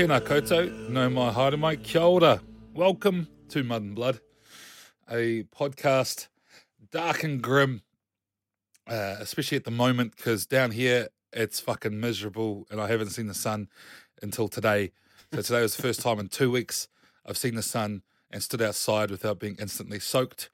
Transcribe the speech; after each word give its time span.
Tēnā 0.00 0.16
koutou, 0.24 0.88
no 0.88 1.10
mai 1.10 1.30
haere 1.30 1.76
kia 1.84 2.00
ora. 2.00 2.40
Welcome 2.72 3.28
to 3.50 3.62
Mud 3.62 3.82
and 3.82 3.94
Blood, 3.94 4.20
a 5.10 5.42
podcast 5.54 6.28
dark 6.90 7.22
and 7.22 7.42
grim, 7.42 7.82
uh, 8.88 9.16
especially 9.20 9.56
at 9.56 9.64
the 9.64 9.70
moment 9.70 10.16
because 10.16 10.46
down 10.46 10.70
here 10.70 11.08
it's 11.34 11.60
fucking 11.60 12.00
miserable 12.00 12.66
and 12.70 12.80
I 12.80 12.88
haven't 12.88 13.10
seen 13.10 13.26
the 13.26 13.34
sun 13.34 13.68
until 14.22 14.48
today. 14.48 14.92
So 15.34 15.42
today 15.42 15.60
was 15.60 15.76
the 15.76 15.82
first 15.82 16.00
time 16.00 16.18
in 16.18 16.28
two 16.28 16.50
weeks 16.50 16.88
I've 17.26 17.36
seen 17.36 17.54
the 17.54 17.62
sun 17.62 18.00
and 18.30 18.42
stood 18.42 18.62
outside 18.62 19.10
without 19.10 19.38
being 19.38 19.56
instantly 19.60 20.00
soaked. 20.00 20.48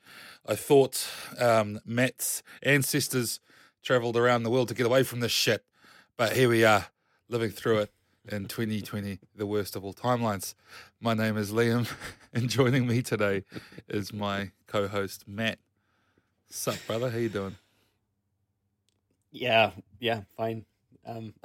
I 0.45 0.57
thought 0.57 1.07
um, 1.39 1.79
Matt's 1.87 2.43
ancestors 2.65 3.39
travelled 3.85 4.17
around 4.17 4.43
the 4.43 4.51
world 4.51 4.67
to 4.69 4.75
get 4.75 4.87
away 4.87 5.05
from 5.05 5.21
this 5.21 5.31
shit, 5.31 5.65
but 6.17 6.35
here 6.35 6.49
we 6.49 6.65
are 6.65 6.87
living 7.29 7.51
through 7.51 7.79
it 7.79 7.93
in 8.31 8.47
2020, 8.47 9.19
the 9.35 9.47
worst 9.47 9.77
of 9.77 9.85
all 9.85 9.95
timelines. 9.95 10.55
My 11.01 11.15
name 11.15 11.37
is 11.37 11.53
Liam, 11.53 11.91
and 12.35 12.49
joining 12.49 12.87
me 12.87 13.03
today 13.03 13.45
is 13.89 14.13
my 14.13 14.51
co-host 14.67 15.29
Matt. 15.29 15.59
Sup, 16.49 16.77
brother? 16.87 17.11
How 17.11 17.19
you 17.19 17.29
doing? 17.29 17.57
Yeah, 19.31 19.71
yeah, 20.01 20.23
fine. 20.37 20.65
Um, 21.05 21.35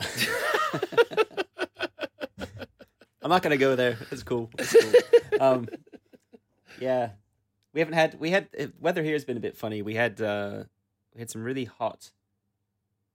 I'm 3.22 3.30
not 3.30 3.44
gonna 3.44 3.58
go 3.58 3.76
there. 3.76 3.98
It's 4.12 4.24
cool. 4.24 4.50
It's 4.58 4.76
cool. 4.76 4.94
Um, 5.40 5.68
yeah, 6.80 7.10
we 7.74 7.82
haven't 7.82 7.94
had 7.96 8.20
we 8.20 8.32
had 8.32 8.48
uh, 8.60 8.68
weather 8.80 9.04
here 9.04 9.14
has 9.14 9.26
been 9.26 9.38
a 9.38 9.42
bit 9.42 9.56
funny. 9.58 9.82
We 9.82 9.96
had 9.96 10.22
uh, 10.22 10.64
we 11.14 11.20
had 11.20 11.30
some 11.30 11.44
really 11.44 11.66
hot, 11.66 12.12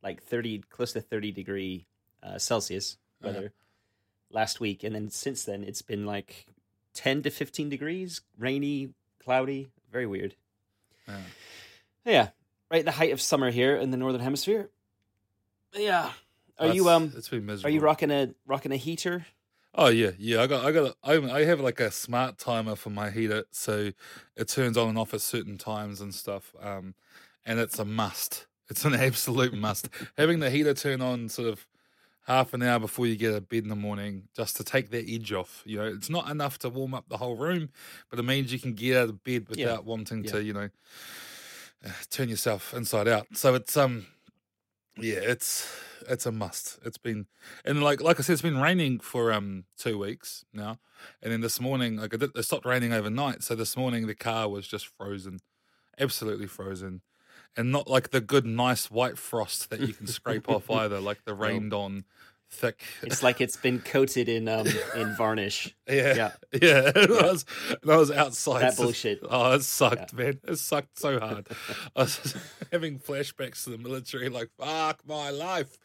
like 0.02 0.22
thirty 0.22 0.62
close 0.70 0.92
to 0.92 1.00
thirty 1.00 1.32
degree 1.32 1.86
uh, 2.22 2.38
Celsius 2.38 2.98
weather 3.22 3.52
last 4.30 4.60
week, 4.60 4.84
and 4.84 4.94
then 4.94 5.10
since 5.10 5.44
then 5.44 5.62
it's 5.62 5.82
been 5.82 6.06
like 6.06 6.46
ten 6.94 7.22
to 7.22 7.30
fifteen 7.30 7.68
degrees, 7.68 8.20
rainy, 8.38 8.90
cloudy, 9.22 9.70
very 9.90 10.06
weird. 10.06 10.34
Yeah. 11.08 11.18
Yeah, 12.04 12.28
right. 12.70 12.84
The 12.84 12.92
height 12.92 13.12
of 13.12 13.20
summer 13.20 13.50
here 13.50 13.76
in 13.76 13.90
the 13.90 13.96
northern 13.96 14.20
hemisphere. 14.20 14.70
Yeah. 15.74 16.12
Are 16.58 16.68
you 16.68 16.88
um? 16.88 17.12
It's 17.16 17.28
been 17.28 17.44
miserable. 17.44 17.68
Are 17.68 17.74
you 17.74 17.80
rocking 17.80 18.10
a 18.10 18.34
rocking 18.46 18.72
a 18.72 18.76
heater? 18.76 19.26
Oh 19.74 19.88
yeah, 19.88 20.12
yeah. 20.18 20.40
I 20.40 20.46
got, 20.46 20.64
I 20.64 20.72
got, 20.72 20.96
I, 21.04 21.14
I 21.16 21.44
have 21.44 21.60
like 21.60 21.80
a 21.80 21.90
smart 21.90 22.38
timer 22.38 22.76
for 22.76 22.88
my 22.88 23.10
heater, 23.10 23.44
so 23.50 23.92
it 24.34 24.48
turns 24.48 24.78
on 24.78 24.88
and 24.88 24.98
off 24.98 25.12
at 25.12 25.20
certain 25.20 25.58
times 25.58 26.00
and 26.00 26.14
stuff. 26.14 26.54
Um, 26.62 26.94
and 27.44 27.60
it's 27.60 27.78
a 27.78 27.84
must. 27.84 28.46
It's 28.70 28.86
an 28.86 28.94
absolute 28.98 29.52
must. 29.52 29.90
Having 30.16 30.40
the 30.40 30.50
heater 30.50 30.72
turn 30.72 31.02
on 31.02 31.28
sort 31.28 31.48
of 31.48 31.66
half 32.26 32.52
an 32.54 32.62
hour 32.62 32.78
before 32.80 33.06
you 33.06 33.16
get 33.16 33.32
out 33.32 33.38
of 33.38 33.48
bed 33.48 33.62
in 33.64 33.68
the 33.68 33.76
morning, 33.76 34.28
just 34.36 34.56
to 34.56 34.64
take 34.64 34.90
that 34.90 35.08
edge 35.08 35.32
off. 35.32 35.62
You 35.64 35.78
know, 35.78 35.86
it's 35.86 36.10
not 36.10 36.28
enough 36.30 36.58
to 36.60 36.68
warm 36.68 36.94
up 36.94 37.08
the 37.08 37.18
whole 37.18 37.36
room, 37.36 37.70
but 38.10 38.18
it 38.18 38.24
means 38.24 38.52
you 38.52 38.58
can 38.58 38.74
get 38.74 38.96
out 38.96 39.08
of 39.10 39.24
bed 39.24 39.48
without 39.48 39.80
Yeah. 39.80 39.86
wanting 39.86 40.24
Yeah. 40.24 40.30
to, 40.32 40.42
you 40.42 40.52
know, 40.52 40.68
uh, 41.84 41.90
turn 42.10 42.28
yourself 42.28 42.74
inside 42.74 43.08
out. 43.08 43.26
So 43.36 43.54
it's 43.54 43.76
um, 43.76 44.06
yeah, 44.98 45.18
it's 45.22 45.70
it's 46.08 46.26
a 46.26 46.32
must. 46.32 46.78
It's 46.84 46.98
been 46.98 47.26
and 47.64 47.82
like 47.82 48.00
like 48.00 48.18
I 48.18 48.22
said, 48.22 48.34
it's 48.34 48.42
been 48.42 48.60
raining 48.60 49.00
for 49.00 49.32
um 49.32 49.64
two 49.78 49.98
weeks 49.98 50.44
now, 50.52 50.78
and 51.22 51.32
then 51.32 51.40
this 51.40 51.60
morning 51.60 51.96
like 51.96 52.14
it, 52.14 52.22
it 52.34 52.42
stopped 52.44 52.66
raining 52.66 52.92
overnight. 52.92 53.42
So 53.42 53.54
this 53.54 53.76
morning 53.76 54.06
the 54.06 54.14
car 54.14 54.48
was 54.48 54.66
just 54.66 54.86
frozen, 54.86 55.40
absolutely 55.98 56.46
frozen, 56.46 57.02
and 57.56 57.72
not 57.72 57.88
like 57.88 58.10
the 58.10 58.20
good 58.20 58.46
nice 58.46 58.90
white 58.90 59.18
frost 59.18 59.70
that 59.70 59.80
you 59.80 59.92
can 59.94 60.06
scrape 60.06 60.48
off 60.48 60.70
either, 60.70 61.00
like 61.00 61.24
the 61.24 61.34
rained 61.34 61.72
on 61.72 62.04
thick. 62.48 62.80
It's 63.02 63.22
like 63.24 63.40
it's 63.40 63.56
been 63.56 63.80
coated 63.80 64.28
in 64.28 64.48
um 64.48 64.66
in 64.94 65.14
varnish. 65.16 65.74
Yeah, 65.88 66.14
Yeah. 66.14 66.32
yeah. 66.62 66.92
It 66.96 67.10
was, 67.10 67.44
was 67.84 68.10
outside. 68.10 68.62
That 68.62 68.76
bullshit. 68.76 69.20
Oh, 69.28 69.52
it 69.52 69.62
sucked, 69.62 70.12
man. 70.14 70.40
It 70.44 70.56
sucked 70.58 70.98
so 70.98 71.20
hard. 71.20 71.48
I 71.94 72.02
was 72.02 72.36
having 72.72 72.98
flashbacks 72.98 73.64
to 73.64 73.70
the 73.70 73.78
military, 73.78 74.28
like 74.28 74.50
fuck 74.58 75.00
my 75.06 75.30
life. 75.30 75.76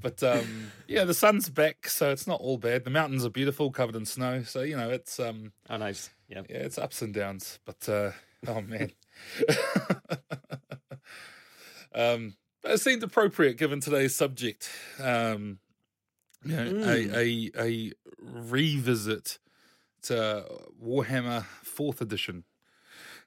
but 0.00 0.22
um, 0.22 0.72
yeah, 0.86 1.04
the 1.04 1.14
sun's 1.14 1.48
back, 1.48 1.88
so 1.88 2.10
it's 2.10 2.26
not 2.26 2.40
all 2.40 2.58
bad. 2.58 2.84
The 2.84 2.90
mountains 2.90 3.24
are 3.24 3.30
beautiful, 3.30 3.70
covered 3.70 3.96
in 3.96 4.06
snow. 4.06 4.42
So 4.42 4.62
you 4.62 4.76
know, 4.76 4.90
it's 4.90 5.18
um, 5.18 5.52
Oh, 5.68 5.76
nice. 5.76 6.10
Yeah. 6.28 6.42
yeah, 6.48 6.58
it's 6.58 6.78
ups 6.78 7.02
and 7.02 7.14
downs. 7.14 7.58
But 7.64 7.88
uh, 7.88 8.10
oh 8.48 8.60
man. 8.60 8.92
um, 11.94 12.34
but 12.62 12.72
it 12.72 12.80
seemed 12.80 13.02
appropriate 13.02 13.56
given 13.56 13.80
today's 13.80 14.14
subject. 14.14 14.70
Um, 15.00 15.58
you 16.44 16.56
know, 16.56 16.84
a, 16.84 17.08
a 17.16 17.50
a 17.58 17.92
revisit 18.20 19.38
to 20.02 20.44
Warhammer 20.82 21.44
Fourth 21.62 22.00
Edition. 22.00 22.44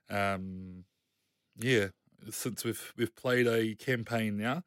Um, 0.09 0.85
yeah, 1.57 1.87
since 2.29 2.63
we've 2.63 2.93
we've 2.97 3.15
played 3.15 3.47
a 3.47 3.75
campaign 3.75 4.37
now, 4.37 4.63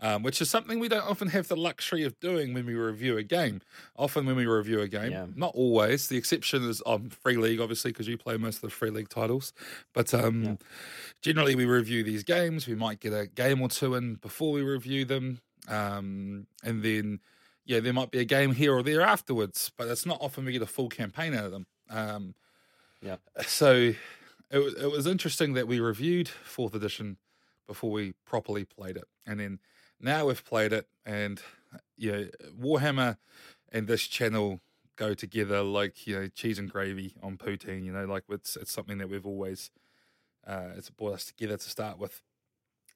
um, 0.00 0.22
which 0.22 0.40
is 0.40 0.48
something 0.50 0.78
we 0.80 0.88
don't 0.88 1.06
often 1.08 1.28
have 1.28 1.48
the 1.48 1.56
luxury 1.56 2.02
of 2.04 2.18
doing 2.20 2.54
when 2.54 2.66
we 2.66 2.74
review 2.74 3.16
a 3.18 3.22
game. 3.22 3.60
Often 3.96 4.26
when 4.26 4.36
we 4.36 4.46
review 4.46 4.80
a 4.80 4.88
game, 4.88 5.12
Yeah. 5.12 5.26
not 5.34 5.54
always. 5.54 6.08
The 6.08 6.16
exception 6.16 6.64
is 6.68 6.80
on 6.82 7.10
Free 7.10 7.36
League, 7.36 7.60
obviously, 7.60 7.92
because 7.92 8.08
you 8.08 8.16
play 8.16 8.36
most 8.36 8.56
of 8.56 8.62
the 8.62 8.70
Free 8.70 8.90
League 8.90 9.08
titles. 9.08 9.52
But 9.92 10.12
um, 10.14 10.42
Yeah. 10.44 10.56
generally, 11.22 11.54
we 11.54 11.64
review 11.66 12.02
these 12.02 12.22
games. 12.24 12.66
We 12.66 12.74
might 12.74 13.00
get 13.00 13.12
a 13.12 13.26
game 13.26 13.60
or 13.60 13.68
two 13.68 13.94
in 13.94 14.14
before 14.16 14.52
we 14.52 14.62
review 14.62 15.04
them, 15.04 15.40
um, 15.68 16.46
and 16.64 16.82
then 16.82 17.20
yeah, 17.66 17.78
there 17.80 17.92
might 17.92 18.10
be 18.10 18.18
a 18.18 18.24
game 18.24 18.52
here 18.52 18.74
or 18.74 18.82
there 18.82 19.02
afterwards. 19.02 19.70
But 19.76 19.88
it's 19.88 20.06
not 20.06 20.18
often 20.20 20.44
we 20.44 20.52
get 20.52 20.62
a 20.62 20.66
full 20.66 20.88
campaign 20.88 21.34
out 21.34 21.44
of 21.44 21.52
them. 21.52 21.66
Um, 21.88 22.34
Yeah. 23.02 23.16
So 23.46 23.92
it 24.50 24.58
was 24.58 24.74
it 24.74 24.90
was 24.90 25.06
interesting 25.06 25.52
that 25.54 25.66
we 25.68 25.78
reviewed 25.80 26.28
fourth 26.28 26.74
edition 26.74 27.16
before 27.66 27.90
we 27.92 28.12
properly 28.24 28.64
played 28.64 28.96
it, 28.96 29.04
and 29.26 29.38
then 29.38 29.60
now 30.00 30.26
we've 30.26 30.44
played 30.44 30.72
it, 30.72 30.86
and 31.04 31.40
yeah, 31.96 32.24
Warhammer 32.58 33.16
and 33.70 33.86
this 33.86 34.02
channel 34.02 34.60
go 34.96 35.14
together 35.14 35.62
like 35.62 36.06
you 36.06 36.14
know 36.18 36.28
cheese 36.28 36.58
and 36.58 36.70
gravy 36.70 37.14
on 37.22 37.36
poutine. 37.36 37.84
You 37.84 37.92
know, 37.92 38.04
like 38.04 38.24
it's 38.28 38.56
it's 38.56 38.72
something 38.72 38.98
that 38.98 39.08
we've 39.08 39.26
always 39.26 39.70
uh, 40.46 40.68
it's 40.76 40.90
brought 40.90 41.14
us 41.14 41.26
together 41.26 41.56
to 41.56 41.70
start 41.70 41.98
with, 41.98 42.22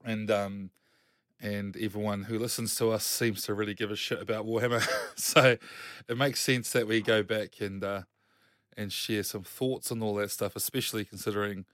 and 0.05 0.31
um 0.31 0.71
and 1.41 1.77
everyone 1.77 2.23
who 2.23 2.39
listens 2.39 2.75
to 2.77 2.91
us 2.91 3.05
seems 3.05 3.43
to 3.43 3.55
really 3.55 3.75
give 3.75 3.91
a 3.91 3.97
shit 3.97 4.21
about 4.21 4.47
Warhammer. 4.47 4.87
so 5.17 5.57
it 6.09 6.17
makes 6.17 6.41
sense 6.41 6.71
that 6.73 6.87
we 6.87 7.03
go 7.03 7.23
back 7.23 7.61
and 7.61 7.83
uh, 7.85 8.03
and 8.77 8.93
share 8.93 9.23
some 9.23 9.43
thoughts 9.43 9.91
and 9.91 10.03
all 10.03 10.15
that 10.15 10.31
stuff, 10.31 10.57
especially 10.57 11.05
considering 11.05 11.65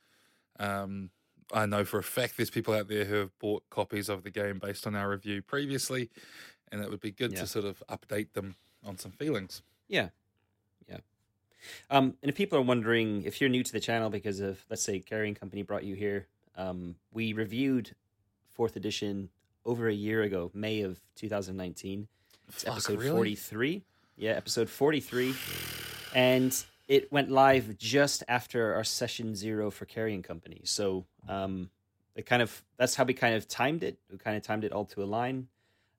um, 0.59 1.11
I 1.53 1.67
know 1.67 1.85
for 1.85 1.99
a 1.99 2.03
fact 2.03 2.37
there's 2.37 2.51
people 2.51 2.75
out 2.75 2.89
there 2.89 3.05
who 3.05 3.15
have 3.17 3.39
bought 3.39 3.69
copies 3.71 4.09
of 4.09 4.23
the 4.23 4.31
game 4.31 4.59
based 4.59 4.87
on 4.87 4.95
our 4.95 5.09
review 5.11 5.43
previously, 5.43 6.11
and 6.71 6.81
it 6.83 6.91
would 6.91 7.01
be 7.01 7.11
good 7.11 7.33
Yeah. 7.33 7.41
to 7.41 7.47
sort 7.47 7.65
of 7.65 7.83
update 7.89 8.33
them 8.35 8.55
on 8.85 8.99
some 8.99 9.13
feelings. 9.13 9.63
Yeah. 9.89 10.11
Yeah. 10.89 10.99
Um, 11.91 12.17
and 12.23 12.31
if 12.31 12.37
people 12.37 12.59
are 12.59 12.63
wondering, 12.63 13.23
if 13.25 13.41
you're 13.41 13.51
new 13.51 13.63
to 13.65 13.73
the 13.73 13.81
channel 13.81 14.11
because 14.11 14.41
of, 14.41 14.65
let's 14.71 14.83
say, 14.83 15.01
Carrying 15.01 15.35
Company 15.35 15.63
brought 15.63 15.85
you 15.85 15.95
here, 15.95 16.27
um, 16.57 16.97
we 17.13 17.33
reviewed 17.33 17.95
fourth 18.55 18.77
edition 18.77 19.31
over 19.65 19.89
a 19.89 19.95
year 19.95 20.23
ago, 20.23 20.51
May 20.55 20.83
of 20.83 21.01
2019. 21.17 22.09
It's 22.49 22.63
Fuck, 22.65 22.73
episode 22.75 22.99
really? 22.99 23.11
43. 23.37 23.83
Yeah, 24.17 24.33
episode 24.33 24.69
43. 24.71 25.35
And 26.15 26.65
it 26.91 27.13
went 27.13 27.31
live 27.31 27.79
just 27.79 28.25
after 28.27 28.75
our 28.75 28.83
session 28.83 29.37
zero 29.37 29.71
for 29.71 29.85
Carrying 29.85 30.25
Company. 30.25 30.63
So 30.65 31.07
um, 31.29 31.71
it 32.17 32.27
kind 32.27 32.43
of, 32.43 32.65
that's 32.79 32.97
how 32.97 33.05
we 33.05 33.15
kind 33.15 33.37
of 33.37 33.47
timed 33.47 33.85
it. 33.85 33.97
We 34.11 34.19
kind 34.19 34.37
of 34.37 34.43
timed 34.43 34.65
it 34.65 34.73
all 34.73 34.87
to 34.87 35.05
align. 35.05 35.47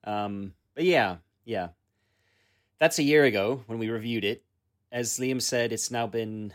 Um, 0.03 0.53
but 0.75 0.83
yeah, 0.83 1.15
yeah. 1.45 1.69
That's 2.77 2.99
a 2.99 3.03
year 3.03 3.23
ago 3.23 3.63
when 3.67 3.79
we 3.79 3.89
reviewed 3.89 4.25
it. 4.25 4.43
As 4.91 5.17
Liam 5.17 5.41
said, 5.41 5.71
it's 5.71 5.91
now 5.91 6.07
been, 6.07 6.53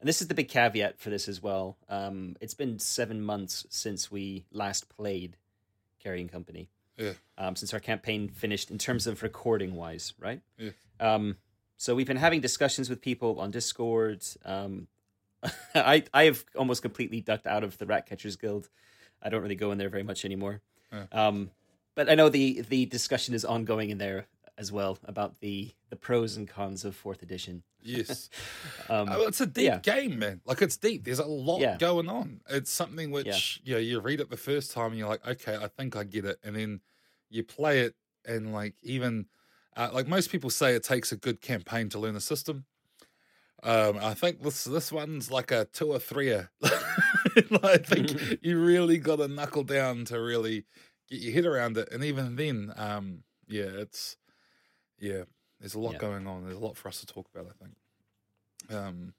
and 0.00 0.08
this 0.08 0.20
is 0.20 0.26
the 0.26 0.34
big 0.34 0.48
caveat 0.48 0.98
for 0.98 1.10
this 1.10 1.28
as 1.28 1.40
well. 1.40 1.76
Um, 1.88 2.34
it's 2.40 2.54
been 2.54 2.80
seven 2.80 3.22
months 3.22 3.64
since 3.70 4.10
we 4.10 4.44
last 4.50 4.88
played 4.88 5.36
Carrying 6.02 6.28
Company. 6.28 6.68
Yeah. 6.96 7.12
Um, 7.38 7.54
since 7.54 7.72
our 7.72 7.78
campaign 7.78 8.28
finished 8.28 8.72
in 8.72 8.78
terms 8.78 9.06
of 9.06 9.22
recording 9.22 9.76
wise, 9.76 10.14
right? 10.18 10.40
Yeah. 10.58 10.70
Um, 10.98 11.36
so 11.82 11.96
we've 11.96 12.06
been 12.06 12.16
having 12.16 12.40
discussions 12.40 12.88
with 12.88 13.00
people 13.00 13.40
on 13.40 13.50
Discord. 13.50 14.24
Um, 14.44 14.86
I 15.74 16.04
I 16.14 16.24
have 16.26 16.44
almost 16.54 16.80
completely 16.80 17.20
ducked 17.20 17.46
out 17.48 17.64
of 17.64 17.76
the 17.78 17.86
Rat 17.86 18.06
Catchers 18.06 18.36
Guild. 18.36 18.68
I 19.20 19.28
don't 19.30 19.42
really 19.42 19.56
go 19.56 19.72
in 19.72 19.78
there 19.78 19.88
very 19.88 20.04
much 20.04 20.24
anymore. 20.24 20.60
Yeah. 20.92 21.06
Um, 21.10 21.50
but 21.96 22.08
I 22.08 22.14
know 22.14 22.28
the 22.28 22.60
the 22.60 22.86
discussion 22.86 23.34
is 23.34 23.44
ongoing 23.44 23.90
in 23.90 23.98
there 23.98 24.26
as 24.56 24.70
well 24.70 24.96
about 25.04 25.40
the 25.40 25.72
the 25.90 25.96
pros 25.96 26.36
and 26.36 26.46
cons 26.46 26.84
of 26.84 26.94
fourth 26.94 27.20
edition. 27.20 27.64
Yes. 27.82 28.30
Um, 28.88 29.08
Oh, 29.10 29.26
it's 29.26 29.40
a 29.40 29.46
deep 29.46 29.64
yeah. 29.64 29.78
game, 29.80 30.18
man. 30.20 30.40
Like 30.44 30.62
it's 30.62 30.76
deep. 30.76 31.02
There's 31.04 31.18
a 31.18 31.26
lot 31.26 31.60
Yeah. 31.60 31.78
going 31.78 32.08
on. 32.08 32.42
It's 32.48 32.70
something 32.70 33.10
which 33.10 33.60
you 33.64 33.74
know, 33.74 33.80
you 33.80 33.98
read 33.98 34.20
it 34.20 34.30
the 34.30 34.36
first 34.36 34.70
time 34.70 34.90
and 34.92 34.98
you're 34.98 35.08
like, 35.08 35.26
okay, 35.26 35.56
I 35.56 35.66
think 35.66 35.96
I 35.96 36.04
get 36.04 36.24
it, 36.24 36.38
and 36.44 36.54
then 36.54 36.80
you 37.28 37.42
play 37.42 37.80
it 37.80 37.94
and 38.24 38.52
like 38.52 38.74
even 38.82 39.26
uh, 39.76 39.90
like 39.92 40.06
most 40.08 40.30
people 40.30 40.50
say, 40.50 40.74
it 40.74 40.84
takes 40.84 41.12
a 41.12 41.16
good 41.16 41.40
campaign 41.40 41.88
to 41.90 41.98
learn 41.98 42.16
a 42.16 42.20
system. 42.20 42.66
Um, 43.62 43.98
I 43.98 44.14
think 44.14 44.42
this 44.42 44.64
this 44.64 44.90
one's 44.90 45.30
like 45.30 45.52
a 45.52 45.66
two 45.66 45.92
or 45.92 46.00
three. 46.00 46.34
I 47.62 47.76
think 47.78 48.38
you 48.42 48.58
really 48.60 48.98
got 48.98 49.16
to 49.16 49.28
knuckle 49.28 49.62
down 49.62 50.04
to 50.06 50.20
really 50.20 50.64
get 51.08 51.20
your 51.20 51.32
head 51.32 51.46
around 51.46 51.76
it, 51.76 51.88
and 51.92 52.02
even 52.02 52.34
then, 52.36 52.72
um, 52.76 53.22
yeah, 53.46 53.66
it's 53.66 54.16
yeah, 54.98 55.24
there's 55.60 55.74
a 55.74 55.80
lot 55.80 55.92
Yeah. 55.92 55.98
going 55.98 56.26
on. 56.26 56.44
There's 56.44 56.56
a 56.56 56.60
lot 56.60 56.76
for 56.76 56.88
us 56.88 57.00
to 57.00 57.06
talk 57.06 57.28
about. 57.34 57.46
I 57.50 57.64
think. 57.64 57.76
Um. 58.70 59.14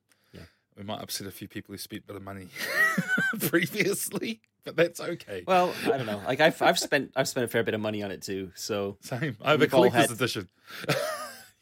We 0.78 0.84
might 0.84 1.02
upset 1.02 1.28
a 1.28 1.32
few 1.32 1.48
people 1.48 1.74
who 1.74 1.78
spent 1.78 2.04
a 2.04 2.08
bit 2.08 2.16
of 2.16 2.24
money 2.24 2.48
previously, 3.48 4.42
but 4.64 4.76
that's 4.76 5.00
okay. 5.00 5.44
well, 5.48 5.74
I 5.86 5.98
don't 5.98 6.06
know. 6.06 6.22
Like 6.26 6.40
I've 6.42 6.62
I've 6.62 6.80
spent 6.80 7.12
I've 7.16 7.28
spent 7.28 7.46
a 7.46 7.48
fair 7.48 7.64
bit 7.64 7.74
of 7.74 7.82
money 7.82 8.04
on 8.04 8.12
it 8.12 8.22
too. 8.22 8.52
So 8.56 8.98
Same. 9.02 9.38
I 9.42 9.52
have 9.52 9.62
a 9.62 9.68
collector's 9.68 10.02
had- 10.02 10.12
edition. 10.12 10.50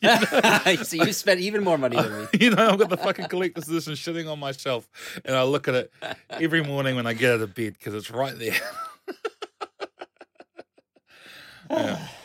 so 0.83 0.95
you 0.95 1.13
spent 1.13 1.39
even 1.41 1.63
more 1.63 1.77
money 1.77 1.95
than 1.95 2.21
me. 2.21 2.27
you 2.39 2.49
know, 2.49 2.69
I've 2.69 2.79
got 2.79 2.89
the 2.89 2.97
fucking 2.97 3.27
collector's 3.27 3.67
edition 3.69 3.95
sitting 3.95 4.27
on 4.27 4.39
my 4.39 4.51
shelf, 4.51 4.89
and 5.23 5.35
I 5.35 5.43
look 5.43 5.67
at 5.67 5.75
it 5.75 5.93
every 6.31 6.63
morning 6.63 6.95
when 6.95 7.05
I 7.05 7.13
get 7.13 7.33
out 7.35 7.41
of 7.41 7.53
bed 7.53 7.73
because 7.73 7.93
it's 7.93 8.09
right 8.09 8.37
there. 8.37 8.55
yeah. 11.69 12.07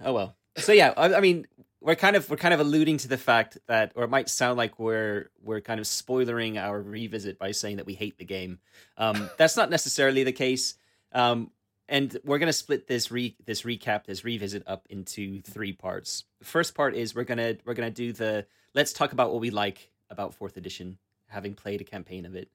Oh 0.00 0.12
well. 0.12 0.36
So 0.56 0.70
yeah, 0.72 0.94
I, 0.96 1.14
I 1.14 1.20
mean, 1.20 1.44
we're 1.80 1.94
kind 1.94 2.16
of 2.16 2.28
we're 2.28 2.36
kind 2.36 2.54
of 2.54 2.60
alluding 2.60 2.98
to 2.98 3.08
the 3.08 3.16
fact 3.16 3.58
that, 3.66 3.92
or 3.94 4.04
it 4.04 4.10
might 4.10 4.28
sound 4.28 4.56
like 4.56 4.78
we're 4.78 5.30
we're 5.42 5.60
kind 5.60 5.78
of 5.78 5.86
spoilering 5.86 6.56
our 6.56 6.80
revisit 6.80 7.38
by 7.38 7.52
saying 7.52 7.76
that 7.76 7.86
we 7.86 7.94
hate 7.94 8.18
the 8.18 8.24
game. 8.24 8.58
Um, 8.96 9.30
that's 9.38 9.56
not 9.56 9.70
necessarily 9.70 10.24
the 10.24 10.32
case. 10.32 10.74
Um, 11.12 11.50
and 11.88 12.16
we're 12.24 12.38
gonna 12.38 12.52
split 12.52 12.86
this 12.88 13.10
re 13.10 13.36
this 13.46 13.62
recap 13.62 14.04
this 14.04 14.24
revisit 14.24 14.64
up 14.66 14.86
into 14.90 15.40
three 15.42 15.72
parts. 15.72 16.24
The 16.40 16.46
first 16.46 16.74
part 16.74 16.94
is 16.94 17.14
we're 17.14 17.24
gonna 17.24 17.56
we're 17.64 17.74
gonna 17.74 17.90
do 17.90 18.12
the 18.12 18.46
let's 18.74 18.92
talk 18.92 19.12
about 19.12 19.30
what 19.32 19.40
we 19.40 19.50
like 19.50 19.90
about 20.10 20.34
fourth 20.34 20.56
edition, 20.56 20.98
having 21.28 21.54
played 21.54 21.80
a 21.80 21.84
campaign 21.84 22.26
of 22.26 22.34
it. 22.34 22.50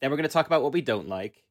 Then 0.00 0.10
we're 0.10 0.16
gonna 0.16 0.28
talk 0.28 0.46
about 0.46 0.62
what 0.62 0.72
we 0.72 0.80
don't 0.80 1.08
like. 1.08 1.44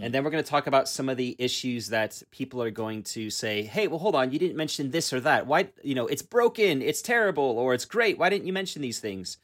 And 0.00 0.14
then 0.14 0.22
we're 0.22 0.30
going 0.30 0.44
to 0.44 0.48
talk 0.48 0.66
about 0.66 0.88
some 0.88 1.08
of 1.08 1.16
the 1.16 1.34
issues 1.38 1.88
that 1.88 2.22
people 2.30 2.62
are 2.62 2.70
going 2.70 3.02
to 3.04 3.28
say, 3.30 3.62
"Hey, 3.62 3.88
well, 3.88 3.98
hold 3.98 4.14
on, 4.14 4.30
you 4.30 4.38
didn't 4.38 4.56
mention 4.56 4.90
this 4.90 5.12
or 5.12 5.20
that. 5.20 5.46
Why, 5.46 5.68
you 5.82 5.94
know, 5.94 6.06
it's 6.06 6.22
broken, 6.22 6.80
it's 6.80 7.02
terrible, 7.02 7.44
or 7.44 7.74
it's 7.74 7.84
great. 7.84 8.18
Why 8.18 8.28
didn't 8.28 8.46
you 8.46 8.52
mention 8.52 8.82
these 8.82 9.00
things?" 9.00 9.38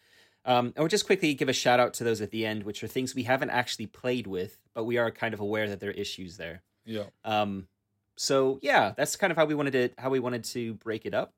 Um, 0.44 0.66
and 0.66 0.78
we'll 0.78 0.88
just 0.88 1.06
quickly 1.06 1.34
give 1.34 1.48
a 1.48 1.52
shout 1.52 1.80
out 1.80 1.94
to 1.94 2.04
those 2.04 2.20
at 2.20 2.30
the 2.30 2.46
end, 2.46 2.62
which 2.62 2.82
are 2.82 2.88
things 2.88 3.14
we 3.14 3.24
haven't 3.24 3.50
actually 3.50 3.86
played 3.86 4.26
with, 4.26 4.58
but 4.72 4.84
we 4.84 4.96
are 4.96 5.10
kind 5.10 5.34
of 5.34 5.40
aware 5.40 5.68
that 5.68 5.80
there 5.80 5.90
are 5.90 5.94
issues 5.94 6.36
there. 6.36 6.62
Yeah. 6.84 7.04
Um, 7.24 7.68
so 8.16 8.58
yeah, 8.62 8.92
that's 8.96 9.16
kind 9.16 9.30
of 9.30 9.36
how 9.36 9.44
we 9.44 9.54
wanted 9.54 9.72
to 9.72 9.90
how 10.00 10.10
we 10.10 10.20
wanted 10.20 10.44
to 10.44 10.74
break 10.74 11.06
it 11.06 11.14
up. 11.14 11.34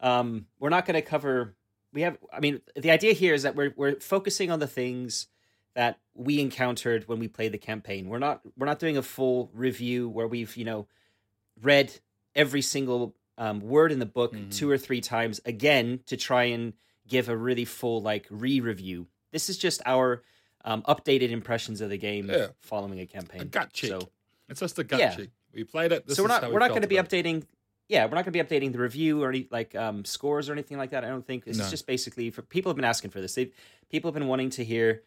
Um, 0.00 0.46
we're 0.58 0.68
not 0.68 0.86
going 0.86 0.94
to 0.94 1.02
cover. 1.02 1.54
We 1.92 2.02
have. 2.02 2.18
I 2.32 2.40
mean, 2.40 2.60
the 2.76 2.90
idea 2.90 3.12
here 3.12 3.34
is 3.34 3.42
that 3.44 3.54
we're 3.54 3.72
we're 3.76 4.00
focusing 4.00 4.50
on 4.50 4.58
the 4.58 4.66
things 4.66 5.28
that 5.74 5.98
we 6.14 6.40
encountered 6.40 7.08
when 7.08 7.18
we 7.18 7.28
played 7.28 7.52
the 7.52 7.58
campaign. 7.58 8.08
We're 8.08 8.18
not 8.18 8.40
we're 8.56 8.66
not 8.66 8.78
doing 8.78 8.96
a 8.96 9.02
full 9.02 9.50
review 9.54 10.08
where 10.08 10.26
we've 10.26 10.56
you 10.56 10.64
know 10.64 10.86
read 11.60 11.98
every 12.34 12.62
single 12.62 13.14
um, 13.38 13.60
word 13.60 13.92
in 13.92 13.98
the 13.98 14.06
book 14.06 14.34
Mhm. 14.34 14.54
two 14.54 14.70
or 14.70 14.78
three 14.78 15.00
times 15.00 15.40
again 15.44 16.00
to 16.06 16.16
try 16.16 16.44
and 16.44 16.74
give 17.08 17.28
a 17.28 17.36
really 17.36 17.64
full 17.64 18.00
like 18.02 18.26
re-review. 18.30 19.06
This 19.32 19.48
is 19.48 19.58
just 19.58 19.80
our 19.86 20.22
um, 20.64 20.82
updated 20.82 21.30
impressions 21.30 21.80
of 21.80 21.90
the 21.90 21.96
game 21.98 22.30
Yeah. 22.30 22.48
following 22.60 23.00
a 23.00 23.06
campaign. 23.06 23.40
A 23.40 23.44
gut 23.44 23.72
check. 23.72 23.90
So 23.90 24.10
It's 24.48 24.60
just 24.60 24.78
a 24.78 24.84
gut 24.84 25.00
Yeah. 25.00 25.14
check. 25.16 25.28
We 25.52 25.64
played 25.64 25.92
it. 25.92 26.06
This 26.06 26.16
so 26.16 26.22
we're 26.22 26.28
not 26.28 26.44
we 26.46 26.52
we're 26.52 26.58
not 26.60 26.68
going 26.70 26.82
to 26.82 26.88
be 26.88 26.96
updating 26.96 27.44
yeah 27.88 28.04
we're 28.04 28.14
not 28.14 28.24
going 28.24 28.32
to 28.32 28.42
be 28.42 28.42
updating 28.42 28.72
the 28.72 28.78
review 28.78 29.22
or 29.22 29.30
any 29.30 29.48
like 29.50 29.74
um 29.74 30.04
scores 30.04 30.48
or 30.48 30.52
anything 30.52 30.78
like 30.78 30.90
that 30.90 31.04
i 31.04 31.08
don't 31.08 31.26
think 31.26 31.42
it's 31.46 31.58
No. 31.58 31.68
just 31.68 31.84
basically 31.86 32.30
for 32.30 32.40
people 32.40 32.70
have 32.70 32.76
been 32.76 32.84
asking 32.86 33.10
for 33.10 33.20
this 33.20 33.34
they 33.34 33.50
people 33.90 34.08
have 34.08 34.14
been 34.14 34.28
wanting 34.28 34.50
to 34.50 34.64
hear 34.64 35.02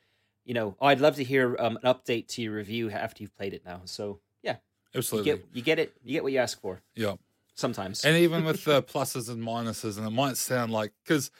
you 0.46 0.54
know 0.54 0.76
oh 0.80 0.88
i'd 0.88 1.02
love 1.02 1.16
to 1.16 1.24
hear 1.24 1.56
um, 1.60 1.78
an 1.84 1.94
update 1.94 2.28
to 2.28 2.42
your 2.42 2.54
review 2.54 2.90
after 2.90 3.22
you've 3.24 3.36
played 3.36 3.54
it 3.54 3.64
now 3.66 3.82
so 3.86 4.20
yeah 4.44 4.58
you 4.94 5.00
Absolutely. 5.00 5.32
get 5.32 5.46
you 5.54 5.62
get 5.62 5.80
it 5.80 5.94
you 6.04 6.14
get 6.14 6.24
what 6.24 6.32
you 6.32 6.40
ask 6.40 6.60
for 6.62 6.82
yeah. 6.96 7.16
sometimes 7.56 8.06
And 8.06 8.16
even 8.16 8.46
with 8.46 8.64
the 8.64 8.82
pluses 8.94 9.30
and 9.30 9.42
minuses, 9.44 9.98
and 9.98 10.06
it 10.08 10.12
might 10.12 10.38
sound 10.38 10.72
like 10.72 10.94
because 11.04 11.32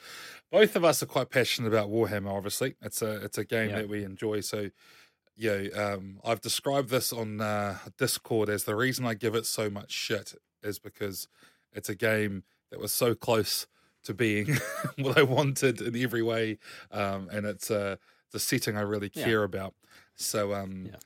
both 0.50 0.76
of 0.76 0.84
us 0.84 1.02
are 1.02 1.06
quite 1.06 1.30
passionate 1.30 1.68
about 1.68 1.90
Warhammer. 1.90 2.32
Obviously, 2.32 2.74
it's 2.80 3.02
a 3.02 3.24
it's 3.24 3.38
a 3.38 3.44
game 3.44 3.70
Yeah. 3.70 3.76
that 3.78 3.88
we 3.88 4.04
enjoy. 4.04 4.40
So, 4.40 4.70
yeah, 5.36 5.66
um, 5.74 6.20
I've 6.24 6.40
described 6.40 6.88
this 6.90 7.12
on 7.12 7.40
uh, 7.40 7.78
Discord 7.98 8.48
as 8.48 8.64
the 8.64 8.76
reason 8.76 9.04
I 9.06 9.14
give 9.14 9.34
it 9.34 9.44
so 9.46 9.68
much 9.68 9.90
shit 9.92 10.34
is 10.62 10.78
because 10.78 11.28
it's 11.72 11.88
a 11.88 11.94
game 11.94 12.44
that 12.70 12.80
was 12.80 12.92
so 12.92 13.14
close 13.14 13.66
to 14.04 14.14
being 14.14 14.56
what 14.98 15.18
I 15.18 15.22
wanted 15.22 15.80
in 15.80 15.96
every 15.96 16.22
way, 16.22 16.58
um, 16.90 17.28
and 17.32 17.44
it's 17.44 17.70
a 17.70 17.98
the 18.32 18.38
setting 18.40 18.76
I 18.76 18.82
really 18.82 19.08
Yeah. 19.14 19.24
care 19.24 19.42
about. 19.44 19.74
So, 20.16 20.54
um, 20.54 20.92
Yeah. 20.92 20.98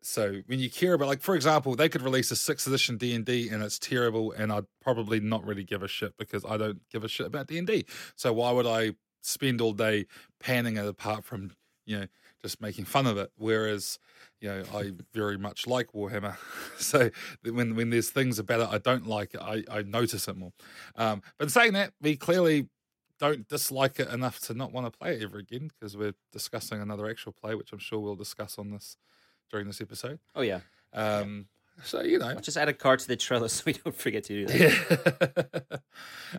so 0.00 0.42
when 0.46 0.60
you 0.60 0.70
care 0.70 0.94
about, 0.94 1.08
like, 1.08 1.20
for 1.22 1.34
example, 1.34 1.74
they 1.74 1.88
could 1.88 2.02
release 2.02 2.30
a 2.30 2.36
sixth 2.36 2.66
edition 2.66 2.96
D 2.96 3.14
and 3.14 3.24
D 3.26 3.48
and 3.48 3.62
it's 3.62 3.78
terrible, 3.78 4.32
and 4.32 4.52
I'd 4.52 4.66
probably 4.80 5.20
not 5.20 5.44
really 5.44 5.64
give 5.64 5.82
a 5.82 5.88
shit 5.88 6.16
because 6.16 6.44
I 6.44 6.56
don't 6.56 6.88
give 6.90 7.04
a 7.04 7.08
shit 7.08 7.26
about 7.26 7.48
D 7.48 7.58
and 7.58 7.66
D. 7.66 7.84
So 8.16 8.32
why 8.32 8.52
would 8.52 8.66
I 8.66 8.92
spend 9.22 9.60
all 9.60 9.72
day 9.72 10.06
panning 10.40 10.76
it 10.76 10.86
apart 10.86 11.24
from 11.24 11.50
you 11.84 11.98
know 12.00 12.06
just 12.40 12.60
making 12.60 12.84
fun 12.84 13.06
of 13.06 13.18
it? 13.18 13.32
Whereas 13.36 13.98
you 14.40 14.48
know 14.48 14.64
I 14.72 14.92
very 15.12 15.36
much 15.36 15.66
like 15.66 15.88
Warhammer, 15.92 16.36
so 16.78 17.10
when 17.42 17.74
when 17.74 17.90
there's 17.90 18.10
things 18.10 18.38
about 18.38 18.60
it 18.60 18.68
I 18.68 18.78
don't 18.78 19.06
like, 19.06 19.34
I 19.36 19.64
I 19.70 19.82
notice 19.82 20.28
it 20.28 20.36
more. 20.36 20.52
Um, 20.94 21.22
but 21.38 21.50
saying 21.50 21.72
that, 21.72 21.92
we 22.00 22.16
clearly 22.16 22.68
don't 23.18 23.48
dislike 23.48 23.98
it 24.00 24.08
enough 24.08 24.40
to 24.40 24.54
not 24.54 24.72
want 24.72 24.90
to 24.90 24.96
play 24.96 25.14
it 25.14 25.22
ever 25.22 25.38
again 25.38 25.70
because 25.78 25.96
we're 25.96 26.14
discussing 26.32 26.80
another 26.80 27.08
actual 27.08 27.32
play, 27.32 27.54
which 27.54 27.72
I'm 27.72 27.78
sure 27.78 27.98
we'll 27.98 28.16
discuss 28.16 28.58
on 28.58 28.70
this 28.70 28.96
during 29.50 29.66
this 29.66 29.80
episode. 29.80 30.18
oh 30.34 30.42
yeah 30.42 30.60
Um, 30.92 31.46
so 31.82 32.02
you 32.02 32.18
know, 32.18 32.28
I'll 32.28 32.40
just 32.40 32.56
add 32.56 32.68
a 32.68 32.72
card 32.72 33.00
to 33.00 33.08
the 33.08 33.16
Trello 33.16 33.48
so 33.50 33.62
we 33.66 33.72
don't 33.72 33.94
forget 33.94 34.24
to 34.24 34.34
do 34.34 34.46
that 34.46 35.64
yeah. 35.70 35.78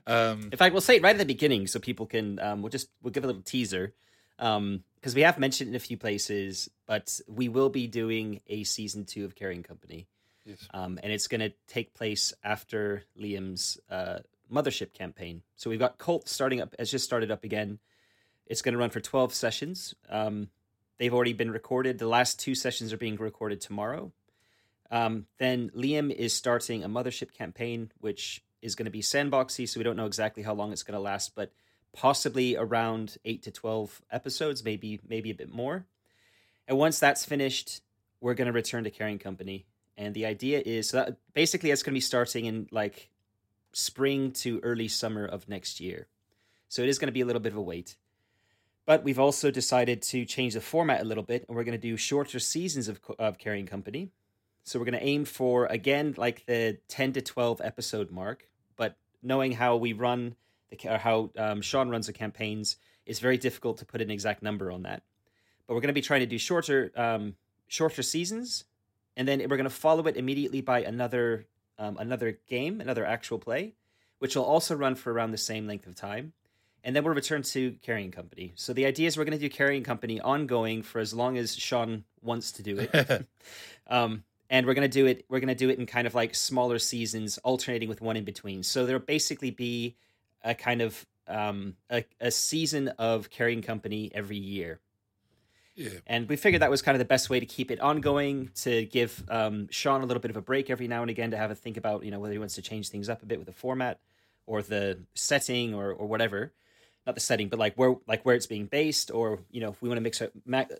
um, 0.31 0.49
in 0.51 0.57
fact 0.57 0.73
we'll 0.73 0.81
say 0.81 0.97
it 0.97 1.03
right 1.03 1.15
at 1.15 1.17
the 1.17 1.25
beginning 1.25 1.67
so 1.67 1.79
people 1.79 2.05
can 2.05 2.39
um 2.39 2.61
we'll 2.61 2.69
just 2.69 2.89
we'll 3.01 3.11
give 3.11 3.23
a 3.23 3.27
little 3.27 3.41
teaser 3.41 3.93
um 4.37 4.83
because 4.95 5.15
we 5.15 5.21
have 5.21 5.39
mentioned 5.39 5.69
it 5.69 5.71
in 5.71 5.75
a 5.75 5.79
few 5.79 5.97
places 5.97 6.69
but 6.85 7.19
we 7.27 7.47
will 7.49 7.69
be 7.69 7.87
doing 7.87 8.41
a 8.47 8.63
season 8.63 9.05
two 9.05 9.25
of 9.25 9.35
carrying 9.35 9.63
company 9.63 10.07
yes. 10.45 10.67
um, 10.73 10.99
and 11.01 11.11
it's 11.11 11.27
going 11.27 11.41
to 11.41 11.53
take 11.67 11.93
place 11.93 12.33
after 12.43 13.03
Liam's 13.19 13.79
uh, 13.89 14.19
mothership 14.51 14.93
campaign. 14.93 15.43
So 15.55 15.69
we've 15.69 15.79
got 15.79 15.97
Colt 15.97 16.27
starting 16.27 16.61
up, 16.61 16.75
has 16.77 16.91
just 16.91 17.05
started 17.05 17.31
up 17.31 17.43
again. 17.43 17.79
It's 18.45 18.61
going 18.61 18.73
to 18.73 18.79
run 18.79 18.89
for 18.89 18.99
12 18.99 19.33
sessions. 19.33 19.93
Um, 20.09 20.49
they've 20.97 21.13
already 21.13 21.33
been 21.33 21.51
recorded. 21.51 21.99
The 21.99 22.07
last 22.07 22.39
two 22.39 22.55
sessions 22.55 22.91
are 22.91 22.97
being 22.97 23.15
recorded 23.15 23.61
tomorrow. 23.61 24.11
Um, 24.91 25.27
then 25.37 25.69
Liam 25.75 26.11
is 26.11 26.33
starting 26.33 26.83
a 26.83 26.89
mothership 26.89 27.33
campaign, 27.33 27.91
which 27.99 28.43
is 28.61 28.75
going 28.75 28.85
to 28.85 28.91
be 28.91 29.01
sandboxy, 29.01 29.67
so 29.67 29.79
we 29.79 29.83
don't 29.83 29.95
know 29.95 30.07
exactly 30.07 30.43
how 30.43 30.53
long 30.53 30.71
it's 30.71 30.83
going 30.83 30.95
to 30.95 30.99
last, 30.99 31.35
but 31.35 31.51
possibly 31.93 32.55
around 32.55 33.17
eight 33.25 33.43
to 33.43 33.51
twelve 33.51 34.01
episodes, 34.11 34.63
maybe 34.63 34.99
maybe 35.07 35.29
a 35.31 35.35
bit 35.35 35.53
more. 35.53 35.85
And 36.67 36.77
once 36.77 36.99
that's 36.99 37.25
finished, 37.25 37.81
we're 38.21 38.33
going 38.33 38.47
to 38.47 38.53
return 38.53 38.83
to 38.83 38.91
Carrying 38.91 39.19
Company. 39.19 39.65
And 39.97 40.13
the 40.13 40.25
idea 40.25 40.61
is 40.65 40.89
so 40.89 40.97
that 40.97 41.17
basically 41.33 41.71
it's 41.71 41.83
going 41.83 41.93
to 41.93 41.97
be 41.97 42.01
starting 42.01 42.45
in 42.45 42.67
like 42.71 43.09
spring 43.73 44.31
to 44.31 44.59
early 44.63 44.87
summer 44.87 45.25
of 45.25 45.47
next 45.47 45.79
year. 45.79 46.07
So 46.67 46.81
it 46.81 46.89
is 46.89 46.99
going 46.99 47.07
to 47.07 47.13
be 47.13 47.21
a 47.21 47.25
little 47.25 47.41
bit 47.41 47.51
of 47.51 47.57
a 47.57 47.61
wait. 47.61 47.95
But 48.85 49.03
we've 49.03 49.19
also 49.19 49.51
decided 49.51 50.01
to 50.03 50.25
change 50.25 50.55
the 50.55 50.61
format 50.61 51.01
a 51.01 51.03
little 51.03 51.23
bit, 51.23 51.45
and 51.47 51.55
we're 51.55 51.63
going 51.63 51.79
to 51.79 51.87
do 51.87 51.95
shorter 51.95 52.39
seasons 52.39 52.87
of, 52.87 52.99
of 53.19 53.37
Carrying 53.37 53.67
Company. 53.67 54.09
So 54.63 54.79
we're 54.79 54.85
going 54.85 54.99
to 54.99 55.05
aim 55.05 55.25
for, 55.25 55.65
again, 55.67 56.15
like 56.17 56.45
the 56.45 56.79
10 56.87 57.13
to 57.13 57.21
12 57.21 57.61
episode 57.63 58.11
mark. 58.11 58.47
But 58.77 58.97
knowing 59.21 59.51
how 59.51 59.75
we 59.75 59.93
run, 59.93 60.35
the, 60.69 60.77
or 60.89 60.97
how 60.97 61.31
um, 61.37 61.61
Sean 61.61 61.89
runs 61.89 62.07
the 62.07 62.13
campaigns, 62.13 62.77
it's 63.05 63.19
very 63.19 63.37
difficult 63.37 63.77
to 63.79 63.85
put 63.85 64.01
an 64.01 64.11
exact 64.11 64.41
number 64.41 64.71
on 64.71 64.83
that. 64.83 65.03
But 65.67 65.73
we're 65.73 65.81
going 65.81 65.89
to 65.89 65.93
be 65.93 66.01
trying 66.01 66.21
to 66.21 66.25
do 66.25 66.37
shorter, 66.37 66.91
um, 66.95 67.35
shorter 67.67 68.01
seasons, 68.01 68.65
and 69.15 69.27
then 69.27 69.39
we're 69.39 69.57
going 69.57 69.63
to 69.65 69.69
follow 69.69 70.07
it 70.07 70.17
immediately 70.17 70.61
by 70.61 70.81
another, 70.81 71.45
um, 71.79 71.97
another 71.97 72.37
game, 72.47 72.81
another 72.81 73.05
actual 73.05 73.39
play, 73.39 73.73
which 74.19 74.35
will 74.35 74.43
also 74.43 74.75
run 74.75 74.93
for 74.93 75.11
around 75.11 75.31
the 75.31 75.37
same 75.37 75.65
length 75.65 75.87
of 75.87 75.95
time 75.95 76.33
and 76.83 76.95
then 76.95 77.03
we'll 77.03 77.13
return 77.13 77.41
to 77.41 77.73
Carrying 77.81 78.11
Company. 78.11 78.53
So 78.55 78.73
the 78.73 78.85
idea 78.85 79.07
is 79.07 79.17
we're 79.17 79.25
going 79.25 79.37
to 79.37 79.49
do 79.49 79.49
Carrying 79.49 79.83
Company 79.83 80.19
ongoing 80.19 80.81
for 80.81 80.99
as 80.99 81.13
long 81.13 81.37
as 81.37 81.55
Sean 81.55 82.03
wants 82.21 82.53
to 82.53 82.63
do 82.63 82.79
it. 82.79 83.27
um, 83.87 84.23
and 84.49 84.65
we're 84.65 84.73
going 84.73 84.89
to 84.89 84.93
do 84.93 85.05
it. 85.05 85.25
We're 85.29 85.39
going 85.39 85.49
to 85.49 85.55
do 85.55 85.69
it 85.69 85.77
in 85.77 85.85
kind 85.85 86.07
of 86.07 86.15
like 86.15 86.35
smaller 86.35 86.79
seasons, 86.79 87.37
alternating 87.39 87.89
with 87.89 88.01
one 88.01 88.17
in 88.17 88.23
between. 88.23 88.63
So 88.63 88.85
there'll 88.85 89.01
basically 89.01 89.51
be 89.51 89.95
a 90.43 90.55
kind 90.55 90.81
of 90.81 91.05
um, 91.27 91.75
a, 91.89 92.05
a 92.19 92.31
season 92.31 92.87
of 92.97 93.29
Carrying 93.29 93.61
Company 93.61 94.11
every 94.13 94.37
year. 94.37 94.79
Yeah. 95.79 95.99
And 96.07 96.27
we 96.27 96.35
figured 96.35 96.61
that 96.61 96.69
was 96.69 96.81
kind 96.81 96.95
of 96.95 96.99
the 96.99 97.05
best 97.05 97.29
way 97.29 97.39
to 97.39 97.45
keep 97.45 97.71
it 97.71 97.79
ongoing, 97.79 98.51
to 98.63 98.85
give 98.85 99.23
um, 99.29 99.67
Sean 99.71 100.01
a 100.01 100.05
little 100.05 100.21
bit 100.21 100.31
of 100.31 100.37
a 100.37 100.41
break 100.41 100.69
every 100.69 100.87
now 100.87 101.01
and 101.01 101.09
again 101.09 101.31
to 101.31 101.37
have 101.37 101.51
a 101.51 101.55
think 101.55 101.77
about, 101.77 102.03
you 102.03 102.11
know, 102.11 102.19
whether 102.19 102.33
he 102.33 102.39
wants 102.39 102.55
to 102.55 102.61
change 102.61 102.89
things 102.89 103.07
up 103.07 103.23
a 103.23 103.25
bit 103.25 103.37
with 103.37 103.47
the 103.47 103.53
format 103.53 103.99
or 104.45 104.61
the 104.61 104.99
setting 105.13 105.73
or, 105.73 105.91
or 105.91 106.07
whatever 106.07 106.51
not 107.09 107.15
the 107.15 107.21
setting, 107.21 107.49
but 107.49 107.57
like 107.57 107.75
where 107.75 107.95
like 108.07 108.23
where 108.23 108.35
it's 108.35 108.45
being 108.45 108.67
based, 108.67 109.09
or 109.11 109.39
you 109.49 109.61
know, 109.61 109.69
if 109.69 109.81
we 109.81 109.89
want 109.89 109.97
to 109.97 110.01
mix 110.01 110.21
up 110.21 110.31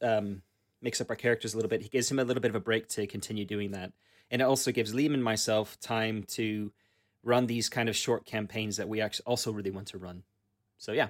um, 0.04 0.42
mix 0.82 1.02
up 1.02 1.10
our 1.10 1.16
characters 1.16 1.54
a 1.54 1.58
little 1.58 1.70
bit, 1.70 1.82
he 1.82 1.90
gives 1.90 2.10
him 2.10 2.20
a 2.20 2.24
little 2.24 2.42
bit 2.42 2.50
of 2.50 2.56
a 2.56 2.60
break 2.60 2.88
to 2.90 3.08
continue 3.08 3.46
doing 3.46 3.72
that, 3.72 3.92
and 4.30 4.42
it 4.42 4.46
also 4.46 4.72
gives 4.72 4.94
Liam 4.94 5.14
and 5.14 5.24
myself 5.24 5.80
time 5.80 6.24
to 6.24 6.72
run 7.24 7.48
these 7.48 7.68
kind 7.68 7.90
of 7.90 7.96
short 7.96 8.26
campaigns 8.26 8.78
that 8.78 8.88
we 8.88 9.02
actually 9.02 9.26
also 9.26 9.52
really 9.52 9.72
want 9.72 9.88
to 9.88 9.98
run. 9.98 10.24
So 10.78 10.92
yeah, 10.92 11.10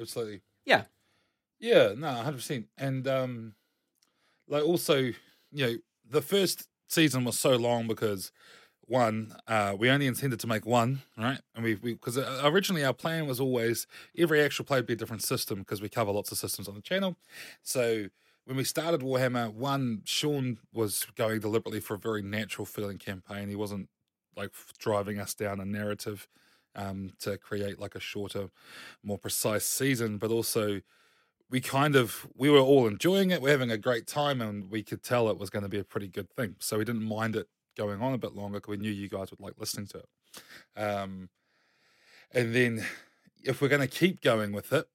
absolutely. 0.00 0.42
Yeah, 0.64 0.84
yeah, 1.62 1.94
no, 1.96 2.08
hundred 2.08 2.38
percent, 2.38 2.66
and 2.78 3.08
um, 3.08 3.54
like 4.48 4.64
also, 4.64 4.96
you 4.98 5.14
know, 5.52 5.74
the 6.08 6.22
first 6.22 6.68
season 6.88 7.24
was 7.24 7.38
so 7.38 7.56
long 7.56 7.88
because 7.88 8.32
one, 8.86 9.34
uh, 9.48 9.76
we 9.78 9.90
only 9.90 10.06
intended 10.06 10.40
to 10.40 10.48
make 10.48 10.66
one, 10.66 11.02
right? 11.18 11.40
And 11.54 11.64
we 11.64 11.74
because 11.76 12.18
uh, 12.18 12.42
originally 12.44 12.84
our 12.84 12.94
plan 12.94 13.26
was 13.26 13.40
always 13.40 13.86
every 14.18 14.42
actual 14.42 14.64
play 14.66 14.78
would 14.78 14.86
be 14.86 14.94
a 14.94 14.96
different 14.96 15.22
system 15.24 15.60
because 15.60 15.82
we 15.82 15.88
cover 15.90 16.12
lots 16.12 16.32
of 16.32 16.38
systems 16.38 16.68
on 16.68 16.76
the 16.76 16.82
channel. 16.82 17.16
So 17.62 18.06
when 18.46 18.56
we 18.56 18.64
started 18.64 19.02
Warhammer, 19.02 19.52
one, 19.54 20.02
Sean 20.04 20.58
was 20.72 21.06
going 21.16 21.40
deliberately 21.40 21.80
for 21.80 21.94
a 21.94 21.98
very 21.98 22.22
natural 22.22 22.66
feeling 22.66 22.98
campaign. 22.98 23.48
He 23.48 23.56
wasn't 23.56 23.88
like 24.36 24.52
driving 24.78 25.18
us 25.20 25.34
down 25.34 25.60
a 25.60 25.66
narrative 25.66 26.28
um, 26.76 27.12
to 27.20 27.38
create 27.38 27.78
like 27.80 27.96
a 27.96 28.00
shorter, 28.00 28.50
more 29.02 29.18
precise 29.18 29.64
season, 29.66 30.18
but 30.18 30.30
also 30.30 30.80
we 31.52 31.60
kind 31.60 31.94
of 31.94 32.26
we 32.34 32.48
were 32.48 32.58
all 32.58 32.88
enjoying 32.88 33.30
it. 33.30 33.42
We're 33.42 33.50
having 33.50 33.70
a 33.70 33.78
great 33.78 34.06
time, 34.06 34.40
and 34.40 34.70
we 34.70 34.82
could 34.82 35.02
tell 35.02 35.28
it 35.28 35.38
was 35.38 35.50
going 35.50 35.62
to 35.62 35.68
be 35.68 35.78
a 35.78 35.84
pretty 35.84 36.08
good 36.08 36.30
thing. 36.30 36.56
So 36.58 36.78
we 36.78 36.84
didn't 36.84 37.04
mind 37.04 37.36
it 37.36 37.46
going 37.76 38.00
on 38.00 38.14
a 38.14 38.18
bit 38.18 38.34
longer 38.34 38.58
because 38.58 38.70
we 38.70 38.78
knew 38.78 38.90
you 38.90 39.08
guys 39.08 39.30
would 39.30 39.40
like 39.40 39.54
listening 39.58 39.86
to 39.88 39.98
it. 39.98 40.82
Um, 40.82 41.28
and 42.32 42.54
then 42.54 42.86
if 43.44 43.60
we're 43.60 43.68
going 43.68 43.82
to 43.82 43.86
keep 43.86 44.22
going 44.22 44.52
with 44.52 44.72
it, 44.72 44.86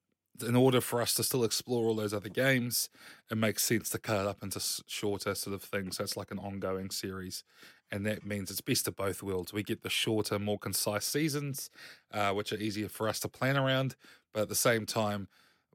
in 0.45 0.55
order 0.55 0.81
for 0.81 0.99
us 0.99 1.13
to 1.15 1.23
still 1.23 1.43
explore 1.43 1.87
all 1.87 1.95
those 1.95 2.13
other 2.13 2.29
games, 2.29 2.89
it 3.29 3.37
makes 3.37 3.63
sense 3.63 3.89
to 3.89 3.99
cut 3.99 4.21
it 4.21 4.27
up 4.27 4.41
into 4.41 4.59
shorter 4.87 5.35
sort 5.35 5.55
of 5.55 5.61
things. 5.61 5.97
So 5.97 6.03
it's 6.03 6.17
like 6.17 6.31
an 6.31 6.39
ongoing 6.39 6.89
series. 6.89 7.43
And 7.91 8.05
that 8.05 8.25
means 8.25 8.51
it's 8.51 8.61
best 8.61 8.87
of 8.87 8.95
both 8.95 9.23
worlds. 9.23 9.53
We 9.53 9.63
get 9.63 9.81
the 9.83 9.89
shorter, 9.89 10.37
more 10.37 10.59
concise 10.59 11.05
seasons, 11.05 11.69
uh, 12.11 12.33
which 12.33 12.51
are 12.51 12.57
easier 12.57 12.89
for 12.89 13.07
us 13.07 13.19
to 13.21 13.27
plan 13.27 13.57
around. 13.57 13.95
But 14.33 14.41
at 14.41 14.49
the 14.49 14.55
same 14.55 14.85
time, 14.85 15.27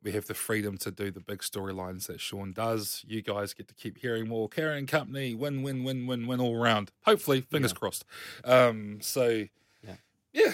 we 0.02 0.12
have 0.12 0.26
the 0.26 0.34
freedom 0.34 0.76
to 0.78 0.90
do 0.90 1.10
the 1.10 1.20
big 1.20 1.38
storylines 1.38 2.06
that 2.06 2.20
Sean 2.20 2.52
does. 2.52 3.04
You 3.06 3.22
guys 3.22 3.54
get 3.54 3.68
to 3.68 3.74
keep 3.74 3.98
hearing 3.98 4.28
more. 4.28 4.48
Carrying 4.48 4.86
company, 4.86 5.34
win, 5.34 5.62
win, 5.62 5.84
win, 5.84 6.06
win, 6.06 6.26
win 6.26 6.40
all 6.40 6.56
around. 6.56 6.90
Hopefully, 7.04 7.42
fingers 7.42 7.72
yeah. 7.72 7.78
crossed. 7.78 8.04
Um, 8.44 8.98
so, 9.00 9.44
yeah, 9.86 9.96
yeah, 10.32 10.52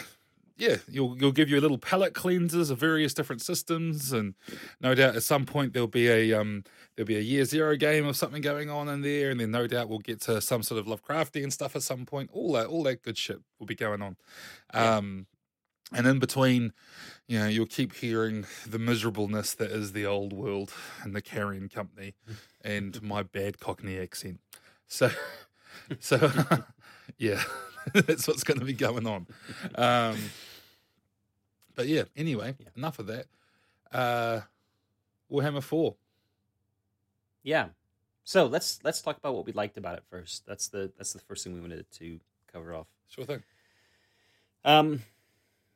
yeah. 0.57 0.77
You'll 0.89 1.17
you'll 1.19 1.33
give 1.33 1.49
you 1.49 1.59
a 1.59 1.63
little 1.63 1.79
palette 1.79 2.13
cleansers 2.13 2.71
of 2.71 2.79
various 2.79 3.15
different 3.15 3.41
systems, 3.41 4.13
and 4.13 4.35
no 4.81 4.95
doubt 4.95 5.17
at 5.17 5.23
some 5.23 5.47
point 5.47 5.73
there'll 5.73 5.89
be 5.89 6.09
a 6.09 6.35
um 6.35 6.65
there'll 6.95 7.07
be 7.07 7.17
a 7.17 7.21
year 7.21 7.45
zero 7.45 7.77
game 7.77 8.07
of 8.07 8.17
something 8.17 8.43
going 8.43 8.69
on 8.69 8.89
in 8.89 9.01
there, 9.01 9.31
and 9.31 9.41
then 9.41 9.51
no 9.51 9.67
doubt 9.67 9.89
we'll 9.89 9.99
get 9.99 10.21
to 10.23 10.41
some 10.41 10.63
sort 10.63 10.79
of 10.79 10.87
Lovecraftian 10.87 11.53
stuff 11.53 11.75
at 11.75 11.83
some 11.83 12.05
point. 12.05 12.29
All 12.33 12.53
that 12.53 12.67
all 12.67 12.83
that 12.83 13.03
good 13.03 13.17
shit 13.17 13.41
will 13.59 13.67
be 13.67 13.75
going 13.75 14.03
on. 14.03 14.17
Um, 14.75 15.27
and 15.93 16.07
in 16.07 16.19
between 16.19 16.73
you 17.29 17.39
know, 17.39 17.47
you'll 17.47 17.67
keep 17.67 17.95
hearing 17.95 18.47
the 18.67 18.79
miserableness 18.79 19.53
that 19.55 19.71
is 19.71 19.93
the 19.93 20.07
old 20.07 20.33
world 20.33 20.73
and 21.03 21.15
the 21.15 21.21
carrying 21.21 21.69
company 21.69 22.15
and 22.65 23.01
my 23.03 23.23
bad 23.23 23.61
Cockney 23.61 23.99
accent. 23.99 24.41
So, 24.87 25.11
so 26.01 26.33
yeah, 27.19 27.43
that's 27.93 28.27
what's 28.27 28.45
going 28.45 28.59
to 28.59 28.65
be 28.65 28.73
going 28.73 29.07
on. 29.07 29.27
Um, 29.75 30.17
but 31.75 31.87
yeah, 31.87 32.05
anyway, 32.17 32.57
yeah. 32.59 32.69
enough 32.77 32.99
of 32.99 33.07
that. 33.09 33.27
Uh, 33.93 34.41
Warhammer 35.31 35.63
4. 35.63 35.95
Yeah. 37.43 37.69
So 38.25 38.47
let's 38.47 38.81
let's 38.85 39.01
talk 39.01 39.17
about 39.17 39.35
what 39.35 39.47
we 39.47 39.53
liked 39.53 39.79
about 39.79 39.97
it 39.97 40.05
first. 40.11 40.45
That's 40.47 40.69
the 40.69 40.93
that's 40.99 41.15
the 41.15 41.19
first 41.21 41.45
thing 41.45 41.55
we 41.55 41.61
wanted 41.61 41.91
to 41.93 42.21
cover 42.53 42.75
off. 42.75 42.87
Sure 43.09 43.25
thing. 43.25 43.43
Um, 44.67 45.03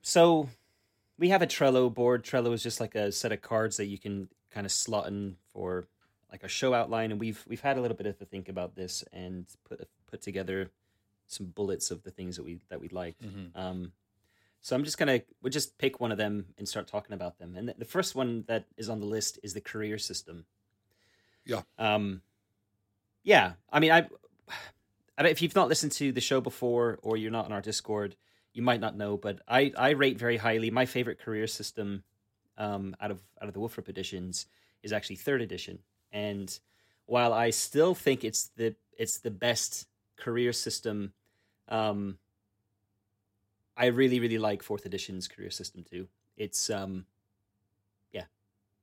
so 0.03 0.49
we 1.19 1.29
have 1.31 1.43
a 1.43 1.47
Trello 1.47 1.93
board. 1.93 2.25
Trello 2.25 2.53
is 2.53 2.63
just 2.63 2.81
like 2.81 2.95
a 2.95 3.13
set 3.13 3.33
of 3.33 3.41
cards 3.41 3.77
that 3.77 3.87
you 3.87 3.99
can 3.99 4.29
kind 4.51 4.67
of 4.67 4.73
slot 4.73 5.07
in 5.07 5.37
for 5.53 5.87
like 6.31 6.43
a 6.43 6.49
show 6.49 6.75
outline, 6.75 7.11
and 7.11 7.21
we've 7.21 7.45
we've 7.47 7.61
had 7.61 7.79
a 7.79 7.81
little 7.81 7.97
bit 7.97 8.07
of 8.07 8.21
a 8.21 8.25
think 8.25 8.49
about 8.49 8.75
this 8.75 9.05
and 9.13 9.47
put 9.69 9.89
put 10.11 10.23
together 10.23 10.71
some 11.27 11.47
bullets 11.47 11.91
of 11.91 12.03
the 12.03 12.11
things 12.11 12.37
that 12.37 12.45
we 12.45 12.61
that 12.69 12.81
we 12.81 12.89
liked. 12.89 13.23
Mm-hmm. 13.23 13.59
Um, 13.59 13.93
so 14.61 14.77
I'm 14.77 14.85
just 14.85 14.99
gonna 14.99 15.21
we'll 15.43 15.51
just 15.51 15.79
pick 15.79 16.01
one 16.01 16.13
of 16.13 16.19
them 16.19 16.47
and 16.57 16.69
start 16.69 16.87
talking 16.87 17.15
about 17.15 17.39
them. 17.39 17.57
And 17.57 17.75
the 17.79 17.85
first 17.85 18.15
one 18.15 18.45
that 18.49 18.67
is 18.77 18.89
on 18.89 19.01
the 19.01 19.07
list 19.07 19.39
is 19.43 19.55
the 19.55 19.61
career 19.61 19.99
system. 19.99 20.47
Yeah. 21.45 21.63
Um. 21.79 22.23
Yeah. 23.23 23.53
I 23.71 23.81
mean, 23.81 23.93
I. 23.93 24.09
I 25.19 25.27
if 25.29 25.43
you've 25.43 25.55
not 25.55 25.69
listened 25.69 25.93
to 25.93 26.11
the 26.11 26.21
show 26.21 26.41
before 26.41 26.99
or 27.03 27.17
you're 27.17 27.31
not 27.31 27.45
on 27.45 27.53
our 27.53 27.61
Discord, 27.61 28.17
you 28.55 28.63
might 28.63 28.81
not 28.81 28.97
know, 28.97 29.17
but 29.17 29.41
I, 29.49 29.73
I 29.77 29.91
rate 29.91 30.19
very 30.19 30.37
highly. 30.37 30.71
My 30.71 30.87
favorite 30.87 31.19
career 31.19 31.47
system 31.47 32.03
um, 32.59 32.95
out 33.01 33.11
of 33.11 33.21
out 33.41 33.49
of 33.49 33.55
the 33.55 33.61
WFRP 33.61 33.89
editions 33.89 34.47
is 34.83 34.93
actually 34.93 35.17
third 35.17 35.41
edition. 35.41 35.79
And 36.13 36.57
while 37.07 37.33
I 37.33 37.51
still 37.51 37.95
think 37.95 38.25
it's 38.25 38.51
the 38.57 38.75
it's 38.99 39.19
the 39.19 39.31
best 39.31 39.87
career 40.17 40.53
system, 40.53 41.13
um, 41.69 42.19
I 43.77 43.87
really 43.87 44.21
really 44.21 44.39
like 44.39 44.63
fourth 44.63 44.85
edition's 44.85 45.29
career 45.29 45.51
system 45.51 45.85
too. 45.89 46.09
It's 46.37 46.69
um, 46.69 47.07
yeah, 48.13 48.25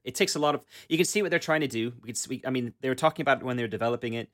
it 0.03 0.15
takes 0.15 0.35
a 0.35 0.39
lot 0.39 0.55
of. 0.55 0.65
You 0.87 0.97
can 0.97 1.05
see 1.05 1.21
what 1.21 1.29
they're 1.29 1.39
trying 1.39 1.61
to 1.61 1.67
do. 1.67 1.93
We, 2.01 2.13
can, 2.13 2.21
we 2.29 2.41
I 2.45 2.49
mean, 2.49 2.73
they 2.81 2.89
were 2.89 2.95
talking 2.95 3.23
about 3.23 3.41
it 3.41 3.45
when 3.45 3.57
they 3.57 3.63
were 3.63 3.67
developing 3.67 4.13
it. 4.13 4.29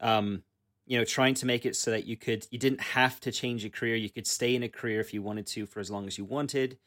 Um, 0.00 0.42
you 0.90 0.98
know 0.98 1.04
trying 1.04 1.34
to 1.34 1.46
make 1.46 1.64
it 1.64 1.76
so 1.76 1.92
that 1.92 2.04
you 2.04 2.16
could 2.16 2.48
you 2.50 2.58
didn't 2.58 2.80
have 2.80 3.20
to 3.20 3.30
change 3.30 3.64
a 3.64 3.70
career. 3.70 3.94
You 3.94 4.10
could 4.10 4.26
stay 4.26 4.56
in 4.56 4.64
a 4.64 4.68
career 4.68 4.98
if 4.98 5.14
you 5.14 5.22
wanted 5.22 5.46
to 5.46 5.64
for 5.64 5.78
as 5.78 5.88
long 5.88 6.08
as 6.08 6.18
you 6.18 6.24
wanted. 6.24 6.78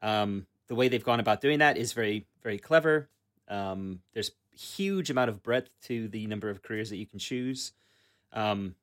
Um, 0.00 0.46
the 0.68 0.76
way 0.76 0.86
they've 0.86 1.04
gone 1.04 1.18
about 1.18 1.40
doing 1.40 1.58
that 1.58 1.76
is 1.76 1.92
very 1.92 2.24
very 2.40 2.58
clever. 2.58 3.08
Um, 3.48 3.98
there's 4.14 4.30
huge 4.56 5.10
amount 5.10 5.30
of 5.30 5.42
breadth 5.42 5.70
to 5.82 6.06
the 6.06 6.28
number 6.28 6.50
of 6.50 6.62
careers 6.62 6.90
that 6.90 6.98
you 6.98 7.06
can 7.06 7.18
choose. 7.18 7.72
Um, 8.32 8.76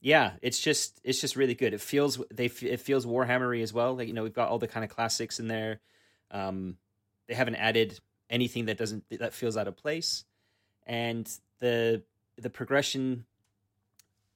yeah 0.00 0.32
it's 0.40 0.58
just 0.58 1.02
it's 1.04 1.20
just 1.20 1.36
really 1.36 1.54
good. 1.54 1.74
It 1.74 1.82
feels 1.82 2.18
they 2.32 2.46
it 2.46 2.80
feels 2.80 3.04
warhammery 3.04 3.62
as 3.62 3.74
well. 3.74 3.94
Like 3.94 4.08
you 4.08 4.14
know 4.14 4.22
we've 4.22 4.32
got 4.32 4.48
all 4.48 4.58
the 4.58 4.68
kind 4.68 4.84
of 4.84 4.90
classics 4.90 5.38
in 5.38 5.48
there. 5.48 5.80
Um, 6.30 6.78
they 7.28 7.34
haven't 7.34 7.56
added 7.56 8.00
anything 8.30 8.64
that 8.66 8.78
doesn't 8.78 9.04
that 9.10 9.34
feels 9.34 9.58
out 9.58 9.68
of 9.68 9.76
place. 9.76 10.24
And 10.86 11.30
the 11.58 12.04
the 12.38 12.48
progression. 12.48 13.26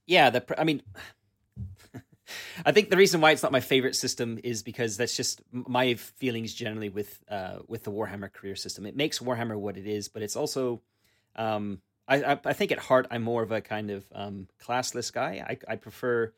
Yeah, 0.09 0.31
the 0.31 0.61
I 0.61 0.65
mean. 0.65 0.83
I 2.67 2.73
think 2.73 2.91
the 2.91 2.97
reason 2.97 3.23
why 3.23 3.31
it's 3.31 3.43
not 3.43 3.53
my 3.53 3.61
favorite 3.61 3.97
system 3.97 4.39
is 4.45 4.63
because 4.63 4.99
that's 4.99 5.17
just 5.17 5.41
my 5.51 5.95
feelings 5.95 6.53
generally 6.53 6.91
with 6.91 7.23
uh, 7.31 7.61
with 7.69 7.85
the 7.85 7.93
Warhammer 7.93 8.31
career 8.31 8.57
system. 8.57 8.85
It 8.85 8.97
makes 8.97 9.21
Warhammer 9.21 9.57
what 9.57 9.79
it 9.79 9.87
is, 9.87 10.09
but 10.09 10.23
it's 10.23 10.37
also 10.37 10.83
um, 11.37 11.81
I, 12.09 12.39
I, 12.45 12.53
think 12.55 12.73
at 12.73 12.79
heart 12.79 13.07
I'm 13.11 13.23
more 13.23 13.43
of 13.43 13.53
a 13.53 13.61
kind 13.61 13.91
of 13.91 14.05
um, 14.15 14.49
classless 14.63 15.13
guy. 15.13 15.45
I, 15.47 15.73
I 15.73 15.77
prefer 15.77 16.33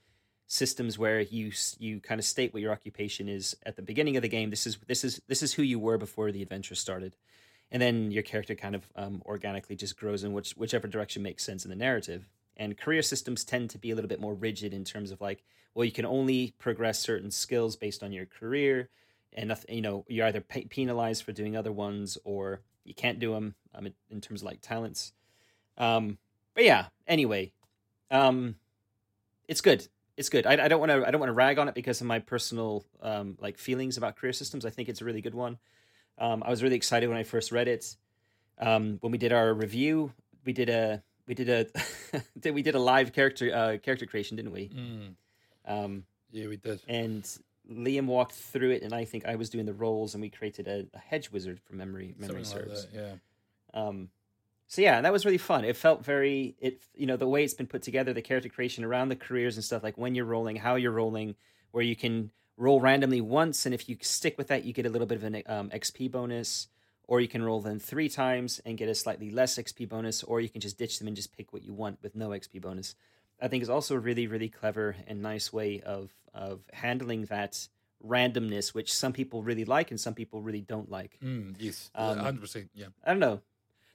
systems 0.48 0.98
where 0.98 1.20
you 1.20 1.52
you 1.78 2.00
kind 2.00 2.18
of 2.18 2.24
state 2.24 2.52
what 2.52 2.60
your 2.60 2.72
occupation 2.72 3.28
is 3.28 3.56
at 3.64 3.76
the 3.76 3.82
beginning 3.82 4.16
of 4.16 4.22
the 4.22 4.28
game. 4.28 4.50
This 4.50 4.66
is 4.66 4.78
this 4.88 5.04
is 5.04 5.22
this 5.28 5.42
is 5.42 5.54
who 5.54 5.62
you 5.62 5.78
were 5.78 5.96
before 5.96 6.32
the 6.32 6.42
adventure 6.42 6.74
started, 6.74 7.16
and 7.70 7.80
then 7.80 8.10
your 8.10 8.24
character 8.24 8.56
kind 8.56 8.74
of 8.74 8.84
um, 8.96 9.22
organically 9.24 9.76
just 9.76 9.96
grows 9.96 10.24
in 10.24 10.32
which 10.32 10.52
whichever 10.52 10.88
direction 10.88 11.22
makes 11.22 11.44
sense 11.44 11.64
in 11.64 11.70
the 11.70 11.76
narrative. 11.76 12.28
And 12.60 12.76
career 12.76 13.00
systems 13.00 13.42
tend 13.42 13.70
to 13.70 13.78
be 13.78 13.90
a 13.90 13.94
little 13.94 14.08
bit 14.08 14.20
more 14.20 14.34
rigid 14.34 14.74
in 14.74 14.84
terms 14.84 15.10
of 15.10 15.20
like, 15.22 15.42
well, 15.74 15.86
you 15.86 15.90
can 15.90 16.04
only 16.04 16.52
progress 16.58 16.98
certain 16.98 17.30
skills 17.30 17.74
based 17.74 18.02
on 18.02 18.12
your 18.12 18.26
career, 18.26 18.90
and 19.32 19.56
you 19.66 19.80
know 19.80 20.04
you're 20.08 20.26
either 20.26 20.42
pe- 20.42 20.66
penalized 20.66 21.22
for 21.24 21.32
doing 21.32 21.56
other 21.56 21.72
ones 21.72 22.18
or 22.22 22.60
you 22.84 22.92
can't 22.92 23.18
do 23.18 23.32
them 23.32 23.54
um, 23.74 23.86
in- 23.86 23.94
in 24.10 24.20
terms 24.20 24.42
of 24.42 24.46
like 24.46 24.60
talents. 24.60 25.12
Um, 25.78 26.18
but 26.54 26.64
yeah, 26.64 26.86
anyway, 27.06 27.52
um, 28.10 28.56
it's 29.48 29.62
good. 29.62 29.88
It's 30.18 30.28
good. 30.28 30.44
I, 30.44 30.64
I 30.64 30.68
don't 30.68 30.80
want 30.80 30.90
to. 30.90 31.06
I 31.06 31.10
don't 31.10 31.20
want 31.20 31.30
to 31.30 31.34
rag 31.34 31.58
on 31.58 31.68
it 31.68 31.74
because 31.74 32.02
of 32.02 32.06
my 32.06 32.18
personal 32.18 32.84
um, 33.00 33.38
like 33.40 33.56
feelings 33.56 33.96
about 33.96 34.16
career 34.16 34.34
systems. 34.34 34.66
I 34.66 34.70
think 34.70 34.90
it's 34.90 35.00
a 35.00 35.06
really 35.06 35.22
good 35.22 35.34
one. 35.34 35.56
Um, 36.18 36.42
I 36.44 36.50
was 36.50 36.62
really 36.62 36.76
excited 36.76 37.08
when 37.08 37.16
I 37.16 37.22
first 37.22 37.52
read 37.52 37.68
it. 37.68 37.96
Um, 38.58 38.98
when 39.00 39.12
we 39.12 39.16
did 39.16 39.32
our 39.32 39.54
review, 39.54 40.12
we 40.44 40.52
did 40.52 40.68
a 40.68 41.02
we 41.26 41.34
did 41.34 41.48
a 41.48 41.66
we 42.52 42.62
did 42.62 42.74
a 42.74 42.78
live 42.80 43.12
character 43.12 43.54
uh, 43.54 43.78
character 43.78 44.06
creation, 44.06 44.36
didn't 44.36 44.52
we? 44.52 44.68
Mm, 44.68 45.14
Um, 45.66 46.04
yeah, 46.32 46.46
we 46.48 46.56
did. 46.56 46.80
and 46.88 47.24
Liam 47.70 48.06
walked 48.06 48.32
through 48.32 48.70
it, 48.70 48.82
and 48.82 48.92
I 48.92 49.04
think 49.04 49.26
I 49.26 49.36
was 49.36 49.48
doing 49.50 49.66
the 49.66 49.72
roles, 49.74 50.14
and 50.14 50.20
we 50.22 50.28
created 50.30 50.66
a, 50.66 50.86
a 50.94 50.98
hedge 50.98 51.30
wizard 51.30 51.60
from 51.60 51.76
memory 51.78 52.14
memory 52.18 52.44
Something 52.44 52.68
like 52.68 52.76
serves. 52.76 52.86
that, 52.92 53.18
yeah. 53.74 53.80
Um, 53.80 54.08
so 54.66 54.82
yeah, 54.82 55.00
that 55.00 55.12
was 55.12 55.24
really 55.24 55.38
fun. 55.38 55.64
It 55.64 55.76
felt 55.76 56.04
very 56.04 56.54
it 56.60 56.82
you 56.94 57.06
know 57.06 57.16
the 57.16 57.28
way 57.28 57.44
it's 57.44 57.54
been 57.54 57.66
put 57.66 57.82
together, 57.82 58.12
the 58.12 58.22
character 58.22 58.48
creation 58.48 58.84
around 58.84 59.08
the 59.08 59.16
careers 59.16 59.56
and 59.56 59.64
stuff 59.64 59.82
like 59.82 59.96
when 59.98 60.14
you're 60.14 60.24
rolling, 60.24 60.56
how 60.56 60.76
you're 60.76 60.92
rolling, 60.92 61.34
where 61.72 61.84
you 61.84 61.96
can 61.96 62.30
roll 62.56 62.80
randomly 62.80 63.20
once, 63.20 63.64
and 63.66 63.74
if 63.74 63.88
you 63.88 63.96
stick 64.00 64.36
with 64.36 64.48
that, 64.48 64.64
you 64.64 64.72
get 64.72 64.86
a 64.86 64.90
little 64.90 65.06
bit 65.06 65.16
of 65.16 65.24
an 65.24 65.42
um, 65.46 65.70
XP 65.70 66.10
bonus, 66.10 66.68
or 67.10 67.20
you 67.20 67.26
can 67.26 67.42
roll 67.42 67.60
them 67.60 67.80
three 67.80 68.08
times 68.08 68.60
and 68.64 68.78
get 68.78 68.88
a 68.88 68.94
slightly 68.94 69.32
less 69.32 69.58
XP 69.58 69.88
bonus, 69.88 70.22
or 70.22 70.40
you 70.40 70.48
can 70.48 70.60
just 70.60 70.78
ditch 70.78 71.00
them 71.00 71.08
and 71.08 71.16
just 71.16 71.36
pick 71.36 71.52
what 71.52 71.64
you 71.64 71.72
want 71.72 71.98
with 72.02 72.14
no 72.14 72.28
XP 72.28 72.60
bonus. 72.60 72.94
I 73.42 73.48
think 73.48 73.62
is 73.64 73.68
also 73.68 73.96
a 73.96 73.98
really 73.98 74.28
really 74.28 74.48
clever 74.48 74.94
and 75.08 75.20
nice 75.20 75.52
way 75.52 75.80
of 75.80 76.14
of 76.32 76.60
handling 76.72 77.24
that 77.24 77.66
randomness, 78.06 78.72
which 78.74 78.94
some 78.94 79.12
people 79.12 79.42
really 79.42 79.64
like 79.64 79.90
and 79.90 80.00
some 80.00 80.14
people 80.14 80.40
really 80.40 80.60
don't 80.60 80.88
like. 80.88 81.18
Mm, 81.22 81.56
yes, 81.58 81.90
Um, 81.96 82.18
hundred 82.18 82.42
percent. 82.42 82.70
Yeah, 82.74 82.86
I 83.04 83.10
don't 83.10 83.18
know. 83.18 83.40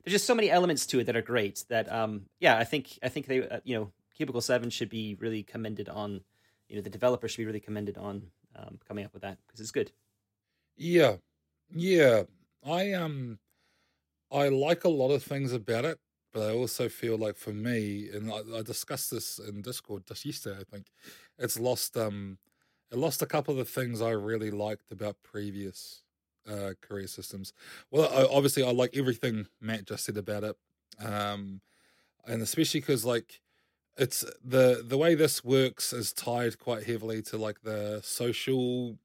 There's 0.03 0.13
just 0.13 0.25
so 0.27 0.35
many 0.35 0.51
elements 0.51 0.85
to 0.87 0.99
it 0.99 1.05
that 1.05 1.15
are 1.15 1.21
great. 1.21 1.63
That 1.69 1.89
um, 1.91 2.25
yeah, 2.39 2.57
I 2.57 2.65
think 2.65 2.99
I 3.01 3.07
think 3.07 3.27
they 3.27 3.47
uh, 3.47 3.61
you 3.63 3.77
know 3.77 3.91
Cubicle 4.17 4.41
Seven 4.41 4.69
should 4.69 4.89
be 4.89 5.15
really 5.21 5.41
commended 5.43 5.87
on. 5.87 6.19
You 6.67 6.75
know, 6.75 6.81
the 6.81 6.89
developer 6.89 7.29
should 7.29 7.37
be 7.37 7.45
really 7.45 7.61
commended 7.61 7.97
on 7.97 8.23
um, 8.57 8.79
coming 8.87 9.05
up 9.05 9.13
with 9.13 9.21
that 9.21 9.37
because 9.47 9.61
it's 9.61 9.71
good. 9.71 9.91
yeah, 10.75 11.15
yeah. 11.73 12.23
I 12.65 12.93
um, 12.93 13.39
I 14.31 14.49
like 14.49 14.83
a 14.83 14.89
lot 14.89 15.11
of 15.11 15.23
things 15.23 15.53
about 15.53 15.85
it, 15.85 15.99
but 16.33 16.49
I 16.49 16.53
also 16.53 16.89
feel 16.89 17.17
like 17.17 17.37
for 17.37 17.53
me, 17.53 18.09
and 18.13 18.31
I, 18.31 18.59
I 18.59 18.61
discussed 18.63 19.11
this 19.11 19.39
in 19.39 19.61
Discord 19.61 20.05
just 20.07 20.25
yesterday. 20.25 20.59
I 20.61 20.63
think 20.63 20.87
it's 21.39 21.59
lost 21.59 21.97
um, 21.97 22.37
it 22.91 22.97
lost 22.97 23.21
a 23.21 23.25
couple 23.27 23.53
of 23.53 23.59
the 23.59 23.65
things 23.65 24.01
I 24.01 24.11
really 24.11 24.51
liked 24.51 24.91
about 24.91 25.17
previous 25.23 26.03
uh 26.49 26.73
career 26.81 27.07
systems. 27.07 27.53
Well, 27.91 28.09
I, 28.13 28.27
obviously, 28.35 28.63
I 28.63 28.71
like 28.71 28.97
everything 28.97 29.47
Matt 29.61 29.87
just 29.87 30.05
said 30.05 30.17
about 30.17 30.43
it, 30.43 30.55
um, 30.99 31.61
and 32.27 32.41
especially 32.41 32.81
because 32.81 33.05
like 33.05 33.41
it's 33.97 34.25
the 34.43 34.83
the 34.87 34.97
way 34.97 35.15
this 35.15 35.43
works 35.43 35.93
is 35.93 36.13
tied 36.13 36.59
quite 36.59 36.85
heavily 36.85 37.21
to 37.23 37.37
like 37.37 37.61
the 37.63 38.01
social 38.03 38.97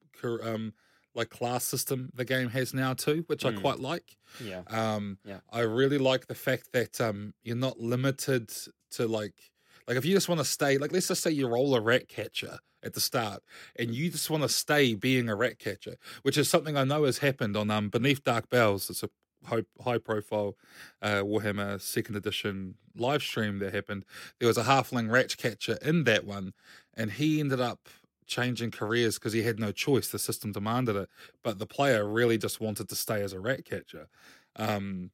um 0.43 0.73
like 1.15 1.31
class 1.31 1.65
system 1.65 2.11
the 2.15 2.25
game 2.25 2.49
has 2.51 2.73
now 2.75 2.95
too 2.95 3.25
which 3.27 3.45
i 3.45 3.51
Mm. 3.51 3.61
quite 3.61 3.81
like 3.81 4.17
Yeah, 4.39 4.63
um 4.69 5.19
Yeah. 5.25 5.41
i 5.51 5.61
really 5.61 5.99
like 5.99 6.27
the 6.27 6.35
fact 6.35 6.73
that 6.73 7.01
um 7.01 7.35
you're 7.43 7.57
not 7.57 7.79
limited 7.81 8.51
to 8.93 9.07
like 9.09 9.53
like 9.89 9.97
if 9.97 10.05
you 10.05 10.15
just 10.15 10.29
want 10.29 10.39
to 10.41 10.45
stay 10.45 10.79
like 10.79 10.93
let's 10.93 11.09
just 11.09 11.23
say 11.23 11.31
you 11.31 11.49
roll 11.49 11.75
a 11.75 11.81
rat 11.81 12.09
catcher 12.09 12.59
at 12.83 12.95
the 12.95 13.01
start 13.01 13.43
and 13.77 13.95
you 13.95 14.11
just 14.11 14.31
want 14.31 14.43
to 14.43 14.49
stay 14.49 14.95
being 14.95 15.29
a 15.29 15.37
rat 15.37 15.59
catcher 15.59 15.97
which 16.23 16.39
is 16.39 16.49
something 16.49 16.77
i 16.77 16.85
know 16.85 17.05
has 17.05 17.19
happened 17.19 17.57
on 17.57 17.71
um 17.71 17.89
beneath 17.89 18.23
dark 18.25 18.49
bells 18.49 18.89
it's 18.91 19.03
a 19.03 19.11
high, 19.47 19.65
high 19.83 19.99
profile 19.99 20.57
uh 21.03 21.23
warhammer 21.23 21.81
second 21.81 22.15
edition 22.17 22.77
live 22.97 23.23
stream 23.23 23.59
that 23.59 23.73
happened 23.75 24.05
there 24.39 24.49
was 24.49 24.59
a 24.59 24.65
halfling 24.65 25.11
rat 25.11 25.37
catcher 25.37 25.79
in 25.83 26.05
that 26.05 26.25
one 26.25 26.53
and 26.95 27.13
he 27.13 27.41
ended 27.41 27.61
up 27.61 27.89
changing 28.31 28.71
careers 28.71 29.19
because 29.19 29.35
he 29.35 29.43
had 29.43 29.59
no 29.61 29.73
choice 29.73 30.09
the 30.09 30.19
system 30.19 30.53
demanded 30.53 30.97
it 30.97 31.11
but 31.43 31.59
the 31.59 31.67
player 31.67 32.09
really 32.09 32.39
just 32.39 32.61
wanted 32.61 32.89
to 32.89 32.95
stay 32.97 33.23
as 33.23 33.33
a 33.35 33.41
rat 33.41 33.65
catcher 33.65 34.09
um 34.57 35.11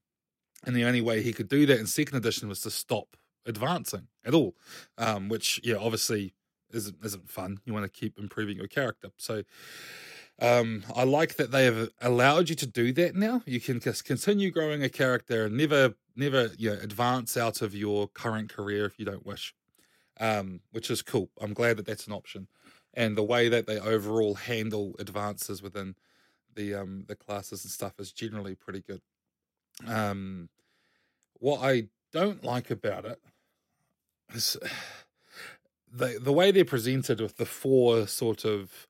and 0.64 0.76
the 0.76 0.85
only 0.85 1.00
way 1.00 1.22
he 1.22 1.33
could 1.33 1.48
do 1.48 1.66
that 1.66 1.81
in 1.81 1.87
second 1.87 2.16
edition 2.16 2.48
was 2.48 2.61
to 2.61 2.70
stop 2.70 3.16
advancing 3.46 4.09
at 4.24 4.35
all 4.35 4.55
um 4.98 5.29
which 5.29 5.61
yeah 5.64 5.76
obviously 5.76 6.35
isn't 6.72 6.96
isn't 7.05 7.29
fun. 7.29 7.59
You 7.64 7.72
want 7.72 7.85
to 7.85 8.00
keep 8.00 8.18
improving 8.18 8.57
your 8.57 8.68
character. 8.68 9.11
So 9.16 9.42
um 10.38 10.85
i 10.94 11.02
like 11.02 11.37
that 11.37 11.50
they 11.50 11.64
have 11.64 11.88
allowed 12.02 12.50
you 12.50 12.55
to 12.57 12.66
do 12.66 12.92
that 12.92 13.14
now. 13.14 13.42
You 13.46 13.61
can 13.61 13.81
just 13.81 14.05
continue 14.05 14.50
growing 14.50 14.83
a 14.83 14.88
character 14.88 15.46
and 15.46 15.57
never 15.57 15.94
never 16.14 16.50
you 16.59 16.70
know 16.70 16.79
advance 16.81 17.37
out 17.37 17.62
of 17.62 17.74
your 17.74 18.09
current 18.09 18.50
career 18.50 18.85
if 18.85 18.98
you 18.98 19.07
don't 19.07 19.24
wish 19.24 19.55
um 20.20 20.61
which 20.72 20.90
is 20.90 21.02
cool. 21.02 21.31
I'm 21.40 21.55
glad 21.55 21.79
that 21.79 21.87
that's 21.87 22.07
an 22.07 22.12
option 22.12 22.48
and 22.96 23.16
the 23.16 23.22
way 23.22 23.48
that 23.48 23.66
they 23.66 23.78
overall 23.78 24.35
handle 24.35 24.96
advances 24.98 25.62
within 25.62 25.94
the 26.54 26.74
um 26.74 27.04
the 27.06 27.14
classes 27.16 27.64
and 27.64 27.70
stuff 27.70 28.00
is 28.00 28.12
generally 28.12 28.54
pretty 28.54 28.80
good 28.80 29.02
um 29.87 30.48
what 31.38 31.61
i 31.62 31.88
don't 32.12 32.42
like 32.42 32.70
about 32.70 33.04
it 33.04 33.20
is 34.35 34.56
the 35.92 36.18
the 36.20 36.32
way 36.32 36.50
they're 36.50 36.64
presented 36.64 37.20
with 37.20 37.37
the 37.37 37.46
four 37.46 38.06
sort 38.06 38.44
of 38.44 38.88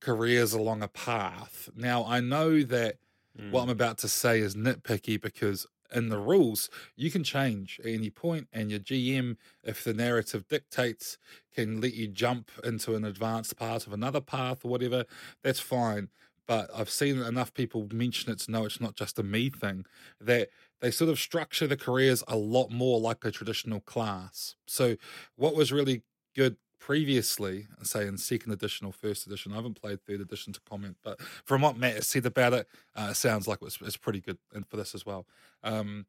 careers 0.00 0.52
along 0.52 0.82
a 0.82 0.88
path 0.88 1.68
now 1.76 2.04
i 2.04 2.20
know 2.20 2.62
that 2.62 2.96
Mm. 3.38 3.52
what 3.52 3.62
I'm 3.62 3.68
about 3.68 3.98
to 3.98 4.08
say 4.08 4.40
is 4.40 4.56
nitpicky 4.56 5.20
because 5.20 5.64
in 5.92 6.08
the 6.08 6.18
rules 6.18 6.70
you 6.96 7.10
can 7.10 7.24
change 7.24 7.80
at 7.80 7.86
any 7.86 8.10
point, 8.10 8.48
and 8.52 8.70
your 8.70 8.80
GM, 8.80 9.36
if 9.62 9.84
the 9.84 9.94
narrative 9.94 10.46
dictates, 10.48 11.18
can 11.54 11.80
let 11.80 11.94
you 11.94 12.08
jump 12.08 12.50
into 12.64 12.94
an 12.94 13.04
advanced 13.04 13.56
part 13.56 13.86
of 13.86 13.92
another 13.92 14.20
path 14.20 14.64
or 14.64 14.68
whatever. 14.68 15.04
That's 15.42 15.60
fine. 15.60 16.08
But 16.46 16.70
I've 16.74 16.88
seen 16.90 17.18
enough 17.18 17.52
people 17.52 17.88
mention 17.92 18.32
it 18.32 18.38
to 18.40 18.50
know 18.50 18.64
it's 18.64 18.80
not 18.80 18.96
just 18.96 19.18
a 19.18 19.22
me 19.22 19.50
thing. 19.50 19.84
That 20.20 20.48
they 20.80 20.90
sort 20.90 21.10
of 21.10 21.18
structure 21.18 21.66
the 21.66 21.76
careers 21.76 22.24
a 22.26 22.36
lot 22.36 22.70
more 22.70 22.98
like 23.00 23.24
a 23.24 23.30
traditional 23.30 23.80
class. 23.80 24.56
So 24.66 24.96
what 25.36 25.54
was 25.54 25.72
really 25.72 26.04
good 26.34 26.56
previously, 26.78 27.66
say 27.82 28.06
in 28.06 28.18
second 28.18 28.52
edition 28.52 28.86
or 28.86 28.92
first 28.92 29.26
edition, 29.26 29.52
I 29.52 29.56
haven't 29.56 29.80
played 29.80 30.04
third 30.04 30.20
edition 30.20 30.52
to 30.52 30.60
comment, 30.60 30.96
but 31.02 31.20
from 31.20 31.62
what 31.62 31.76
Matt 31.76 31.94
has 31.94 32.08
said 32.08 32.26
about 32.26 32.52
it, 32.52 32.68
uh, 32.96 33.08
it 33.10 33.16
sounds 33.16 33.46
like 33.46 33.58
it's, 33.62 33.96
pretty 33.96 34.20
good 34.20 34.38
and 34.54 34.66
for 34.66 34.76
this 34.76 34.94
as 34.94 35.04
well. 35.04 35.26
Um, 35.62 36.06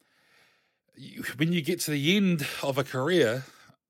you, 0.95 1.23
when 1.37 1.53
you 1.53 1.61
get 1.61 1.79
to 1.81 1.91
the 1.91 2.17
end 2.17 2.45
of 2.61 2.77
a 2.77 2.83
career, 2.83 3.43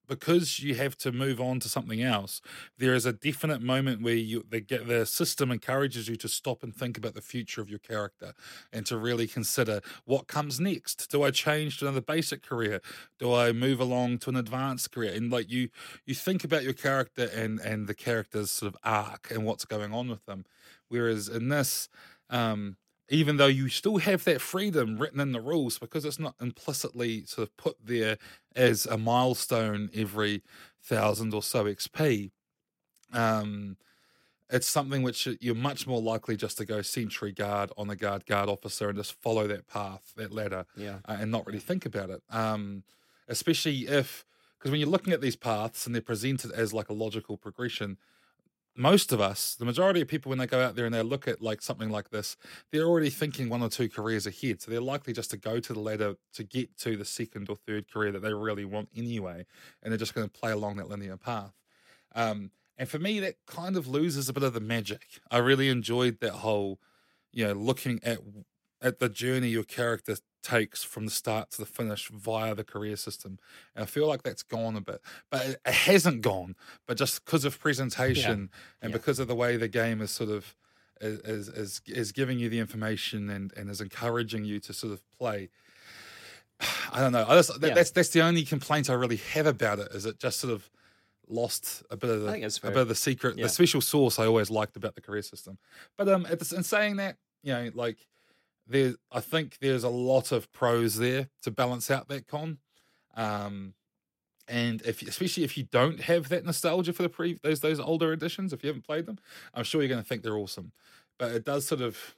because 0.10 0.60
you 0.60 0.76
have 0.76 0.98
to 0.98 1.12
move 1.12 1.40
on 1.40 1.60
to 1.62 1.70
something 1.70 2.02
else, 2.02 2.42
there 2.78 2.96
is 2.96 3.06
a 3.06 3.14
definite 3.14 3.62
moment 3.62 4.02
where 4.02 4.16
you 4.16 4.44
the, 4.50 4.60
get, 4.60 4.88
the 4.88 5.06
system 5.06 5.52
encourages 5.52 6.10
you 6.10 6.16
to 6.18 6.28
stop 6.28 6.64
and 6.64 6.76
think 6.76 6.98
about 6.98 7.14
the 7.14 7.22
future 7.22 7.62
of 7.62 7.70
your 7.70 7.80
character 7.80 8.34
and 8.74 8.86
to 8.88 8.98
really 8.98 9.28
consider 9.28 9.80
what 10.06 10.28
comes 10.28 10.60
next. 10.60 11.10
Do 11.12 11.24
I 11.24 11.32
change 11.32 11.78
to 11.80 11.86
another 11.86 12.02
basic 12.02 12.42
career? 12.42 12.82
Do 13.20 13.34
I 13.34 13.52
move 13.54 13.80
along 13.80 14.18
to 14.20 14.30
an 14.32 14.36
advanced 14.36 14.92
career? 14.92 15.14
And 15.14 15.32
like 15.32 15.50
you, 15.50 15.70
you 16.06 16.16
think 16.16 16.44
about 16.44 16.64
your 16.64 16.74
character 16.74 17.30
and 17.34 17.60
and 17.60 17.88
the 17.88 17.94
character's 17.94 18.50
sort 18.52 18.74
of 18.74 18.80
arc 18.84 19.30
and 19.32 19.46
what's 19.46 19.66
going 19.66 19.94
on 19.94 20.10
with 20.10 20.26
them. 20.26 20.46
Whereas 20.88 21.28
in 21.30 21.50
this, 21.50 21.88
um, 22.30 22.78
even 23.10 23.38
though 23.38 23.48
you 23.48 23.70
still 23.70 23.98
have 23.98 24.24
that 24.26 24.42
freedom 24.42 24.98
written 24.98 25.20
in 25.20 25.32
the 25.32 25.42
rules 25.42 25.80
because 25.80 26.06
it's 26.06 26.20
not 26.20 26.36
implicitly 26.40 27.26
sort 27.26 27.48
of 27.48 27.58
put 27.58 27.78
there 27.84 28.18
as 28.56 28.86
a 28.86 28.98
milestone 28.98 29.90
every 29.94 30.42
thousand 30.82 31.34
or 31.34 31.42
so 31.44 31.66
XP. 31.66 32.32
Um, 33.14 33.78
it's 34.52 34.68
something 34.68 35.04
which 35.04 35.28
you're 35.42 35.54
much 35.56 35.86
more 35.86 36.02
likely 36.02 36.36
just 36.36 36.58
to 36.58 36.66
go 36.66 36.82
sentry 36.82 37.32
guard 37.32 37.72
on 37.78 37.88
the 37.88 37.96
guard 37.96 38.26
guard 38.26 38.50
officer 38.50 38.90
and 38.90 38.98
just 38.98 39.14
follow 39.22 39.48
that 39.48 39.68
path, 39.68 40.14
that 40.18 40.32
ladder, 40.32 40.66
Yeah. 40.76 41.00
uh, 41.06 41.18
and 41.20 41.32
not 41.32 41.46
really 41.46 41.60
think 41.60 41.86
about 41.86 42.10
it. 42.10 42.24
Um, 42.30 42.84
especially 43.28 43.88
if 43.88 44.26
because 44.58 44.72
when 44.72 44.80
you're 44.80 44.90
looking 44.90 45.14
at 45.14 45.22
these 45.22 45.36
paths 45.38 45.86
and 45.86 45.96
they're 45.96 46.02
presented 46.02 46.52
as 46.52 46.74
like 46.74 46.90
a 46.90 46.94
logical 46.94 47.38
progression, 47.38 47.98
most 48.80 49.12
of 49.12 49.20
us, 49.20 49.56
the 49.56 49.66
majority 49.66 50.00
of 50.00 50.08
people, 50.08 50.30
when 50.30 50.40
they 50.40 50.48
go 50.48 50.64
out 50.64 50.76
there 50.76 50.86
and 50.86 50.96
they 50.96 51.02
look 51.02 51.28
at 51.28 51.42
like 51.42 51.62
something 51.62 51.90
like 51.90 52.10
this, 52.12 52.38
they're 52.72 52.86
already 52.86 53.10
thinking 53.10 53.50
one 53.50 53.62
or 53.62 53.70
two 53.70 53.90
careers 53.90 54.26
ahead. 54.26 54.62
So 54.62 54.72
they're 54.72 54.80
likely 54.80 55.12
just 55.12 55.32
to 55.32 55.38
go 55.38 55.60
to 55.60 55.74
the 55.74 55.80
ladder 55.80 56.16
to 56.34 56.44
get 56.44 56.78
to 56.80 56.96
the 56.96 57.04
second 57.04 57.50
or 57.50 57.58
third 57.58 57.92
career 57.92 58.14
that 58.14 58.22
they 58.22 58.34
really 58.34 58.64
want 58.64 58.88
anyway, 58.96 59.46
and 59.84 59.92
they're 59.92 59.98
just 59.98 60.16
going 60.16 60.28
to 60.28 60.40
play 60.40 60.52
along 60.52 60.78
that 60.78 60.88
linear 60.88 61.18
path. 61.18 61.54
Um, 62.16 62.52
and 62.78 62.88
for 62.88 63.00
me, 63.00 63.20
that 63.20 63.36
kind 63.46 63.76
of 63.76 63.88
loses 63.88 64.30
a 64.30 64.34
bit 64.34 64.44
of 64.44 64.54
the 64.54 64.62
magic. 64.62 65.02
I 65.30 65.40
really 65.40 65.68
enjoyed 65.68 66.22
that 66.22 66.32
whole, 66.32 66.80
you 67.34 67.46
know, 67.46 67.54
looking 67.54 68.00
at 68.02 68.20
at 68.82 69.00
the 69.00 69.10
journey 69.10 69.50
your 69.50 69.66
character 69.66 70.16
takes 70.42 70.84
from 70.84 71.06
the 71.06 71.12
start 71.12 71.52
to 71.52 71.58
the 71.58 71.66
finish 71.66 72.10
via 72.10 72.56
the 72.56 72.64
career 72.64 72.96
system. 72.96 73.38
And 73.76 73.84
I 73.84 73.86
feel 73.86 74.08
like 74.08 74.24
that's 74.24 74.44
gone 74.44 74.76
a 74.76 74.82
bit, 74.82 75.02
but 75.30 75.46
it, 75.46 75.62
it 75.66 75.74
hasn't 75.74 76.22
gone. 76.22 76.56
But 76.88 76.98
just 76.98 77.24
because 77.26 77.46
of 77.46 77.60
presentation 77.60 78.50
and 78.82 78.92
Yeah. 78.92 78.98
because 78.98 79.20
of 79.20 79.28
the 79.28 79.36
way 79.36 79.58
the 79.58 79.68
game 79.68 80.02
is 80.02 80.12
sort 80.12 80.30
of 80.30 80.56
is 81.02 81.48
is 81.50 81.82
is, 81.88 82.12
giving 82.12 82.40
you 82.40 82.50
the 82.50 82.60
information 82.60 83.30
and 83.30 83.54
and 83.56 83.70
is 83.70 83.80
encouraging 83.82 84.44
you 84.46 84.60
to 84.60 84.74
sort 84.74 84.92
of 84.94 85.02
play. 85.18 85.50
I 86.92 87.00
don't 87.00 87.12
know. 87.14 87.26
I 87.28 87.36
just, 87.36 87.60
that, 87.62 87.68
Yeah. 87.68 87.74
That's 87.74 87.92
that's 87.92 88.10
the 88.10 88.22
only 88.22 88.44
complaint 88.44 88.90
I 88.90 88.94
really 88.94 89.18
have 89.34 89.48
about 89.48 89.80
it. 89.80 89.90
Is 89.94 90.06
it 90.06 90.20
just 90.20 90.40
sort 90.40 90.54
of 90.54 90.70
lost 91.28 91.84
a 91.92 91.96
bit 91.98 92.10
of 92.10 92.22
the 92.22 92.28
I 92.28 92.32
think 92.32 92.44
that's 92.44 92.58
a 92.58 92.62
bit 92.68 92.78
of 92.78 92.88
the 92.88 92.96
secret, 92.96 93.38
Yeah. 93.38 93.44
the 93.44 93.50
special 93.50 93.82
sauce 93.82 94.20
I 94.20 94.26
always 94.26 94.50
liked 94.50 94.76
about 94.76 94.96
the 94.96 95.02
career 95.02 95.22
system. 95.22 95.58
But 95.98 96.10
um, 96.10 96.26
it's, 96.30 96.52
in 96.52 96.64
saying 96.64 96.96
that, 96.98 97.18
you 97.44 97.54
know, 97.54 97.70
like 97.76 97.98
there, 98.70 98.94
I 99.12 99.20
think 99.20 99.58
there's 99.60 99.84
a 99.84 99.90
lot 99.90 100.32
of 100.32 100.52
pros 100.54 100.98
there 100.98 101.30
to 101.42 101.52
balance 101.52 101.90
out 101.90 102.08
that 102.10 102.28
con. 102.28 102.60
Um, 103.16 103.74
and 104.48 104.82
if 104.84 105.02
especially 105.02 105.44
if 105.44 105.58
you 105.58 105.64
don't 105.64 106.02
have 106.02 106.30
that 106.30 106.46
nostalgia 106.46 106.94
for 106.94 107.04
the 107.04 107.10
pre 107.10 107.40
those 107.44 107.60
those 107.60 107.80
older 107.80 108.14
editions, 108.14 108.54
if 108.54 108.64
you 108.64 108.68
haven't 108.68 108.86
played 108.86 109.06
them, 109.06 109.20
I'm 109.54 109.64
sure 109.64 109.82
you're 109.82 109.90
going 109.90 110.02
to 110.02 110.08
think 110.08 110.24
they're 110.24 110.38
awesome. 110.38 110.72
But 111.18 111.32
it 111.32 111.46
does 111.46 111.68
sort 111.68 111.82
of, 111.82 112.16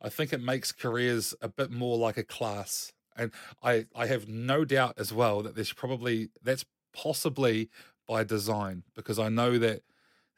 I 0.00 0.08
think 0.08 0.32
it 0.32 0.42
makes 0.42 0.72
careers 0.72 1.34
a 1.40 1.48
bit 1.48 1.70
more 1.70 1.96
like 1.96 2.16
a 2.16 2.22
class. 2.22 2.92
And 3.16 3.32
I 3.62 3.86
I 3.94 4.06
have 4.06 4.28
no 4.28 4.64
doubt 4.64 4.94
as 4.98 5.12
well 5.12 5.42
that 5.42 5.54
there's 5.54 5.72
probably 5.72 6.30
that's 6.42 6.64
possibly 6.92 7.68
by 8.06 8.24
design 8.24 8.84
because 8.94 9.18
I 9.18 9.28
know 9.28 9.58
that 9.58 9.82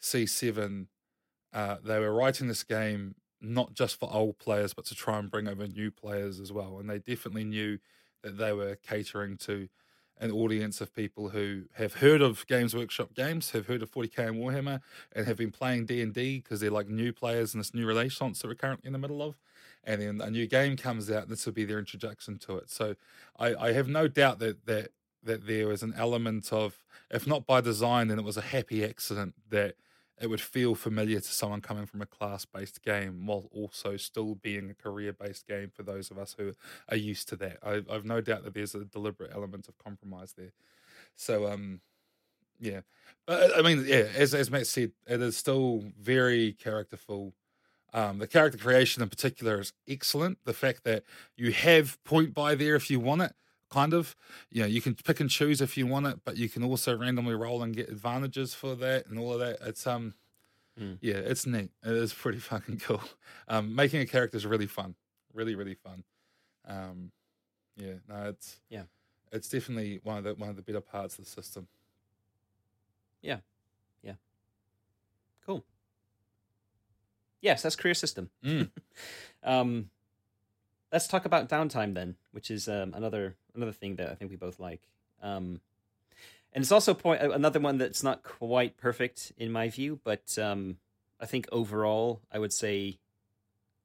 C7 0.01 0.87
uh, 1.53 1.77
they 1.85 1.99
were 1.99 2.13
writing 2.13 2.49
this 2.49 2.65
game 2.65 3.15
not 3.45 3.75
just 3.75 3.99
for 3.99 4.13
old 4.13 4.39
players 4.39 4.75
but 4.75 4.85
to 4.85 4.95
try 4.95 5.19
and 5.19 5.31
bring 5.31 5.49
over 5.49 5.67
new 5.67 5.91
players 5.91 6.41
as 6.41 6.53
well 6.53 6.79
and 6.79 6.89
they 6.89 6.99
definitely 6.99 7.45
knew 7.45 7.79
that 8.23 8.39
they 8.39 8.53
were 8.53 8.77
catering 8.77 9.37
to 9.37 9.69
an 10.19 10.31
audience 10.31 10.81
of 10.81 10.95
people 10.95 11.31
who 11.31 11.65
have 11.75 11.95
heard 11.95 12.23
of 12.23 12.47
Games 12.47 12.75
Workshop 12.75 13.15
games, 13.15 13.51
have 13.51 13.67
heard 13.67 13.83
of 13.83 13.91
40k 13.91 14.29
and 14.29 14.37
Warhammer, 14.37 14.81
and 15.13 15.27
have 15.27 15.37
been 15.37 15.51
playing 15.51 15.87
D 15.87 16.01
and 16.03 16.15
D 16.15 16.39
because 16.41 16.61
they're 16.61 16.71
like 16.71 16.89
new 16.89 17.13
players 17.13 17.53
in 17.53 17.61
this 17.61 17.75
new 17.75 17.87
renaissance 17.87 18.41
that 18.41 18.49
we're 18.49 18.55
currently 18.55 18.87
in 18.87 18.93
the 18.93 18.99
middle 18.99 19.23
of. 19.23 19.37
And 19.83 20.01
then 20.01 20.21
a 20.21 20.31
new 20.31 20.47
game 20.47 20.77
comes 20.77 21.11
out, 21.11 21.29
this 21.29 21.45
will 21.45 21.53
be 21.53 21.65
their 21.65 21.79
introduction 21.79 22.39
to 22.39 22.57
it. 22.57 22.71
So 22.71 22.95
I, 23.39 23.55
I 23.55 23.73
have 23.73 23.89
no 23.89 24.09
doubt 24.09 24.39
that 24.39 24.67
that 24.67 24.91
that 25.25 25.47
there 25.47 25.67
was 25.67 25.83
an 25.83 25.95
element 25.97 26.53
of, 26.53 26.85
if 27.11 27.27
not 27.27 27.47
by 27.47 27.61
design, 27.63 28.09
then 28.09 28.19
it 28.19 28.25
was 28.25 28.37
a 28.37 28.43
happy 28.43 28.85
accident 28.85 29.35
that 29.49 29.75
it 30.21 30.29
would 30.29 30.41
feel 30.41 30.75
familiar 30.75 31.21
to 31.21 31.33
someone 31.33 31.61
coming 31.61 31.87
from 31.87 32.01
a 32.01 32.07
class 32.07 32.45
based 32.45 32.83
game 32.83 33.27
while 33.27 33.49
also 33.53 33.97
still 33.97 34.35
being 34.37 34.71
a 34.71 34.75
career 34.75 35.13
based 35.13 35.47
game 35.47 35.71
for 35.75 35.83
those 35.83 36.11
of 36.11 36.19
us 36.19 36.35
who 36.39 36.53
are 36.89 36.97
used 36.97 37.29
to 37.31 37.37
that. 37.37 37.59
I, 37.63 37.83
I've 37.91 38.05
no 38.05 38.21
doubt 38.21 38.45
that 38.45 38.55
there's 38.55 38.75
a 38.75 38.85
deliberate 38.85 39.33
element 39.35 39.69
of 39.69 39.77
compromise 39.79 40.35
there. 40.37 40.53
So, 41.17 41.51
um, 41.51 41.81
yeah, 42.61 42.81
but 43.27 43.57
I 43.57 43.63
mean, 43.63 43.85
yeah, 43.87 44.07
as 44.17 44.35
as 44.35 44.51
Matt 44.51 44.67
said, 44.67 44.93
it 45.07 45.21
is 45.21 45.37
still 45.37 45.85
very 46.01 46.53
characterful. 46.53 47.35
Um, 47.93 48.19
the 48.19 48.27
character 48.27 48.59
creation 48.59 49.03
in 49.03 49.09
particular 49.09 49.61
is 49.61 49.73
excellent. 49.89 50.39
The 50.45 50.53
fact 50.53 50.85
that 50.85 51.05
you 51.37 51.53
have 51.53 52.03
point 52.05 52.35
buy 52.35 52.55
there 52.55 52.75
if 52.77 52.91
you 52.91 53.01
want 53.01 53.23
it, 53.23 53.35
kind 53.75 53.93
of, 53.95 54.15
you 54.51 54.63
know, 54.63 54.67
you 54.69 54.81
can 54.81 54.95
pick 54.95 55.21
and 55.21 55.29
choose 55.31 55.61
if 55.61 55.77
you 55.77 55.87
want 55.87 56.07
it, 56.07 56.21
but 56.25 56.37
you 56.37 56.49
can 56.49 56.63
also 56.65 56.97
randomly 56.97 57.35
roll 57.35 57.63
and 57.63 57.75
get 57.77 57.89
advantages 57.89 58.55
for 58.55 58.75
that 58.77 59.07
and 59.09 59.19
all 59.19 59.33
of 59.35 59.41
that. 59.41 59.59
It's 59.63 59.87
um, 59.87 60.15
Mm. 60.81 60.99
yeah, 61.01 61.15
it's 61.33 61.47
neat. 61.47 61.71
It 61.85 61.93
is 61.93 62.13
pretty 62.13 62.39
fucking 62.51 62.79
cool. 62.81 63.03
Um, 63.47 63.75
making 63.77 64.01
a 64.01 64.07
character 64.07 64.37
is 64.37 64.45
really 64.47 64.67
fun, 64.67 64.97
really 65.33 65.55
really 65.55 65.75
fun. 65.77 66.03
Um, 66.67 67.13
yeah, 67.77 67.95
no, 68.09 68.29
it's 68.31 68.61
Yeah. 68.69 68.85
it's 69.33 69.49
definitely 69.49 70.01
one 70.03 70.19
of 70.19 70.25
the 70.25 70.35
one 70.35 70.51
of 70.51 70.57
the 70.57 70.63
better 70.63 70.81
parts 70.81 71.19
of 71.19 71.25
the 71.27 71.31
system. 71.31 71.69
Yeah, 73.23 73.39
yeah, 74.03 74.17
cool. 75.47 75.65
Yes, 77.41 77.63
that's 77.63 77.77
career 77.77 77.95
system. 77.95 78.31
Mm. 78.45 78.71
Um, 79.45 79.91
let's 80.95 81.09
talk 81.09 81.25
about 81.25 81.49
downtime 81.49 81.93
then, 81.93 82.15
which 82.31 82.53
is 82.53 82.69
um, 82.69 82.95
another 82.95 83.35
another 83.55 83.73
thing 83.73 83.97
that 83.97 84.09
I 84.11 84.15
think 84.15 84.31
we 84.31 84.37
both 84.37 84.61
like. 84.61 84.81
Um, 85.21 85.61
and 86.53 86.63
it's 86.63 86.71
also 86.71 86.95
point 86.95 87.21
another 87.21 87.59
one 87.59 87.79
that's 87.79 88.05
not 88.05 88.23
quite 88.23 88.77
perfect 88.77 89.33
in 89.37 89.51
my 89.51 89.69
view, 89.69 89.99
but 90.05 90.39
um, 90.39 90.77
I 91.21 91.27
think 91.27 91.49
overall 91.51 92.21
I 92.33 92.39
would 92.39 92.53
say 92.53 92.99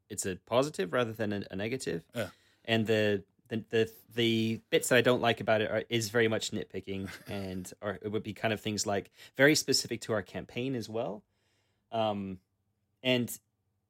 it's 0.08 0.26
a 0.28 0.36
positive 0.46 0.94
rather 0.94 1.12
than 1.12 1.34
a, 1.34 1.44
a 1.50 1.56
negative. 1.56 2.04
Yeah. 2.16 2.28
And 2.64 2.86
the, 2.86 3.24
the 3.48 3.64
the 3.72 3.92
the 4.14 4.62
bits 4.70 4.90
that 4.90 4.98
I 4.98 5.02
don't 5.02 5.22
like 5.22 5.42
about 5.42 5.62
it 5.62 5.72
are, 5.72 5.84
is 5.90 6.10
very 6.10 6.28
much 6.28 6.52
nitpicking, 6.52 7.10
and 7.28 7.72
or 7.82 7.98
it 8.04 8.12
would 8.12 8.24
be 8.24 8.34
kind 8.34 8.54
of 8.54 8.62
things 8.62 8.86
like 8.86 9.10
very 9.36 9.56
specific 9.56 10.02
to 10.02 10.14
our 10.14 10.22
campaign 10.22 10.76
as 10.76 10.88
well. 10.88 11.24
Um, 11.92 12.38
and 13.02 13.36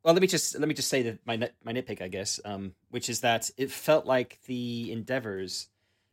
well, 0.03 0.13
let 0.13 0.21
me 0.21 0.27
just 0.27 0.57
let 0.57 0.67
me 0.67 0.73
just 0.73 0.89
say 0.89 1.03
that 1.03 1.19
my 1.25 1.35
nit, 1.35 1.55
my 1.63 1.73
nitpick, 1.73 2.01
I 2.01 2.07
guess, 2.07 2.39
um, 2.45 2.73
which 2.89 3.09
is 3.09 3.21
that 3.21 3.49
it 3.57 3.71
felt 3.71 4.05
like 4.05 4.39
the 4.45 4.91
endeavors 4.91 5.67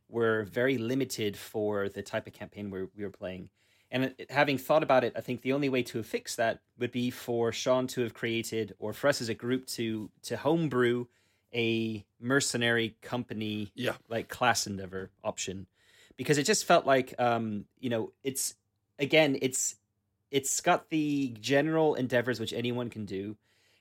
were 0.09 0.43
very 0.45 0.77
limited 0.77 1.37
for 1.37 1.89
the 1.89 2.01
type 2.01 2.27
of 2.27 2.33
campaign 2.33 2.69
we 2.69 2.83
we 2.95 3.03
were 3.03 3.09
playing. 3.09 3.49
And 3.89 4.13
it, 4.17 4.29
having 4.29 4.57
thought 4.57 4.83
about 4.83 5.05
it, 5.05 5.13
I 5.15 5.21
think 5.21 5.41
the 5.41 5.53
only 5.53 5.69
way 5.69 5.83
to 5.83 6.03
fix 6.03 6.35
that 6.35 6.59
would 6.77 6.91
be 6.91 7.09
for 7.09 7.53
Sean 7.53 7.87
to 7.87 8.01
have 8.01 8.13
created, 8.13 8.75
or 8.79 8.91
for 8.91 9.07
us 9.07 9.21
as 9.21 9.29
a 9.29 9.33
group 9.33 9.65
to 9.67 10.09
to 10.23 10.37
homebrew 10.37 11.05
a 11.53 12.05
mercenary 12.19 12.97
company 13.01 13.71
Yeah, 13.73 13.93
like 14.09 14.27
class 14.27 14.67
endeavor 14.67 15.11
option 15.23 15.65
because 16.17 16.37
it 16.37 16.43
just 16.43 16.65
felt 16.65 16.85
like 16.85 17.13
um 17.19 17.65
you 17.79 17.89
know 17.89 18.11
it's 18.23 18.55
again 18.99 19.37
it's 19.41 19.75
it's 20.29 20.59
got 20.59 20.89
the 20.89 21.33
general 21.39 21.95
endeavors 21.95 22.39
which 22.39 22.51
anyone 22.51 22.89
can 22.89 23.05
do 23.05 23.37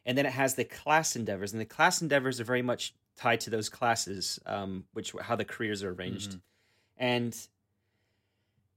and 0.07 0.17
then 0.17 0.25
it 0.25 0.33
has 0.33 0.55
the 0.55 0.65
class 0.65 1.17
endeavors 1.17 1.53
and 1.53 1.61
the 1.61 1.67
class 1.67 2.01
endeavors 2.01 2.41
are 2.41 2.45
very 2.45 2.63
much 2.63 2.95
tied 3.17 3.41
to 3.41 3.51
those 3.51 3.69
classes 3.69 4.39
um 4.47 4.85
which 4.95 5.13
how 5.21 5.37
the 5.37 5.45
careers 5.45 5.83
are 5.83 5.91
arranged. 5.91 6.33
And 6.97 7.37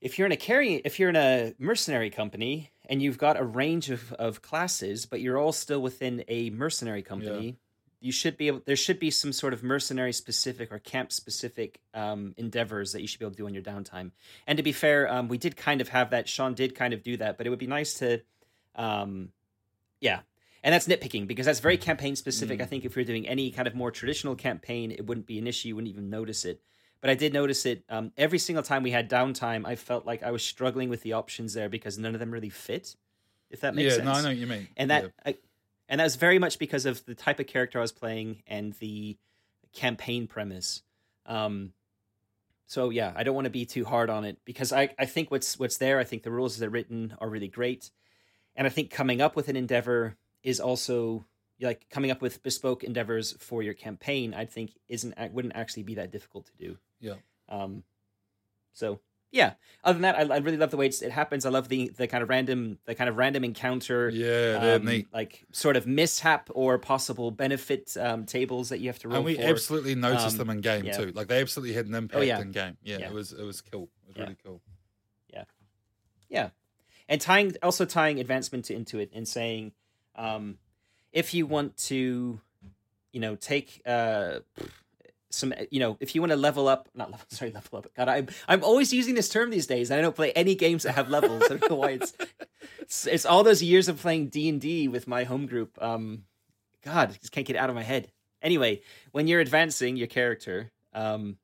if 0.01 0.17
you're 0.17 0.25
in 0.25 0.31
a 0.31 0.37
carry 0.37 0.75
if 0.75 0.99
you're 0.99 1.09
in 1.09 1.15
a 1.15 1.53
mercenary 1.59 2.09
company 2.09 2.71
and 2.89 3.01
you've 3.01 3.17
got 3.17 3.39
a 3.39 3.43
range 3.43 3.89
of, 3.89 4.11
of 4.13 4.41
classes 4.41 5.05
but 5.05 5.21
you're 5.21 5.37
all 5.37 5.51
still 5.51 5.81
within 5.81 6.23
a 6.27 6.49
mercenary 6.49 7.01
company 7.03 7.57
you 8.01 8.11
should 8.13 8.37
be 8.37 8.47
able 8.47 8.61
there 8.65 8.75
should 8.75 8.99
be 8.99 9.11
some 9.11 9.33
sort 9.33 9.53
of 9.53 9.61
mercenary 9.61 10.13
specific 10.13 10.71
or 10.71 10.79
camp 10.79 11.11
specific 11.11 11.79
um, 11.93 12.33
endeavors 12.37 12.93
that 12.93 13.01
you 13.01 13.07
should 13.07 13.19
be 13.19 13.25
able 13.25 13.31
to 13.31 13.37
do 13.37 13.45
on 13.45 13.53
your 13.53 13.63
downtime. 13.63 14.11
And 14.47 14.57
to 14.57 14.63
be 14.63 14.71
fair 14.71 15.11
um, 15.11 15.27
we 15.27 15.37
did 15.37 15.57
kind 15.57 15.81
of 15.81 15.89
have 15.89 16.11
that. 16.11 16.29
Sean 16.29 16.53
did 16.53 16.75
kind 16.75 16.93
of 16.93 17.03
do 17.03 17.17
that 17.17 17.37
but 17.37 17.45
it 17.45 17.49
would 17.49 17.59
be 17.59 17.67
nice 17.67 17.95
to 17.95 18.21
um, 18.75 19.29
yeah 19.99 20.21
and 20.63 20.73
that's 20.73 20.87
nitpicking 20.87 21.27
because 21.27 21.45
that's 21.45 21.59
very 21.59 21.77
campaign 21.77 22.15
specific 22.15 22.61
i 22.61 22.65
think 22.65 22.85
if 22.85 22.95
you're 22.95 23.05
doing 23.05 23.27
any 23.27 23.51
kind 23.51 23.67
of 23.67 23.75
more 23.75 23.91
traditional 23.91 24.35
campaign 24.35 24.91
it 24.91 25.05
wouldn't 25.05 25.27
be 25.27 25.39
an 25.39 25.47
issue 25.47 25.69
you 25.69 25.75
wouldn't 25.75 25.91
even 25.91 26.09
notice 26.09 26.45
it 26.45 26.61
but 27.01 27.09
i 27.09 27.15
did 27.15 27.33
notice 27.33 27.65
it 27.65 27.83
um, 27.89 28.11
every 28.17 28.39
single 28.39 28.63
time 28.63 28.83
we 28.83 28.91
had 28.91 29.09
downtime 29.09 29.65
i 29.65 29.75
felt 29.75 30.05
like 30.05 30.23
i 30.23 30.31
was 30.31 30.43
struggling 30.43 30.89
with 30.89 31.01
the 31.01 31.13
options 31.13 31.53
there 31.53 31.69
because 31.69 31.97
none 31.97 32.13
of 32.13 32.19
them 32.19 32.31
really 32.31 32.49
fit 32.49 32.95
if 33.49 33.61
that 33.61 33.75
makes 33.75 33.91
yeah. 33.91 33.95
sense 33.97 34.05
No, 34.05 34.11
I 34.11 34.21
know 34.21 34.27
what 34.29 34.37
you 34.37 34.47
mean. 34.47 34.67
and 34.77 34.91
that 34.91 35.03
Yeah. 35.03 35.09
I, 35.25 35.35
and 35.89 35.99
that 35.99 36.03
was 36.03 36.15
very 36.15 36.39
much 36.39 36.59
because 36.59 36.85
of 36.85 37.03
the 37.05 37.15
type 37.15 37.39
of 37.39 37.47
character 37.47 37.79
I 37.79 37.81
was 37.81 37.91
playing 37.91 38.43
and 38.45 38.73
the 38.73 39.17
campaign 39.73 40.27
premise. 40.27 40.83
Um, 41.25 41.73
so 42.67 42.91
yeah, 42.91 43.11
I 43.15 43.23
don't 43.23 43.33
want 43.33 43.45
to 43.45 43.51
be 43.51 43.65
too 43.65 43.83
hard 43.83 44.11
on 44.11 44.23
it 44.23 44.37
because 44.45 44.71
I, 44.71 44.93
I 44.99 45.05
think 45.05 45.31
what's 45.31 45.57
what's 45.57 45.77
there. 45.77 45.97
I 45.97 46.03
think 46.03 46.21
the 46.21 46.31
rules 46.31 46.57
that 46.57 46.67
are 46.67 46.69
written 46.69 47.15
are 47.19 47.27
really 47.27 47.47
great, 47.47 47.89
and 48.55 48.67
I 48.67 48.69
think 48.69 48.91
coming 48.91 49.21
up 49.21 49.35
with 49.35 49.49
an 49.49 49.55
endeavor 49.55 50.15
is 50.43 50.59
also 50.59 51.25
like 51.61 51.89
coming 51.89 52.11
up 52.11 52.21
with 52.21 52.41
bespoke 52.43 52.83
endeavors 52.83 53.33
for 53.39 53.61
your 53.61 53.73
campaign. 53.73 54.33
I 54.33 54.45
think 54.45 54.71
isn't 54.87 55.13
wouldn't 55.33 55.55
actually 55.55 55.83
be 55.83 55.95
that 55.95 56.11
difficult 56.11 56.45
to 56.47 56.53
do. 56.57 56.77
Yeah. 56.99 57.15
Um, 57.49 57.83
so 58.73 58.99
yeah. 59.31 59.53
Other 59.83 59.93
than 59.99 60.01
that, 60.03 60.15
I, 60.15 60.35
I 60.35 60.37
really 60.39 60.57
love 60.57 60.71
the 60.71 60.77
way 60.77 60.87
it's, 60.87 61.01
it 61.03 61.11
happens. 61.11 61.45
I 61.45 61.49
love 61.49 61.67
the 61.69 61.89
the 61.89 62.07
kind 62.07 62.23
of 62.23 62.29
random 62.29 62.79
the 62.85 62.95
kind 62.95 63.09
of 63.09 63.17
random 63.17 63.43
encounter. 63.43 64.09
Yeah, 64.09 64.77
um, 64.81 65.05
like 65.13 65.45
sort 65.51 65.75
of 65.75 65.85
mishap 65.85 66.49
or 66.53 66.77
possible 66.79 67.29
benefit 67.29 67.95
um, 67.97 68.25
tables 68.25 68.69
that 68.69 68.79
you 68.79 68.87
have 68.87 68.99
to 68.99 69.07
roll 69.07 69.17
And 69.17 69.25
we 69.25 69.35
for. 69.35 69.43
absolutely 69.43 69.95
noticed 69.95 70.31
Um, 70.33 70.37
them 70.37 70.49
in 70.49 70.61
game 70.61 70.85
yeah. 70.85 70.97
too. 70.97 71.11
Like 71.13 71.27
they 71.27 71.41
absolutely 71.41 71.75
had 71.75 71.85
an 71.87 71.93
impact 71.95 72.25
yeah. 72.25 72.39
in 72.41 72.51
game. 72.51 72.77
Yeah, 72.83 72.97
Yeah. 72.99 73.07
it 73.07 73.13
was 73.13 73.31
it 73.33 73.43
was 73.43 73.61
cool. 73.61 73.89
It 74.03 74.07
was 74.07 74.17
really 74.17 74.37
cool. 74.43 74.61
Yeah, 75.31 75.43
Yeah. 76.29 76.49
and 77.07 77.21
tying 77.21 77.55
also 77.61 77.85
tying 77.85 78.19
advancement 78.19 78.71
into 78.71 78.97
it 78.99 79.11
and 79.13 79.27
saying, 79.27 79.73
um, 80.19 80.57
if 81.11 81.33
you 81.33 81.47
want 81.47 81.77
to, 81.77 82.39
you 83.11 83.19
know, 83.19 83.35
take 83.35 83.81
uh, 83.85 84.39
some, 85.29 85.53
you 85.71 85.79
know, 85.79 85.97
if 85.99 86.13
you 86.13 86.21
want 86.21 86.31
to 86.31 86.37
level 86.37 86.67
up, 86.67 86.89
not 86.93 87.09
level, 87.09 87.25
sorry, 87.29 87.51
level 87.51 87.79
up. 87.79 87.87
God, 87.95 88.09
I'm 88.09 88.27
I'm 88.47 88.63
always 88.63 88.93
using 88.93 89.15
this 89.15 89.29
term 89.29 89.49
these 89.49 89.65
days. 89.65 89.89
and 89.89 89.97
I 89.97 90.01
don't 90.01 90.15
play 90.15 90.31
any 90.33 90.55
games 90.55 90.83
that 90.83 90.93
have 90.93 91.09
levels. 91.09 91.43
I 91.45 91.47
don't 91.55 91.69
know 91.69 91.75
why 91.77 91.91
it's 91.91 92.13
it's, 92.79 93.07
it's 93.07 93.25
all 93.25 93.43
those 93.43 93.63
years 93.63 93.87
of 93.87 93.99
playing 93.99 94.27
D 94.27 94.49
and 94.49 94.61
D 94.61 94.87
with 94.87 95.07
my 95.07 95.23
home 95.23 95.45
group. 95.47 95.81
Um, 95.81 96.25
God, 96.83 97.09
I 97.09 97.13
just 97.13 97.31
can't 97.31 97.47
get 97.47 97.55
out 97.55 97.69
of 97.69 97.75
my 97.75 97.83
head. 97.83 98.11
Anyway, 98.41 98.81
when 99.11 99.27
you're 99.27 99.41
advancing 99.41 99.97
your 99.97 100.07
character, 100.07 100.71
um, 100.93 101.37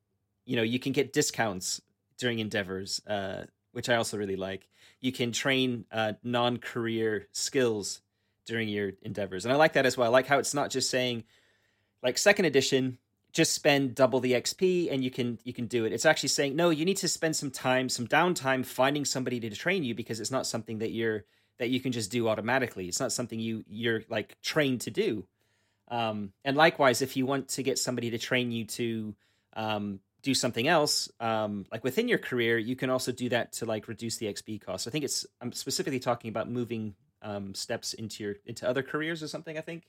you 0.44 0.56
know, 0.56 0.62
you 0.62 0.78
can 0.78 0.92
get 0.92 1.12
discounts 1.12 1.80
during 2.18 2.38
endeavors, 2.38 3.02
uh, 3.06 3.44
which 3.72 3.88
I 3.88 3.96
also 3.96 4.16
really 4.16 4.36
like. 4.36 4.68
You 5.00 5.12
can 5.12 5.32
train 5.32 5.84
uh, 5.92 6.14
non-career 6.22 7.28
skills 7.32 8.00
during 8.46 8.68
your 8.68 8.92
endeavors, 9.02 9.44
and 9.44 9.52
I 9.52 9.56
like 9.56 9.74
that 9.74 9.86
as 9.86 9.96
well. 9.96 10.08
I 10.08 10.12
like 10.12 10.26
how 10.26 10.38
it's 10.38 10.54
not 10.54 10.70
just 10.70 10.90
saying, 10.90 11.24
like 12.02 12.18
second 12.18 12.44
edition, 12.44 12.98
just 13.36 13.52
spend 13.52 13.94
double 13.94 14.20
the 14.20 14.32
XP 14.32 14.90
and 14.90 15.04
you 15.04 15.10
can 15.10 15.38
you 15.44 15.52
can 15.52 15.66
do 15.66 15.84
it. 15.84 15.92
It's 15.92 16.06
actually 16.06 16.30
saying 16.30 16.56
no, 16.56 16.70
you 16.70 16.86
need 16.86 16.96
to 16.98 17.08
spend 17.08 17.36
some 17.36 17.50
time, 17.50 17.90
some 17.90 18.06
downtime 18.06 18.64
finding 18.64 19.04
somebody 19.04 19.38
to 19.40 19.50
train 19.50 19.84
you 19.84 19.94
because 19.94 20.20
it's 20.20 20.30
not 20.30 20.46
something 20.46 20.78
that 20.78 20.90
you're 20.90 21.24
that 21.58 21.68
you 21.68 21.78
can 21.80 21.92
just 21.92 22.10
do 22.10 22.28
automatically. 22.28 22.88
It's 22.88 22.98
not 22.98 23.12
something 23.12 23.38
you 23.38 23.62
you're 23.68 24.02
like 24.08 24.40
trained 24.40 24.82
to 24.82 24.90
do. 24.90 25.26
Um, 25.88 26.32
and 26.44 26.56
likewise, 26.56 27.02
if 27.02 27.16
you 27.16 27.26
want 27.26 27.48
to 27.50 27.62
get 27.62 27.78
somebody 27.78 28.10
to 28.10 28.18
train 28.18 28.50
you 28.50 28.64
to 28.64 29.14
um, 29.54 30.00
do 30.22 30.34
something 30.34 30.66
else, 30.66 31.10
um, 31.20 31.66
like 31.70 31.84
within 31.84 32.08
your 32.08 32.18
career, 32.18 32.58
you 32.58 32.74
can 32.74 32.90
also 32.90 33.12
do 33.12 33.28
that 33.28 33.52
to 33.54 33.66
like 33.66 33.86
reduce 33.86 34.16
the 34.16 34.26
XP 34.26 34.62
cost. 34.62 34.88
I 34.88 34.90
think 34.90 35.04
it's 35.04 35.26
I'm 35.42 35.52
specifically 35.52 36.00
talking 36.00 36.30
about 36.30 36.50
moving 36.50 36.94
um, 37.26 37.54
steps 37.54 37.92
into 37.94 38.22
your 38.24 38.34
into 38.46 38.68
other 38.68 38.82
careers 38.82 39.22
or 39.22 39.28
something. 39.28 39.58
I 39.58 39.60
think 39.60 39.82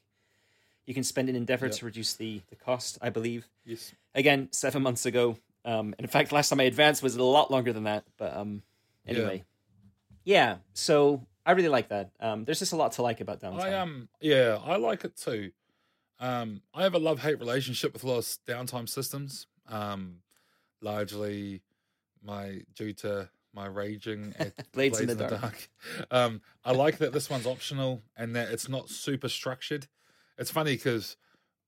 you 0.86 0.94
can 0.94 1.04
spend 1.04 1.30
an 1.30 1.36
endeavor 1.36 1.68
Yep. 1.68 1.76
to 1.76 1.86
reduce 1.86 2.14
the 2.16 2.42
the 2.50 2.56
cost. 2.56 2.98
I 3.02 3.10
believe 3.10 3.48
Yes. 3.66 3.94
again 4.16 4.50
seven 4.52 4.82
months 4.82 5.06
ago. 5.06 5.38
Um, 5.66 5.94
and 5.98 6.02
in 6.02 6.08
fact, 6.08 6.32
last 6.32 6.50
time 6.50 6.60
I 6.62 6.64
advanced 6.64 7.04
was 7.04 7.16
a 7.16 7.24
lot 7.24 7.52
longer 7.52 7.74
than 7.74 7.84
that. 7.84 8.04
But 8.18 8.36
um, 8.36 8.64
anyway, 9.06 9.44
yeah. 10.24 10.58
So 10.74 11.26
I 11.46 11.52
really 11.52 11.70
like 11.70 11.90
that. 11.90 12.12
Um, 12.20 12.46
there's 12.46 12.60
just 12.60 12.74
a 12.74 12.78
lot 12.78 12.94
to 12.94 13.02
like 13.02 13.20
about 13.22 13.40
downtime. 13.42 13.62
I 13.62 13.74
um 13.76 14.10
yeah, 14.22 14.60
I 14.64 14.78
like 14.78 15.04
it 15.06 15.16
too. 15.18 15.52
Um, 16.20 16.62
I 16.74 16.82
have 16.84 16.96
a 16.96 17.00
love 17.00 17.20
hate 17.20 17.38
relationship 17.40 17.94
with 17.94 18.04
a 18.04 18.08
lot 18.08 18.18
of 18.20 18.26
downtime 18.48 18.90
systems. 18.90 19.46
Um, 19.70 20.22
largely 20.82 21.62
my 22.24 22.62
due 22.76 22.94
to 22.94 23.30
my 23.58 23.66
raging 23.66 24.34
at 24.40 24.72
Blades 24.72 25.02
in 25.02 25.08
the 25.08 25.16
Dark. 25.16 25.68
Um, 26.12 26.42
I 26.64 26.72
like 26.72 27.00
that 27.00 27.12
this 27.12 27.30
one's 27.30 27.48
optional 27.48 28.04
and 28.16 28.36
that 28.36 28.52
it's 28.52 28.70
not 28.70 28.90
super 28.90 29.28
structured. 29.28 29.88
It's 30.38 30.52
funny 30.52 30.74
because 30.74 31.18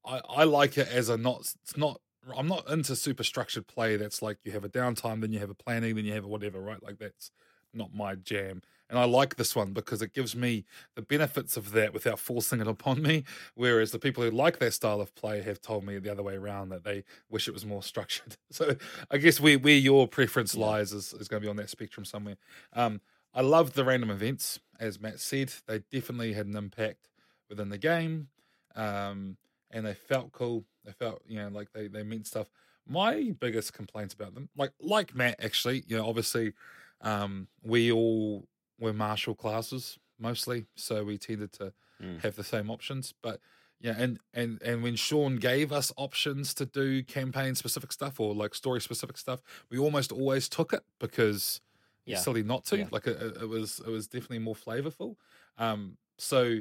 I, 0.06 0.22
I 0.30 0.44
like 0.44 0.78
it 0.78 0.88
as 0.88 1.10
a 1.10 1.18
not 1.18 1.40
it's 1.64 1.76
not 1.76 2.00
I'm 2.38 2.48
not 2.48 2.70
into 2.70 2.96
super 2.96 3.24
structured 3.24 3.68
play 3.68 3.96
that's 3.98 4.22
like 4.22 4.38
you 4.44 4.52
have 4.52 4.64
a 4.64 4.70
downtime, 4.70 5.22
then 5.22 5.34
you 5.34 5.40
have 5.40 5.50
a 5.50 5.56
planning, 5.56 5.96
then 5.96 6.06
you 6.06 6.14
have 6.14 6.26
a 6.26 6.28
whatever, 6.28 6.62
right? 6.62 6.82
Like 6.82 7.00
that's 7.00 7.32
not 7.74 7.94
my 7.94 8.16
jam. 8.16 8.62
And 8.90 8.98
I 8.98 9.06
like 9.06 9.36
this 9.36 9.56
one 9.56 9.72
because 9.72 10.02
it 10.02 10.14
gives 10.14 10.36
me 10.36 10.66
the 10.96 11.04
benefits 11.04 11.56
of 11.58 11.72
that 11.74 11.94
without 11.94 12.18
forcing 12.18 12.60
it 12.60 12.68
upon 12.68 13.02
me. 13.04 13.24
Whereas 13.54 13.92
the 13.92 14.00
people 14.00 14.24
who 14.24 14.32
like 14.32 14.58
that 14.60 14.74
style 14.74 15.00
of 15.00 15.14
play 15.14 15.42
have 15.44 15.62
told 15.62 15.84
me 15.84 16.00
the 16.00 16.12
other 16.12 16.24
way 16.24 16.36
around 16.36 16.70
that 16.70 16.84
they 16.84 17.04
wish 17.30 17.48
it 17.48 17.54
was 17.54 17.66
more 17.66 17.84
structured. 17.84 18.38
So 18.52 18.76
I 19.12 19.18
guess 19.18 19.40
where, 19.40 19.60
where 19.60 19.76
your 19.76 20.08
preference 20.08 20.56
lies 20.56 20.92
is, 20.92 21.14
is 21.14 21.28
going 21.28 21.40
to 21.42 21.46
be 21.46 21.50
on 21.50 21.58
that 21.58 21.70
spectrum 21.70 22.04
somewhere. 22.04 22.38
Um, 22.74 23.00
I 23.32 23.42
love 23.42 23.74
the 23.74 23.86
random 23.86 24.10
events, 24.10 24.60
as 24.80 25.00
Matt 25.00 25.20
said. 25.20 25.54
They 25.68 25.84
definitely 25.92 26.34
had 26.34 26.48
an 26.48 26.56
impact 26.58 27.10
within 27.48 27.70
the 27.70 27.78
game. 27.78 28.30
Um, 28.76 29.38
and 29.70 29.86
they 29.86 29.94
felt 29.94 30.32
cool. 30.32 30.66
They 30.84 30.92
felt, 30.92 31.22
you 31.28 31.38
know, 31.38 31.50
like 31.50 31.72
they, 31.74 31.88
they 31.88 32.02
meant 32.02 32.26
stuff. 32.26 32.50
My 32.88 33.34
biggest 33.40 33.74
complaints 33.74 34.16
about 34.16 34.34
them, 34.34 34.50
like 34.58 34.72
like 34.80 35.14
Matt 35.14 35.44
actually, 35.44 35.84
you 35.88 35.96
know, 35.96 36.08
obviously 36.08 36.54
um, 37.02 37.48
we 37.62 37.92
all 37.92 38.48
were 38.80 38.94
martial 38.94 39.36
classes 39.36 39.98
mostly, 40.18 40.68
so 40.76 41.04
we 41.04 41.18
tended 41.18 41.52
to 41.54 41.74
Mm. 42.02 42.22
have 42.22 42.36
the 42.36 42.44
same 42.44 42.70
options. 42.70 43.14
But 43.22 43.42
yeah, 43.80 43.96
and 43.98 44.20
and 44.34 44.62
and 44.62 44.84
when 44.84 44.96
Sean 44.96 45.38
gave 45.38 45.72
us 45.72 45.92
options 45.98 46.54
to 46.56 46.66
do 46.66 47.04
campaign 47.04 47.56
specific 47.56 47.92
stuff 47.92 48.20
or 48.20 48.34
like 48.36 48.54
story 48.56 48.82
specific 48.82 49.18
stuff, 49.18 49.42
we 49.70 49.78
almost 49.78 50.12
always 50.12 50.50
took 50.50 50.74
it 50.74 50.84
because 51.00 51.62
Yeah. 52.06 52.16
it's 52.16 52.24
silly 52.24 52.44
not 52.44 52.66
to. 52.66 52.78
Yeah. 52.78 52.88
Like 52.92 53.08
it, 53.08 53.22
it 53.22 53.38
it 53.44 53.50
was 53.50 53.80
it 53.80 53.88
was 53.90 54.08
definitely 54.08 54.40
more 54.40 54.56
flavorful. 54.56 55.16
Um, 55.58 55.98
so 56.18 56.60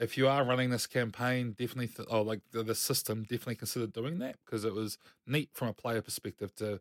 if 0.00 0.16
you 0.16 0.28
are 0.28 0.44
running 0.44 0.70
this 0.70 0.86
campaign, 0.86 1.52
definitely 1.52 1.88
th- 1.88 2.08
oh 2.10 2.22
like 2.22 2.40
the, 2.52 2.62
the 2.62 2.74
system 2.74 3.22
definitely 3.22 3.56
consider 3.56 3.86
doing 3.86 4.18
that 4.20 4.36
because 4.44 4.64
it 4.64 4.74
was 4.74 4.98
neat 5.26 5.50
from 5.54 5.68
a 5.68 5.74
player 5.74 6.02
perspective 6.02 6.54
to 6.56 6.80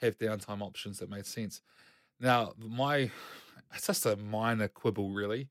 have 0.00 0.18
downtime 0.18 0.62
options 0.62 0.98
that 0.98 1.08
made 1.10 1.26
sense. 1.26 1.60
Now 2.20 2.52
my 2.58 3.10
it's 3.74 3.86
just 3.86 4.06
a 4.06 4.16
minor 4.16 4.68
quibble 4.68 5.10
really. 5.10 5.48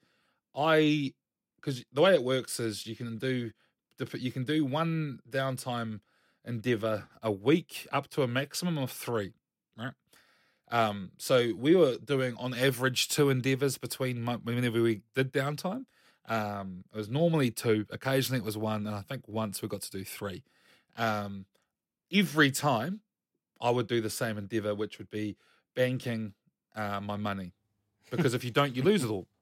I 0.56 1.14
because 1.58 1.84
the 1.92 2.02
way 2.02 2.14
it 2.14 2.24
works 2.24 2.60
is 2.60 2.86
you 2.86 2.96
can 2.96 3.18
do 3.18 3.52
you 4.14 4.32
can 4.32 4.44
do 4.44 4.66
one 4.66 5.20
downtime 5.30 6.02
endeavor 6.46 7.08
a 7.22 7.32
week 7.32 7.88
up 7.92 8.10
to 8.10 8.24
a 8.24 8.28
maximum 8.28 8.78
of 8.78 8.92
three, 8.92 9.34
right? 9.78 9.94
Um, 10.70 11.12
so 11.18 11.54
we 11.58 11.76
were 11.76 11.98
doing 11.98 12.36
on 12.38 12.54
average 12.54 13.08
two 13.08 13.30
endeavors 13.30 13.78
between 13.78 14.26
whenever 14.26 14.82
we 14.82 15.02
did 15.16 15.32
downtime. 15.32 15.86
Um, 16.28 16.84
it 16.94 16.98
was 16.98 17.10
normally 17.10 17.52
two, 17.52 17.86
occasionally 17.90 18.40
it 18.40 18.46
was 18.46 18.58
one, 18.58 18.86
and 18.86 18.96
I 18.96 19.02
think 19.02 19.28
once 19.28 19.62
we 19.62 19.70
got 19.70 19.82
to 19.82 19.92
do 19.92 20.04
three. 20.04 20.44
Um, 20.98 21.46
every 22.12 22.52
time 22.52 23.02
I 23.62 23.70
would 23.70 23.88
do 23.88 24.02
the 24.02 24.10
same 24.10 24.38
endeavor, 24.38 24.76
which 24.76 24.98
would 24.98 25.10
be 25.10 25.38
banking 25.74 26.34
uh, 26.78 27.02
my 27.02 27.18
money, 27.18 27.52
because 28.12 28.34
if 28.34 28.44
you 28.44 28.52
don't, 28.52 28.76
you 28.76 28.84
lose 28.84 29.04
it 29.04 29.10
all. 29.10 29.28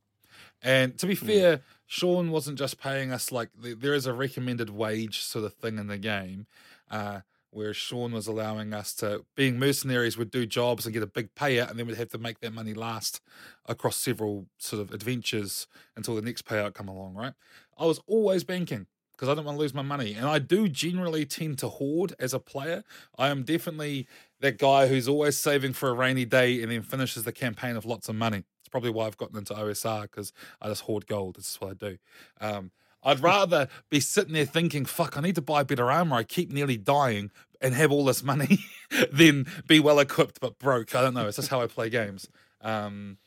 And 0.63 0.97
to 0.99 1.05
be 1.05 1.15
fair, 1.15 1.61
Sean 1.85 2.31
wasn't 2.31 2.57
just 2.57 2.79
paying 2.79 3.11
us 3.11 3.31
like 3.31 3.49
th- 3.61 3.77
there 3.79 3.93
is 3.93 4.07
a 4.07 4.13
recommended 4.13 4.69
wage 4.69 5.19
sort 5.19 5.45
of 5.45 5.53
thing 5.53 5.77
in 5.77 5.87
the 5.87 5.97
game, 5.97 6.47
uh, 6.89 7.19
where 7.51 7.73
Sean 7.73 8.11
was 8.13 8.25
allowing 8.25 8.73
us 8.73 8.93
to, 8.95 9.25
being 9.35 9.59
mercenaries, 9.59 10.17
would 10.17 10.31
do 10.31 10.45
jobs 10.45 10.85
and 10.85 10.93
get 10.93 11.03
a 11.03 11.07
big 11.07 11.35
payout, 11.35 11.69
and 11.69 11.77
then 11.77 11.85
we'd 11.85 11.97
have 11.97 12.09
to 12.09 12.17
make 12.17 12.39
that 12.39 12.53
money 12.53 12.73
last 12.73 13.21
across 13.67 13.97
several 13.97 14.47
sort 14.57 14.81
of 14.81 14.91
adventures 14.91 15.67
until 15.95 16.15
the 16.15 16.21
next 16.21 16.45
payout 16.45 16.73
come 16.73 16.87
along. 16.87 17.13
Right? 17.13 17.33
I 17.77 17.85
was 17.85 18.01
always 18.07 18.43
banking 18.43 18.87
because 19.15 19.29
I 19.29 19.35
don't 19.35 19.45
want 19.45 19.57
to 19.57 19.59
lose 19.59 19.73
my 19.73 19.81
money, 19.81 20.13
and 20.13 20.25
I 20.25 20.39
do 20.39 20.67
generally 20.67 21.25
tend 21.25 21.57
to 21.59 21.69
hoard 21.69 22.13
as 22.19 22.33
a 22.33 22.39
player. 22.39 22.83
I 23.17 23.29
am 23.29 23.43
definitely 23.43 24.07
that 24.41 24.57
guy 24.57 24.87
who's 24.87 25.07
always 25.07 25.37
saving 25.37 25.73
for 25.73 25.89
a 25.89 25.93
rainy 25.93 26.25
day 26.25 26.61
and 26.61 26.71
then 26.71 26.81
finishes 26.81 27.23
the 27.23 27.31
campaign 27.31 27.75
with 27.75 27.85
lots 27.85 28.09
of 28.09 28.15
money. 28.15 28.43
It's 28.59 28.69
probably 28.69 28.89
why 28.89 29.05
I've 29.05 29.17
gotten 29.17 29.37
into 29.37 29.53
OSR 29.53 30.03
because 30.03 30.33
I 30.61 30.67
just 30.67 30.83
hoard 30.83 31.07
gold. 31.07 31.35
This 31.37 31.51
is 31.51 31.61
what 31.61 31.71
I 31.71 31.73
do. 31.73 31.97
Um, 32.41 32.71
I'd 33.03 33.19
rather 33.19 33.67
be 33.89 33.99
sitting 33.99 34.33
there 34.33 34.45
thinking, 34.45 34.85
fuck, 34.85 35.15
I 35.17 35.21
need 35.21 35.35
to 35.35 35.41
buy 35.41 35.63
better 35.63 35.91
armor. 35.91 36.15
I 36.15 36.23
keep 36.23 36.51
nearly 36.51 36.77
dying 36.77 37.31
and 37.61 37.75
have 37.75 37.91
all 37.91 38.03
this 38.03 38.23
money 38.23 38.59
than 39.11 39.45
be 39.67 39.79
well 39.79 39.99
equipped 39.99 40.39
but 40.41 40.57
broke. 40.59 40.95
I 40.95 41.01
don't 41.01 41.13
know. 41.13 41.27
It's 41.27 41.37
just 41.37 41.49
how 41.49 41.61
I 41.61 41.67
play 41.67 41.89
games. 41.89 42.27
Um, 42.61 43.17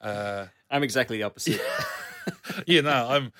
uh, 0.00 0.46
I'm 0.70 0.82
exactly 0.82 1.18
the 1.18 1.22
opposite. 1.22 1.60
yeah, 2.66 2.80
know, 2.80 3.06
I'm. 3.08 3.32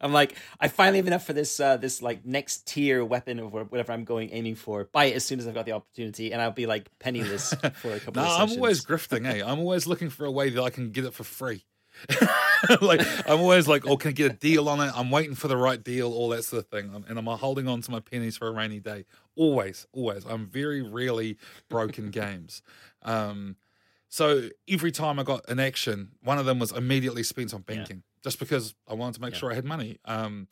I'm 0.00 0.12
like, 0.12 0.36
I 0.60 0.68
finally 0.68 0.98
have 0.98 1.06
enough 1.06 1.26
for 1.26 1.32
this 1.32 1.58
uh, 1.60 1.76
this 1.76 2.02
like 2.02 2.24
next 2.24 2.66
tier 2.66 3.04
weapon 3.04 3.40
or 3.40 3.48
whatever 3.48 3.92
I'm 3.92 4.04
going 4.04 4.30
aiming 4.32 4.56
for. 4.56 4.84
Buy 4.84 5.06
it 5.06 5.16
as 5.16 5.24
soon 5.24 5.38
as 5.38 5.46
I've 5.46 5.54
got 5.54 5.66
the 5.66 5.72
opportunity, 5.72 6.32
and 6.32 6.42
I'll 6.42 6.50
be 6.50 6.66
like 6.66 6.90
penniless 6.98 7.54
for 7.74 7.92
a 7.92 8.00
couple 8.00 8.22
No, 8.22 8.28
of 8.28 8.40
I'm 8.40 8.50
always 8.50 8.84
grifting. 8.84 9.26
Hey, 9.26 9.42
I'm 9.42 9.58
always 9.58 9.86
looking 9.86 10.10
for 10.10 10.24
a 10.24 10.30
way 10.30 10.50
that 10.50 10.62
I 10.62 10.70
can 10.70 10.90
get 10.90 11.04
it 11.04 11.14
for 11.14 11.24
free. 11.24 11.64
like 12.80 13.00
I'm 13.28 13.40
always 13.40 13.66
like, 13.68 13.86
oh, 13.86 13.96
can 13.96 14.10
I 14.10 14.12
get 14.12 14.32
a 14.32 14.34
deal 14.34 14.68
on 14.68 14.80
it? 14.80 14.92
I'm 14.94 15.10
waiting 15.10 15.34
for 15.34 15.48
the 15.48 15.56
right 15.56 15.82
deal, 15.82 16.12
all 16.12 16.28
that 16.30 16.44
sort 16.44 16.64
of 16.64 16.70
thing, 16.70 16.94
Um, 16.94 17.04
and 17.08 17.18
I'm 17.18 17.26
holding 17.26 17.68
on 17.68 17.80
to 17.82 17.90
my 17.90 18.00
pennies 18.00 18.36
for 18.36 18.48
a 18.48 18.52
rainy 18.52 18.80
day. 18.80 19.04
Always, 19.36 19.86
always. 19.92 20.24
I'm 20.24 20.46
very 20.46 20.82
rarely 20.82 21.36
broken 21.68 22.10
games. 22.10 22.62
Um, 23.02 23.56
so 24.08 24.48
every 24.68 24.92
time 24.92 25.18
I 25.18 25.22
got 25.22 25.48
an 25.48 25.60
action, 25.60 26.12
one 26.22 26.38
of 26.38 26.46
them 26.46 26.58
was 26.58 26.72
immediately 26.72 27.22
spent 27.22 27.54
on 27.54 27.62
banking, 27.62 28.02
just 28.22 28.38
because 28.38 28.74
I 28.88 28.94
wanted 28.94 29.16
to 29.16 29.20
make 29.22 29.34
Yeah. 29.34 29.40
sure 29.40 29.50
I 29.50 29.54
had 29.54 29.64
money. 29.64 29.98
Um, 30.04 30.48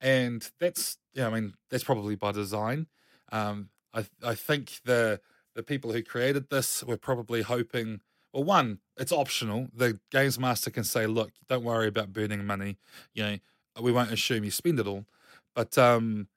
and 0.00 0.50
that's 0.58 0.98
yeah, 1.14 1.28
I 1.28 1.30
mean 1.40 1.54
that's 1.70 1.84
probably 1.84 2.16
by 2.16 2.32
design. 2.32 2.88
Um, 3.30 3.70
I 3.94 4.06
I 4.22 4.34
think 4.34 4.80
the 4.84 5.20
the 5.54 5.62
people 5.62 5.92
who 5.92 6.02
created 6.02 6.50
this 6.50 6.82
were 6.84 6.96
probably 6.96 7.42
hoping. 7.42 8.00
Well, 8.32 8.44
one, 8.44 8.80
it's 8.96 9.12
optional. 9.12 9.68
The 9.74 10.00
games 10.10 10.38
master 10.38 10.70
can 10.70 10.84
say, 10.84 11.06
"Look, 11.06 11.32
don't 11.48 11.64
worry 11.64 11.86
about 11.88 12.12
burning 12.12 12.44
money. 12.46 12.78
You 13.14 13.22
know, 13.24 13.38
we 13.80 13.92
won't 13.92 14.10
assume 14.12 14.44
you 14.44 14.50
spend 14.50 14.80
it 14.80 14.86
all." 14.86 15.06
But 15.54 15.76
um, 15.78 16.28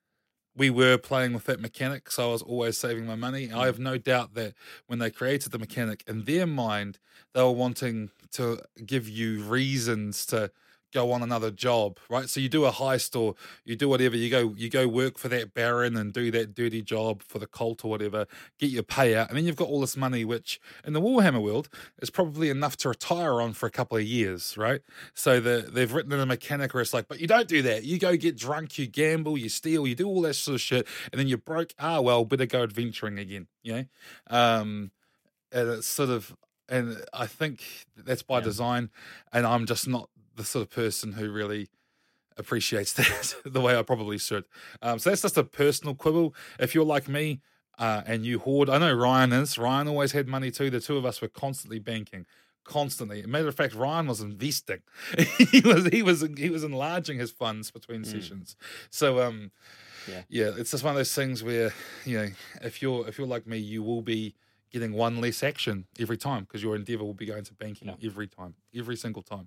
we 0.56 0.70
were 0.70 0.96
playing 0.96 1.34
with 1.34 1.44
that 1.44 1.60
mechanic, 1.60 2.10
so 2.10 2.30
I 2.30 2.32
was 2.32 2.42
always 2.42 2.78
saving 2.78 3.06
my 3.06 3.14
money. 3.14 3.52
I 3.52 3.66
have 3.66 3.78
no 3.78 3.98
doubt 3.98 4.34
that 4.34 4.54
when 4.86 4.98
they 4.98 5.10
created 5.10 5.52
the 5.52 5.58
mechanic, 5.58 6.02
in 6.06 6.24
their 6.24 6.46
mind, 6.46 6.98
they 7.34 7.42
were 7.42 7.50
wanting 7.52 8.10
to 8.32 8.60
give 8.84 9.08
you 9.08 9.42
reasons 9.42 10.24
to 10.26 10.50
go 10.92 11.12
on 11.12 11.22
another 11.22 11.50
job, 11.50 11.98
right? 12.08 12.28
So 12.28 12.40
you 12.40 12.48
do 12.48 12.64
a 12.64 12.72
heist 12.72 13.18
or 13.18 13.34
you 13.64 13.76
do 13.76 13.88
whatever, 13.88 14.16
you 14.16 14.30
go 14.30 14.54
you 14.56 14.68
go 14.70 14.86
work 14.88 15.18
for 15.18 15.28
that 15.28 15.52
baron 15.54 15.96
and 15.96 16.12
do 16.12 16.30
that 16.30 16.54
dirty 16.54 16.82
job 16.82 17.22
for 17.22 17.38
the 17.38 17.46
cult 17.46 17.84
or 17.84 17.88
whatever, 17.90 18.26
get 18.58 18.70
your 18.70 18.82
payout, 18.82 19.28
and 19.28 19.36
then 19.36 19.44
you've 19.44 19.56
got 19.56 19.68
all 19.68 19.80
this 19.80 19.96
money, 19.96 20.24
which 20.24 20.60
in 20.84 20.92
the 20.92 21.00
Warhammer 21.00 21.42
world 21.42 21.68
is 22.00 22.10
probably 22.10 22.48
enough 22.50 22.76
to 22.78 22.88
retire 22.88 23.40
on 23.40 23.52
for 23.52 23.66
a 23.66 23.70
couple 23.70 23.96
of 23.98 24.04
years, 24.04 24.56
right? 24.56 24.80
So 25.14 25.40
the, 25.40 25.68
they've 25.70 25.92
written 25.92 26.12
in 26.12 26.20
a 26.20 26.26
mechanic 26.26 26.72
where 26.74 26.80
it's 26.80 26.94
like, 26.94 27.08
but 27.08 27.20
you 27.20 27.26
don't 27.26 27.48
do 27.48 27.62
that. 27.62 27.84
You 27.84 27.98
go 27.98 28.16
get 28.16 28.36
drunk, 28.36 28.78
you 28.78 28.86
gamble, 28.86 29.36
you 29.36 29.48
steal, 29.48 29.86
you 29.86 29.94
do 29.94 30.06
all 30.06 30.22
that 30.22 30.34
sort 30.34 30.54
of 30.56 30.60
shit, 30.60 30.86
and 31.12 31.18
then 31.18 31.28
you're 31.28 31.38
broke. 31.38 31.74
Ah, 31.78 32.00
well, 32.00 32.24
better 32.24 32.46
go 32.46 32.62
adventuring 32.62 33.18
again, 33.18 33.48
you 33.62 33.72
know? 33.72 33.84
Um, 34.28 34.90
and 35.52 35.68
it's 35.68 35.86
sort 35.86 36.10
of 36.10 36.36
and 36.68 37.04
I 37.12 37.26
think 37.28 37.62
that's 37.96 38.22
by 38.22 38.38
Yeah. 38.38 38.44
design. 38.44 38.90
And 39.32 39.46
I'm 39.46 39.66
just 39.66 39.86
not 39.86 40.10
the 40.36 40.44
sort 40.44 40.62
of 40.62 40.70
person 40.70 41.12
who 41.14 41.30
really 41.30 41.68
appreciates 42.36 42.92
that 42.94 43.34
the 43.44 43.60
way 43.60 43.76
I 43.76 43.82
probably 43.82 44.18
should. 44.18 44.44
Um, 44.82 44.98
so 44.98 45.10
that's 45.10 45.22
just 45.22 45.36
a 45.36 45.44
personal 45.44 45.94
quibble. 45.94 46.34
If 46.58 46.74
you're 46.74 46.84
like 46.84 47.08
me 47.08 47.40
uh, 47.78 48.02
and 48.06 48.24
you 48.24 48.38
hoard, 48.38 48.68
I 48.68 48.78
know 48.78 48.92
Ryan 48.92 49.32
is. 49.32 49.56
Ryan 49.58 49.88
always 49.88 50.12
had 50.12 50.28
money 50.28 50.50
too. 50.50 50.70
The 50.70 50.80
two 50.80 50.96
of 50.96 51.04
us 51.04 51.20
were 51.20 51.28
constantly 51.28 51.78
banking. 51.78 52.26
Constantly. 52.64 53.22
Matter 53.26 53.48
of 53.48 53.54
fact, 53.54 53.74
Ryan 53.74 54.06
was 54.08 54.20
investing. 54.20 54.82
he 55.50 55.60
was 55.60 55.86
he 55.86 56.02
was 56.02 56.26
he 56.36 56.50
was 56.50 56.64
enlarging 56.64 57.18
his 57.18 57.30
funds 57.30 57.70
between 57.70 58.04
sessions. 58.04 58.56
So 58.90 59.22
um, 59.22 59.52
Yeah. 60.08 60.22
yeah, 60.28 60.50
it's 60.56 60.72
just 60.72 60.82
one 60.82 60.90
of 60.92 60.96
those 60.96 61.14
things 61.14 61.44
where 61.44 61.72
you 62.04 62.18
know 62.18 62.28
if 62.62 62.82
you're 62.82 63.06
if 63.08 63.18
you're 63.18 63.26
like 63.28 63.46
me, 63.46 63.58
you 63.58 63.84
will 63.84 64.02
be 64.02 64.34
getting 64.72 64.92
one 64.92 65.20
less 65.20 65.44
action 65.44 65.86
every 66.00 66.16
time 66.16 66.42
because 66.42 66.60
your 66.60 66.74
endeavor 66.74 67.04
will 67.04 67.14
be 67.14 67.24
going 67.26 67.44
to 67.44 67.54
banking 67.54 67.86
Yeah. 67.86 67.94
every 68.08 68.26
time, 68.26 68.54
every 68.74 68.96
single 68.96 69.22
time, 69.22 69.46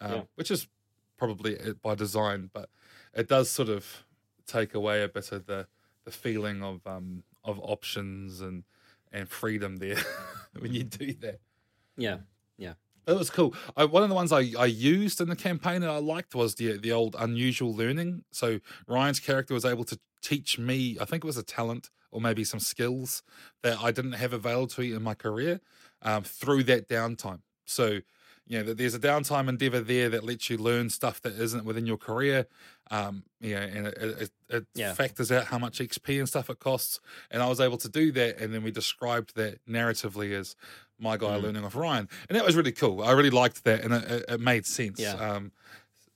um, 0.00 0.12
Yeah. 0.12 0.22
which 0.36 0.50
is 0.50 0.68
probably 1.16 1.54
it 1.54 1.82
by 1.82 1.94
design, 1.94 2.50
but 2.52 2.70
it 3.14 3.28
does 3.28 3.50
sort 3.50 3.68
of 3.68 4.04
take 4.46 4.74
away 4.74 5.02
a 5.02 5.08
bit 5.08 5.32
of 5.32 5.46
the 5.46 5.66
the 6.04 6.10
feeling 6.10 6.62
of 6.62 6.86
um 6.86 7.24
of 7.44 7.58
options 7.60 8.40
and 8.40 8.64
and 9.12 9.28
freedom 9.28 9.76
there 9.76 9.98
when 10.58 10.72
you 10.72 10.84
do 10.84 11.12
that. 11.14 11.40
Yeah. 11.96 12.18
Yeah. 12.56 12.74
It 13.06 13.14
was 13.16 13.30
cool. 13.30 13.54
I, 13.76 13.84
one 13.86 14.02
of 14.02 14.08
the 14.08 14.14
ones 14.14 14.30
I, 14.32 14.52
I 14.58 14.66
used 14.66 15.20
in 15.20 15.28
the 15.28 15.36
campaign 15.36 15.80
that 15.80 15.90
I 15.90 15.98
liked 15.98 16.34
was 16.34 16.54
the 16.54 16.76
the 16.78 16.92
old 16.92 17.16
unusual 17.18 17.74
learning. 17.74 18.24
So 18.30 18.60
Ryan's 18.86 19.20
character 19.20 19.54
was 19.54 19.64
able 19.64 19.84
to 19.84 19.98
teach 20.22 20.58
me, 20.58 20.98
I 21.00 21.06
think 21.06 21.24
it 21.24 21.26
was 21.26 21.38
a 21.38 21.42
talent 21.42 21.90
or 22.12 22.20
maybe 22.20 22.44
some 22.44 22.60
skills 22.60 23.22
that 23.62 23.78
I 23.80 23.90
didn't 23.90 24.12
have 24.12 24.32
available 24.32 24.66
to 24.68 24.80
me 24.82 24.92
in 24.92 25.02
my 25.02 25.14
career 25.14 25.60
um, 26.02 26.24
through 26.24 26.64
that 26.64 26.88
downtime. 26.88 27.40
So 27.64 28.00
you 28.50 28.58
know, 28.58 28.64
that 28.64 28.78
there's 28.78 28.96
a 28.96 28.98
downtime 28.98 29.48
endeavor 29.48 29.78
there 29.78 30.08
that 30.08 30.24
lets 30.24 30.50
you 30.50 30.58
learn 30.58 30.90
stuff 30.90 31.22
that 31.22 31.34
isn't 31.34 31.64
within 31.64 31.86
your 31.86 31.96
career. 31.96 32.48
Um, 32.90 33.22
you 33.40 33.54
know, 33.54 33.60
and 33.60 33.86
it, 33.86 33.96
it, 33.98 34.30
it 34.48 34.66
Yeah. 34.74 34.92
factors 34.92 35.30
out 35.30 35.44
how 35.44 35.58
much 35.58 35.78
XP 35.78 36.18
and 36.18 36.28
stuff 36.28 36.50
it 36.50 36.58
costs. 36.58 36.98
And 37.30 37.44
I 37.44 37.48
was 37.48 37.60
able 37.60 37.76
to 37.78 37.88
do 37.88 38.10
that. 38.10 38.38
And 38.38 38.52
then 38.52 38.64
we 38.64 38.72
described 38.72 39.36
that 39.36 39.64
narratively 39.66 40.32
as 40.32 40.56
my 40.98 41.16
guy 41.16 41.38
Mhm. 41.38 41.42
learning 41.44 41.64
off 41.64 41.76
Ryan. 41.76 42.08
And 42.28 42.36
that 42.36 42.44
was 42.44 42.56
really 42.56 42.72
cool. 42.72 43.04
I 43.04 43.12
really 43.12 43.30
liked 43.30 43.62
that. 43.62 43.84
And 43.84 43.94
it, 43.94 44.24
it, 44.28 44.40
made 44.40 44.66
sense. 44.66 44.98
Yeah. 44.98 45.12
Um, 45.14 45.52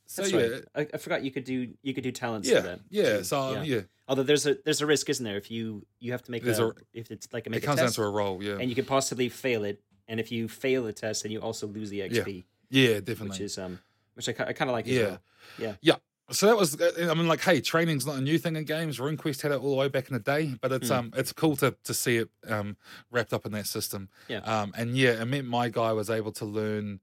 so 0.06 0.22
That's 0.22 0.34
yeah, 0.34 0.40
right. 0.40 0.64
I, 0.74 0.86
I 0.94 0.98
forgot 0.98 1.22
you 1.22 1.30
could 1.30 1.44
do 1.44 1.72
you 1.82 1.94
could 1.94 2.02
do 2.04 2.10
talents 2.10 2.48
yeah, 2.48 2.60
for 2.62 2.66
that. 2.66 2.80
yeah. 2.90 3.16
too. 3.18 3.24
So 3.24 3.40
um, 3.58 3.64
yeah, 3.64 3.82
Although 4.08 4.24
there's 4.24 4.44
a 4.46 4.56
there's 4.64 4.80
a 4.82 4.86
risk, 4.86 5.08
isn't 5.08 5.24
there? 5.24 5.36
If 5.36 5.52
you 5.52 5.86
you 6.00 6.10
have 6.10 6.22
to 6.24 6.30
make 6.32 6.44
a, 6.44 6.50
a- 6.66 6.72
if 6.92 7.10
it's 7.12 7.28
like 7.32 7.46
a 7.46 7.50
it 7.50 7.52
make 7.52 7.62
a 7.62 7.66
comes 7.66 7.80
down 7.80 7.90
to 7.92 8.02
a 8.02 8.10
roll. 8.10 8.42
Yeah, 8.42 8.58
and 8.60 8.68
you 8.68 8.74
could 8.74 8.86
possibly 8.88 9.28
fail 9.28 9.64
it, 9.64 9.80
and 10.08 10.20
if 10.20 10.30
you 10.32 10.48
fail 10.48 10.84
the 10.84 10.92
test, 10.92 11.22
then 11.22 11.32
you 11.32 11.40
also 11.40 11.66
lose 11.66 11.90
the 11.90 12.00
XP, 12.00 12.44
yeah, 12.70 12.94
definitely. 13.00 13.28
which 13.30 13.40
is 13.40 13.58
um 13.58 13.78
which 14.14 14.28
I, 14.28 14.32
I 14.46 14.52
kind 14.52 14.70
of 14.70 14.72
like. 14.74 14.86
Yeah. 14.86 15.00
As 15.00 15.08
well. 15.08 15.20
Yeah. 15.58 15.74
Yeah. 15.82 15.96
So 16.30 16.46
that 16.46 16.56
was, 16.56 16.80
I 16.80 17.12
mean, 17.12 17.28
like, 17.28 17.42
hey, 17.42 17.60
training's 17.60 18.06
not 18.06 18.16
a 18.16 18.20
new 18.20 18.38
thing 18.38 18.56
in 18.56 18.64
games. 18.64 18.98
RuneQuest 18.98 19.42
had 19.42 19.52
it 19.52 19.60
all 19.60 19.68
the 19.72 19.76
way 19.76 19.88
back 19.88 20.08
in 20.08 20.14
the 20.14 20.20
day, 20.20 20.54
but 20.58 20.72
it's 20.72 20.88
Hmm. 20.88 20.94
um, 20.94 21.12
it's 21.16 21.32
cool 21.34 21.54
to 21.56 21.76
to 21.84 21.92
see 21.92 22.16
it 22.16 22.30
um 22.48 22.76
wrapped 23.10 23.32
up 23.34 23.44
in 23.44 23.52
that 23.52 23.66
system. 23.66 24.08
Yeah. 24.28 24.38
Um, 24.38 24.72
and 24.76 24.96
yeah, 24.96 25.20
it 25.20 25.26
meant 25.26 25.46
my 25.46 25.68
guy 25.68 25.92
was 25.92 26.08
able 26.08 26.32
to 26.32 26.44
learn 26.46 27.00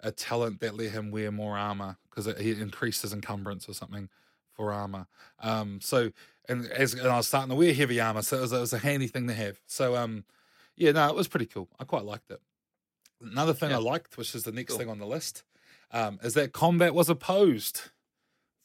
a 0.00 0.10
talent 0.10 0.60
that 0.60 0.74
let 0.76 0.90
him 0.90 1.10
wear 1.12 1.30
more 1.30 1.56
armor 1.56 1.98
because 2.10 2.26
it, 2.26 2.38
he 2.40 2.50
increased 2.50 3.02
his 3.02 3.12
encumbrance 3.12 3.68
or 3.68 3.74
something 3.74 4.08
for 4.52 4.72
armor. 4.72 5.06
Um, 5.40 5.80
so 5.80 6.10
and 6.48 6.66
as 6.72 6.94
and 6.94 7.06
I 7.08 7.16
was 7.16 7.28
starting 7.28 7.50
to 7.50 7.54
wear 7.56 7.72
heavy 7.72 8.00
armor, 8.00 8.22
so 8.22 8.38
it 8.38 8.40
was, 8.40 8.52
it 8.52 8.58
was 8.60 8.72
a 8.72 8.78
handy 8.78 9.06
thing 9.06 9.28
to 9.28 9.34
have. 9.34 9.60
So 9.66 9.94
um, 9.96 10.24
yeah, 10.76 10.92
no, 10.92 11.08
it 11.08 11.14
was 11.14 11.28
pretty 11.28 11.46
cool. 11.46 11.68
I 11.78 11.84
quite 11.84 12.04
liked 12.04 12.30
it. 12.30 12.40
Another 13.20 13.52
thing 13.54 13.70
Yeah. 13.70 13.76
I 13.76 13.80
liked, 13.80 14.16
which 14.18 14.34
is 14.34 14.42
the 14.44 14.52
next 14.52 14.70
Cool. 14.72 14.78
thing 14.80 14.88
on 14.90 14.98
the 14.98 15.06
list, 15.06 15.44
um, 15.90 16.18
is 16.22 16.34
that 16.34 16.52
combat 16.52 16.94
was 16.94 17.08
opposed. 17.08 17.90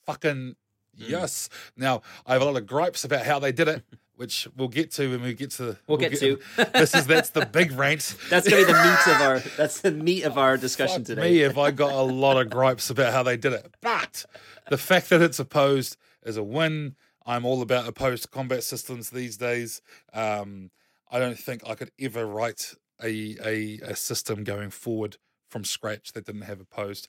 Fucking 0.06 0.56
Mm. 1.00 1.08
yes. 1.10 1.50
Now 1.78 2.02
I 2.26 2.34
have 2.34 2.42
a 2.42 2.46
lot 2.46 2.58
of 2.58 2.66
gripes 2.66 3.04
about 3.04 3.26
how 3.26 3.40
they 3.40 3.52
did 3.52 3.68
it, 3.68 3.84
which 4.16 4.48
we'll 4.58 4.68
get 4.68 4.92
to 4.94 5.10
when 5.12 5.22
we 5.22 5.34
get 5.34 5.52
to. 5.52 5.78
We'll 5.88 5.98
get 6.00 6.18
to. 6.20 6.40
this 6.74 6.94
is 6.96 7.06
that's 7.06 7.30
the 7.30 7.46
big 7.46 7.72
rant. 7.74 8.16
That's 8.30 8.50
gonna 8.50 8.66
be 8.66 8.74
the 8.74 8.84
meat 8.84 9.16
of 9.16 9.22
our. 9.22 9.40
That's 9.58 9.82
the 9.82 9.92
meat 9.92 10.24
of 10.24 10.38
our 10.38 10.58
discussion 10.58 11.02
Fuck 11.04 11.06
today. 11.08 11.22
Me, 11.22 11.40
if 11.42 11.58
I 11.58 11.72
got 11.72 11.92
a 11.94 12.02
lot 12.02 12.38
of 12.42 12.50
gripes 12.50 12.90
about 12.90 13.14
how 13.14 13.24
they 13.24 13.38
did 13.38 13.54
it, 13.54 13.74
but 13.82 14.26
the 14.70 14.78
fact 14.78 15.10
that 15.10 15.22
it's 15.22 15.40
opposed 15.40 15.96
is 16.24 16.36
a 16.38 16.44
win. 16.44 16.96
I'm 17.26 17.46
all 17.46 17.62
about 17.62 17.88
opposed 17.88 18.32
combat 18.32 18.64
systems 18.64 19.12
these 19.12 19.38
days. 19.38 19.82
Um, 20.14 20.72
I 21.10 21.20
don't 21.20 21.38
think 21.40 21.62
I 21.68 21.76
could 21.76 21.92
ever 22.00 22.26
write 22.26 22.74
a, 23.04 23.36
a 23.44 23.80
a 23.92 23.96
system 23.96 24.44
going 24.44 24.70
forward 24.70 25.18
from 25.50 25.64
scratch 25.64 26.12
that 26.14 26.26
didn't 26.26 26.42
have 26.44 26.60
opposed 26.62 27.08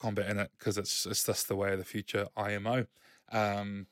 combat 0.00 0.30
in 0.30 0.38
it 0.38 0.50
because 0.58 0.78
it's 0.78 1.06
it's 1.06 1.24
just 1.24 1.48
the 1.48 1.56
way 1.56 1.72
of 1.72 1.78
the 1.78 1.84
future 1.84 2.28
IMO. 2.36 2.86
Um, 3.30 3.86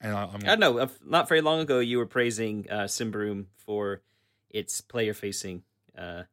and 0.00 0.14
I, 0.14 0.24
I'm 0.24 0.36
I 0.44 0.56
don't 0.56 0.60
know. 0.60 0.78
uh, 0.78 0.88
Not 1.04 1.28
very 1.28 1.40
long 1.40 1.60
ago, 1.60 1.78
you 1.78 1.98
were 1.98 2.06
praising 2.06 2.66
uh, 2.70 2.84
Symbaroum 2.84 3.46
for 3.56 4.02
its 4.50 4.80
player-facing 4.80 5.62
uh, 5.96 6.24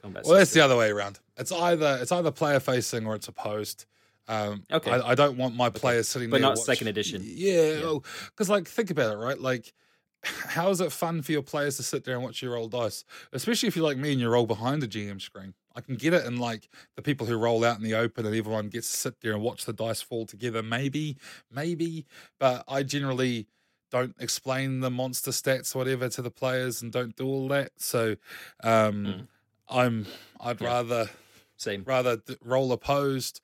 combat. 0.00 0.24
Well, 0.24 0.38
that's 0.38 0.52
the 0.52 0.60
other 0.62 0.76
way 0.76 0.90
around. 0.90 1.18
It's 1.36 1.52
either 1.52 1.98
it's 2.00 2.12
either 2.12 2.30
player 2.30 2.60
facing 2.60 3.06
or 3.06 3.14
it's 3.14 3.28
opposed. 3.28 3.84
Um, 4.28 4.64
Okay. 4.72 4.90
I, 4.90 5.10
I 5.10 5.14
don't 5.14 5.36
want 5.36 5.54
my 5.56 5.70
players 5.70 6.08
sitting 6.08 6.30
But 6.30 6.36
there. 6.40 6.48
not 6.50 6.56
watch- 6.56 6.66
second 6.66 6.88
edition. 6.88 7.22
Yeah, 7.24 7.72
Yeah. 7.80 7.98
because 8.26 8.48
like 8.48 8.66
think 8.68 8.90
about 8.90 9.12
it, 9.12 9.16
right? 9.16 9.38
Like, 9.40 9.72
how 10.22 10.70
is 10.70 10.80
it 10.80 10.92
fun 10.92 11.22
for 11.22 11.32
your 11.32 11.42
players 11.42 11.76
to 11.78 11.82
sit 11.82 12.04
there 12.04 12.14
and 12.14 12.22
watch 12.24 12.42
you 12.42 12.52
roll 12.52 12.68
dice, 12.68 13.04
especially 13.32 13.68
if 13.68 13.76
you're 13.76 13.84
like 13.84 13.96
me 13.96 14.12
and 14.12 14.20
you 14.20 14.28
roll 14.28 14.46
behind 14.46 14.82
the 14.82 14.88
GM 14.88 15.20
screen? 15.20 15.54
I 15.74 15.80
can 15.80 15.94
get 15.96 16.12
it 16.12 16.26
in 16.26 16.38
like 16.38 16.68
the 16.96 17.02
people 17.02 17.26
who 17.26 17.36
roll 17.36 17.64
out 17.64 17.76
in 17.78 17.82
the 17.84 17.94
open 17.94 18.26
and 18.26 18.34
everyone 18.34 18.68
gets 18.68 18.90
to 18.90 18.96
sit 18.96 19.20
there 19.20 19.32
and 19.32 19.42
watch 19.42 19.64
the 19.64 19.72
dice 19.72 20.02
fall 20.02 20.26
together. 20.26 20.62
Maybe, 20.62 21.16
maybe, 21.50 22.06
but 22.38 22.64
I 22.68 22.82
generally 22.82 23.46
don't 23.90 24.14
explain 24.20 24.80
the 24.80 24.90
monster 24.90 25.30
stats 25.30 25.74
or 25.74 25.78
whatever 25.78 26.08
to 26.08 26.22
the 26.22 26.30
players 26.30 26.82
and 26.82 26.92
don't 26.92 27.14
do 27.16 27.26
all 27.26 27.48
that. 27.48 27.72
So, 27.76 28.16
um, 28.62 29.04
Mm. 29.04 29.28
I'm 29.68 30.06
I'd 30.40 30.60
Yeah. 30.60 30.66
rather 30.66 31.10
Same. 31.56 31.84
rather 31.84 32.16
d- 32.16 32.36
roll 32.42 32.72
opposed 32.72 33.40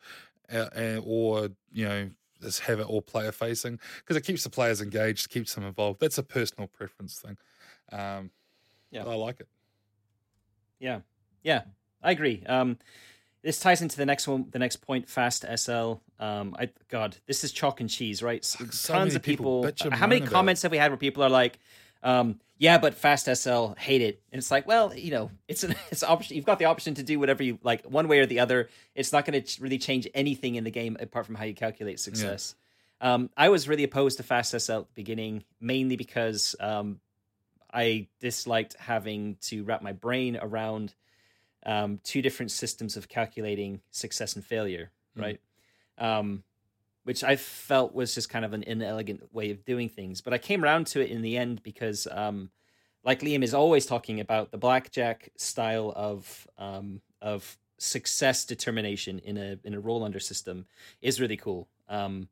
uh, 0.53 0.69
uh, 0.77 1.01
or 1.05 1.51
you 1.73 1.85
know 1.89 2.11
just 2.43 2.61
have 2.61 2.81
it 2.81 2.87
all 2.87 3.03
player 3.03 3.33
facing 3.33 3.79
because 3.99 4.17
it 4.17 4.23
keeps 4.23 4.45
the 4.45 4.51
players 4.51 4.81
engaged 4.81 5.31
keeps 5.31 5.55
them 5.55 5.65
involved 5.65 6.01
that's 6.01 6.19
a 6.19 6.23
personal 6.23 6.67
preference 6.69 7.19
thing 7.19 7.37
um 7.93 8.31
Yeah. 8.91 9.05
i 9.05 9.15
like 9.15 9.41
it 9.41 9.49
Yeah, 10.79 11.01
yeah, 11.43 11.63
I 12.03 12.11
agree. 12.11 12.43
Um, 12.47 12.79
this 13.43 13.59
ties 13.61 13.81
into 13.81 13.97
the 13.97 14.05
next 14.07 14.27
one, 14.29 14.47
the 14.51 14.59
next 14.59 14.77
point. 14.77 15.09
Fast 15.09 15.45
SL. 15.57 15.95
Um, 16.19 16.55
I 16.59 16.69
God, 16.89 17.17
this 17.27 17.45
is 17.45 17.53
chalk 17.53 17.81
and 17.81 17.89
cheese, 17.89 18.23
right? 18.23 18.41
S- 18.43 18.57
Fuck, 18.57 18.73
so 18.73 18.93
Tons 18.95 19.15
of 19.15 19.23
people. 19.23 19.63
people 19.65 19.91
how 19.97 20.07
many 20.07 20.21
comments 20.27 20.63
have 20.63 20.73
we 20.73 20.79
had 20.79 20.91
where 20.91 20.99
people 20.99 21.23
are 21.23 21.31
like, 21.31 21.59
um, 22.03 22.41
"Yeah, 22.59 22.79
but 22.79 22.95
Fast 22.95 23.27
SL 23.27 23.73
hate 23.79 24.03
it," 24.03 24.23
and 24.33 24.39
it's 24.39 24.51
like, 24.51 24.67
well, 24.67 24.95
you 24.95 25.11
know, 25.11 25.31
it's 25.49 25.65
an 25.65 25.75
it's 25.91 26.03
option. 26.03 26.37
You've 26.37 26.47
got 26.47 26.59
the 26.59 26.67
option 26.67 26.95
to 26.95 27.03
do 27.03 27.19
whatever 27.19 27.43
you 27.43 27.59
like, 27.63 27.85
one 27.85 28.09
way 28.09 28.21
or 28.21 28.27
the 28.27 28.41
other. 28.41 28.69
It's 28.95 29.13
not 29.13 29.25
going 29.25 29.43
to 29.43 29.63
really 29.63 29.79
change 29.79 30.09
anything 30.15 30.55
in 30.55 30.65
the 30.65 30.71
game 30.71 30.97
apart 31.01 31.27
from 31.27 31.35
how 31.35 31.45
you 31.45 31.55
calculate 31.55 32.01
success. 32.01 32.55
Um, 33.01 33.29
I 33.37 33.51
was 33.51 33.69
really 33.69 33.85
opposed 33.85 34.17
to 34.17 34.23
Fast 34.23 34.53
SL 34.59 34.73
at 34.73 34.87
the 34.87 34.95
beginning, 34.95 35.45
mainly 35.61 35.97
because 35.97 36.57
um, 36.61 36.99
I 37.73 38.07
disliked 38.21 38.75
having 38.79 39.37
to 39.43 39.65
wrap 39.65 39.83
my 39.83 39.93
brain 39.93 40.39
around 40.41 40.95
um, 41.67 42.01
two 42.05 42.23
different 42.23 42.53
systems 42.53 42.97
of 42.97 43.09
calculating 43.09 43.81
success 43.91 44.35
and 44.35 44.45
failure, 44.45 44.91
Mm. 45.17 45.23
right? 45.23 45.41
Um, 45.99 46.43
which 47.07 47.23
I 47.23 47.37
felt 47.37 47.95
was 47.95 48.17
just 48.17 48.29
kind 48.29 48.45
of 48.45 48.53
an 48.53 48.65
inelegant 48.65 49.33
way 49.33 49.53
of 49.53 49.65
doing 49.65 49.89
things. 49.89 50.21
But 50.21 50.33
I 50.33 50.39
came 50.39 50.65
around 50.65 50.89
to 50.89 51.01
it 51.01 51.09
in 51.09 51.23
the 51.23 51.37
end 51.37 51.63
because, 51.63 52.09
um, 52.11 52.51
like 53.05 53.21
Liam 53.21 53.45
is 53.45 53.55
always 53.55 53.87
talking 53.87 54.19
about 54.19 54.51
the 54.51 54.59
blackjack 54.59 55.29
style 55.37 55.93
of 55.95 56.49
um, 56.59 57.01
of 57.23 57.59
success 57.79 58.45
determination 58.45 59.21
in 59.21 59.37
a 59.37 59.57
in 59.63 59.73
a 59.73 59.79
roll 59.79 60.03
under 60.03 60.19
system 60.19 60.67
is 61.01 61.21
really 61.21 61.37
cool. 61.37 61.69
Um, 61.89 62.29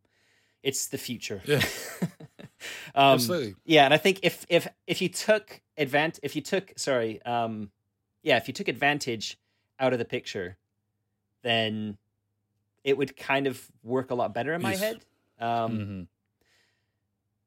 it's 0.64 0.88
the 0.88 0.98
future. 0.98 1.40
Yeah. 1.44 1.62
um, 2.96 3.14
Absolutely. 3.14 3.54
Yeah, 3.64 3.84
and 3.84 3.94
I 3.94 3.98
think 3.98 4.18
if 4.24 4.44
if 4.48 4.66
if 4.88 5.00
you 5.00 5.08
took 5.08 5.60
advant 5.78 6.18
if 6.24 6.34
you 6.34 6.42
took 6.42 6.72
sorry, 6.76 7.22
um, 7.22 7.70
yeah, 8.24 8.38
if 8.38 8.48
you 8.48 8.54
took 8.54 8.66
advantage 8.66 9.38
out 9.78 9.92
of 9.92 10.00
the 10.00 10.04
picture, 10.04 10.56
then 11.44 11.96
it 12.84 12.96
would 12.96 13.16
kind 13.16 13.46
of 13.46 13.60
work 13.82 14.10
a 14.10 14.14
lot 14.14 14.32
better 14.34 14.52
in 14.52 14.62
my 14.62 14.72
Yes. 14.72 14.80
head. 14.80 15.04
Um, 15.40 15.78
Mhm. 15.78 16.06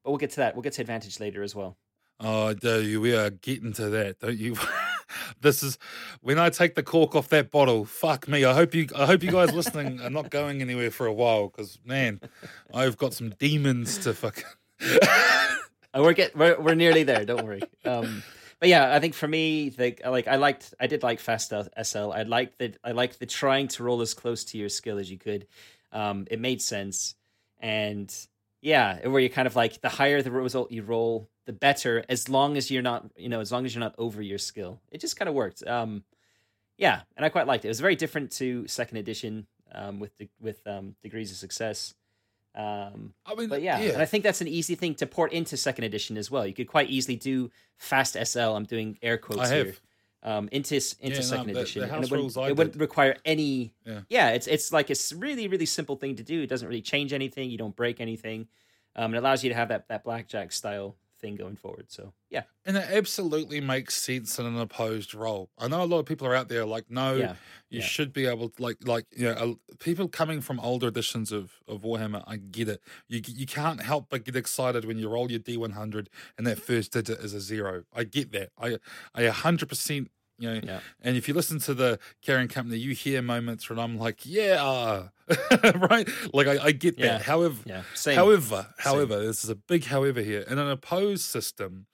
But 0.04 0.10
we'll 0.10 0.18
get 0.18 0.30
to 0.30 0.36
that. 0.36 0.54
We'll 0.54 0.62
get 0.62 0.74
to 0.74 0.80
advantage 0.82 1.20
later 1.20 1.42
as 1.42 1.54
well. 1.54 1.76
Oh, 2.20 2.52
do 2.54 2.82
you? 2.82 3.00
We 3.00 3.14
are 3.14 3.30
getting 3.30 3.72
to 3.74 3.88
that, 3.90 4.18
don't 4.20 4.36
you? 4.38 4.56
this 5.40 5.62
is 5.62 5.78
when 6.20 6.38
I 6.38 6.50
take 6.50 6.74
the 6.74 6.82
cork 6.82 7.14
off 7.14 7.28
that 7.28 7.50
bottle. 7.50 7.84
Fuck 7.84 8.26
me. 8.26 8.44
I 8.44 8.54
hope 8.54 8.74
you. 8.74 8.88
I 8.96 9.06
hope 9.06 9.22
you 9.22 9.30
guys 9.30 9.52
listening 9.52 10.00
are 10.00 10.10
not 10.10 10.30
going 10.30 10.60
anywhere 10.60 10.90
for 10.90 11.06
a 11.06 11.12
while 11.12 11.48
because 11.48 11.78
man, 11.84 12.20
I've 12.74 12.96
got 12.96 13.14
some 13.14 13.30
demons 13.38 13.98
to 13.98 14.14
fucking. 14.14 14.44
Uh, 14.80 14.98
we're 15.96 16.12
get 16.14 16.36
we're 16.36 16.58
we're 16.60 16.74
nearly 16.74 17.02
there. 17.04 17.24
Don't 17.24 17.44
worry. 17.44 17.62
Um, 17.84 18.22
but 18.60 18.68
yeah, 18.68 18.94
I 18.94 18.98
think 19.00 19.14
for 19.14 19.28
me, 19.28 19.68
the 19.68 19.96
like 20.06 20.26
I 20.26 20.36
liked 20.36 20.74
I 20.80 20.86
did 20.86 21.02
like 21.02 21.20
fast 21.20 21.52
SL. 21.82 22.10
I 22.12 22.22
liked 22.22 22.58
that 22.58 22.76
I 22.82 22.92
liked 22.92 23.20
the 23.20 23.26
trying 23.26 23.68
to 23.68 23.84
roll 23.84 24.00
as 24.00 24.14
close 24.14 24.44
to 24.46 24.58
your 24.58 24.68
skill 24.68 24.98
as 24.98 25.10
you 25.10 25.18
could. 25.18 25.46
Um, 25.92 26.26
it 26.30 26.40
made 26.40 26.60
sense, 26.60 27.14
and 27.60 28.12
yeah, 28.60 29.06
where 29.06 29.20
you 29.20 29.30
kind 29.30 29.46
of 29.46 29.54
like 29.54 29.80
the 29.80 29.88
higher 29.88 30.22
the 30.22 30.30
result 30.30 30.72
you 30.72 30.82
roll, 30.82 31.28
the 31.46 31.52
better. 31.52 32.04
As 32.08 32.28
long 32.28 32.56
as 32.56 32.70
you're 32.70 32.82
not, 32.82 33.06
you 33.16 33.28
know, 33.28 33.40
as 33.40 33.52
long 33.52 33.64
as 33.64 33.74
you're 33.74 33.80
not 33.80 33.94
over 33.96 34.20
your 34.20 34.38
skill, 34.38 34.80
it 34.90 35.00
just 35.00 35.16
kind 35.16 35.28
of 35.28 35.34
worked. 35.34 35.64
Um, 35.66 36.02
yeah, 36.76 37.02
and 37.16 37.24
I 37.24 37.28
quite 37.28 37.46
liked 37.46 37.64
it. 37.64 37.68
It 37.68 37.70
was 37.70 37.80
very 37.80 37.96
different 37.96 38.32
to 38.32 38.66
second 38.66 38.98
edition 38.98 39.46
um, 39.72 40.00
with 40.00 40.16
the, 40.18 40.28
with 40.40 40.64
um, 40.66 40.94
degrees 41.02 41.30
of 41.30 41.36
success. 41.36 41.94
Um, 42.58 43.14
I 43.24 43.34
mean, 43.36 43.48
but 43.48 43.62
yeah, 43.62 43.78
and 43.78 44.02
I 44.02 44.04
think 44.04 44.24
that's 44.24 44.40
an 44.40 44.48
easy 44.48 44.74
thing 44.74 44.94
to 44.96 45.06
port 45.06 45.32
into 45.32 45.56
second 45.56 45.84
edition 45.84 46.16
as 46.16 46.28
well. 46.30 46.44
You 46.44 46.52
could 46.52 46.66
quite 46.66 46.90
easily 46.90 47.14
do 47.16 47.50
fast 47.76 48.16
SL. 48.20 48.40
I'm 48.56 48.64
doing 48.64 48.98
air 49.00 49.16
quotes 49.16 49.50
I 49.50 49.54
have. 49.54 49.66
here. 49.66 49.74
Um, 50.24 50.48
into 50.50 50.74
into 50.74 50.98
Yeah, 51.00 51.14
no, 51.14 51.20
second 51.20 51.46
the- 51.46 51.52
the 51.52 51.60
edition, 51.60 51.82
and 51.84 52.04
it 52.04 52.10
wouldn't, 52.10 52.36
it 52.36 52.56
wouldn't 52.56 52.76
require 52.76 53.16
any. 53.24 53.72
Yeah. 54.10 54.30
it's 54.30 54.48
it's 54.48 54.72
like 54.72 54.90
it's 54.90 55.12
really 55.12 55.46
really 55.46 55.66
simple 55.66 55.94
thing 55.94 56.16
to 56.16 56.24
do. 56.24 56.42
It 56.42 56.48
doesn't 56.48 56.66
really 56.66 56.82
change 56.82 57.12
anything. 57.12 57.48
You 57.50 57.58
don't 57.58 57.76
break 57.76 58.00
anything. 58.00 58.48
Um, 58.96 59.14
it 59.14 59.18
allows 59.18 59.44
you 59.44 59.50
to 59.50 59.54
have 59.54 59.68
that 59.68 59.86
that 59.88 60.02
blackjack 60.02 60.50
style 60.50 60.96
thing 61.18 61.36
going 61.36 61.56
forward. 61.56 61.86
So 61.90 62.12
yeah, 62.30 62.44
And 62.64 62.76
it 62.76 62.88
absolutely 62.90 63.60
makes 63.60 63.96
sense 63.96 64.38
in 64.38 64.46
an 64.46 64.58
opposed 64.58 65.14
roll. 65.14 65.50
I 65.58 65.68
know 65.68 65.82
a 65.82 65.86
lot 65.86 65.98
of 65.98 66.06
people 66.06 66.26
are 66.26 66.34
out 66.34 66.48
there 66.48 66.64
like, 66.66 66.90
no, 66.90 67.14
yeah, 67.14 67.34
you 67.70 67.80
yeah. 67.80 67.84
should 67.84 68.12
be 68.12 68.26
able 68.26 68.48
to 68.50 68.62
like 68.62 68.76
like 68.86 69.06
you 69.16 69.32
know 69.32 69.58
people 69.78 70.08
coming 70.08 70.40
from 70.40 70.60
older 70.60 70.88
editions 70.88 71.32
of, 71.32 71.52
of 71.66 71.82
Warhammer. 71.82 72.22
I 72.26 72.36
get 72.36 72.68
it. 72.68 72.82
You 73.08 73.22
you 73.26 73.46
can't 73.46 73.82
help 73.82 74.06
but 74.10 74.24
get 74.24 74.36
excited 74.36 74.84
when 74.84 74.98
you 74.98 75.08
roll 75.08 75.30
your 75.30 75.40
D 75.40 75.56
one 75.56 75.72
hundred 75.72 76.10
and 76.36 76.46
that 76.46 76.58
first 76.58 76.92
digit 76.92 77.18
is 77.20 77.34
a 77.34 77.40
zero. 77.40 77.84
I 77.94 78.04
get 78.04 78.32
that. 78.32 78.50
I 78.58 78.78
I 79.14 79.22
a 79.22 79.32
hundred 79.32 79.68
percent. 79.68 80.10
You 80.38 80.54
know, 80.54 80.60
Yeah. 80.62 80.80
and 81.02 81.16
if 81.16 81.26
you 81.26 81.34
listen 81.34 81.58
to 81.60 81.74
the 81.74 81.98
Carrion 82.22 82.48
Company, 82.48 82.78
you 82.78 82.94
hear 82.94 83.20
moments 83.22 83.68
where 83.68 83.78
I'm 83.80 83.98
like, 83.98 84.24
yeah, 84.24 85.08
right. 85.74 86.08
Like 86.32 86.46
I, 86.46 86.64
I 86.66 86.72
get 86.72 86.96
that. 86.98 87.22
However, 87.22 87.58
yeah. 87.66 87.82
Same. 87.94 88.14
However, 88.16 88.66
however, 88.78 89.18
this 89.26 89.42
is 89.44 89.50
a 89.50 89.56
big 89.56 89.84
however 89.86 90.20
here. 90.22 90.42
In 90.42 90.58
an 90.58 90.68
opposed 90.70 91.24
system, 91.24 91.86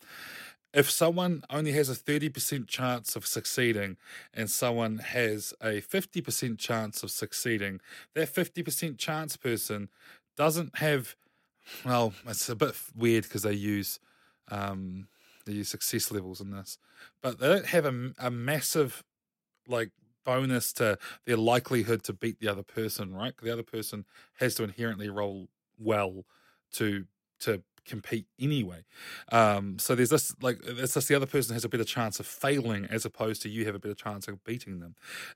if 0.74 0.90
someone 0.90 1.42
only 1.50 1.72
has 1.72 1.88
a 1.88 1.94
30% 1.94 2.66
chance 2.66 3.16
of 3.16 3.26
succeeding 3.26 3.96
and 4.34 4.50
someone 4.50 4.98
has 4.98 5.54
a 5.62 5.80
50% 5.80 6.58
chance 6.58 7.02
of 7.02 7.10
succeeding, 7.12 7.80
that 8.14 8.32
50% 8.34 8.98
chance 8.98 9.36
person 9.36 9.88
doesn't 10.36 10.78
have, 10.78 11.14
well, 11.84 12.12
it's 12.26 12.48
a 12.48 12.56
bit 12.56 12.74
weird 12.96 13.22
because 13.22 13.42
they 13.42 13.52
use, 13.52 14.00
um, 14.50 15.06
use 15.52 15.68
success 15.68 16.10
levels 16.10 16.40
in 16.40 16.50
this, 16.50 16.78
but 17.22 17.38
they 17.38 17.48
don't 17.48 17.66
have 17.66 17.84
a, 17.86 18.12
a 18.18 18.30
massive, 18.30 19.04
like, 19.68 19.90
bonus 20.24 20.72
to 20.74 20.98
their 21.26 21.36
likelihood 21.36 22.02
to 22.04 22.12
beat 22.12 22.40
the 22.40 22.48
other 22.48 22.62
person, 22.62 23.14
right? 23.14 23.34
The 23.42 23.52
other 23.52 23.62
person 23.62 24.04
has 24.38 24.54
to 24.56 24.64
inherently 24.64 25.08
roll 25.08 25.48
well 25.78 26.24
to 26.72 27.04
to 27.40 27.62
compete 27.84 28.26
anyway. 28.40 28.84
Um, 29.30 29.78
so 29.78 29.94
there's 29.94 30.10
this 30.10 30.34
like 30.40 30.58
it's 30.64 30.94
just 30.94 31.08
the 31.08 31.14
other 31.14 31.26
person 31.26 31.54
has 31.54 31.64
a 31.64 31.68
better 31.68 31.84
chance 31.84 32.18
of 32.18 32.26
failing 32.26 32.86
as 32.86 33.04
opposed 33.04 33.42
to 33.42 33.48
you 33.48 33.66
have 33.66 33.74
a 33.74 33.78
better 33.78 33.94
chance 33.94 34.26
of 34.28 34.42
beating 34.44 34.80
them. 34.80 34.94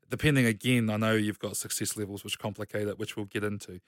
Depending 0.09 0.47
again, 0.47 0.91
I 0.91 0.97
know 0.97 1.15
you've 1.15 1.39
got 1.39 1.57
success 1.57 1.97
levels 1.97 2.25
which 2.25 2.39
complicate 2.39 2.89
it, 2.89 2.99
which 2.99 3.17
we'll 3.17 3.27
get 3.27 3.45
into. 3.45 3.81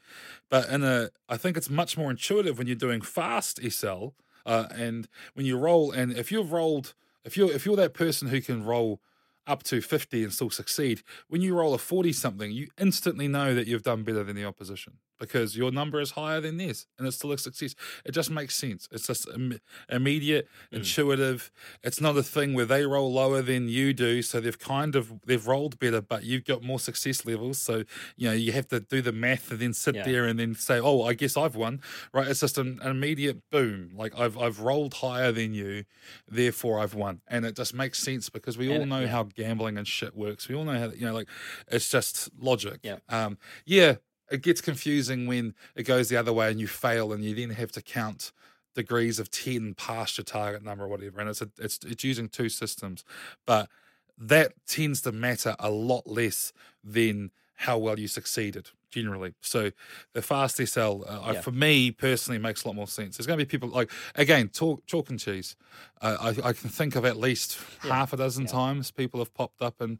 But 0.50 0.68
in 0.68 0.84
a 0.84 1.10
I 1.28 1.36
think 1.36 1.56
it's 1.56 1.70
much 1.70 1.96
more 1.96 2.10
intuitive 2.10 2.58
when 2.58 2.66
you're 2.66 2.76
doing 2.76 3.00
fast 3.00 3.60
SL 3.62 4.08
uh, 4.46 4.66
and 4.74 5.08
when 5.34 5.46
you 5.46 5.58
roll 5.58 5.90
and 5.90 6.12
if 6.12 6.30
you've 6.32 6.52
rolled 6.52 6.94
if 7.24 7.36
you're 7.36 7.52
if 7.52 7.66
you're 7.66 7.76
that 7.76 7.94
person 7.94 8.28
who 8.28 8.40
can 8.40 8.64
roll 8.64 9.00
up 9.46 9.62
to 9.64 9.80
50 9.80 10.22
and 10.22 10.32
still 10.32 10.50
succeed. 10.50 11.02
When 11.28 11.42
you 11.42 11.56
roll 11.56 11.74
a 11.74 11.78
40 11.78 12.12
something, 12.12 12.52
you 12.52 12.68
instantly 12.78 13.26
know 13.26 13.54
that 13.54 13.66
you've 13.66 13.82
done 13.82 14.04
better 14.04 14.22
than 14.22 14.36
the 14.36 14.44
opposition 14.44 14.98
because 15.20 15.56
your 15.56 15.70
number 15.70 16.00
is 16.00 16.12
higher 16.12 16.40
than 16.40 16.56
theirs 16.56 16.86
and 16.98 17.06
it's 17.06 17.16
still 17.18 17.30
a 17.30 17.38
success. 17.38 17.74
It 18.04 18.12
just 18.12 18.30
makes 18.30 18.56
sense. 18.56 18.88
It's 18.90 19.06
just 19.06 19.28
Im- 19.28 19.60
immediate, 19.88 20.48
intuitive. 20.72 21.52
It's 21.84 22.00
not 22.00 22.16
a 22.16 22.22
thing 22.22 22.54
where 22.54 22.64
they 22.64 22.84
roll 22.84 23.12
lower 23.12 23.42
than 23.42 23.68
you 23.68 23.92
do, 23.92 24.22
so 24.22 24.40
they've 24.40 24.58
kind 24.58 24.96
of 24.96 25.12
they've 25.26 25.46
rolled 25.46 25.78
better, 25.78 26.00
but 26.00 26.24
you've 26.24 26.44
got 26.44 26.62
more 26.62 26.80
success 26.80 27.24
levels. 27.26 27.58
So, 27.58 27.84
you 28.16 28.28
know, 28.28 28.32
you 28.32 28.52
have 28.52 28.68
to 28.68 28.80
do 28.80 29.02
the 29.02 29.12
math 29.12 29.50
and 29.50 29.60
then 29.60 29.72
sit 29.74 29.94
Yeah. 29.94 30.04
there 30.04 30.26
and 30.26 30.38
then 30.38 30.54
say, 30.54 30.80
"Oh, 30.80 31.02
I 31.02 31.12
guess 31.14 31.36
I've 31.36 31.54
won." 31.56 31.80
Right? 32.12 32.26
It's 32.28 32.40
just 32.40 32.58
an, 32.58 32.78
an 32.82 32.90
immediate 32.90 33.38
boom. 33.50 33.90
Like 33.94 34.18
I've 34.18 34.36
I've 34.38 34.60
rolled 34.60 34.94
higher 34.94 35.32
than 35.32 35.54
you, 35.54 35.84
therefore 36.28 36.80
I've 36.80 36.94
won. 36.94 37.20
And 37.28 37.44
it 37.44 37.56
just 37.56 37.74
makes 37.74 37.98
sense 37.98 38.28
because 38.30 38.56
we 38.56 38.68
all 38.70 38.80
And- 38.82 38.90
know 38.90 39.00
yeah. 39.00 39.08
how 39.08 39.24
gambling 39.24 39.76
and 39.78 39.86
shit 39.86 40.16
works. 40.16 40.48
We 40.48 40.54
all 40.54 40.64
know 40.64 40.78
how 40.78 40.90
you 40.90 41.06
know 41.06 41.14
like 41.14 41.28
it's 41.70 41.90
just 41.90 42.30
logic. 42.38 42.80
Yeah. 42.82 42.98
Um 43.08 43.38
yeah, 43.66 43.96
it 44.30 44.42
gets 44.42 44.60
confusing 44.60 45.26
when 45.26 45.54
it 45.74 45.82
goes 45.84 46.08
the 46.08 46.16
other 46.16 46.32
way 46.32 46.50
and 46.50 46.60
you 46.60 46.66
fail 46.68 47.12
and 47.12 47.24
you 47.24 47.34
then 47.34 47.50
have 47.50 47.72
to 47.72 47.82
count 47.82 48.32
degrees 48.74 49.18
of 49.18 49.30
10 49.30 49.74
past 49.74 50.16
your 50.18 50.24
target 50.24 50.62
number 50.62 50.84
or 50.84 50.88
whatever 50.88 51.20
and 51.20 51.28
it's 51.28 51.42
a, 51.42 51.50
it's 51.58 51.80
it's 51.84 52.04
using 52.04 52.28
two 52.28 52.48
systems 52.48 53.04
but 53.46 53.68
that 54.16 54.52
tends 54.66 55.00
to 55.02 55.10
matter 55.10 55.56
a 55.58 55.70
lot 55.70 56.06
less 56.06 56.52
than 56.84 57.30
how 57.54 57.76
well 57.76 57.98
you 57.98 58.06
succeeded 58.06 58.70
generally 58.90 59.34
so 59.40 59.70
the 60.14 60.22
fast 60.22 60.56
SL 60.58 61.02
uh, 61.06 61.32
Yeah. 61.32 61.40
for 61.40 61.50
me 61.50 61.90
personally 61.90 62.38
makes 62.38 62.62
a 62.64 62.68
lot 62.68 62.76
more 62.76 62.86
sense 62.86 63.16
there's 63.16 63.26
going 63.26 63.38
to 63.38 63.44
be 63.44 63.48
people 63.48 63.68
like 63.68 63.90
again 64.14 64.48
talk 64.48 64.86
chalk 64.86 65.10
and 65.10 65.18
cheese 65.18 65.56
uh, 66.00 66.16
I, 66.20 66.48
I 66.50 66.52
can 66.52 66.70
think 66.70 66.94
of 66.96 67.04
at 67.04 67.16
least 67.16 67.58
Yeah. 67.84 67.94
half 67.94 68.12
a 68.12 68.16
dozen 68.16 68.44
Yeah. 68.44 68.52
times 68.52 68.90
people 68.92 69.18
have 69.20 69.34
popped 69.34 69.62
up 69.62 69.80
in 69.82 69.98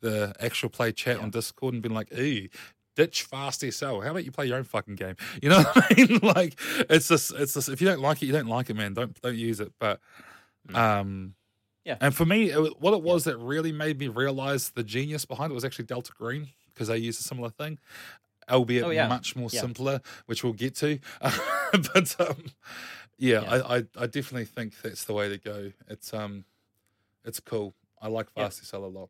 the 0.00 0.34
actual 0.40 0.68
play 0.68 0.92
chat 0.92 1.18
on 1.18 1.30
discord 1.30 1.72
and 1.74 1.82
been 1.82 1.94
like 1.94 2.12
ooh 2.18 2.48
ditch 2.96 3.22
fast 3.22 3.60
SL. 3.62 4.00
How 4.00 4.10
about 4.10 4.24
you 4.24 4.32
play 4.32 4.46
your 4.46 4.58
own 4.58 4.64
fucking 4.64 4.96
game? 4.96 5.16
You 5.42 5.50
know 5.50 5.58
what 5.62 5.76
I 5.90 5.94
mean? 5.94 6.18
Like 6.22 6.58
it's 6.90 7.08
just 7.08 7.32
it's 7.34 7.54
just 7.54 7.68
if 7.68 7.80
you 7.80 7.86
don't 7.86 8.00
like 8.00 8.22
it, 8.22 8.26
you 8.26 8.32
don't 8.32 8.48
like 8.48 8.70
it, 8.70 8.74
man. 8.74 8.94
Don't 8.94 9.20
don't 9.22 9.36
use 9.36 9.60
it. 9.60 9.72
But 9.78 10.00
um 10.74 10.76
Mm. 10.76 11.32
Yeah. 11.86 11.96
And 12.02 12.14
for 12.14 12.26
me, 12.26 12.50
it, 12.50 12.78
what 12.80 12.92
it 12.92 13.02
was 13.02 13.24
that 13.24 13.38
really 13.38 13.72
made 13.72 13.98
me 13.98 14.08
realize 14.08 14.68
the 14.70 14.82
genius 14.84 15.24
behind 15.24 15.50
it 15.50 15.54
was 15.54 15.64
actually 15.64 15.86
Delta 15.86 16.12
Green 16.12 16.48
because 16.74 16.88
they 16.88 16.98
used 16.98 17.18
a 17.20 17.22
similar 17.22 17.48
thing, 17.48 17.78
albeit 18.50 18.84
Oh, 18.84 18.90
yeah. 18.90 19.08
much 19.08 19.34
more 19.34 19.48
Yeah. 19.50 19.62
simpler, 19.62 20.00
which 20.26 20.44
we'll 20.44 20.52
get 20.52 20.74
to. 20.76 20.98
but 21.72 22.16
um, 22.20 22.44
yeah, 23.18 23.40
Yeah. 23.42 23.50
I, 23.66 23.76
I 23.78 23.84
I 23.98 24.06
definitely 24.06 24.44
think 24.44 24.74
that's 24.82 25.04
the 25.04 25.14
way 25.14 25.30
to 25.30 25.38
go. 25.38 25.72
It's 25.88 26.12
um, 26.12 26.44
it's 27.24 27.40
cool. 27.40 27.72
I 28.00 28.08
like 28.08 28.28
Yeah. 28.36 28.44
fast 28.44 28.64
SL 28.66 28.84
a 28.84 28.86
lot. 28.86 29.08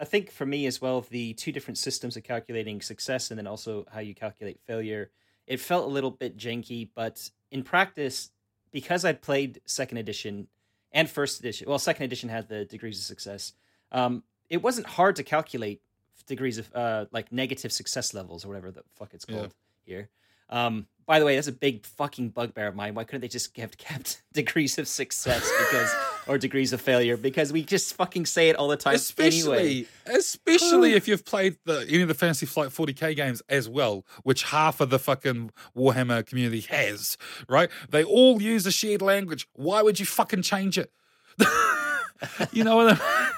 I 0.00 0.04
think 0.04 0.30
for 0.30 0.46
me 0.46 0.66
as 0.66 0.80
well, 0.80 1.02
the 1.02 1.34
two 1.34 1.52
different 1.52 1.76
systems 1.76 2.16
of 2.16 2.24
calculating 2.24 2.80
success 2.80 3.30
and 3.30 3.38
then 3.38 3.46
also 3.46 3.84
how 3.92 4.00
you 4.00 4.14
calculate 4.14 4.58
failure, 4.66 5.10
it 5.46 5.60
felt 5.60 5.84
a 5.84 5.92
little 5.92 6.10
bit 6.10 6.38
janky, 6.38 6.88
but 6.94 7.28
in 7.50 7.62
practice, 7.62 8.30
because 8.72 9.04
I'd 9.04 9.20
played 9.20 9.60
second 9.66 9.98
edition 9.98 10.48
and 10.92 11.08
first 11.08 11.38
edition, 11.40 11.68
well, 11.68 11.78
second 11.78 12.04
edition 12.04 12.30
had 12.30 12.48
the 12.48 12.64
degrees 12.64 12.98
of 12.98 13.04
success. 13.04 13.52
Um, 13.92 14.22
it 14.48 14.62
wasn't 14.62 14.86
hard 14.86 15.16
to 15.16 15.22
calculate 15.22 15.82
degrees 16.26 16.58
of 16.58 16.74
uh, 16.74 17.06
like 17.12 17.30
negative 17.30 17.70
success 17.72 18.14
levels 18.14 18.44
or 18.44 18.48
whatever 18.48 18.70
the 18.70 18.82
fuck 18.94 19.12
it's 19.12 19.26
Yeah. 19.28 19.36
called 19.36 19.54
here. 19.84 20.08
Um, 20.50 20.86
by 21.10 21.18
the 21.18 21.24
way, 21.24 21.34
that's 21.34 21.48
a 21.48 21.52
big 21.52 21.84
fucking 21.86 22.28
bugbear 22.28 22.68
of 22.68 22.76
mine. 22.76 22.94
Why 22.94 23.02
couldn't 23.02 23.22
they 23.22 23.26
just 23.26 23.56
have 23.58 23.76
kept 23.76 24.22
degrees 24.32 24.78
of 24.78 24.86
success 24.86 25.50
because 25.58 25.92
or 26.28 26.38
degrees 26.38 26.72
of 26.72 26.80
failure? 26.80 27.16
Because 27.16 27.52
we 27.52 27.64
just 27.64 27.94
fucking 27.94 28.26
say 28.26 28.48
it 28.48 28.54
all 28.54 28.68
the 28.68 28.76
time 28.76 28.94
especially 28.94 29.58
anyway. 29.58 29.86
especially 30.06 30.92
if 30.94 31.08
you've 31.08 31.24
played 31.24 31.56
the 31.64 31.84
any 31.88 32.02
of 32.02 32.06
the 32.06 32.14
Fantasy 32.14 32.46
Flight 32.46 32.68
40k 32.68 33.16
games 33.16 33.42
as 33.48 33.68
well, 33.68 34.06
which 34.22 34.44
half 34.44 34.80
of 34.80 34.90
the 34.90 35.00
fucking 35.00 35.50
Warhammer 35.76 36.24
community 36.24 36.60
has, 36.60 37.18
right? 37.48 37.70
They 37.88 38.04
all 38.04 38.40
use 38.40 38.64
a 38.64 38.70
shared 38.70 39.02
language. 39.02 39.48
Why 39.54 39.82
would 39.82 39.98
you 39.98 40.06
fucking 40.06 40.42
change 40.42 40.78
it? 40.78 40.92
you 42.52 42.62
know 42.62 42.76
what 42.76 43.00
I 43.00 43.32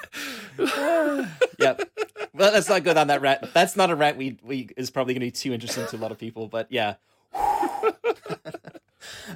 yep. 1.57 1.89
Well, 2.35 2.51
let's 2.51 2.69
not 2.69 2.83
go 2.83 2.93
down 2.93 3.07
that 3.07 3.21
rant. 3.21 3.53
That's 3.53 3.75
not 3.75 3.89
a 3.91 3.95
rant 3.95 4.17
we 4.17 4.37
we 4.43 4.69
is 4.75 4.89
probably 4.89 5.13
going 5.13 5.21
to 5.21 5.27
be 5.27 5.31
too 5.31 5.53
interesting 5.53 5.85
to 5.87 5.95
a 5.95 5.99
lot 5.99 6.11
of 6.11 6.17
people. 6.17 6.47
But 6.47 6.71
yeah. 6.71 6.95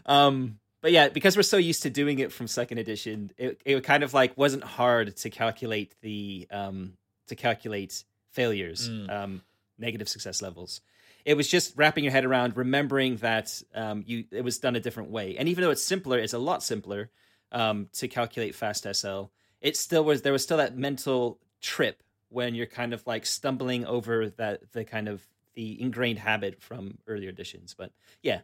um. 0.06 0.60
But 0.80 0.92
yeah, 0.92 1.10
because 1.10 1.36
we're 1.36 1.44
so 1.44 1.58
used 1.58 1.84
to 1.84 1.90
doing 1.90 2.20
it 2.20 2.32
from 2.32 2.48
second 2.48 2.78
edition, 2.78 3.32
it 3.38 3.60
it 3.66 3.84
kind 3.84 4.04
of 4.04 4.14
like 4.14 4.38
wasn't 4.38 4.64
hard 4.64 5.16
to 5.18 5.30
calculate 5.30 5.96
the 6.02 6.48
um 6.52 6.94
to 7.28 7.36
calculate 7.36 8.04
failures, 8.30 8.90
Mm. 8.90 9.10
um, 9.10 9.42
negative 9.80 10.08
success 10.08 10.42
levels. 10.42 10.82
It 11.26 11.36
was 11.36 11.50
just 11.50 11.74
wrapping 11.76 12.04
your 12.04 12.14
head 12.14 12.26
around 12.26 12.56
remembering 12.56 13.18
that 13.18 13.62
um, 13.74 14.04
you 14.06 14.26
it 14.32 14.44
was 14.44 14.60
done 14.60 14.76
a 14.76 14.80
different 14.80 15.10
way, 15.10 15.36
and 15.38 15.50
even 15.50 15.64
though 15.64 15.72
it's 15.72 15.84
simpler, 15.84 16.20
it's 16.20 16.34
a 16.34 16.40
lot 16.40 16.64
simpler 16.64 17.10
um, 17.52 17.90
to 17.94 18.08
calculate 18.08 18.56
fast 18.56 18.88
SL. 18.90 19.24
It 19.60 19.76
still 19.76 20.06
was 20.06 20.22
there 20.22 20.32
was 20.32 20.44
still 20.44 20.58
that 20.58 20.78
mental 20.78 21.40
trip 21.60 22.04
when 22.30 22.56
you're 22.56 22.66
kind 22.66 22.94
of 22.94 23.06
like 23.08 23.26
stumbling 23.26 23.86
over 23.86 24.30
that 24.30 24.72
the 24.74 24.84
kind 24.84 25.08
of 25.08 25.22
the 25.56 25.82
ingrained 25.82 26.20
habit 26.20 26.62
from 26.62 26.98
earlier 27.08 27.30
editions. 27.30 27.74
But 27.78 27.92
yeah, 28.22 28.42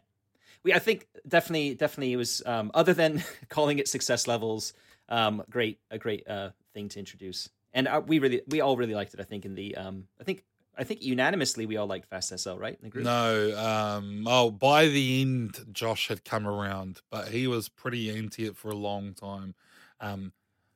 we 0.62 0.72
I 0.72 0.78
think 0.78 1.06
definitely 1.26 1.74
definitely 1.74 2.12
it 2.12 2.16
was 2.16 2.42
um, 2.46 2.70
other 2.74 2.94
than 2.94 3.22
calling 3.48 3.78
it 3.78 3.88
success 3.88 4.26
levels, 4.26 4.72
um, 5.08 5.42
great 5.50 5.78
a 5.90 5.98
great 5.98 6.28
uh, 6.28 6.50
thing 6.72 6.88
to 6.90 6.98
introduce, 6.98 7.48
and 7.72 7.86
uh, 7.88 8.02
we 8.04 8.18
really 8.18 8.42
we 8.48 8.60
all 8.60 8.76
really 8.76 8.94
liked 8.94 9.14
it. 9.14 9.20
I 9.20 9.24
think 9.24 9.44
in 9.44 9.54
the 9.54 9.76
um, 9.76 10.08
I 10.20 10.24
think 10.24 10.44
I 10.76 10.84
think 10.84 11.02
unanimously 11.02 11.66
we 11.66 11.76
all 11.76 11.86
liked 11.86 12.08
Fast 12.08 12.36
SL, 12.36 12.54
right? 12.54 12.74
In 12.74 12.84
the 12.84 12.90
group. 12.90 13.04
No, 13.04 13.56
um, 13.56 14.24
oh, 14.26 14.50
by 14.50 14.86
the 14.86 15.22
end, 15.22 15.64
Josh 15.72 16.08
had 16.08 16.24
come 16.24 16.46
around, 16.46 17.00
but 17.10 17.28
he 17.28 17.46
was 17.46 17.68
pretty 17.68 18.10
anti 18.10 18.46
it 18.46 18.56
for 18.56 18.70
a 18.70 18.76
long 18.76 19.14
time. 19.14 19.54
Um, 20.00 20.32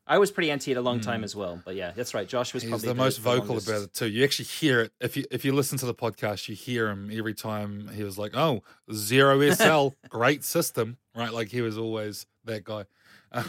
I 0.08 0.16
was 0.16 0.30
pretty 0.30 0.50
anti 0.50 0.70
it 0.70 0.78
a 0.78 0.80
long 0.80 1.00
time 1.00 1.22
as 1.22 1.36
well, 1.36 1.60
but 1.66 1.76
yeah, 1.76 1.92
that's 1.94 2.14
right. 2.14 2.26
Josh 2.26 2.54
was 2.54 2.62
he's 2.62 2.70
probably 2.70 2.88
the 2.88 2.94
most 2.94 3.18
vocal 3.18 3.48
longest. 3.48 3.68
about 3.68 3.82
it 3.82 3.92
too. 3.92 4.08
You 4.08 4.24
actually 4.24 4.46
hear 4.46 4.80
it 4.80 4.92
if 5.00 5.18
you 5.18 5.24
if 5.30 5.44
you 5.44 5.52
listen 5.52 5.76
to 5.78 5.86
the 5.86 5.94
podcast. 5.94 6.48
You 6.48 6.54
hear 6.54 6.88
him 6.88 7.10
every 7.12 7.34
time. 7.34 7.88
He 7.88 8.02
was 8.02 8.16
like, 8.16 8.34
"Oh, 8.34 8.62
zero 8.90 9.38
SL, 9.50 9.88
great 10.08 10.44
system," 10.44 10.96
right? 11.14 11.30
Like 11.32 11.48
he 11.48 11.60
was 11.60 11.76
always 11.76 12.26
that 12.44 12.64
guy. 12.64 12.86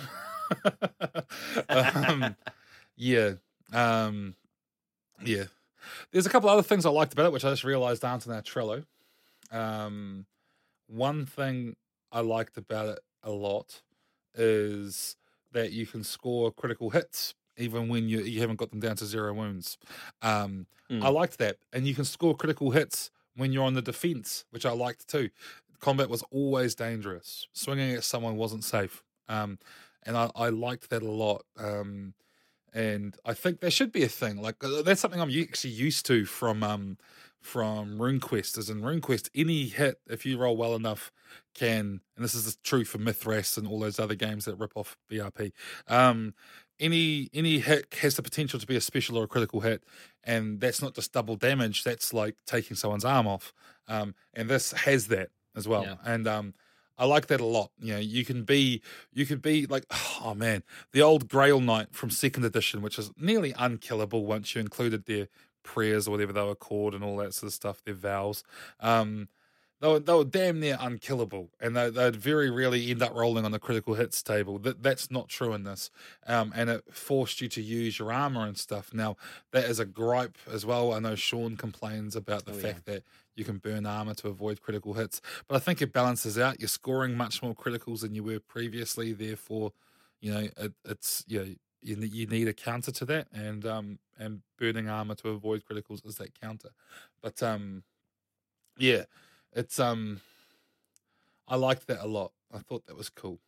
um, 1.69 2.35
yeah, 2.97 3.31
um, 3.71 4.35
yeah. 5.23 5.45
There's 6.11 6.25
a 6.25 6.29
couple 6.29 6.49
other 6.49 6.61
things 6.61 6.85
I 6.85 6.89
liked 6.89 7.13
about 7.13 7.25
it, 7.27 7.31
which 7.31 7.45
I 7.45 7.49
just 7.51 7.63
realized 7.63 8.03
aren't 8.03 8.25
in 8.25 8.33
our 8.33 8.41
Trello. 8.41 8.83
Um, 9.49 10.25
one 10.87 11.25
thing 11.25 11.77
I 12.11 12.19
liked 12.19 12.57
about 12.57 12.89
it 12.89 12.99
a 13.23 13.31
lot 13.31 13.81
is 14.35 15.15
that 15.51 15.71
you 15.71 15.85
can 15.85 16.03
score 16.03 16.51
critical 16.51 16.89
hits 16.91 17.35
even 17.57 17.89
when 17.89 18.07
you 18.07 18.21
you 18.21 18.39
haven't 18.39 18.55
got 18.57 18.69
them 18.71 18.79
down 18.79 18.95
to 18.97 19.05
zero 19.05 19.33
wounds. 19.33 19.77
Um, 20.21 20.67
Mm. 20.89 21.03
I 21.03 21.09
liked 21.09 21.37
that, 21.37 21.57
and 21.71 21.87
you 21.87 21.93
can 21.93 22.03
score 22.05 22.35
critical 22.35 22.71
hits 22.71 23.11
when 23.35 23.53
you're 23.53 23.63
on 23.63 23.75
the 23.75 23.81
defense, 23.81 24.45
which 24.49 24.65
I 24.65 24.71
liked 24.71 25.07
too. 25.07 25.29
Combat 25.79 26.09
was 26.09 26.23
always 26.31 26.75
dangerous. 26.75 27.47
Swinging 27.53 27.93
at 27.93 28.03
someone 28.03 28.35
wasn't 28.37 28.63
safe, 28.63 29.03
um, 29.27 29.59
and 30.03 30.17
I, 30.17 30.31
I 30.35 30.49
liked 30.49 30.89
that 30.89 31.03
a 31.03 31.11
lot. 31.11 31.45
Um, 31.57 32.15
and 32.73 33.17
I 33.25 33.33
think 33.33 33.61
there 33.61 33.71
should 33.71 33.91
be 33.91 34.03
a 34.03 34.07
thing 34.09 34.41
like 34.41 34.63
uh, 34.63 34.81
that's 34.83 35.01
something 35.01 35.19
I'm 35.21 35.31
actually 35.41 35.71
used 35.71 36.05
to 36.07 36.25
from 36.25 36.63
um, 36.63 36.97
from 37.41 37.97
RuneQuest. 37.97 38.57
As 38.57 38.69
in 38.69 38.81
RuneQuest, 38.81 39.29
any 39.35 39.65
hit 39.65 39.99
if 40.07 40.25
you 40.25 40.37
roll 40.37 40.57
well 40.57 40.75
enough 40.75 41.11
can, 41.53 42.01
and 42.15 42.23
this 42.23 42.35
is 42.35 42.57
true 42.63 42.85
for 42.85 42.97
Mythras 42.97 43.57
and 43.57 43.67
all 43.67 43.79
those 43.79 43.99
other 43.99 44.15
games 44.15 44.45
that 44.45 44.55
rip 44.55 44.73
off 44.75 44.97
BRP. 45.11 45.51
Um, 45.87 46.33
any 46.79 47.29
any 47.33 47.59
hit 47.59 47.93
has 48.01 48.15
the 48.15 48.21
potential 48.21 48.59
to 48.59 48.67
be 48.67 48.75
a 48.75 48.81
special 48.81 49.17
or 49.17 49.25
a 49.25 49.27
critical 49.27 49.61
hit, 49.61 49.83
and 50.23 50.59
that's 50.59 50.81
not 50.81 50.95
just 50.95 51.11
double 51.11 51.35
damage. 51.35 51.83
That's 51.83 52.13
like 52.13 52.35
taking 52.45 52.77
someone's 52.77 53.05
arm 53.05 53.27
off. 53.27 53.53
Um, 53.87 54.15
and 54.33 54.49
this 54.49 54.71
has 54.71 55.07
that 55.07 55.29
as 55.55 55.67
well. 55.67 55.83
Yeah. 55.83 55.95
And 56.05 56.27
um, 56.27 56.53
I 56.99 57.05
like 57.05 57.27
that 57.27 57.39
a 57.41 57.45
lot. 57.45 57.71
You 57.79 57.93
know, 57.93 57.99
you 57.99 58.25
can 58.25 58.43
be 58.43 58.81
you 59.13 59.25
could 59.25 59.41
be 59.41 59.65
like, 59.65 59.85
oh 60.21 60.33
man, 60.35 60.63
the 60.91 61.01
old 61.01 61.27
Grail 61.27 61.61
Knight 61.61 61.87
from 61.91 62.09
second 62.09 62.45
edition, 62.45 62.81
which 62.81 62.99
is 62.99 63.11
nearly 63.17 63.53
unkillable 63.57 64.25
once 64.25 64.53
you 64.53 64.61
included 64.61 65.05
their 65.05 65.29
prayers 65.73 66.07
or 66.07 66.11
whatever 66.11 66.33
they 66.33 66.41
were 66.51 66.55
called 66.69 66.93
and 66.95 67.03
all 67.03 67.17
that 67.17 67.33
sort 67.33 67.47
of 67.49 67.53
stuff, 67.53 67.83
their 67.83 67.93
vows. 68.09 68.43
Um, 68.79 69.29
they 69.81 69.87
were, 69.87 69.99
they 69.99 70.13
were 70.13 70.25
damn 70.25 70.59
near 70.59 70.77
unkillable, 70.77 71.51
and 71.61 71.73
they, 71.75 71.89
they'd 71.89 72.15
very 72.17 72.49
rarely 72.49 72.91
end 72.91 73.01
up 73.01 73.13
rolling 73.15 73.45
on 73.45 73.51
the 73.51 73.59
critical 73.59 73.93
hits 73.93 74.21
table. 74.21 74.59
That 74.59 74.83
that's 74.83 75.09
not 75.09 75.29
true 75.29 75.53
in 75.53 75.63
this, 75.63 75.89
um, 76.27 76.51
and 76.53 76.69
it 76.69 76.83
forced 76.93 77.39
you 77.39 77.47
to 77.47 77.61
use 77.61 77.97
your 77.97 78.11
armor 78.11 78.45
and 78.45 78.57
stuff. 78.57 78.93
Now 78.93 79.15
that 79.53 79.63
is 79.65 79.79
a 79.79 79.85
gripe 79.85 80.37
as 80.51 80.65
well. 80.65 80.91
I 80.93 80.99
know 80.99 81.15
Sean 81.15 81.55
complains 81.55 82.13
about 82.15 82.43
the 82.45 82.51
Oh, 82.51 82.57
yeah. 82.57 82.61
fact 82.63 82.85
that 82.87 83.03
you 83.35 83.45
can 83.45 83.57
burn 83.57 83.85
armor 83.85 84.15
to 84.15 84.27
avoid 84.27 84.61
critical 84.61 84.95
hits, 84.95 85.21
but 85.47 85.55
I 85.55 85.59
think 85.59 85.81
it 85.81 85.93
balances 85.93 86.37
out. 86.37 86.59
You're 86.59 86.67
scoring 86.67 87.15
much 87.15 87.41
more 87.41 87.55
criticals 87.55 88.01
than 88.01 88.13
you 88.15 88.23
were 88.23 88.41
previously. 88.41 89.13
Therefore, 89.13 89.71
you 90.19 90.31
know 90.33 90.47
it, 90.57 90.73
it's 90.83 91.23
you 91.27 91.39
know 91.39 91.55
you, 91.81 91.95
you 91.97 92.27
need 92.27 92.47
a 92.47 92.53
counter 92.53 92.91
to 92.91 93.05
that, 93.05 93.27
and 93.31 93.65
um 93.65 93.99
and 94.17 94.41
burning 94.57 94.89
armor 94.89 95.15
to 95.15 95.29
avoid 95.29 95.63
criticals 95.65 96.05
is 96.05 96.15
that 96.17 96.39
counter. 96.39 96.69
But 97.21 97.41
um 97.43 97.83
yeah, 98.77 99.05
it's 99.53 99.79
um 99.79 100.21
I 101.47 101.55
liked 101.55 101.87
that 101.87 102.03
a 102.03 102.07
lot. 102.07 102.33
I 102.51 102.59
thought 102.59 102.85
that 102.87 102.95
was 102.95 103.09
cool 103.09 103.39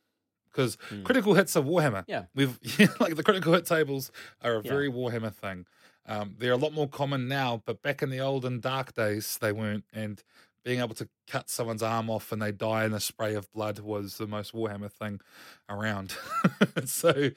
because 0.51 0.77
Hmm. 0.89 1.05
critical 1.05 1.33
hits 1.35 1.55
are 1.55 1.63
Warhammer. 1.63 2.05
Yeah. 2.07 2.27
we've 2.35 2.59
like 3.01 3.15
the 3.15 3.23
critical 3.23 3.53
hit 3.53 3.65
tables 3.65 4.11
are 4.41 4.55
a 4.55 4.63
Yeah. 4.63 4.63
very 4.63 4.89
Warhammer 4.89 5.33
thing. 5.33 5.67
Um, 6.05 6.35
they're 6.39 6.53
a 6.53 6.57
lot 6.57 6.73
more 6.73 6.89
common 6.89 7.27
now, 7.27 7.63
but 7.65 7.81
back 7.83 8.01
in 8.03 8.09
the 8.09 8.19
olden 8.21 8.59
dark 8.59 8.93
days, 8.93 9.37
they 9.39 9.51
weren't. 9.51 9.85
And 9.93 10.23
being 10.65 10.79
able 10.79 10.95
to 10.95 11.09
cut 11.27 11.49
someone's 11.49 11.83
arm 11.83 12.09
off 12.09 12.31
and 12.31 12.41
they 12.41 12.51
die 12.51 12.85
in 12.85 12.93
a 12.93 12.99
spray 12.99 13.35
of 13.35 13.51
blood 13.51 13.79
was 13.79 14.17
the 14.17 14.27
most 14.27 14.53
Warhammer 14.53 14.91
thing 14.91 15.21
around. 15.69 16.15
so, 16.85 17.31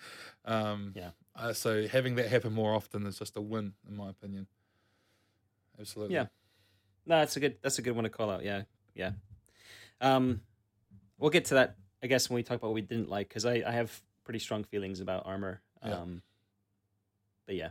um, 0.44 0.92
Yeah. 0.94 1.10
Uh, 1.36 1.52
so 1.52 1.86
having 1.88 2.14
that 2.16 2.28
happen 2.28 2.52
more 2.52 2.74
often 2.74 3.06
is 3.06 3.18
just 3.18 3.36
a 3.36 3.40
win, 3.40 3.72
in 3.88 3.96
my 3.96 4.10
opinion. 4.10 4.46
Absolutely. 5.80 6.14
Yeah. 6.14 6.26
No, 7.06 7.18
that's 7.18 7.36
a 7.36 7.40
good 7.40 7.56
that's 7.60 7.78
a 7.78 7.82
good 7.82 7.92
one 7.92 8.04
to 8.04 8.10
call 8.10 8.30
out. 8.30 8.44
Yeah, 8.44 8.62
yeah. 8.94 9.12
Um, 10.00 10.40
we'll 11.18 11.30
get 11.30 11.46
to 11.46 11.54
that, 11.54 11.76
I 12.02 12.06
guess, 12.06 12.30
when 12.30 12.36
we 12.36 12.42
talk 12.42 12.56
about 12.56 12.68
what 12.68 12.74
we 12.74 12.82
didn't 12.82 13.10
like, 13.10 13.28
because 13.28 13.44
I, 13.44 13.62
I 13.66 13.72
have 13.72 14.00
pretty 14.24 14.38
strong 14.38 14.64
feelings 14.64 15.00
about 15.00 15.26
armor. 15.26 15.60
Yeah. 15.84 16.00
Um, 16.00 16.22
but 17.46 17.56
yeah. 17.56 17.70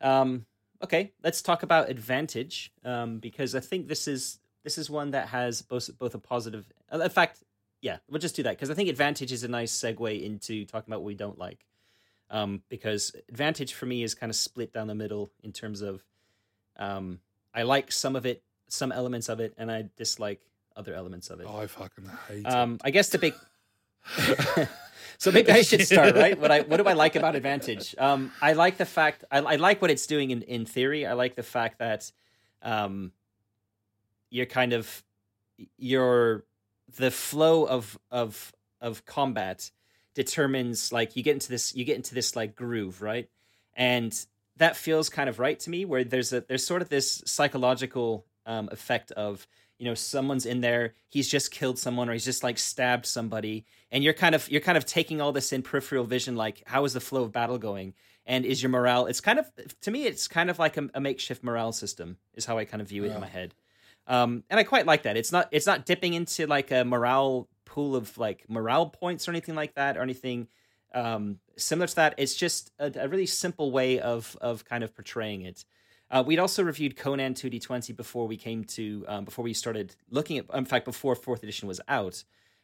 Um, 0.00 0.44
okay, 0.82 1.12
let's 1.22 1.40
talk 1.40 1.62
about 1.62 1.88
advantage, 1.88 2.72
um, 2.84 3.18
because 3.18 3.54
I 3.54 3.60
think 3.60 3.88
this 3.88 4.06
is 4.08 4.40
this 4.62 4.76
is 4.78 4.90
one 4.90 5.12
that 5.12 5.28
has 5.28 5.62
both 5.62 5.88
both 5.98 6.14
a 6.14 6.18
positive. 6.18 6.66
In 6.92 7.08
fact, 7.08 7.42
yeah, 7.80 7.98
we'll 8.10 8.20
just 8.20 8.36
do 8.36 8.42
that 8.42 8.56
because 8.56 8.70
I 8.70 8.74
think 8.74 8.88
advantage 8.88 9.32
is 9.32 9.44
a 9.44 9.48
nice 9.48 9.72
segue 9.72 10.22
into 10.22 10.64
talking 10.66 10.92
about 10.92 11.00
what 11.00 11.06
we 11.06 11.14
don't 11.14 11.38
like. 11.38 11.64
Um, 12.30 12.62
because 12.68 13.14
advantage 13.28 13.74
for 13.74 13.86
me 13.86 14.02
is 14.02 14.14
kind 14.14 14.30
of 14.30 14.36
split 14.36 14.72
down 14.72 14.86
the 14.86 14.94
middle 14.94 15.30
in 15.42 15.52
terms 15.52 15.82
of 15.82 16.02
um, 16.76 17.20
I 17.54 17.62
like 17.62 17.92
some 17.92 18.16
of 18.16 18.26
it, 18.26 18.42
some 18.68 18.90
elements 18.90 19.28
of 19.28 19.40
it, 19.40 19.54
and 19.56 19.70
I 19.70 19.88
dislike 19.96 20.40
other 20.76 20.94
elements 20.94 21.30
of 21.30 21.40
it. 21.40 21.46
Oh, 21.48 21.58
I 21.58 21.66
fucking 21.66 22.10
hate 22.28 22.46
Um, 22.46 22.78
I 22.82 22.90
guess 22.90 23.08
the 23.10 23.18
big. 23.18 23.34
so 25.18 25.30
maybe 25.30 25.52
I 25.52 25.62
should 25.62 25.86
start 25.86 26.14
right. 26.16 26.38
What 26.38 26.50
I 26.50 26.60
what 26.62 26.78
do 26.78 26.84
I 26.84 26.94
like 26.94 27.16
about 27.16 27.36
Advantage? 27.36 27.94
Um, 27.98 28.32
I 28.42 28.52
like 28.54 28.76
the 28.76 28.84
fact 28.84 29.24
I, 29.30 29.38
I 29.38 29.56
like 29.56 29.80
what 29.80 29.90
it's 29.90 30.06
doing 30.06 30.30
in 30.30 30.42
in 30.42 30.66
theory. 30.66 31.06
I 31.06 31.12
like 31.12 31.36
the 31.36 31.42
fact 31.42 31.78
that 31.78 32.10
um, 32.62 33.12
you're 34.30 34.46
kind 34.46 34.72
of 34.72 35.04
your 35.78 36.44
the 36.96 37.10
flow 37.10 37.64
of 37.64 37.98
of 38.10 38.52
of 38.80 39.04
combat 39.06 39.70
determines 40.14 40.92
like 40.92 41.16
you 41.16 41.22
get 41.22 41.32
into 41.34 41.48
this 41.48 41.74
you 41.74 41.84
get 41.84 41.96
into 41.96 42.14
this 42.14 42.34
like 42.36 42.54
groove 42.56 43.02
right? 43.02 43.28
And 43.74 44.14
that 44.56 44.76
feels 44.76 45.08
kind 45.08 45.28
of 45.28 45.38
right 45.40 45.58
to 45.60 45.70
me 45.70 45.84
where 45.84 46.04
there's 46.04 46.32
a 46.32 46.40
there's 46.42 46.64
sort 46.66 46.82
of 46.82 46.88
this 46.88 47.22
psychological 47.26 48.24
um, 48.46 48.68
effect 48.72 49.10
of 49.12 49.46
you 49.78 49.86
know 49.86 49.94
someone's 49.94 50.46
in 50.46 50.60
there 50.60 50.94
he's 51.08 51.28
just 51.28 51.50
killed 51.50 51.78
someone 51.78 52.08
or 52.08 52.12
he's 52.12 52.24
just 52.24 52.44
like 52.44 52.58
stabbed 52.58 53.06
somebody 53.06 53.64
and 53.90 54.04
you're 54.04 54.12
kind 54.12 54.34
of 54.34 54.48
you're 54.50 54.60
kind 54.60 54.78
of 54.78 54.84
taking 54.84 55.20
all 55.20 55.32
this 55.32 55.52
in 55.52 55.62
peripheral 55.62 56.04
vision 56.04 56.36
like 56.36 56.62
how 56.66 56.84
is 56.84 56.92
the 56.92 57.00
flow 57.00 57.22
of 57.24 57.32
battle 57.32 57.58
going? 57.58 57.94
And 58.26 58.46
is 58.46 58.62
your 58.62 58.70
morale 58.70 59.06
it's 59.06 59.20
kind 59.20 59.38
of 59.38 59.50
to 59.82 59.90
me 59.90 60.06
it's 60.06 60.28
kind 60.28 60.48
of 60.50 60.58
like 60.58 60.76
a, 60.76 60.88
a 60.94 61.00
makeshift 61.00 61.42
morale 61.44 61.72
system 61.72 62.16
is 62.34 62.44
how 62.46 62.56
i 62.58 62.64
kind 62.64 62.80
of 62.80 62.88
view 62.88 63.04
it 63.04 63.08
Yeah. 63.08 63.14
in 63.16 63.20
my 63.20 63.26
head. 63.26 63.54
Um, 64.06 64.44
and 64.50 64.60
i 64.60 64.64
quite 64.64 64.86
like 64.86 65.02
that. 65.04 65.16
It's 65.16 65.32
not 65.32 65.48
it's 65.50 65.66
not 65.66 65.84
dipping 65.86 66.14
into 66.14 66.46
like 66.46 66.70
a 66.70 66.84
morale 66.84 67.48
pool 67.74 67.96
of 67.96 68.16
like 68.18 68.44
morale 68.48 68.86
points 68.86 69.26
or 69.26 69.30
anything 69.32 69.54
like 69.54 69.74
that 69.74 69.96
or 69.96 70.02
anything 70.02 70.48
um, 70.94 71.38
similar 71.56 71.88
to 71.88 71.96
that 71.96 72.14
it's 72.18 72.36
just 72.36 72.70
a, 72.78 72.92
a 73.04 73.08
really 73.08 73.26
simple 73.26 73.72
way 73.72 73.98
of 74.00 74.36
of 74.40 74.64
kind 74.64 74.84
of 74.84 74.94
portraying 74.94 75.42
it 75.42 75.64
uh, 76.10 76.22
we'd 76.24 76.38
also 76.38 76.62
reviewed 76.62 76.96
Conan 76.96 77.34
2D20 77.34 77.96
before 77.96 78.28
we 78.28 78.36
came 78.36 78.62
to 78.64 79.04
um, 79.08 79.24
before 79.24 79.44
we 79.44 79.54
started 79.54 79.96
looking 80.10 80.38
at. 80.38 80.46
In 80.54 80.64
fact, 80.64 80.84
before 80.84 81.16
fourth 81.16 81.42
edition 81.42 81.66
was 81.66 81.80
out, 81.88 82.22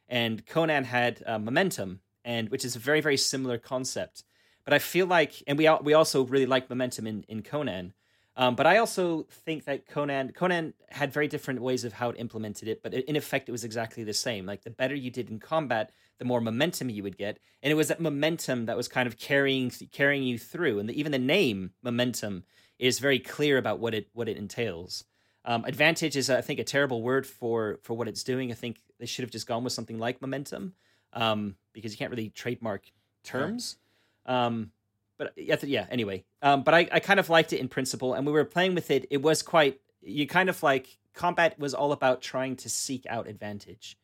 and 0.08 0.44
Conan 0.46 0.84
had 0.84 1.22
uh, 1.26 1.38
Momentum, 1.38 2.00
and 2.24 2.48
which 2.50 2.64
is 2.64 2.76
a 2.76 2.78
very 2.78 3.00
very 3.00 3.16
similar 3.16 3.58
concept. 3.58 4.24
but 4.64 4.74
I 4.74 4.78
feel 4.78 5.06
like, 5.06 5.42
and 5.46 5.58
we 5.58 5.68
we 5.82 5.94
also 5.94 6.24
really 6.26 6.46
like 6.46 6.68
momentum 6.70 7.06
in 7.06 7.24
in 7.28 7.42
Conan. 7.42 7.94
Um, 8.40 8.54
but 8.54 8.66
I 8.66 8.78
also 8.78 9.26
think 9.44 9.66
that 9.66 9.86
Conan 9.86 10.32
Conan 10.32 10.72
had 10.88 11.12
very 11.12 11.28
different 11.28 11.60
ways 11.60 11.84
of 11.84 11.92
how 11.92 12.08
it 12.08 12.16
implemented 12.18 12.68
it, 12.68 12.82
but 12.82 12.94
in 12.94 13.14
effect, 13.14 13.50
it 13.50 13.52
was 13.52 13.64
exactly 13.64 14.02
the 14.02 14.14
same. 14.14 14.46
Like 14.46 14.62
the 14.62 14.70
better 14.70 14.94
you 14.94 15.10
did 15.10 15.28
in 15.28 15.38
combat, 15.38 15.92
the 16.18 16.24
more 16.24 16.40
momentum 16.40 16.88
you 16.88 17.02
would 17.02 17.18
get, 17.18 17.38
and 17.62 17.70
it 17.70 17.74
was 17.74 17.88
that 17.88 18.00
momentum 18.00 18.64
that 18.64 18.78
was 18.78 18.88
kind 18.88 19.06
of 19.06 19.18
carrying 19.18 19.70
carrying 19.92 20.22
you 20.22 20.38
through. 20.38 20.78
And 20.78 20.88
the, 20.88 20.98
even 20.98 21.12
the 21.12 21.18
name 21.18 21.72
momentum 21.82 22.44
is 22.78 22.98
very 22.98 23.18
clear 23.18 23.58
about 23.58 23.78
what 23.78 23.92
it 23.92 24.08
what 24.14 24.26
it 24.26 24.38
entails. 24.38 25.04
Um, 25.44 25.66
advantage 25.66 26.16
is, 26.16 26.30
I 26.30 26.40
think, 26.40 26.60
a 26.60 26.64
terrible 26.64 27.02
word 27.02 27.26
for 27.26 27.78
for 27.82 27.92
what 27.92 28.08
it's 28.08 28.24
doing. 28.24 28.50
I 28.50 28.54
think 28.54 28.78
they 28.98 29.04
should 29.04 29.22
have 29.22 29.30
just 29.30 29.46
gone 29.46 29.64
with 29.64 29.74
something 29.74 29.98
like 29.98 30.22
momentum, 30.22 30.72
um, 31.12 31.56
because 31.74 31.92
you 31.92 31.98
can't 31.98 32.10
really 32.10 32.30
trademark 32.30 32.84
terms. 33.22 33.76
Um, 34.24 34.72
but 35.20 35.68
yeah, 35.68 35.86
anyway. 35.90 36.24
Um, 36.40 36.62
but 36.62 36.72
I, 36.72 36.88
I 36.90 36.98
kind 36.98 37.20
of 37.20 37.28
liked 37.28 37.52
it 37.52 37.60
in 37.60 37.68
principle, 37.68 38.14
and 38.14 38.24
we 38.24 38.32
were 38.32 38.46
playing 38.46 38.74
with 38.74 38.90
it. 38.90 39.06
It 39.10 39.20
was 39.20 39.42
quite 39.42 39.78
you 40.00 40.26
kind 40.26 40.48
of 40.48 40.62
like 40.62 40.96
combat 41.12 41.58
was 41.58 41.74
all 41.74 41.92
about 41.92 42.22
trying 42.22 42.56
to 42.56 42.70
seek 42.70 43.04
out 43.06 43.28
advantage, 43.28 43.98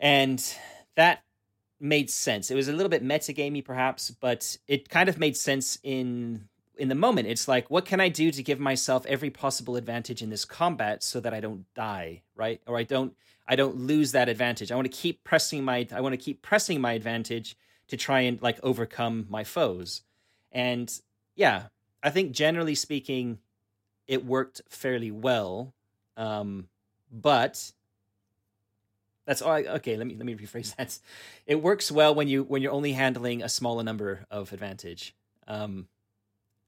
and 0.00 0.42
that 0.96 1.24
made 1.78 2.08
sense. 2.08 2.50
It 2.50 2.54
was 2.54 2.68
a 2.68 2.72
little 2.72 2.88
bit 2.88 3.04
metagamey, 3.04 3.62
perhaps, 3.62 4.10
but 4.10 4.56
it 4.66 4.88
kind 4.88 5.10
of 5.10 5.18
made 5.18 5.36
sense 5.36 5.78
in 5.82 6.48
in 6.78 6.88
the 6.88 6.94
moment. 6.94 7.28
It's 7.28 7.46
like, 7.46 7.70
what 7.70 7.84
can 7.84 8.00
I 8.00 8.08
do 8.08 8.30
to 8.30 8.42
give 8.42 8.58
myself 8.58 9.04
every 9.04 9.28
possible 9.28 9.76
advantage 9.76 10.22
in 10.22 10.30
this 10.30 10.46
combat 10.46 11.02
so 11.02 11.20
that 11.20 11.34
I 11.34 11.40
don't 11.40 11.66
die, 11.74 12.22
right? 12.34 12.62
Or 12.66 12.78
I 12.78 12.84
don't 12.84 13.12
I 13.46 13.56
don't 13.56 13.76
lose 13.76 14.12
that 14.12 14.30
advantage. 14.30 14.72
I 14.72 14.74
want 14.74 14.90
to 14.90 14.96
keep 14.96 15.22
pressing 15.22 15.62
my 15.64 15.86
I 15.92 16.00
want 16.00 16.14
to 16.14 16.16
keep 16.16 16.40
pressing 16.40 16.80
my 16.80 16.94
advantage 16.94 17.58
to 17.92 17.96
try 17.98 18.20
and 18.20 18.40
like 18.40 18.58
overcome 18.62 19.26
my 19.28 19.44
foes. 19.44 20.00
And 20.50 20.90
yeah, 21.36 21.64
I 22.02 22.08
think 22.08 22.32
generally 22.32 22.74
speaking, 22.74 23.38
it 24.08 24.24
worked 24.24 24.62
fairly 24.70 25.10
well. 25.10 25.74
Um, 26.16 26.68
but 27.12 27.70
that's 29.26 29.42
all. 29.42 29.52
I, 29.52 29.64
okay, 29.64 29.98
let 29.98 30.06
me 30.06 30.14
let 30.16 30.24
me 30.24 30.34
rephrase 30.34 30.74
that. 30.76 30.98
It 31.46 31.62
works 31.62 31.92
well 31.92 32.14
when 32.14 32.28
you 32.28 32.44
when 32.44 32.62
you're 32.62 32.72
only 32.72 32.94
handling 32.94 33.42
a 33.42 33.48
smaller 33.50 33.84
number 33.84 34.24
of 34.30 34.54
advantage. 34.54 35.14
Um, 35.46 35.86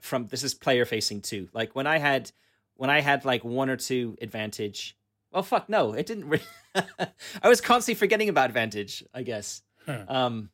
from 0.02 0.26
this 0.26 0.42
is 0.42 0.52
player 0.52 0.84
facing 0.84 1.22
too. 1.22 1.48
Like 1.54 1.74
when 1.74 1.86
I 1.86 1.96
had 1.96 2.32
when 2.76 2.90
I 2.90 3.00
had 3.00 3.24
like 3.24 3.44
one 3.44 3.70
or 3.70 3.78
two 3.78 4.18
advantage. 4.20 4.94
Well, 5.32 5.42
fuck 5.42 5.70
no, 5.70 5.94
it 5.94 6.04
didn't. 6.04 6.28
Re- 6.28 6.42
I 7.42 7.48
was 7.48 7.62
constantly 7.62 7.98
forgetting 7.98 8.28
about 8.28 8.50
advantage. 8.50 9.02
I 9.14 9.22
guess. 9.22 9.62
Huh. 9.86 10.04
Um, 10.06 10.50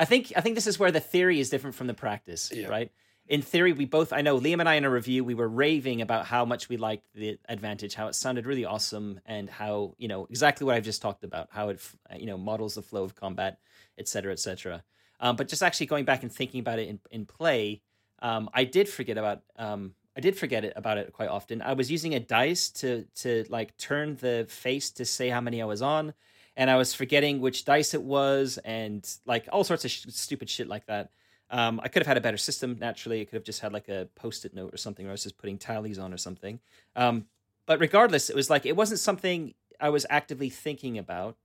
I 0.00 0.06
think 0.06 0.32
I 0.34 0.40
think 0.40 0.54
this 0.54 0.66
is 0.66 0.78
where 0.78 0.90
the 0.90 1.00
theory 1.00 1.40
is 1.40 1.50
different 1.50 1.76
from 1.76 1.86
the 1.86 1.94
practice, 1.94 2.50
yeah. 2.52 2.68
right? 2.68 2.90
In 3.28 3.42
theory, 3.42 3.72
we 3.72 3.84
both 3.84 4.14
I 4.14 4.22
know 4.22 4.40
Liam 4.40 4.58
and 4.58 4.68
I 4.68 4.74
in 4.74 4.84
a 4.86 4.90
review 4.90 5.22
we 5.22 5.34
were 5.34 5.48
raving 5.48 6.00
about 6.00 6.24
how 6.24 6.46
much 6.46 6.70
we 6.70 6.78
liked 6.78 7.04
the 7.14 7.38
advantage, 7.48 7.94
how 7.94 8.08
it 8.08 8.14
sounded 8.14 8.46
really 8.46 8.64
awesome, 8.64 9.20
and 9.26 9.50
how 9.50 9.94
you 9.98 10.08
know 10.08 10.26
exactly 10.30 10.64
what 10.64 10.74
I've 10.74 10.84
just 10.84 11.02
talked 11.02 11.22
about, 11.22 11.48
how 11.50 11.68
it 11.68 11.80
you 12.16 12.26
know 12.26 12.38
models 12.38 12.74
the 12.74 12.82
flow 12.82 13.04
of 13.04 13.14
combat, 13.14 13.58
et 13.98 14.08
cetera, 14.08 14.32
et 14.32 14.38
cetera. 14.38 14.82
Um, 15.20 15.36
but 15.36 15.48
just 15.48 15.62
actually 15.62 15.86
going 15.86 16.06
back 16.06 16.22
and 16.22 16.32
thinking 16.32 16.60
about 16.60 16.78
it 16.78 16.88
in 16.88 16.98
in 17.10 17.26
play, 17.26 17.82
um, 18.22 18.48
I 18.54 18.64
did 18.64 18.88
forget 18.88 19.18
about 19.18 19.42
um, 19.56 19.92
I 20.16 20.20
did 20.20 20.34
forget 20.34 20.64
it 20.64 20.72
about 20.76 20.96
it 20.96 21.12
quite 21.12 21.28
often. 21.28 21.60
I 21.60 21.74
was 21.74 21.90
using 21.90 22.14
a 22.14 22.20
dice 22.20 22.70
to 22.80 23.04
to 23.16 23.44
like 23.50 23.76
turn 23.76 24.16
the 24.16 24.46
face 24.48 24.92
to 24.92 25.04
say 25.04 25.28
how 25.28 25.42
many 25.42 25.60
I 25.60 25.66
was 25.66 25.82
on 25.82 26.14
and 26.60 26.68
I 26.68 26.76
was 26.76 26.92
forgetting 26.92 27.40
which 27.40 27.64
dice 27.64 27.94
it 27.94 28.02
was, 28.02 28.58
and 28.66 29.08
like 29.24 29.48
all 29.50 29.64
sorts 29.64 29.86
of 29.86 29.90
sh- 29.90 30.04
stupid 30.10 30.50
shit 30.50 30.68
like 30.68 30.84
that. 30.88 31.08
Um, 31.50 31.80
I 31.82 31.88
could 31.88 32.02
have 32.02 32.06
had 32.06 32.18
a 32.18 32.20
better 32.20 32.36
system. 32.36 32.76
Naturally, 32.78 33.22
I 33.22 33.24
could 33.24 33.36
have 33.36 33.44
just 33.44 33.60
had 33.60 33.72
like 33.72 33.88
a 33.88 34.08
post-it 34.14 34.52
note 34.52 34.74
or 34.74 34.76
something, 34.76 35.06
or 35.06 35.08
I 35.08 35.12
was 35.12 35.22
just 35.22 35.38
putting 35.38 35.56
tallies 35.56 35.98
on 35.98 36.12
or 36.12 36.18
something. 36.18 36.60
Um, 36.94 37.24
but 37.64 37.80
regardless, 37.80 38.28
it 38.28 38.36
was 38.36 38.50
like 38.50 38.66
it 38.66 38.76
wasn't 38.76 39.00
something 39.00 39.54
I 39.80 39.88
was 39.88 40.04
actively 40.10 40.50
thinking 40.50 40.98
about. 40.98 41.38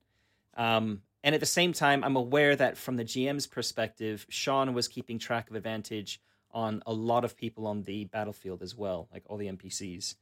Um, 0.58 1.02
and 1.24 1.34
at 1.34 1.40
the 1.40 1.48
same 1.48 1.72
time, 1.72 2.04
I'm 2.04 2.18
aware 2.18 2.54
that 2.58 2.78
from 2.78 2.98
the 2.98 3.06
GM's 3.06 3.48
perspective, 3.48 4.26
Sean 4.28 4.74
was 4.74 4.90
keeping 4.90 5.18
track 5.18 5.50
of 5.50 5.56
advantage 5.56 6.20
on 6.52 6.84
a 6.86 6.92
lot 6.92 7.24
of 7.24 7.38
people 7.38 7.68
on 7.68 7.84
the 7.84 8.04
battlefield 8.04 8.62
as 8.62 8.76
well, 8.76 9.08
like 9.14 9.24
all 9.28 9.38
the 9.38 9.48
NPCs. 9.48 10.16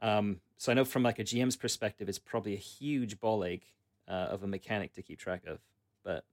Um, 0.00 0.38
so 0.56 0.70
I 0.70 0.76
know 0.76 0.84
from 0.84 1.02
like 1.02 1.18
a 1.18 1.24
GM's 1.24 1.56
perspective, 1.56 2.08
it's 2.08 2.20
probably 2.20 2.54
a 2.54 2.58
huge 2.58 3.18
ball 3.18 3.44
ache 3.44 3.72
uh, 4.08 4.12
of 4.30 4.42
a 4.42 4.46
mechanic 4.46 4.94
to 4.94 5.02
keep 5.02 5.18
track 5.18 5.42
of. 5.46 5.58
But 6.04 6.24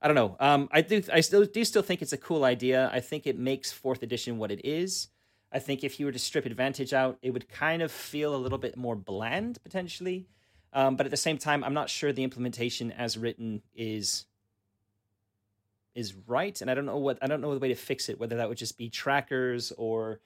I 0.00 0.08
don't 0.08 0.16
know. 0.16 0.36
Um, 0.40 0.68
I 0.72 0.82
do. 0.82 1.02
I 1.12 1.20
still 1.20 1.44
do 1.44 1.64
still 1.64 1.82
think 1.82 2.02
it's 2.02 2.12
a 2.12 2.18
cool 2.18 2.44
idea. 2.44 2.90
I 2.92 3.00
think 3.00 3.26
it 3.26 3.38
makes 3.38 3.72
fourth 3.72 4.02
edition 4.02 4.38
what 4.38 4.50
it 4.50 4.60
is. 4.64 5.08
I 5.52 5.58
think 5.58 5.84
if 5.84 5.98
you 5.98 6.06
were 6.06 6.12
to 6.12 6.18
strip 6.18 6.44
advantage 6.44 6.92
out, 6.92 7.18
it 7.22 7.30
would 7.30 7.48
kind 7.48 7.80
of 7.80 7.90
feel 7.90 8.34
a 8.34 8.36
little 8.36 8.58
bit 8.58 8.76
more 8.76 8.96
bland 8.96 9.62
potentially. 9.62 10.26
Um, 10.72 10.96
but 10.96 11.06
at 11.06 11.10
the 11.10 11.16
same 11.16 11.38
time, 11.38 11.64
I'm 11.64 11.72
not 11.72 11.88
sure 11.88 12.12
the 12.12 12.24
implementation 12.24 12.92
as 12.92 13.16
written 13.16 13.62
is 13.74 14.26
is 15.94 16.14
right, 16.26 16.60
and 16.60 16.70
I 16.70 16.74
don't 16.74 16.84
know 16.84 16.98
what 16.98 17.18
I 17.22 17.26
don't 17.26 17.40
know 17.40 17.54
the 17.54 17.60
way 17.60 17.68
to 17.68 17.74
fix 17.74 18.08
it. 18.08 18.20
Whether 18.20 18.36
that 18.36 18.48
would 18.48 18.58
just 18.58 18.76
be 18.76 18.90
trackers 18.90 19.72
or 19.78 20.20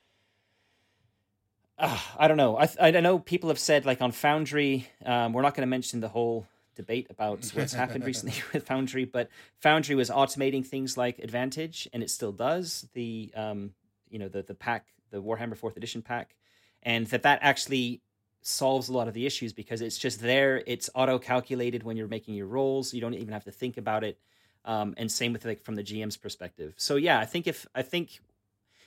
uh, 1.78 1.98
I 2.18 2.26
don't 2.26 2.36
know. 2.36 2.58
I 2.58 2.68
I 2.80 2.90
know 2.90 3.18
people 3.18 3.50
have 3.50 3.58
said 3.58 3.86
like 3.86 4.02
on 4.02 4.10
Foundry, 4.10 4.88
um, 5.04 5.32
we're 5.32 5.42
not 5.42 5.54
going 5.54 5.62
to 5.62 5.70
mention 5.70 6.00
the 6.00 6.08
whole 6.08 6.46
debate 6.80 7.06
about 7.10 7.44
what's 7.54 7.72
happened 7.72 8.04
recently 8.04 8.34
with 8.52 8.66
Foundry, 8.66 9.04
but 9.04 9.28
Foundry 9.60 9.94
was 9.94 10.10
automating 10.10 10.66
things 10.66 10.96
like 10.96 11.18
Advantage, 11.18 11.88
and 11.92 12.02
it 12.02 12.10
still 12.10 12.32
does 12.32 12.88
the 12.94 13.30
um, 13.34 13.72
you 14.08 14.18
know 14.18 14.28
the 14.28 14.42
the 14.42 14.54
pack, 14.54 14.86
the 15.10 15.22
Warhammer 15.22 15.56
Fourth 15.56 15.76
Edition 15.76 16.02
pack, 16.02 16.34
and 16.82 17.06
that 17.08 17.22
that 17.22 17.40
actually 17.42 18.02
solves 18.42 18.88
a 18.88 18.92
lot 18.92 19.06
of 19.06 19.14
the 19.14 19.26
issues 19.26 19.52
because 19.52 19.80
it's 19.80 19.98
just 19.98 20.20
there. 20.20 20.62
It's 20.66 20.88
auto 20.94 21.18
calculated 21.18 21.82
when 21.82 21.96
you're 21.96 22.08
making 22.08 22.34
your 22.34 22.46
rolls. 22.46 22.94
You 22.94 23.00
don't 23.00 23.14
even 23.14 23.32
have 23.32 23.44
to 23.44 23.52
think 23.52 23.76
about 23.76 24.04
it. 24.04 24.18
Um, 24.64 24.94
and 24.96 25.10
same 25.10 25.32
with 25.32 25.44
like 25.44 25.62
from 25.62 25.74
the 25.74 25.82
GM's 25.82 26.16
perspective. 26.16 26.74
So 26.76 26.96
yeah, 26.96 27.18
I 27.18 27.24
think 27.24 27.46
if 27.46 27.66
I 27.74 27.82
think 27.82 28.20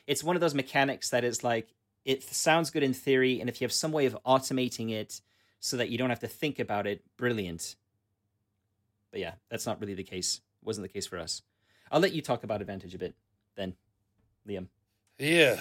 it's 0.05 0.23
one 0.23 0.35
of 0.35 0.41
those 0.41 0.53
mechanics 0.53 1.09
that 1.09 1.23
is 1.23 1.43
like 1.43 1.73
it 2.05 2.23
sounds 2.23 2.69
good 2.69 2.83
in 2.83 2.93
theory, 2.93 3.39
and 3.39 3.49
if 3.49 3.61
you 3.61 3.65
have 3.65 3.73
some 3.73 3.91
way 3.91 4.05
of 4.05 4.17
automating 4.25 4.91
it 4.91 5.21
so 5.59 5.77
that 5.77 5.89
you 5.89 5.97
don't 5.97 6.09
have 6.09 6.19
to 6.19 6.27
think 6.27 6.59
about 6.59 6.85
it, 6.85 7.01
brilliant. 7.17 7.75
But 9.13 9.21
yeah, 9.21 9.33
that's 9.51 9.67
not 9.67 9.79
really 9.79 9.93
the 9.93 10.03
case. 10.03 10.41
It 10.61 10.65
wasn't 10.65 10.85
the 10.85 10.91
case 10.91 11.05
for 11.05 11.19
us. 11.19 11.43
I'll 11.91 11.99
let 11.99 12.13
you 12.13 12.21
talk 12.23 12.43
about 12.43 12.61
advantage 12.61 12.95
a 12.95 12.97
bit 12.97 13.13
then, 13.55 13.75
Liam. 14.49 14.67
Yeah. 15.19 15.59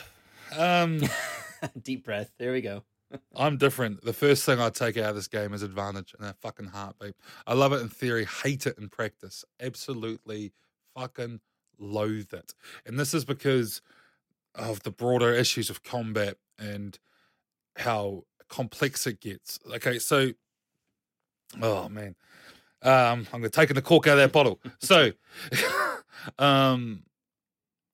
Um 0.57 1.03
Deep 1.82 2.05
breath. 2.05 2.32
There 2.38 2.53
we 2.53 2.62
go. 2.62 2.82
I'm 3.36 3.59
different. 3.59 4.03
The 4.03 4.14
first 4.14 4.46
thing 4.46 4.59
I 4.59 4.70
take 4.70 4.96
out 4.96 5.11
of 5.11 5.16
this 5.16 5.28
game 5.28 5.53
is 5.53 5.62
advantage 5.62 6.14
and 6.18 6.26
a 6.26 6.34
fucking 6.40 6.68
heartbeat. 6.68 7.14
I 7.46 7.53
love 7.53 7.74
it 7.74 7.82
in 7.82 7.90
theory, 7.90 8.26
hate 8.42 8.66
it 8.66 8.78
in 8.78 8.88
practice. 8.88 9.44
Absolutely 9.61 10.55
fucking 10.96 11.40
loathe 11.78 12.32
it. 12.32 12.55
And 12.86 12.98
this 12.98 13.12
is 13.12 13.26
because 13.26 13.82
of 14.55 14.82
the 14.82 14.90
broader 14.90 15.30
issues 15.30 15.68
of 15.68 15.82
combat 15.82 16.38
and 16.59 16.98
how 17.76 18.24
complex 18.48 19.07
it 19.07 19.20
gets. 19.20 19.59
Okay, 19.74 19.98
so 19.98 20.32
oh 21.61 21.90
man. 21.90 22.14
Um, 22.82 23.26
I'm 23.32 23.40
gonna 23.40 23.50
take 23.50 23.72
the 23.74 23.82
cork 23.82 24.06
out 24.06 24.12
of 24.12 24.18
that 24.18 24.32
bottle. 24.32 24.60
So 24.80 25.12
um 26.38 27.02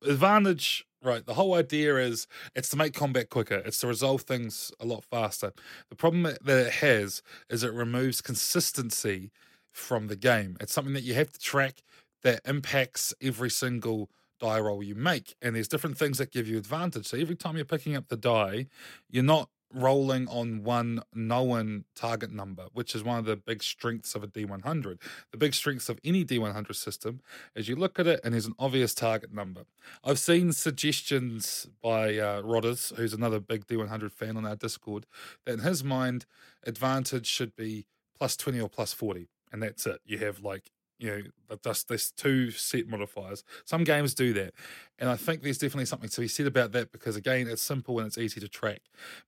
advantage 0.06 0.86
right 1.02 1.26
the 1.26 1.34
whole 1.34 1.54
idea 1.54 1.96
is 1.96 2.26
it's 2.54 2.68
to 2.68 2.76
make 2.76 2.94
combat 2.94 3.30
quicker 3.30 3.62
it's 3.64 3.78
to 3.80 3.86
resolve 3.86 4.22
things 4.22 4.70
a 4.80 4.86
lot 4.86 5.04
faster 5.04 5.52
the 5.90 5.96
problem 5.96 6.22
that 6.22 6.66
it 6.66 6.72
has 6.74 7.22
is 7.50 7.64
it 7.64 7.72
removes 7.72 8.20
consistency 8.20 9.30
from 9.72 10.06
the 10.06 10.16
game 10.16 10.56
it's 10.60 10.72
something 10.72 10.94
that 10.94 11.02
you 11.02 11.14
have 11.14 11.32
to 11.32 11.38
track 11.40 11.82
that 12.22 12.40
impacts 12.46 13.14
every 13.20 13.50
single 13.50 14.08
die 14.40 14.60
roll 14.60 14.82
you 14.82 14.94
make. 14.94 15.34
And 15.42 15.56
there's 15.56 15.68
different 15.68 15.98
things 15.98 16.18
that 16.18 16.32
give 16.32 16.46
you 16.48 16.58
advantage. 16.58 17.06
So 17.06 17.16
every 17.16 17.36
time 17.36 17.56
you're 17.56 17.64
picking 17.64 17.96
up 17.96 18.08
the 18.08 18.16
die, 18.16 18.66
you're 19.10 19.24
not 19.24 19.48
rolling 19.72 20.26
on 20.28 20.62
one 20.62 21.02
known 21.14 21.84
target 21.94 22.30
number, 22.30 22.66
which 22.72 22.94
is 22.94 23.02
one 23.04 23.18
of 23.18 23.24
the 23.24 23.36
big 23.36 23.62
strengths 23.62 24.14
of 24.14 24.22
a 24.22 24.26
D100. 24.26 24.98
The 25.30 25.36
big 25.36 25.54
strengths 25.54 25.88
of 25.88 25.98
any 26.04 26.24
D100 26.24 26.74
system 26.74 27.20
is 27.54 27.68
you 27.68 27.76
look 27.76 27.98
at 27.98 28.06
it 28.06 28.20
and 28.24 28.32
there's 28.34 28.46
an 28.46 28.54
obvious 28.58 28.94
target 28.94 29.32
number. 29.32 29.64
I've 30.04 30.18
seen 30.18 30.52
suggestions 30.52 31.68
by 31.82 32.18
uh, 32.18 32.42
Rodders, 32.42 32.94
who's 32.96 33.12
another 33.12 33.40
big 33.40 33.66
D100 33.66 34.12
fan 34.12 34.36
on 34.36 34.46
our 34.46 34.56
Discord, 34.56 35.06
that 35.44 35.54
in 35.54 35.60
his 35.60 35.84
mind, 35.84 36.26
advantage 36.66 37.26
should 37.26 37.54
be 37.54 37.86
plus 38.16 38.36
20 38.36 38.60
or 38.60 38.68
plus 38.68 38.92
40. 38.92 39.28
And 39.52 39.62
that's 39.62 39.86
it. 39.86 40.00
You 40.04 40.18
have 40.18 40.40
like 40.40 40.70
You 40.98 41.10
know, 41.10 41.22
but 41.48 41.62
just 41.62 41.88
there's 41.88 42.10
two 42.10 42.50
set 42.50 42.88
modifiers. 42.88 43.44
Some 43.64 43.84
games 43.84 44.14
do 44.14 44.32
that, 44.32 44.52
and 44.98 45.08
I 45.08 45.16
think 45.16 45.42
there's 45.42 45.58
definitely 45.58 45.86
something 45.86 46.08
to 46.08 46.20
be 46.20 46.28
said 46.28 46.46
about 46.46 46.72
that 46.72 46.90
because 46.90 47.14
again, 47.14 47.46
it's 47.46 47.62
simple 47.62 47.98
and 47.98 48.08
it's 48.08 48.18
easy 48.18 48.40
to 48.40 48.48
track. 48.48 48.82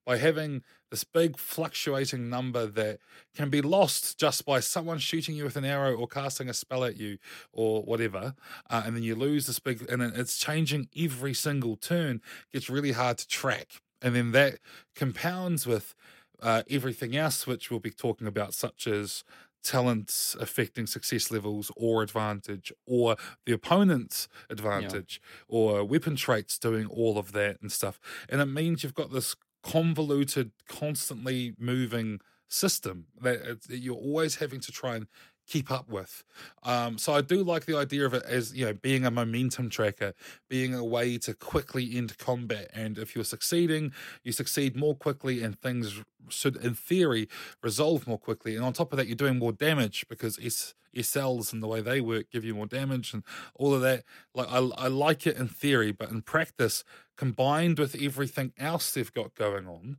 By 0.04 0.16
having 0.16 0.62
this 0.90 1.04
big 1.04 1.38
fluctuating 1.38 2.28
number 2.28 2.66
that 2.66 2.98
can 3.36 3.50
be 3.50 3.62
lost 3.62 4.18
just 4.18 4.44
by 4.44 4.58
someone 4.58 4.98
shooting 4.98 5.36
you 5.36 5.44
with 5.44 5.56
an 5.56 5.64
arrow 5.64 5.94
or 5.94 6.08
casting 6.08 6.48
a 6.48 6.54
spell 6.54 6.82
at 6.82 6.96
you 6.96 7.18
or 7.52 7.82
whatever, 7.82 8.34
uh, 8.68 8.82
and 8.84 8.96
then 8.96 9.04
you 9.04 9.14
lose 9.14 9.46
this 9.46 9.60
big, 9.60 9.88
and 9.88 10.02
it's 10.02 10.38
changing 10.38 10.88
every 10.98 11.34
single 11.34 11.76
turn. 11.76 12.20
Gets 12.52 12.68
really 12.68 12.92
hard 12.92 13.18
to 13.18 13.28
track, 13.28 13.80
and 14.02 14.16
then 14.16 14.32
that 14.32 14.58
compounds 14.96 15.66
with 15.66 15.94
uh, 16.42 16.62
everything 16.70 17.16
else, 17.16 17.46
which 17.46 17.70
we'll 17.70 17.80
be 17.80 17.90
talking 17.90 18.26
about, 18.26 18.54
such 18.54 18.86
as 18.86 19.24
talents 19.62 20.36
affecting 20.40 20.86
success 20.86 21.30
levels 21.30 21.70
or 21.76 22.02
advantage, 22.02 22.72
or 22.86 23.16
the 23.46 23.52
opponent's 23.52 24.28
advantage, 24.48 25.20
yeah. 25.22 25.56
or 25.56 25.84
weapon 25.84 26.16
traits 26.16 26.58
doing 26.58 26.86
all 26.86 27.18
of 27.18 27.32
that 27.32 27.60
and 27.60 27.70
stuff. 27.70 28.00
And 28.28 28.40
it 28.40 28.46
means 28.46 28.82
you've 28.82 28.94
got 28.94 29.12
this 29.12 29.36
convoluted, 29.62 30.52
constantly 30.68 31.54
moving 31.58 32.20
system 32.48 33.06
that 33.20 33.40
uh, 33.48 33.54
you're 33.68 33.94
always 33.94 34.36
having 34.36 34.60
to 34.60 34.72
try 34.72 34.96
and 34.96 35.06
keep 35.50 35.70
up 35.70 35.88
with. 35.88 36.22
Um, 36.62 36.96
so 36.96 37.12
I 37.12 37.20
do 37.20 37.42
like 37.42 37.66
the 37.66 37.76
idea 37.76 38.06
of 38.06 38.14
it 38.14 38.22
as 38.24 38.54
you 38.54 38.64
know 38.64 38.72
being 38.72 39.04
a 39.04 39.10
momentum 39.10 39.68
tracker, 39.68 40.14
being 40.48 40.74
a 40.74 40.84
way 40.84 41.18
to 41.18 41.34
quickly 41.34 41.96
end 41.96 42.16
combat. 42.18 42.70
And 42.72 42.96
if 42.96 43.14
you're 43.14 43.24
succeeding, 43.24 43.92
you 44.22 44.32
succeed 44.32 44.76
more 44.76 44.94
quickly, 44.94 45.42
and 45.42 45.58
things 45.58 46.00
should, 46.28 46.56
in 46.56 46.74
theory, 46.74 47.28
resolve 47.62 48.06
more 48.06 48.18
quickly. 48.18 48.54
And 48.54 48.64
on 48.64 48.72
top 48.72 48.92
of 48.92 48.96
that, 48.98 49.08
you're 49.08 49.16
doing 49.16 49.38
more 49.38 49.52
damage 49.52 50.06
because 50.08 50.38
S 50.42 50.74
SLs 50.96 51.52
and 51.52 51.62
the 51.62 51.68
way 51.68 51.80
they 51.80 52.00
work 52.00 52.30
give 52.30 52.44
you 52.44 52.54
more 52.54 52.66
damage 52.66 53.12
and 53.14 53.22
all 53.54 53.72
of 53.74 53.80
that. 53.80 54.04
Like 54.34 54.48
I, 54.50 54.58
I 54.76 54.88
like 54.88 55.26
it 55.26 55.36
in 55.36 55.48
theory, 55.48 55.92
but 55.92 56.10
in 56.10 56.22
practice, 56.22 56.84
combined 57.16 57.78
with 57.78 57.94
everything 58.00 58.52
else 58.58 58.92
they've 58.92 59.12
got 59.12 59.34
going 59.34 59.66
on, 59.66 59.98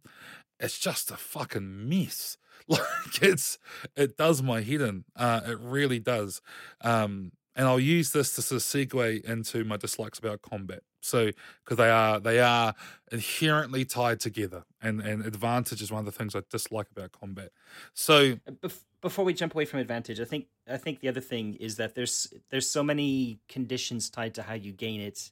it's 0.61 0.79
just 0.79 1.11
a 1.11 1.17
fucking 1.17 1.89
mess. 1.89 2.37
Like 2.67 3.23
it's 3.23 3.57
it 3.97 4.15
does 4.15 4.41
my 4.41 4.61
head 4.61 4.81
in. 4.81 5.03
Uh, 5.15 5.41
it 5.45 5.57
really 5.59 5.99
does. 5.99 6.41
Um, 6.81 7.31
and 7.55 7.67
I'll 7.67 7.79
use 7.79 8.11
this 8.11 8.35
to 8.35 8.41
sort 8.41 8.61
of 8.61 8.63
segue 8.63 9.25
into 9.25 9.63
my 9.65 9.75
dislikes 9.77 10.19
about 10.19 10.41
combat. 10.41 10.83
So 11.01 11.31
because 11.63 11.77
they 11.77 11.89
are 11.89 12.19
they 12.19 12.39
are 12.39 12.75
inherently 13.11 13.83
tied 13.83 14.19
together, 14.19 14.63
and 14.81 15.01
and 15.01 15.25
advantage 15.25 15.81
is 15.81 15.91
one 15.91 15.99
of 15.99 16.05
the 16.05 16.11
things 16.11 16.35
I 16.35 16.43
dislike 16.49 16.87
about 16.91 17.11
combat. 17.11 17.51
So 17.93 18.37
uh, 18.63 18.69
before 19.01 19.25
we 19.25 19.33
jump 19.33 19.53
away 19.53 19.65
from 19.65 19.79
advantage, 19.79 20.19
I 20.19 20.25
think 20.25 20.45
I 20.69 20.77
think 20.77 20.99
the 20.99 21.09
other 21.09 21.19
thing 21.21 21.55
is 21.55 21.75
that 21.77 21.95
there's 21.95 22.31
there's 22.51 22.69
so 22.69 22.83
many 22.83 23.39
conditions 23.49 24.09
tied 24.09 24.35
to 24.35 24.43
how 24.43 24.53
you 24.53 24.71
gain 24.71 25.01
it 25.01 25.31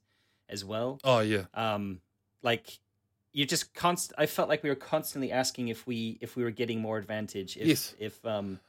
as 0.49 0.65
well. 0.65 0.99
Oh 1.03 1.19
yeah. 1.19 1.45
Um, 1.53 2.01
like 2.41 2.79
you 3.31 3.45
just 3.45 3.73
const. 3.73 4.13
I 4.17 4.25
felt 4.25 4.49
like 4.49 4.63
we 4.63 4.69
were 4.69 4.75
constantly 4.75 5.31
asking 5.31 5.67
if 5.67 5.85
we 5.85 6.17
if 6.21 6.35
we 6.35 6.43
were 6.43 6.51
getting 6.51 6.79
more 6.79 6.97
advantage. 6.97 7.57
If, 7.57 7.67
yes. 7.67 7.95
If 7.99 8.25
um, 8.25 8.59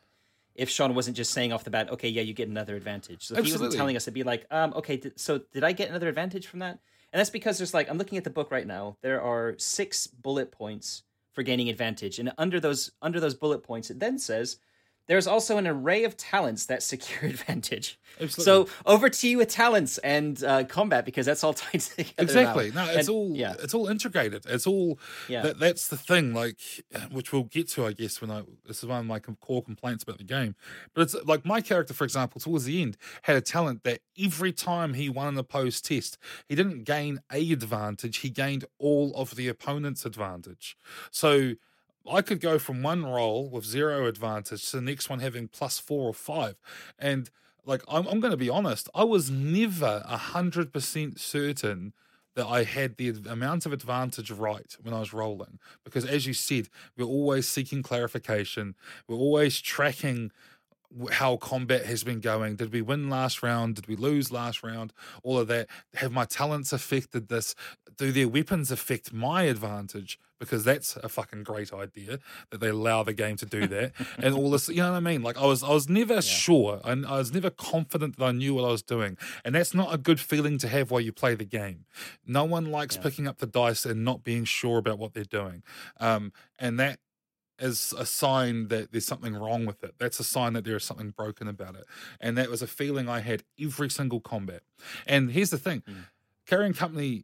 if 0.55 0.69
Sean 0.69 0.95
wasn't 0.95 1.17
just 1.17 1.33
saying 1.33 1.53
off 1.53 1.65
the 1.65 1.71
bat, 1.71 1.91
okay, 1.91 2.09
yeah, 2.09 2.23
you 2.23 2.35
get 2.35 2.49
another 2.49 2.77
advantage. 2.77 3.25
So 3.27 3.35
if 3.35 3.41
Absolutely. 3.41 3.51
he 3.51 3.53
wasn't 3.53 3.79
telling 3.79 3.97
us, 3.97 4.05
it'd 4.05 4.15
be 4.15 4.25
like, 4.25 4.47
um, 4.51 4.75
okay, 4.75 4.97
th- 4.97 5.15
so 5.17 5.39
did 5.53 5.65
I 5.65 5.73
get 5.73 5.89
another 5.89 6.09
advantage 6.09 6.47
from 6.47 6.59
that? 6.59 6.79
And 7.13 7.19
that's 7.19 7.31
because 7.31 7.59
there's 7.59 7.75
like 7.75 7.89
I'm 7.89 7.99
looking 7.99 8.19
at 8.19 8.25
the 8.25 8.31
book 8.31 8.51
right 8.51 8.67
now. 8.67 8.97
There 9.03 9.23
are 9.23 9.55
six 9.59 10.07
bullet 10.07 10.53
points 10.53 11.03
for 11.33 11.43
gaining 11.43 11.69
advantage, 11.69 12.19
and 12.19 12.33
under 12.39 12.61
those 12.61 12.93
under 13.03 13.21
those 13.21 13.35
bullet 13.35 13.63
points, 13.63 13.91
it 13.91 13.99
then 13.99 14.19
says 14.19 14.59
there's 15.11 15.27
also 15.27 15.59
an 15.59 15.67
array 15.67 16.05
of 16.05 16.17
talents 16.17 16.67
that 16.67 16.85
secure 16.85 17.29
advantage. 17.31 17.99
Absolutely. 18.21 18.45
So 18.45 18.69
over 18.87 19.09
to 19.09 19.29
you 19.29 19.39
with 19.39 19.49
talents 19.49 19.99
and 19.99 20.43
uh, 20.45 20.63
combat 20.63 21.05
because 21.05 21.27
that's 21.27 21.43
all 21.43 21.53
tied 21.55 21.81
together. 21.81 22.13
Exactly. 22.17 22.71
Now. 22.71 22.85
No, 22.85 22.93
it's 22.93 23.09
and, 23.09 23.17
all 23.17 23.33
yeah. 23.35 23.55
it's 23.59 23.75
all 23.75 23.89
integrated. 23.89 24.47
It's 24.49 24.69
all 24.69 25.01
yeah. 25.29 25.43
That, 25.43 25.59
that's 25.59 25.89
the 25.89 25.97
thing. 25.97 26.33
Like, 26.33 26.59
which 27.11 27.33
we'll 27.33 27.43
get 27.43 27.69
to, 27.71 27.87
I 27.87 27.93
guess. 27.93 28.21
When 28.21 28.31
I 28.31 28.43
this 28.69 28.85
is 28.85 28.87
one 28.87 29.01
of 29.01 29.07
my 29.07 29.19
core 29.19 29.65
complaints 29.65 30.05
about 30.05 30.19
the 30.19 30.25
game. 30.25 30.55
But 30.95 31.03
it's 31.03 31.17
like 31.25 31.45
my 31.45 31.61
character, 31.61 31.93
for 31.93 32.05
example, 32.05 32.41
towards 32.41 32.67
the 32.67 32.81
end 32.81 32.97
had 33.23 33.35
a 33.35 33.41
talent 33.41 33.83
that 33.83 34.03
every 34.17 34.53
time 34.53 34.95
he 34.95 35.09
won 35.09 35.27
an 35.27 35.39
opposed 35.39 35.85
test, 35.85 36.19
he 36.49 36.55
didn't 36.55 36.85
gain 36.85 37.19
a 37.33 37.51
advantage. 37.51 38.19
He 38.19 38.31
gained 38.31 38.65
all 38.79 39.13
of 39.17 39.35
the 39.35 39.49
opponent's 39.49 40.07
advantage. 40.07 40.77
So 41.11 41.55
I 42.09 42.23
could 42.23 42.41
go 42.41 42.59
from 42.59 42.83
one 42.83 43.05
roll 43.05 43.49
with 43.49 43.65
zero 43.65 44.07
advantage 44.07 44.71
to 44.71 44.77
the 44.77 44.83
next 44.83 45.11
one 45.11 45.21
having 45.21 45.49
plus 45.49 45.79
four 45.79 46.09
or 46.09 46.15
five. 46.15 46.57
And 46.99 47.31
like, 47.65 47.83
I'm, 47.89 48.07
I'm 48.07 48.21
going 48.21 48.31
to 48.31 48.37
be 48.37 48.49
honest, 48.49 48.89
I 48.95 49.05
was 49.05 49.31
never 49.31 50.03
a 50.07 50.17
hundred 50.17 50.73
percent 50.73 51.21
certain 51.21 51.93
that 52.35 52.47
I 52.47 52.65
had 52.65 52.97
the 52.97 53.15
amount 53.29 53.67
of 53.67 53.73
advantage 53.73 54.31
right 54.31 54.77
when 54.81 54.95
I 54.95 55.01
was 55.01 55.13
rolling. 55.13 55.59
Because 55.85 56.07
as 56.07 56.27
you 56.27 56.33
said, 56.33 56.69
we're 56.97 57.05
always 57.05 57.49
seeking 57.49 57.83
clarification. 57.83 58.77
We're 59.09 59.17
always 59.17 59.61
tracking 59.61 60.31
how 61.13 61.37
combat 61.37 61.87
has 61.87 62.03
been 62.03 62.21
going. 62.21 62.57
Did 62.57 62.73
we 62.73 62.83
win 62.83 63.11
last 63.11 63.43
round? 63.43 63.77
Did 63.77 63.87
we 63.89 63.97
lose 63.97 64.33
last 64.33 64.63
round? 64.63 64.93
All 65.23 65.39
of 65.39 65.49
that. 65.49 65.69
Have 65.95 66.13
my 66.13 66.25
talents 66.25 66.73
affected 66.73 67.29
this? 67.29 67.55
Do 67.97 68.11
their 68.11 68.29
weapons 68.29 68.71
affect 68.71 69.13
my 69.13 69.43
advantage? 69.45 70.19
Because 70.41 70.65
that's 70.65 70.97
a 70.97 71.09
fucking 71.09 71.45
great 71.45 71.73
idea 71.73 72.19
that 72.51 72.61
they 72.61 72.71
allow 72.71 73.05
the 73.05 73.13
game 73.13 73.37
to 73.37 73.47
do 73.47 73.69
that. 73.69 73.93
and 74.19 74.35
all 74.35 74.51
this, 74.51 74.69
you 74.69 74.77
know 74.77 74.91
what 74.91 74.97
I 74.97 75.01
mean? 75.01 75.23
Like 75.23 75.37
I 75.37 75.47
was, 75.47 75.63
I 75.63 75.71
was 75.71 75.89
never 75.89 76.15
yeah. 76.15 76.21
sure, 76.21 76.81
and 76.83 77.07
I 77.07 77.19
was 77.19 77.33
never 77.33 77.51
confident 77.51 78.17
that 78.17 78.25
I 78.25 78.33
knew 78.33 78.55
what 78.55 78.65
I 78.65 78.73
was 78.73 78.83
doing. 78.83 79.17
And 79.45 79.55
that's 79.55 79.75
not 79.75 79.95
a 79.95 79.99
good 79.99 80.19
feeling 80.19 80.59
to 80.59 80.69
have 80.69 80.91
while 80.91 81.01
you 81.01 81.13
play 81.13 81.35
the 81.35 81.45
game. 81.45 81.85
No 82.27 82.45
one 82.45 82.73
likes 82.73 82.97
yeah. 82.97 83.03
picking 83.03 83.29
up 83.29 83.39
the 83.39 83.47
dice 83.47 83.85
and 83.85 84.05
not 84.05 84.25
being 84.25 84.45
sure 84.45 84.79
about 84.79 84.99
what 84.99 85.15
they're 85.15 85.25
doing. 85.25 85.63
Um, 86.01 86.33
and 86.59 86.81
that 86.81 86.99
is 87.61 87.95
a 87.97 88.07
sign 88.07 88.69
that 88.69 88.91
there's 88.91 89.07
something 89.07 89.35
wrong 89.35 89.67
with 89.67 89.85
it. 89.85 89.95
That's 89.99 90.19
a 90.19 90.25
sign 90.25 90.55
that 90.55 90.65
there 90.65 90.77
is 90.77 90.85
something 90.85 91.11
broken 91.11 91.47
about 91.47 91.77
it. 91.77 91.85
And 92.21 92.37
that 92.39 92.49
was 92.49 92.63
a 92.63 92.67
feeling 92.67 93.09
I 93.09 93.21
had 93.21 93.45
every 93.63 93.91
single 93.91 94.21
combat. 94.21 94.63
And 95.07 95.31
here's 95.31 95.51
the 95.51 95.59
thing. 95.59 95.83
Mm. 95.89 96.05
Carrion 96.51 96.75
Company, 96.75 97.23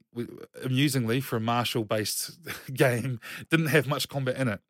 amusingly, 0.63 1.21
for 1.21 1.35
a 1.35 1.41
martial 1.41 1.83
based 1.83 2.39
game, 2.73 3.19
didn't 3.51 3.67
have 3.67 3.89
much 3.89 4.09
combat 4.09 4.37
in 4.37 4.47
it. 4.47 4.61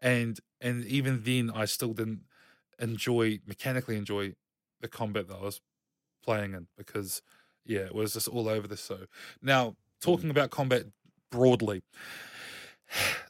And 0.00 0.40
and 0.58 0.86
even 0.86 1.22
then 1.24 1.50
I 1.54 1.66
still 1.66 1.92
didn't 1.92 2.22
enjoy 2.78 3.40
mechanically 3.46 3.94
enjoy 3.94 4.32
the 4.80 4.88
combat 4.88 5.28
that 5.28 5.36
I 5.36 5.42
was 5.42 5.60
playing 6.24 6.54
in 6.54 6.66
because 6.78 7.20
yeah, 7.66 7.80
it 7.80 7.94
was 7.94 8.14
just 8.14 8.26
all 8.26 8.48
over 8.48 8.66
the 8.66 8.78
so. 8.78 9.00
Now, 9.42 9.76
talking 10.00 10.28
mm. 10.28 10.30
about 10.30 10.48
combat 10.50 10.86
broadly, 11.30 11.82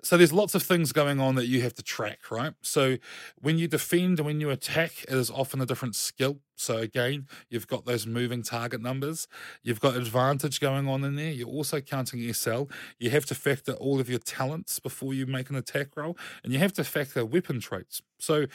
so 0.02 0.16
there's 0.16 0.32
lots 0.32 0.54
of 0.54 0.62
things 0.62 0.92
going 0.92 1.20
on 1.20 1.34
that 1.36 1.46
you 1.46 1.62
have 1.62 1.74
to 1.74 1.82
track, 1.82 2.30
right? 2.30 2.52
So 2.62 2.96
when 3.40 3.58
you 3.58 3.68
defend 3.68 4.18
and 4.18 4.26
when 4.26 4.40
you 4.40 4.50
attack, 4.50 5.04
it 5.04 5.14
is 5.14 5.30
often 5.30 5.60
a 5.60 5.66
different 5.66 5.96
skill. 5.96 6.38
So 6.56 6.78
again, 6.78 7.26
you've 7.48 7.66
got 7.66 7.84
those 7.84 8.06
moving 8.06 8.42
target 8.42 8.80
numbers. 8.80 9.28
You've 9.62 9.80
got 9.80 9.96
advantage 9.96 10.60
going 10.60 10.88
on 10.88 11.04
in 11.04 11.16
there. 11.16 11.30
You're 11.30 11.48
also 11.48 11.80
counting 11.80 12.32
SL. 12.32 12.64
You 12.98 13.10
have 13.10 13.26
to 13.26 13.34
factor 13.34 13.72
all 13.72 14.00
of 14.00 14.08
your 14.08 14.18
talents 14.18 14.78
before 14.78 15.14
you 15.14 15.26
make 15.26 15.50
an 15.50 15.56
attack 15.56 15.96
roll, 15.96 16.16
and 16.42 16.52
you 16.52 16.58
have 16.58 16.72
to 16.74 16.84
factor 16.84 17.24
weapon 17.24 17.60
traits. 17.60 18.00
So 18.18 18.46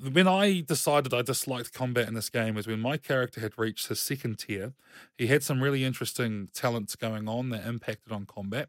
when 0.00 0.28
I 0.28 0.60
decided 0.60 1.12
I 1.12 1.22
disliked 1.22 1.72
combat 1.72 2.08
in 2.08 2.14
this 2.14 2.30
game 2.30 2.54
was 2.54 2.66
when 2.66 2.80
my 2.80 2.96
character 2.96 3.40
had 3.40 3.58
reached 3.58 3.88
his 3.88 4.00
second 4.00 4.38
tier. 4.38 4.74
He 5.16 5.26
had 5.26 5.42
some 5.42 5.62
really 5.62 5.84
interesting 5.84 6.48
talents 6.52 6.94
going 6.96 7.28
on 7.28 7.50
that 7.50 7.66
impacted 7.66 8.12
on 8.12 8.26
combat. 8.26 8.68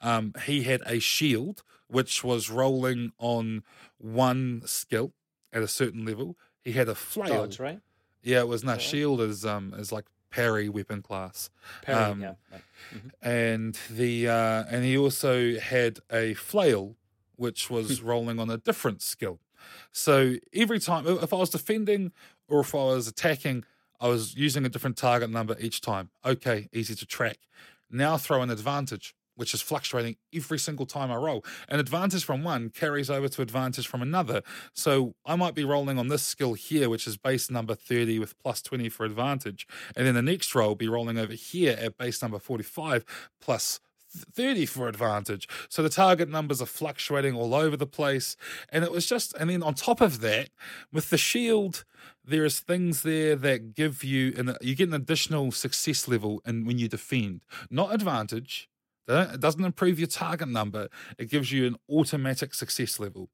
Um, 0.00 0.34
he 0.44 0.64
had 0.64 0.82
a 0.86 0.98
shield, 0.98 1.62
which 1.88 2.22
was 2.22 2.50
rolling 2.50 3.12
on 3.18 3.62
one 3.98 4.62
skill 4.66 5.12
at 5.52 5.62
a 5.62 5.68
certain 5.68 6.04
level. 6.04 6.36
He 6.62 6.72
had 6.72 6.88
a 6.88 6.94
flail. 6.94 7.46
Dodge, 7.46 7.58
right? 7.58 7.80
Yeah, 8.22 8.40
it 8.40 8.48
was 8.48 8.64
no 8.64 8.76
shield 8.76 9.20
is 9.20 9.46
um 9.46 9.72
is 9.78 9.92
like 9.92 10.06
parry 10.30 10.68
weapon 10.68 11.00
class. 11.00 11.48
Parry, 11.82 11.98
um, 11.98 12.20
yeah. 12.20 12.34
Mm-hmm. 12.94 13.08
And 13.22 13.78
the 13.90 14.28
uh, 14.28 14.64
and 14.68 14.84
he 14.84 14.98
also 14.98 15.58
had 15.58 16.00
a 16.12 16.34
flail, 16.34 16.96
which 17.36 17.70
was 17.70 18.02
rolling 18.02 18.38
on 18.38 18.50
a 18.50 18.58
different 18.58 19.00
skill. 19.00 19.38
So 19.92 20.34
every 20.54 20.78
time, 20.78 21.06
if 21.06 21.32
I 21.32 21.36
was 21.36 21.50
defending 21.50 22.12
or 22.48 22.60
if 22.60 22.74
I 22.74 22.78
was 22.78 23.08
attacking, 23.08 23.64
I 24.00 24.08
was 24.08 24.34
using 24.36 24.64
a 24.64 24.68
different 24.68 24.96
target 24.96 25.30
number 25.30 25.56
each 25.58 25.80
time. 25.80 26.10
Okay, 26.24 26.68
easy 26.72 26.94
to 26.94 27.06
track. 27.06 27.38
Now 27.90 28.16
throw 28.16 28.42
an 28.42 28.50
advantage, 28.50 29.14
which 29.36 29.54
is 29.54 29.62
fluctuating 29.62 30.16
every 30.34 30.58
single 30.58 30.86
time 30.86 31.10
I 31.10 31.16
roll. 31.16 31.44
An 31.68 31.78
advantage 31.78 32.24
from 32.24 32.42
one 32.42 32.70
carries 32.70 33.08
over 33.08 33.28
to 33.28 33.42
advantage 33.42 33.86
from 33.86 34.02
another. 34.02 34.42
So 34.72 35.14
I 35.24 35.36
might 35.36 35.54
be 35.54 35.64
rolling 35.64 35.98
on 35.98 36.08
this 36.08 36.22
skill 36.22 36.54
here, 36.54 36.90
which 36.90 37.06
is 37.06 37.16
base 37.16 37.50
number 37.50 37.74
30 37.74 38.18
with 38.18 38.38
plus 38.38 38.60
20 38.62 38.88
for 38.88 39.04
advantage. 39.04 39.66
And 39.94 40.06
then 40.06 40.14
the 40.14 40.22
next 40.22 40.54
roll 40.54 40.74
be 40.74 40.88
rolling 40.88 41.18
over 41.18 41.34
here 41.34 41.76
at 41.80 41.96
base 41.96 42.20
number 42.20 42.38
45 42.38 43.04
plus 43.40 43.80
30 44.16 44.66
for 44.66 44.88
advantage. 44.88 45.48
So 45.68 45.82
the 45.82 45.88
target 45.88 46.28
numbers 46.28 46.62
are 46.62 46.66
fluctuating 46.66 47.34
all 47.34 47.54
over 47.54 47.76
the 47.76 47.86
place. 47.86 48.36
And 48.70 48.84
it 48.84 48.92
was 48.92 49.06
just, 49.06 49.34
and 49.34 49.50
then 49.50 49.62
on 49.62 49.74
top 49.74 50.00
of 50.00 50.20
that, 50.20 50.50
with 50.92 51.10
the 51.10 51.18
shield, 51.18 51.84
there's 52.24 52.60
things 52.60 53.02
there 53.02 53.36
that 53.36 53.74
give 53.74 54.02
you, 54.02 54.34
and 54.36 54.56
you 54.60 54.74
get 54.74 54.88
an 54.88 54.94
additional 54.94 55.52
success 55.52 56.08
level 56.08 56.42
and 56.44 56.66
when 56.66 56.78
you 56.78 56.88
defend, 56.88 57.42
not 57.70 57.94
advantage. 57.94 58.68
It 59.08 59.40
doesn't 59.40 59.64
improve 59.64 60.00
your 60.00 60.08
target 60.08 60.48
number. 60.48 60.88
It 61.16 61.30
gives 61.30 61.52
you 61.52 61.66
an 61.66 61.76
automatic 61.88 62.54
success 62.54 62.98
level. 62.98 63.30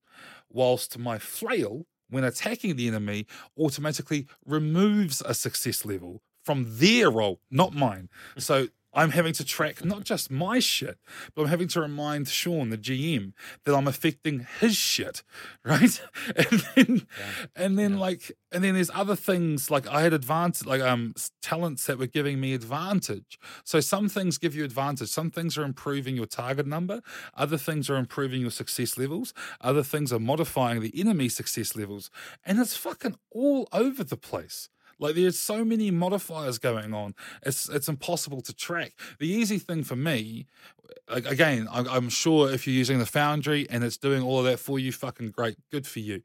Whilst 0.51 0.99
my 0.99 1.19
flail, 1.19 1.87
when 2.11 2.25
attacking 2.25 2.77
the 2.77 2.89
enemy, 2.89 3.27
automatically 3.59 4.27
removes 4.45 5.23
a 5.25 5.33
success 5.33 5.87
level 5.87 6.21
from 6.45 6.67
their 6.69 7.11
roll, 7.11 7.41
not 7.51 7.73
mine. 7.73 8.11
So 8.37 8.69
I'm 8.95 9.11
having 9.11 9.33
to 9.35 9.45
track 9.45 9.85
not 9.85 10.05
just 10.05 10.31
my 10.31 10.59
shit, 10.59 10.99
but 11.35 11.43
I'm 11.43 11.49
having 11.49 11.69
to 11.69 11.81
remind 11.81 12.29
Sean, 12.29 12.71
the 12.71 12.79
GM, 12.79 13.33
that 13.65 13.75
I'm 13.75 13.89
affecting 13.89 14.47
his 14.61 14.77
shit, 14.77 15.23
right? 15.65 16.01
And 16.37 16.65
then, 16.75 17.07
yeah. 17.19 17.47
and 17.57 17.79
then 17.79 17.93
yeah. 17.95 17.99
like, 17.99 18.33
and 18.51 18.63
then 18.63 18.75
there's 18.75 18.91
other 18.95 19.17
things 19.17 19.71
like 19.71 19.87
I 19.89 20.03
had 20.03 20.13
advantage, 20.13 20.67
like 20.67 20.81
um 20.81 21.15
talents 21.41 21.87
that 21.87 21.99
were 21.99 22.07
giving 22.07 22.41
me 22.41 22.55
advantage. 22.55 23.39
So 23.65 23.81
some 23.81 24.09
things 24.09 24.39
give 24.39 24.55
you 24.55 24.65
advantage. 24.65 25.09
Some 25.09 25.31
things 25.31 25.57
are 25.57 25.65
improving 25.65 26.17
your 26.17 26.27
target 26.27 26.67
number. 26.67 27.01
Other 27.35 27.57
things 27.59 27.89
are 27.91 27.97
improving 27.97 28.41
your 28.41 28.51
success 28.51 28.99
levels. 28.99 29.33
Other 29.61 29.83
things 29.83 30.13
are 30.13 30.19
modifying 30.19 30.81
the 30.81 30.93
enemy 30.99 31.29
success 31.29 31.75
levels, 31.77 32.11
and 32.45 32.59
it's 32.59 32.77
fucking 32.77 33.17
all 33.31 33.69
over 33.73 34.05
the 34.05 34.17
place. 34.17 34.69
Like 35.03 35.17
there's 35.17 35.39
so 35.39 35.65
many 35.65 35.91
modifiers 35.91 36.59
going 36.59 36.95
on. 36.95 37.15
It's 37.45 37.69
it's 37.69 37.89
impossible 37.89 38.41
to 38.43 38.55
track. 38.55 38.93
The 39.19 39.29
easy 39.29 39.59
thing 39.59 39.83
for 39.83 39.97
me, 39.97 40.47
again, 41.09 41.69
I'm 41.71 42.09
sure 42.09 42.51
if 42.51 42.67
you're 42.67 42.77
using 42.77 43.01
the 43.01 43.07
Foundry 43.07 43.69
and 43.69 43.83
it's 43.83 43.97
doing 43.97 44.23
all 44.23 44.39
of 44.39 44.45
that 44.45 44.59
for 44.59 44.79
you, 44.79 44.93
fucking 44.93 45.31
great, 45.33 45.57
good 45.71 45.87
for 45.87 45.99
you. 45.99 46.23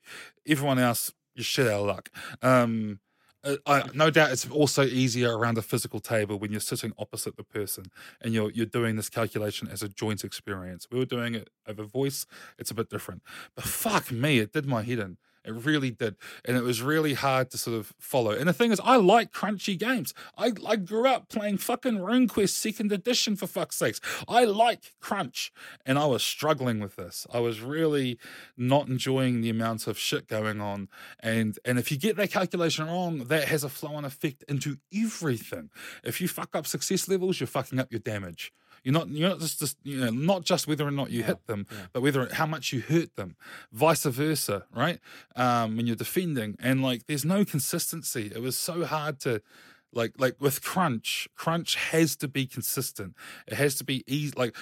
Everyone 0.47 0.79
else, 0.79 1.11
you're 1.35 1.43
shit 1.43 1.67
out 1.67 1.81
of 1.81 1.87
luck. 1.87 2.09
Um, 2.41 2.99
uh, 3.43 3.55
I, 3.65 3.83
no 3.93 4.09
doubt 4.09 4.31
it's 4.31 4.49
also 4.49 4.83
easier 4.83 5.37
around 5.37 5.57
a 5.57 5.61
physical 5.61 5.99
table 5.99 6.37
when 6.37 6.51
you're 6.51 6.59
sitting 6.59 6.91
opposite 6.97 7.37
the 7.37 7.43
person 7.43 7.85
and 8.21 8.33
you're 8.33 8.51
you're 8.51 8.65
doing 8.65 8.95
this 8.95 9.09
calculation 9.09 9.67
as 9.71 9.81
a 9.81 9.89
joint 9.89 10.23
experience. 10.23 10.87
We 10.91 10.99
were 10.99 11.05
doing 11.05 11.35
it 11.35 11.49
over 11.67 11.83
voice; 11.83 12.25
it's 12.59 12.71
a 12.71 12.75
bit 12.75 12.89
different. 12.89 13.23
But 13.55 13.65
fuck 13.65 14.11
me, 14.11 14.39
it 14.39 14.53
did 14.53 14.65
my 14.65 14.83
head 14.83 14.99
in. 14.99 15.17
It 15.47 15.53
really 15.53 15.91
did. 15.91 16.17
And 16.43 16.57
it 16.57 16.63
was 16.63 16.81
really 16.81 17.13
hard 17.13 17.49
to 17.51 17.57
sort 17.57 17.77
of 17.77 17.93
follow. 17.99 18.31
And 18.31 18.49
the 18.49 18.53
thing 18.53 18.71
is, 18.71 18.81
I 18.83 18.97
like 18.97 19.31
crunchy 19.31 19.79
games. 19.79 20.13
I, 20.37 20.51
I 20.67 20.75
grew 20.75 21.07
up 21.07 21.29
playing 21.29 21.59
fucking 21.59 21.99
RuneQuest 21.99 22.49
second 22.49 22.91
edition 22.91 23.37
for 23.37 23.47
fuck's 23.47 23.77
sakes. 23.77 24.01
I 24.27 24.43
like 24.43 24.93
crunch. 24.99 25.53
And 25.85 25.97
I 25.97 26.05
was 26.05 26.21
struggling 26.21 26.81
with 26.81 26.97
this. 26.97 27.25
I 27.33 27.39
was 27.39 27.61
really 27.61 28.19
not 28.57 28.89
enjoying 28.89 29.41
the 29.41 29.49
amount 29.49 29.87
of 29.87 29.97
shit 29.97 30.27
going 30.27 30.59
on. 30.59 30.89
And 31.21 31.57
and 31.63 31.79
if 31.79 31.91
you 31.91 31.97
get 31.97 32.17
that 32.17 32.31
calculation 32.31 32.87
wrong, 32.87 33.19
that 33.25 33.47
has 33.47 33.63
a 33.63 33.69
flow 33.69 33.95
on 33.95 34.03
effect 34.03 34.43
into 34.49 34.77
everything. 34.93 35.69
If 36.03 36.19
you 36.19 36.27
fuck 36.27 36.55
up 36.55 36.67
success 36.67 37.07
levels, 37.07 37.39
you're 37.39 37.47
fucking 37.47 37.79
up 37.79 37.91
your 37.91 37.99
damage. 37.99 38.51
You're 38.83 38.93
not 38.93 39.09
you're 39.09 39.29
not 39.29 39.39
just, 39.39 39.59
just 39.59 39.77
you 39.83 39.97
know 39.97 40.09
not 40.09 40.43
just 40.43 40.67
whether 40.67 40.87
or 40.87 40.91
not 40.91 41.11
you 41.11 41.21
yeah, 41.21 41.27
hit 41.27 41.47
them, 41.47 41.67
yeah. 41.69 41.77
but 41.93 42.01
whether 42.01 42.27
how 42.33 42.45
much 42.45 42.73
you 42.73 42.81
hurt 42.81 43.15
them. 43.15 43.35
Vice 43.71 44.03
versa, 44.03 44.65
right? 44.73 44.99
Um, 45.35 45.77
when 45.77 45.87
you're 45.87 45.95
defending, 45.95 46.55
and 46.59 46.81
like 46.81 47.07
there's 47.07 47.25
no 47.25 47.45
consistency. 47.45 48.31
It 48.33 48.41
was 48.41 48.57
so 48.57 48.85
hard 48.85 49.19
to 49.21 49.41
like 49.93 50.13
like 50.17 50.35
with 50.39 50.61
crunch 50.61 51.27
crunch 51.35 51.75
has 51.75 52.15
to 52.17 52.27
be 52.27 52.45
consistent 52.45 53.15
it 53.47 53.53
has 53.53 53.75
to 53.75 53.85
be 53.85 54.03
easy 54.05 54.33
like 54.35 54.55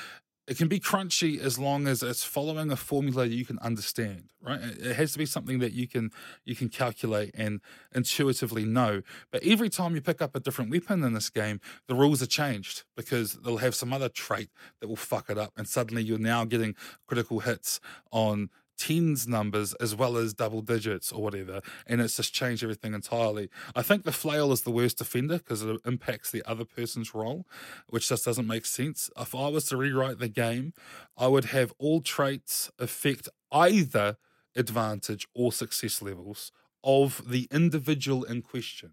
it 0.48 0.58
can 0.58 0.68
be 0.68 0.80
crunchy 0.80 1.39
as 1.39 1.58
long 1.58 1.88
as 1.88 2.04
it's 2.04 2.24
following 2.24 2.72
a 2.72 2.76
formula 2.76 3.28
that 3.28 3.34
you 3.34 3.46
can 3.46 3.60
understand 3.60 4.30
right? 4.46 4.60
It 4.62 4.96
has 4.96 5.12
to 5.14 5.18
be 5.18 5.26
something 5.26 5.60
that 5.60 5.74
you 5.74 5.88
can 5.88 6.12
you 6.46 6.56
can 6.56 6.70
calculate 6.70 7.32
and 7.34 7.62
intuitively 7.93 8.64
know. 8.64 9.02
But 9.32 9.43
every 9.43 9.70
time 9.70 9.96
you 9.96 10.02
pick 10.02 10.22
up 10.22 10.36
a 10.36 10.39
different 10.39 10.72
weapon 10.72 11.04
in 11.04 11.14
this 11.14 11.30
game 11.30 11.60
the 11.88 11.96
rules 11.96 12.22
are 12.22 12.28
changed 12.28 12.84
because 12.96 13.34
they'll 13.34 13.58
have 13.58 13.76
some 13.76 13.91
other 13.91 14.10
trait 14.10 14.50
that 14.80 14.88
will 14.88 14.96
fuck 14.96 15.30
it 15.30 15.38
up 15.38 15.54
and 15.58 15.68
suddenly 15.68 16.04
you're 16.04 16.20
now 16.20 16.46
getting 16.46 16.76
critical 17.08 17.39
hits 17.39 17.80
on 18.12 18.50
tens 18.78 19.28
numbers 19.28 19.73
as 19.76 19.95
well 19.95 20.17
as 20.17 20.34
double 20.34 20.61
digits 20.61 21.11
or 21.11 21.21
whatever, 21.21 21.61
and 21.88 22.01
it's 22.01 22.17
just 22.17 22.34
changed 22.34 22.63
everything 22.63 22.93
entirely. 22.93 23.49
I 23.76 23.82
think 23.82 24.03
the 24.03 24.11
flail 24.11 24.51
is 24.51 24.61
the 24.61 24.71
worst 24.71 25.01
offender 25.01 25.38
because 25.38 25.61
it 25.61 25.80
impacts 25.86 26.32
the 26.32 26.43
other 26.45 26.65
person's 26.65 27.13
roll, 27.13 27.45
which 27.89 28.09
just 28.09 28.26
doesn't 28.26 28.47
make 28.47 28.65
sense. 28.65 29.09
If 29.17 29.34
I 29.36 29.47
was 29.47 29.65
to 29.65 29.78
rewrite 29.78 30.19
the 30.19 30.28
game, 30.30 30.73
I 31.17 31.28
would 31.28 31.45
have 31.45 31.73
all 31.78 32.01
traits 32.01 32.71
affect 32.80 33.30
either 33.51 34.17
advantage 34.55 35.28
or 35.34 35.51
success 35.51 36.01
levels 36.01 36.51
of 36.84 37.30
the 37.30 37.47
individual 37.51 38.23
in 38.23 38.41
question 38.41 38.91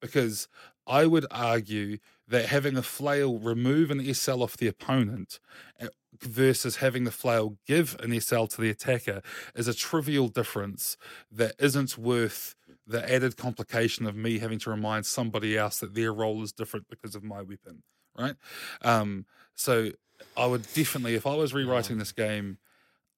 because 0.00 0.48
I 0.86 1.06
would 1.06 1.26
argue 1.30 1.98
that 2.30 2.46
having 2.46 2.76
a 2.76 2.82
flail 2.82 3.38
remove 3.38 3.90
an 3.90 4.14
SL 4.14 4.42
off 4.42 4.56
the 4.56 4.68
opponent 4.68 5.40
eh, 5.80 5.88
versus 6.22 6.76
having 6.76 7.04
the 7.04 7.10
flail 7.10 7.56
give 7.66 7.96
an 8.00 8.18
SL 8.18 8.44
to 8.44 8.60
the 8.60 8.70
attacker 8.70 9.20
is 9.54 9.68
a 9.68 9.74
trivial 9.74 10.28
difference 10.28 10.96
that 11.30 11.54
isn't 11.58 11.98
worth 11.98 12.54
the 12.86 13.12
added 13.12 13.36
complication 13.36 14.06
of 14.06 14.16
me 14.16 14.38
having 14.38 14.60
to 14.60 14.70
remind 14.70 15.06
somebody 15.06 15.58
else 15.58 15.80
that 15.80 15.94
their 15.94 16.12
roll 16.12 16.42
is 16.42 16.52
different 16.52 16.86
because 16.88 17.14
of 17.14 17.22
my 17.24 17.42
weapon, 17.42 17.82
right? 18.16 18.36
Um, 18.82 19.26
so 19.54 19.90
I 20.36 20.46
would 20.46 20.62
definitely, 20.72 21.16
if 21.16 21.26
I 21.26 21.34
was 21.34 21.52
rewriting 21.52 21.98
this 21.98 22.12
game, 22.12 22.58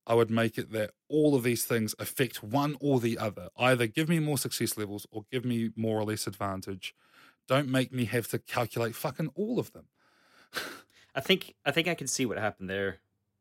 I 0.06 0.14
would 0.14 0.30
make 0.30 0.58
it 0.58 0.72
that 0.72 0.92
all 1.08 1.34
of 1.34 1.42
these 1.42 1.64
things 1.64 1.94
affect 1.98 2.42
one 2.42 2.76
or 2.80 2.98
the 2.98 3.18
other. 3.18 3.48
Either 3.56 3.86
give 3.86 4.08
me 4.08 4.18
more 4.18 4.38
success 4.38 4.76
levels 4.76 5.06
or 5.10 5.24
give 5.30 5.44
me 5.44 5.70
more 5.76 6.00
or 6.00 6.04
less 6.04 6.26
advantage. 6.26 6.94
Don't 7.49 7.68
make 7.68 7.93
me 7.93 8.05
have 8.07 8.28
to 8.28 8.38
calculate 8.38 8.95
fucking 8.95 9.30
all 9.34 9.59
of 9.59 9.72
them. 9.72 9.86
I 11.14 11.20
think 11.20 11.55
I 11.64 11.70
think 11.70 11.88
I 11.88 11.95
can 11.95 12.07
see 12.07 12.26
what 12.26 12.38
happened 12.38 12.70
there 12.70 12.99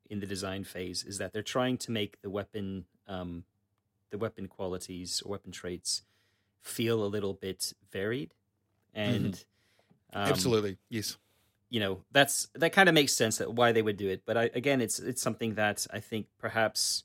in 0.10 0.20
the 0.20 0.26
design 0.26 0.64
phase 0.64 1.04
is 1.04 1.18
that 1.20 1.32
they're 1.32 1.42
trying 1.42 1.78
to 1.78 1.92
make 1.92 2.22
the 2.22 2.30
weapon 2.30 2.86
um, 3.08 3.46
the 4.10 4.18
weapon 4.18 4.48
qualities 4.48 5.22
or 5.26 5.32
weapon 5.32 5.52
traits 5.52 6.04
feel 6.62 7.04
a 7.04 7.08
little 7.08 7.34
bit 7.34 7.74
varied 7.92 8.34
and 8.94 9.34
mm-hmm. 9.34 10.20
um, 10.20 10.28
absolutely 10.28 10.78
yes 10.90 11.18
you 11.70 11.80
know 11.80 12.04
that's 12.12 12.50
that 12.54 12.72
kind 12.72 12.88
of 12.88 12.94
makes 12.94 13.14
sense 13.14 13.38
that 13.38 13.54
why 13.54 13.72
they 13.72 13.82
would 13.82 13.98
do 13.98 14.10
it 14.10 14.22
but 14.26 14.38
I, 14.38 14.44
again 14.54 14.82
it's 14.82 15.00
it's 15.00 15.22
something 15.22 15.56
that 15.56 15.88
i 15.92 16.00
think 16.00 16.28
perhaps 16.38 17.04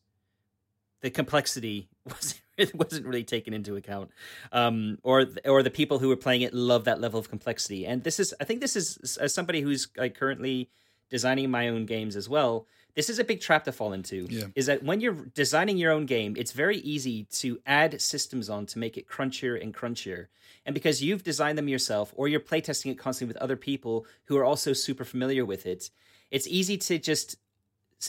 the 1.01 1.09
complexity 1.09 1.89
wasn't 2.05 2.43
it 2.59 2.75
wasn't 2.75 3.07
really 3.07 3.25
taken 3.25 3.53
into 3.55 3.77
account. 3.77 4.11
Um, 4.53 4.99
or 5.03 5.27
or 5.45 5.63
the 5.63 5.71
people 5.71 5.99
who 5.99 6.09
were 6.09 6.17
playing 6.17 6.43
it 6.43 6.55
love 6.55 6.85
that 6.85 7.01
level 7.01 7.19
of 7.21 7.29
complexity. 7.29 7.87
And 7.87 8.03
this 8.03 8.21
is 8.21 8.35
i 8.41 8.45
think 8.45 8.61
this 8.61 8.77
is 8.77 9.19
as 9.21 9.35
somebody 9.35 9.61
who's 9.61 9.89
like, 9.97 10.15
currently 10.19 10.71
designing 11.11 11.51
my 11.51 11.69
own 11.69 11.87
games 11.87 12.17
as 12.17 12.29
well 12.29 12.67
this 12.97 13.11
is 13.11 13.19
a 13.19 13.25
big 13.25 13.41
trap 13.41 13.65
to 13.65 13.73
fall 13.73 13.93
into 13.93 14.27
yeah. 14.31 14.47
is 14.55 14.67
that 14.67 14.83
when 14.83 15.01
you're 15.01 15.27
designing 15.35 15.77
your 15.77 15.93
own 15.93 16.07
game 16.07 16.35
it's 16.37 16.53
very 16.53 16.79
easy 16.79 17.25
to 17.25 17.61
add 17.67 18.01
systems 18.01 18.49
on 18.49 18.67
to 18.67 18.79
make 18.79 18.97
it 18.97 19.07
crunchier 19.07 19.61
and 19.63 19.75
crunchier. 19.75 20.27
And 20.65 20.75
because 20.75 21.03
you've 21.03 21.23
designed 21.23 21.59
them 21.59 21.69
yourself 21.69 22.13
or 22.17 22.27
you're 22.27 22.41
playtesting 22.41 22.91
it 22.91 22.99
constantly 22.99 23.33
with 23.33 23.43
other 23.43 23.57
people 23.57 24.07
who 24.25 24.37
are 24.37 24.45
also 24.45 24.73
super 24.73 25.05
familiar 25.05 25.45
with 25.45 25.67
it 25.67 25.91
it's 26.31 26.47
easy 26.47 26.77
to 26.77 26.99
just 26.99 27.37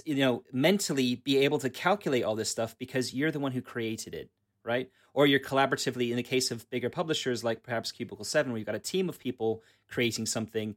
you 0.05 0.15
know 0.15 0.43
mentally 0.51 1.15
be 1.15 1.37
able 1.37 1.59
to 1.59 1.69
calculate 1.69 2.23
all 2.23 2.35
this 2.35 2.49
stuff 2.49 2.77
because 2.77 3.13
you're 3.13 3.31
the 3.31 3.39
one 3.39 3.51
who 3.51 3.61
created 3.61 4.13
it 4.13 4.29
right 4.67 4.91
or 5.13 5.25
you're 5.25 5.39
collaboratively 5.39 6.11
in 6.11 6.17
the 6.17 6.23
case 6.23 6.51
of 6.51 6.69
bigger 6.69 6.89
publishers 6.89 7.43
like 7.43 7.63
perhaps 7.63 7.91
cubicle 7.91 8.25
7 8.25 8.51
where 8.51 8.59
you've 8.59 8.65
got 8.65 8.75
a 8.75 8.79
team 8.79 9.09
of 9.09 9.17
people 9.17 9.63
creating 9.87 10.25
something 10.25 10.75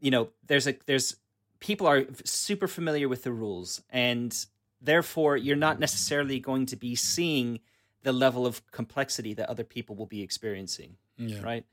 you 0.00 0.10
know 0.10 0.28
there's 0.46 0.68
a 0.68 0.76
there's 0.86 1.16
people 1.58 1.86
are 1.86 2.04
super 2.24 2.68
familiar 2.68 3.08
with 3.08 3.22
the 3.22 3.32
rules 3.32 3.82
and 3.90 4.46
therefore 4.80 5.36
you're 5.36 5.56
not 5.56 5.80
necessarily 5.80 6.38
going 6.38 6.66
to 6.66 6.76
be 6.76 6.94
seeing 6.94 7.60
the 8.02 8.12
level 8.12 8.46
of 8.46 8.68
complexity 8.70 9.32
that 9.32 9.48
other 9.48 9.64
people 9.64 9.96
will 9.96 10.06
be 10.06 10.22
experiencing 10.22 10.96
yeah. 11.16 11.40
right 11.42 11.64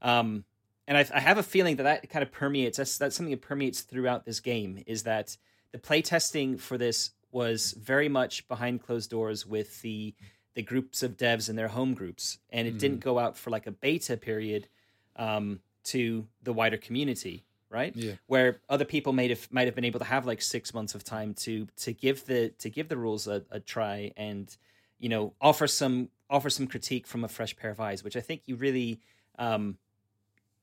um, 0.00 0.44
and 0.86 0.96
I, 0.96 1.04
I, 1.12 1.18
have 1.18 1.38
a 1.38 1.42
feeling 1.42 1.74
that 1.76 1.82
that 1.82 2.08
kind 2.08 2.22
of 2.22 2.30
permeates 2.30 2.76
that's, 2.76 2.98
that's 2.98 3.16
something 3.16 3.32
that 3.32 3.42
permeates 3.42 3.80
throughout 3.80 4.24
this 4.24 4.38
game 4.38 4.82
is 4.86 5.02
that 5.02 5.36
the 5.72 5.78
playtesting 5.78 6.60
for 6.60 6.78
this 6.78 7.10
was 7.30 7.72
very 7.72 8.08
much 8.08 8.46
behind 8.48 8.82
closed 8.82 9.10
doors 9.10 9.46
with 9.46 9.82
the 9.82 10.14
the 10.58 10.62
groups 10.64 11.04
of 11.04 11.16
devs 11.16 11.48
and 11.48 11.56
their 11.56 11.68
home 11.68 11.94
groups 11.94 12.38
and 12.50 12.66
it 12.66 12.74
mm. 12.74 12.80
didn't 12.80 12.98
go 12.98 13.16
out 13.16 13.36
for 13.36 13.50
like 13.50 13.68
a 13.68 13.70
beta 13.70 14.16
period 14.16 14.66
um, 15.14 15.60
to 15.84 16.26
the 16.42 16.52
wider 16.52 16.76
community 16.76 17.44
right? 17.70 17.94
Yeah. 17.94 18.14
Where 18.26 18.60
other 18.68 18.84
people 18.84 19.12
might 19.12 19.30
have 19.30 19.46
might 19.52 19.66
have 19.66 19.74
been 19.74 19.84
able 19.84 20.00
to 20.00 20.06
have 20.06 20.26
like 20.26 20.40
six 20.42 20.72
months 20.72 20.94
of 20.94 21.04
time 21.04 21.34
to 21.34 21.68
to 21.76 21.92
give 21.92 22.24
the 22.24 22.48
to 22.58 22.70
give 22.70 22.88
the 22.88 22.96
rules 22.96 23.28
a, 23.28 23.44
a 23.50 23.60
try 23.60 24.10
and 24.16 24.56
you 24.98 25.10
know 25.10 25.34
offer 25.38 25.66
some 25.66 26.08
offer 26.30 26.50
some 26.50 26.66
critique 26.66 27.06
from 27.06 27.24
a 27.24 27.28
fresh 27.28 27.54
pair 27.56 27.70
of 27.70 27.78
eyes, 27.78 28.02
which 28.02 28.16
I 28.16 28.20
think 28.20 28.40
you 28.46 28.56
really 28.56 29.00
um, 29.38 29.76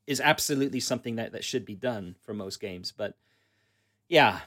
is 0.07 0.19
absolutely 0.19 0.79
something 0.79 1.17
that 1.17 1.33
that 1.33 1.43
should 1.43 1.63
be 1.63 1.75
done 1.75 2.15
for 2.21 2.33
most 2.33 2.59
games. 2.59 2.91
But 2.91 3.15
yeah, 4.09 4.39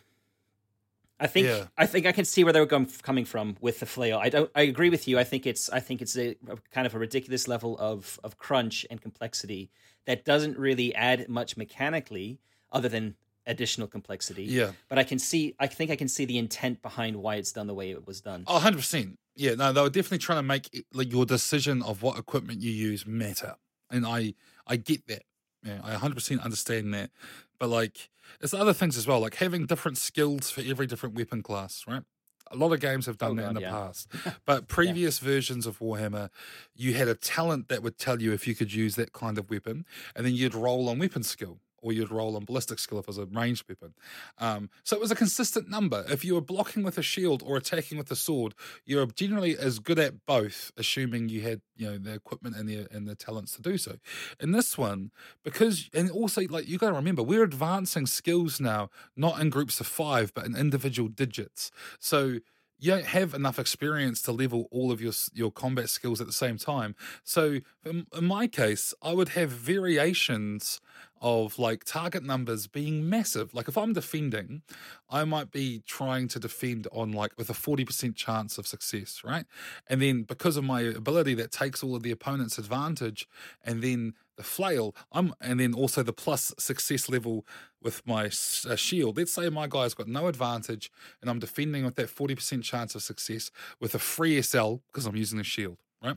I 1.21 1.27
think 1.27 1.47
Yeah. 1.47 1.67
I 1.77 1.87
think 1.87 2.07
I 2.07 2.13
can 2.13 2.25
see 2.25 2.45
where 2.45 2.53
they're 2.53 2.67
going, 2.67 2.87
coming 3.03 3.25
from 3.25 3.57
with 3.61 3.81
the 3.81 3.87
flail. 3.87 4.19
I 4.19 4.29
don't. 4.29 4.51
I 4.55 4.63
agree 4.63 4.91
with 4.91 5.09
you. 5.09 5.19
I 5.19 5.25
think 5.25 5.47
it's 5.47 5.69
I 5.71 5.81
think 5.81 6.01
it's 6.03 6.17
a, 6.17 6.37
a 6.49 6.57
kind 6.71 6.87
of 6.87 6.95
a 6.95 6.99
ridiculous 6.99 7.49
level 7.49 7.77
of 7.79 8.21
of 8.23 8.39
crunch 8.39 8.87
and 8.91 9.01
complexity 9.01 9.71
that 10.07 10.25
doesn't 10.25 10.59
really 10.59 10.95
add 10.95 11.29
much 11.29 11.57
mechanically, 11.57 12.39
other 12.73 12.89
than 12.89 13.15
additional 13.47 13.89
complexity. 13.89 14.45
Yeah. 14.45 14.73
But 14.89 14.99
I 14.99 15.05
can 15.05 15.19
see. 15.19 15.55
I 15.59 15.67
think 15.67 15.91
I 15.91 15.97
can 15.97 16.09
see 16.09 16.25
the 16.25 16.39
intent 16.39 16.83
behind 16.83 17.17
why 17.17 17.37
it's 17.37 17.53
done 17.53 17.67
the 17.67 17.75
way 17.75 17.91
it 17.91 18.07
was 18.07 18.21
done. 18.21 18.45
Oh, 18.47 18.59
100%. 18.61 19.17
Yeah, 19.35 19.55
no, 19.55 19.73
they 19.73 19.81
were 19.81 19.89
definitely 19.89 20.19
trying 20.19 20.39
to 20.39 20.43
make 20.43 20.69
it, 20.73 20.85
like 20.93 21.13
your 21.13 21.25
decision 21.25 21.83
of 21.83 22.03
what 22.03 22.19
equipment 22.19 22.61
you 22.61 22.71
use 22.73 23.07
matter. 23.07 23.55
And 23.91 24.05
I 24.07 24.35
I 24.67 24.77
get 24.77 25.07
that. 25.07 25.23
Yeah, 25.65 25.81
I 25.83 25.95
100% 25.97 26.41
understand 26.43 26.95
that. 26.95 27.11
But 27.59 27.69
like 27.69 28.11
it's 28.41 28.55
other 28.55 28.73
things 28.73 28.97
as 28.97 29.07
well, 29.07 29.21
like 29.21 29.37
having 29.37 29.67
different 29.67 29.99
skills 29.99 30.51
for 30.51 30.61
every 30.63 30.87
different 30.87 31.15
weapon 31.15 31.43
class, 31.43 31.85
right? 31.87 32.03
A 32.51 32.57
lot 32.57 32.73
of 32.73 32.81
games 32.81 33.07
have 33.07 33.19
oh 33.21 33.29
done 33.29 33.39
Oh, 33.39 33.43
that 33.43 33.49
in 33.49 33.55
the 33.55 33.61
yeah. 33.63 33.71
past. 33.71 34.09
But 34.47 34.69
previous 34.69 35.19
versions 35.19 35.67
of 35.67 35.81
Warhammer, 35.81 36.31
you 36.75 36.95
had 36.95 37.09
a 37.09 37.15
talent 37.15 37.69
that 37.69 37.83
would 37.83 37.99
tell 37.99 38.23
you 38.23 38.33
if 38.33 38.47
you 38.47 38.55
could 38.55 38.73
use 38.73 38.97
that 38.97 39.13
kind 39.13 39.37
of 39.39 39.51
weapon, 39.51 39.85
and 40.17 40.25
then 40.25 40.35
you'd 40.35 40.55
roll 40.55 40.89
on 40.89 40.99
weapon 40.99 41.23
skill. 41.23 41.61
Or 41.81 41.93
you'd 41.93 42.11
roll 42.11 42.37
on 42.37 42.45
ballistic 42.45 42.79
skill 42.79 42.99
if 42.99 43.05
it 43.05 43.09
was 43.09 43.19
a 43.19 43.27
ranged 43.27 43.65
weapon. 43.69 43.95
Um, 44.39 44.71
so 44.83 44.97
it 44.97 45.01
was 45.01 45.11
a 45.11 45.17
consistent 45.17 45.69
number. 45.69 46.05
If 46.09 46.25
you 46.25 46.35
were 46.35 46.41
blocking 46.41 46.83
with 46.83 46.99
a 46.99 47.03
shield 47.03 47.43
or 47.45 47.57
attacking 47.57 47.99
with 47.99 48.11
a 48.11 48.17
sword, 48.17 48.55
you're 48.85 49.07
generally 49.07 49.57
as 49.57 49.79
good 49.79 49.99
at 49.99 50.27
both, 50.27 50.73
assuming 50.77 51.29
you 51.29 51.43
had 51.43 51.61
you 51.77 51.91
know 51.91 51.99
the 51.99 52.15
equipment 52.15 52.57
and 52.57 52.69
the 52.69 52.87
and 52.91 53.07
the 53.07 53.15
talents 53.15 53.55
to 53.57 53.63
do 53.63 53.79
so. 53.79 53.97
In 54.41 54.53
this 54.53 54.77
one, 54.77 55.11
because 55.45 55.89
and 55.95 56.11
also 56.11 56.43
like 56.49 56.69
you 56.69 56.79
got 56.79 56.89
to 56.89 56.95
remember, 56.95 57.23
we're 57.23 57.45
advancing 57.45 58.07
skills 58.07 58.61
now, 58.61 58.91
not 59.17 59.41
in 59.41 59.51
groups 59.51 59.81
of 59.81 59.87
five, 59.87 60.35
but 60.35 60.45
in 60.45 60.57
individual 60.57 61.09
digits. 61.09 61.71
So 62.01 62.39
you 62.79 62.93
don't 62.93 63.07
have 63.07 63.35
enough 63.35 63.59
experience 63.59 64.23
to 64.23 64.33
level 64.33 64.69
all 64.71 64.93
of 64.93 65.01
your 65.01 65.13
your 65.33 65.51
combat 65.51 65.89
skills 65.89 66.21
at 66.21 66.27
the 66.27 66.33
same 66.33 66.57
time. 66.59 66.95
So 67.25 67.61
in, 67.85 68.07
in 68.17 68.25
my 68.25 68.47
case, 68.47 68.95
I 69.03 69.13
would 69.13 69.31
have 69.31 69.51
variations 69.51 70.81
of 71.21 71.59
like 71.59 71.85
target 71.85 72.23
numbers 72.23 72.67
being 72.67 73.09
massive. 73.09 73.55
Like 73.55 73.69
if 73.69 73.77
I'm 73.77 73.93
defending, 73.93 74.63
I 75.11 75.25
might 75.25 75.51
be 75.51 75.83
trying 75.87 76.29
to 76.29 76.39
defend 76.39 76.87
on 76.93 77.13
like 77.13 77.33
with 77.37 77.51
a 77.51 77.55
40% 77.55 78.15
chance 78.17 78.59
of 78.59 78.67
success, 78.67 79.23
right? 79.25 79.47
And 79.87 80.01
then 80.03 80.23
because 80.23 80.57
of 80.57 80.65
my 80.65 80.83
ability 80.83 81.35
that 81.35 81.53
takes 81.53 81.83
all 81.83 81.95
of 81.95 82.03
the 82.03 82.11
opponent's 82.11 82.59
advantage 82.59 83.29
and 83.65 83.83
then 83.83 84.15
the 84.37 84.45
flail, 84.45 84.95
I'm 85.13 85.35
and 85.41 85.59
then 85.61 85.75
also 85.75 86.03
the 86.03 86.13
plus 86.13 86.55
success 86.59 87.09
level 87.09 87.45
with 87.83 88.07
my 88.07 88.27
uh, 88.27 88.77
shield. 88.77 89.17
Let's 89.17 89.33
say 89.33 89.49
my 89.51 89.67
guy's 89.67 89.95
got 89.95 90.09
no 90.09 90.27
advantage 90.29 90.91
and 91.21 91.31
I'm 91.31 91.39
defending 91.39 91.85
with 91.85 91.97
that 91.97 92.09
40% 92.09 92.63
chance 92.63 92.95
of 92.95 93.03
success 93.03 93.51
with 93.81 93.95
a 93.95 93.99
free 93.99 94.41
SL 94.41 94.77
because 94.87 95.07
I'm 95.07 95.17
using 95.17 95.39
the 95.39 95.45
shield, 95.45 95.79
right? 96.03 96.17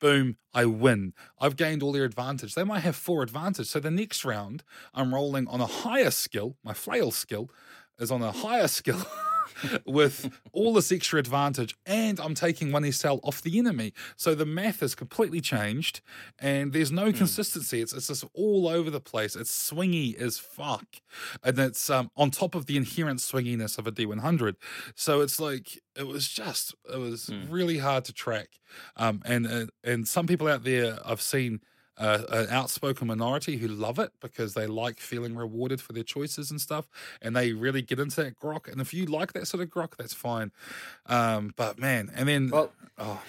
Boom, 0.00 0.36
I 0.54 0.66
win. 0.66 1.12
I've 1.40 1.56
gained 1.56 1.82
all 1.82 1.92
their 1.92 2.04
advantage. 2.04 2.54
They 2.54 2.64
might 2.64 2.80
have 2.80 2.96
four 2.96 3.22
advantage. 3.22 3.66
So 3.68 3.80
the 3.80 3.90
next 3.90 4.24
round, 4.24 4.62
I'm 4.94 5.14
rolling 5.14 5.48
on 5.48 5.60
a 5.60 5.66
higher 5.66 6.10
skill. 6.10 6.56
My 6.64 6.74
flail 6.74 7.10
skill 7.10 7.50
is 7.98 8.10
on 8.10 8.22
a 8.22 8.32
higher 8.32 8.68
skill. 8.68 9.06
with 9.86 10.30
all 10.52 10.74
this 10.74 10.92
extra 10.92 11.18
advantage, 11.18 11.76
and 11.86 12.20
I'm 12.20 12.34
taking 12.34 12.72
one 12.72 12.90
SL 12.90 13.16
off 13.22 13.42
the 13.42 13.58
enemy. 13.58 13.92
So 14.16 14.34
the 14.34 14.46
math 14.46 14.80
has 14.80 14.94
completely 14.94 15.40
changed, 15.40 16.00
and 16.38 16.72
there's 16.72 16.92
no 16.92 17.12
consistency. 17.12 17.80
It's, 17.80 17.92
it's 17.92 18.08
just 18.08 18.24
all 18.34 18.68
over 18.68 18.90
the 18.90 19.00
place. 19.00 19.36
It's 19.36 19.70
swingy 19.70 20.18
as 20.20 20.38
fuck, 20.38 20.86
and 21.42 21.58
it's 21.58 21.90
um, 21.90 22.10
on 22.16 22.30
top 22.30 22.54
of 22.54 22.66
the 22.66 22.76
inherent 22.76 23.20
swinginess 23.20 23.78
of 23.78 23.86
a 23.86 23.92
D100. 23.92 24.56
So 24.94 25.20
it's 25.20 25.40
like 25.40 25.80
it 25.96 26.06
was 26.06 26.28
just 26.28 26.74
it 26.92 26.98
was 26.98 27.30
really 27.48 27.78
hard 27.78 28.04
to 28.06 28.12
track. 28.12 28.48
Um, 28.96 29.22
and 29.24 29.46
uh, 29.46 29.66
and 29.84 30.06
some 30.06 30.26
people 30.26 30.48
out 30.48 30.64
there 30.64 30.98
I've 31.04 31.22
seen 31.22 31.60
uh, 31.98 32.22
an 32.30 32.48
outspoken 32.50 33.06
minority 33.06 33.56
who 33.56 33.68
love 33.68 33.98
it 33.98 34.12
because 34.20 34.54
they 34.54 34.66
like 34.66 34.98
feeling 34.98 35.34
rewarded 35.34 35.80
for 35.80 35.92
their 35.92 36.02
choices 36.02 36.50
and 36.50 36.60
stuff, 36.60 36.88
and 37.22 37.34
they 37.34 37.52
really 37.52 37.82
get 37.82 37.98
into 37.98 38.22
that 38.22 38.38
grok. 38.38 38.70
And 38.70 38.80
if 38.80 38.92
you 38.92 39.06
like 39.06 39.32
that 39.32 39.46
sort 39.46 39.62
of 39.62 39.70
grok, 39.70 39.96
that's 39.96 40.14
fine. 40.14 40.52
Um, 41.06 41.52
but 41.56 41.78
man, 41.78 42.10
and 42.14 42.28
then 42.28 42.50
Well, 42.50 42.72
oh 42.98 43.20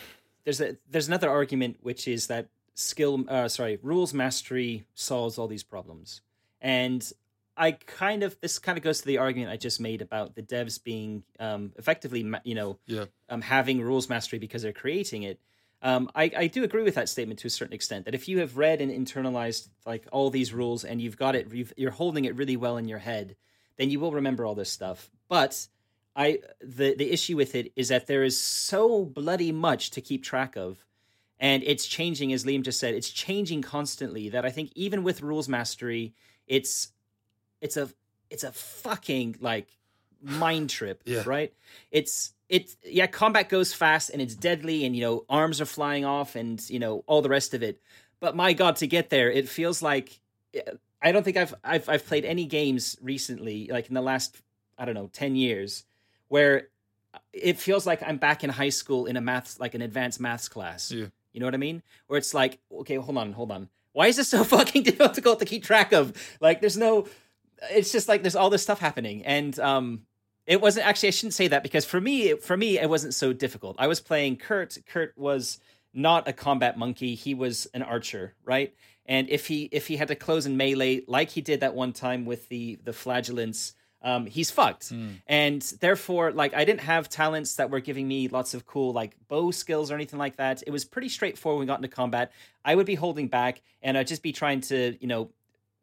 there's 0.48 0.62
a 0.62 0.78
there's 0.90 1.10
another 1.10 1.30
argument 1.30 1.76
which 1.82 2.08
is 2.08 2.28
that 2.28 2.48
skill 2.74 3.26
uh 3.28 3.50
sorry 3.50 3.80
rules 3.84 4.14
mastery 4.14 4.86
solves 4.94 5.38
all 5.38 5.46
these 5.46 5.64
problems 5.64 6.22
and 6.62 7.12
i 7.58 7.74
kind 7.74 8.24
of 8.24 8.40
this 8.40 8.58
kind 8.58 8.78
of 8.78 8.84
goes 8.84 9.02
to 9.02 9.08
the 9.08 9.18
argument 9.18 9.52
i 9.52 9.58
just 9.58 9.82
made 9.82 10.02
about 10.02 10.36
the 10.36 10.42
devs 10.42 10.82
being 10.82 11.22
um 11.42 11.74
effectively 11.76 12.26
you 12.46 12.56
know 12.56 12.80
yeah, 12.86 13.04
um, 13.28 13.42
having 13.42 13.82
rules 13.82 14.08
mastery 14.08 14.40
because 14.40 14.62
they're 14.62 14.72
creating 14.72 15.24
it 15.24 15.38
um, 15.82 16.10
I, 16.16 16.32
I 16.36 16.48
do 16.48 16.64
agree 16.64 16.84
with 16.84 16.96
that 16.96 17.08
statement 17.10 17.40
to 17.42 17.48
a 17.48 17.52
certain 17.52 17.74
extent 17.74 18.06
that 18.06 18.16
if 18.16 18.28
you 18.28 18.40
have 18.40 18.58
read 18.58 18.82
and 18.82 18.92
internalized 18.92 19.70
like 19.86 20.08
all 20.12 20.30
these 20.30 20.52
rules 20.54 20.84
and 20.84 21.00
you've 21.02 21.18
got 21.18 21.36
it 21.36 21.52
you've, 21.54 21.74
you're 21.78 21.92
holding 21.92 22.26
it 22.26 22.36
really 22.36 22.58
well 22.58 22.78
in 22.78 22.88
your 22.88 23.00
head 23.00 23.36
then 23.78 23.90
you 23.92 24.00
will 24.00 24.12
remember 24.12 24.46
all 24.46 24.56
this 24.56 24.72
stuff 24.72 25.10
but 25.30 25.68
I 26.16 26.40
the 26.62 26.96
the 26.96 27.12
issue 27.12 27.38
with 27.38 27.54
it 27.54 27.72
is 27.76 27.90
that 27.90 28.08
there 28.08 28.24
is 28.24 28.40
so 28.40 29.06
bloody 29.06 29.52
much 29.52 29.92
to 29.92 30.02
keep 30.02 30.24
track 30.24 30.56
of, 30.56 30.84
and 31.40 31.62
it's 31.62 31.86
changing 31.86 32.34
as 32.34 32.44
Liam 32.44 32.64
just 32.64 32.80
said. 32.80 32.96
It's 32.96 33.12
changing 33.12 33.62
constantly. 33.62 34.30
That 34.30 34.44
I 34.44 34.50
think 34.50 34.72
even 34.74 35.04
with 35.04 35.22
rules 35.22 35.48
mastery, 35.48 36.16
it's 36.48 36.92
it's 37.62 37.78
a 37.78 37.88
it's 38.32 38.44
a 38.44 38.52
fucking 38.52 39.36
like 39.42 39.68
mind 40.24 40.72
trip, 40.72 41.04
Yeah. 41.06 41.22
right? 41.28 41.54
It's 41.92 42.34
it's 42.50 42.78
yeah, 42.84 43.08
combat 43.08 43.50
goes 43.50 43.74
fast 43.74 44.10
and 44.10 44.22
it's 44.22 44.36
deadly, 44.36 44.86
and 44.86 44.96
you 44.96 45.02
know 45.02 45.26
arms 45.30 45.62
are 45.62 45.66
flying 45.66 46.06
off, 46.06 46.36
and 46.36 46.68
you 46.70 46.80
know 46.80 47.04
all 47.08 47.22
the 47.22 47.30
rest 47.30 47.54
of 47.54 47.64
it. 47.64 47.82
But 48.20 48.36
my 48.36 48.54
god, 48.54 48.78
to 48.78 48.88
get 48.88 49.10
there, 49.10 49.30
it 49.32 49.48
feels 49.50 49.82
like 49.82 50.20
I 51.02 51.12
don't 51.12 51.24
think 51.24 51.38
I've 51.38 51.54
I've 51.64 51.90
I've 51.90 52.06
played 52.06 52.26
any 52.26 52.46
games 52.46 52.98
recently, 53.02 53.68
like 53.72 53.88
in 53.88 53.94
the 53.94 54.02
last 54.02 54.36
I 54.78 54.86
don't 54.86 54.96
know 54.96 55.10
ten 55.12 55.36
years, 55.36 55.84
where 56.28 56.70
it 57.34 57.60
feels 57.60 57.86
like 57.86 58.02
I'm 58.04 58.18
back 58.18 58.44
in 58.44 58.50
high 58.50 58.70
school 58.70 59.06
in 59.06 59.18
a 59.18 59.22
maths 59.22 59.60
like 59.60 59.76
an 59.76 59.82
advanced 59.82 60.20
maths 60.20 60.50
class. 60.50 60.92
Yeah. 60.92 61.08
You 61.34 61.40
know 61.40 61.46
what 61.46 61.54
I 61.54 61.58
mean? 61.58 61.84
Where 62.08 62.18
it's 62.18 62.34
like, 62.34 62.60
okay, 62.72 62.96
hold 62.96 63.18
on, 63.18 63.32
hold 63.34 63.52
on. 63.52 63.70
Why 63.94 64.08
is 64.08 64.16
this 64.16 64.30
so 64.30 64.44
fucking 64.44 64.84
difficult 64.84 65.40
to 65.40 65.46
keep 65.46 65.64
track 65.64 65.94
of? 65.94 66.14
Like, 66.40 66.62
there's 66.62 66.78
no. 66.78 67.08
It's 67.72 67.92
just 67.92 68.08
like 68.08 68.24
there's 68.24 68.36
all 68.36 68.50
this 68.50 68.64
stuff 68.64 68.80
happening, 68.80 69.24
and 69.26 69.58
um, 69.60 70.07
it 70.48 70.62
wasn't 70.62 70.88
actually. 70.88 71.10
I 71.10 71.12
shouldn't 71.12 71.34
say 71.34 71.50
that 71.50 71.62
because 71.62 71.86
for 71.86 72.02
me, 72.02 72.36
for 72.36 72.58
me, 72.58 72.80
it 72.80 72.90
wasn't 72.90 73.14
so 73.14 73.34
difficult. 73.34 73.76
I 73.78 73.88
was 73.88 74.00
playing 74.00 74.38
Kurt. 74.38 74.78
Kurt 74.88 75.16
was 75.18 75.60
not 75.94 76.28
a 76.28 76.34
combat 76.34 76.78
monkey. 76.78 77.16
He 77.16 77.34
was 77.34 77.68
an 77.74 77.84
archer, 77.84 78.34
right? 78.46 78.74
And 79.06 79.30
if 79.30 79.48
he 79.48 79.70
if 79.72 79.88
he 79.88 79.98
had 79.98 80.08
to 80.08 80.16
close 80.16 80.46
in 80.46 80.58
melee 80.58 81.02
like 81.08 81.30
he 81.30 81.42
did 81.42 81.60
that 81.60 81.76
one 81.76 81.94
time 81.94 82.26
with 82.26 82.48
the 82.50 82.80
the 82.84 82.94
flagellants, 82.94 83.74
um, 84.02 84.26
he's 84.26 84.50
fucked. 84.50 84.92
And 85.28 85.62
therefore, 85.82 86.32
like 86.32 86.54
I 86.54 86.64
didn't 86.66 86.82
have 86.82 87.10
talents 87.10 87.56
that 87.56 87.70
were 87.70 87.80
giving 87.82 88.08
me 88.08 88.28
lots 88.30 88.54
of 88.54 88.66
cool 88.66 88.94
like 88.94 89.16
bow 89.28 89.52
skills 89.52 89.92
or 89.92 89.96
anything 89.96 90.20
like 90.20 90.38
that. 90.38 90.64
It 90.66 90.72
was 90.72 90.86
pretty 90.86 91.10
straightforward 91.10 91.60
when 91.60 91.68
we 91.68 91.70
got 91.70 91.80
into 91.80 91.90
combat. 91.90 92.32
I 92.64 92.76
would 92.76 92.86
be 92.86 92.96
holding 92.96 93.28
back 93.28 93.62
and 93.82 93.98
I'd 93.98 94.08
just 94.08 94.24
be 94.24 94.32
trying 94.32 94.62
to, 94.62 94.96
you 95.00 95.08
know, 95.08 95.30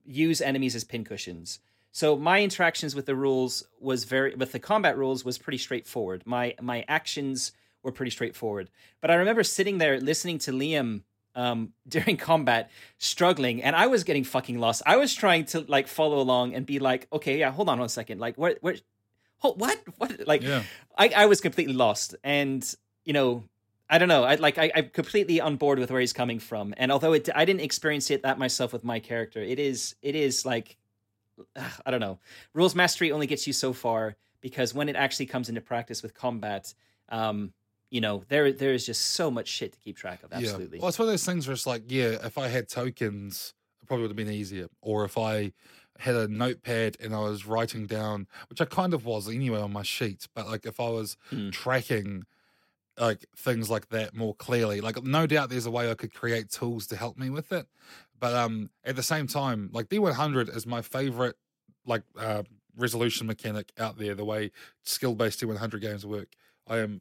use 0.07 0.41
enemies 0.41 0.75
as 0.75 0.85
pincushions. 0.85 1.61
So 1.95 2.17
my 2.17 2.43
interactions 2.43 2.97
with 2.97 3.07
the 3.07 3.15
rules 3.15 3.63
was 3.79 4.03
very 4.03 4.35
with 4.35 4.51
the 4.51 4.59
combat 4.59 4.99
rules 4.99 5.25
was 5.25 5.39
pretty 5.39 5.59
straightforward. 5.59 6.25
My 6.27 6.57
my 6.61 6.85
actions 6.89 7.53
were 7.85 7.93
pretty 7.93 8.11
straightforward. 8.11 8.69
But 9.01 9.13
I 9.13 9.15
remember 9.15 9.45
sitting 9.45 9.79
there 9.79 10.01
listening 10.01 10.39
to 10.39 10.51
Liam 10.51 11.03
um, 11.37 11.73
during 11.89 12.17
combat, 12.17 12.73
struggling, 12.99 13.63
and 13.63 13.77
I 13.77 13.87
was 13.87 14.03
getting 14.03 14.25
fucking 14.25 14.59
lost. 14.59 14.83
I 14.85 14.97
was 14.97 15.15
trying 15.15 15.45
to 15.47 15.61
like 15.69 15.87
follow 15.87 16.19
along 16.19 16.55
and 16.55 16.67
be 16.67 16.81
like, 16.81 17.07
okay, 17.13 17.39
yeah, 17.39 17.53
hold 17.53 17.69
on 17.69 17.79
one 17.79 17.89
second, 17.89 18.19
like 18.19 18.35
where 18.37 18.57
where, 18.61 18.75
hold, 19.39 19.61
what 19.61 19.79
what 19.99 20.27
like 20.27 20.43
Yeah. 20.43 20.65
I 20.99 21.11
I 21.11 21.27
was 21.27 21.41
completely 21.41 21.75
lost, 21.75 22.17
and 22.25 22.63
you 23.05 23.13
know. 23.13 23.45
I 23.87 23.99
don't 23.99 24.09
know. 24.09 24.25
I 24.25 24.37
like. 24.37 24.57
I, 24.57 24.73
I'm 24.75 24.89
completely 24.89 25.43
on 25.43 25.57
board 25.57 25.79
with 25.79 25.91
where 25.91 26.01
he's 26.01 26.15
coming 26.15 26.39
from, 26.39 26.73
and 26.79 26.91
although 26.91 27.13
it, 27.13 27.29
I 27.35 27.45
didn't 27.45 27.61
experience 27.61 28.11
it 28.11 28.23
that 28.23 28.39
myself 28.39 28.73
with 28.73 28.83
my 28.83 28.99
character, 28.99 29.43
it 29.43 29.59
is. 29.59 29.95
It 30.01 30.17
is 30.17 30.47
like 30.47 30.79
I 31.85 31.91
don't 31.91 32.01
know. 32.01 32.21
Rules 32.55 32.75
mastery 32.75 33.13
only 33.13 33.27
gets 33.27 33.47
you 33.47 33.53
so 33.53 33.73
far 33.73 34.17
because 34.41 34.75
when 34.75 34.89
it 34.89 34.97
actually 34.97 35.27
comes 35.27 35.49
into 35.49 35.61
practice 35.61 36.03
with 36.03 36.15
combat, 36.15 36.75
um, 37.09 37.53
you 37.91 38.01
know, 38.01 38.25
there 38.29 38.53
there 38.53 38.73
is 38.73 38.87
just 38.87 39.03
so 39.11 39.31
much 39.31 39.49
shit 39.49 39.73
to 39.73 39.79
keep 39.79 39.97
track 39.97 40.23
of. 40.23 40.33
Absolutely. 40.33 40.79
Yeah. 40.79 40.83
Well, 40.83 40.89
it's 40.89 40.99
one 40.99 41.09
of 41.09 41.13
those 41.13 41.25
things 41.25 41.47
where 41.47 41.55
it's 41.55 41.67
like, 41.67 41.85
yeah, 41.87 42.19
if 42.25 42.39
I 42.39 42.49
had 42.49 42.69
tokens, 42.69 43.55
it 43.83 43.87
probably 43.87 44.03
would 44.03 44.11
have 44.11 44.17
been 44.17 44.31
easier. 44.31 44.69
Or 44.81 45.05
if 45.05 45.17
I 45.17 45.53
had 45.99 46.17
a 46.17 46.27
notepad 46.29 46.97
and 47.01 47.15
I 47.15 47.21
was 47.21 47.47
writing 47.47 47.87
down, 47.87 48.27
which 48.51 48.61
I 48.61 48.65
kind 48.65 48.95
of 48.95 49.05
was 49.05 49.29
anyway 49.29 49.61
on 49.61 49.73
my 49.73 49.83
sheet, 49.85 50.27
but 50.35 50.47
like 50.47 50.67
if 50.67 50.81
I 50.81 50.89
was 50.89 51.17
Hmm. 51.31 51.51
tracking 51.51 52.25
like 52.99 53.27
things 53.37 53.71
like 53.71 53.89
that 53.91 54.15
more 54.15 54.35
clearly, 54.37 54.81
like 54.81 55.03
no 55.05 55.27
doubt 55.27 55.51
there's 55.51 55.67
a 55.67 55.73
way 55.73 55.91
I 55.91 55.95
could 55.95 56.15
create 56.15 56.51
tools 56.51 56.87
to 56.89 56.97
help 56.97 57.19
me 57.19 57.31
with 57.31 57.53
it. 57.53 57.69
But 58.19 58.35
um 58.35 58.71
at 58.85 58.97
the 58.97 59.03
same 59.03 59.27
time, 59.27 59.71
like 59.73 59.89
D100 59.89 60.55
is 60.55 60.67
my 60.67 60.83
favorite 60.83 61.37
like 61.87 62.03
uh 62.19 62.43
resolution 62.77 63.27
mechanic 63.27 63.73
out 63.79 63.99
there, 63.99 64.15
the 64.15 64.25
way 64.25 64.51
skill 64.85 65.15
based 65.15 65.41
D100 65.41 65.81
games 65.81 66.05
work. 66.07 66.29
I 66.67 66.79
am, 66.79 67.01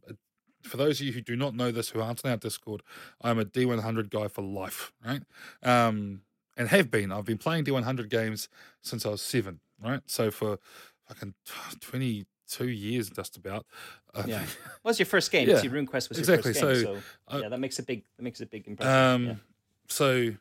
for 0.61 0.78
those 0.78 0.99
of 0.99 1.07
you 1.07 1.14
who 1.14 1.22
do 1.22 1.36
not 1.36 1.55
know 1.55 1.72
this, 1.72 1.89
who 1.89 2.01
aren't 2.01 2.24
in 2.24 2.30
our 2.30 2.38
Discord, 2.38 2.84
I'm 3.22 3.39
a 3.39 3.45
D100 3.45 4.09
guy 4.09 4.28
for 4.28 4.41
life, 4.41 4.91
right? 5.05 5.22
Um, 5.64 6.22
and 6.57 6.68
have 6.70 6.91
been. 6.91 7.11
I've 7.11 7.26
been 7.26 7.38
playing 7.38 7.66
D100 7.66 8.09
games 8.09 8.49
since 8.82 9.05
I 9.05 9.09
was 9.09 9.22
seven, 9.22 9.61
right? 9.84 10.01
So 10.05 10.30
for 10.32 10.59
fucking 11.07 11.34
22 11.82 12.68
years, 12.68 13.09
just 13.09 13.38
about. 13.38 13.66
Uh, 14.14 14.24
Yeah. 14.28 14.45
What 14.82 14.91
was 14.91 14.99
your 14.99 15.05
first 15.05 15.32
game? 15.32 15.47
Yeah, 15.49 15.57
See, 15.57 15.70
RuneQuest 15.70 16.09
was 16.09 16.18
your 16.18 16.36
exactly. 16.36 16.53
first 16.53 16.61
game. 16.61 16.76
So, 16.76 16.84
So, 16.84 17.01
uh, 17.30 17.39
yeah, 17.41 17.49
that 17.49 17.59
makes 17.59 17.80
a 17.80 17.84
big 17.84 18.03
that 18.18 18.24
makes 18.24 18.41
a 18.41 18.45
big 18.45 18.68
impression. 18.68 18.93
Um, 18.93 19.26
yeah. 19.26 19.36
so 19.88 20.34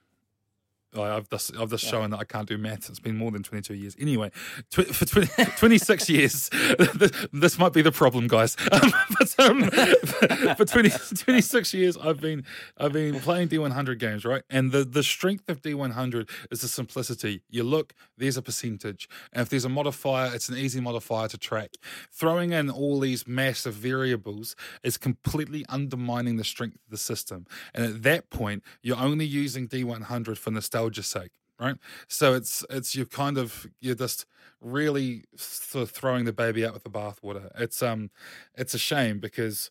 I've 0.95 1.29
just 1.31 1.57
I've 1.57 1.71
just 1.71 1.85
Yeah. 1.85 1.91
shown 1.91 2.11
that 2.11 2.19
I 2.21 2.25
can't 2.25 2.49
do 2.49 2.59
maths. 2.59 2.89
It's 2.89 3.01
been 3.01 3.17
more 3.17 3.31
than 3.31 3.43
twenty 3.43 3.63
two 3.63 3.75
years. 3.75 3.97
Anyway, 3.99 4.31
tw- 4.71 4.87
for 4.95 5.05
20, 5.07 5.45
26 5.57 6.11
years, 6.11 6.51
this, 7.33 7.59
might 7.59 7.73
be 7.73 7.83
the 7.83 7.93
problem, 7.93 8.27
guys. 8.29 8.57
Um, 8.73 8.93
but 9.19 9.41
um, 9.41 10.57
for 10.57 10.65
20, 10.65 10.91
26 10.91 11.75
years, 11.75 11.97
I've 11.97 12.21
been 12.21 12.45
I've 12.79 12.93
been 12.93 13.19
playing 13.21 13.49
D 13.49 13.59
one 13.59 13.71
hundred 13.71 13.99
games, 13.99 14.25
right? 14.25 14.43
And 14.51 14.73
the 14.73 14.85
the 14.85 15.03
strength 15.03 15.49
of 15.49 15.63
D 15.63 15.75
one 15.75 15.91
hundred 15.93 16.29
is 16.51 16.61
the 16.61 16.69
simplicity. 16.69 17.43
You 17.51 17.65
look, 17.65 17.95
there's 18.19 18.37
a 18.37 18.43
percentage, 18.43 19.09
and 19.33 19.43
if 19.43 19.49
there's 19.49 19.65
a 19.65 19.69
modifier, 19.69 20.31
it's 20.35 20.49
an 20.49 20.57
easy 20.57 20.81
modifier 20.81 21.29
to 21.29 21.39
track. 21.39 21.71
Throwing 22.13 22.53
in 22.53 22.71
all 22.71 23.01
these 23.01 23.27
massive 23.27 23.75
variables 23.75 24.55
is 24.83 24.97
completely 24.99 25.65
undermining 25.69 26.37
the 26.37 26.45
strength 26.45 26.77
of 26.77 26.91
the 26.91 26.99
system. 26.99 27.47
And 27.75 27.85
at 27.85 28.03
that 28.03 28.31
point, 28.31 28.63
you're 28.83 28.99
only 28.99 29.25
using 29.27 29.69
D100 29.69 30.37
for 30.39 30.51
nostalgia's 30.83 31.07
sake, 31.07 31.31
right? 31.59 31.77
So 32.09 32.35
it's 32.35 32.65
it's 32.71 32.95
you're 32.95 33.07
kind 33.07 33.39
of 33.39 33.67
you're 33.81 33.95
just 33.95 34.27
really 34.61 35.25
sort 35.37 35.83
of 35.83 35.91
throwing 35.91 36.25
the 36.25 36.33
baby 36.33 36.65
out 36.65 36.73
with 36.75 36.85
the 36.85 36.91
bathwater. 36.91 37.51
It's 37.61 37.83
um 37.83 38.11
it's 38.55 38.75
a 38.75 38.79
shame 38.79 39.19
because 39.19 39.71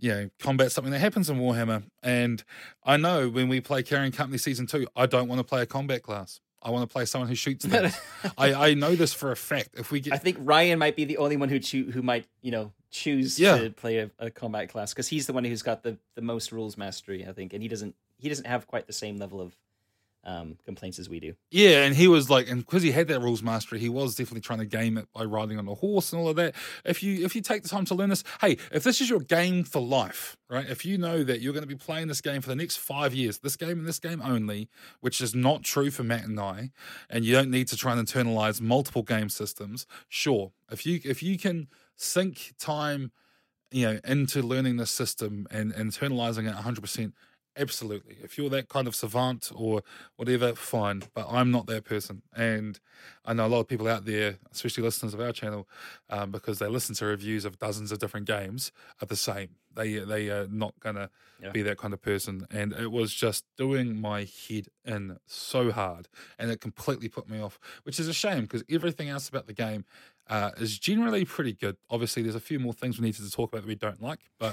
you 0.00 0.10
know, 0.12 0.30
combat's 0.38 0.74
something 0.74 0.92
that 0.92 1.00
happens 1.00 1.28
in 1.28 1.38
Warhammer. 1.38 1.82
And 2.04 2.44
I 2.84 2.96
know 2.96 3.28
when 3.28 3.48
we 3.48 3.60
play 3.60 3.82
Carrion 3.82 4.12
Company 4.12 4.38
Season 4.38 4.64
2, 4.64 4.86
I 4.94 5.06
don't 5.06 5.26
want 5.26 5.40
to 5.40 5.44
play 5.44 5.60
a 5.62 5.66
combat 5.66 6.04
class. 6.04 6.38
I 6.62 6.70
want 6.70 6.88
to 6.88 6.92
play 6.92 7.04
someone 7.04 7.28
who 7.28 7.34
shoots 7.34 7.64
things. 7.66 7.98
I, 8.36 8.54
I 8.68 8.74
know 8.74 8.94
this 8.94 9.12
for 9.12 9.32
a 9.32 9.36
fact. 9.36 9.70
If 9.76 9.90
we 9.90 9.98
get 9.98 10.12
I 10.12 10.18
think 10.18 10.36
Ryan 10.40 10.78
might 10.78 10.94
be 10.94 11.04
the 11.04 11.16
only 11.16 11.36
one 11.36 11.48
who 11.48 11.58
choo- 11.58 11.90
who 11.90 12.00
might 12.02 12.26
you 12.42 12.52
know 12.52 12.72
choose 12.92 13.40
Yeah. 13.40 13.58
to 13.58 13.70
play 13.70 13.98
a, 13.98 14.10
a 14.20 14.30
combat 14.30 14.68
class 14.68 14.92
because 14.94 15.08
he's 15.08 15.26
the 15.26 15.32
one 15.32 15.44
who's 15.44 15.62
got 15.62 15.82
the, 15.82 15.98
the 16.14 16.22
most 16.22 16.52
rules 16.52 16.76
mastery, 16.76 17.26
I 17.26 17.32
think, 17.32 17.52
and 17.52 17.60
he 17.60 17.68
doesn't 17.68 17.96
he 18.18 18.28
doesn't 18.28 18.46
have 18.46 18.68
quite 18.68 18.86
the 18.86 18.92
same 18.92 19.16
level 19.16 19.40
of 19.40 19.56
um, 20.24 20.56
complaints 20.64 20.98
as 20.98 21.08
we 21.08 21.20
do. 21.20 21.34
Yeah, 21.50 21.84
and 21.84 21.94
he 21.94 22.08
was 22.08 22.28
like, 22.28 22.48
and 22.48 22.64
because 22.64 22.82
he 22.82 22.90
had 22.90 23.08
that 23.08 23.20
rules 23.20 23.42
mastery, 23.42 23.78
he 23.78 23.88
was 23.88 24.14
definitely 24.14 24.40
trying 24.42 24.58
to 24.58 24.66
game 24.66 24.98
it 24.98 25.08
by 25.14 25.24
riding 25.24 25.58
on 25.58 25.66
a 25.68 25.74
horse 25.74 26.12
and 26.12 26.20
all 26.20 26.28
of 26.28 26.36
that. 26.36 26.54
If 26.84 27.02
you 27.02 27.24
if 27.24 27.34
you 27.34 27.40
take 27.40 27.62
the 27.62 27.68
time 27.68 27.84
to 27.86 27.94
learn 27.94 28.10
this, 28.10 28.24
hey, 28.40 28.58
if 28.72 28.82
this 28.84 29.00
is 29.00 29.08
your 29.08 29.20
game 29.20 29.64
for 29.64 29.80
life, 29.80 30.36
right? 30.50 30.68
If 30.68 30.84
you 30.84 30.98
know 30.98 31.24
that 31.24 31.40
you're 31.40 31.52
going 31.52 31.62
to 31.62 31.68
be 31.68 31.76
playing 31.76 32.08
this 32.08 32.20
game 32.20 32.40
for 32.40 32.48
the 32.48 32.56
next 32.56 32.76
five 32.76 33.14
years, 33.14 33.38
this 33.38 33.56
game 33.56 33.78
and 33.78 33.86
this 33.86 33.98
game 33.98 34.20
only, 34.22 34.68
which 35.00 35.20
is 35.20 35.34
not 35.34 35.62
true 35.62 35.90
for 35.90 36.02
Matt 36.02 36.24
and 36.24 36.38
I, 36.38 36.72
and 37.08 37.24
you 37.24 37.32
don't 37.32 37.50
need 37.50 37.68
to 37.68 37.76
try 37.76 37.92
and 37.92 38.06
internalize 38.06 38.60
multiple 38.60 39.02
game 39.02 39.28
systems. 39.28 39.86
Sure, 40.08 40.52
if 40.70 40.84
you 40.84 41.00
if 41.04 41.22
you 41.22 41.38
can 41.38 41.68
sink 41.96 42.54
time, 42.58 43.12
you 43.70 43.86
know, 43.86 44.00
into 44.04 44.42
learning 44.42 44.76
this 44.76 44.90
system 44.90 45.46
and, 45.50 45.72
and 45.72 45.90
internalizing 45.90 46.48
it 46.48 46.54
100 46.54 46.80
percent 46.80 47.14
absolutely. 47.58 48.16
If 48.22 48.38
you're 48.38 48.50
that 48.50 48.68
kind 48.68 48.86
of 48.86 48.94
savant 48.94 49.50
or 49.54 49.82
whatever, 50.16 50.54
fine. 50.54 51.02
But 51.14 51.26
I'm 51.28 51.50
not 51.50 51.66
that 51.66 51.84
person. 51.84 52.22
And 52.34 52.78
I 53.24 53.32
know 53.34 53.46
a 53.46 53.48
lot 53.48 53.60
of 53.60 53.68
people 53.68 53.88
out 53.88 54.04
there, 54.04 54.38
especially 54.52 54.82
listeners 54.84 55.14
of 55.14 55.20
our 55.20 55.32
channel, 55.32 55.68
um, 56.10 56.30
because 56.30 56.58
they 56.58 56.68
listen 56.68 56.94
to 56.96 57.06
reviews 57.06 57.44
of 57.44 57.58
dozens 57.58 57.92
of 57.92 57.98
different 57.98 58.26
games, 58.26 58.72
are 59.02 59.06
the 59.06 59.16
same. 59.16 59.56
They 59.74 59.98
they 59.98 60.30
are 60.30 60.46
not 60.48 60.74
gonna 60.80 61.10
Yeah. 61.40 61.52
be 61.52 61.62
that 61.62 61.78
kind 61.78 61.94
of 61.94 62.02
person. 62.02 62.46
And 62.50 62.72
it 62.72 62.90
was 62.90 63.14
just 63.14 63.44
doing 63.56 64.00
my 64.00 64.26
head 64.48 64.68
in 64.84 65.18
so 65.26 65.70
hard, 65.70 66.08
and 66.38 66.50
it 66.50 66.60
completely 66.60 67.08
put 67.08 67.28
me 67.28 67.40
off, 67.40 67.60
which 67.84 68.00
is 68.00 68.08
a 68.08 68.14
shame 68.14 68.42
because 68.42 68.64
everything 68.68 69.08
else 69.08 69.28
about 69.28 69.46
the 69.46 69.54
game. 69.54 69.84
Uh, 70.28 70.50
is 70.58 70.78
generally 70.78 71.24
pretty 71.24 71.54
good. 71.54 71.76
Obviously, 71.88 72.22
there's 72.22 72.34
a 72.34 72.40
few 72.40 72.58
more 72.58 72.74
things 72.74 72.98
we 72.98 73.06
needed 73.06 73.24
to 73.24 73.30
talk 73.30 73.50
about 73.50 73.62
that 73.62 73.68
we 73.68 73.74
don't 73.74 74.02
like, 74.02 74.20
but 74.38 74.52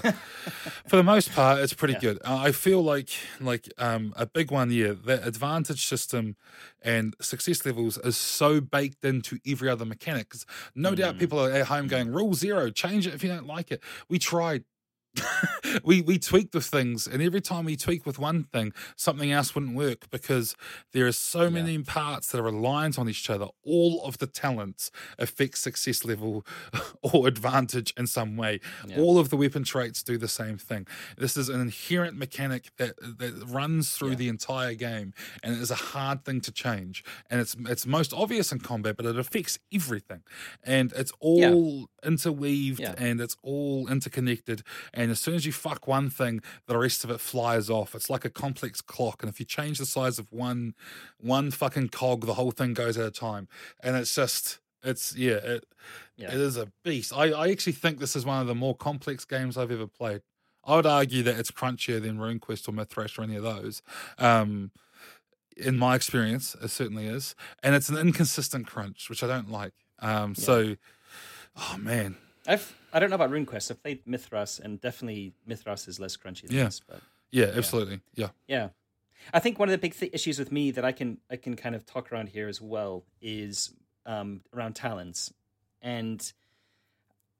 for 0.88 0.96
the 0.96 1.02
most 1.02 1.32
part, 1.32 1.60
it's 1.60 1.74
pretty 1.74 1.92
Yeah. 2.00 2.00
good. 2.00 2.18
Uh, 2.24 2.36
I 2.38 2.52
feel 2.52 2.82
like 2.82 3.10
like 3.40 3.68
um, 3.78 4.14
a 4.16 4.24
big 4.26 4.50
one. 4.50 4.70
Yeah, 4.70 4.94
that 5.04 5.26
advantage 5.26 5.84
system 5.86 6.36
and 6.82 7.14
success 7.20 7.66
levels 7.66 7.98
is 7.98 8.16
so 8.16 8.60
baked 8.60 9.04
into 9.04 9.38
every 9.46 9.68
other 9.68 9.84
mechanic. 9.84 10.30
'Cause 10.30 10.46
no 10.74 10.94
doubt 10.94 11.16
Mm. 11.16 11.18
people 11.18 11.38
are 11.40 11.50
at 11.52 11.66
home 11.66 11.88
going, 11.88 12.08
"Rule 12.10 12.32
zero, 12.34 12.70
change 12.70 13.06
it 13.06 13.14
if 13.14 13.22
you 13.22 13.28
don't 13.28 13.46
like 13.46 13.70
it." 13.70 13.82
We 14.08 14.18
tried. 14.18 14.64
we 15.84 16.02
we 16.02 16.18
tweaked 16.18 16.54
with 16.54 16.66
things, 16.66 17.06
and 17.06 17.22
every 17.22 17.40
time 17.40 17.64
we 17.64 17.76
tweak 17.76 18.06
with 18.06 18.18
one 18.18 18.44
thing, 18.44 18.72
something 18.96 19.30
else 19.32 19.54
wouldn't 19.54 19.76
work 19.76 20.08
because 20.10 20.54
there 20.92 21.06
are 21.06 21.12
so 21.12 21.50
many 21.50 21.78
parts 21.82 22.30
that 22.32 22.38
are 22.38 22.44
reliant 22.44 22.98
on 22.98 23.08
each 23.08 23.28
other. 23.30 23.46
All 23.64 24.02
of 24.04 24.18
the 24.18 24.26
talents 24.26 24.90
affect 25.18 25.58
success 25.58 26.04
level 26.04 26.44
or 27.02 27.26
advantage 27.28 27.92
in 27.96 28.06
some 28.06 28.36
way. 28.36 28.60
Yeah. 28.86 28.98
All 28.98 29.18
of 29.18 29.30
the 29.30 29.36
weapon 29.36 29.64
traits 29.64 30.02
do 30.02 30.16
the 30.18 30.28
same 30.28 30.58
thing. 30.58 30.86
This 31.16 31.36
is 31.36 31.48
an 31.48 31.60
inherent 31.60 32.16
mechanic 32.16 32.70
that 32.78 32.96
that 33.18 33.44
runs 33.48 33.92
through 33.96 34.10
Yeah. 34.10 34.14
the 34.16 34.28
entire 34.28 34.74
game, 34.74 35.12
and 35.42 35.54
it 35.54 35.60
is 35.60 35.70
a 35.70 35.74
hard 35.76 36.24
thing 36.24 36.40
to 36.42 36.52
change. 36.52 37.04
And 37.30 37.40
it's 37.40 37.56
it's 37.68 37.86
most 37.86 38.12
obvious 38.12 38.52
in 38.52 38.60
combat, 38.60 38.96
but 38.96 39.06
it 39.06 39.18
affects 39.18 39.58
everything, 39.72 40.22
and 40.64 40.92
it's 40.94 41.12
all 41.20 41.88
interweaved 42.04 42.80
and 42.98 43.20
it's 43.20 43.36
all 43.42 43.88
interconnected. 43.88 44.62
And 44.94 45.10
as 45.10 45.20
soon 45.20 45.34
as 45.34 45.44
you 45.44 45.52
fuck 45.68 45.86
one 45.86 46.10
thing, 46.10 46.40
the 46.66 46.78
rest 46.78 47.04
of 47.04 47.10
it 47.10 47.20
flies 47.20 47.68
off. 47.70 47.94
It's 47.94 48.10
like 48.10 48.24
a 48.24 48.30
complex 48.30 48.80
clock, 48.80 49.22
and 49.22 49.30
if 49.30 49.40
you 49.40 49.46
change 49.46 49.78
the 49.78 49.86
size 49.86 50.18
of 50.18 50.32
one 50.32 50.74
one 51.20 51.50
fucking 51.50 51.88
cog, 51.88 52.26
the 52.26 52.34
whole 52.34 52.50
thing 52.50 52.74
goes 52.74 52.96
at 52.98 53.06
a 53.06 53.10
time. 53.10 53.48
And 53.82 53.96
it's 53.96 54.14
just 54.14 54.58
it's 54.82 55.16
yeah, 55.16 55.36
it, 55.36 55.64
Yeah. 56.16 56.28
it 56.28 56.40
is 56.40 56.56
a 56.56 56.68
beast. 56.84 57.12
I, 57.14 57.30
I 57.32 57.50
actually 57.50 57.72
think 57.72 57.98
this 57.98 58.14
is 58.14 58.24
one 58.24 58.40
of 58.40 58.46
the 58.46 58.54
more 58.54 58.76
complex 58.76 59.24
games 59.24 59.56
I've 59.56 59.72
ever 59.72 59.86
played. 59.86 60.22
I 60.64 60.76
would 60.76 60.86
argue 60.86 61.22
that 61.24 61.38
it's 61.38 61.50
crunchier 61.50 62.02
than 62.02 62.18
RuneQuest 62.18 62.68
or 62.68 62.72
Mythras 62.72 63.18
or 63.18 63.22
any 63.22 63.36
of 63.36 63.42
those. 63.44 63.82
Um, 64.18 64.72
in 65.56 65.78
my 65.78 65.94
experience, 65.94 66.54
it 66.62 66.68
certainly 66.68 67.06
is, 67.06 67.34
and 67.62 67.74
it's 67.74 67.88
an 67.88 67.96
inconsistent 67.96 68.66
crunch, 68.66 69.08
which 69.08 69.22
I 69.22 69.26
don't 69.26 69.50
like. 69.50 69.72
Um, 70.00 70.34
so, 70.34 70.76
oh 71.56 71.76
man, 71.78 72.16
I've 72.46 72.74
I 72.96 72.98
don't 72.98 73.10
know 73.10 73.16
about 73.16 73.30
RuneQuest. 73.30 73.70
I've 73.70 73.82
played 73.82 74.06
Mythras, 74.06 74.58
and 74.58 74.80
definitely 74.80 75.34
Mythras 75.46 75.86
is 75.86 76.00
less 76.00 76.16
crunchy 76.16 76.46
than 76.46 76.56
Yeah. 76.56 76.64
this. 76.64 76.80
But 76.80 77.02
yeah, 77.30 77.52
absolutely, 77.54 78.00
yeah, 78.14 78.30
yeah, 78.48 78.70
I 79.34 79.38
think 79.38 79.58
one 79.58 79.68
of 79.68 79.72
the 79.72 79.78
big 79.78 79.94
th- 79.94 80.14
issues 80.14 80.38
with 80.38 80.50
me 80.50 80.70
that 80.70 80.82
I 80.82 80.92
can 80.92 81.18
I 81.30 81.36
can 81.36 81.56
kind 81.56 81.74
of 81.74 81.84
talk 81.84 82.10
around 82.10 82.30
here 82.30 82.48
as 82.48 82.58
well 82.58 83.04
is 83.20 83.74
um, 84.06 84.40
around 84.54 84.76
talents, 84.76 85.30
and 85.82 86.32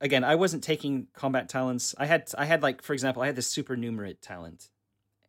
again, 0.02 0.24
I 0.24 0.34
wasn't 0.34 0.62
taking 0.62 1.06
combat 1.14 1.48
talents. 1.48 1.94
I 1.96 2.04
had 2.04 2.30
I 2.36 2.44
had 2.44 2.62
like 2.62 2.82
for 2.82 2.92
example, 2.92 3.22
I 3.22 3.26
had 3.26 3.36
the 3.36 3.42
supernumerate 3.42 4.20
talent. 4.20 4.68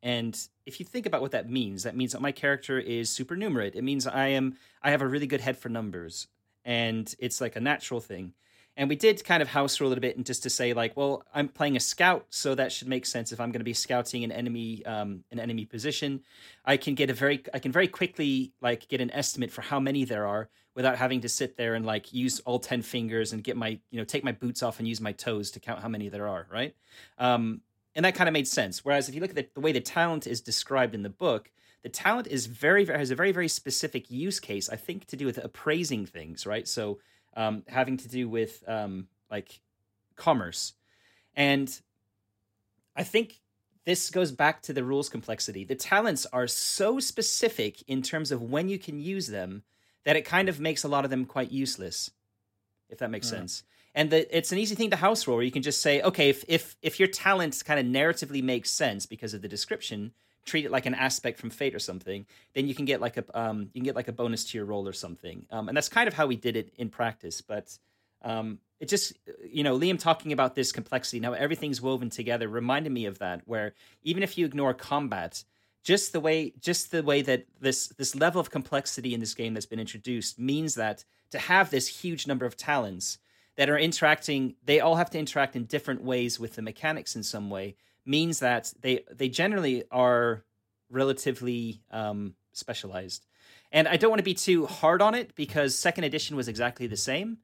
And 0.03 0.37
if 0.65 0.79
you 0.79 0.85
think 0.85 1.05
about 1.05 1.21
what 1.21 1.31
that 1.31 1.49
means, 1.49 1.83
that 1.83 1.95
means 1.95 2.11
that 2.11 2.21
my 2.21 2.31
character 2.31 2.77
is 2.77 3.09
supernumerate. 3.09 3.75
It 3.75 3.81
means 3.81 4.05
I 4.05 4.27
am 4.27 4.57
I 4.81 4.91
have 4.91 5.01
a 5.01 5.07
really 5.07 5.27
good 5.27 5.41
head 5.41 5.57
for 5.57 5.69
numbers, 5.69 6.27
and 6.65 7.13
it's 7.17 7.39
like 7.39 7.55
a 7.55 7.61
natural 7.61 8.01
thing. 8.01 8.33
And 8.77 8.87
we 8.89 8.95
did 8.95 9.25
kind 9.25 9.41
of 9.41 9.49
house 9.49 9.81
rule 9.81 9.91
it 9.91 9.97
a 9.97 10.01
bit, 10.01 10.15
and 10.17 10.25
just 10.25 10.43
to 10.43 10.51
say 10.51 10.73
like, 10.73 10.95
well, 10.95 11.23
I'm 11.33 11.47
playing 11.47 11.75
a 11.75 11.79
scout, 11.79 12.27
so 12.29 12.53
that 12.53 12.71
should 12.71 12.87
make 12.87 13.07
sense. 13.07 13.31
If 13.31 13.39
I'm 13.41 13.51
going 13.51 13.59
to 13.59 13.65
be 13.65 13.73
scouting 13.73 14.23
an 14.23 14.31
enemy, 14.31 14.85
um, 14.85 15.23
an 15.31 15.39
enemy 15.39 15.65
position, 15.65 16.21
I 16.63 16.77
can 16.77 16.93
get 16.93 17.09
a 17.09 17.13
very, 17.13 17.43
I 17.55 17.59
can 17.59 17.71
very 17.71 17.87
quickly 17.87 18.53
like 18.61 18.87
get 18.87 19.01
an 19.01 19.09
estimate 19.11 19.51
for 19.51 19.63
how 19.63 19.79
many 19.79 20.05
there 20.05 20.27
are 20.27 20.49
without 20.75 20.95
having 20.95 21.21
to 21.21 21.29
sit 21.29 21.57
there 21.57 21.73
and 21.73 21.87
like 21.87 22.13
use 22.13 22.39
all 22.41 22.59
ten 22.59 22.83
fingers 22.83 23.33
and 23.33 23.43
get 23.43 23.57
my, 23.57 23.79
you 23.89 23.97
know, 23.97 24.03
take 24.03 24.23
my 24.23 24.31
boots 24.31 24.61
off 24.61 24.77
and 24.77 24.87
use 24.87 25.01
my 25.01 25.11
toes 25.11 25.49
to 25.51 25.59
count 25.59 25.81
how 25.81 25.89
many 25.89 26.07
there 26.07 26.27
are, 26.27 26.45
right? 26.51 26.75
Um, 27.17 27.61
and 27.95 28.05
that 28.05 28.13
kind 28.13 28.29
of 28.29 28.33
made 28.33 28.47
sense. 28.47 28.85
Whereas 28.85 29.09
if 29.09 29.15
you 29.15 29.21
look 29.21 29.31
at 29.31 29.35
the, 29.35 29.47
the 29.55 29.59
way 29.59 29.71
the 29.71 29.81
talent 29.81 30.27
is 30.27 30.39
described 30.39 30.93
in 30.93 31.01
the 31.01 31.09
book, 31.09 31.49
the 31.81 31.89
talent 31.89 32.27
is 32.27 32.45
very, 32.45 32.85
very 32.85 32.99
has 32.99 33.09
a 33.09 33.15
very, 33.15 33.31
very 33.31 33.47
specific 33.47 34.11
use 34.11 34.39
case. 34.39 34.69
I 34.69 34.75
think 34.75 35.05
to 35.05 35.15
do 35.15 35.25
with 35.25 35.43
appraising 35.43 36.05
things, 36.05 36.45
right? 36.45 36.67
So 36.67 36.99
um, 37.37 37.63
having 37.67 37.95
to 37.97 38.09
do 38.09 38.27
with 38.27 38.61
um, 38.67 39.07
like 39.31 39.61
commerce, 40.17 40.73
and 41.35 41.79
I 42.95 43.03
think 43.03 43.39
this 43.85 44.09
goes 44.09 44.33
back 44.33 44.61
to 44.63 44.73
the 44.73 44.83
rules 44.83 45.07
complexity. 45.07 45.63
The 45.63 45.75
talents 45.75 46.25
are 46.33 46.47
so 46.47 46.99
specific 46.99 47.81
in 47.87 48.01
terms 48.01 48.33
of 48.33 48.41
when 48.41 48.67
you 48.67 48.77
can 48.77 48.99
use 48.99 49.27
them 49.27 49.63
that 50.03 50.17
it 50.17 50.23
kind 50.25 50.49
of 50.49 50.59
makes 50.59 50.83
a 50.83 50.89
lot 50.89 51.05
of 51.05 51.09
them 51.09 51.25
quite 51.25 51.51
useless, 51.51 52.11
if 52.89 52.97
that 52.97 53.11
makes 53.11 53.27
Right. 53.27 53.29
sense. 53.29 53.63
And 53.95 54.09
the, 54.09 54.37
it's 54.37 54.51
an 54.51 54.57
easy 54.57 54.75
thing 54.75 54.89
to 54.89 54.97
house 54.97 55.25
rule 55.25 55.37
where 55.37 55.45
you 55.45 55.51
can 55.51 55.61
just 55.63 55.81
say, 55.81 56.01
okay, 56.01 56.29
if 56.29 56.43
if 56.47 56.75
if 56.81 56.99
your 56.99 57.07
talent 57.07 57.63
kind 57.65 57.79
of 57.79 57.85
narratively 57.85 58.43
makes 58.43 58.69
sense 58.71 59.05
because 59.05 59.33
of 59.33 59.41
the 59.41 59.47
description, 59.47 60.11
treat 60.47 60.65
it 60.65 60.71
like 60.71 60.85
an 60.85 60.95
aspect 60.95 61.37
from 61.37 61.49
Fate 61.49 61.75
or 61.75 61.79
something, 61.79 62.25
then 62.53 62.67
you 62.67 62.73
can 62.73 62.85
get 62.85 63.01
like 63.01 63.17
a 63.17 63.39
um, 63.39 63.69
you 63.73 63.81
can 63.81 63.83
get 63.83 63.95
like 63.95 64.07
a 64.07 64.13
bonus 64.13 64.45
to 64.45 64.57
your 64.57 64.65
roll 64.65 64.87
or 64.87 64.93
something. 64.93 65.45
Um, 65.51 65.67
and 65.67 65.77
that's 65.77 65.89
kind 65.89 66.07
of 66.07 66.13
how 66.13 66.25
we 66.25 66.35
did 66.35 66.55
it 66.55 66.73
in 66.77 66.89
practice. 66.89 67.41
But 67.41 67.77
um, 68.23 68.59
it 68.79 68.87
just 68.87 69.13
you 69.43 69.63
know 69.63 69.77
Liam 69.77 69.99
talking 69.99 70.31
about 70.31 70.55
this 70.55 70.71
complexity 70.71 71.19
now 71.19 71.33
everything's 71.33 71.81
woven 71.81 72.09
together 72.09 72.47
reminded 72.47 72.91
me 72.91 73.05
of 73.05 73.19
that. 73.19 73.41
Where 73.45 73.73
even 74.03 74.23
if 74.23 74.37
you 74.37 74.45
ignore 74.45 74.73
combat, 74.73 75.43
just 75.83 76.13
the 76.13 76.19
way 76.19 76.53
just 76.59 76.91
the 76.91 77.03
way 77.03 77.21
that 77.21 77.45
this 77.59 77.87
this 77.89 78.15
level 78.15 78.41
of 78.41 78.49
complexity 78.49 79.13
in 79.13 79.19
this 79.19 79.33
game 79.33 79.53
that's 79.53 79.65
been 79.65 79.79
introduced 79.79 80.39
means 80.39 80.75
that 80.75 81.03
to 81.31 81.39
have 81.39 81.69
this 81.69 81.87
huge 81.87 82.25
number 82.25 82.45
of 82.45 82.57
talents 82.57 83.19
that 83.57 83.69
are 83.69 83.77
interacting 83.77 84.55
they 84.65 84.79
all 84.79 84.95
have 84.95 85.09
to 85.09 85.19
interact 85.19 85.55
in 85.55 85.65
different 85.65 86.03
ways 86.03 86.39
with 86.39 86.55
the 86.55 86.61
mechanics 86.61 87.15
in 87.15 87.23
some 87.23 87.49
way 87.49 87.75
means 88.07 88.39
that 88.39 88.73
they 88.81 89.03
they 89.13 89.29
generally 89.29 89.83
are 89.91 90.43
relatively 90.89 91.81
um, 91.91 92.35
specialized. 92.53 93.25
And 93.71 93.87
I 93.87 93.97
don't 93.97 94.09
want 94.09 94.19
to 94.19 94.23
be 94.23 94.33
too 94.33 94.65
hard 94.65 95.01
on 95.01 95.13
it 95.13 95.35
because 95.35 95.75
second 95.75 96.05
edition 96.05 96.35
was 96.35 96.47
exactly 96.47 96.87
the 96.87 96.97
same. 96.97 97.39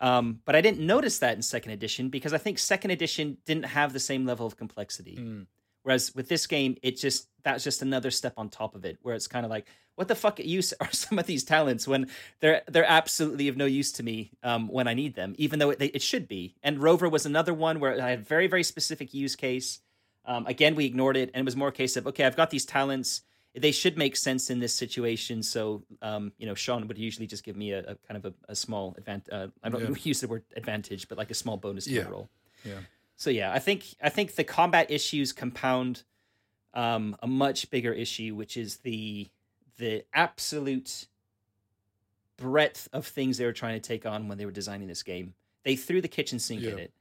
Um, 0.00 0.40
but 0.44 0.54
I 0.54 0.60
didn't 0.60 0.84
notice 0.84 1.18
that 1.20 1.34
in 1.36 1.42
second 1.42 1.72
edition 1.72 2.08
because 2.08 2.32
I 2.32 2.38
think 2.38 2.58
second 2.58 2.90
edition 2.90 3.38
didn't 3.44 3.64
have 3.64 3.92
the 3.92 4.00
same 4.00 4.26
level 4.26 4.46
of 4.46 4.56
complexity. 4.56 5.16
Mm. 5.16 5.46
Whereas 5.82 6.14
with 6.14 6.28
this 6.28 6.46
game, 6.46 6.76
it 6.82 6.96
just 6.96 7.28
that's 7.42 7.64
just 7.64 7.82
another 7.82 8.10
step 8.10 8.34
on 8.36 8.48
top 8.48 8.74
of 8.74 8.84
it, 8.84 8.98
where 9.02 9.14
it's 9.14 9.26
kind 9.26 9.46
of 9.46 9.50
like, 9.50 9.66
what 9.94 10.06
the 10.06 10.14
fuck 10.14 10.38
use 10.44 10.74
are 10.80 10.92
some 10.92 11.18
of 11.18 11.26
these 11.26 11.44
talents 11.44 11.88
when 11.88 12.08
they're 12.40 12.62
they're 12.68 12.84
absolutely 12.84 13.48
of 13.48 13.56
no 13.56 13.64
use 13.64 13.92
to 13.92 14.02
me 14.02 14.30
um, 14.42 14.68
when 14.68 14.86
I 14.86 14.94
need 14.94 15.14
them, 15.14 15.34
even 15.38 15.58
though 15.58 15.70
it, 15.70 15.80
it 15.80 16.02
should 16.02 16.28
be. 16.28 16.54
And 16.62 16.82
Rover 16.82 17.08
was 17.08 17.26
another 17.26 17.54
one 17.54 17.80
where 17.80 18.00
I 18.00 18.10
had 18.10 18.26
very 18.26 18.46
very 18.46 18.62
specific 18.62 19.14
use 19.14 19.34
case. 19.34 19.80
Um, 20.28 20.46
again, 20.46 20.74
we 20.74 20.84
ignored 20.84 21.16
it, 21.16 21.30
and 21.34 21.40
it 21.40 21.44
was 21.44 21.56
more 21.56 21.68
a 21.68 21.72
case 21.72 21.96
of 21.96 22.06
okay, 22.06 22.24
I've 22.24 22.36
got 22.36 22.50
these 22.50 22.64
talents. 22.66 23.22
They 23.54 23.72
should 23.72 23.96
make 23.98 24.14
sense 24.14 24.50
in 24.50 24.58
this 24.60 24.74
situation. 24.74 25.42
So, 25.42 25.82
um, 26.02 26.32
you 26.38 26.46
know, 26.46 26.54
Sean 26.54 26.86
would 26.86 26.98
usually 26.98 27.26
just 27.26 27.42
give 27.42 27.56
me 27.56 27.72
a, 27.72 27.80
a 27.80 27.94
kind 28.06 28.16
of 28.22 28.26
a, 28.26 28.34
a 28.50 28.54
small 28.54 28.94
advantage. 28.98 29.32
Uh, 29.32 29.48
I 29.64 29.70
don't 29.70 29.80
Yeah. 29.82 29.96
use 30.04 30.20
the 30.20 30.28
word 30.28 30.44
advantage, 30.54 31.08
but 31.08 31.16
like 31.18 31.30
a 31.30 31.34
small 31.34 31.56
bonus 31.56 31.84
to 31.86 31.90
Yeah. 31.92 32.04
the 32.04 32.10
roll. 32.10 32.28
Yeah. 32.62 32.80
So 33.16 33.30
yeah, 33.30 33.52
I 33.52 33.58
think 33.58 33.84
I 34.02 34.10
think 34.10 34.34
the 34.36 34.44
combat 34.44 34.90
issues 34.90 35.32
compound 35.32 36.02
um, 36.74 37.16
a 37.22 37.26
much 37.26 37.70
bigger 37.70 37.92
issue, 37.92 38.34
which 38.36 38.56
is 38.56 38.76
the 38.78 39.28
the 39.78 40.04
absolute 40.12 41.06
breadth 42.36 42.88
of 42.92 43.06
things 43.06 43.38
they 43.38 43.44
were 43.46 43.52
trying 43.52 43.80
to 43.80 43.86
take 43.88 44.06
on 44.06 44.28
when 44.28 44.38
they 44.38 44.44
were 44.44 44.52
designing 44.52 44.86
this 44.88 45.02
game. 45.02 45.34
They 45.64 45.74
threw 45.76 46.00
the 46.00 46.08
kitchen 46.08 46.38
sink 46.38 46.62
in 46.62 46.78
Yeah. 46.78 46.84
it, 46.84 46.92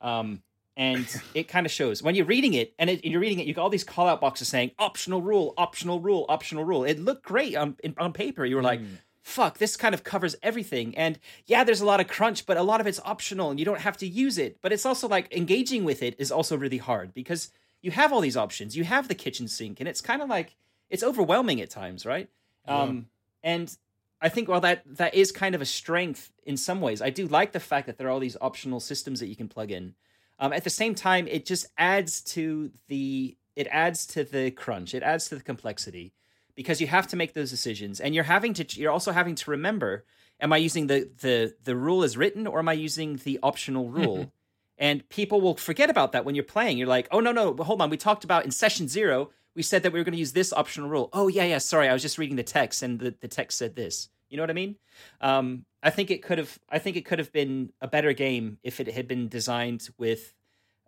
um, 0.00 0.42
and 0.78 1.06
it 1.34 1.48
kind 1.48 1.66
of 1.66 1.72
shows 1.72 2.02
when 2.02 2.14
you're 2.14 2.24
reading 2.24 2.54
it. 2.54 2.72
And 2.78 2.88
it, 2.88 3.04
you're 3.04 3.20
reading 3.20 3.40
it, 3.40 3.46
you 3.46 3.52
got 3.52 3.62
all 3.62 3.68
these 3.68 3.84
call 3.84 4.06
out 4.06 4.20
boxes 4.20 4.48
saying 4.48 4.70
optional 4.78 5.20
rule, 5.20 5.52
optional 5.58 6.00
rule, 6.00 6.24
optional 6.28 6.64
rule. 6.64 6.84
It 6.84 6.98
looked 6.98 7.24
great 7.24 7.56
on 7.56 7.76
in, 7.84 7.94
on 7.98 8.14
paper. 8.14 8.46
You 8.46 8.56
were 8.56 8.62
like. 8.62 8.80
Mm. 8.80 8.98
Fuck, 9.20 9.58
this 9.58 9.76
kind 9.76 9.94
of 9.94 10.04
covers 10.04 10.36
everything. 10.42 10.96
And 10.96 11.18
yeah, 11.44 11.62
there's 11.62 11.82
a 11.82 11.84
lot 11.84 12.00
of 12.00 12.08
crunch, 12.08 12.46
but 12.46 12.56
a 12.56 12.62
lot 12.62 12.80
of 12.80 12.86
it's 12.86 12.98
optional 13.04 13.50
and 13.50 13.58
you 13.58 13.66
don't 13.66 13.80
have 13.80 13.98
to 13.98 14.06
use 14.06 14.38
it. 14.38 14.56
But 14.62 14.72
it's 14.72 14.86
also 14.86 15.06
like 15.06 15.30
engaging 15.36 15.84
with 15.84 16.02
it 16.02 16.14
is 16.18 16.32
also 16.32 16.56
really 16.56 16.78
hard 16.78 17.12
because 17.12 17.50
you 17.82 17.90
have 17.90 18.10
all 18.10 18.22
these 18.22 18.38
options. 18.38 18.74
You 18.74 18.84
have 18.84 19.08
the 19.08 19.14
kitchen 19.14 19.46
sink, 19.46 19.80
and 19.80 19.88
it's 19.88 20.00
kind 20.00 20.22
of 20.22 20.30
like 20.30 20.56
it's 20.90 21.02
overwhelming 21.02 21.60
at 21.60 21.68
times, 21.68 22.06
right? 22.06 22.28
Yeah. 22.66 22.82
Um, 22.82 23.06
and 23.42 23.76
I 24.20 24.28
think 24.28 24.48
while 24.48 24.60
that 24.62 24.82
that 24.96 25.14
is 25.14 25.30
kind 25.30 25.54
of 25.54 25.60
a 25.60 25.66
strength 25.66 26.32
in 26.44 26.56
some 26.56 26.80
ways, 26.80 27.02
I 27.02 27.10
do 27.10 27.26
like 27.26 27.52
the 27.52 27.60
fact 27.60 27.86
that 27.86 27.98
there 27.98 28.06
are 28.06 28.10
all 28.10 28.20
these 28.20 28.36
optional 28.40 28.80
systems 28.80 29.20
that 29.20 29.26
you 29.26 29.36
can 29.36 29.48
plug 29.48 29.70
in. 29.70 29.94
Um, 30.38 30.52
at 30.52 30.64
the 30.64 30.70
same 30.70 30.94
time, 30.94 31.26
it 31.26 31.46
just 31.46 31.66
adds 31.76 32.20
to 32.22 32.70
the 32.88 33.36
it 33.56 33.66
adds 33.70 34.06
to 34.06 34.22
the 34.22 34.50
crunch. 34.52 34.94
It 34.94 35.02
adds 35.02 35.28
to 35.28 35.34
the 35.34 35.42
complexity 35.42 36.12
because 36.54 36.80
you 36.80 36.86
have 36.86 37.08
to 37.08 37.16
make 37.16 37.34
those 37.34 37.50
decisions, 37.50 38.00
and 38.00 38.14
you're 38.14 38.24
having 38.24 38.54
to 38.54 38.80
you're 38.80 38.92
also 38.92 39.12
having 39.12 39.34
to 39.36 39.50
remember: 39.50 40.04
Am 40.40 40.52
I 40.52 40.58
using 40.58 40.86
the 40.86 41.10
the 41.20 41.54
the 41.64 41.76
rule 41.76 42.04
as 42.04 42.16
written, 42.16 42.46
or 42.46 42.60
am 42.60 42.68
I 42.68 42.74
using 42.74 43.16
the 43.16 43.40
optional 43.42 43.88
rule? 43.98 44.32
And 44.78 45.06
people 45.08 45.40
will 45.40 45.56
forget 45.56 45.90
about 45.90 46.12
that 46.12 46.24
when 46.24 46.36
you're 46.36 46.44
playing. 46.44 46.78
You're 46.78 46.86
like, 46.86 47.08
oh, 47.10 47.18
no, 47.18 47.32
no, 47.32 47.52
but 47.52 47.64
hold 47.64 47.82
on. 47.82 47.90
We 47.90 47.96
talked 47.96 48.24
about 48.24 48.44
in 48.44 48.52
session 48.52 48.86
zero, 48.86 49.30
we 49.56 49.62
said 49.62 49.82
that 49.82 49.92
we 49.92 49.98
were 49.98 50.04
going 50.04 50.12
to 50.12 50.18
use 50.18 50.32
this 50.32 50.52
optional 50.52 50.88
rule. 50.88 51.10
Oh, 51.12 51.26
yeah, 51.26 51.44
yeah, 51.44 51.58
sorry. 51.58 51.88
I 51.88 51.92
was 51.92 52.02
just 52.02 52.16
reading 52.16 52.36
the 52.36 52.44
text 52.44 52.82
and 52.82 53.00
the, 53.00 53.14
the 53.20 53.26
text 53.26 53.58
said 53.58 53.74
this. 53.74 54.08
You 54.28 54.36
know 54.36 54.42
what 54.42 54.50
I 54.50 54.54
mean? 54.54 54.76
Um, 55.20 55.64
I 55.82 55.90
think 55.90 56.10
it 56.10 56.22
could 56.22 56.38
have. 56.38 56.58
I 56.68 56.78
think 56.78 56.96
it 56.96 57.04
could 57.04 57.18
have 57.18 57.32
been 57.32 57.72
a 57.80 57.88
better 57.88 58.12
game 58.12 58.58
if 58.62 58.80
it 58.80 58.88
had 58.88 59.06
been 59.08 59.28
designed 59.28 59.88
with 59.98 60.34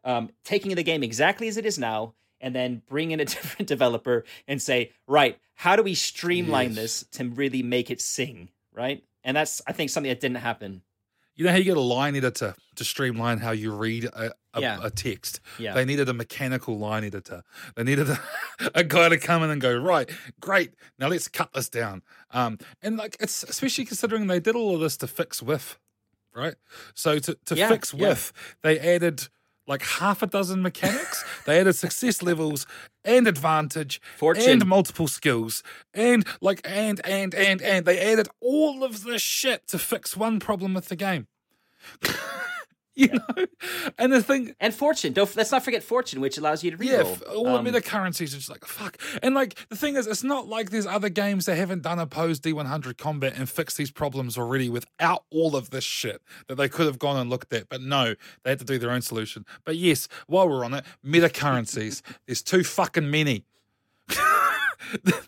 um, 0.05 0.31
taking 0.45 0.75
the 0.75 0.83
game 0.83 1.03
exactly 1.03 1.49
as 1.49 1.57
it 1.57 1.65
is 1.67 1.79
now, 1.79 2.15
and 2.41 2.55
then 2.55 2.83
bring 2.89 3.11
in 3.13 3.21
a 3.21 3.25
different 3.35 3.69
developer 3.69 4.25
and 4.49 4.61
say, 4.61 4.93
right, 5.07 5.39
how 5.55 5.77
do 5.77 5.83
we 5.83 5.95
streamline 5.95 6.71
Yes. 6.71 6.77
this 6.77 7.05
to 7.19 7.29
really 7.29 7.63
make 7.63 7.91
it 7.91 8.01
sing, 8.01 8.49
right? 8.73 9.03
And 9.25 9.37
that's 9.37 9.63
I 9.67 9.73
think 9.73 9.91
something 9.91 10.11
that 10.11 10.21
didn't 10.21 10.39
happen. 10.39 10.83
You 11.37 11.45
know 11.47 11.53
how 11.53 11.59
you 11.59 11.65
get 11.65 11.77
a 11.77 11.81
line 11.81 12.17
editor 12.17 12.55
to 12.77 12.85
streamline 12.85 13.39
how 13.39 13.53
you 13.53 13.73
read 13.75 14.05
a, 14.05 14.33
a, 14.53 14.61
Yeah. 14.61 14.81
a 14.83 14.91
text? 14.91 15.41
Yeah. 15.59 15.73
They 15.75 15.85
needed 15.85 16.09
a 16.09 16.13
mechanical 16.13 16.79
line 16.79 17.05
editor. 17.05 17.43
They 17.77 17.85
needed 17.85 18.11
a, 18.11 18.21
a 18.75 18.85
guy 18.85 19.09
to 19.09 19.17
come 19.19 19.43
in 19.43 19.51
and 19.51 19.61
go, 19.61 19.75
right, 19.75 20.11
great, 20.41 20.75
now 20.99 21.09
let's 21.09 21.29
cut 21.29 21.53
this 21.55 21.69
down. 21.69 22.03
Um, 22.31 22.59
and 22.83 22.97
like, 22.97 23.17
it's 23.21 23.43
especially 23.43 23.85
considering 23.87 24.27
they 24.27 24.41
did 24.41 24.55
all 24.55 24.75
of 24.75 24.81
this 24.81 24.97
to 24.99 25.07
fix 25.07 25.43
whiff, 25.43 25.79
right? 26.35 26.55
So 26.95 27.19
to, 27.19 27.39
to 27.47 27.55
Yeah, 27.55 27.69
fix 27.69 27.95
yeah. 27.95 28.15
they 28.63 28.79
added 28.79 29.29
like 29.67 29.83
half 29.83 30.23
a 30.23 30.27
dozen 30.27 30.63
mechanics. 30.63 31.25
they 31.47 31.61
added 31.61 31.75
success 31.75 32.23
levels 32.31 32.67
and 33.05 33.27
advantage 33.27 34.01
Fortune. 34.17 34.51
and 34.51 34.67
multiple 34.67 35.09
skills 35.09 35.63
and 35.95 36.27
like 36.41 36.61
and 36.65 37.01
and 37.07 37.35
and 37.35 37.63
and 37.63 37.87
they 37.87 37.99
added 37.99 38.29
all 38.41 38.83
of 38.85 39.05
this 39.05 39.23
shit 39.23 39.67
to 39.69 39.79
fix 39.79 40.17
one 40.17 40.41
problem 40.41 40.75
with 40.75 40.89
the 40.89 40.97
game. 40.97 41.27
you 43.01 43.09
know, 43.09 43.47
and 43.99 44.13
the 44.13 44.23
thing, 44.23 44.55
And 44.61 44.75
fortune. 44.75 45.13
Don't 45.13 45.35
let's 45.37 45.51
not 45.51 45.65
forget 45.65 45.83
fortune, 45.83 46.21
which 46.21 46.37
allows 46.39 46.63
you 46.63 46.71
to 46.77 46.85
yeah, 46.85 46.99
reroll. 47.03 47.13
f- 47.13 47.23
all 47.35 47.47
Um, 47.49 47.65
the 47.65 47.73
meta 47.73 47.81
currencies 47.83 48.35
are 48.35 48.37
just 48.39 48.51
like 48.51 48.65
fuck. 48.65 48.99
And 49.23 49.35
like 49.35 49.55
the 49.69 49.77
thing 49.77 49.97
is, 49.97 50.07
it's 50.07 50.23
not 50.23 50.49
like 50.49 50.71
there's 50.71 50.87
other 50.87 51.09
games 51.09 51.47
that 51.47 51.57
haven't 51.57 51.83
done 51.83 51.99
opposed 51.99 52.43
D100 52.43 52.99
combat 52.99 53.35
and 53.37 53.49
fixed 53.49 53.77
these 53.79 53.91
problems 53.91 54.37
already 54.37 54.69
without 54.69 55.25
all 55.31 55.57
of 55.57 55.71
this 55.71 55.85
shit 55.85 56.23
that 56.49 56.57
they 56.57 56.69
could 56.69 56.87
have 56.87 56.99
gone 56.99 57.17
and 57.17 57.31
looked 57.31 57.53
at. 57.53 57.69
But 57.69 57.81
no, 57.83 58.15
they 58.43 58.51
had 58.51 58.59
to 58.59 58.65
do 58.65 58.79
their 58.79 58.91
own 58.91 59.03
solution. 59.03 59.45
But 59.65 59.77
yes, 59.77 60.07
while 60.27 60.49
we're 60.49 60.65
on 60.65 60.75
it, 60.75 60.85
meta 61.03 61.31
currencies. 61.31 62.03
there's 62.27 62.43
too 62.43 62.63
fucking 62.65 63.11
many. 63.11 63.45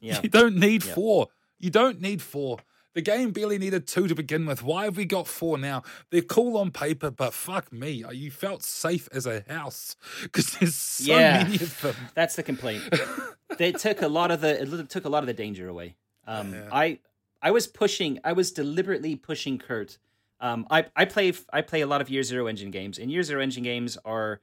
Yeah. 0.00 0.20
You 0.22 0.28
don't 0.28 0.56
need 0.56 0.84
Yeah. 0.84 0.94
four. 0.94 1.28
You 1.60 1.70
don't 1.70 2.00
need 2.00 2.20
four. 2.22 2.58
The 2.94 3.00
game 3.00 3.30
barely 3.30 3.58
needed 3.58 3.86
two 3.86 4.06
to 4.06 4.14
begin 4.14 4.44
with. 4.44 4.62
Why 4.62 4.84
have 4.84 4.96
we 4.98 5.04
got 5.06 5.26
four 5.26 5.56
now? 5.56 5.82
They're 6.10 6.20
cool 6.20 6.58
on 6.58 6.70
paper, 6.70 7.10
but 7.10 7.32
fuck 7.32 7.72
me. 7.72 8.04
You 8.12 8.30
felt 8.30 8.62
safe 8.62 9.08
as 9.12 9.24
a 9.26 9.44
house 9.48 9.96
because 10.22 10.50
there's 10.58 10.74
so 10.74 11.16
Yeah. 11.18 11.42
many 11.44 11.54
of 11.56 11.80
them. 11.80 11.96
That's 12.14 12.36
the 12.36 12.42
complaint. 12.42 12.82
they 13.58 13.72
took 13.72 14.02
a 14.02 14.08
lot 14.08 14.30
of 14.30 14.40
the 14.42 14.60
it 14.82 14.88
took 14.90 15.04
a 15.04 15.08
lot 15.08 15.22
of 15.22 15.26
the 15.26 15.32
danger 15.34 15.68
away. 15.68 15.96
Um, 16.26 16.52
Yeah. 16.54 16.68
I 16.70 16.98
I 17.40 17.50
was 17.50 17.66
pushing. 17.66 18.20
I 18.24 18.32
was 18.34 18.52
deliberately 18.52 19.16
pushing 19.16 19.58
Kurt. 19.58 19.98
Um, 20.40 20.66
I 20.70 20.86
I 20.94 21.04
play 21.06 21.32
I 21.52 21.62
play 21.62 21.80
a 21.80 21.86
lot 21.86 22.00
of 22.02 22.10
Year 22.10 22.22
Zero 22.22 22.46
engine 22.46 22.70
games, 22.70 22.98
and 22.98 23.10
Year 23.10 23.22
Zero 23.22 23.40
engine 23.40 23.62
games 23.62 23.96
are 24.04 24.40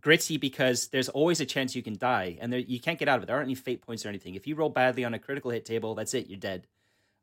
gritty 0.00 0.36
because 0.36 0.88
there's 0.88 1.08
always 1.08 1.40
a 1.40 1.46
chance 1.46 1.74
you 1.74 1.82
can 1.82 1.96
die, 1.98 2.38
and 2.40 2.52
there, 2.52 2.60
you 2.60 2.78
can't 2.78 2.98
get 2.98 3.08
out 3.08 3.16
of 3.16 3.24
it. 3.24 3.26
There 3.26 3.34
aren't 3.36 3.48
any 3.48 3.54
fate 3.56 3.82
points 3.82 4.06
or 4.06 4.08
anything. 4.08 4.34
If 4.36 4.46
you 4.46 4.54
roll 4.54 4.68
badly 4.68 5.04
on 5.04 5.14
a 5.14 5.18
critical 5.18 5.50
hit 5.50 5.64
table, 5.64 5.94
that's 5.94 6.14
it. 6.14 6.28
You're 6.28 6.38
dead. 6.38 6.66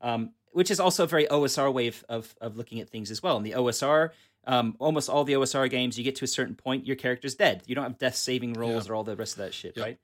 Um, 0.02 0.32
which 0.52 0.72
is 0.72 0.80
also 0.80 1.04
a 1.04 1.08
very 1.08 1.28
OSR 1.28 1.72
way 1.72 1.88
of, 1.88 2.04
of, 2.10 2.36
of 2.42 2.58
looking 2.58 2.80
at 2.80 2.90
things 2.90 3.12
as 3.12 3.22
well. 3.22 3.38
In 3.38 3.44
the 3.44 3.52
OSR, 3.52 4.10
um, 4.46 4.76
almost 4.80 5.08
all 5.10 5.24
the 5.24 5.34
OSR 5.34 5.70
games, 5.70 5.98
you 5.98 6.04
get 6.04 6.16
to 6.16 6.26
a 6.26 6.28
certain 6.28 6.56
point, 6.56 6.88
your 6.88 6.96
character's 6.96 7.36
dead. 7.36 7.62
You 7.68 7.76
don't 7.76 7.84
have 7.84 7.98
death 8.00 8.16
saving 8.16 8.54
rolls 8.54 8.90
or 8.90 8.96
all 8.96 9.04
the 9.04 9.16
rest 9.16 9.34
of 9.34 9.40
that 9.40 9.54
shit, 9.54 9.76
Yep. 9.78 9.86
right? 9.86 9.98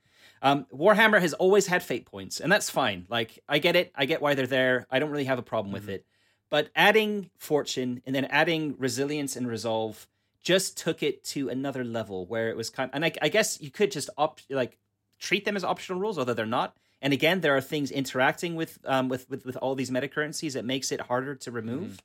Um, 0.44 0.66
Warhammer 0.72 1.20
has 1.22 1.34
always 1.34 1.68
had 1.68 1.82
fate 1.82 2.06
points, 2.06 2.40
and 2.40 2.52
that's 2.52 2.70
fine. 2.70 3.06
Like, 3.10 3.40
I 3.48 3.60
get 3.60 3.76
it. 3.76 3.92
I 3.96 4.06
get 4.06 4.22
why 4.22 4.36
they're 4.36 4.46
there. 4.46 4.86
I 4.92 5.00
don't 5.00 5.10
really 5.10 5.24
have 5.24 5.40
a 5.40 5.44
problem 5.44 5.72
with 5.74 5.90
it. 5.90 6.06
But 6.50 6.70
adding 6.76 7.30
fortune 7.38 8.02
and 8.06 8.14
then 8.14 8.26
adding 8.26 8.76
resilience 8.78 9.36
and 9.36 9.48
resolve 9.48 10.08
just 10.44 10.78
took 10.78 11.02
it 11.02 11.24
to 11.24 11.50
another 11.50 11.84
level 11.84 12.26
where 12.28 12.50
it 12.50 12.58
was 12.58 12.70
kind 12.70 12.92
and 12.94 13.04
I, 13.06 13.14
I 13.22 13.30
guess 13.30 13.60
you 13.62 13.72
could 13.72 13.92
just 13.92 14.10
opt, 14.18 14.44
like 14.52 14.78
treat 15.18 15.46
them 15.46 15.56
as 15.56 15.64
optional 15.64 16.00
rules, 16.00 16.20
although 16.20 16.34
they're 16.34 16.46
not. 16.46 16.76
And 17.04 17.12
again, 17.14 17.42
there 17.42 17.56
are 17.56 17.62
things 17.62 17.92
interacting 17.92 18.56
with 18.56 18.80
um, 18.86 19.10
with, 19.10 19.30
with 19.30 19.46
with 19.46 19.58
all 19.58 19.76
these 19.76 19.92
meta 19.92 20.08
currencies 20.08 20.54
that 20.56 20.66
makes 20.66 20.92
it 20.92 21.02
harder 21.02 21.36
to 21.36 21.52
remove. 21.52 22.02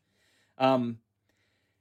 Um, 0.59 0.99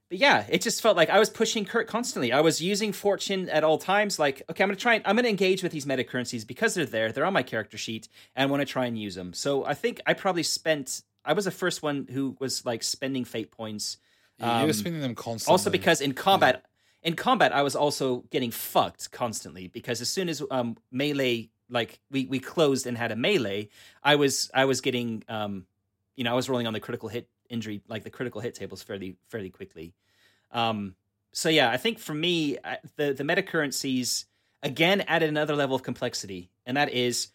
but 0.10 0.20
yeah, 0.20 0.46
it 0.48 0.62
just 0.62 0.82
felt 0.82 0.96
like 0.96 1.10
I 1.10 1.20
was 1.20 1.30
pushing 1.30 1.66
Kurt 1.66 1.88
constantly. 1.88 2.32
I 2.32 2.42
was 2.42 2.62
using 2.62 2.94
fortune 2.94 3.50
at 3.50 3.64
all 3.64 3.78
times. 3.80 4.20
Like, 4.20 4.44
okay, 4.50 4.64
I'm 4.64 4.70
gonna 4.70 4.78
try. 4.78 4.94
And, 4.96 5.04
I'm 5.08 5.16
gonna 5.16 5.28
engage 5.30 5.64
with 5.64 5.72
these 5.72 5.86
meta 5.88 6.04
currencies 6.04 6.46
because 6.46 6.76
they're 6.76 6.86
there. 6.86 7.12
They're 7.12 7.26
on 7.26 7.34
my 7.34 7.44
character 7.44 7.78
sheet, 7.78 8.08
and 8.36 8.48
I 8.48 8.52
want 8.52 8.62
to 8.62 8.66
try 8.72 8.86
and 8.86 8.98
use 8.98 9.16
them. 9.16 9.34
So 9.34 9.66
I 9.66 9.74
think 9.74 10.00
I 10.06 10.14
probably 10.14 10.44
spent. 10.44 11.02
I 11.26 11.34
was 11.34 11.46
the 11.46 11.52
first 11.52 11.82
one 11.84 12.08
who 12.10 12.38
was 12.40 12.66
like 12.66 12.84
spending 12.84 13.26
fate 13.26 13.52
points. 13.52 13.98
Yeah, 14.40 14.58
you 14.58 14.62
Um, 14.62 14.68
were 14.68 14.74
spending 14.74 15.02
them 15.02 15.16
constantly. 15.16 15.52
Also, 15.52 15.70
because 15.72 16.00
in 16.00 16.14
combat, 16.14 16.64
in 17.02 17.16
combat, 17.16 17.52
I 17.52 17.64
was 17.64 17.76
also 17.76 18.26
getting 18.30 18.52
fucked 18.52 19.12
constantly 19.12 19.68
because 19.68 20.00
as 20.02 20.08
soon 20.10 20.30
as 20.30 20.42
um, 20.52 20.78
melee 20.92 21.50
like 21.70 22.00
we 22.12 22.26
we 22.26 22.40
closed 22.40 22.88
and 22.88 22.98
had 22.98 23.12
a 23.12 23.16
melee, 23.16 23.70
I 24.04 24.16
was 24.16 24.50
I 24.54 24.66
was 24.66 24.82
getting 24.82 25.24
um, 25.28 25.66
you 26.16 26.24
know, 26.24 26.32
I 26.32 26.36
was 26.36 26.50
rolling 26.50 26.68
on 26.68 26.74
the 26.74 26.80
critical 26.80 27.10
hit 27.10 27.30
injury 27.50 27.82
like 27.88 28.04
the 28.04 28.10
critical 28.10 28.42
hit 28.42 28.56
tables 28.56 28.84
fairly 28.84 29.18
fairly 29.30 29.50
quickly. 29.50 29.94
Um, 30.52 30.96
so 31.34 31.50
yeah, 31.50 31.70
I 31.70 31.78
think 31.78 32.00
for 32.00 32.14
me 32.14 32.58
the 32.96 33.14
the 33.14 33.24
meta 33.24 33.44
currencies 33.44 34.26
again 34.64 35.02
added 35.02 35.30
another 35.30 35.56
level 35.56 35.76
of 35.76 35.84
complexity, 35.84 36.50
and 36.66 36.78
that 36.78 36.92
is 36.92 37.30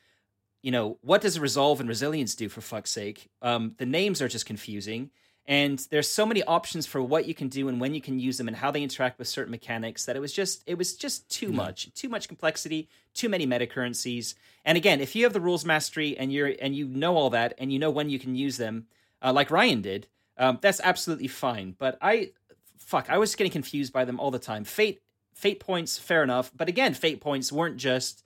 you 0.62 0.70
know, 0.70 0.96
what 1.02 1.20
does 1.20 1.38
resolve 1.38 1.80
and 1.80 1.88
resilience 1.88 2.34
do 2.34 2.48
for 2.48 2.60
fuck's 2.60 2.90
sake? 2.90 3.28
Um, 3.42 3.74
the 3.78 3.86
names 3.86 4.22
are 4.22 4.28
just 4.28 4.46
confusing. 4.46 5.10
And 5.46 5.78
there's 5.90 6.08
so 6.08 6.24
many 6.24 6.42
options 6.44 6.86
for 6.86 7.02
what 7.02 7.26
you 7.26 7.34
can 7.34 7.48
do 7.48 7.68
and 7.68 7.80
when 7.80 7.94
you 7.94 8.00
can 8.00 8.20
use 8.20 8.38
them 8.38 8.46
and 8.46 8.56
how 8.56 8.70
they 8.70 8.82
interact 8.82 9.18
with 9.18 9.26
certain 9.26 9.50
mechanics 9.50 10.04
that 10.04 10.14
it 10.14 10.20
was 10.20 10.32
just 10.32 10.62
it 10.66 10.78
was 10.78 10.94
just 10.94 11.28
too 11.28 11.52
much, 11.52 11.92
too 11.94 12.08
much 12.08 12.28
complexity, 12.28 12.88
too 13.12 13.28
many 13.28 13.44
meta 13.44 13.66
currencies. 13.66 14.36
And 14.64 14.78
again, 14.78 15.00
if 15.00 15.16
you 15.16 15.24
have 15.24 15.32
the 15.32 15.40
rules 15.40 15.64
mastery 15.64 16.16
and 16.16 16.32
you're 16.32 16.54
and 16.60 16.76
you 16.76 16.86
know 16.86 17.16
all 17.16 17.30
that 17.30 17.54
and 17.58 17.72
you 17.72 17.80
know 17.80 17.90
when 17.90 18.08
you 18.08 18.20
can 18.20 18.36
use 18.36 18.56
them, 18.56 18.86
uh, 19.20 19.32
like 19.32 19.50
Ryan 19.50 19.82
did, 19.82 20.06
um, 20.38 20.58
that's 20.60 20.80
absolutely 20.82 21.28
fine. 21.28 21.74
But 21.78 21.98
I, 22.00 22.30
fuck, 22.78 23.10
I 23.10 23.18
was 23.18 23.34
getting 23.34 23.52
confused 23.52 23.92
by 23.92 24.04
them 24.04 24.20
all 24.20 24.30
the 24.30 24.38
time. 24.38 24.64
Fate, 24.64 25.02
fate 25.34 25.60
points, 25.60 25.98
fair 25.98 26.22
enough. 26.22 26.50
But 26.54 26.68
again, 26.68 26.94
fate 26.94 27.20
points 27.20 27.52
weren't 27.52 27.76
just 27.76 28.24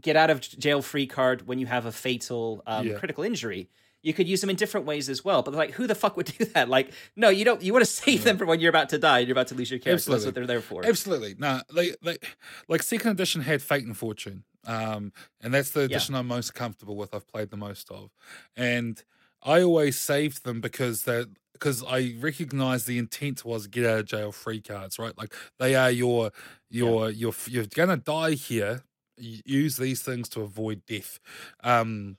get 0.00 0.16
out 0.16 0.30
of 0.30 0.40
jail 0.40 0.82
free 0.82 1.06
card 1.06 1.46
when 1.46 1.58
you 1.58 1.66
have 1.66 1.86
a 1.86 1.92
fatal 1.92 2.62
um, 2.66 2.86
yeah. 2.86 2.98
critical 2.98 3.24
injury. 3.24 3.68
You 4.06 4.14
could 4.14 4.28
use 4.28 4.40
them 4.40 4.50
in 4.50 4.54
different 4.54 4.86
ways 4.86 5.08
as 5.08 5.24
well. 5.24 5.42
But 5.42 5.54
like, 5.54 5.72
who 5.72 5.88
the 5.88 5.94
fuck 5.96 6.16
would 6.16 6.26
do 6.38 6.44
that? 6.44 6.68
Like, 6.68 6.92
no, 7.16 7.28
you 7.28 7.44
don't. 7.44 7.60
You 7.60 7.72
want 7.72 7.84
to 7.84 7.90
save 7.90 8.22
them 8.22 8.38
for 8.38 8.46
when 8.46 8.60
you're 8.60 8.70
about 8.70 8.90
to 8.90 8.98
die 8.98 9.18
and 9.18 9.26
you're 9.26 9.34
about 9.34 9.48
to 9.48 9.56
lose 9.56 9.68
your 9.68 9.80
character. 9.80 9.94
Absolutely. 9.94 10.18
That's 10.18 10.26
what 10.26 10.34
they're 10.36 10.46
there 10.46 10.60
for. 10.60 10.86
Absolutely. 10.86 11.34
No, 11.38 11.60
like, 11.72 11.96
like, 12.02 12.36
like 12.68 12.82
second 12.84 13.10
edition 13.10 13.42
had 13.42 13.62
Fate 13.62 13.84
and 13.84 13.96
Fortune, 13.96 14.44
um, 14.64 15.12
and 15.40 15.52
that's 15.52 15.70
the 15.70 15.80
edition 15.80 16.14
yeah. 16.14 16.20
I'm 16.20 16.28
most 16.28 16.54
comfortable 16.54 16.94
with. 16.94 17.12
I've 17.14 17.26
played 17.26 17.50
the 17.50 17.56
most 17.56 17.90
of, 17.90 18.12
and 18.56 19.02
I 19.42 19.62
always 19.62 19.98
saved 19.98 20.44
them 20.44 20.60
because 20.60 21.02
that 21.02 21.28
because 21.52 21.82
I 21.82 22.14
recognize 22.20 22.84
the 22.84 22.98
intent 22.98 23.44
was 23.44 23.66
get 23.66 23.86
out 23.86 23.98
of 23.98 24.06
jail 24.06 24.30
free 24.30 24.60
cards, 24.60 25.00
right? 25.00 25.18
Like 25.18 25.34
they 25.58 25.74
are 25.74 25.90
your 25.90 26.30
your 26.70 27.10
yeah. 27.10 27.16
your 27.16 27.34
you're 27.48 27.66
gonna 27.66 27.96
die 27.96 28.32
here 28.32 28.84
use 29.18 29.78
these 29.78 30.02
things 30.02 30.28
to 30.28 30.42
avoid 30.42 30.84
death. 30.86 31.18
Um, 31.64 32.18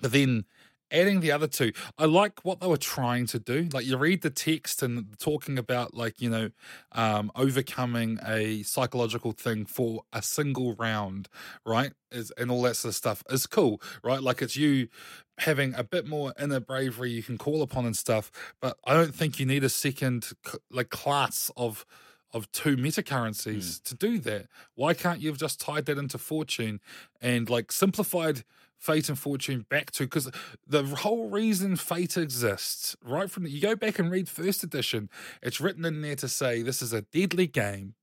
but 0.00 0.12
then 0.12 0.44
adding 0.90 1.20
the 1.20 1.32
other 1.32 1.46
two, 1.46 1.72
I 1.98 2.06
like 2.06 2.44
what 2.44 2.60
they 2.60 2.66
were 2.66 2.76
trying 2.76 3.26
to 3.26 3.38
do. 3.38 3.68
Like 3.72 3.86
you 3.86 3.96
read 3.96 4.22
the 4.22 4.30
text 4.30 4.82
and 4.82 5.18
talking 5.18 5.58
about 5.58 5.94
like 5.94 6.20
you 6.20 6.30
know 6.30 6.50
um, 6.92 7.30
overcoming 7.34 8.18
a 8.26 8.62
psychological 8.62 9.32
thing 9.32 9.66
for 9.66 10.02
a 10.12 10.22
single 10.22 10.74
round, 10.74 11.28
right? 11.64 11.92
Is 12.10 12.32
and 12.38 12.50
all 12.50 12.62
that 12.62 12.76
sort 12.76 12.90
of 12.90 12.96
stuff 12.96 13.22
is 13.30 13.46
cool, 13.46 13.80
right? 14.02 14.22
Like 14.22 14.42
it's 14.42 14.56
you 14.56 14.88
having 15.38 15.74
a 15.74 15.84
bit 15.84 16.06
more 16.06 16.32
inner 16.40 16.60
bravery 16.60 17.10
you 17.10 17.22
can 17.22 17.38
call 17.38 17.62
upon 17.62 17.86
and 17.86 17.96
stuff. 17.96 18.30
But 18.60 18.76
I 18.84 18.94
don't 18.94 19.14
think 19.14 19.38
you 19.38 19.46
need 19.46 19.64
a 19.64 19.68
second 19.68 20.30
like 20.70 20.90
class 20.90 21.50
of 21.56 21.86
of 22.32 22.50
two 22.52 22.76
meta 22.76 23.02
currencies 23.02 23.78
mm. 23.78 23.82
to 23.84 23.94
do 23.94 24.18
that. 24.18 24.46
Why 24.74 24.94
can't 24.94 25.20
you 25.20 25.30
have 25.30 25.38
just 25.38 25.60
tied 25.60 25.86
that 25.86 25.98
into 25.98 26.18
fortune 26.18 26.80
and 27.20 27.48
like 27.48 27.72
simplified 27.72 28.44
fate 28.78 29.08
and 29.08 29.18
fortune 29.18 29.66
back 29.68 29.90
to 29.90 30.04
because 30.04 30.30
the 30.66 30.84
whole 30.84 31.28
reason 31.28 31.76
fate 31.76 32.16
exists 32.16 32.96
right 33.02 33.30
from 33.30 33.44
the, 33.44 33.50
you 33.50 33.60
go 33.60 33.74
back 33.74 33.98
and 33.98 34.10
read 34.10 34.28
first 34.28 34.62
edition 34.62 35.08
it's 35.42 35.60
written 35.60 35.84
in 35.84 36.00
there 36.00 36.16
to 36.16 36.28
say 36.28 36.62
this 36.62 36.80
is 36.80 36.92
a 36.92 37.02
deadly 37.02 37.46
game 37.46 37.94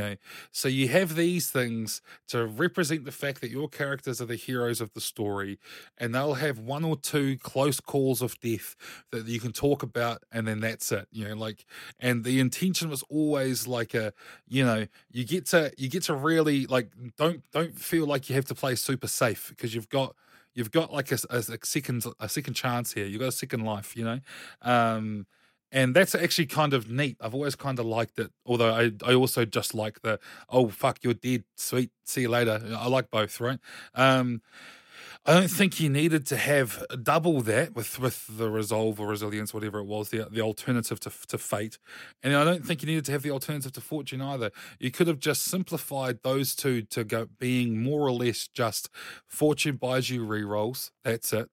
know 0.00 0.16
so 0.50 0.68
you 0.68 0.88
have 0.88 1.14
these 1.16 1.50
things 1.50 2.00
to 2.28 2.46
represent 2.46 3.04
the 3.04 3.12
fact 3.12 3.40
that 3.40 3.50
your 3.50 3.68
characters 3.68 4.20
are 4.20 4.26
the 4.26 4.36
heroes 4.36 4.80
of 4.80 4.92
the 4.94 5.00
story 5.00 5.58
and 5.98 6.14
they'll 6.14 6.34
have 6.34 6.58
one 6.58 6.84
or 6.84 6.96
two 6.96 7.36
close 7.38 7.80
calls 7.80 8.22
of 8.22 8.38
death 8.40 8.76
that 9.10 9.26
you 9.26 9.40
can 9.40 9.52
talk 9.52 9.82
about 9.82 10.22
and 10.32 10.46
then 10.46 10.60
that's 10.60 10.90
it 10.92 11.06
you 11.10 11.26
know 11.28 11.34
like 11.34 11.64
and 12.00 12.24
the 12.24 12.40
intention 12.40 12.88
was 12.88 13.02
always 13.04 13.66
like 13.66 13.94
a 13.94 14.12
you 14.48 14.64
know 14.64 14.86
you 15.10 15.24
get 15.24 15.46
to 15.46 15.72
you 15.76 15.88
get 15.88 16.02
to 16.02 16.14
really 16.14 16.66
like 16.66 16.88
don't 17.16 17.42
don't 17.52 17.78
feel 17.78 18.06
like 18.06 18.28
you 18.28 18.34
have 18.34 18.44
to 18.46 18.54
play 18.54 18.74
super 18.74 19.08
safe 19.08 19.48
because 19.50 19.74
you've 19.74 19.88
got 19.88 20.14
you've 20.54 20.70
got 20.70 20.92
like 20.92 21.10
a, 21.12 21.18
a, 21.30 21.38
a 21.38 21.58
second 21.62 22.04
a 22.20 22.28
second 22.28 22.54
chance 22.54 22.92
here 22.92 23.06
you've 23.06 23.20
got 23.20 23.28
a 23.28 23.32
second 23.32 23.64
life 23.64 23.96
you 23.96 24.04
know? 24.04 24.20
Um 24.62 25.26
and 25.72 25.96
that's 25.96 26.14
actually 26.14 26.46
kind 26.46 26.74
of 26.74 26.90
neat. 26.90 27.16
I've 27.20 27.34
always 27.34 27.56
kind 27.56 27.78
of 27.78 27.86
liked 27.86 28.18
it, 28.18 28.30
although 28.46 28.72
I, 28.72 28.92
I 29.04 29.14
also 29.14 29.44
just 29.44 29.74
like 29.74 30.02
the 30.02 30.20
oh 30.50 30.68
fuck 30.68 30.98
you're 31.02 31.14
dead, 31.14 31.44
sweet, 31.56 31.90
see 32.04 32.22
you 32.22 32.28
later. 32.28 32.60
I 32.76 32.88
like 32.88 33.10
both, 33.10 33.40
right? 33.40 33.58
Um, 33.94 34.42
I 35.24 35.34
don't 35.34 35.50
think 35.50 35.78
you 35.78 35.88
needed 35.88 36.26
to 36.26 36.36
have 36.36 36.84
double 37.02 37.42
that 37.42 37.76
with 37.76 38.00
with 38.00 38.26
the 38.38 38.50
resolve 38.50 38.98
or 39.00 39.06
resilience, 39.06 39.54
whatever 39.54 39.78
it 39.78 39.84
was, 39.84 40.10
the 40.10 40.26
the 40.30 40.40
alternative 40.40 40.98
to 41.00 41.12
to 41.28 41.38
fate, 41.38 41.78
and 42.22 42.34
I 42.34 42.44
don't 42.44 42.66
think 42.66 42.82
you 42.82 42.88
needed 42.88 43.04
to 43.06 43.12
have 43.12 43.22
the 43.22 43.30
alternative 43.30 43.72
to 43.72 43.80
fortune 43.80 44.20
either. 44.20 44.50
You 44.80 44.90
could 44.90 45.06
have 45.06 45.20
just 45.20 45.44
simplified 45.44 46.20
those 46.22 46.56
two 46.56 46.82
to 46.82 47.04
go 47.04 47.28
being 47.38 47.82
more 47.82 48.00
or 48.02 48.12
less 48.12 48.48
just 48.48 48.88
fortune 49.28 49.76
buys 49.76 50.10
you 50.10 50.26
rerolls. 50.26 50.90
That's 51.04 51.32
it, 51.32 51.48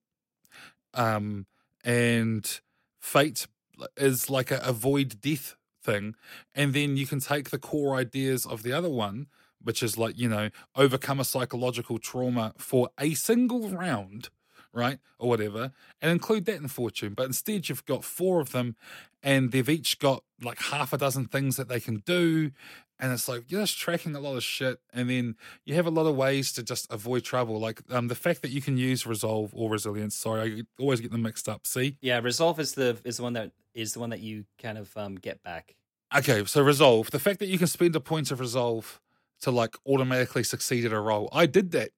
um, 0.93 1.45
and 1.83 2.59
fate 3.01 3.47
is 3.97 4.29
like 4.29 4.51
a 4.51 4.59
avoid 4.63 5.21
death 5.21 5.55
thing, 5.83 6.15
and 6.53 6.73
then 6.73 6.97
you 6.97 7.07
can 7.07 7.19
take 7.19 7.49
the 7.49 7.59
core 7.59 7.95
ideas 7.95 8.45
of 8.45 8.63
the 8.63 8.73
other 8.73 8.89
one, 8.89 9.27
which 9.61 9.81
is 9.83 9.97
like 9.97 10.17
you 10.17 10.29
know 10.29 10.49
overcome 10.75 11.19
a 11.19 11.25
psychological 11.25 11.97
trauma 11.97 12.53
for 12.57 12.89
a 12.99 13.13
single 13.13 13.69
round, 13.69 14.29
right, 14.73 14.99
or 15.17 15.29
whatever, 15.29 15.71
and 16.01 16.11
include 16.11 16.45
that 16.45 16.57
in 16.57 16.67
fortune. 16.67 17.13
But 17.13 17.27
instead, 17.27 17.69
you've 17.69 17.85
got 17.85 18.03
four 18.03 18.39
of 18.41 18.51
them, 18.51 18.75
and 19.23 19.51
they've 19.51 19.69
each 19.69 19.99
got 19.99 20.23
like 20.41 20.59
half 20.59 20.93
a 20.93 20.97
dozen 20.97 21.25
things 21.25 21.57
that 21.57 21.67
they 21.67 21.79
can 21.79 21.97
do, 22.05 22.51
and 22.99 23.13
it's 23.13 23.27
like 23.27 23.43
you're 23.47 23.61
just 23.61 23.77
tracking 23.77 24.15
a 24.15 24.19
lot 24.19 24.35
of 24.35 24.43
shit 24.43 24.79
and 24.93 25.09
then 25.09 25.35
you 25.65 25.75
have 25.75 25.85
a 25.85 25.91
lot 25.91 26.05
of 26.05 26.15
ways 26.15 26.51
to 26.53 26.63
just 26.63 26.91
avoid 26.91 27.23
trouble 27.23 27.59
like 27.59 27.81
um, 27.89 28.07
the 28.07 28.15
fact 28.15 28.41
that 28.41 28.51
you 28.51 28.61
can 28.61 28.77
use 28.77 29.05
resolve 29.05 29.51
or 29.53 29.69
resilience 29.69 30.15
sorry 30.15 30.41
i 30.59 30.81
always 30.81 30.99
get 30.99 31.11
them 31.11 31.21
mixed 31.21 31.47
up 31.47 31.65
see? 31.65 31.97
Yeah 32.01 32.19
resolve 32.19 32.59
is 32.59 32.73
the 32.73 32.97
is 33.03 33.17
the 33.17 33.23
one 33.23 33.33
that 33.33 33.51
is 33.73 33.93
the 33.93 33.99
one 33.99 34.09
that 34.09 34.19
you 34.19 34.45
kind 34.61 34.77
of 34.77 34.95
um, 34.97 35.15
get 35.15 35.41
back. 35.43 35.75
Okay 36.15 36.43
so 36.45 36.61
resolve 36.61 37.11
the 37.11 37.19
fact 37.19 37.39
that 37.39 37.47
you 37.47 37.57
can 37.57 37.67
spend 37.67 37.95
a 37.95 37.99
point 37.99 38.31
of 38.31 38.39
resolve 38.39 38.99
to 39.41 39.51
like 39.51 39.75
automatically 39.87 40.43
succeed 40.43 40.85
at 40.85 40.91
a 40.91 40.99
roll 40.99 41.29
i 41.31 41.45
did 41.45 41.71
that 41.71 41.91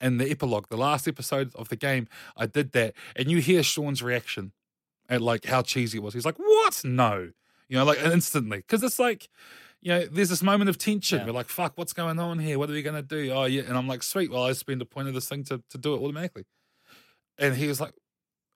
in 0.00 0.18
the 0.18 0.30
epilogue 0.30 0.68
the 0.68 0.76
last 0.76 1.08
episode 1.08 1.50
of 1.54 1.68
the 1.68 1.76
game 1.76 2.06
i 2.36 2.46
did 2.46 2.72
that 2.72 2.94
and 3.16 3.30
you 3.30 3.38
hear 3.38 3.62
sean's 3.62 4.02
reaction 4.02 4.52
at 5.08 5.20
like 5.20 5.46
how 5.46 5.62
cheesy 5.62 5.98
it 5.98 6.02
was 6.02 6.14
he's 6.14 6.24
like 6.24 6.38
what? 6.38 6.82
No 6.84 7.30
you 7.68 7.78
know 7.78 7.84
like 7.84 7.98
instantly 7.98 8.58
because 8.58 8.82
it's 8.82 8.98
like 8.98 9.28
you 9.84 9.90
know, 9.92 10.06
there's 10.06 10.30
this 10.30 10.42
moment 10.42 10.70
of 10.70 10.78
tension. 10.78 11.20
Yeah. 11.20 11.26
We're 11.26 11.32
like, 11.32 11.48
fuck, 11.48 11.74
what's 11.76 11.92
going 11.92 12.18
on 12.18 12.38
here? 12.38 12.58
What 12.58 12.70
are 12.70 12.72
we 12.72 12.80
going 12.80 12.96
to 12.96 13.02
do? 13.02 13.30
Oh, 13.30 13.44
yeah. 13.44 13.64
And 13.68 13.76
I'm 13.76 13.86
like, 13.86 14.02
sweet. 14.02 14.30
Well, 14.30 14.42
I 14.42 14.52
spend 14.52 14.80
a 14.80 14.86
point 14.86 15.08
of 15.08 15.14
this 15.14 15.28
thing 15.28 15.44
to, 15.44 15.62
to 15.68 15.76
do 15.76 15.92
it 15.92 15.98
automatically. 15.98 16.44
And 17.38 17.54
he 17.54 17.66
was 17.66 17.82
like, 17.82 17.92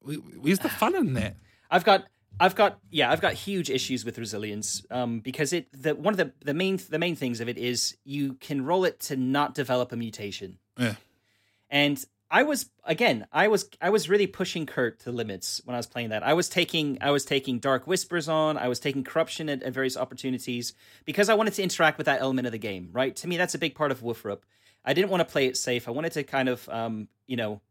where's 0.00 0.60
the 0.60 0.70
fun 0.70 0.96
in 0.96 1.12
that? 1.14 1.36
I've 1.70 1.84
got, 1.84 2.06
I've 2.40 2.54
got, 2.54 2.78
yeah, 2.90 3.12
I've 3.12 3.20
got 3.20 3.34
huge 3.34 3.68
issues 3.68 4.06
with 4.06 4.16
resilience 4.16 4.86
um, 4.90 5.20
because 5.20 5.52
it, 5.52 5.68
the, 5.70 5.94
one 5.94 6.14
of 6.14 6.16
the, 6.16 6.32
the 6.42 6.54
main, 6.54 6.80
the 6.88 6.98
main 6.98 7.14
things 7.14 7.42
of 7.42 7.48
it 7.50 7.58
is 7.58 7.98
you 8.04 8.32
can 8.34 8.64
roll 8.64 8.86
it 8.86 8.98
to 9.00 9.16
not 9.16 9.52
develop 9.52 9.92
a 9.92 9.96
mutation. 9.96 10.56
Yeah. 10.78 10.94
And 11.68 12.02
I 12.30 12.42
was 12.42 12.68
again, 12.84 13.26
I 13.32 13.48
was 13.48 13.68
I 13.80 13.90
was 13.90 14.08
really 14.08 14.26
pushing 14.26 14.66
Kurt 14.66 15.00
to 15.00 15.12
limits 15.12 15.62
when 15.64 15.74
I 15.74 15.78
was 15.78 15.86
playing 15.86 16.10
that. 16.10 16.22
I 16.22 16.34
was 16.34 16.48
taking 16.48 16.98
I 17.00 17.10
was 17.10 17.24
taking 17.24 17.58
Dark 17.58 17.86
Whispers 17.86 18.28
on, 18.28 18.58
I 18.58 18.68
was 18.68 18.78
taking 18.78 19.02
corruption 19.02 19.48
at, 19.48 19.62
at 19.62 19.72
various 19.72 19.96
opportunities 19.96 20.74
because 21.06 21.30
I 21.30 21.34
wanted 21.34 21.54
to 21.54 21.62
interact 21.62 21.96
with 21.96 22.04
that 22.04 22.20
element 22.20 22.46
of 22.46 22.52
the 22.52 22.58
game, 22.58 22.90
right? 22.92 23.16
To 23.16 23.28
me, 23.28 23.38
that's 23.38 23.54
a 23.54 23.58
big 23.58 23.74
part 23.74 23.90
of 23.90 24.00
WFRP. 24.00 24.40
I 24.84 24.92
didn't 24.92 25.10
want 25.10 25.20
to 25.20 25.32
play 25.32 25.46
it 25.46 25.56
safe. 25.56 25.88
I 25.88 25.90
wanted 25.90 26.12
to 26.12 26.22
kind 26.22 26.48
of 26.48 26.68
um, 26.68 27.08
you 27.26 27.36
know, 27.36 27.62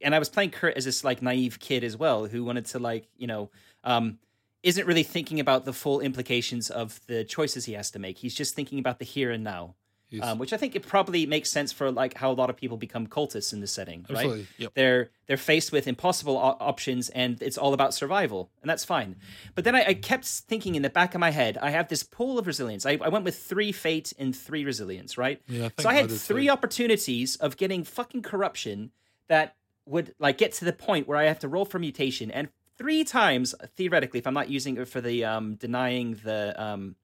and 0.00 0.14
I 0.14 0.18
was 0.18 0.30
playing 0.30 0.50
Kurt 0.50 0.76
as 0.76 0.86
this 0.86 1.04
like 1.04 1.20
naive 1.20 1.60
kid 1.60 1.84
as 1.84 1.96
well 1.96 2.24
who 2.26 2.42
wanted 2.42 2.66
to 2.66 2.78
like, 2.78 3.08
you 3.16 3.26
know, 3.26 3.50
um 3.84 4.18
isn't 4.62 4.86
really 4.86 5.04
thinking 5.04 5.38
about 5.38 5.64
the 5.64 5.72
full 5.72 6.00
implications 6.00 6.70
of 6.70 7.00
the 7.06 7.22
choices 7.22 7.66
he 7.66 7.74
has 7.74 7.90
to 7.92 8.00
make. 8.00 8.18
He's 8.18 8.34
just 8.34 8.54
thinking 8.54 8.80
about 8.80 8.98
the 8.98 9.04
here 9.04 9.30
and 9.30 9.44
now 9.44 9.76
um, 10.22 10.38
which 10.38 10.52
I 10.52 10.56
think 10.56 10.76
it 10.76 10.86
probably 10.86 11.26
makes 11.26 11.50
sense 11.50 11.72
for 11.72 11.90
like 11.90 12.14
how 12.14 12.30
a 12.30 12.34
lot 12.34 12.48
of 12.48 12.56
people 12.56 12.76
become 12.76 13.06
cultists 13.06 13.52
in 13.52 13.60
this 13.60 13.72
setting, 13.72 14.06
Absolutely. 14.08 14.38
right? 14.38 14.46
Yep. 14.58 14.72
They're 14.74 15.10
they're 15.26 15.36
faced 15.36 15.72
with 15.72 15.88
impossible 15.88 16.36
o- 16.36 16.56
options, 16.60 17.08
and 17.10 17.42
it's 17.42 17.58
all 17.58 17.74
about 17.74 17.92
survival, 17.92 18.50
and 18.62 18.70
that's 18.70 18.84
fine. 18.84 19.16
But 19.54 19.64
then 19.64 19.74
I, 19.74 19.84
I, 19.88 19.94
kept 19.94 20.24
thinking 20.24 20.76
in 20.76 20.82
the 20.82 20.90
back 20.90 21.14
of 21.14 21.20
my 21.20 21.30
head, 21.30 21.58
I 21.60 21.70
have 21.70 21.88
this 21.88 22.02
pool 22.02 22.38
of 22.38 22.46
resilience. 22.46 22.86
I, 22.86 22.98
I 23.00 23.08
went 23.08 23.24
with 23.24 23.36
three 23.36 23.72
fate 23.72 24.12
and 24.18 24.34
three 24.34 24.64
resilience, 24.64 25.18
right? 25.18 25.42
Yeah, 25.48 25.70
I 25.78 25.82
so 25.82 25.88
I 25.88 25.94
had 25.94 26.10
three 26.10 26.48
opportunities 26.48 27.36
of 27.36 27.56
getting 27.56 27.82
fucking 27.82 28.22
corruption 28.22 28.92
that 29.28 29.56
would 29.86 30.14
like 30.18 30.38
get 30.38 30.52
to 30.52 30.64
the 30.64 30.72
point 30.72 31.08
where 31.08 31.18
I 31.18 31.24
have 31.24 31.40
to 31.40 31.48
roll 31.48 31.64
for 31.64 31.80
mutation, 31.80 32.30
and 32.30 32.48
three 32.78 33.02
times 33.02 33.54
theoretically, 33.74 34.20
if 34.20 34.26
I'm 34.26 34.34
not 34.34 34.50
using 34.50 34.76
it 34.76 34.86
for 34.86 35.00
the 35.00 35.24
um, 35.24 35.56
denying 35.56 36.20
the 36.22 36.54
um, 36.62 36.94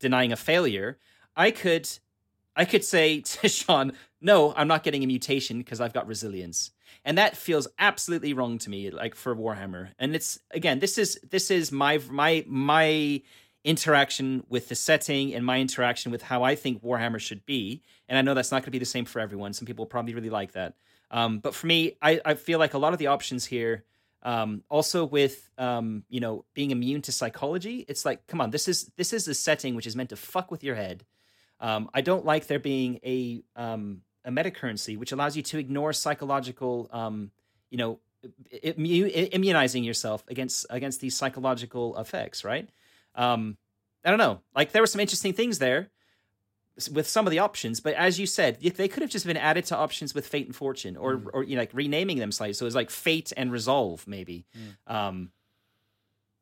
denying 0.00 0.32
a 0.32 0.36
failure, 0.36 0.98
I 1.36 1.50
could 1.50 1.88
I 2.56 2.64
could 2.64 2.84
say 2.84 3.20
to 3.22 3.48
Sean, 3.48 3.92
no, 4.20 4.54
I'm 4.56 4.68
not 4.68 4.82
getting 4.82 5.02
a 5.02 5.06
mutation 5.06 5.58
because 5.58 5.80
I've 5.80 5.92
got 5.92 6.06
resilience. 6.06 6.70
And 7.04 7.18
that 7.18 7.36
feels 7.36 7.66
absolutely 7.78 8.32
wrong 8.32 8.58
to 8.58 8.70
me, 8.70 8.90
like 8.90 9.14
for 9.14 9.34
Warhammer. 9.34 9.88
And 9.98 10.14
it's 10.14 10.38
again, 10.52 10.78
this 10.78 10.98
is 10.98 11.18
this 11.28 11.50
is 11.50 11.72
my 11.72 12.00
my 12.10 12.44
my 12.46 13.22
interaction 13.64 14.44
with 14.48 14.68
the 14.68 14.74
setting 14.74 15.34
and 15.34 15.44
my 15.44 15.60
interaction 15.60 16.10
with 16.12 16.22
how 16.22 16.42
I 16.42 16.54
think 16.54 16.82
Warhammer 16.82 17.20
should 17.20 17.46
be. 17.46 17.82
And 18.08 18.18
I 18.18 18.22
know 18.22 18.34
that's 18.34 18.50
not 18.50 18.58
going 18.58 18.66
to 18.66 18.70
be 18.72 18.78
the 18.78 18.84
same 18.84 19.04
for 19.04 19.20
everyone. 19.20 19.52
Some 19.52 19.66
people 19.66 19.86
probably 19.86 20.14
really 20.14 20.30
like 20.30 20.52
that. 20.52 20.74
Um, 21.10 21.38
but 21.38 21.54
for 21.54 21.66
me, 21.66 21.96
I, 22.00 22.20
I 22.24 22.34
feel 22.34 22.58
like 22.58 22.74
a 22.74 22.78
lot 22.78 22.92
of 22.92 22.98
the 22.98 23.08
options 23.08 23.44
here, 23.44 23.84
um, 24.22 24.62
also 24.68 25.04
with 25.04 25.50
um, 25.58 26.04
you 26.08 26.20
know 26.20 26.44
being 26.54 26.70
immune 26.70 27.02
to 27.02 27.12
psychology, 27.12 27.84
it's 27.88 28.04
like, 28.04 28.26
come 28.26 28.40
on, 28.40 28.50
this 28.50 28.68
is 28.68 28.90
this 28.96 29.12
is 29.12 29.28
a 29.28 29.34
setting 29.34 29.74
which 29.74 29.86
is 29.86 29.96
meant 29.96 30.10
to 30.10 30.16
fuck 30.16 30.50
with 30.50 30.64
your 30.64 30.74
head. 30.74 31.04
Um, 31.62 31.88
I 31.94 32.00
don't 32.00 32.24
like 32.24 32.48
there 32.48 32.58
being 32.58 32.98
a 33.04 33.42
um, 33.56 34.02
a 34.24 34.30
meta 34.30 34.50
currency 34.50 34.96
which 34.96 35.12
allows 35.12 35.36
you 35.36 35.42
to 35.44 35.58
ignore 35.58 35.92
psychological, 35.92 36.90
um, 36.92 37.30
you 37.70 37.78
know, 37.78 38.00
immunizing 38.62 39.84
yourself 39.84 40.24
against 40.28 40.66
against 40.68 41.00
these 41.00 41.16
psychological 41.16 41.96
effects, 41.98 42.44
right? 42.44 42.68
Um, 43.14 43.56
I 44.04 44.10
don't 44.10 44.18
know. 44.18 44.40
Like 44.54 44.72
there 44.72 44.82
were 44.82 44.88
some 44.88 45.00
interesting 45.00 45.32
things 45.32 45.60
there 45.60 45.90
with 46.90 47.06
some 47.06 47.26
of 47.26 47.30
the 47.30 47.38
options, 47.38 47.80
but 47.80 47.94
as 47.94 48.18
you 48.18 48.26
said, 48.26 48.58
they 48.60 48.88
could 48.88 49.02
have 49.02 49.10
just 49.10 49.26
been 49.26 49.36
added 49.36 49.66
to 49.66 49.76
options 49.76 50.14
with 50.14 50.26
Fate 50.26 50.46
and 50.46 50.56
Fortune, 50.56 50.96
or 50.96 51.18
mm. 51.18 51.30
or 51.32 51.44
you 51.44 51.54
know, 51.54 51.62
like 51.62 51.70
renaming 51.72 52.18
them 52.18 52.32
slightly. 52.32 52.54
So 52.54 52.64
it 52.64 52.66
was 52.66 52.74
like 52.74 52.90
Fate 52.90 53.32
and 53.36 53.52
Resolve, 53.52 54.06
maybe. 54.08 54.46
Mm. 54.56 54.92
Um, 54.92 55.30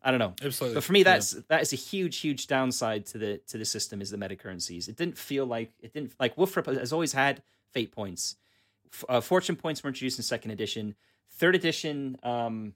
I 0.03 0.11
don't 0.11 0.19
know. 0.19 0.35
Absolutely. 0.43 0.75
But 0.75 0.85
for 0.85 0.93
me, 0.93 1.03
that's 1.03 1.35
yeah. 1.35 1.41
that 1.49 1.63
is 1.63 1.73
a 1.73 1.77
huge, 1.77 2.19
huge 2.19 2.47
downside 2.47 3.07
to 3.07 3.19
the 3.19 3.39
to 3.49 3.59
the 3.59 3.65
system 3.65 4.01
is 4.01 4.11
the 4.11 4.17
meta 4.17 4.37
currencies. 4.37 4.89
It 4.89 4.97
didn't 4.97 5.19
feel 5.19 5.45
like 5.47 5.73
it 5.81 5.93
didn't 5.93 6.15
like 6.19 6.37
WFRP 6.37 6.79
has 6.79 6.93
always 6.93 7.13
had 7.13 7.43
Fate 7.73 7.93
points. 7.93 8.37
Uh, 9.09 9.21
Fortune 9.21 9.57
points 9.57 9.83
were 9.83 9.89
introduced 9.89 10.19
in 10.19 10.23
second 10.23 10.51
edition. 10.51 10.95
Third 11.35 11.55
edition, 11.55 12.17
um, 12.23 12.75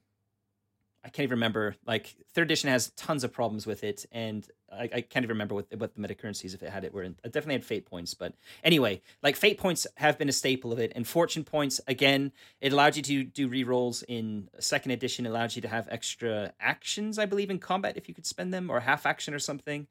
I 1.03 1.09
can't 1.09 1.25
even 1.25 1.37
remember. 1.37 1.75
Like 1.85 2.15
third 2.33 2.43
edition 2.43 2.69
has 2.69 2.91
tons 2.91 3.23
of 3.23 3.33
problems 3.33 3.65
with 3.65 3.83
it, 3.83 4.05
and 4.11 4.47
I, 4.77 4.89
I 4.93 5.01
can't 5.01 5.23
even 5.23 5.29
remember 5.29 5.55
what 5.55 5.67
what 5.77 5.95
the 5.95 6.01
meta 6.01 6.15
currencies 6.15 6.53
if 6.53 6.63
it 6.63 6.69
had 6.69 6.83
it 6.83 6.93
were. 6.93 7.03
In, 7.03 7.15
I 7.23 7.27
definitely 7.27 7.55
had 7.55 7.65
fate 7.65 7.85
points, 7.85 8.13
but 8.13 8.33
anyway, 8.63 9.01
like 9.23 9.35
fate 9.35 9.57
points 9.57 9.87
have 9.95 10.17
been 10.17 10.29
a 10.29 10.33
staple 10.33 10.71
of 10.71 10.79
it, 10.79 10.91
and 10.95 11.07
fortune 11.07 11.43
points 11.43 11.81
again. 11.87 12.31
It 12.61 12.73
allowed 12.73 12.95
you 12.95 13.01
to 13.03 13.23
do 13.23 13.49
rerolls 13.49 14.03
in 14.07 14.49
second 14.59 14.91
edition. 14.91 15.25
It 15.25 15.29
allowed 15.29 15.55
you 15.55 15.61
to 15.61 15.67
have 15.67 15.87
extra 15.89 16.53
actions, 16.59 17.17
I 17.19 17.25
believe, 17.25 17.49
in 17.49 17.59
combat 17.59 17.97
if 17.97 18.07
you 18.07 18.13
could 18.13 18.25
spend 18.25 18.53
them, 18.53 18.69
or 18.69 18.81
half 18.81 19.05
action 19.05 19.33
or 19.33 19.39
something 19.39 19.87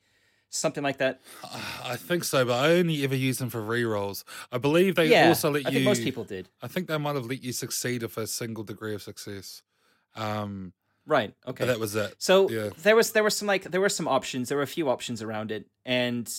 something 0.55 0.83
like 0.83 0.99
that? 0.99 1.21
I 1.85 1.97
think 1.97 2.25
so, 2.25 2.45
but 2.45 2.55
I 2.55 2.75
only 2.75 3.03
ever 3.05 3.17
use 3.17 3.39
them 3.39 3.51
for 3.51 3.61
rerolls. 3.61 4.25
I 4.53 4.59
believe 4.59 4.95
they 4.95 5.09
yeah, 5.09 5.29
also 5.29 5.51
let 5.51 5.67
I 5.67 5.71
you. 5.71 5.85
most 5.85 6.03
people 6.03 6.25
did. 6.25 6.49
I 6.63 6.69
think 6.69 6.89
they 6.89 6.97
might 6.97 7.17
have 7.17 7.27
let 7.27 7.43
you 7.43 7.53
succeed 7.53 8.03
if 8.03 8.17
a 8.17 8.27
single 8.27 8.65
degree 8.65 8.95
of 8.95 9.03
success. 9.03 9.63
Um, 10.15 10.73
Right. 11.07 11.35
Okay. 11.47 11.67
that 11.67 11.79
was 11.79 11.95
it. 11.97 12.15
So 12.19 12.49
Yeah. 12.51 12.71
there 12.83 12.97
was 12.97 13.13
there 13.13 13.23
were 13.23 13.31
some 13.31 13.47
like 13.49 13.65
there 13.71 13.81
were 13.81 13.89
some 13.89 14.09
options. 14.09 14.49
There 14.49 14.57
were 14.57 14.63
a 14.65 14.67
few 14.67 14.89
options 14.89 15.23
around 15.23 15.51
it, 15.53 15.67
and 15.85 16.31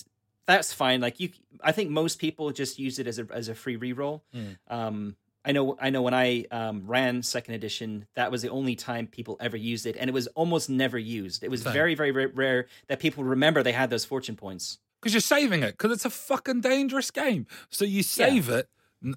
that's 0.47 0.73
fine. 0.73 1.01
Like 1.01 1.19
you, 1.19 1.29
I 1.61 1.71
think 1.71 1.89
most 1.91 2.19
people 2.19 2.51
just 2.51 2.79
use 2.79 2.99
it 2.99 3.07
as 3.07 3.19
a 3.19 3.27
as 3.31 3.47
a 3.49 3.55
free 3.55 3.77
reroll. 3.77 4.21
Mm. 4.33 4.57
Um, 4.67 5.15
I 5.43 5.51
know 5.51 5.77
I 5.79 5.91
know 5.91 6.01
when 6.01 6.13
I 6.15 6.45
um, 6.49 6.83
ran 6.87 7.21
second 7.21 7.53
edition, 7.53 8.07
that 8.15 8.31
was 8.31 8.41
the 8.41 8.49
only 8.49 8.75
time 8.75 9.05
people 9.05 9.37
ever 9.39 9.57
used 9.57 9.85
it, 9.85 9.95
and 9.99 10.09
it 10.09 10.13
was 10.13 10.25
almost 10.27 10.69
never 10.69 10.97
used. 10.97 11.43
It 11.43 11.51
was 11.51 11.61
Same. 11.61 11.73
very 11.73 11.93
very 11.95 12.11
rare 12.11 12.65
that 12.87 12.99
people 12.99 13.23
remember 13.23 13.61
they 13.61 13.71
had 13.71 13.89
those 13.91 14.05
fortune 14.05 14.35
points. 14.35 14.79
Because 15.01 15.13
you're 15.13 15.21
saving 15.21 15.61
it, 15.61 15.73
because 15.77 15.91
it's 15.91 16.05
a 16.05 16.09
fucking 16.09 16.61
dangerous 16.61 17.11
game. 17.11 17.45
So 17.69 17.85
you 17.85 18.01
save 18.01 18.49
it 18.49 18.55
n- 18.55 18.63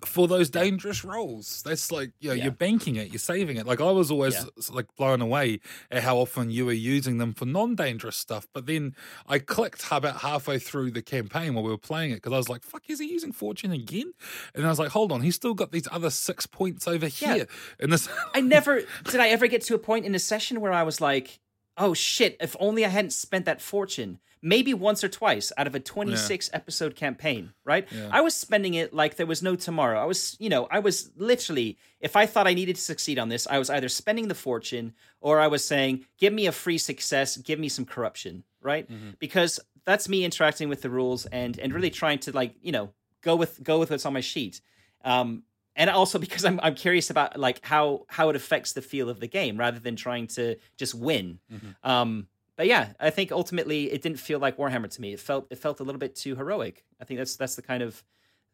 for 0.05 0.28
those 0.28 0.50
dangerous 0.50 1.02
rolls. 1.05 1.62
That's 1.64 1.90
like, 1.90 2.10
you 2.20 2.28
know, 2.28 2.34
Yeah. 2.34 2.44
you're 2.44 2.52
banking 2.52 2.96
it, 2.96 3.09
you're 3.09 3.18
saving 3.18 3.56
it. 3.56 3.66
Like 3.66 3.80
I 3.80 3.90
was 3.90 4.10
always 4.10 4.34
Yeah. 4.34 4.44
like 4.70 4.86
blown 4.96 5.20
away 5.22 5.60
at 5.90 6.02
how 6.02 6.18
often 6.18 6.50
you 6.50 6.66
were 6.66 6.72
using 6.72 7.16
them 7.18 7.32
for 7.32 7.46
non-dangerous 7.46 8.16
stuff. 8.16 8.46
But 8.52 8.66
then 8.66 8.94
I 9.26 9.38
clicked 9.38 9.86
about 9.90 10.20
halfway 10.20 10.59
through 10.59 10.90
the 10.90 11.00
campaign 11.02 11.55
while 11.55 11.64
we 11.64 11.70
were 11.70 11.78
playing 11.78 12.10
it 12.10 12.16
because 12.16 12.32
I 12.32 12.36
was 12.36 12.48
like, 12.50 12.64
"Fuck, 12.64 12.82
is 12.90 12.98
he 13.00 13.10
using 13.10 13.32
fortune 13.32 13.72
again?" 13.72 14.12
And 14.55 14.66
I 14.66 14.68
was 14.68 14.78
like, 14.78 14.90
"Hold 14.90 15.10
on, 15.10 15.22
he's 15.22 15.36
still 15.36 15.55
got 15.55 15.72
these 15.72 15.88
other 15.90 16.10
six 16.10 16.44
points 16.46 16.86
over 16.86 17.06
Yeah. 17.06 17.34
here." 17.34 17.46
And 17.80 17.92
this, 17.92 18.09
I 18.34 18.40
never 18.42 18.82
did 19.05 19.20
I 19.20 19.28
ever 19.28 19.46
get 19.46 19.62
to 19.62 19.74
a 19.74 19.78
point 19.78 20.05
in 20.05 20.14
a 20.14 20.18
session 20.18 20.60
where 20.60 20.72
I 20.72 20.82
was 20.82 21.00
like, 21.00 21.40
"Oh 21.78 21.94
shit! 21.94 22.36
If 22.40 22.56
only 22.60 22.84
I 22.84 22.88
hadn't 22.88 23.12
spent 23.12 23.44
that 23.46 23.62
fortune." 23.62 24.18
Maybe 24.40 24.72
once 24.72 25.02
or 25.02 25.09
twice 25.09 25.50
out 25.59 25.66
of 25.66 25.74
a 25.74 25.80
26 25.80 26.50
episode 26.52 26.94
campaign, 26.94 27.55
right? 27.64 27.88
Yeah. 27.90 28.09
I 28.12 28.20
was 28.20 28.36
spending 28.36 28.74
it 28.74 28.94
like 28.94 29.16
there 29.16 29.26
was 29.26 29.42
no 29.42 29.56
tomorrow. 29.56 30.00
I 30.00 30.05
was, 30.05 30.36
you 30.38 30.48
know, 30.48 30.68
I 30.70 30.78
was 30.78 31.10
literally, 31.16 31.76
if 31.98 32.14
I 32.14 32.26
thought 32.26 32.46
I 32.46 32.55
needed 32.55 32.76
to 32.76 32.80
succeed 32.82 33.18
on 33.18 33.30
this, 33.30 33.48
I 33.48 33.59
was 33.59 33.68
either 33.68 33.88
spending 33.88 34.28
the 34.28 34.36
fortune 34.36 34.94
or 35.20 35.40
I 35.40 35.48
was 35.48 35.64
saying, 35.64 36.05
give 36.18 36.32
me 36.32 36.46
a 36.46 36.52
free 36.52 36.78
success, 36.78 37.36
give 37.36 37.59
me 37.59 37.68
some 37.68 37.84
corruption, 37.84 38.44
right? 38.62 38.88
Mm-hmm. 38.88 39.10
Because 39.18 39.59
that's 39.84 40.09
me 40.09 40.24
interacting 40.24 40.68
with 40.68 40.82
the 40.82 40.90
rules 40.90 41.26
and 41.26 41.59
and 41.59 41.74
really 41.74 41.90
trying 41.90 42.20
to 42.20 42.30
like, 42.30 42.55
you 42.62 42.70
know, 42.70 42.90
go 43.22 43.34
with 43.34 43.60
go 43.64 43.80
with 43.80 43.90
what's 43.90 44.06
on 44.06 44.12
my 44.12 44.20
sheet. 44.20 44.60
Um, 45.05 45.42
and 45.78 45.88
also 45.88 46.18
because 46.18 46.44
I'm 46.44 46.60
I'm 46.62 46.74
curious 46.74 47.09
about 47.09 47.38
like 47.40 47.64
how 47.64 48.05
how 48.09 48.28
it 48.28 48.36
affects 48.36 48.74
the 48.74 48.82
feel 48.82 49.09
of 49.09 49.20
the 49.20 49.26
game 49.28 49.56
rather 49.56 49.78
than 49.78 49.96
trying 49.96 50.26
to 50.28 50.56
just 50.76 50.94
win. 50.94 51.38
Mm-hmm. 51.50 51.88
Um, 51.90 52.26
but 52.56 52.66
yeah, 52.66 52.88
I 53.00 53.10
think 53.10 53.30
ultimately 53.32 53.90
it 53.92 54.02
didn't 54.02 54.18
feel 54.18 54.40
like 54.40 54.56
Warhammer 54.59 54.90
to 54.90 55.00
me. 55.00 55.12
It 55.14 55.20
felt 55.20 55.46
it 55.50 55.56
felt 55.59 55.80
a 55.80 55.84
little 55.84 56.00
bit 56.00 56.14
too 56.16 56.34
heroic. 56.36 56.84
I 57.00 57.05
think 57.05 57.18
that's 57.18 57.36
that's 57.36 57.55
the 57.56 57.62
kind 57.62 57.82
of 57.82 58.02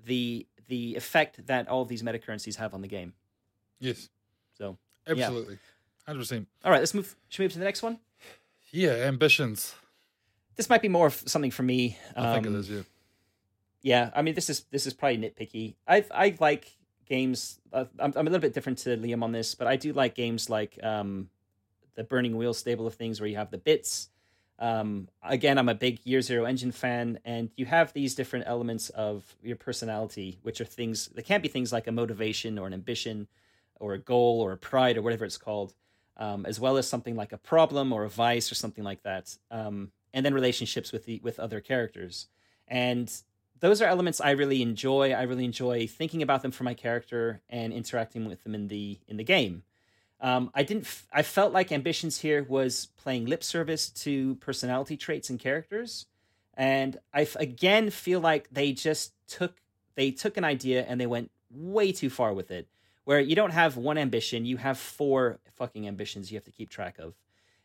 the 0.05 0.47
the 0.69 0.95
effect 0.95 1.47
that 1.47 1.69
all 1.69 1.83
of 1.83 1.89
these 1.89 2.03
meta 2.05 2.19
currencies 2.19 2.57
have 2.57 2.75
on 2.75 2.83
the 2.83 2.89
game. 2.89 3.15
yes, 3.81 4.09
So 4.57 4.77
absolutely, 5.07 5.59
hundred 6.07 6.21
percent. 6.21 6.49
all 6.65 6.71
right, 6.71 6.79
let's 6.81 6.95
move. 6.95 7.17
Should 7.29 7.41
we 7.41 7.45
move 7.47 7.53
to 7.55 7.59
the 7.59 7.65
next 7.65 7.83
one? 7.83 7.99
Yeah, 8.71 8.91
ambitions. 8.93 9.75
This 10.57 10.69
might 10.69 10.83
be 10.83 10.89
more 10.89 11.07
of 11.09 11.23
something 11.27 11.51
for 11.51 11.63
me. 11.63 11.99
I 12.17 12.35
think 12.35 12.47
it 12.47 12.49
Um. 12.51 12.65
Yeah. 12.69 12.83
Yeah, 13.83 14.11
I 14.15 14.23
mean, 14.23 14.35
this 14.35 14.49
is 14.49 14.65
this 14.71 14.87
is 14.87 14.95
probably 14.95 15.19
nitpicky. 15.19 15.75
I 15.87 16.05
I 16.11 16.37
like 16.41 16.71
games. 17.07 17.61
Uh, 17.73 17.85
I'm 17.99 18.13
I'm 18.17 18.27
a 18.27 18.31
little 18.31 18.41
bit 18.41 18.55
different 18.55 18.79
to 18.79 18.97
Liam 18.97 19.23
on 19.23 19.33
this, 19.33 19.55
but 19.55 19.67
I 19.67 19.77
do 19.77 19.93
like 19.93 20.15
games 20.15 20.51
like 20.51 20.79
um, 20.83 21.29
the 21.95 22.05
Burning 22.05 22.37
Wheel 22.37 22.55
stable 22.55 22.87
of 22.87 22.95
things, 22.95 23.21
where 23.21 23.29
you 23.29 23.37
have 23.37 23.51
the 23.51 23.59
bits. 23.59 24.09
Um, 24.59 25.09
again, 25.23 25.59
I'm 25.59 25.69
a 25.69 25.75
big 25.75 25.99
Year 26.05 26.21
Zero 26.21 26.45
Engine 26.45 26.73
fan, 26.73 27.19
and 27.25 27.51
you 27.57 27.67
have 27.67 27.93
these 27.93 28.15
different 28.15 28.47
elements 28.47 28.89
of 28.91 29.37
your 29.43 29.57
personality, 29.57 30.39
which 30.43 30.61
are 30.61 30.65
things. 30.65 31.09
They 31.09 31.23
can't 31.23 31.43
be 31.43 31.49
things 31.49 31.73
like 31.73 31.87
a 31.87 31.93
motivation 31.93 32.59
or 32.59 32.67
an 32.67 32.73
ambition, 32.73 33.27
or 33.81 33.95
a 33.95 33.99
goal 33.99 34.41
or 34.41 34.53
a 34.53 34.57
pride 34.57 34.97
or 34.97 35.03
whatever 35.03 35.25
it's 35.25 35.39
called, 35.39 35.75
um, 36.17 36.47
as 36.47 36.61
well 36.61 36.77
as 36.77 36.89
something 36.89 37.17
like 37.17 37.33
a 37.33 37.39
problem 37.39 37.93
or 37.93 38.05
a 38.05 38.09
vice 38.09 38.51
or 38.51 38.55
something 38.55 38.85
like 38.85 39.03
that. 39.03 39.37
Um, 39.51 39.91
and 40.13 40.25
then 40.25 40.35
relationships 40.35 40.93
with 40.93 41.05
the 41.07 41.21
with 41.25 41.41
other 41.41 41.61
characters, 41.61 42.29
and 42.69 43.13
those 43.65 43.81
are 43.81 43.87
elements 43.87 44.21
I 44.21 44.33
really 44.33 44.61
enjoy. 44.61 45.13
I 45.13 45.23
really 45.23 45.47
enjoy 45.47 45.87
thinking 45.87 46.21
about 46.21 46.43
them 46.43 46.51
for 46.51 46.65
my 46.65 46.75
character 46.75 47.41
and 47.49 47.73
interacting 47.73 48.27
with 48.27 48.45
them 48.45 48.55
in 48.55 48.69
the 48.69 48.99
in 49.09 49.17
the 49.17 49.25
game. 49.25 49.63
Um, 50.21 50.51
I 50.55 50.65
didn't. 50.65 50.83
F- 50.83 51.07
I 51.11 51.23
felt 51.23 51.55
like 51.55 51.73
ambitions 51.73 52.21
here 52.21 52.43
was 52.43 52.89
playing 52.99 53.25
lip 53.25 53.43
service 53.43 53.89
to 54.05 54.35
personality 54.35 54.99
traits 54.99 55.31
and 55.31 55.41
characters, 55.41 56.05
and 56.53 56.99
I 57.15 57.23
f- 57.23 57.37
again 57.37 57.89
feel 57.89 58.21
like 58.21 58.51
they 58.53 58.73
just 58.73 59.15
took 59.29 59.55
they 59.95 60.11
took 60.11 60.37
an 60.37 60.45
idea 60.45 60.85
and 60.87 61.01
they 61.01 61.07
went 61.07 61.31
way 61.51 61.91
too 61.91 62.11
far 62.11 62.35
with 62.35 62.51
it. 62.51 62.69
Where 63.05 63.19
you 63.19 63.35
don't 63.35 63.53
have 63.53 63.79
one 63.79 63.97
ambition, 63.97 64.45
you 64.45 64.59
have 64.59 64.77
four 64.79 65.39
fucking 65.55 65.89
ambitions 65.89 66.31
you 66.31 66.37
have 66.37 66.45
to 66.45 66.51
keep 66.51 66.69
track 66.69 66.99
of, 66.99 67.15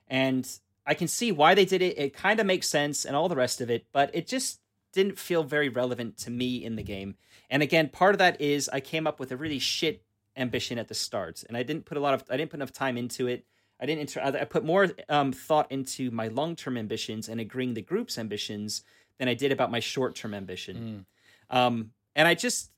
and 0.07 0.49
I 0.85 0.93
can 0.93 1.09
see 1.09 1.33
why 1.33 1.55
they 1.55 1.65
did 1.65 1.81
it. 1.81 1.97
It 1.97 2.13
kind 2.13 2.39
of 2.39 2.45
makes 2.45 2.69
sense 2.69 3.03
and 3.03 3.17
all 3.17 3.27
the 3.27 3.35
rest 3.35 3.59
of 3.59 3.69
it, 3.69 3.85
but 3.91 4.11
it 4.13 4.27
just 4.27 4.61
didn't 4.93 5.19
feel 5.19 5.43
very 5.43 5.69
relevant 5.69 6.17
to 6.17 6.31
me 6.31 6.63
in 6.63 6.75
the 6.75 6.83
game. 6.83 7.15
And 7.49 7.61
again, 7.63 7.89
part 7.89 8.15
of 8.15 8.19
that 8.19 8.39
is 8.41 8.69
I 8.69 8.79
came 8.79 9.07
up 9.07 9.19
with 9.19 9.31
a 9.31 9.37
really 9.37 9.59
shit 9.59 10.03
ambition 10.35 10.77
at 10.77 10.87
the 10.87 10.95
start, 10.95 11.43
and 11.47 11.57
I 11.57 11.63
didn't 11.63 11.85
put 11.85 11.97
a 11.97 12.01
lot 12.01 12.13
of 12.13 12.23
I 12.29 12.37
didn't 12.37 12.51
put 12.51 12.57
enough 12.57 12.73
time 12.73 12.97
into 12.97 13.27
it. 13.27 13.45
I 13.79 13.85
didn't 13.85 14.01
inter- 14.01 14.21
I 14.21 14.43
put 14.45 14.65
more 14.65 14.89
um, 15.07 15.31
thought 15.31 15.71
into 15.71 16.11
my 16.11 16.27
long 16.27 16.55
term 16.55 16.77
ambitions 16.77 17.29
and 17.29 17.39
agreeing 17.39 17.73
the 17.73 17.81
group's 17.81 18.17
ambitions 18.17 18.83
than 19.17 19.27
I 19.27 19.33
did 19.33 19.51
about 19.51 19.71
my 19.71 19.79
short 19.79 20.15
term 20.15 20.33
ambition. 20.33 21.05
Um, 21.49 21.91
and 22.15 22.27
I 22.27 22.35
just 22.35 22.71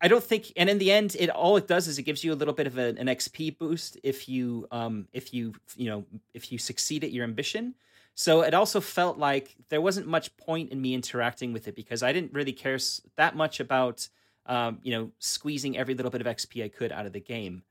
I 0.00 0.08
don't 0.08 0.22
think, 0.22 0.52
and 0.56 0.70
in 0.70 0.78
the 0.78 0.92
end, 0.92 1.16
it 1.18 1.28
all 1.30 1.56
it 1.56 1.66
does 1.66 1.88
is 1.88 1.98
it 1.98 2.02
gives 2.02 2.22
you 2.22 2.32
a 2.32 2.36
little 2.36 2.54
bit 2.54 2.66
of 2.66 2.78
a, 2.78 2.88
an 2.98 3.06
XP 3.06 3.58
boost 3.58 3.98
if 4.02 4.28
you 4.28 4.68
um, 4.70 5.08
if 5.12 5.34
you 5.34 5.54
you 5.76 5.90
know 5.90 6.04
if 6.34 6.52
you 6.52 6.58
succeed 6.58 7.04
at 7.04 7.12
your 7.12 7.24
ambition. 7.24 7.74
So 8.18 8.40
it 8.40 8.52
also 8.52 8.80
felt 8.80 9.16
like 9.16 9.54
there 9.68 9.80
wasn't 9.80 10.08
much 10.08 10.36
point 10.36 10.72
in 10.72 10.82
me 10.82 10.92
interacting 10.92 11.52
with 11.52 11.68
it 11.68 11.76
because 11.76 12.02
I 12.02 12.12
didn't 12.12 12.32
really 12.32 12.52
care 12.52 12.76
that 13.14 13.36
much 13.36 13.60
about 13.60 14.08
um, 14.46 14.80
you 14.82 14.90
know 14.90 15.12
squeezing 15.20 15.78
every 15.78 15.94
little 15.94 16.10
bit 16.10 16.20
of 16.20 16.26
XP 16.26 16.64
I 16.64 16.68
could 16.68 16.90
out 16.90 17.06
of 17.06 17.12
the 17.12 17.20
game. 17.20 17.62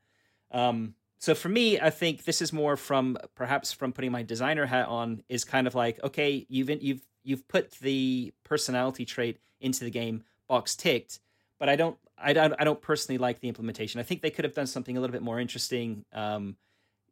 Um, 0.50 0.94
so 1.18 1.34
for 1.34 1.50
me, 1.50 1.78
I 1.78 1.90
think 1.90 2.24
this 2.24 2.40
is 2.40 2.50
more 2.50 2.78
from 2.78 3.18
perhaps 3.34 3.74
from 3.74 3.92
putting 3.92 4.10
my 4.10 4.22
designer 4.22 4.64
hat 4.64 4.88
on 4.88 5.22
is 5.28 5.44
kind 5.44 5.66
of 5.66 5.74
like 5.74 6.02
okay, 6.02 6.46
you've 6.48 6.70
you've 6.82 7.02
you've 7.22 7.46
put 7.46 7.72
the 7.72 8.32
personality 8.42 9.04
trait 9.04 9.36
into 9.60 9.84
the 9.84 9.90
game, 9.90 10.22
box 10.48 10.74
ticked, 10.74 11.20
but 11.58 11.68
I 11.68 11.76
don't 11.76 11.98
I 12.16 12.32
don't, 12.32 12.54
I 12.58 12.64
don't 12.64 12.80
personally 12.80 13.18
like 13.18 13.40
the 13.40 13.48
implementation. 13.48 14.00
I 14.00 14.02
think 14.02 14.22
they 14.22 14.30
could 14.30 14.46
have 14.46 14.54
done 14.54 14.66
something 14.66 14.96
a 14.96 15.00
little 15.00 15.12
bit 15.12 15.22
more 15.22 15.38
interesting. 15.38 16.06
Um, 16.14 16.56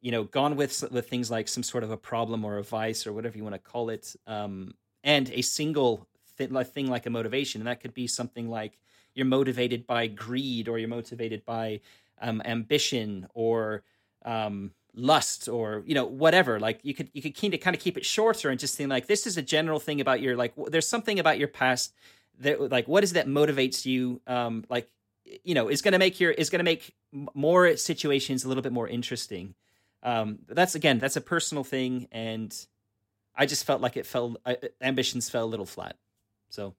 you 0.01 0.13
know, 0.13 0.25
gone 0.25 0.57
with 0.57 0.85
with 0.91 1.09
things 1.09 1.31
like 1.31 1.49
some 1.49 1.63
sort 1.63 1.85
of 1.85 1.91
a 1.91 1.97
problem 1.97 2.45
or 2.45 2.59
a 2.59 2.63
vice 2.63 3.07
or 3.07 3.13
whatever 3.13 3.37
you 3.37 3.45
want 3.45 3.55
to 3.55 3.61
call 3.61 3.91
it, 3.91 4.15
um, 4.27 4.75
and 5.03 5.31
a 5.31 5.43
single 5.43 6.07
th- 6.39 6.51
thing 6.69 6.89
like 6.89 7.07
a 7.07 7.11
motivation, 7.11 7.61
and 7.61 7.69
that 7.69 7.81
could 7.81 7.95
be 7.95 8.07
something 8.07 8.49
like 8.49 8.79
you're 9.15 9.27
motivated 9.27 9.87
by 9.87 10.07
greed 10.07 10.69
or 10.69 10.79
you're 10.79 10.89
motivated 10.89 11.45
by 11.45 11.81
um, 12.21 12.43
ambition 12.45 13.27
or 13.35 13.83
um, 14.25 14.73
lust 14.95 15.49
or 15.49 15.83
you 15.87 15.95
know 15.95 16.07
whatever. 16.07 16.61
Like 16.61 16.81
you 16.83 16.95
could 16.95 17.11
you 17.13 17.23
could 17.23 17.39
kind 17.39 17.55
of 17.55 17.61
kind 17.61 17.77
of 17.77 17.83
keep 17.83 17.97
it 17.97 18.05
shorter 18.05 18.51
and 18.51 18.59
just 18.59 18.77
think 18.77 18.91
like 18.91 19.07
this 19.07 19.27
is 19.27 19.37
a 19.37 19.43
general 19.43 19.79
thing 19.81 20.01
about 20.01 20.21
your 20.21 20.37
like 20.37 20.53
there's 20.69 20.89
something 20.89 21.19
about 21.19 21.39
your 21.39 21.49
past 21.49 21.93
that 22.41 22.71
like 22.71 22.87
what 22.89 23.05
is 23.05 23.15
that 23.15 23.27
motivates 23.27 23.87
you 23.87 24.21
um 24.27 24.65
like 24.69 24.89
you 25.45 25.55
know 25.55 25.69
is 25.69 25.83
going 25.83 25.93
to 25.93 25.99
make 25.99 26.21
your 26.21 26.31
is 26.31 26.51
going 26.51 26.59
to 26.59 26.65
make 26.65 26.95
more 27.35 27.77
situations 27.77 28.45
a 28.45 28.49
little 28.49 28.63
bit 28.63 28.73
more 28.73 28.89
interesting 28.89 29.55
um 30.07 30.39
that's 30.49 30.75
again 30.75 30.99
that's 30.99 31.17
a 31.17 31.21
personal 31.21 31.65
thing 31.65 32.09
and 32.13 32.67
i 33.35 33.45
just 33.45 33.65
felt 33.67 33.83
like 33.83 33.97
it 33.99 34.07
fell 34.07 34.37
uh, 34.47 34.55
ambitions 34.81 35.29
fell 35.29 35.45
a 35.45 35.47
little 35.47 35.67
flat 35.67 35.97
so 36.49 36.75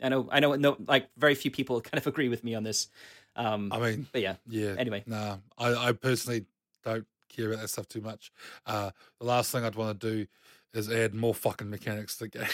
i 0.00 0.08
know 0.08 0.28
i 0.30 0.38
know 0.38 0.54
no 0.54 0.76
like 0.86 1.08
very 1.16 1.34
few 1.34 1.50
people 1.50 1.80
kind 1.80 1.98
of 1.98 2.06
agree 2.06 2.28
with 2.28 2.44
me 2.44 2.54
on 2.54 2.62
this 2.62 2.88
um 3.34 3.72
I 3.72 3.78
mean, 3.78 4.06
but 4.12 4.20
yeah 4.20 4.36
yeah. 4.48 4.74
anyway 4.78 5.02
No, 5.06 5.40
I, 5.56 5.88
I 5.88 5.92
personally 5.92 6.44
don't 6.84 7.06
care 7.28 7.48
about 7.48 7.60
that 7.60 7.68
stuff 7.68 7.88
too 7.88 8.00
much. 8.00 8.32
Uh, 8.66 8.90
the 9.20 9.26
last 9.26 9.52
thing 9.52 9.64
I'd 9.64 9.74
want 9.76 10.00
to 10.00 10.10
do 10.10 10.26
is 10.74 10.90
add 10.90 11.14
more 11.14 11.34
fucking 11.34 11.70
mechanics 11.70 12.16
to 12.18 12.24
the 12.24 12.28
game. 12.38 12.48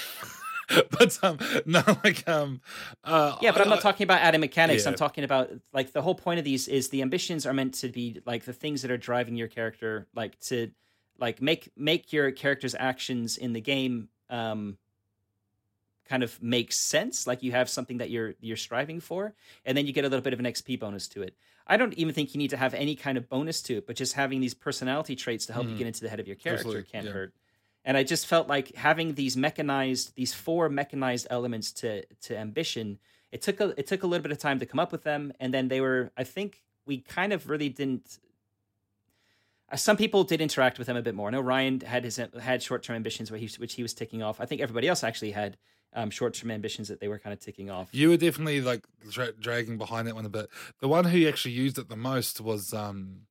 but 0.91 1.19
um, 1.23 1.39
no, 1.67 1.83
like 2.05 2.27
um, 2.29 2.61
uh, 3.05 3.37
yeah, 3.41 3.53
but 3.53 3.61
I'm 3.61 3.69
not 3.69 3.81
talking 3.81 4.05
about 4.05 4.21
adding 4.21 4.41
mechanics. 4.41 4.87
I'm 4.87 4.95
talking 4.95 5.25
about 5.25 5.51
like 5.73 5.93
the 5.93 6.03
whole 6.03 6.15
point 6.15 6.39
of 6.39 6.45
these 6.45 6.69
is 6.69 6.89
the 6.89 7.03
ambitions 7.03 7.47
are 7.47 7.53
meant 7.53 7.75
to 7.75 7.89
be 7.89 8.21
like 8.27 8.45
the 8.45 8.53
things 8.53 8.83
that 8.83 8.91
are 8.91 8.97
driving 8.97 9.37
your 9.37 9.49
character, 9.49 10.07
like 10.15 10.39
to 10.41 10.71
like 11.19 11.41
make 11.43 11.71
make 11.77 12.13
your 12.13 12.31
character's 12.31 12.75
actions 12.79 13.37
in 13.37 13.53
the 13.53 13.61
game 13.61 14.09
um 14.31 14.79
kind 16.07 16.23
of 16.23 16.43
make 16.43 16.73
sense. 16.73 17.27
Like 17.27 17.43
you 17.43 17.53
have 17.53 17.69
something 17.69 17.99
that 17.99 18.11
you're 18.11 18.35
you're 18.41 18.57
striving 18.57 19.01
for, 19.01 19.35
and 19.65 19.77
then 19.77 19.87
you 19.87 19.93
get 19.93 20.05
a 20.05 20.09
little 20.09 20.23
bit 20.23 20.33
of 20.33 20.39
an 20.39 20.47
XP 20.47 20.79
bonus 20.79 21.09
to 21.09 21.23
it. 21.23 21.37
I 21.67 21.77
don't 21.77 21.95
even 21.95 22.15
think 22.15 22.35
you 22.35 22.39
need 22.39 22.51
to 22.51 22.59
have 22.59 22.75
any 22.75 22.95
kind 22.95 23.17
of 23.17 23.29
bonus 23.29 23.63
to 23.63 23.79
it, 23.79 23.87
but 23.87 23.97
just 23.97 24.13
having 24.13 24.41
these 24.41 24.53
personality 24.55 25.17
traits 25.17 25.47
to 25.47 25.55
help 25.55 25.67
you 25.67 25.75
Mhm. 25.75 25.79
get 25.79 25.87
into 25.87 26.01
the 26.03 26.11
head 26.11 26.21
of 26.21 26.27
your 26.27 26.37
character 26.37 26.61
Absolutely, 26.69 26.91
can't 26.91 27.07
yeah. 27.07 27.13
hurt. 27.13 27.35
And 27.85 27.97
I 27.97 28.03
just 28.03 28.27
felt 28.27 28.49
like 28.49 28.75
having 28.77 29.15
these 29.15 29.37
mechanized, 29.37 30.15
these 30.17 30.33
four 30.33 30.69
mechanized 30.69 31.27
elements 31.31 31.71
to 31.73 32.05
to 32.23 32.37
ambition. 32.37 32.99
It 33.31 33.43
took 33.43 33.61
a 33.61 33.75
it 33.77 33.87
took 33.87 34.03
a 34.03 34.07
little 34.07 34.23
bit 34.23 34.33
of 34.33 34.39
time 34.39 34.59
to 34.61 34.67
come 34.67 34.81
up 34.81 34.91
with 34.93 35.03
them, 35.03 35.33
and 35.41 35.53
then 35.53 35.69
they 35.69 35.81
were. 35.81 36.11
I 36.17 36.25
think 36.25 36.63
we 36.87 36.99
kind 37.01 37.33
of 37.33 37.49
really 37.49 37.69
didn't. 37.69 38.19
uh, 39.71 39.77
Some 39.77 39.97
people 39.97 40.25
did 40.25 40.41
interact 40.41 40.79
with 40.79 40.87
them 40.87 40.97
a 40.97 41.03
bit 41.03 41.15
more. 41.15 41.29
I 41.29 41.33
know 41.33 41.41
Ryan 41.41 41.81
had 41.81 42.05
his 42.05 42.17
had 42.41 42.63
short 42.63 42.83
term 42.83 42.97
ambitions, 42.97 43.31
which 43.31 43.41
he, 43.55 43.61
which 43.61 43.75
he 43.75 43.83
was 43.83 43.93
ticking 43.95 44.23
off. 44.23 44.41
I 44.41 44.47
think 44.47 44.61
everybody 44.61 44.89
else 44.89 45.05
actually 45.05 45.33
had 45.33 45.57
um, 45.93 46.11
short 46.11 46.35
term 46.35 46.51
ambitions 46.51 46.89
that 46.89 47.01
they 47.01 47.09
were 47.09 47.19
kind 47.19 47.33
of 47.33 47.41
ticking 47.41 47.71
off. 47.71 47.89
You 47.93 48.11
were 48.11 48.17
definitely 48.17 48.61
like 48.61 48.85
dra- 49.11 49.33
dragging 49.33 49.77
behind 49.79 50.07
that 50.09 50.15
one 50.15 50.25
a 50.27 50.31
bit. 50.31 50.49
The 50.81 50.89
one 50.89 51.05
who 51.05 51.27
actually 51.29 51.53
used 51.53 51.79
it 51.79 51.89
the 51.89 51.97
most 51.97 52.41
was 52.41 52.73
um 52.73 53.27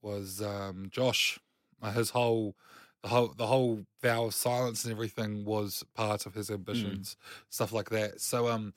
was 0.00 0.40
um 0.40 0.88
Josh. 0.90 1.38
Uh, 1.82 1.92
his 1.92 2.10
whole 2.10 2.54
the 3.02 3.08
whole 3.08 3.34
the 3.36 3.46
whole 3.46 3.84
vow 4.02 4.26
of 4.26 4.34
silence 4.34 4.84
and 4.84 4.92
everything 4.92 5.44
was 5.44 5.84
part 5.94 6.26
of 6.26 6.34
his 6.34 6.50
ambitions, 6.50 7.16
stuff 7.48 7.72
like 7.72 7.90
that. 7.90 8.20
So 8.20 8.48
um 8.48 8.74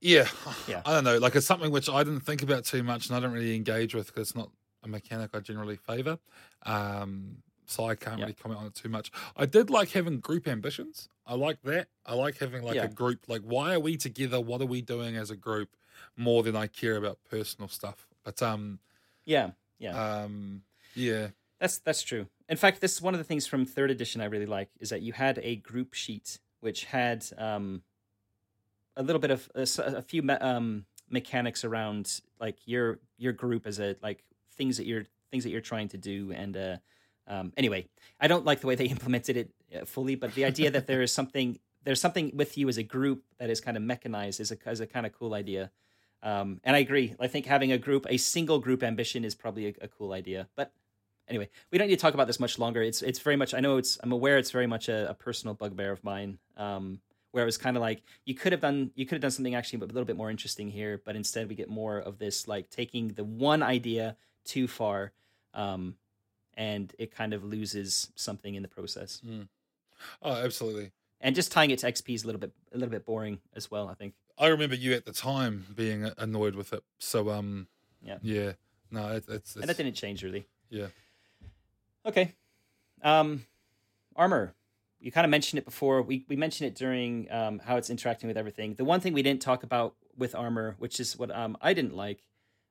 yeah, 0.00 0.28
Yeah. 0.68 0.82
I 0.84 0.92
don't 0.92 1.04
know. 1.04 1.18
Like 1.18 1.34
it's 1.34 1.46
something 1.46 1.70
which 1.72 1.88
I 1.88 2.04
didn't 2.04 2.20
think 2.20 2.42
about 2.42 2.64
too 2.64 2.82
much, 2.82 3.08
and 3.08 3.16
I 3.16 3.20
don't 3.20 3.32
really 3.32 3.56
engage 3.56 3.94
with 3.94 4.08
because 4.08 4.28
it's 4.28 4.36
not 4.36 4.50
a 4.84 4.88
mechanic 4.88 5.30
I 5.34 5.40
generally 5.40 5.76
favor. 5.76 6.18
Um, 6.64 7.38
so 7.66 7.86
I 7.86 7.94
can't 7.96 8.18
Yeah. 8.18 8.24
really 8.26 8.34
comment 8.34 8.60
on 8.60 8.66
it 8.66 8.74
too 8.74 8.88
much. 8.88 9.10
I 9.36 9.46
did 9.46 9.70
like 9.70 9.90
having 9.90 10.20
group 10.20 10.46
ambitions. 10.46 11.08
I 11.26 11.34
like 11.34 11.60
that. 11.62 11.88
I 12.04 12.14
like 12.14 12.38
having 12.38 12.62
like 12.62 12.76
Yeah. 12.76 12.84
a 12.84 12.88
group. 12.88 13.24
Like, 13.26 13.42
why 13.42 13.74
are 13.74 13.80
we 13.80 13.96
together? 13.96 14.40
What 14.40 14.60
are 14.60 14.66
we 14.66 14.82
doing 14.82 15.16
as 15.16 15.30
a 15.30 15.36
group? 15.36 15.70
More 16.16 16.42
than 16.42 16.54
I 16.54 16.66
care 16.66 16.96
about 16.96 17.18
personal 17.28 17.68
stuff. 17.68 18.06
But 18.22 18.40
um, 18.42 18.78
Yeah, 19.24 19.52
yeah. 19.78 20.22
um, 20.22 20.62
yeah, 20.94 21.28
That's 21.58 21.78
that's 21.78 22.02
true. 22.02 22.28
In 22.48 22.56
fact, 22.56 22.80
this 22.80 22.94
is 22.94 23.02
one 23.02 23.14
of 23.14 23.18
the 23.18 23.24
things 23.24 23.46
from 23.46 23.64
third 23.64 23.90
edition 23.90 24.20
I 24.20 24.26
really 24.26 24.46
like 24.46 24.68
is 24.78 24.90
that 24.90 25.02
you 25.02 25.12
had 25.12 25.40
a 25.42 25.56
group 25.56 25.94
sheet 25.94 26.38
which 26.60 26.84
had 26.84 27.26
um, 27.38 27.82
a 28.96 29.02
little 29.02 29.20
bit 29.20 29.30
of 29.30 29.50
a 29.54 30.02
few 30.02 30.22
me- 30.22 30.34
um, 30.34 30.86
mechanics 31.10 31.64
around 31.64 32.20
like 32.40 32.56
your 32.66 32.98
your 33.18 33.32
group 33.32 33.66
as 33.66 33.78
a 33.78 33.96
like 34.02 34.24
things 34.52 34.76
that 34.76 34.86
you're 34.86 35.04
things 35.30 35.44
that 35.44 35.50
you're 35.50 35.60
trying 35.60 35.88
to 35.88 35.98
do 35.98 36.32
and 36.32 36.56
uh, 36.56 36.76
um, 37.28 37.52
anyway, 37.56 37.88
I 38.20 38.28
don't 38.28 38.44
like 38.44 38.60
the 38.60 38.66
way 38.66 38.74
they 38.74 38.86
implemented 38.96 39.36
it 39.36 39.50
uh, 39.74 39.84
fully, 39.84 40.14
but 40.14 40.34
the 40.34 40.44
idea 40.44 40.70
that 40.70 40.86
there 40.86 41.02
is 41.02 41.12
something 41.20 41.58
there's 41.84 42.00
something 42.00 42.32
with 42.34 42.58
you 42.58 42.68
as 42.68 42.78
a 42.78 42.82
group 42.82 43.22
that 43.38 43.48
is 43.48 43.60
kind 43.60 43.76
of 43.76 43.82
mechanized 43.82 44.40
is 44.40 44.50
a 44.50 44.70
is 44.70 44.80
a 44.80 44.86
kind 44.86 45.06
of 45.06 45.12
cool 45.12 45.34
idea. 45.34 45.70
Um, 46.22 46.60
and 46.64 46.74
I 46.74 46.80
agree. 46.80 47.14
I 47.20 47.28
think 47.28 47.46
having 47.46 47.70
a 47.70 47.78
group, 47.78 48.06
a 48.08 48.16
single 48.16 48.58
group 48.58 48.82
ambition, 48.82 49.24
is 49.24 49.34
probably 49.34 49.68
a, 49.68 49.74
a 49.82 49.88
cool 49.88 50.12
idea. 50.12 50.48
But 50.56 50.72
anyway, 51.28 51.48
we 51.70 51.78
don't 51.78 51.88
need 51.88 51.96
to 51.96 52.00
talk 52.00 52.14
about 52.14 52.26
this 52.26 52.40
much 52.40 52.58
longer. 52.58 52.82
It's 52.82 53.02
it's 53.02 53.18
very 53.18 53.36
much. 53.36 53.54
I 53.54 53.60
know 53.60 53.76
it's. 53.76 53.98
I'm 54.02 54.12
aware 54.12 54.38
it's 54.38 54.50
very 54.50 54.66
much 54.66 54.88
a, 54.88 55.10
a 55.10 55.14
personal 55.14 55.54
bugbear 55.54 55.92
of 55.92 56.02
mine. 56.04 56.38
Um, 56.56 57.00
where 57.32 57.42
it 57.42 57.46
was 57.46 57.58
kind 57.58 57.76
of 57.76 57.82
like 57.82 58.02
you 58.24 58.34
could 58.34 58.52
have 58.52 58.62
done 58.62 58.90
you 58.94 59.04
could 59.04 59.16
have 59.16 59.20
done 59.22 59.30
something 59.30 59.54
actually 59.54 59.78
a 59.80 59.84
little 59.84 60.04
bit 60.06 60.16
more 60.16 60.30
interesting 60.30 60.70
here, 60.70 61.02
but 61.04 61.16
instead 61.16 61.48
we 61.48 61.54
get 61.54 61.68
more 61.68 61.98
of 61.98 62.18
this 62.18 62.48
like 62.48 62.70
taking 62.70 63.08
the 63.08 63.24
one 63.24 63.62
idea 63.62 64.16
too 64.44 64.66
far, 64.66 65.12
um, 65.52 65.96
and 66.54 66.94
it 66.98 67.14
kind 67.14 67.34
of 67.34 67.44
loses 67.44 68.10
something 68.14 68.54
in 68.54 68.62
the 68.62 68.68
process. 68.68 69.20
oh, 70.22 70.32
absolutely. 70.32 70.92
And 71.20 71.34
just 71.34 71.52
tying 71.52 71.70
it 71.70 71.78
to 71.80 71.90
XP 71.92 72.14
is 72.14 72.24
a 72.24 72.26
little 72.26 72.40
bit 72.40 72.52
a 72.72 72.78
little 72.78 72.90
bit 72.92 73.04
boring 73.04 73.40
as 73.54 73.70
well. 73.70 73.88
I 73.88 73.94
think. 73.94 74.14
I 74.38 74.46
remember 74.48 74.74
you 74.76 74.92
at 74.92 75.04
the 75.04 75.12
time 75.12 75.66
being 75.74 76.10
annoyed 76.18 76.54
with 76.54 76.72
it. 76.72 76.84
So 76.98 77.30
um, 77.30 77.66
Yeah. 78.02 78.18
yeah. 78.22 78.52
No, 78.90 79.08
it, 79.08 79.24
it's, 79.28 79.56
and 79.56 79.64
that 79.68 79.76
didn't 79.76 79.94
change 79.94 80.22
really. 80.22 80.46
yeah. 80.70 80.86
Okay. 82.06 82.34
Um, 83.02 83.44
armor. 84.14 84.54
You 85.00 85.12
kind 85.12 85.24
of 85.24 85.30
mentioned 85.30 85.58
it 85.58 85.64
before. 85.64 86.02
We 86.02 86.24
we 86.28 86.36
mentioned 86.36 86.68
it 86.68 86.74
during 86.74 87.30
um, 87.30 87.58
how 87.58 87.76
it's 87.76 87.90
interacting 87.90 88.28
with 88.28 88.36
everything. 88.36 88.74
The 88.74 88.84
one 88.84 89.00
thing 89.00 89.12
we 89.12 89.22
didn't 89.22 89.42
talk 89.42 89.62
about 89.62 89.94
with 90.16 90.34
armor, 90.34 90.76
which 90.78 91.00
is 91.00 91.18
what 91.18 91.30
um, 91.30 91.56
I 91.60 91.74
didn't 91.74 91.94
like, 91.94 92.22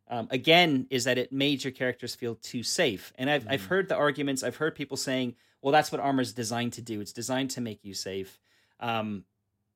um, 0.09 0.27
again, 0.31 0.87
is 0.89 1.03
that 1.03 1.17
it 1.17 1.31
made 1.31 1.63
your 1.63 1.71
characters 1.71 2.15
feel 2.15 2.35
too 2.35 2.63
safe. 2.63 3.13
And 3.17 3.29
I've 3.29 3.45
I've 3.47 3.65
heard 3.65 3.89
the 3.89 3.95
arguments. 3.95 4.43
I've 4.43 4.55
heard 4.55 4.75
people 4.75 4.97
saying, 4.97 5.35
"Well, 5.61 5.71
that's 5.71 5.91
what 5.91 6.01
armor 6.01 6.21
is 6.21 6.33
designed 6.33 6.73
to 6.73 6.81
do. 6.81 6.99
It's 6.99 7.13
designed 7.13 7.51
to 7.51 7.61
make 7.61 7.83
you 7.83 7.93
safe." 7.93 8.39
Um, 8.79 9.23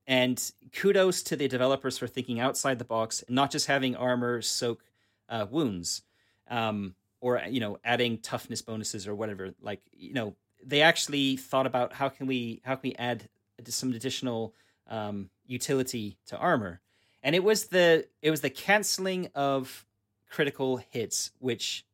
and 0.07 0.51
kudos 0.73 1.21
to 1.23 1.35
the 1.35 1.47
developers 1.47 1.99
for 1.99 2.07
thinking 2.07 2.39
outside 2.39 2.79
the 2.79 2.85
box, 2.85 3.21
and 3.21 3.35
not 3.35 3.51
just 3.51 3.67
having 3.67 3.95
armor 3.95 4.41
soak 4.41 4.83
uh, 5.29 5.45
wounds, 5.49 6.01
um, 6.49 6.95
or 7.21 7.41
you 7.49 7.59
know, 7.59 7.77
adding 7.83 8.17
toughness 8.19 8.61
bonuses 8.61 9.07
or 9.07 9.15
whatever. 9.15 9.53
Like 9.61 9.81
you 9.91 10.13
know, 10.13 10.35
they 10.63 10.81
actually 10.81 11.37
thought 11.37 11.65
about 11.65 11.93
how 11.93 12.09
can 12.09 12.27
we 12.27 12.61
how 12.63 12.75
can 12.75 12.89
we 12.89 12.95
add 12.95 13.29
some 13.65 13.91
additional 13.93 14.53
um, 14.87 15.29
utility 15.45 16.17
to 16.27 16.37
armor, 16.37 16.81
and 17.23 17.35
it 17.35 17.43
was 17.43 17.65
the 17.65 18.05
it 18.21 18.31
was 18.31 18.41
the 18.41 18.49
canceling 18.49 19.29
of 19.35 19.85
critical 20.29 20.77
hits 20.77 21.31
which 21.39 21.85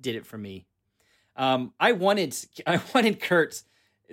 did 0.00 0.16
it 0.16 0.26
for 0.26 0.38
me. 0.38 0.66
Um, 1.36 1.72
I 1.78 1.92
wanted 1.92 2.36
I 2.66 2.80
wanted 2.94 3.20
Kurt 3.20 3.62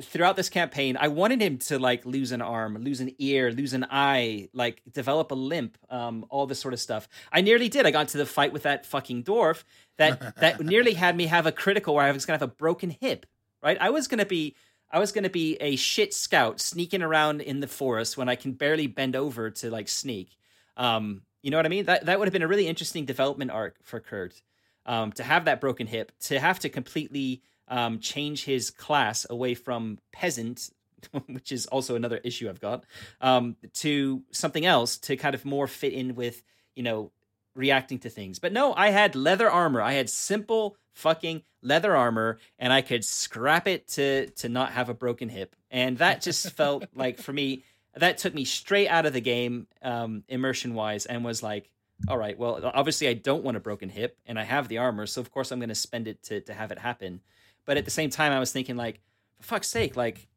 throughout 0.01 0.35
this 0.35 0.49
campaign. 0.49 0.97
I 0.99 1.07
wanted 1.07 1.41
him 1.41 1.57
to 1.59 1.79
like 1.79 2.05
lose 2.05 2.31
an 2.31 2.41
arm, 2.41 2.77
lose 2.83 2.99
an 2.99 3.13
ear, 3.17 3.51
lose 3.51 3.73
an 3.73 3.85
eye, 3.89 4.49
like 4.53 4.81
develop 4.91 5.31
a 5.31 5.35
limp, 5.35 5.77
um, 5.89 6.25
all 6.29 6.45
this 6.47 6.59
sort 6.59 6.73
of 6.73 6.79
stuff. 6.79 7.07
I 7.31 7.41
nearly 7.41 7.69
did. 7.69 7.85
I 7.85 7.91
got 7.91 8.09
to 8.09 8.17
the 8.17 8.25
fight 8.25 8.53
with 8.53 8.63
that 8.63 8.85
fucking 8.85 9.23
dwarf 9.23 9.63
that 9.97 10.35
that 10.39 10.59
nearly 10.59 10.93
had 10.93 11.15
me 11.15 11.27
have 11.27 11.45
a 11.45 11.51
critical 11.51 11.95
where 11.95 12.05
I 12.05 12.11
was 12.11 12.25
gonna 12.25 12.35
have 12.35 12.49
a 12.49 12.53
broken 12.53 12.89
hip. 12.89 13.25
Right? 13.63 13.77
I 13.79 13.89
was 13.89 14.07
gonna 14.07 14.25
be 14.25 14.55
I 14.91 14.99
was 14.99 15.11
gonna 15.11 15.29
be 15.29 15.55
a 15.57 15.75
shit 15.75 16.13
scout 16.13 16.59
sneaking 16.59 17.01
around 17.01 17.41
in 17.41 17.59
the 17.59 17.67
forest 17.67 18.17
when 18.17 18.29
I 18.29 18.35
can 18.35 18.51
barely 18.51 18.87
bend 18.87 19.15
over 19.15 19.49
to 19.49 19.71
like 19.71 19.87
sneak. 19.87 20.37
Um, 20.77 21.21
you 21.41 21.51
know 21.51 21.57
what 21.57 21.65
I 21.65 21.69
mean? 21.69 21.85
That 21.85 22.05
that 22.05 22.19
would 22.19 22.27
have 22.27 22.33
been 22.33 22.41
a 22.41 22.47
really 22.47 22.67
interesting 22.67 23.05
development 23.05 23.51
arc 23.51 23.77
for 23.83 23.99
Kurt. 23.99 24.41
Um, 24.87 25.11
to 25.13 25.23
have 25.23 25.45
that 25.45 25.61
broken 25.61 25.87
hip, 25.87 26.11
to 26.21 26.39
have 26.39 26.59
to 26.59 26.69
completely 26.69 27.41
um, 27.67 27.99
change 27.99 28.45
his 28.45 28.69
class 28.69 29.25
away 29.29 29.53
from 29.53 29.99
peasant, 30.11 30.69
which 31.27 31.51
is 31.51 31.65
also 31.67 31.95
another 31.95 32.17
issue 32.23 32.49
I've 32.49 32.61
got, 32.61 32.85
um, 33.21 33.55
to 33.75 34.23
something 34.31 34.65
else 34.65 34.97
to 34.99 35.17
kind 35.17 35.35
of 35.35 35.45
more 35.45 35.67
fit 35.67 35.93
in 35.93 36.15
with, 36.15 36.43
you 36.75 36.83
know, 36.83 37.11
reacting 37.55 37.99
to 37.99 38.09
things. 38.09 38.39
But 38.39 38.53
no, 38.53 38.73
I 38.73 38.89
had 38.89 39.15
leather 39.15 39.49
armor. 39.49 39.81
I 39.81 39.93
had 39.93 40.09
simple 40.09 40.77
fucking 40.93 41.43
leather 41.61 41.95
armor 41.95 42.39
and 42.59 42.71
I 42.71 42.81
could 42.81 43.03
scrap 43.03 43.67
it 43.67 43.87
to 43.89 44.27
to 44.27 44.49
not 44.49 44.71
have 44.71 44.89
a 44.89 44.93
broken 44.93 45.29
hip. 45.29 45.55
And 45.71 45.97
that 45.97 46.21
just 46.21 46.51
felt 46.55 46.85
like 46.93 47.17
for 47.17 47.33
me 47.33 47.63
that 47.95 48.17
took 48.17 48.33
me 48.33 48.45
straight 48.45 48.87
out 48.89 49.05
of 49.05 49.13
the 49.13 49.21
game, 49.21 49.67
um, 49.81 50.23
immersion 50.27 50.73
wise, 50.73 51.05
and 51.05 51.23
was 51.23 51.41
like, 51.41 51.71
all 52.09 52.17
right, 52.17 52.37
well, 52.37 52.59
obviously 52.73 53.07
I 53.07 53.13
don't 53.13 53.43
want 53.43 53.55
a 53.55 53.61
broken 53.61 53.87
hip, 53.87 54.17
and 54.25 54.37
I 54.37 54.43
have 54.43 54.67
the 54.67 54.79
armor, 54.79 55.05
so 55.05 55.21
of 55.21 55.31
course 55.31 55.51
I'm 55.51 55.59
going 55.59 55.69
to 55.69 55.75
spend 55.75 56.07
it 56.09 56.21
to 56.23 56.41
to 56.41 56.53
have 56.53 56.71
it 56.71 56.79
happen. 56.79 57.21
But 57.65 57.77
at 57.77 57.85
the 57.85 57.91
same 57.91 58.09
time, 58.09 58.31
I 58.31 58.39
was 58.39 58.51
thinking 58.51 58.77
like, 58.77 59.01
for 59.37 59.43
fuck's 59.43 59.67
sake, 59.67 59.95
like 59.95 60.27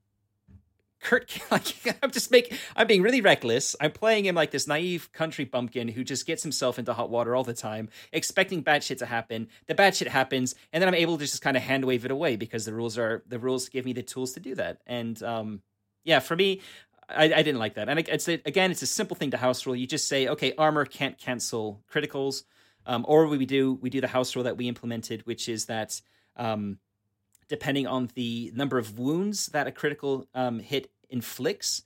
Kurt, 1.01 1.39
like 1.51 1.97
I'm 2.03 2.11
just 2.11 2.31
making, 2.31 2.59
I'm 2.77 2.87
being 2.87 3.03
really 3.03 3.21
reckless. 3.21 3.77
I'm 3.81 3.93
playing 3.93 4.27
him 4.27 4.35
like 4.35 4.51
this 4.51 4.67
naive 4.67 5.13
country 5.13 5.45
bumpkin 5.45 5.89
who 5.89 6.03
just 6.05 6.27
gets 6.27 6.43
himself 6.43 6.79
into 6.79 6.93
hot 6.93 7.11
water 7.11 7.37
all 7.37 7.45
the 7.45 7.55
time, 7.55 7.89
expecting 8.13 8.63
bad 8.63 8.83
shit 8.83 8.99
to 8.99 9.07
happen. 9.07 9.49
The 9.67 9.75
bad 9.75 9.95
shit 9.95 10.09
happens, 10.09 10.55
and 10.73 10.83
then 10.83 10.89
I'm 10.89 10.95
able 10.95 11.19
to 11.19 11.25
just 11.25 11.43
kind 11.43 11.57
of 11.57 11.63
hand 11.63 11.85
wave 11.85 12.05
it 12.05 12.11
away 12.11 12.37
because 12.37 12.65
the 12.65 12.75
rules 12.75 12.99
are 12.99 13.23
the 13.27 13.39
rules 13.39 13.69
give 13.69 13.85
me 13.85 13.93
the 13.93 14.03
tools 14.03 14.33
to 14.33 14.41
do 14.41 14.55
that. 14.57 14.81
And 14.87 15.23
um, 15.23 15.63
yeah, 16.05 16.19
for 16.19 16.35
me, 16.35 16.63
I, 17.09 17.25
I 17.25 17.43
didn't 17.43 17.59
like 17.59 17.75
that. 17.75 17.89
And 17.89 18.01
it's 18.01 18.29
a, 18.29 18.41
again, 18.45 18.71
it's 18.71 18.83
a 18.83 18.87
simple 18.87 19.17
thing 19.17 19.31
to 19.31 19.37
house 19.37 19.67
rule. 19.67 19.77
You 19.77 19.87
just 19.87 20.09
say, 20.09 20.29
okay, 20.29 20.53
armor 20.59 20.85
can't 20.85 21.17
cancel 21.17 21.83
criticals, 21.93 22.43
um, 22.87 23.05
or 23.09 23.27
we 23.29 23.47
do 23.47 23.75
we 23.81 23.91
do 23.91 24.01
the 24.01 24.09
house 24.09 24.35
rule 24.35 24.45
that 24.45 24.57
we 24.57 24.69
implemented, 24.69 25.25
which 25.27 25.49
is 25.49 25.67
that. 25.67 26.01
Um, 26.37 26.79
depending 27.49 27.87
on 27.87 28.11
the 28.15 28.53
number 28.55 28.79
of 28.79 28.99
wounds 28.99 29.47
that 29.47 29.67
a 29.67 29.73
critical 29.73 30.27
um, 30.35 30.59
hit 30.59 30.91
inflicts, 31.11 31.83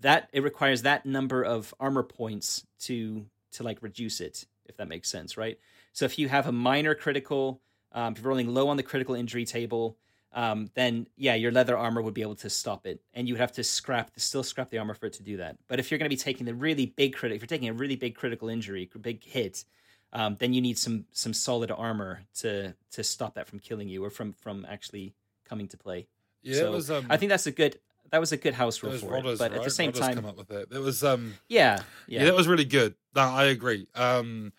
that 0.00 0.28
it 0.32 0.42
requires 0.42 0.82
that 0.82 1.06
number 1.06 1.42
of 1.42 1.74
armor 1.80 2.02
points 2.02 2.66
to 2.80 3.26
to 3.52 3.62
like 3.62 3.82
reduce 3.82 4.20
it, 4.20 4.46
if 4.66 4.76
that 4.76 4.88
makes 4.88 5.08
sense, 5.08 5.36
right? 5.36 5.58
So 5.92 6.04
if 6.04 6.18
you 6.18 6.28
have 6.28 6.46
a 6.46 6.52
minor 6.52 6.94
critical, 6.94 7.62
um, 7.92 8.12
if 8.12 8.18
you're 8.18 8.28
rolling 8.28 8.52
low 8.52 8.68
on 8.68 8.76
the 8.76 8.82
critical 8.82 9.14
injury 9.14 9.46
table, 9.46 9.96
um, 10.34 10.68
then 10.74 11.06
yeah, 11.16 11.34
your 11.34 11.50
leather 11.50 11.78
armor 11.78 12.02
would 12.02 12.12
be 12.12 12.20
able 12.20 12.34
to 12.36 12.50
stop 12.50 12.86
it, 12.86 13.00
and 13.14 13.26
you 13.26 13.34
would 13.34 13.40
have 13.40 13.52
to 13.52 13.64
scrap, 13.64 14.10
still 14.16 14.42
scrap 14.42 14.68
the 14.68 14.76
armor 14.76 14.92
for 14.92 15.06
it 15.06 15.14
to 15.14 15.22
do 15.22 15.38
that. 15.38 15.56
But 15.68 15.78
if 15.80 15.90
you're 15.90 15.98
going 15.98 16.10
to 16.10 16.14
be 16.14 16.20
taking 16.20 16.44
the 16.44 16.54
really 16.54 16.86
big 16.86 17.14
critical, 17.14 17.36
if 17.36 17.42
you're 17.42 17.56
taking 17.56 17.70
a 17.70 17.72
really 17.72 17.96
big 17.96 18.14
critical 18.14 18.50
injury, 18.50 18.90
big 19.00 19.24
hit, 19.24 19.64
um, 20.12 20.36
then 20.38 20.52
you 20.52 20.60
need 20.60 20.78
some 20.78 21.06
some 21.12 21.32
solid 21.34 21.70
armor 21.70 22.22
to 22.40 22.74
to 22.92 23.02
stop 23.04 23.34
that 23.34 23.46
from 23.48 23.58
killing 23.58 23.88
you 23.88 24.04
or 24.04 24.10
from 24.10 24.32
from 24.32 24.66
actually 24.68 25.14
coming 25.44 25.68
to 25.68 25.76
play. 25.76 26.08
Yeah, 26.42 26.60
so 26.60 26.66
it 26.66 26.72
was. 26.72 26.90
Um, 26.90 27.06
I 27.10 27.16
think 27.16 27.30
that's 27.30 27.46
a 27.46 27.52
good 27.52 27.78
that 28.10 28.18
was 28.20 28.32
a 28.32 28.36
good 28.36 28.54
house 28.54 28.82
rule 28.82 28.92
for 28.98 29.10
Rodders, 29.10 29.34
it. 29.34 29.38
But 29.38 29.50
right? 29.50 29.58
at 29.58 29.64
the 29.64 29.70
same 29.70 29.90
Rodders 29.92 29.98
time, 30.00 30.14
come 30.14 30.26
up 30.26 30.36
with 30.36 30.48
that. 30.48 30.70
It 30.72 30.78
was 30.78 31.02
um. 31.02 31.34
yeah, 31.48 31.82
Yeah. 32.06 32.20
yeah, 32.20 32.24
that 32.26 32.34
was 32.36 32.46
really 32.46 32.64
good. 32.64 32.94
No, 33.14 33.22
I 33.22 33.44
agree. 33.44 33.88
Um, 33.94 34.52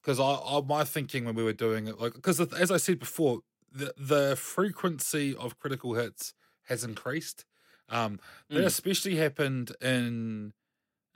because 0.00 0.20
I, 0.20 0.24
I 0.24 0.60
my 0.62 0.84
thinking 0.84 1.24
when 1.24 1.34
we 1.34 1.42
were 1.42 1.52
doing 1.52 1.88
it, 1.88 2.00
like, 2.00 2.14
because 2.14 2.40
as 2.40 2.70
I 2.70 2.76
said 2.76 2.98
before, 2.98 3.40
the 3.72 3.92
the 3.98 4.36
frequency 4.36 5.34
of 5.36 5.58
critical 5.58 5.94
hits 5.94 6.32
has 6.68 6.84
increased. 6.84 7.44
Um, 7.88 8.18
that 8.50 8.62
Mm. 8.62 8.66
especially 8.66 9.16
happened 9.16 9.72
in 9.80 10.52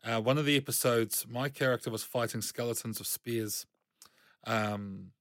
uh, 0.04 0.20
one 0.20 0.38
of 0.38 0.46
the 0.46 0.56
episodes. 0.56 1.26
My 1.28 1.48
character 1.48 1.90
was 1.90 2.04
fighting 2.04 2.42
skeletons 2.42 2.98
with 2.98 3.08
spears, 3.08 3.66
um, 4.46 5.12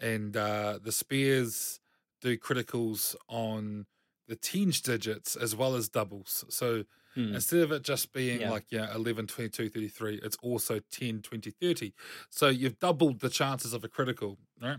and 0.00 0.36
uh, 0.36 0.78
the 0.82 0.92
spears 0.92 1.80
do 2.20 2.38
criticals 2.38 3.16
on 3.28 3.86
the 4.28 4.36
tens 4.36 4.80
digits 4.80 5.36
as 5.36 5.56
well 5.56 5.74
as 5.76 5.88
doubles. 5.88 6.44
So 6.50 6.84
Hmm. 7.14 7.34
instead 7.34 7.60
of 7.62 7.72
it 7.72 7.82
just 7.82 8.12
being 8.12 8.42
Yeah. 8.42 8.48
like 8.48 8.66
yeah 8.70 8.94
11 8.94 9.26
22 9.26 9.68
33 9.68 10.20
it's 10.22 10.36
also 10.42 10.80
10 10.90 11.22
20 11.22 11.50
30 11.50 11.94
so 12.30 12.48
you've 12.48 12.78
doubled 12.78 13.20
the 13.20 13.28
chances 13.30 13.72
of 13.74 13.84
a 13.84 13.88
critical 13.88 14.38
right 14.62 14.78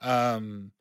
um 0.00 0.72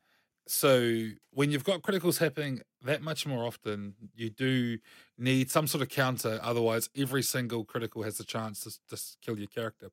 so 0.49 1.09
when 1.31 1.51
you've 1.51 1.63
got 1.63 1.81
criticals 1.81 2.19
happening 2.19 2.61
that 2.83 3.01
much 3.01 3.25
more 3.25 3.45
often 3.45 3.95
you 4.15 4.29
do 4.29 4.77
need 5.17 5.49
some 5.51 5.67
sort 5.67 5.81
of 5.81 5.89
counter 5.89 6.39
otherwise 6.41 6.89
every 6.95 7.23
single 7.23 7.63
critical 7.65 8.03
has 8.03 8.17
the 8.17 8.23
chance 8.23 8.61
to 8.63 8.71
just 8.89 9.17
kill 9.21 9.37
your 9.37 9.47
character 9.47 9.89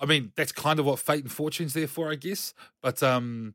i 0.00 0.06
mean 0.06 0.32
that's 0.36 0.52
kind 0.52 0.78
of 0.78 0.86
what 0.86 0.98
fate 0.98 1.22
and 1.22 1.32
fortune's 1.32 1.74
there 1.74 1.86
for 1.88 2.10
i 2.10 2.14
guess 2.14 2.54
but 2.82 3.02
um 3.02 3.54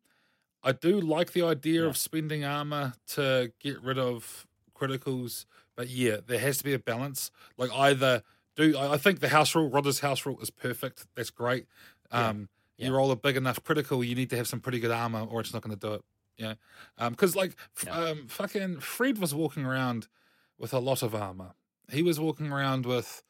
i 0.64 0.72
do 0.72 0.99
like 1.02 1.34
the 1.34 1.43
idea 1.43 1.84
Yeah. 1.84 1.88
of 1.88 1.97
spending 1.97 2.43
armor 2.43 2.93
to 3.10 3.52
get 3.60 3.81
rid 3.81 3.97
of 3.99 4.47
criticals 4.76 5.45
but 5.77 5.89
yeah, 5.89 6.18
there 6.26 6.39
has 6.39 6.57
to 6.60 6.64
be 6.64 6.73
a 6.73 6.80
balance. 6.80 7.31
Like 7.57 7.69
either 7.73 8.23
do 8.56 8.77
I 8.77 8.95
think 8.97 9.19
the 9.19 9.27
house 9.27 9.53
rule, 9.56 9.69
Rodder's 9.69 9.99
house 9.99 10.26
rule 10.26 10.39
is 10.39 10.49
perfect. 10.49 11.06
That's 11.15 11.30
great. 11.31 11.68
Um 12.11 12.49
Yeah. 12.77 12.88
you 12.88 12.95
roll 12.95 13.11
a 13.11 13.15
big 13.18 13.35
enough 13.38 13.61
critical, 13.64 14.02
you 14.03 14.15
need 14.15 14.30
to 14.30 14.38
have 14.38 14.47
some 14.47 14.61
pretty 14.61 14.80
good 14.80 14.91
armor 14.91 15.26
or 15.26 15.41
it's 15.41 15.53
not 15.53 15.61
gonna 15.64 15.76
do 15.76 15.95
it. 15.95 16.02
Yeah. 16.38 16.56
Um 16.98 17.12
because 17.14 17.36
like 17.36 17.56
f- 17.78 17.86
Yeah. 17.86 17.98
um 17.98 18.28
fucking 18.28 18.80
Fred 18.80 19.18
was 19.18 19.34
walking 19.34 19.66
around 19.66 20.07
with 20.57 20.74
a 20.74 20.80
lot 20.80 21.02
of 21.03 21.14
armor. 21.16 21.53
He 21.91 22.02
was 22.02 22.20
walking 22.20 22.52
around 22.52 22.86
with 22.86 23.24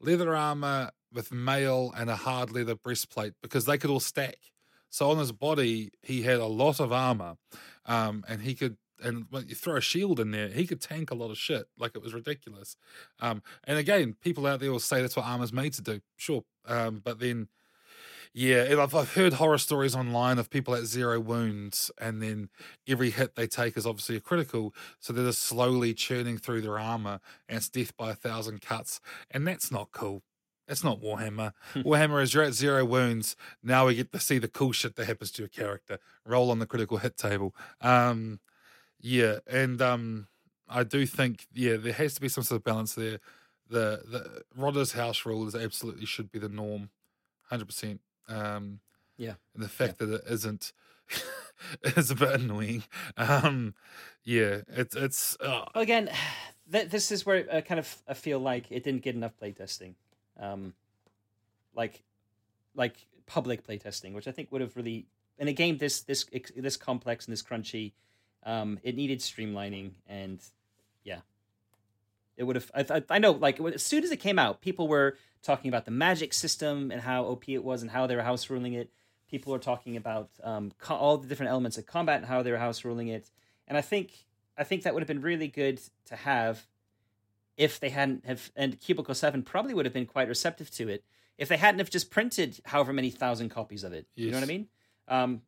leather 0.00 0.34
armor 0.36 0.90
with 1.12 1.32
mail 1.32 1.92
and 1.96 2.10
a 2.10 2.16
hard 2.16 2.50
leather 2.50 2.74
breastplate 2.74 3.34
because 3.42 3.64
they 3.64 3.78
could 3.78 3.90
all 3.90 4.00
stack. 4.00 4.36
So 4.90 5.10
on 5.10 5.18
his 5.18 5.32
body, 5.32 5.90
he 6.02 6.22
had 6.22 6.38
a 6.38 6.46
lot 6.46 6.78
of 6.80 6.92
armor, 6.92 7.36
um, 7.86 8.24
and 8.28 8.42
he 8.42 8.54
could. 8.54 8.76
And 9.02 9.26
when 9.30 9.48
you 9.48 9.54
throw 9.56 9.76
a 9.76 9.80
shield 9.80 10.20
in 10.20 10.30
there, 10.30 10.48
he 10.48 10.66
could 10.66 10.80
tank 10.80 11.10
a 11.10 11.14
lot 11.16 11.30
of 11.30 11.36
shit. 11.36 11.66
Like 11.78 11.96
it 11.96 12.02
was 12.02 12.14
ridiculous. 12.14 12.76
Um, 13.18 13.42
and 13.64 13.76
again, 13.76 14.14
people 14.22 14.46
out 14.46 14.60
there 14.60 14.70
will 14.70 14.78
say 14.78 15.00
that's 15.02 15.16
what 15.16 15.26
armor's 15.26 15.52
made 15.52 15.72
to 15.74 15.82
do. 15.82 16.00
Sure, 16.16 16.44
um, 16.66 17.00
but 17.04 17.18
then, 17.18 17.48
yeah, 18.36 18.74
I've, 18.80 18.94
I've 18.96 19.14
heard 19.14 19.34
horror 19.34 19.58
stories 19.58 19.94
online 19.94 20.38
of 20.40 20.50
people 20.50 20.74
at 20.74 20.86
zero 20.86 21.20
wounds, 21.20 21.92
and 22.00 22.20
then 22.20 22.48
every 22.88 23.10
hit 23.10 23.36
they 23.36 23.46
take 23.46 23.76
is 23.76 23.86
obviously 23.86 24.16
a 24.16 24.20
critical. 24.20 24.74
So 24.98 25.12
they're 25.12 25.24
just 25.24 25.42
slowly 25.42 25.94
churning 25.94 26.38
through 26.38 26.62
their 26.62 26.76
armor, 26.76 27.20
and 27.48 27.58
it's 27.58 27.68
death 27.68 27.96
by 27.96 28.10
a 28.10 28.14
thousand 28.14 28.60
cuts, 28.60 29.00
and 29.30 29.46
that's 29.46 29.70
not 29.70 29.92
cool. 29.92 30.22
That's 30.66 30.82
not 30.82 31.00
Warhammer. 31.00 31.52
Warhammer 31.76 32.22
is 32.22 32.34
you're 32.34 32.42
at 32.42 32.54
zero 32.54 32.84
wounds. 32.84 33.36
Now 33.62 33.86
we 33.86 33.94
get 33.94 34.10
to 34.12 34.18
see 34.18 34.38
the 34.38 34.48
cool 34.48 34.72
shit 34.72 34.96
that 34.96 35.06
happens 35.06 35.30
to 35.32 35.42
your 35.42 35.48
character. 35.48 35.98
Roll 36.26 36.50
on 36.50 36.58
the 36.58 36.66
critical 36.66 36.96
hit 36.96 37.16
table. 37.16 37.54
Um, 37.80 38.40
yeah, 39.00 39.38
and 39.46 39.80
um, 39.80 40.26
I 40.68 40.82
do 40.82 41.06
think 41.06 41.46
yeah 41.52 41.76
there 41.76 41.92
has 41.92 42.14
to 42.14 42.20
be 42.20 42.28
some 42.28 42.44
sort 42.44 42.60
of 42.60 42.64
balance 42.64 42.94
there. 42.94 43.20
The 43.68 44.02
the 44.04 44.42
Rodder's 44.56 44.92
house 44.92 45.24
rule 45.24 45.46
is 45.46 45.54
absolutely 45.54 46.06
should 46.06 46.32
be 46.32 46.38
the 46.40 46.48
norm, 46.48 46.90
hundred 47.44 47.66
percent. 47.66 48.00
Um, 48.28 48.80
Yeah. 49.16 49.34
and 49.54 49.62
the 49.62 49.68
fact 49.68 49.98
that 49.98 50.10
it 50.10 50.22
isn't 50.28 50.72
is 51.82 52.10
a 52.10 52.14
bit 52.14 52.40
annoying. 52.40 52.84
Um, 53.16 53.74
yeah, 54.24 54.62
it's 54.68 54.96
it's 54.96 55.36
uh, 55.40 55.64
Well, 55.74 55.82
again, 55.82 56.10
th- 56.72 56.88
this 56.90 57.12
is 57.12 57.24
where 57.26 57.46
I 57.52 57.60
kind 57.60 57.78
of 57.78 57.96
I 58.08 58.14
feel 58.14 58.38
like 58.38 58.70
it 58.70 58.82
didn't 58.84 59.02
get 59.02 59.14
enough 59.14 59.32
playtesting, 59.40 59.94
um, 60.38 60.74
like 61.74 62.02
like 62.74 63.06
public 63.26 63.66
playtesting, 63.66 64.12
which 64.14 64.28
I 64.28 64.32
think 64.32 64.50
would 64.52 64.60
have 64.60 64.76
really 64.76 65.06
in 65.38 65.48
a 65.48 65.52
game 65.52 65.78
this 65.78 66.02
this 66.02 66.24
this 66.56 66.76
complex 66.76 67.26
and 67.26 67.32
this 67.32 67.42
crunchy, 67.42 67.92
um, 68.44 68.78
it 68.82 68.96
needed 68.96 69.20
streamlining 69.20 69.92
and 70.06 70.40
yeah, 70.40 70.48
it 72.36 72.44
would 72.44 72.56
have. 72.56 72.70
I, 72.74 72.84
I, 72.90 73.02
I 73.10 73.18
know, 73.18 73.32
like 73.32 73.60
as 73.60 73.82
soon 73.82 74.04
as 74.04 74.10
it 74.10 74.18
came 74.18 74.38
out, 74.38 74.60
people 74.60 74.88
were 74.88 75.16
talking 75.42 75.68
about 75.68 75.84
the 75.84 75.90
magic 75.90 76.32
system 76.32 76.90
and 76.90 77.02
how 77.02 77.24
OP 77.24 77.48
it 77.48 77.62
was 77.62 77.82
and 77.82 77.90
how 77.90 78.06
they 78.06 78.16
were 78.16 78.22
house 78.22 78.48
ruling 78.50 78.72
it. 78.72 78.90
People 79.30 79.52
were 79.52 79.58
talking 79.58 79.96
about 79.96 80.30
um, 80.42 80.72
co- 80.78 80.96
all 80.96 81.18
the 81.18 81.26
different 81.28 81.50
elements 81.50 81.76
of 81.78 81.86
combat 81.86 82.18
and 82.18 82.26
how 82.26 82.42
they 82.42 82.50
were 82.50 82.58
house 82.58 82.84
ruling 82.84 83.08
it. 83.08 83.30
And 83.68 83.76
I 83.76 83.80
think 83.80 84.12
I 84.56 84.64
think 84.64 84.82
that 84.82 84.94
would 84.94 85.00
have 85.00 85.08
been 85.08 85.22
really 85.22 85.48
good 85.48 85.80
to 86.06 86.16
have 86.16 86.66
if 87.56 87.78
they 87.78 87.90
hadn't 87.90 88.24
have 88.26 88.50
and 88.56 88.80
Cubicle 88.80 89.14
Seven 89.14 89.42
probably 89.42 89.74
would 89.74 89.86
have 89.86 89.94
been 89.94 90.06
quite 90.06 90.28
receptive 90.28 90.70
to 90.72 90.88
it 90.88 91.04
if 91.38 91.48
they 91.48 91.56
hadn't 91.56 91.78
have 91.78 91.90
just 91.90 92.10
printed 92.10 92.60
however 92.66 92.92
many 92.92 93.10
thousand 93.10 93.48
copies 93.48 93.84
of 93.84 93.92
it. 93.92 94.06
You 94.14 94.30
know 94.30 94.36
what 94.36 94.44
I 94.44 94.46
mean? 94.46 94.68
Um, 95.08 95.42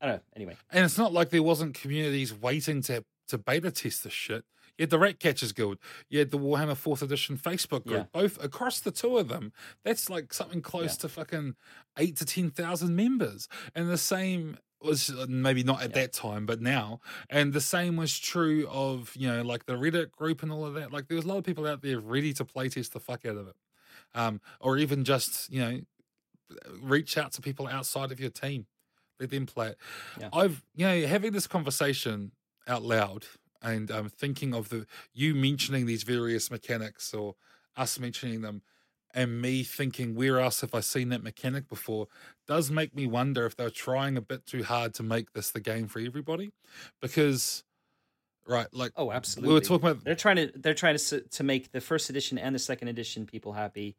I 0.00 0.06
don't 0.06 0.16
know. 0.16 0.22
Anyway, 0.36 0.56
And 0.70 0.84
it's 0.84 0.98
not 0.98 1.12
like 1.12 1.30
there 1.30 1.42
wasn't 1.42 1.74
communities 1.74 2.34
waiting 2.34 2.82
to 2.82 3.04
to 3.28 3.38
beta 3.38 3.70
test 3.70 4.04
this 4.04 4.12
shit. 4.12 4.44
You 4.78 4.84
had 4.84 4.90
the 4.90 4.98
Rat 4.98 5.20
Catchers 5.20 5.52
Guild, 5.52 5.78
you 6.08 6.18
had 6.18 6.30
the 6.30 6.38
Warhammer 6.38 6.76
Fourth 6.76 7.02
Edition 7.02 7.36
Facebook 7.36 7.86
group, 7.86 8.10
both 8.12 8.42
across 8.42 8.80
the 8.80 8.90
two 8.90 9.18
of 9.18 9.28
them. 9.28 9.52
That's 9.84 10.08
like 10.08 10.32
something 10.32 10.62
close 10.62 10.94
Yeah. 10.96 11.02
to 11.02 11.08
fucking 11.10 11.56
eight 11.98 12.16
to 12.16 12.24
ten 12.24 12.50
thousand 12.50 12.96
members, 12.96 13.48
and 13.74 13.88
the 13.90 13.98
same 13.98 14.56
was 14.80 15.10
uh, 15.10 15.26
maybe 15.28 15.62
not 15.62 15.80
at 15.82 15.90
Yeah. 15.90 16.02
that 16.02 16.12
time, 16.12 16.44
but 16.46 16.60
now, 16.60 17.00
and 17.30 17.52
the 17.52 17.60
same 17.60 17.96
was 17.96 18.18
true 18.18 18.66
of 18.68 19.14
you 19.14 19.28
know 19.28 19.42
like 19.42 19.66
the 19.66 19.74
Reddit 19.74 20.10
group 20.12 20.42
and 20.42 20.50
all 20.50 20.64
of 20.64 20.74
that. 20.74 20.90
Like 20.90 21.06
there 21.08 21.16
was 21.16 21.24
a 21.26 21.28
lot 21.28 21.36
of 21.38 21.44
people 21.44 21.66
out 21.66 21.82
there 21.82 22.00
ready 22.00 22.32
to 22.32 22.44
playtest 22.44 22.90
the 22.92 22.98
fuck 23.00 23.24
out 23.26 23.36
of 23.36 23.48
it, 23.48 23.56
um, 24.14 24.40
or 24.58 24.78
even 24.78 25.04
just 25.04 25.52
you 25.52 25.60
know 25.60 25.80
reach 26.80 27.16
out 27.18 27.32
to 27.32 27.40
people 27.42 27.66
outside 27.68 28.10
of 28.10 28.20
your 28.20 28.30
team, 28.30 28.66
let 29.20 29.30
them 29.30 29.46
play 29.46 29.68
it. 29.68 29.78
Yeah. 30.18 30.30
I've 30.32 30.62
you 30.74 30.86
know 30.86 31.06
having 31.06 31.32
this 31.32 31.46
conversation 31.46 32.32
out 32.66 32.82
loud 32.82 33.26
and 33.62 33.90
I'm 33.90 34.06
um, 34.06 34.08
thinking 34.08 34.54
of 34.54 34.68
the 34.68 34.86
you 35.12 35.34
mentioning 35.34 35.86
these 35.86 36.02
various 36.02 36.50
mechanics 36.50 37.14
or 37.14 37.34
us 37.76 37.98
mentioning 37.98 38.42
them 38.42 38.62
and 39.14 39.40
me 39.40 39.62
thinking 39.62 40.14
where 40.14 40.40
else 40.40 40.62
have 40.62 40.74
I 40.74 40.80
seen 40.80 41.10
that 41.10 41.22
mechanic 41.22 41.68
before 41.68 42.08
does 42.46 42.70
make 42.70 42.94
me 42.94 43.06
wonder 43.06 43.46
if 43.46 43.56
they're 43.56 43.70
trying 43.70 44.16
a 44.16 44.22
bit 44.22 44.46
too 44.46 44.62
hard 44.62 44.94
to 44.94 45.02
make 45.02 45.32
this 45.32 45.50
the 45.50 45.60
game 45.60 45.86
for 45.88 46.00
everybody 46.00 46.52
because 47.00 47.64
right? 48.46 48.66
Like 48.72 48.92
Oh, 48.96 49.10
absolutely. 49.12 49.48
we 49.48 49.54
were 49.54 49.60
talking 49.60 49.88
about 49.88 50.04
They're 50.04 50.14
trying 50.14 50.36
to 50.36 50.52
they're 50.54 50.74
trying 50.74 50.96
to 50.96 51.20
to 51.20 51.42
make 51.42 51.72
the 51.72 51.80
first 51.80 52.10
edition 52.10 52.38
and 52.38 52.54
the 52.54 52.58
second 52.58 52.88
edition 52.88 53.26
people 53.26 53.52
happy. 53.52 53.96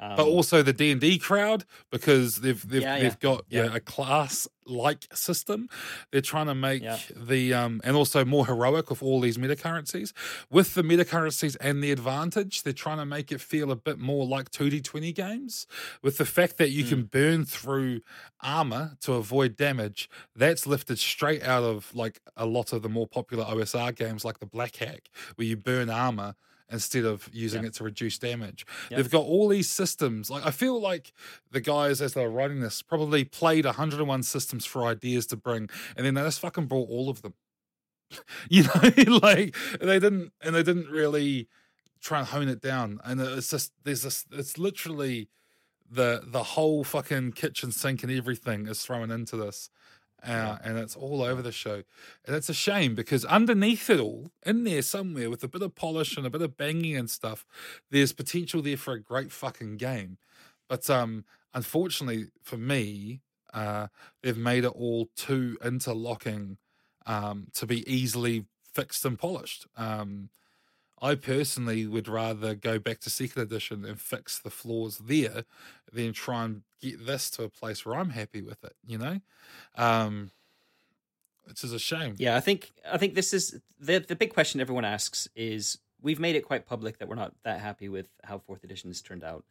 Um, 0.00 0.16
but 0.16 0.26
also 0.26 0.62
the 0.62 0.72
D 0.72 0.92
and 0.92 1.00
D 1.00 1.18
crowd 1.18 1.64
because 1.90 2.36
they've 2.36 2.66
they've 2.68 2.82
Yeah, 2.82 2.98
they've 2.98 3.02
yeah. 3.12 3.16
got 3.20 3.44
yeah. 3.48 3.74
A 3.74 3.80
class 3.80 4.46
like 4.64 5.06
system. 5.14 5.68
They're 6.12 6.20
trying 6.20 6.46
to 6.46 6.54
make 6.54 6.84
the 7.16 7.54
um 7.54 7.80
and 7.84 7.96
also 7.96 8.24
more 8.24 8.46
heroic 8.46 8.90
with 8.90 9.02
all 9.02 9.20
these 9.20 9.38
meta 9.38 9.56
currencies. 9.56 10.12
With 10.50 10.74
the 10.74 10.82
meta 10.82 11.04
currencies 11.04 11.56
and 11.56 11.82
the 11.82 11.90
advantage, 11.90 12.62
they're 12.62 12.72
trying 12.72 12.98
to 12.98 13.06
make 13.06 13.32
it 13.32 13.40
feel 13.40 13.72
a 13.72 13.76
bit 13.76 13.98
more 13.98 14.26
like 14.26 14.50
two 14.50 14.70
D 14.70 14.80
twenty 14.80 15.12
games. 15.12 15.66
With 16.02 16.18
the 16.18 16.26
fact 16.26 16.58
that 16.58 16.70
you 16.70 16.84
Hmm. 16.84 16.88
can 16.88 17.02
burn 17.04 17.44
through 17.44 18.00
armor 18.40 18.96
to 19.00 19.14
avoid 19.14 19.56
damage, 19.56 20.08
that's 20.36 20.66
lifted 20.66 20.98
straight 20.98 21.42
out 21.42 21.64
of 21.64 21.92
like 21.94 22.20
a 22.36 22.46
lot 22.46 22.72
of 22.72 22.82
the 22.82 22.88
more 22.88 23.06
popular 23.08 23.44
OSR 23.44 23.92
games 23.96 24.24
like 24.24 24.38
the 24.38 24.46
Black 24.46 24.76
Hack, 24.76 25.08
where 25.36 25.46
you 25.46 25.56
burn 25.56 25.90
armor 25.90 26.34
instead 26.70 27.04
of 27.04 27.28
using 27.32 27.62
Yeah. 27.62 27.68
it 27.68 27.74
to 27.74 27.84
reduce 27.84 28.18
damage. 28.18 28.66
Yep. 28.90 28.96
They've 28.96 29.10
got 29.10 29.24
all 29.24 29.48
these 29.48 29.70
systems. 29.70 30.30
Like 30.30 30.44
I 30.44 30.50
feel 30.50 30.80
like 30.80 31.12
the 31.50 31.60
guys 31.60 32.00
as 32.02 32.14
they 32.14 32.22
were 32.22 32.30
writing 32.30 32.60
this 32.60 32.82
probably 32.82 33.24
played 33.24 33.64
101 33.64 34.22
systems 34.22 34.66
for 34.66 34.84
ideas 34.84 35.26
to 35.28 35.36
bring, 35.36 35.68
and 35.96 36.04
then 36.06 36.14
they 36.14 36.22
just 36.22 36.40
fucking 36.40 36.66
brought 36.66 36.88
all 36.90 37.08
of 37.08 37.22
them. 37.22 37.34
you 38.48 38.64
know, 38.64 39.18
like 39.22 39.54
they 39.80 39.98
didn't, 39.98 40.32
and 40.40 40.54
they 40.54 40.62
didn't 40.62 40.88
really 40.88 41.48
try 42.00 42.20
and 42.20 42.28
hone 42.28 42.48
it 42.48 42.60
down. 42.60 43.00
And 43.04 43.20
it's 43.20 43.50
just 43.50 43.72
there's 43.84 44.02
this. 44.02 44.24
It's 44.32 44.58
literally 44.58 45.28
the 45.90 46.22
the 46.26 46.42
whole 46.42 46.84
fucking 46.84 47.32
kitchen 47.32 47.72
sink 47.72 48.02
and 48.02 48.12
everything 48.12 48.66
is 48.66 48.82
thrown 48.82 49.10
into 49.10 49.36
this. 49.36 49.70
Uh, 50.22 50.58
and 50.64 50.78
it's 50.78 50.96
all 50.96 51.22
over 51.22 51.40
the 51.42 51.52
show. 51.52 51.82
And 52.26 52.34
it's 52.34 52.48
a 52.48 52.54
shame 52.54 52.94
because 52.94 53.24
underneath 53.24 53.88
it 53.88 54.00
all, 54.00 54.30
in 54.44 54.64
there 54.64 54.82
somewhere 54.82 55.30
with 55.30 55.44
a 55.44 55.48
bit 55.48 55.62
of 55.62 55.74
polish 55.74 56.16
and 56.16 56.26
a 56.26 56.30
bit 56.30 56.42
of 56.42 56.56
banging 56.56 56.96
and 56.96 57.08
stuff, 57.08 57.46
there's 57.90 58.12
potential 58.12 58.60
there 58.60 58.76
for 58.76 58.94
a 58.94 59.00
great 59.00 59.30
fucking 59.30 59.76
game. 59.76 60.18
But 60.68 60.90
um, 60.90 61.24
unfortunately 61.54 62.26
for 62.42 62.56
me, 62.56 63.20
uh, 63.54 63.88
they've 64.22 64.36
made 64.36 64.64
it 64.64 64.68
all 64.68 65.08
too 65.16 65.56
interlocking 65.64 66.58
um, 67.06 67.46
to 67.54 67.66
be 67.66 67.88
easily 67.90 68.46
fixed 68.74 69.04
and 69.04 69.18
polished. 69.18 69.66
Um, 69.76 70.30
I 71.00 71.14
personally 71.14 71.86
would 71.86 72.08
rather 72.08 72.54
go 72.54 72.78
back 72.78 73.00
to 73.00 73.10
second 73.10 73.42
edition 73.42 73.84
and 73.84 74.00
fix 74.00 74.38
the 74.38 74.50
flaws 74.50 74.98
there 74.98 75.44
than 75.92 76.12
try 76.12 76.44
and 76.44 76.62
get 76.80 77.06
this 77.06 77.30
to 77.30 77.44
a 77.44 77.48
place 77.48 77.84
where 77.84 77.96
I'm 77.96 78.10
happy 78.10 78.42
with 78.42 78.64
it, 78.64 78.74
you 78.86 78.98
know? 78.98 79.20
Um, 79.76 80.32
which 81.48 81.64
is 81.64 81.72
a 81.72 81.78
shame. 81.78 82.14
Yeah, 82.18 82.36
I 82.36 82.40
think 82.40 82.72
I 82.90 82.98
think 82.98 83.14
this 83.14 83.32
is 83.32 83.58
the 83.80 83.98
the 84.00 84.14
big 84.14 84.34
question 84.34 84.60
everyone 84.60 84.84
asks 84.84 85.28
is 85.34 85.78
we've 86.02 86.20
made 86.20 86.36
it 86.36 86.44
quite 86.44 86.66
public 86.66 86.98
that 86.98 87.08
we're 87.08 87.14
not 87.14 87.32
that 87.42 87.60
happy 87.60 87.88
with 87.88 88.08
how 88.22 88.38
fourth 88.38 88.64
edition 88.64 88.90
has 88.90 89.00
turned 89.00 89.24
out, 89.24 89.44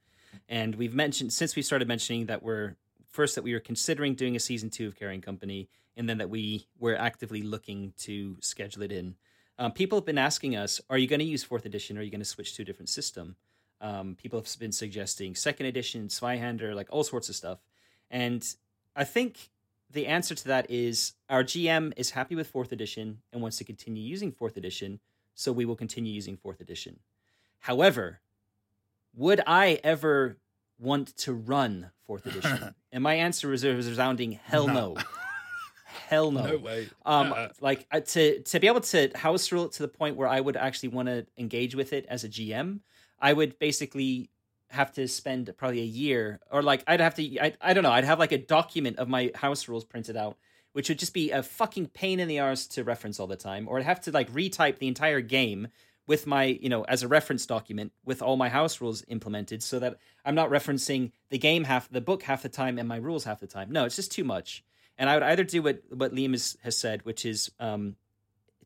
and 0.48 0.76
we've 0.76 0.94
mentioned 0.94 1.34
since 1.34 1.56
we 1.56 1.64
started 1.64 1.88
mentioning 1.88 2.28
that 2.28 2.44
we're 2.44 2.76
first 3.10 3.36
that 3.36 3.44
we 3.44 3.54
were 3.54 3.60
considering 3.60 4.14
doing 4.14 4.36
a 4.36 4.40
season 4.40 4.70
two 4.70 4.86
of 4.88 4.96
Carrion 4.96 5.22
Company, 5.22 5.70
and 5.96 6.08
then 6.08 6.20
that 6.20 6.30
we 6.30 6.68
were 6.80 6.96
actively 6.96 7.42
looking 7.42 7.94
to 7.98 8.38
schedule 8.42 8.84
it 8.84 8.92
in. 8.92 9.16
Um, 9.60 9.72
people 9.72 9.98
have 9.98 10.06
been 10.06 10.18
asking 10.18 10.56
us, 10.56 10.82
"Are 10.90 10.98
you 10.98 11.08
going 11.08 11.20
to 11.20 11.26
use 11.26 11.44
fourth 11.44 11.66
edition? 11.66 11.98
Or 11.98 12.02
are 12.02 12.04
you 12.04 12.12
going 12.12 12.20
to 12.20 12.26
switch 12.26 12.54
to 12.56 12.62
a 12.62 12.66
different 12.66 12.90
system?" 12.90 13.36
Um, 13.80 14.16
people 14.16 14.40
have 14.40 14.60
been 14.60 14.72
suggesting 14.72 15.36
second 15.36 15.68
edition, 15.68 16.08
Zweihander, 16.08 16.76
like 16.76 16.88
all 16.90 17.04
sorts 17.04 17.30
of 17.30 17.36
stuff, 17.36 17.60
and 18.10 18.46
I 18.96 19.04
think 19.04 19.50
the 19.92 20.08
answer 20.08 20.36
to 20.36 20.48
that 20.48 20.70
is 20.70 21.14
our 21.30 21.44
GM 21.44 21.94
is 21.96 22.12
happy 22.12 22.36
with 22.36 22.48
fourth 22.48 22.72
edition 22.72 23.20
and 23.32 23.42
wants 23.42 23.58
to 23.58 23.64
continue 23.64 24.04
using 24.04 24.32
fourth 24.32 24.58
edition, 24.58 25.00
so 25.36 25.52
we 25.52 25.66
will 25.66 25.76
continue 25.76 26.12
using 26.12 26.36
fourth 26.38 26.60
edition. 26.60 27.00
However, 27.60 28.20
would 29.16 29.42
I 29.48 29.80
ever 29.84 30.38
want 30.80 31.16
to 31.18 31.34
run 31.34 31.92
fourth 32.06 32.26
edition? 32.26 32.76
and 32.92 33.04
my 33.04 33.16
answer 33.16 33.54
is 33.54 33.64
a 33.64 33.74
resounding 33.74 34.34
hell 34.44 34.68
no. 34.68 34.74
No. 34.74 34.98
hell 36.08 36.32
no. 36.32 36.46
No 36.46 36.58
way. 36.58 36.90
Um, 37.06 37.34
Uh, 37.34 37.50
like 37.62 37.88
to 38.14 38.42
to 38.42 38.60
be 38.60 38.68
able 38.68 38.82
to 38.82 39.12
house 39.16 39.52
rule 39.52 39.66
it 39.66 39.74
to 39.74 39.84
the 39.84 39.88
point 39.88 40.16
where 40.16 40.28
I 40.28 40.40
would 40.40 40.58
actually 40.58 40.90
want 40.90 41.08
to 41.10 41.26
engage 41.38 41.76
with 41.76 41.92
it 41.94 42.06
as 42.08 42.24
a 42.24 42.30
GM, 42.30 42.80
I 43.20 43.34
would 43.34 43.60
basically 43.60 44.30
have 44.70 44.92
to 44.94 45.08
spend 45.08 45.54
probably 45.58 45.82
a 45.82 45.92
year, 46.04 46.40
or 46.52 46.62
like 46.62 46.84
I'd 46.88 47.00
have 47.00 47.16
to, 47.16 47.24
I, 47.40 47.54
I 47.62 47.74
don't 47.74 47.84
know, 47.84 47.92
I'd 47.92 48.04
have 48.04 48.20
like 48.20 48.34
a 48.34 48.38
document 48.38 48.98
of 49.00 49.08
my 49.08 49.32
house 49.36 49.68
rules 49.70 49.86
printed 49.86 50.18
out, 50.18 50.38
which 50.74 50.90
would 50.90 51.00
just 51.00 51.14
be 51.14 51.32
a 51.32 51.42
fucking 51.42 51.88
pain 51.88 52.20
in 52.20 52.28
the 52.28 52.40
arse 52.40 52.68
to 52.68 52.84
reference 52.84 53.20
all 53.20 53.28
the 53.28 53.38
time, 53.38 53.68
or 53.68 53.80
I'd 53.80 53.86
have 53.86 54.02
to 54.02 54.12
like 54.12 54.30
retype 54.32 54.80
the 54.80 54.88
entire 54.88 55.22
game 55.22 55.70
with 56.06 56.26
my, 56.28 56.46
you 56.46 56.70
know, 56.70 56.84
as 56.84 57.04
a 57.04 57.08
reference 57.08 57.46
document 57.46 57.92
with 58.06 58.22
all 58.22 58.38
my 58.38 58.50
house 58.50 58.80
rules 58.82 59.04
implemented, 59.08 59.62
so 59.64 59.80
that 59.80 59.98
I'm 60.26 60.36
not 60.36 60.50
referencing 60.50 61.12
the 61.30 61.38
game 61.38 61.66
half, 61.66 61.90
the 61.90 62.02
book 62.02 62.24
half 62.24 62.44
the 62.44 62.50
time, 62.50 62.78
and 62.78 62.88
my 62.88 62.98
rules 62.98 63.24
half 63.26 63.40
the 63.40 63.48
time. 63.48 63.72
No, 63.72 63.86
it's 63.86 63.96
just 63.98 64.12
too 64.12 64.24
much. 64.24 64.64
And 64.98 65.10
I 65.10 65.16
would 65.16 65.24
either 65.24 65.44
do 65.44 65.62
what 65.62 65.82
what 65.90 66.14
Liam 66.14 66.32
has, 66.32 66.58
has 66.64 66.78
said, 66.78 67.06
which 67.06 67.26
is 67.26 67.52
um, 67.60 67.96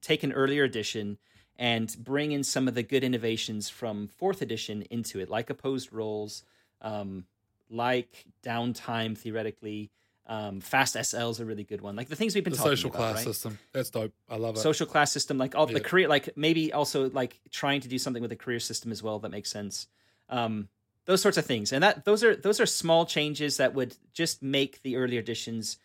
take 0.02 0.24
an 0.24 0.32
earlier 0.32 0.64
edition 0.64 1.18
and 1.58 1.96
bring 2.00 2.32
in 2.32 2.44
some 2.44 2.68
of 2.68 2.74
the 2.74 2.84
good 2.84 3.04
innovations 3.04 3.70
from 3.70 4.08
fourth 4.08 4.42
edition 4.42 4.84
into 4.90 5.20
it, 5.20 5.30
like 5.30 5.50
opposed 5.50 5.94
rolls, 5.94 6.44
um, 6.82 7.26
like 7.70 8.26
downtime 8.44 9.18
theoretically. 9.18 9.92
Um, 10.26 10.62
fast 10.62 10.94
SL 10.94 11.30
is 11.30 11.40
a 11.40 11.46
really 11.46 11.64
good 11.64 11.82
one. 11.82 11.96
Like 11.96 12.08
the 12.08 12.16
things 12.16 12.36
we've 12.36 12.44
been 12.44 12.54
talking 12.54 12.64
about. 12.64 12.72
the 12.72 12.78
talking 12.78 12.78
social 12.78 12.90
about, 12.90 12.98
class 12.98 13.16
right? 13.16 13.34
system. 13.34 13.60
That's 13.74 13.90
dope. 13.90 14.14
I 14.30 14.38
love 14.38 14.56
it. 14.56 14.60
social 14.60 14.86
class 14.86 15.12
system, 15.12 15.38
like 15.38 15.56
all 15.56 15.66
the 15.66 15.80
career, 15.80 16.08
like 16.08 16.38
maybe 16.38 16.72
also 16.72 17.10
like 17.10 17.40
trying 17.52 17.82
to 17.82 17.90
do 17.90 17.98
something 17.98 18.22
with 18.22 18.32
a 18.32 18.38
career 18.38 18.60
system 18.60 18.92
as 18.92 19.04
well 19.04 19.20
that 19.20 19.30
makes 19.32 19.52
sense. 19.52 19.88
Um, 20.30 20.70
those 21.06 21.22
sorts 21.22 21.38
of 21.38 21.46
things, 21.46 21.74
and 21.74 21.84
that 21.84 22.06
those 22.06 22.24
are 22.24 22.36
those 22.36 22.62
are 22.62 22.66
small 22.66 23.06
changes 23.06 23.58
that 23.58 23.74
would 23.74 23.98
just 24.14 24.42
make 24.42 24.82
the 24.84 24.96
earlier 24.96 25.20
editions 25.20 25.78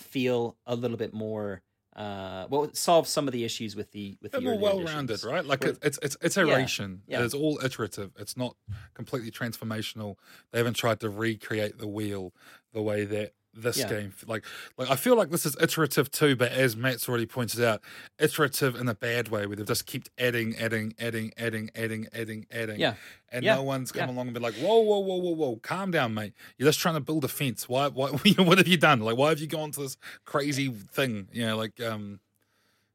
feel 0.00 0.56
a 0.66 0.74
little 0.74 0.96
bit 0.96 1.12
more. 1.14 1.62
Uh, 1.96 2.46
well, 2.48 2.70
solve 2.72 3.06
some 3.08 3.26
of 3.26 3.32
the 3.32 3.44
issues 3.44 3.74
with 3.74 3.90
the 3.90 4.16
with 4.22 4.32
the 4.32 4.40
more 4.40 4.56
well-rounded, 4.58 5.22
right? 5.24 5.44
Like 5.44 5.62
Where- 5.62 5.76
it's 5.82 5.98
it's 6.02 6.16
it's 6.22 6.36
iteration. 6.36 7.02
yeah. 7.06 7.22
It's 7.24 7.34
all 7.34 7.58
iterative. 7.62 8.12
It's 8.18 8.36
not 8.36 8.56
completely 8.94 9.30
transformational. 9.30 10.14
They 10.52 10.58
haven't 10.58 10.74
tried 10.74 11.00
to 11.00 11.10
recreate 11.10 11.78
the 11.78 11.88
wheel 11.88 12.32
the 12.72 12.80
way 12.80 13.04
that 13.04 13.32
this 13.52 13.78
Yeah. 13.78 13.88
game 13.88 14.14
like 14.26 14.44
like 14.78 14.88
I 14.90 14.96
feel 14.96 15.16
like 15.16 15.30
this 15.30 15.44
is 15.44 15.56
iterative 15.60 16.10
too, 16.10 16.36
but 16.36 16.52
as 16.52 16.76
Matt's 16.76 17.08
already 17.08 17.26
pointed 17.26 17.62
out, 17.62 17.82
iterative 18.18 18.76
in 18.76 18.88
a 18.88 18.94
bad 18.94 19.28
way 19.28 19.46
where 19.46 19.56
they've 19.56 19.66
just 19.66 19.86
kept 19.86 20.08
adding, 20.18 20.54
adding, 20.56 20.94
adding, 20.98 21.32
adding, 21.36 21.70
adding, 21.74 22.06
adding, 22.12 22.46
adding. 22.52 22.78
Yeah. 22.78 22.94
And 23.32 23.44
Yeah. 23.44 23.56
no 23.56 23.62
one's 23.64 23.90
come 23.92 24.08
Yeah. 24.08 24.14
along 24.14 24.28
and 24.28 24.34
been 24.34 24.42
like, 24.42 24.54
whoa, 24.54 24.78
whoa, 24.80 25.00
whoa, 25.00 25.16
whoa, 25.16 25.34
whoa, 25.34 25.56
calm 25.56 25.90
down, 25.90 26.14
mate. 26.14 26.32
You're 26.58 26.68
just 26.68 26.78
trying 26.78 26.94
to 26.94 27.00
build 27.00 27.24
a 27.24 27.28
fence. 27.28 27.68
Why 27.68 27.88
why 27.88 28.08
what 28.36 28.58
have 28.58 28.68
you 28.68 28.76
done? 28.76 29.00
Like 29.00 29.16
why 29.16 29.30
have 29.30 29.40
you 29.40 29.46
gone 29.48 29.72
to 29.72 29.80
this 29.80 29.96
crazy 30.24 30.68
thing? 30.68 31.28
You 31.32 31.46
know, 31.46 31.56
like 31.56 31.80
um 31.80 32.20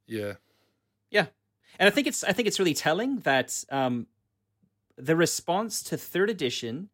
yeah. 0.07 0.33
Yeah, 1.11 1.27
and 1.79 1.87
I 1.87 1.89
think 1.89 2.07
it's 2.07 2.23
I 2.23 2.31
think 2.31 2.47
it's 2.47 2.59
really 2.59 2.73
telling 2.73 3.19
that 3.19 3.63
um, 3.69 4.07
the 4.97 5.15
response 5.15 5.83
to 5.83 5.97
third 5.97 6.29
edition 6.29 6.89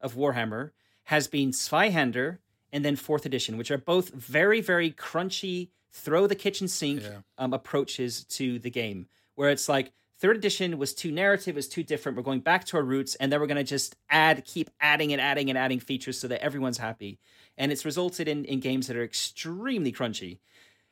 of 0.00 0.14
Warhammer 0.14 0.70
has 1.04 1.26
been 1.28 1.50
Zweihander 1.50 2.38
and 2.72 2.84
then 2.84 2.96
fourth 2.96 3.26
edition, 3.26 3.56
which 3.58 3.70
are 3.70 3.78
both 3.78 4.10
very 4.10 4.60
very 4.60 4.90
crunchy, 4.90 5.68
throw 5.92 6.26
the 6.26 6.34
kitchen 6.34 6.68
sink 6.68 7.02
Yeah. 7.02 7.18
um, 7.38 7.52
approaches 7.52 8.24
to 8.24 8.58
the 8.58 8.70
game, 8.70 9.06
where 9.34 9.50
it's 9.50 9.68
like. 9.68 9.92
Third 10.18 10.36
edition 10.36 10.78
was 10.78 10.94
too 10.94 11.10
narrative, 11.10 11.56
was 11.56 11.66
too 11.68 11.82
different. 11.82 12.16
We're 12.16 12.22
going 12.22 12.42
back 12.42 12.64
to 12.66 12.76
our 12.76 12.82
roots, 12.84 13.16
and 13.16 13.32
then 13.32 13.40
we're 13.40 13.48
going 13.48 13.56
to 13.56 13.64
just 13.64 13.96
add, 14.08 14.44
keep 14.44 14.70
adding 14.80 15.10
and 15.12 15.20
adding 15.20 15.48
and 15.48 15.58
adding 15.58 15.80
features 15.80 16.16
so 16.16 16.28
that 16.28 16.40
everyone's 16.44 16.78
happy. 16.78 17.18
And 17.58 17.72
it's 17.72 17.84
resulted 17.84 18.28
in, 18.28 18.44
in 18.44 18.60
games 18.60 18.86
that 18.86 18.96
are 18.96 19.02
extremely 19.02 19.90
crunchy. 19.90 20.38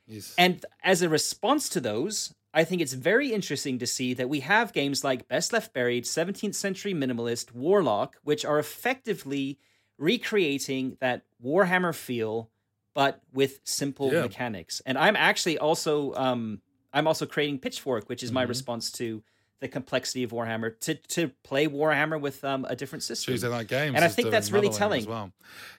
Yes. 0.09 0.35
And 0.37 0.67
as 0.83 1.01
a 1.03 1.09
response 1.09 1.69
to 1.69 1.81
those, 1.81 2.35
I 2.53 2.65
think 2.65 2.83
it's 2.83 2.95
very 2.95 3.33
interesting 3.33 3.79
to 3.79 3.87
see 3.87 4.15
that 4.15 4.29
we 4.29 4.41
have 4.41 4.73
games 4.73 5.05
like 5.05 5.29
Best 5.29 5.53
Left 5.53 5.73
Buried, 5.73 6.07
17th 6.07 6.57
Century 6.57 6.93
Minimalist, 6.93 7.55
Warlock, 7.55 8.17
which 8.25 8.45
are 8.45 8.59
effectively 8.59 9.59
recreating 10.01 10.97
that 11.01 11.23
Warhammer 11.45 11.95
feel, 11.95 12.51
but 12.95 13.21
with 13.33 13.61
simple 13.65 14.13
Yeah. 14.13 14.23
mechanics. 14.23 14.83
And 14.87 14.99
I'm 14.99 15.15
actually 15.15 15.59
also 15.59 16.13
um, 16.15 16.61
I'm 16.93 17.07
also 17.07 17.25
creating 17.27 17.61
Pitchfork, 17.61 18.09
which 18.09 18.23
is 18.25 18.33
my 18.33 18.45
Mhm. 18.45 18.49
response 18.49 18.91
to 18.93 19.23
the 19.61 19.69
complexity 19.69 20.23
of 20.25 20.31
Warhammer 20.33 20.81
to 20.81 20.95
to 20.95 21.29
play 21.45 21.69
Warhammer 21.69 22.19
with 22.21 22.43
um, 22.45 22.65
a 22.69 22.75
different 22.75 23.03
system. 23.05 23.33
Tuesday 23.35 23.49
Night 23.51 23.69
Games. 23.69 23.95
And 23.95 24.05
I 24.05 24.09
think 24.09 24.31
that's 24.31 24.51
really 24.51 24.69
Motherland 24.71 25.01
as 25.03 25.05
telling. 25.07 25.07
well. 25.07 25.33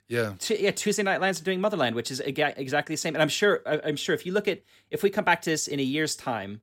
Yeah. 0.08 0.36
Yeah, 0.50 0.72
Tuesday 0.72 1.04
Night 1.04 1.20
Lands 1.20 1.42
are 1.42 1.44
doing 1.44 1.60
Motherland, 1.60 1.96
which 1.96 2.12
is 2.12 2.20
exactly 2.22 2.94
the 2.94 2.98
same. 2.98 3.16
And 3.16 3.22
I'm 3.22 3.30
sure, 3.30 3.62
I'm 3.66 3.96
sure, 3.96 4.14
if 4.14 4.26
you 4.26 4.34
look 4.34 4.48
at, 4.48 4.62
if 4.92 5.02
we 5.04 5.10
come 5.10 5.26
back 5.26 5.42
to 5.44 5.50
this 5.50 5.68
in 5.68 5.80
a 5.80 5.84
year's 5.84 6.16
time, 6.16 6.62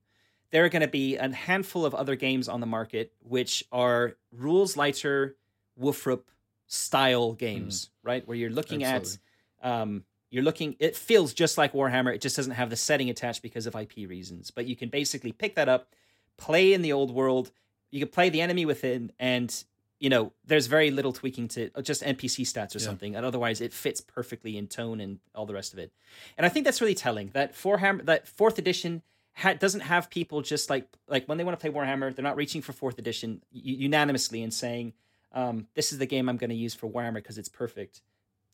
there 0.51 0.63
are 0.65 0.69
going 0.69 0.81
to 0.81 0.87
be 0.87 1.15
a 1.17 1.31
handful 1.33 1.85
of 1.85 1.93
other 1.93 2.15
games 2.15 2.47
on 2.47 2.59
the 2.61 2.65
market 2.67 3.11
which 3.21 3.63
are 3.71 4.15
rules 4.31 4.77
lighter, 4.77 5.35
WFRP 5.79 6.21
style 6.69 7.33
games, 7.33 7.89
right? 8.03 8.25
Where 8.25 8.37
you're 8.37 8.49
looking 8.49 8.83
Absolutely. 8.85 9.19
at 9.61 9.71
um, 9.81 10.03
You're 10.29 10.43
looking. 10.43 10.75
It 10.79 10.95
feels 10.95 11.33
just 11.33 11.57
like 11.57 11.73
Warhammer. 11.73 12.13
It 12.15 12.21
just 12.21 12.35
doesn't 12.37 12.53
have 12.53 12.69
the 12.69 12.75
setting 12.77 13.09
attached 13.09 13.41
because 13.41 13.65
of 13.67 13.75
IP 13.75 14.07
reasons. 14.07 14.51
But 14.51 14.67
you 14.67 14.75
can 14.77 14.87
basically 14.89 15.31
pick 15.33 15.55
that 15.55 15.67
up, 15.67 15.93
play 16.37 16.71
in 16.73 16.81
the 16.81 16.93
old 16.93 17.11
world. 17.13 17.51
You 17.91 17.99
can 17.99 18.09
play 18.09 18.29
the 18.29 18.39
enemy 18.39 18.65
within, 18.65 19.11
and 19.19 19.51
you 19.99 20.09
know 20.09 20.31
there's 20.45 20.67
very 20.67 20.91
little 20.91 21.11
tweaking 21.11 21.47
to 21.49 21.71
uh, 21.75 21.81
just 21.81 22.03
NPC 22.03 22.45
stats 22.45 22.75
or 22.75 22.79
Yeah. 22.79 22.85
something, 22.85 23.15
and 23.15 23.25
otherwise 23.25 23.59
it 23.59 23.73
fits 23.73 23.99
perfectly 24.01 24.55
in 24.55 24.67
tone 24.67 25.01
and 25.01 25.19
all 25.33 25.47
the 25.47 25.55
rest 25.55 25.73
of 25.73 25.79
it. 25.79 25.91
And 26.37 26.45
I 26.45 26.49
think 26.49 26.63
that's 26.65 26.79
really 26.81 26.95
telling 26.95 27.31
that 27.33 27.55
Warhammer, 27.55 28.05
that 28.05 28.27
fourth 28.27 28.59
edition 28.59 29.01
ha- 29.33 29.55
doesn't 29.55 29.81
have 29.81 30.11
people 30.11 30.41
just 30.43 30.69
like 30.69 30.87
like 31.07 31.25
when 31.27 31.39
they 31.39 31.43
want 31.43 31.59
to 31.59 31.61
play 31.69 31.73
Warhammer, 31.75 32.15
they're 32.15 32.23
not 32.23 32.37
reaching 32.37 32.61
for 32.61 32.71
fourth 32.71 32.99
edition 32.99 33.41
u- 33.51 33.75
unanimously 33.77 34.43
and 34.43 34.53
saying, 34.53 34.93
um, 35.31 35.67
"This 35.73 35.91
is 35.91 35.97
the 35.97 36.05
game 36.05 36.29
I'm 36.29 36.37
going 36.37 36.49
to 36.49 36.55
use 36.55 36.73
for 36.73 36.89
Warhammer 36.89 37.15
because 37.15 37.37
it's 37.37 37.49
perfect." 37.49 38.01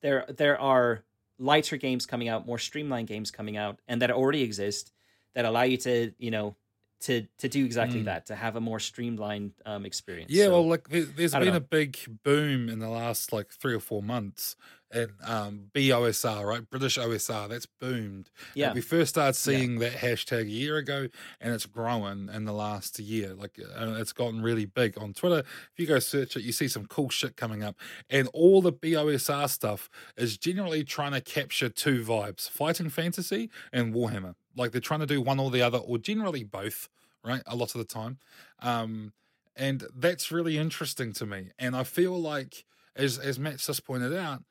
There 0.02 0.26
there 0.28 0.60
are 0.60 1.04
lighter 1.38 1.78
games 1.78 2.06
coming 2.06 2.28
out, 2.28 2.46
more 2.46 2.58
streamlined 2.58 3.08
games 3.08 3.32
coming 3.32 3.58
out, 3.58 3.80
and 3.88 4.02
that 4.02 4.12
already 4.12 4.42
exist 4.42 4.92
that 5.34 5.46
allow 5.46 5.64
you 5.64 5.78
to 5.78 6.14
you 6.18 6.32
know 6.32 6.56
to 7.02 7.28
to 7.40 7.48
do 7.50 7.64
exactly 7.66 8.02
Mm. 8.02 8.06
that 8.06 8.26
to 8.28 8.36
have 8.36 8.56
a 8.56 8.62
more 8.62 8.80
streamlined 8.80 9.54
um, 9.66 9.86
experience. 9.86 10.32
Yeah, 10.32 10.46
So- 10.46 10.52
well, 10.54 10.68
like 10.68 10.88
there, 10.90 11.04
there's 11.04 11.34
been 11.34 11.46
know. 11.46 11.56
a 11.56 11.60
big 11.60 11.98
boom 12.24 12.70
in 12.70 12.80
the 12.80 12.90
last 12.90 13.32
like 13.34 13.52
three 13.52 13.74
or 13.76 13.80
four 13.80 14.02
months 14.02 14.56
in 14.94 15.10
um, 15.26 15.66
BOSR, 15.74 16.46
right? 16.46 16.70
British 16.70 16.98
OSR, 16.98 17.50
that's 17.50 17.66
boomed. 17.66 18.30
Like, 18.38 18.56
yeah, 18.56 18.72
we 18.74 18.80
first 18.82 19.10
started 19.10 19.34
seeing 19.34 19.80
that 19.80 19.92
hashtag 19.94 20.44
a 20.44 20.50
year 20.50 20.78
ago, 20.78 21.10
and 21.42 21.54
it's 21.54 21.66
grown 21.66 22.30
in 22.30 22.46
the 22.46 22.54
last 22.54 22.98
year. 23.00 23.34
Like 23.34 23.60
uh, 23.60 23.96
it's 23.98 24.14
gotten 24.14 24.42
really 24.42 24.66
big 24.66 24.98
on 24.98 25.14
Twitter. 25.14 25.40
If 25.40 25.74
you 25.80 25.86
go 25.88 26.00
search 26.00 26.38
it, 26.38 26.44
you 26.44 26.54
see 26.54 26.68
some 26.70 26.86
cool 26.86 27.10
shit 27.10 27.36
coming 27.36 27.62
up, 27.62 27.76
and 28.10 28.30
all 28.34 28.62
the 28.62 28.72
BOSR 28.72 29.50
stuff 29.50 29.90
is 30.16 30.38
generally 30.38 30.84
trying 30.86 31.12
to 31.12 31.20
capture 31.22 31.68
two 31.68 32.02
vibes: 32.04 32.50
fighting 32.50 32.90
fantasy 32.90 33.50
and 33.74 33.94
Warhammer. 33.94 34.36
Like 34.56 34.72
they're 34.72 34.82
trying 34.82 35.02
to 35.02 35.06
do 35.06 35.22
one 35.22 35.40
or 35.40 35.52
the 35.52 35.62
other, 35.62 35.78
or 35.78 35.98
generally 35.98 36.44
both. 36.44 36.90
Right, 37.24 37.42
a 37.48 37.56
lot 37.56 37.74
of 37.74 37.80
the 37.80 37.86
time. 37.86 38.20
Um, 38.60 39.12
and 39.56 39.86
that's 39.96 40.32
really 40.32 40.60
interesting 40.60 41.12
to 41.14 41.26
me. 41.26 41.50
And 41.58 41.76
I 41.76 41.84
feel 41.84 42.20
like, 42.22 42.66
as 42.96 43.18
as 43.18 43.40
Matt 43.40 43.58
just 43.58 43.84
pointed 43.84 44.14
out, 44.16 44.44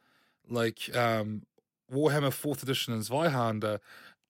like 0.49 0.95
um, 0.97 1.43
Warhammer 1.93 2.33
Fourth 2.33 2.63
Edition 2.63 2.93
and 2.93 3.03
Zweihander 3.03 3.79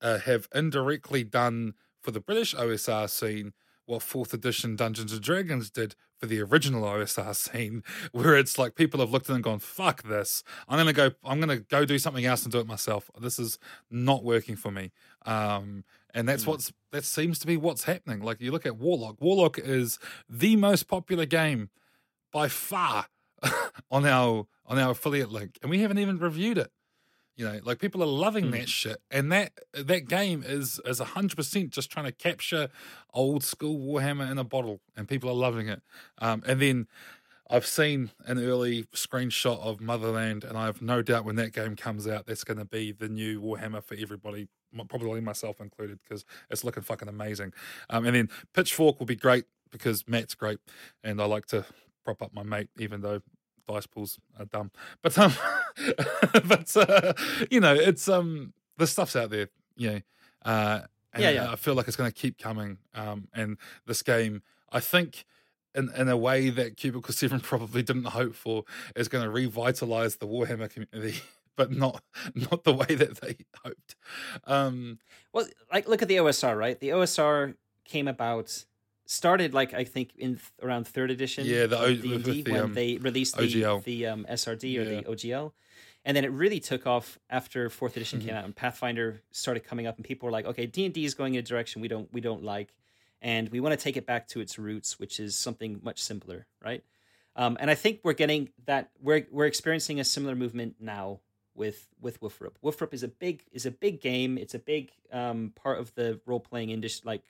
uh, 0.02 0.18
have 0.18 0.48
indirectly 0.54 1.24
done 1.24 1.74
for 2.02 2.10
the 2.10 2.20
British 2.20 2.54
OSR 2.54 3.08
scene 3.08 3.54
what 3.86 4.02
Fourth 4.02 4.32
Edition 4.32 4.76
Dungeons 4.76 5.12
and 5.12 5.20
Dragons 5.22 5.70
did 5.70 5.94
for 6.18 6.26
the 6.26 6.40
original 6.40 6.84
OSR 6.84 7.34
scene, 7.34 7.82
where 8.12 8.36
it's 8.36 8.58
like 8.58 8.74
people 8.74 9.00
have 9.00 9.10
looked 9.10 9.28
at 9.28 9.32
it 9.32 9.36
and 9.36 9.44
gone, 9.44 9.58
"Fuck 9.58 10.02
this! 10.04 10.42
I'm 10.68 10.78
gonna 10.78 10.92
go. 10.92 11.10
I'm 11.24 11.40
gonna 11.40 11.58
go 11.60 11.84
do 11.84 11.98
something 11.98 12.24
else 12.24 12.42
and 12.44 12.52
do 12.52 12.60
it 12.60 12.66
myself. 12.66 13.10
This 13.20 13.38
is 13.38 13.58
not 13.90 14.24
working 14.24 14.56
for 14.56 14.70
me." 14.70 14.92
Um, 15.26 15.84
and 16.14 16.28
that's 16.28 16.44
Mm. 16.44 16.48
what's 16.48 16.72
that 16.92 17.04
seems 17.04 17.38
to 17.40 17.46
be 17.46 17.56
what's 17.56 17.84
happening. 17.84 18.20
Like 18.22 18.40
you 18.40 18.52
look 18.52 18.66
at 18.66 18.76
Warlock. 18.76 19.20
Warlock 19.20 19.58
is 19.58 19.98
the 20.28 20.56
most 20.56 20.88
popular 20.88 21.26
game 21.26 21.70
by 22.32 22.48
far 22.48 23.06
on 23.90 24.06
our 24.06 24.46
on 24.66 24.78
our 24.78 24.92
affiliate 24.92 25.30
link, 25.30 25.58
and 25.60 25.70
we 25.70 25.80
haven't 25.80 25.98
even 25.98 26.18
reviewed 26.18 26.56
it. 26.58 26.70
You 27.36 27.44
know, 27.46 27.60
like 27.64 27.80
people 27.80 28.02
are 28.02 28.06
loving 28.06 28.44
Hmm. 28.46 28.50
that 28.52 28.68
shit, 28.68 28.98
and 29.10 29.32
that 29.32 29.58
that 29.72 30.08
game 30.08 30.44
is 30.46 30.80
is 30.84 31.00
hundred 31.00 31.36
percent 31.36 31.70
just 31.70 31.90
trying 31.90 32.06
to 32.06 32.12
capture 32.12 32.68
old 33.12 33.42
school 33.42 33.78
Warhammer 33.78 34.30
in 34.30 34.38
a 34.38 34.44
bottle, 34.44 34.80
and 34.96 35.08
people 35.08 35.28
are 35.28 35.34
loving 35.34 35.68
it. 35.68 35.82
Um, 36.18 36.42
and 36.46 36.60
then 36.62 36.86
I've 37.50 37.66
seen 37.66 38.10
an 38.24 38.38
early 38.38 38.84
screenshot 38.94 39.58
of 39.58 39.80
Motherland, 39.80 40.44
and 40.44 40.56
I 40.56 40.66
have 40.66 40.80
no 40.80 41.02
doubt 41.02 41.24
when 41.24 41.36
that 41.36 41.52
game 41.52 41.76
comes 41.76 42.06
out, 42.06 42.26
that's 42.26 42.44
going 42.44 42.58
to 42.58 42.64
be 42.64 42.92
the 42.92 43.08
new 43.08 43.40
Warhammer 43.42 43.82
for 43.82 43.96
everybody, 43.96 44.48
probably 44.88 45.20
myself 45.20 45.60
included, 45.60 45.98
because 46.02 46.24
it's 46.50 46.64
looking 46.64 46.82
fucking 46.82 47.08
amazing. 47.08 47.52
Um, 47.90 48.06
and 48.06 48.14
then 48.16 48.30
Pitchfork 48.54 48.98
will 48.98 49.06
be 49.06 49.16
great 49.16 49.44
because 49.70 50.08
Matt's 50.08 50.34
great, 50.34 50.58
and 51.02 51.20
I 51.20 51.26
like 51.26 51.46
to 51.46 51.66
prop 52.04 52.22
up 52.22 52.32
my 52.32 52.42
mate, 52.44 52.68
even 52.78 53.02
though 53.02 53.20
dice 53.66 53.86
pools 53.86 54.18
are 54.38 54.44
dumb. 54.44 54.70
But 55.02 55.16
um, 55.18 55.32
but 56.46 56.76
uh, 56.76 57.12
you 57.50 57.60
know, 57.60 57.74
it's 57.74 58.08
um, 58.08 58.52
the 58.76 58.86
stuff's 58.86 59.16
out 59.16 59.30
there, 59.30 59.48
you 59.76 59.90
know. 59.90 60.00
Uh, 60.44 60.80
and 61.12 61.22
Yeah, 61.22 61.30
yeah. 61.30 61.50
I 61.52 61.56
feel 61.56 61.74
like 61.74 61.86
it's 61.88 61.96
going 61.96 62.10
to 62.10 62.14
keep 62.14 62.38
coming. 62.38 62.78
Um, 62.94 63.28
and 63.32 63.56
this 63.86 64.02
game, 64.02 64.42
I 64.72 64.80
think, 64.80 65.24
in 65.74 65.90
in 65.96 66.08
a 66.08 66.16
way 66.16 66.50
that 66.50 66.76
Cubicle 66.76 67.14
Seven 67.14 67.40
probably 67.40 67.82
didn't 67.82 68.06
hope 68.06 68.34
for, 68.34 68.64
is 68.96 69.08
going 69.08 69.24
to 69.24 69.30
revitalize 69.30 70.16
the 70.16 70.26
Warhammer 70.26 70.70
community, 70.70 71.20
but 71.56 71.70
not 71.70 72.02
not 72.34 72.64
the 72.64 72.72
way 72.74 72.94
that 72.94 73.20
they 73.20 73.36
hoped. 73.64 73.94
Um, 74.44 74.98
Well, 75.32 75.46
like 75.72 75.88
look 75.88 76.02
at 76.02 76.08
the 76.08 76.16
OSR, 76.16 76.56
right? 76.56 76.78
The 76.78 76.90
OSR 76.90 77.54
came 77.84 78.08
about 78.08 78.64
started 79.06 79.54
like 79.54 79.74
I 79.74 79.84
think 79.84 80.10
in 80.16 80.36
th- 80.36 80.42
around 80.62 80.86
third 80.88 81.10
edition. 81.10 81.46
Yeah, 81.46 81.66
the 81.66 81.78
O- 81.78 81.94
D&D 81.94 82.42
the, 82.42 82.52
when 82.52 82.60
um, 82.62 82.74
they 82.74 82.96
released 82.96 83.36
the 83.36 83.42
OGL. 83.44 83.84
the 83.84 84.06
um, 84.06 84.26
SRD 84.30 84.62
or 84.78 84.82
Yeah. 84.82 85.00
the 85.00 85.02
OGL, 85.10 85.52
and 86.04 86.16
then 86.16 86.24
it 86.24 86.30
really 86.32 86.60
took 86.60 86.86
off 86.86 87.18
after 87.30 87.68
fourth 87.70 87.96
edition 87.96 88.18
Mm-hmm. 88.20 88.28
came 88.28 88.36
out 88.36 88.44
and 88.44 88.54
Pathfinder 88.56 89.20
started 89.30 89.64
coming 89.64 89.86
up, 89.86 89.96
and 89.96 90.04
people 90.04 90.26
were 90.26 90.32
like, 90.32 90.46
okay, 90.46 90.66
D 90.66 90.84
and 90.84 90.94
D 90.94 91.04
is 91.04 91.14
going 91.14 91.34
in 91.34 91.40
a 91.40 91.42
direction 91.42 91.82
we 91.82 91.88
don't 91.88 92.12
we 92.12 92.20
don't 92.20 92.42
like, 92.42 92.72
and 93.20 93.48
we 93.50 93.60
want 93.60 93.78
to 93.78 93.82
take 93.82 93.96
it 93.96 94.06
back 94.06 94.28
to 94.28 94.40
its 94.40 94.58
roots, 94.58 94.98
which 94.98 95.20
is 95.20 95.36
something 95.36 95.80
much 95.82 96.02
simpler, 96.02 96.46
right? 96.62 96.82
Um, 97.36 97.56
and 97.60 97.68
I 97.70 97.74
think 97.74 98.00
we're 98.04 98.12
getting 98.12 98.50
that 98.66 98.90
we're 99.00 99.26
we're 99.30 99.46
experiencing 99.46 99.98
a 100.00 100.04
similar 100.04 100.34
movement 100.36 100.76
now 100.80 101.20
with 101.56 101.88
with 102.00 102.20
WFRP. 102.20 102.52
WFRP 102.62 102.94
is 102.94 103.02
a 103.02 103.08
big 103.08 103.42
is 103.52 103.66
a 103.66 103.70
big 103.70 104.00
game. 104.00 104.38
It's 104.38 104.54
a 104.54 104.58
big 104.58 104.92
um, 105.12 105.52
part 105.56 105.78
of 105.80 105.92
the 105.94 106.20
role 106.26 106.40
playing 106.40 106.70
industry, 106.70 107.02
like 107.06 107.22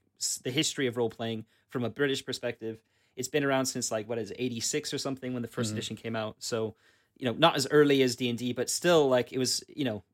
the 0.43 0.51
history 0.51 0.87
of 0.87 0.97
role 0.99 1.11
playing 1.11 1.45
from 1.75 1.85
a 1.85 1.91
British 1.91 2.25
perspective. 2.25 2.79
It's 3.17 3.27
been 3.29 3.43
around 3.43 3.67
since 3.67 3.91
like 3.91 4.09
what 4.09 4.17
is 4.19 4.33
eighty 4.39 4.61
six 4.61 4.95
or 4.95 4.99
something 4.99 5.35
when 5.35 5.43
the 5.43 5.49
1st 5.49 5.69
Mhm. 5.71 5.73
edition 5.73 5.97
came 5.97 6.15
out. 6.17 6.37
So 6.39 6.77
you 7.19 7.27
know, 7.27 7.33
not 7.33 7.57
as 7.57 7.67
early 7.71 8.01
as 8.03 8.15
D 8.17 8.29
and 8.31 8.39
D, 8.39 8.53
but 8.53 8.71
still 8.71 9.09
like 9.09 9.33
it 9.33 9.39
was 9.39 9.63
you 9.69 9.85
know 9.85 10.05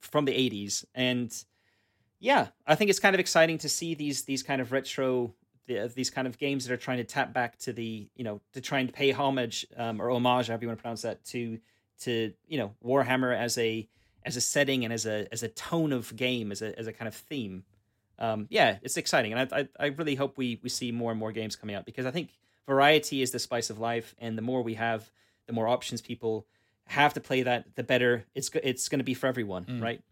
from 0.00 0.24
the 0.26 0.32
eighties. 0.32 0.86
And 0.94 1.30
yeah, 2.20 2.48
I 2.66 2.76
think 2.76 2.88
it's 2.90 3.00
kind 3.00 3.14
of 3.16 3.20
exciting 3.20 3.58
to 3.58 3.68
see 3.68 3.94
these 3.94 4.22
these 4.22 4.42
kind 4.44 4.60
of 4.62 4.70
retro. 4.72 5.34
These 5.66 6.10
kind 6.10 6.26
of 6.28 6.38
games 6.38 6.66
that 6.66 6.74
are 6.74 6.76
trying 6.76 6.98
to 6.98 7.04
tap 7.04 7.32
back 7.32 7.56
to 7.60 7.72
the, 7.72 8.06
you 8.14 8.24
know, 8.24 8.40
to 8.52 8.60
try 8.60 8.80
and 8.80 8.92
pay 8.92 9.10
homage 9.10 9.64
um, 9.76 10.02
or 10.02 10.10
homage, 10.10 10.48
however 10.48 10.64
you 10.64 10.68
want 10.68 10.78
to 10.78 10.82
pronounce 10.82 11.02
that, 11.02 11.24
to 11.26 11.58
to 12.00 12.32
you 12.46 12.58
know 12.58 12.74
Warhammer 12.84 13.34
as 13.34 13.56
a 13.58 13.88
as 14.24 14.36
a 14.36 14.40
setting 14.40 14.84
and 14.84 14.92
as 14.92 15.06
a 15.06 15.26
as 15.32 15.42
a 15.42 15.48
tone 15.48 15.92
of 15.92 16.14
game 16.14 16.52
as 16.52 16.60
a 16.62 16.78
as 16.78 16.86
a 16.88 16.92
kind 16.92 17.08
of 17.08 17.14
theme. 17.14 17.64
Um, 18.22 18.46
yeah, 18.50 18.78
it's 18.82 18.96
exciting, 18.96 19.34
and 19.34 19.52
I, 19.54 19.60
I 19.60 19.68
I 19.80 19.86
really 19.88 20.14
hope 20.16 20.38
we 20.38 20.60
we 20.62 20.70
see 20.70 20.92
more 20.92 21.10
and 21.12 21.20
more 21.20 21.32
games 21.32 21.56
coming 21.56 21.76
out 21.76 21.86
because 21.86 22.06
I 22.06 22.12
think 22.12 22.32
variety 22.68 23.22
is 23.22 23.32
the 23.32 23.40
spice 23.40 23.70
of 23.70 23.78
life, 23.80 24.14
and 24.18 24.38
the 24.38 24.42
more 24.42 24.62
we 24.62 24.74
have, 24.74 25.12
the 25.48 25.54
more 25.54 25.68
options 25.68 26.02
people 26.02 26.48
have 26.86 27.14
to 27.14 27.20
play 27.20 27.42
that, 27.44 27.76
the 27.76 27.84
better 27.84 28.26
it's 28.34 28.50
it's 28.62 28.88
going 28.88 29.00
to 29.00 29.04
be 29.04 29.14
for 29.14 29.26
everyone, 29.28 29.68
Mm. 29.68 29.82
right? 29.82 30.02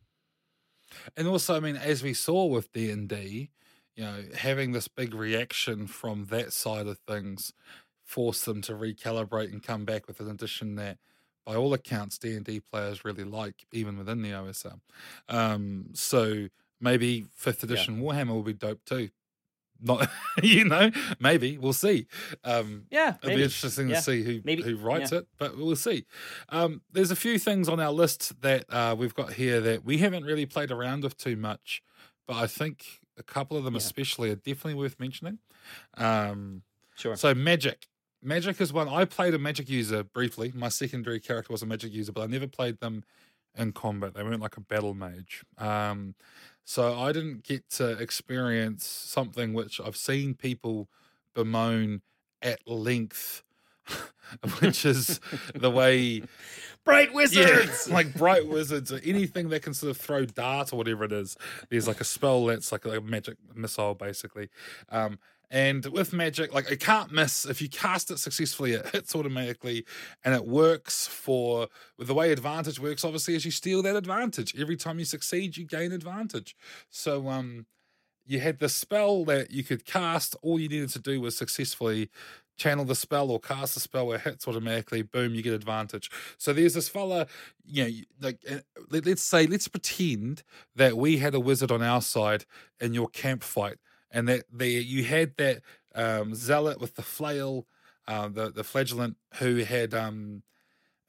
and 1.16 1.28
also, 1.28 1.56
I 1.56 1.60
mean, 1.60 1.76
as 1.76 2.02
we 2.02 2.14
saw 2.14 2.46
with 2.46 2.72
D 2.72 2.90
and 2.90 3.08
D, 3.08 3.50
you 3.96 4.04
know, 4.04 4.24
having 4.34 4.72
this 4.72 4.88
big 4.88 5.14
reaction 5.14 5.86
from 5.86 6.26
that 6.26 6.52
side 6.52 6.86
of 6.86 6.98
things 7.06 7.52
forced 8.04 8.44
them 8.46 8.60
to 8.62 8.72
recalibrate 8.72 9.52
and 9.52 9.62
come 9.62 9.84
back 9.84 10.06
with 10.08 10.20
an 10.20 10.28
edition 10.30 10.76
that, 10.76 10.98
by 11.44 11.54
all 11.56 11.74
accounts, 11.74 12.18
D 12.18 12.34
and 12.34 12.44
D 12.44 12.60
players 12.60 13.04
really 13.04 13.24
like, 13.24 13.66
even 13.72 13.98
within 13.98 14.22
the 14.22 14.30
OSR. 14.32 14.80
Um, 15.28 15.90
so 15.94 16.48
maybe 16.80 17.26
fifth 17.34 17.62
edition 17.62 18.00
Warhammer 18.00 18.28
will 18.28 18.42
be 18.42 18.52
dope 18.52 18.84
too. 18.84 19.10
Not, 19.82 20.10
you 20.42 20.64
know, 20.66 20.90
maybe 21.18 21.56
we'll 21.56 21.72
see. 21.72 22.06
Um, 22.44 22.84
Yeah, 22.90 23.14
It'll 23.22 23.36
be 23.36 23.42
interesting 23.44 23.88
Yeah. 23.88 23.96
to 23.96 24.02
see 24.02 24.22
who 24.22 24.40
Maybe. 24.44 24.62
who 24.62 24.76
writes 24.76 25.10
it, 25.12 25.26
but 25.38 25.56
we'll 25.56 25.74
see. 25.76 26.04
Um, 26.50 26.82
there's 26.92 27.10
a 27.10 27.16
few 27.16 27.38
things 27.38 27.66
on 27.68 27.80
our 27.80 27.90
list 27.92 28.40
that 28.42 28.64
uh, 28.68 28.94
we've 28.98 29.14
got 29.14 29.32
here 29.34 29.58
that 29.62 29.84
we 29.84 29.96
haven't 29.98 30.24
really 30.24 30.44
played 30.44 30.70
around 30.70 31.02
with 31.04 31.16
too 31.16 31.34
much, 31.36 31.82
but 32.28 32.36
I 32.36 32.46
think 32.46 33.00
a 33.16 33.22
couple 33.22 33.56
of 33.56 33.64
them, 33.64 33.72
Yeah. 33.74 33.78
especially, 33.78 34.30
are 34.30 34.34
definitely 34.36 34.74
worth 34.74 35.00
mentioning. 35.00 35.38
Um, 35.96 36.62
Sure. 36.96 37.16
so 37.16 37.34
magic, 37.34 37.86
magic 38.22 38.60
is 38.60 38.72
one 38.74 38.86
I 38.88 39.06
played 39.06 39.32
a 39.32 39.38
magic 39.38 39.70
user 39.70 40.02
briefly. 40.02 40.52
My 40.54 40.68
secondary 40.68 41.20
character 41.20 41.52
was 41.52 41.62
a 41.62 41.66
magic 41.66 41.92
user, 41.92 42.12
but 42.12 42.20
I 42.22 42.26
never 42.26 42.46
played 42.46 42.78
them 42.80 43.02
in 43.56 43.72
combat. 43.72 44.12
They 44.14 44.22
weren't 44.22 44.42
like 44.42 44.58
a 44.58 44.60
battle 44.60 44.92
mage. 44.94 45.42
Um, 45.56 46.14
so 46.70 46.96
I 46.96 47.10
didn't 47.10 47.42
get 47.42 47.68
to 47.70 47.98
experience 47.98 48.86
something 48.86 49.54
which 49.54 49.80
I've 49.80 49.96
seen 49.96 50.34
people 50.34 50.88
bemoan 51.34 52.00
at 52.42 52.60
length, 52.64 53.42
which 54.60 54.84
is 54.84 55.18
the 55.52 55.68
way 55.72 56.22
Bright 56.84 57.10
yeah, 57.32 57.66
like 57.90 58.14
bright 58.16 58.46
wizards 58.46 58.92
or 58.92 59.00
anything 59.04 59.48
that 59.48 59.62
can 59.62 59.74
sort 59.74 59.90
of 59.90 59.96
throw 59.96 60.24
dart 60.24 60.72
or 60.72 60.76
whatever 60.76 61.02
it 61.02 61.12
is. 61.12 61.36
There's 61.70 61.88
like 61.88 62.00
a 62.00 62.04
spell 62.04 62.46
that's 62.46 62.70
like 62.70 62.84
a 62.84 63.00
magic 63.00 63.36
missile, 63.52 63.94
basically. 63.94 64.48
Um, 64.90 65.18
And 65.50 65.84
with 65.86 66.12
magic, 66.12 66.54
like 66.54 66.70
it 66.70 66.78
can't 66.78 67.10
miss. 67.10 67.44
If 67.44 67.60
you 67.60 67.68
cast 67.68 68.10
it 68.10 68.18
successfully, 68.18 68.72
it 68.74 68.86
hits 68.90 69.14
automatically, 69.16 69.84
and 70.24 70.34
it 70.34 70.46
works 70.46 71.08
for 71.08 71.68
the 71.98 72.14
way 72.14 72.30
advantage 72.30 72.78
works. 72.78 73.04
Obviously, 73.04 73.34
is 73.34 73.44
you 73.44 73.50
steal 73.50 73.82
that 73.82 73.96
advantage 73.96 74.54
every 74.60 74.76
time 74.76 75.00
you 75.00 75.04
succeed, 75.04 75.56
you 75.56 75.66
gain 75.66 75.90
advantage. 75.90 76.56
So, 76.88 77.28
um, 77.28 77.66
you 78.26 78.38
had 78.38 78.60
the 78.60 78.68
spell 78.68 79.24
that 79.24 79.50
you 79.50 79.64
could 79.64 79.84
cast. 79.84 80.36
All 80.42 80.60
you 80.60 80.68
needed 80.68 80.90
to 80.90 81.00
do 81.00 81.20
was 81.20 81.36
successfully 81.36 82.10
channel 82.60 82.84
the 82.84 82.94
spell 82.94 83.30
or 83.30 83.40
cast 83.40 83.74
the 83.74 83.80
spell 83.80 84.06
where 84.06 84.18
it 84.18 84.22
hits 84.22 84.46
automatically. 84.46 85.00
Boom, 85.02 85.34
you 85.34 85.42
get 85.42 85.54
advantage. 85.54 86.10
So 86.36 86.52
there's 86.52 86.74
this 86.74 86.90
fella, 86.90 87.26
you 87.64 87.84
know, 87.84 87.90
like 88.20 88.38
uh, 88.48 88.58
let's 88.90 89.24
say, 89.24 89.46
let's 89.46 89.66
pretend 89.66 90.42
that 90.76 90.96
we 90.96 91.16
had 91.16 91.34
a 91.34 91.40
wizard 91.40 91.72
on 91.72 91.82
our 91.82 92.02
side 92.02 92.44
in 92.78 92.92
your 92.92 93.08
camp 93.08 93.42
fight 93.42 93.78
and 94.10 94.28
that 94.28 94.44
there 94.52 94.68
you 94.68 95.04
had 95.04 95.36
that 95.38 95.62
um, 95.94 96.34
zealot 96.34 96.80
with 96.80 96.96
the 96.96 97.02
flail, 97.02 97.66
uh, 98.06 98.28
the 98.28 98.50
the 98.50 98.64
flagellant 98.64 99.16
who 99.34 99.58
had 99.58 99.94
um, 99.94 100.42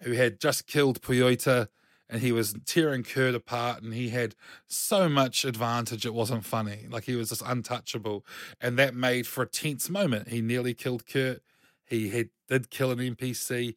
who 0.02 0.14
had 0.14 0.40
just 0.40 0.68
killed 0.68 1.02
Poyota, 1.02 1.68
and 2.10 2.22
he 2.22 2.32
was 2.32 2.56
tearing 2.66 3.04
Kurt 3.04 3.36
apart, 3.36 3.84
and 3.84 3.94
he 3.94 4.10
had 4.10 4.36
so 4.68 5.08
much 5.10 5.46
advantage 5.46 6.06
it 6.06 6.14
wasn't 6.14 6.46
funny. 6.46 6.88
Like 6.90 7.06
he 7.06 7.16
was 7.16 7.30
just 7.30 7.44
untouchable, 7.46 8.26
and 8.60 8.78
that 8.80 8.96
made 8.96 9.28
for 9.28 9.44
a 9.44 9.48
tense 9.48 9.90
moment. 9.90 10.30
He 10.30 10.42
nearly 10.42 10.74
killed 10.74 11.06
Kurt. 11.06 11.42
He 11.86 12.10
had 12.10 12.30
did 12.50 12.70
kill 12.70 12.92
an 12.92 13.00
NPC, 13.00 13.76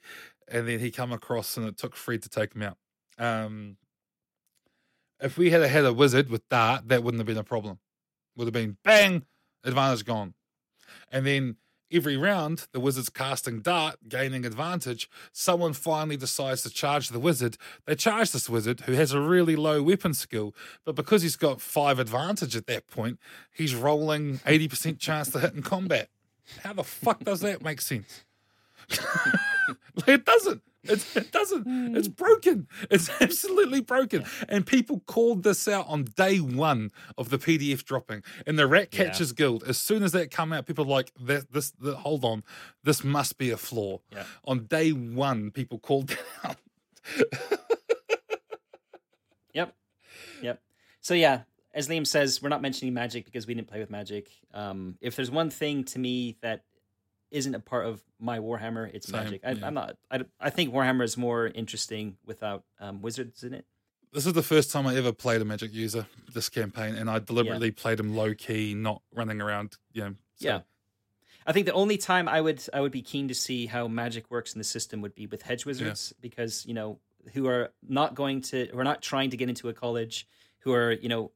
and 0.49 0.69
then 0.69 0.81
he 0.81 0.91
come 0.91 1.13
across, 1.13 1.57
and 1.57 1.67
it 1.67 1.77
took 1.77 1.97
Fred 1.97 2.23
to 2.23 2.29
take 2.29 2.55
him 2.55 2.63
out. 2.63 2.79
Um, 3.19 3.77
if 5.21 5.39
we 5.39 5.51
had 5.51 5.63
had 5.63 5.85
a 5.85 5.93
wizard 5.93 6.29
with 6.29 6.49
dart, 6.49 6.89
that 6.89 7.03
wouldn't 7.03 7.21
have 7.21 7.27
been 7.27 7.39
a 7.39 7.45
problem 7.45 7.79
would 8.37 8.47
have 8.47 8.53
been 8.53 8.77
bang, 8.85 9.25
advantage 9.65 10.05
gone. 10.05 10.35
And 11.11 11.27
then 11.27 11.57
every 11.93 12.17
round, 12.17 12.67
the 12.73 12.81
wizard's 12.81 13.09
casting 13.09 13.61
dart, 13.61 13.97
gaining 14.09 14.45
advantage. 14.45 15.09
Someone 15.33 15.73
finally 15.73 16.17
decides 16.17 16.63
to 16.63 16.71
charge 16.71 17.09
the 17.09 17.19
wizard. 17.19 17.57
They 17.87 17.95
charge 17.95 18.33
this 18.33 18.49
wizard 18.49 18.81
who 18.81 18.93
has 18.93 19.13
a 19.13 19.21
really 19.21 19.57
low 19.57 19.83
weapon 19.83 20.15
skill, 20.15 20.55
but 20.85 20.95
because 20.95 21.23
he's 21.23 21.37
got 21.37 21.61
five 21.61 21.99
advantage 21.99 22.57
at 22.57 22.67
that 22.67 22.89
point, 22.89 23.19
he's 23.53 23.75
rolling 23.75 24.39
80% 24.41 24.99
chance 24.99 25.31
to 25.31 25.41
hit 25.41 25.55
in 25.55 25.63
combat. 25.63 26.09
How 26.63 26.73
the 26.73 26.85
fuck 26.85 27.25
does 27.25 27.41
that 27.41 27.63
make 27.63 27.81
sense? 27.81 28.25
it 30.07 30.25
doesn't. 30.25 30.63
It's, 30.85 31.17
it 31.17 31.33
doesn't. 31.33 31.97
It's 31.97 32.09
broken. 32.09 32.69
It's 32.91 33.11
absolutely 33.21 33.81
broken. 33.81 34.25
And 34.49 34.67
people 34.67 35.01
called 35.07 35.43
this 35.43 35.67
out 35.67 35.87
on 35.89 36.05
day 36.05 36.39
one 36.39 36.93
of 37.17 37.31
the 37.31 37.39
PDF 37.39 37.85
dropping 37.85 38.23
in 38.47 38.57
the 38.57 38.67
Rat 38.67 38.91
Catchers 38.91 39.31
yeah. 39.31 39.37
Guild. 39.37 39.65
As 39.65 39.79
soon 39.79 40.03
as 40.03 40.13
that 40.13 40.31
come 40.31 40.53
out, 40.53 40.67
people 40.67 40.85
like 40.85 41.13
that. 41.21 41.53
This, 41.53 41.71
the, 41.73 41.97
hold 41.97 42.25
on, 42.25 42.45
this 42.83 43.03
must 43.05 43.39
be 43.39 43.51
a 43.51 43.57
flaw. 43.57 43.99
Yeah. 44.13 44.25
On 44.45 44.65
day 44.67 44.91
one, 44.91 45.51
people 45.51 45.79
called 45.79 46.11
it 46.13 46.19
out. 46.45 46.57
yep. 49.53 49.75
Yep. 50.43 50.61
So 51.01 51.15
yeah, 51.15 51.43
as 51.75 51.89
Liam 51.89 52.07
says, 52.07 52.41
we're 52.43 52.49
not 52.49 52.63
mentioning 52.63 52.95
magic 52.95 53.25
because 53.25 53.47
we 53.47 53.55
didn't 53.55 53.69
play 53.69 53.81
with 53.81 53.91
magic. 53.91 54.31
Um, 54.53 54.97
if 55.01 55.17
there's 55.17 55.31
one 55.31 55.51
thing 55.51 55.85
to 55.85 55.99
me 55.99 56.37
that 56.43 56.63
isn't 57.35 57.55
a 57.55 57.61
part 57.61 57.85
of 57.85 58.03
my 58.21 58.39
Warhammer. 58.39 58.89
It's 58.95 59.09
Same, 59.09 59.25
Magic. 59.25 59.41
I, 59.45 59.51
am 59.51 59.75
not. 59.75 59.97
I, 60.11 60.21
I 60.41 60.51
think 60.51 60.73
Warhammer 60.73 61.03
is 61.03 61.17
more 61.17 61.49
interesting 61.49 62.17
without 62.25 62.63
um, 62.79 63.03
wizards 63.03 63.43
in 63.43 63.53
it. 63.53 63.67
This 64.13 64.25
is 64.25 64.33
the 64.33 64.43
first 64.43 64.71
time 64.71 64.87
I 64.87 64.95
ever 64.95 65.13
played 65.13 65.43
a 65.43 65.45
Magic 65.45 65.75
user 65.75 66.07
this 66.33 66.49
campaign, 66.49 66.95
and 66.95 67.11
I 67.11 67.19
deliberately 67.19 67.69
yeah. 67.69 67.75
played 67.77 67.99
him 67.99 68.17
low 68.17 68.35
key, 68.35 68.73
not 68.73 69.03
running 69.13 69.43
around. 69.43 69.77
You 69.93 70.03
know, 70.03 70.15
so. 70.37 70.49
Yeah. 70.49 70.61
I 71.47 71.53
think 71.53 71.67
the 71.67 71.73
only 71.73 71.99
time 71.99 72.29
I 72.29 72.41
would 72.41 72.63
I 72.73 72.81
would 72.81 72.93
be 72.93 73.03
keen 73.03 73.29
to 73.29 73.35
see 73.35 73.67
how 73.67 73.89
magic 73.89 74.31
works 74.31 74.55
in 74.55 74.61
the 74.61 74.65
system 74.65 75.03
would 75.03 75.15
be 75.15 75.27
with 75.27 75.43
hedge 75.43 75.67
wizards 75.67 76.15
yeah. 76.15 76.21
because 76.23 76.65
you 76.65 76.73
know 76.73 77.01
who 77.35 77.49
are 77.49 77.71
not 77.87 78.15
going 78.15 78.41
to 78.43 78.67
who 78.67 78.79
are 78.79 78.85
not 78.85 79.03
trying 79.03 79.31
to 79.31 79.37
get 79.37 79.49
into 79.49 79.69
a 79.69 79.75
college 79.75 80.27
who 80.61 80.73
are 80.73 80.93
you 80.93 81.09
know 81.09 81.33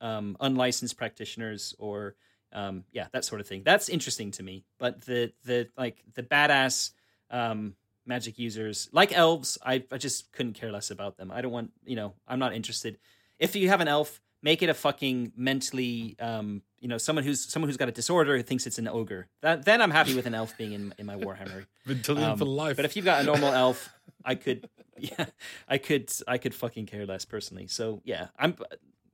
um, 0.00 0.36
unlicensed 0.40 0.96
practitioners 0.96 1.74
or 1.78 2.14
um, 2.52 2.84
yeah, 2.92 3.06
that 3.12 3.24
sort 3.24 3.40
of 3.40 3.46
thing. 3.46 3.62
That's 3.64 3.88
interesting 3.88 4.30
to 4.32 4.42
me. 4.42 4.64
But 4.78 5.02
the 5.02 5.32
the 5.44 5.68
like 5.76 6.02
the 6.14 6.22
badass 6.22 6.90
um, 7.30 7.74
magic 8.06 8.38
users, 8.38 8.88
like 8.92 9.16
elves, 9.16 9.58
I, 9.64 9.84
I 9.90 9.98
just 9.98 10.32
couldn't 10.32 10.54
care 10.54 10.72
less 10.72 10.90
about 10.90 11.16
them. 11.16 11.30
I 11.30 11.40
don't 11.40 11.52
want 11.52 11.72
you 11.84 11.96
know 11.96 12.14
I'm 12.26 12.38
not 12.38 12.54
interested. 12.54 12.98
If 13.38 13.56
you 13.56 13.68
have 13.68 13.80
an 13.80 13.88
elf, 13.88 14.20
make 14.42 14.62
it 14.62 14.68
a 14.68 14.74
fucking 14.74 15.32
mentally 15.36 16.16
um, 16.18 16.62
you 16.78 16.88
know 16.88 16.98
someone 16.98 17.24
who's 17.24 17.44
someone 17.44 17.68
who's 17.68 17.76
got 17.76 17.88
a 17.88 17.92
disorder 17.92 18.36
who 18.36 18.42
thinks 18.42 18.66
it's 18.66 18.78
an 18.78 18.88
ogre. 18.88 19.28
That 19.42 19.64
then 19.64 19.80
I'm 19.80 19.90
happy 19.90 20.14
with 20.14 20.26
an 20.26 20.34
elf 20.34 20.56
being 20.56 20.72
in 20.72 20.94
in 20.98 21.06
my 21.06 21.16
Warhammer. 21.16 21.66
um, 22.08 22.38
for 22.38 22.44
life. 22.44 22.76
But 22.76 22.84
if 22.84 22.96
you've 22.96 23.04
got 23.04 23.22
a 23.22 23.24
normal 23.24 23.48
elf, 23.52 23.92
I 24.24 24.34
could 24.34 24.68
yeah 24.98 25.26
I 25.68 25.78
could 25.78 26.12
I 26.26 26.38
could 26.38 26.54
fucking 26.54 26.86
care 26.86 27.06
less 27.06 27.24
personally. 27.24 27.66
So 27.66 28.02
yeah, 28.04 28.28
I'm 28.38 28.56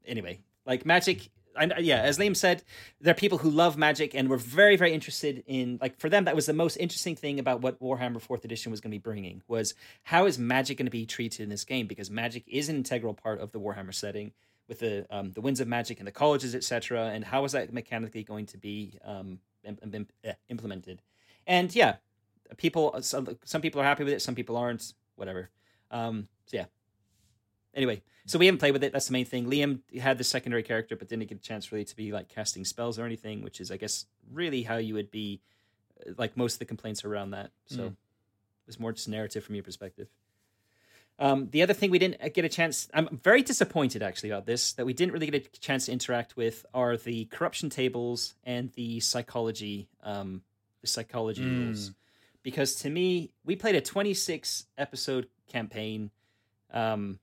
anyway 0.06 0.40
like 0.64 0.86
magic 0.86 1.30
I, 1.56 1.78
yeah, 1.78 2.00
as 2.02 2.18
Liam 2.18 2.36
said, 2.36 2.62
there 3.00 3.12
are 3.12 3.14
people 3.14 3.38
who 3.38 3.50
love 3.50 3.76
magic 3.76 4.14
and 4.14 4.28
were 4.28 4.36
very, 4.36 4.76
very 4.76 4.92
interested 4.92 5.42
in 5.46 5.78
like 5.80 5.98
for 5.98 6.08
them 6.08 6.24
that 6.24 6.34
was 6.34 6.46
the 6.46 6.52
most 6.52 6.76
interesting 6.76 7.16
thing 7.16 7.38
about 7.38 7.60
what 7.60 7.80
Warhammer 7.80 8.20
Fourth 8.20 8.44
Edition 8.44 8.70
was 8.70 8.80
going 8.80 8.90
to 8.90 8.94
be 8.94 9.02
bringing 9.02 9.42
was 9.48 9.74
how 10.04 10.26
is 10.26 10.38
magic 10.38 10.78
going 10.78 10.86
to 10.86 10.90
be 10.90 11.06
treated 11.06 11.42
in 11.42 11.48
this 11.48 11.64
game 11.64 11.86
because 11.86 12.10
magic 12.10 12.44
is 12.46 12.68
an 12.68 12.76
integral 12.76 13.14
part 13.14 13.40
of 13.40 13.52
the 13.52 13.60
Warhammer 13.60 13.94
setting 13.94 14.32
with 14.68 14.80
the 14.80 15.06
um, 15.10 15.32
the 15.32 15.40
winds 15.40 15.60
of 15.60 15.68
magic 15.68 15.98
and 15.98 16.06
the 16.06 16.12
colleges, 16.12 16.54
etc. 16.54 17.06
And 17.06 17.24
how 17.24 17.44
is 17.44 17.52
that 17.52 17.72
mechanically 17.72 18.24
going 18.24 18.46
to 18.46 18.58
be 18.58 18.98
um, 19.04 19.38
eh, 19.64 20.32
implemented? 20.48 21.02
And 21.46 21.74
yeah, 21.74 21.96
people 22.56 22.94
some, 23.02 23.36
some 23.44 23.62
people 23.62 23.80
are 23.80 23.84
happy 23.84 24.04
with 24.04 24.12
it, 24.12 24.22
some 24.22 24.34
people 24.34 24.56
aren't. 24.56 24.94
Whatever. 25.16 25.50
Um, 25.90 26.28
so 26.46 26.58
yeah. 26.58 26.66
Anyway, 27.76 28.02
so 28.24 28.38
we 28.38 28.46
haven't 28.46 28.58
played 28.58 28.72
with 28.72 28.82
it. 28.82 28.92
That's 28.92 29.06
the 29.06 29.12
main 29.12 29.26
thing. 29.26 29.46
Liam 29.46 29.80
had 30.00 30.18
the 30.18 30.24
secondary 30.24 30.64
character, 30.64 30.96
but 30.96 31.08
didn't 31.08 31.28
get 31.28 31.38
a 31.38 31.40
chance 31.40 31.70
really 31.70 31.84
to 31.84 31.94
be 31.94 32.10
like 32.10 32.28
casting 32.28 32.64
spells 32.64 32.98
or 32.98 33.04
anything, 33.04 33.42
which 33.42 33.60
is, 33.60 33.70
I 33.70 33.76
guess, 33.76 34.06
really 34.32 34.62
how 34.62 34.78
you 34.78 34.94
would 34.94 35.10
be. 35.10 35.40
Uh, 36.04 36.12
like 36.18 36.36
most 36.36 36.54
of 36.54 36.58
the 36.58 36.64
complaints 36.64 37.04
around 37.04 37.30
that. 37.30 37.50
So 37.66 37.90
mm. 37.90 37.96
it's 38.66 38.80
more 38.80 38.92
just 38.92 39.08
narrative 39.08 39.44
from 39.44 39.54
your 39.54 39.64
perspective. 39.64 40.08
Um, 41.18 41.48
the 41.50 41.62
other 41.62 41.72
thing 41.72 41.90
we 41.90 41.98
didn't 41.98 42.34
get 42.34 42.44
a 42.44 42.48
chance, 42.48 42.88
I'm 42.92 43.18
very 43.22 43.42
disappointed 43.42 44.02
actually 44.02 44.30
about 44.30 44.44
this, 44.44 44.74
that 44.74 44.84
we 44.84 44.92
didn't 44.92 45.12
really 45.12 45.30
get 45.30 45.46
a 45.46 45.60
chance 45.60 45.86
to 45.86 45.92
interact 45.92 46.36
with 46.36 46.66
are 46.74 46.96
the 46.96 47.24
corruption 47.26 47.70
tables 47.70 48.34
and 48.44 48.70
the 48.72 49.00
psychology, 49.00 49.88
um, 50.02 50.42
the 50.82 50.86
psychology 50.86 51.42
mm. 51.42 51.66
rules. 51.66 51.92
Because 52.42 52.76
to 52.76 52.90
me, 52.90 53.30
we 53.44 53.56
played 53.56 53.76
a 53.76 53.80
26 53.80 54.66
episode 54.76 55.28
campaign. 55.48 56.10
Um, 56.70 57.18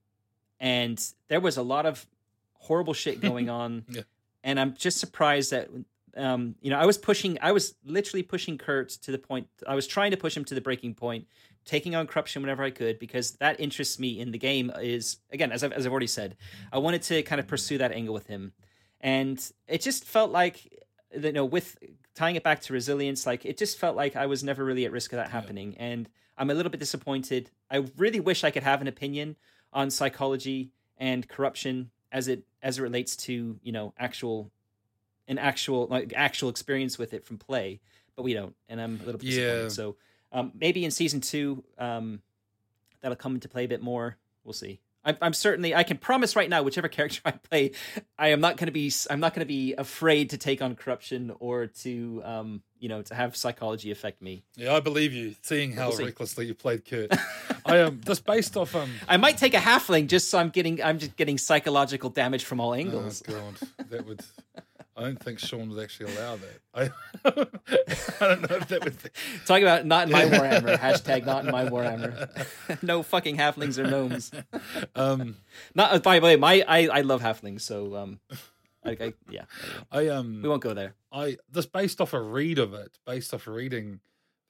and 0.63 1.05
there 1.27 1.41
was 1.41 1.57
a 1.57 1.61
lot 1.61 1.85
of 1.85 2.07
horrible 2.53 2.93
shit 2.93 3.19
going 3.19 3.49
on. 3.61 3.83
yeah. 3.89 4.03
And 4.45 4.59
I'm 4.59 4.75
just 4.75 4.97
surprised 4.97 5.51
that 5.51 5.69
um, 6.15 6.55
you 6.61 6.69
know, 6.69 6.77
I 6.77 6.85
was 6.85 6.97
pushing, 6.97 7.39
I 7.41 7.51
was 7.51 7.73
literally 7.83 8.21
pushing 8.21 8.57
Kurt 8.57 8.89
to 8.89 9.11
the 9.11 9.17
point. 9.17 9.47
I 9.67 9.73
was 9.73 9.87
trying 9.87 10.11
to 10.11 10.17
push 10.17 10.37
him 10.37 10.45
to 10.45 10.53
the 10.53 10.61
breaking 10.61 10.93
point, 10.93 11.25
taking 11.65 11.95
on 11.95 12.05
corruption 12.05 12.43
whenever 12.43 12.63
I 12.63 12.69
could, 12.69 12.99
because 12.99 13.31
that 13.33 13.59
interests 13.59 13.97
me 13.99 14.19
in 14.19 14.31
the 14.31 14.37
game. 14.37 14.71
Is 14.79 15.17
again, 15.31 15.51
as 15.51 15.63
I've, 15.63 15.71
as 15.71 15.85
I've 15.85 15.91
already 15.91 16.07
said, 16.07 16.37
I 16.71 16.77
wanted 16.77 17.01
to 17.03 17.23
kind 17.23 17.39
of 17.39 17.47
pursue 17.47 17.79
that 17.79 17.91
angle 17.91 18.13
with 18.13 18.27
him, 18.27 18.53
and 19.01 19.43
it 19.67 19.81
just 19.81 20.03
felt 20.03 20.31
like, 20.31 20.71
you 21.19 21.31
know, 21.31 21.45
with 21.45 21.79
tying 22.13 22.35
it 22.35 22.43
back 22.43 22.61
to 22.61 22.73
resilience, 22.73 23.25
like 23.25 23.43
it 23.43 23.57
just 23.57 23.79
felt 23.79 23.95
like 23.95 24.15
I 24.15 24.27
was 24.27 24.43
never 24.43 24.63
really 24.63 24.85
at 24.85 24.91
risk 24.91 25.13
of 25.13 25.17
that 25.17 25.31
happening, 25.31 25.73
yeah. 25.73 25.85
and 25.85 26.09
I'm 26.37 26.51
a 26.51 26.53
little 26.53 26.69
bit 26.69 26.79
disappointed. 26.79 27.49
I 27.71 27.85
really 27.97 28.19
wish 28.19 28.43
I 28.43 28.51
could 28.51 28.63
have 28.63 28.81
an 28.81 28.87
opinion 28.87 29.35
on 29.73 29.89
psychology 29.89 30.71
and 30.97 31.27
corruption 31.27 31.91
as 32.11 32.27
it 32.27 32.43
as 32.61 32.79
it 32.79 32.81
relates 32.81 33.15
to 33.15 33.59
you 33.61 33.71
know 33.71 33.93
actual 33.97 34.51
an 35.27 35.37
actual 35.37 35.87
like 35.87 36.13
actual 36.15 36.49
experience 36.49 36.97
with 36.97 37.13
it 37.13 37.25
from 37.25 37.37
play, 37.37 37.79
but 38.15 38.23
we 38.23 38.33
don't, 38.33 38.55
and 38.69 38.79
I'm 38.81 38.99
a 39.01 39.05
little 39.05 39.19
disappointed. 39.19 39.63
Yeah. 39.63 39.69
So 39.69 39.95
um, 40.31 40.51
maybe 40.53 40.83
in 40.83 40.91
season 40.91 41.21
two, 41.21 41.63
um, 41.77 42.21
that'll 43.01 43.15
come 43.15 43.35
into 43.35 43.47
play 43.47 43.65
a 43.65 43.67
bit 43.67 43.81
more. 43.81 44.17
We'll 44.43 44.53
see. 44.53 44.79
I'm, 45.05 45.17
I'm 45.21 45.33
certainly 45.33 45.75
I 45.75 45.83
can 45.83 45.97
promise 45.97 46.35
right 46.35 46.49
now, 46.49 46.63
whichever 46.63 46.87
character 46.87 47.21
I 47.25 47.31
play, 47.31 47.71
I 48.17 48.29
am 48.29 48.41
not 48.41 48.57
going 48.57 48.67
to 48.67 48.71
be 48.71 48.91
I'm 49.09 49.19
not 49.19 49.33
going 49.33 49.45
to 49.45 49.47
be 49.47 49.73
afraid 49.73 50.31
to 50.31 50.37
take 50.37 50.61
on 50.61 50.75
corruption 50.75 51.33
or 51.39 51.67
to 51.67 52.21
um 52.25 52.61
you 52.79 52.89
know 52.89 53.01
to 53.01 53.15
have 53.15 53.35
psychology 53.35 53.91
affect 53.91 54.21
me. 54.21 54.43
Yeah, 54.55 54.73
I 54.73 54.79
believe 54.79 55.13
you. 55.13 55.35
Seeing 55.41 55.73
how 55.73 55.89
we'll 55.89 56.05
recklessly 56.05 56.45
you 56.45 56.53
played 56.53 56.85
Kurt, 56.85 57.11
I 57.65 57.77
am 57.77 57.87
um, 57.87 58.01
just 58.05 58.25
based 58.25 58.57
off 58.57 58.75
um. 58.75 58.91
I 59.07 59.17
might 59.17 59.37
take 59.37 59.53
a 59.53 59.59
halfling 59.59 60.07
just 60.07 60.29
so 60.29 60.37
I'm 60.39 60.49
getting 60.49 60.81
I'm 60.83 60.99
just 60.99 61.15
getting 61.15 61.37
psychological 61.37 62.09
damage 62.09 62.43
from 62.45 62.59
all 62.59 62.73
angles. 62.73 63.23
Oh 63.27 63.31
god, 63.31 63.89
that 63.89 64.05
would 64.05 64.21
I 64.95 65.01
don't 65.01 65.19
think 65.19 65.39
Sean 65.39 65.69
would 65.69 65.83
actually 65.83 66.13
allow 66.15 66.37
that. 66.37 66.61
I, 66.73 66.83
I 67.25 68.27
don't 68.27 68.49
know 68.49 68.57
if 68.57 68.67
that 68.67 68.83
would. 68.83 69.01
Be... 69.01 69.09
Talking 69.45 69.63
about 69.63 69.85
not 69.85 70.07
in 70.07 70.11
my 70.11 70.25
Warhammer. 70.25 70.77
Hashtag 70.77 71.25
not 71.25 71.45
in 71.45 71.51
my 71.51 71.65
Warhammer. 71.65 72.83
no 72.83 73.01
fucking 73.01 73.37
halflings 73.37 73.77
or 73.77 73.89
gnomes. 73.89 74.31
Um, 74.95 75.37
not 75.73 76.03
by 76.03 76.19
the 76.19 76.25
way, 76.25 76.35
my 76.35 76.63
I, 76.67 76.87
I 76.87 77.01
love 77.01 77.21
halflings. 77.21 77.61
So 77.61 77.95
um, 77.95 78.19
I, 78.85 78.91
I, 78.91 79.13
yeah. 79.29 79.45
I 79.91 80.07
um 80.09 80.41
We 80.43 80.49
won't 80.49 80.61
go 80.61 80.73
there. 80.73 80.93
I 81.11 81.37
just 81.51 81.71
based 81.71 81.99
off 81.99 82.13
a 82.13 82.21
read 82.21 82.59
of 82.59 82.73
it, 82.73 82.99
based 83.05 83.33
off 83.33 83.47
reading 83.47 83.99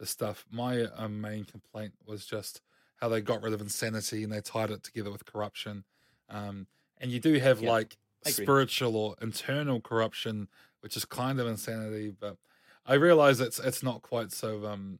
the 0.03 0.05
stuff, 0.05 0.45
my 0.51 0.81
uh, 0.83 1.07
main 1.07 1.45
complaint 1.45 1.93
was 2.05 2.25
just 2.25 2.61
how 2.97 3.07
they 3.07 3.21
got 3.21 3.41
rid 3.41 3.53
of 3.53 3.61
insanity 3.61 4.23
and 4.23 4.33
they 4.33 4.41
tied 4.41 4.69
it 4.69 4.83
together 4.83 5.09
with 5.09 5.25
corruption. 5.25 5.85
Um, 6.29 6.67
and 6.99 7.09
you 7.09 7.19
do 7.19 7.39
have 7.39 7.61
like 7.61 7.97
Spiritual 8.25 8.95
or 8.95 9.15
internal 9.21 9.81
corruption, 9.81 10.47
which 10.81 10.95
is 10.97 11.05
kind 11.05 11.39
of 11.39 11.47
insanity, 11.47 12.11
but 12.11 12.37
I 12.85 12.95
realize 12.95 13.39
it's 13.39 13.59
it's 13.59 13.83
not 13.83 14.01
quite 14.01 14.31
so 14.31 14.65
um 14.65 14.99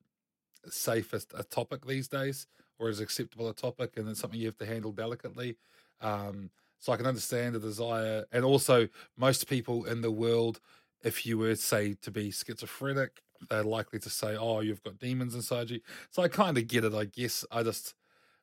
safe 0.68 1.14
as 1.14 1.28
a 1.34 1.44
topic 1.44 1.86
these 1.86 2.08
days 2.08 2.48
or 2.80 2.90
as 2.90 3.00
acceptable 3.00 3.50
a 3.50 3.54
topic 3.54 3.98
and 3.98 4.08
it's 4.10 4.20
something 4.22 4.40
you 4.40 4.48
have 4.48 4.58
to 4.58 4.66
handle 4.66 4.92
delicately. 4.92 5.58
Um, 6.02 6.52
so 6.80 6.92
I 6.94 6.98
can 6.98 7.06
understand 7.06 7.56
the 7.56 7.60
desire, 7.60 8.26
and 8.32 8.44
also 8.44 8.90
most 9.18 9.48
people 9.48 9.86
in 9.86 10.02
the 10.02 10.12
world, 10.12 10.60
if 11.04 11.26
you 11.26 11.38
were 11.38 11.56
say 11.56 11.94
to 11.96 12.12
be 12.12 12.32
schizophrenic, 12.32 13.22
they're 13.50 13.64
likely 13.64 14.00
to 14.00 14.10
say, 14.10 14.36
"Oh, 14.38 14.60
you've 14.62 14.84
got 14.84 14.98
demons 15.00 15.36
inside 15.36 15.70
you." 15.70 15.82
So 16.12 16.24
I 16.24 16.28
kind 16.28 16.58
of 16.58 16.68
get 16.68 16.84
it. 16.84 16.94
I 16.94 17.06
guess 17.06 17.46
I 17.52 17.64
just, 17.64 17.96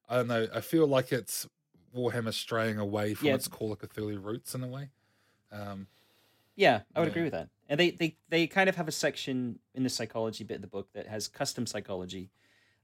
I 0.08 0.16
don't 0.16 0.28
know. 0.28 0.48
I 0.54 0.60
feel 0.60 0.86
like 0.86 1.12
it's 1.12 1.48
Warhammer 1.94 2.32
straying 2.32 2.78
away 2.78 3.14
from 3.14 3.28
Yeah. 3.28 3.34
its 3.34 3.48
Call 3.48 3.72
of 3.72 3.78
Cthulhu 3.78 4.22
roots 4.22 4.54
in 4.54 4.62
a 4.62 4.68
way. 4.68 4.90
Um, 5.50 5.86
Yeah, 6.56 6.82
I 6.94 7.00
would 7.00 7.06
Yeah. 7.06 7.10
agree 7.12 7.22
with 7.22 7.32
that. 7.32 7.48
And 7.68 7.78
they, 7.80 7.90
they 7.92 8.16
they 8.28 8.46
kind 8.46 8.68
of 8.68 8.76
have 8.76 8.88
a 8.88 8.92
section 8.92 9.60
in 9.74 9.82
the 9.82 9.88
psychology 9.88 10.44
bit 10.44 10.56
of 10.56 10.60
the 10.62 10.66
book 10.68 10.92
that 10.92 11.06
has 11.06 11.28
custom 11.28 11.66
psychology, 11.66 12.30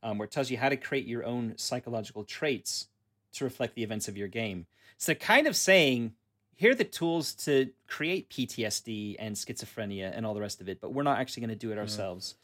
um, 0.03 0.19
where 0.19 0.24
it 0.27 0.31
tells 0.31 0.51
you 0.51 0.57
how 0.57 0.69
to 0.69 0.77
create 0.77 1.07
your 1.07 1.24
own 1.24 1.59
psychological 1.59 2.24
traits 2.24 2.89
to 3.33 3.45
reflect 3.45 3.74
the 3.74 3.83
events 3.83 4.09
of 4.09 4.16
your 4.16 4.28
game. 4.28 4.66
So 4.97 5.12
they're 5.12 5.19
kind 5.19 5.47
of 5.47 5.57
saying, 5.57 6.15
here 6.55 6.70
are 6.70 6.74
the 6.74 6.85
tools 6.85 7.35
to 7.35 7.70
create 7.87 8.31
PTSD 8.31 9.16
and 9.19 9.37
schizophrenia 9.37 10.11
and 10.15 10.24
all 10.24 10.33
the 10.33 10.41
rest 10.41 10.61
of 10.61 10.69
it, 10.69 10.81
but 10.81 10.95
we're 10.95 11.03
not 11.03 11.19
actually 11.19 11.43
going 11.43 11.51
to 11.51 11.57
do 11.57 11.70
it 11.73 11.77
ourselves. 11.78 12.37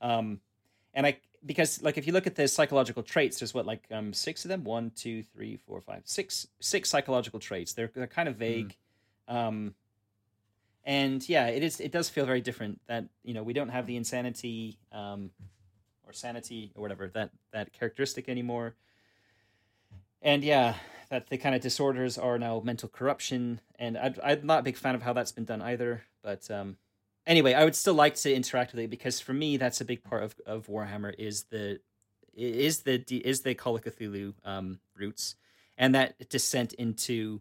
Um, 0.00 0.40
and 0.94 1.06
I 1.06 1.18
because 1.46 1.82
like 1.82 1.96
if 1.96 2.06
you 2.06 2.12
look 2.12 2.26
at 2.26 2.34
the 2.34 2.48
psychological 2.48 3.02
traits, 3.02 3.38
there's 3.38 3.54
what 3.54 3.66
like 3.66 3.84
um 3.90 4.12
six 4.12 4.44
of 4.44 4.48
them, 4.48 4.64
one, 4.64 4.90
two, 4.94 5.22
three, 5.22 5.58
four, 5.66 5.80
five, 5.80 6.02
six, 6.04 6.46
six 6.60 6.90
psychological 6.90 7.40
traits. 7.40 7.72
They're 7.72 7.90
they're 7.94 8.06
kind 8.06 8.28
of 8.28 8.36
vague. 8.36 8.76
Um, 9.28 9.74
and 10.84 11.28
yeah, 11.28 11.48
it 11.48 11.62
is. 11.62 11.80
It 11.80 11.90
does 11.90 12.08
feel 12.08 12.26
very 12.26 12.40
different 12.40 12.80
that 12.86 13.06
you 13.24 13.34
know 13.34 13.42
we 13.42 13.52
don't 13.52 13.70
have 13.70 13.86
the 13.86 13.96
insanity 13.96 14.78
um, 14.92 15.30
or 16.04 16.12
sanity 16.12 16.72
or 16.76 16.82
whatever 16.82 17.08
that 17.08 17.30
that 17.52 17.72
characteristic 17.72 18.28
anymore. 18.28 18.74
And 20.22 20.44
yeah, 20.44 20.74
that 21.10 21.28
the 21.28 21.38
kind 21.38 21.54
of 21.54 21.60
disorders 21.60 22.18
are 22.18 22.38
now 22.38 22.60
mental 22.64 22.88
corruption, 22.88 23.60
and 23.78 23.98
I'd, 23.98 24.18
I'm 24.20 24.46
not 24.46 24.60
a 24.60 24.62
big 24.62 24.76
fan 24.76 24.94
of 24.94 25.02
how 25.02 25.12
that's 25.12 25.32
been 25.32 25.44
done 25.44 25.60
either. 25.60 26.02
But 26.22 26.50
um, 26.50 26.76
anyway, 27.26 27.54
I 27.54 27.64
would 27.64 27.76
still 27.76 27.94
like 27.94 28.14
to 28.16 28.34
interact 28.34 28.72
with 28.72 28.84
it 28.84 28.90
because 28.90 29.20
for 29.20 29.32
me, 29.32 29.56
that's 29.56 29.80
a 29.80 29.84
big 29.84 30.02
part 30.02 30.22
of, 30.22 30.34
of 30.46 30.66
Warhammer 30.66 31.14
is 31.18 31.44
the 31.44 31.80
is 32.34 32.80
the 32.80 33.02
is 33.08 33.42
the 33.42 33.54
Call 33.54 33.76
of 33.76 33.82
Cthulhu 33.82 34.34
um, 34.44 34.78
roots 34.94 35.36
and 35.78 35.94
that 35.94 36.28
descent 36.28 36.74
into 36.74 37.40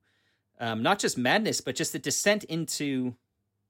um, 0.60 0.82
not 0.82 1.00
just 1.00 1.18
madness, 1.18 1.62
but 1.62 1.76
just 1.76 1.94
the 1.94 2.00
descent 2.00 2.44
into 2.46 3.16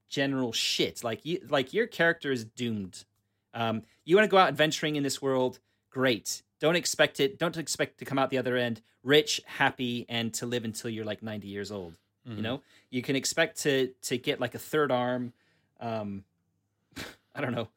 general 0.07 0.51
shit. 0.51 1.03
Like 1.03 1.25
you, 1.25 1.41
like 1.49 1.73
your 1.73 1.87
character 1.87 2.31
is 2.31 2.45
doomed. 2.45 3.05
Um, 3.53 3.83
you 4.03 4.15
want 4.15 4.25
to 4.25 4.31
go 4.31 4.37
out 4.37 4.49
adventuring 4.49 4.95
in 4.95 5.03
this 5.03 5.21
world? 5.21 5.59
Great. 5.89 6.43
Don't 6.59 6.75
expect 6.75 7.19
it. 7.19 7.39
Don't 7.39 7.57
expect 7.57 7.97
to 7.99 8.05
come 8.05 8.19
out 8.19 8.29
the 8.29 8.37
other 8.37 8.57
end 8.57 8.81
rich, 9.03 9.39
happy, 9.45 10.05
and 10.09 10.33
to 10.33 10.45
live 10.45 10.65
until 10.65 10.89
you're 10.89 11.05
like 11.05 11.23
90 11.23 11.47
years 11.47 11.71
old. 11.71 11.97
You 12.27 12.41
know, 12.41 12.61
you 12.89 13.03
can 13.03 13.15
expect 13.15 13.61
to 13.61 13.93
to 14.03 14.17
get 14.17 14.39
like 14.39 14.55
a 14.55 14.59
third 14.59 14.91
arm. 14.91 15.31
Um, 15.79 16.23
I 17.35 17.41
don't 17.41 17.53
know, 17.53 17.67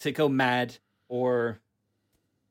to 0.00 0.12
go 0.12 0.28
mad 0.28 0.76
or 1.08 1.58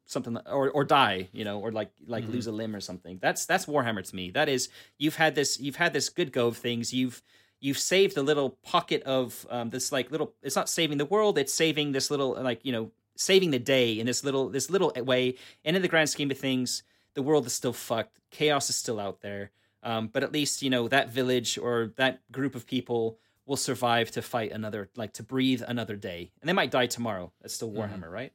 something 0.06 0.38
or 0.50 0.70
or 0.70 0.86
die 0.86 1.28
you 1.34 1.44
know 1.44 1.60
or 1.60 1.70
like 1.72 1.92
like 2.08 2.24
Mhm. 2.24 2.32
lose 2.32 2.48
a 2.48 2.52
limb 2.52 2.76
or 2.76 2.80
something. 2.80 3.20
That's 3.22 3.46
that's 3.46 3.66
warhammer 3.66 4.08
to 4.10 4.16
me. 4.16 4.32
That 4.32 4.48
is 4.50 4.70
you've 4.98 5.16
had 5.18 5.36
this 5.36 5.60
you've 5.60 5.76
had 5.76 5.94
this 5.94 6.10
good 6.10 6.32
go 6.32 6.48
of 6.48 6.58
things. 6.58 6.94
You've 6.94 7.22
you've 7.60 7.78
saved 7.78 8.18
a 8.18 8.22
little 8.22 8.52
pocket 8.64 9.04
of 9.04 9.46
um, 9.50 9.70
this 9.70 9.92
like 9.92 10.10
little 10.10 10.34
it's 10.42 10.56
not 10.56 10.70
saving 10.70 10.98
the 10.98 11.06
world 11.06 11.38
it's 11.38 11.54
saving 11.54 11.92
this 11.92 12.10
little 12.10 12.42
like 12.42 12.64
you 12.64 12.72
know 12.72 12.92
saving 13.16 13.52
the 13.52 13.60
day 13.60 14.00
in 14.00 14.06
this 14.06 14.24
little 14.24 14.48
this 14.50 14.70
little 14.70 14.92
way. 14.96 15.36
And 15.66 15.76
in 15.76 15.82
the 15.82 15.88
grand 15.90 16.10
scheme 16.10 16.32
of 16.32 16.38
things 16.38 16.84
the 17.14 17.22
world 17.22 17.46
is 17.46 17.54
still 17.54 17.74
fucked. 17.74 18.20
Chaos 18.32 18.70
is 18.70 18.76
still 18.78 19.00
out 19.00 19.22
there. 19.22 19.52
Um, 19.84 20.08
but 20.08 20.24
at 20.24 20.32
least 20.32 20.62
you 20.62 20.70
know 20.70 20.88
that 20.88 21.10
village 21.10 21.58
or 21.58 21.92
that 21.98 22.22
group 22.32 22.56
of 22.56 22.66
people 22.66 23.20
will 23.48 23.58
survive 23.58 24.12
to 24.12 24.22
fight 24.22 24.52
another 24.52 24.90
like 24.96 25.14
to 25.14 25.24
breathe 25.24 25.64
another 25.68 25.96
day 25.96 26.32
and 26.42 26.48
they 26.50 26.54
might 26.54 26.70
die 26.72 26.86
tomorrow 26.88 27.32
that's 27.42 27.54
still 27.54 27.72
Mhm. 27.72 27.76
warhammer 27.90 28.12
right 28.12 28.34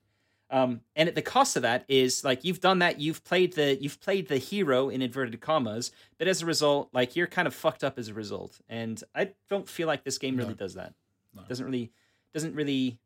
um, 0.50 0.82
and 0.96 1.08
at 1.08 1.14
the 1.14 1.22
cost 1.22 1.56
of 1.56 1.62
that 1.62 1.84
is 1.88 2.24
like 2.24 2.44
you've 2.44 2.60
done 2.60 2.80
that 2.80 3.00
you've 3.00 3.24
played 3.24 3.54
the 3.54 3.80
you've 3.80 4.00
played 4.00 4.28
the 4.28 4.36
hero 4.38 4.88
in 4.90 5.00
inverted 5.02 5.40
commas 5.40 5.92
but 6.18 6.26
as 6.28 6.42
a 6.42 6.46
result 6.46 6.88
like 6.92 7.14
you're 7.16 7.26
kind 7.26 7.46
of 7.48 7.54
fucked 7.54 7.84
up 7.84 7.98
as 7.98 8.08
a 8.08 8.14
result 8.14 8.60
and 8.68 9.02
i 9.14 9.30
don't 9.48 9.68
feel 9.68 9.86
like 9.86 10.04
this 10.04 10.18
game 10.18 10.36
really 10.36 10.50
No. 10.50 10.54
does 10.56 10.74
that 10.74 10.94
No. 11.34 11.42
doesn't 11.48 11.64
really 11.66 11.92
doesn't 12.34 12.54
really 12.54 12.98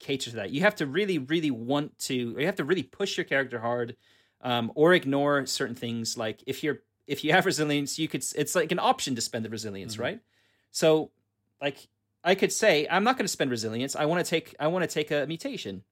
cater 0.00 0.30
to 0.30 0.36
that 0.36 0.50
you 0.50 0.60
have 0.62 0.74
to 0.76 0.86
really 0.86 1.18
really 1.18 1.50
want 1.50 1.96
to 2.00 2.14
you 2.38 2.46
have 2.46 2.56
to 2.56 2.64
really 2.64 2.82
push 2.82 3.16
your 3.16 3.24
character 3.24 3.60
hard 3.60 3.96
um, 4.40 4.72
or 4.74 4.92
ignore 4.94 5.46
certain 5.46 5.76
things 5.76 6.16
like 6.16 6.42
if 6.46 6.62
you're 6.64 6.80
if 7.06 7.22
you 7.24 7.32
have 7.32 7.46
resilience 7.46 7.98
you 7.98 8.08
could 8.08 8.24
it's 8.36 8.54
like 8.56 8.72
an 8.72 8.78
option 8.80 9.14
to 9.14 9.20
spend 9.20 9.44
the 9.44 9.50
resilience 9.50 9.96
Mhm. 9.96 10.00
right 10.00 10.20
so 10.72 11.10
like 11.62 11.88
i 12.24 12.34
could 12.34 12.52
say 12.52 12.86
i'm 12.90 13.04
not 13.04 13.16
going 13.16 13.24
to 13.24 13.32
spend 13.32 13.50
resilience 13.50 13.96
i 13.96 14.04
want 14.04 14.22
to 14.24 14.28
take 14.28 14.54
i 14.60 14.66
want 14.66 14.82
to 14.82 14.92
take 14.92 15.10
a 15.10 15.26
mutation 15.26 15.82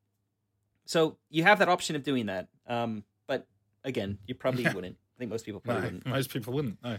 so 0.85 1.17
you 1.31 1.43
have 1.45 1.61
that 1.61 1.69
option 1.71 1.97
of 1.97 2.03
doing 2.03 2.27
that 2.27 2.49
um, 2.67 3.05
but 3.27 3.47
again 3.85 4.19
you 4.27 4.35
probably 4.35 4.65
Yeah. 4.65 4.75
wouldn't 4.75 4.97
i 4.97 5.17
think 5.19 5.31
most 5.31 5.47
people 5.47 5.63
no, 5.65 5.73
probably 5.73 5.87
wouldn't 5.89 6.07
most 6.07 6.31
people 6.31 6.53
wouldn't. 6.53 6.83
No. 6.83 6.99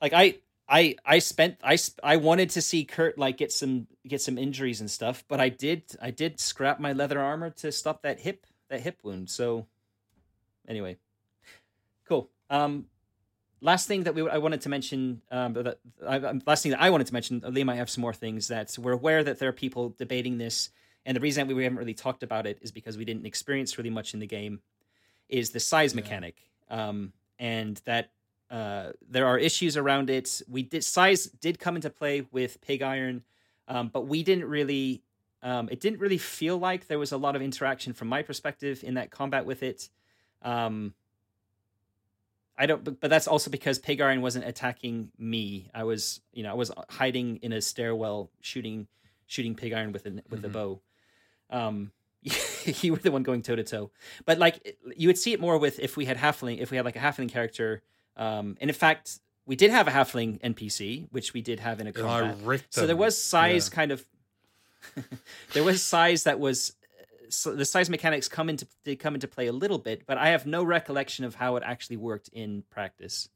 like 0.00 0.12
I 0.14 0.38
I 0.68 0.94
I 1.04 1.18
spent 1.18 1.56
I 1.62 1.76
sp- 1.76 2.00
I 2.02 2.16
wanted 2.16 2.50
to 2.50 2.62
see 2.62 2.84
Kurt 2.84 3.18
like 3.18 3.36
get 3.36 3.52
some 3.52 3.88
get 4.06 4.22
some 4.22 4.38
injuries 4.38 4.80
and 4.80 4.90
stuff, 4.90 5.24
but 5.28 5.40
I 5.40 5.48
did 5.50 5.82
I 6.00 6.10
did 6.12 6.38
scrap 6.40 6.78
my 6.80 6.92
leather 6.92 7.20
armor 7.20 7.50
to 7.50 7.72
stop 7.72 8.02
that 8.02 8.20
hip 8.20 8.46
that 8.70 8.80
hip 8.80 9.00
wound. 9.02 9.28
So 9.28 9.66
anyway, 10.66 10.96
cool. 12.08 12.30
Um, 12.48 12.86
last 13.62 13.86
thing 13.88 14.02
that 14.02 14.14
we 14.14 14.28
I 14.28 14.38
wanted 14.38 14.60
to 14.62 14.68
mention. 14.68 15.22
Um, 15.30 15.54
that 15.54 15.78
I, 16.06 16.16
um, 16.18 16.42
last 16.46 16.62
thing 16.62 16.72
that 16.72 16.82
I 16.82 16.90
wanted 16.90 17.06
to 17.06 17.12
mention. 17.12 17.42
Lee 17.48 17.64
might 17.64 17.76
have 17.76 17.88
some 17.88 18.02
more 18.02 18.12
things 18.12 18.48
that 18.48 18.76
we're 18.78 18.92
aware 18.92 19.24
that 19.24 19.38
there 19.38 19.48
are 19.48 19.52
people 19.52 19.90
debating 19.96 20.36
this, 20.36 20.70
and 21.06 21.16
the 21.16 21.20
reason 21.20 21.46
that 21.46 21.54
we 21.54 21.62
haven't 21.64 21.78
really 21.78 21.94
talked 21.94 22.22
about 22.22 22.46
it 22.46 22.58
is 22.60 22.72
because 22.72 22.98
we 22.98 23.04
didn't 23.04 23.24
experience 23.24 23.78
really 23.78 23.90
much 23.90 24.12
in 24.12 24.20
the 24.20 24.26
game. 24.26 24.60
Is 25.28 25.50
the 25.50 25.60
size 25.60 25.94
Yeah. 25.94 26.02
mechanic, 26.02 26.36
um, 26.68 27.12
and 27.38 27.80
that 27.86 28.10
uh, 28.50 28.92
there 29.08 29.26
are 29.26 29.38
issues 29.38 29.78
around 29.78 30.10
it. 30.10 30.42
We 30.46 30.62
did 30.62 30.84
size 30.84 31.24
did 31.26 31.58
come 31.58 31.76
into 31.76 31.88
play 31.88 32.26
with 32.32 32.60
pig 32.60 32.82
iron, 32.82 33.22
um, 33.68 33.88
but 33.88 34.02
we 34.06 34.22
didn't 34.22 34.44
really. 34.44 35.02
Um, 35.44 35.68
it 35.72 35.80
didn't 35.80 35.98
really 35.98 36.18
feel 36.18 36.56
like 36.56 36.86
there 36.86 37.00
was 37.00 37.10
a 37.10 37.16
lot 37.16 37.34
of 37.34 37.42
interaction 37.42 37.94
from 37.94 38.06
my 38.06 38.22
perspective 38.22 38.84
in 38.84 38.94
that 38.94 39.10
combat 39.10 39.44
with 39.44 39.64
it. 39.64 39.88
Um, 40.42 40.94
I 42.62 42.66
don't, 42.66 42.84
but, 42.84 43.00
but 43.00 43.10
that's 43.10 43.26
also 43.26 43.50
because 43.50 43.78
pig 43.80 44.00
iron 44.00 44.22
wasn't 44.22 44.44
attacking 44.46 45.10
me. 45.18 45.68
I 45.74 45.82
was, 45.82 46.20
you 46.32 46.42
know, 46.44 46.50
I 46.50 46.54
was 46.54 46.70
hiding 46.88 47.38
in 47.42 47.52
a 47.52 47.60
stairwell 47.60 48.30
shooting, 48.40 48.86
shooting 49.26 49.54
pig 49.56 49.72
iron 49.72 49.90
with 49.92 50.06
a 50.06 50.22
with 50.30 50.44
a 50.44 50.48
Mhm. 50.48 50.52
bow. 50.52 50.80
Um, 51.50 51.90
you 52.82 52.92
were 52.92 52.98
the 53.00 53.10
one 53.10 53.24
going 53.24 53.42
toe 53.42 53.56
to 53.56 53.64
toe, 53.64 53.90
but 54.26 54.38
like 54.38 54.76
you 54.96 55.08
would 55.08 55.18
see 55.18 55.32
it 55.32 55.40
more 55.40 55.58
with 55.58 55.80
if 55.80 55.96
we 55.96 56.04
had 56.04 56.16
halfling, 56.18 56.58
if 56.58 56.70
we 56.70 56.76
had 56.76 56.86
like 56.86 56.94
a 56.96 57.00
halfling 57.00 57.28
character. 57.28 57.82
Um, 58.16 58.56
and 58.60 58.70
in 58.70 58.74
fact, 58.74 59.18
we 59.44 59.56
did 59.56 59.70
have 59.72 59.88
a 59.88 59.90
halfling 59.90 60.40
NPC, 60.42 61.08
which 61.10 61.32
we 61.34 61.42
did 61.42 61.58
have 61.58 61.80
in 61.80 61.86
a 61.88 61.90
And 61.90 61.96
combat. 61.96 62.62
So 62.70 62.86
there 62.86 62.94
was 62.96 63.20
size 63.20 63.68
Yeah. 63.70 63.74
kind 63.74 63.90
of. 63.90 64.04
there 65.52 65.64
was 65.64 65.82
size 65.82 66.24
that 66.24 66.38
was. 66.38 66.74
So 67.32 67.54
the 67.54 67.64
size 67.64 67.88
mechanics 67.90 68.28
come 68.28 68.48
into 68.48 68.66
did 68.84 68.98
come 68.98 69.14
into 69.14 69.28
play 69.28 69.46
a 69.46 69.52
little 69.52 69.78
bit, 69.78 70.06
but 70.06 70.18
I 70.18 70.28
have 70.28 70.46
no 70.46 70.62
recollection 70.64 71.24
of 71.24 71.34
how 71.34 71.56
it 71.56 71.62
actually 71.64 71.96
worked 71.96 72.28
in 72.32 72.62
practice. 72.70 73.28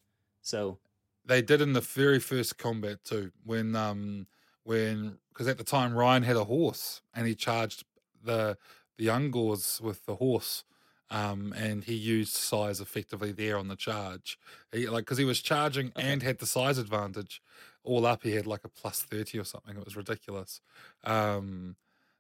So 0.43 0.81
they 1.25 1.43
did 1.43 1.61
in 1.61 1.73
the 1.73 1.81
very 1.81 2.19
first 2.21 2.59
combat 2.59 3.05
too 3.05 3.33
when 3.45 3.75
um 3.75 4.27
when 4.65 5.19
because 5.29 5.49
at 5.49 5.59
the 5.59 5.65
time 5.65 5.95
Ryan 5.95 6.23
had 6.23 6.37
a 6.37 6.45
horse 6.45 7.03
and 7.15 7.27
he 7.27 7.35
charged 7.35 7.85
the 8.23 8.59
the 8.99 9.07
Ungors 9.07 9.81
with 9.81 10.05
the 10.07 10.17
horse 10.17 10.65
um 11.11 11.53
and 11.57 11.85
he 11.85 11.95
used 11.95 12.35
size 12.35 12.81
effectively 12.81 13.33
there 13.33 13.57
on 13.59 13.69
the 13.69 13.77
charge 13.77 14.39
he 14.73 14.89
like 14.89 15.05
because 15.05 15.19
he 15.19 15.25
was 15.25 15.41
charging 15.41 15.93
Okay. 15.97 16.07
and 16.09 16.23
had 16.23 16.39
the 16.39 16.47
size 16.47 16.79
advantage 16.79 17.41
all 17.85 18.05
up 18.07 18.23
he 18.25 18.33
had 18.33 18.47
like 18.47 18.65
a 18.65 18.69
plus 18.69 19.03
30 19.03 19.39
or 19.39 19.45
something 19.45 19.77
it 19.77 19.85
was 19.85 19.97
ridiculous 19.97 20.61
um 21.05 21.77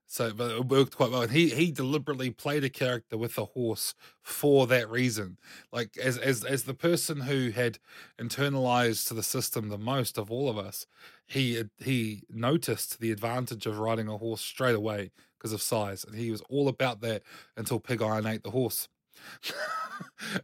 So, 0.09 0.33
but 0.33 0.53
it 0.53 0.67
worked 0.69 0.97
quite 0.97 1.11
well. 1.11 1.23
And 1.23 1.33
he 1.33 1.51
he 1.51 1.73
deliberately 1.73 2.31
played 2.31 2.63
a 2.65 2.71
character 2.71 3.17
with 3.19 3.37
a 3.39 3.45
horse 3.45 3.95
for 4.23 4.67
that 4.69 4.89
reason. 4.89 5.39
Like 5.73 5.97
as 5.99 6.17
as 6.19 6.45
as 6.45 6.65
the 6.65 6.75
person 6.75 7.23
who 7.23 7.51
had 7.51 7.79
internalized 8.19 9.09
to 9.09 9.15
the 9.15 9.23
system 9.23 9.69
the 9.69 9.79
most 9.79 10.17
of 10.19 10.31
all 10.31 10.49
of 10.49 10.59
us, 10.59 10.87
he 11.27 11.65
he 11.79 12.23
noticed 12.31 13.01
the 13.01 13.11
advantage 13.11 13.67
of 13.67 13.79
riding 13.79 14.09
a 14.09 14.17
horse 14.19 14.41
straight 14.43 14.77
away 14.77 15.11
because 15.39 15.53
of 15.53 15.61
size, 15.63 16.05
and 16.05 16.15
he 16.17 16.31
was 16.31 16.41
all 16.43 16.69
about 16.69 17.01
that 17.01 17.23
until 17.57 17.81
Pig 17.81 18.01
Iron 18.01 18.27
ate 18.27 18.43
the 18.45 18.51
horse. 18.53 18.89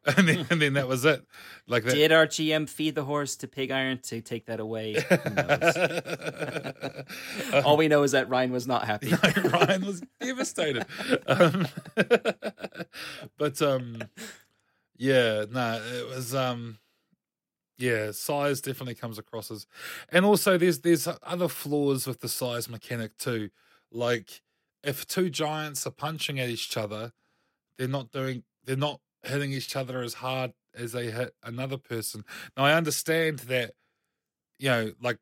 and 0.16 0.28
then 0.28 0.46
and 0.50 0.60
then 0.60 0.74
that 0.74 0.88
was 0.88 1.04
it. 1.04 1.24
Like 1.66 1.84
that. 1.84 1.94
Did 1.94 2.12
our 2.12 2.26
GM 2.26 2.68
feed 2.68 2.94
the 2.94 3.04
horse 3.04 3.36
to 3.36 3.48
Pig 3.48 3.70
Iron 3.70 3.98
to 4.04 4.20
take 4.20 4.46
that 4.46 4.60
away? 4.60 4.96
All 7.64 7.76
we 7.76 7.88
know 7.88 8.02
is 8.02 8.12
that 8.12 8.28
Ryan 8.28 8.52
was 8.52 8.66
not 8.66 8.84
happy. 8.84 9.10
No, 9.10 9.18
Ryan 9.50 9.86
was 9.86 10.02
devastated. 10.20 10.86
Um, 11.26 11.66
but 13.38 13.60
um, 13.62 14.02
yeah, 14.96 15.44
no, 15.50 15.82
it 15.82 16.08
was 16.08 16.34
um, 16.34 16.78
yeah, 17.78 18.10
size 18.12 18.60
definitely 18.60 18.94
comes 18.94 19.18
across 19.18 19.50
as, 19.50 19.66
and 20.10 20.24
also 20.24 20.58
there's 20.58 20.80
there's 20.80 21.08
other 21.22 21.48
flaws 21.48 22.06
with 22.06 22.20
the 22.20 22.28
size 22.28 22.68
mechanic 22.68 23.16
too. 23.16 23.50
Like 23.90 24.42
if 24.82 25.06
two 25.06 25.30
giants 25.30 25.86
are 25.86 25.90
punching 25.90 26.40
at 26.40 26.48
each 26.48 26.76
other, 26.76 27.12
they're 27.76 27.88
not 27.88 28.12
doing 28.12 28.44
they're 28.64 28.76
not 28.76 29.00
hitting 29.22 29.52
each 29.52 29.76
other 29.76 30.02
as 30.02 30.14
hard 30.14 30.52
as 30.74 30.92
they 30.92 31.10
hit 31.10 31.34
another 31.42 31.76
person. 31.76 32.24
Now 32.56 32.64
I 32.64 32.74
understand 32.74 33.40
that, 33.40 33.72
you 34.58 34.70
know, 34.70 34.92
like 35.00 35.18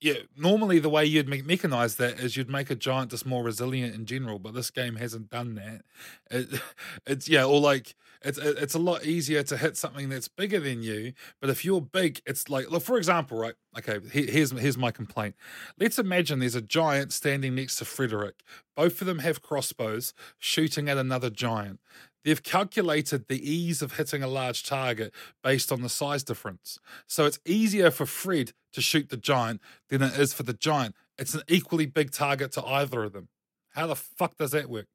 yeah, 0.00 0.14
normally 0.34 0.78
the 0.78 0.88
way 0.88 1.04
you'd 1.04 1.28
me- 1.28 1.42
mechanize 1.42 1.96
that 1.96 2.18
is 2.18 2.34
you'd 2.34 2.48
make 2.48 2.70
a 2.70 2.74
giant 2.74 3.10
just 3.10 3.26
more 3.26 3.42
resilient 3.44 3.94
in 3.94 4.06
general, 4.06 4.38
but 4.38 4.54
this 4.54 4.70
game 4.70 4.96
hasn't 4.96 5.28
done 5.28 5.56
that. 5.56 5.82
It, 6.30 6.60
it's 7.06 7.28
yeah, 7.28 7.44
or 7.44 7.60
like 7.60 7.94
it's 8.22 8.38
it's 8.38 8.74
a 8.74 8.78
lot 8.78 9.04
easier 9.04 9.42
to 9.42 9.58
hit 9.58 9.76
something 9.76 10.08
that's 10.08 10.28
bigger 10.28 10.58
than 10.58 10.82
you. 10.82 11.12
But 11.38 11.50
if 11.50 11.66
you're 11.66 11.82
big, 11.82 12.22
it's 12.24 12.48
like 12.48 12.70
look 12.70 12.82
for 12.82 12.96
example, 12.96 13.36
right? 13.38 13.54
Okay, 13.78 13.98
here's 14.10 14.52
here's 14.52 14.78
my 14.78 14.90
complaint. 14.90 15.34
Let's 15.78 15.98
imagine 15.98 16.38
there's 16.38 16.54
a 16.54 16.62
giant 16.62 17.12
standing 17.12 17.54
next 17.54 17.76
to 17.76 17.84
Frederick. 17.84 18.42
Both 18.74 19.02
of 19.02 19.06
them 19.06 19.18
have 19.18 19.42
crossbows 19.42 20.14
shooting 20.38 20.88
at 20.88 20.96
another 20.96 21.28
giant. 21.28 21.78
They've 22.24 22.42
calculated 22.42 23.28
the 23.28 23.50
ease 23.50 23.80
of 23.80 23.96
hitting 23.96 24.22
a 24.22 24.28
large 24.28 24.62
target 24.62 25.12
based 25.42 25.72
on 25.72 25.82
the 25.82 25.88
size 25.88 26.22
difference. 26.22 26.78
So 27.06 27.24
it's 27.24 27.40
easier 27.46 27.90
for 27.90 28.06
Fred 28.06 28.52
to 28.72 28.80
shoot 28.80 29.08
the 29.08 29.16
giant 29.16 29.60
than 29.88 30.02
it 30.02 30.18
is 30.18 30.32
for 30.32 30.42
the 30.42 30.52
giant. 30.52 30.94
It's 31.18 31.34
an 31.34 31.42
equally 31.48 31.86
big 31.86 32.10
target 32.10 32.52
to 32.52 32.64
either 32.64 33.04
of 33.04 33.12
them. 33.12 33.28
How 33.70 33.86
the 33.86 33.96
fuck 33.96 34.36
does 34.36 34.50
that 34.50 34.68
work? 34.68 34.86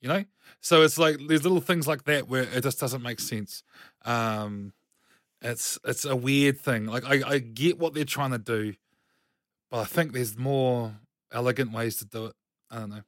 You 0.00 0.08
know? 0.08 0.24
So 0.60 0.82
it's 0.82 0.98
like 0.98 1.18
there's 1.26 1.42
little 1.42 1.60
things 1.60 1.88
like 1.88 2.04
that 2.04 2.28
where 2.28 2.42
it 2.42 2.62
just 2.62 2.80
doesn't 2.80 3.02
make 3.02 3.20
sense. 3.20 3.62
Um 4.04 4.72
it's 5.40 5.78
it's 5.84 6.04
a 6.04 6.16
weird 6.16 6.60
thing. 6.60 6.86
Like 6.86 7.04
I, 7.04 7.22
I 7.26 7.38
get 7.38 7.78
what 7.78 7.94
they're 7.94 8.04
trying 8.04 8.32
to 8.32 8.38
do, 8.38 8.74
but 9.70 9.80
I 9.80 9.84
think 9.84 10.12
there's 10.12 10.36
more 10.36 10.96
elegant 11.32 11.72
ways 11.72 11.96
to 11.96 12.04
do 12.04 12.26
it. 12.26 12.32
I 12.70 12.80
don't 12.80 12.90
know. 12.90 13.02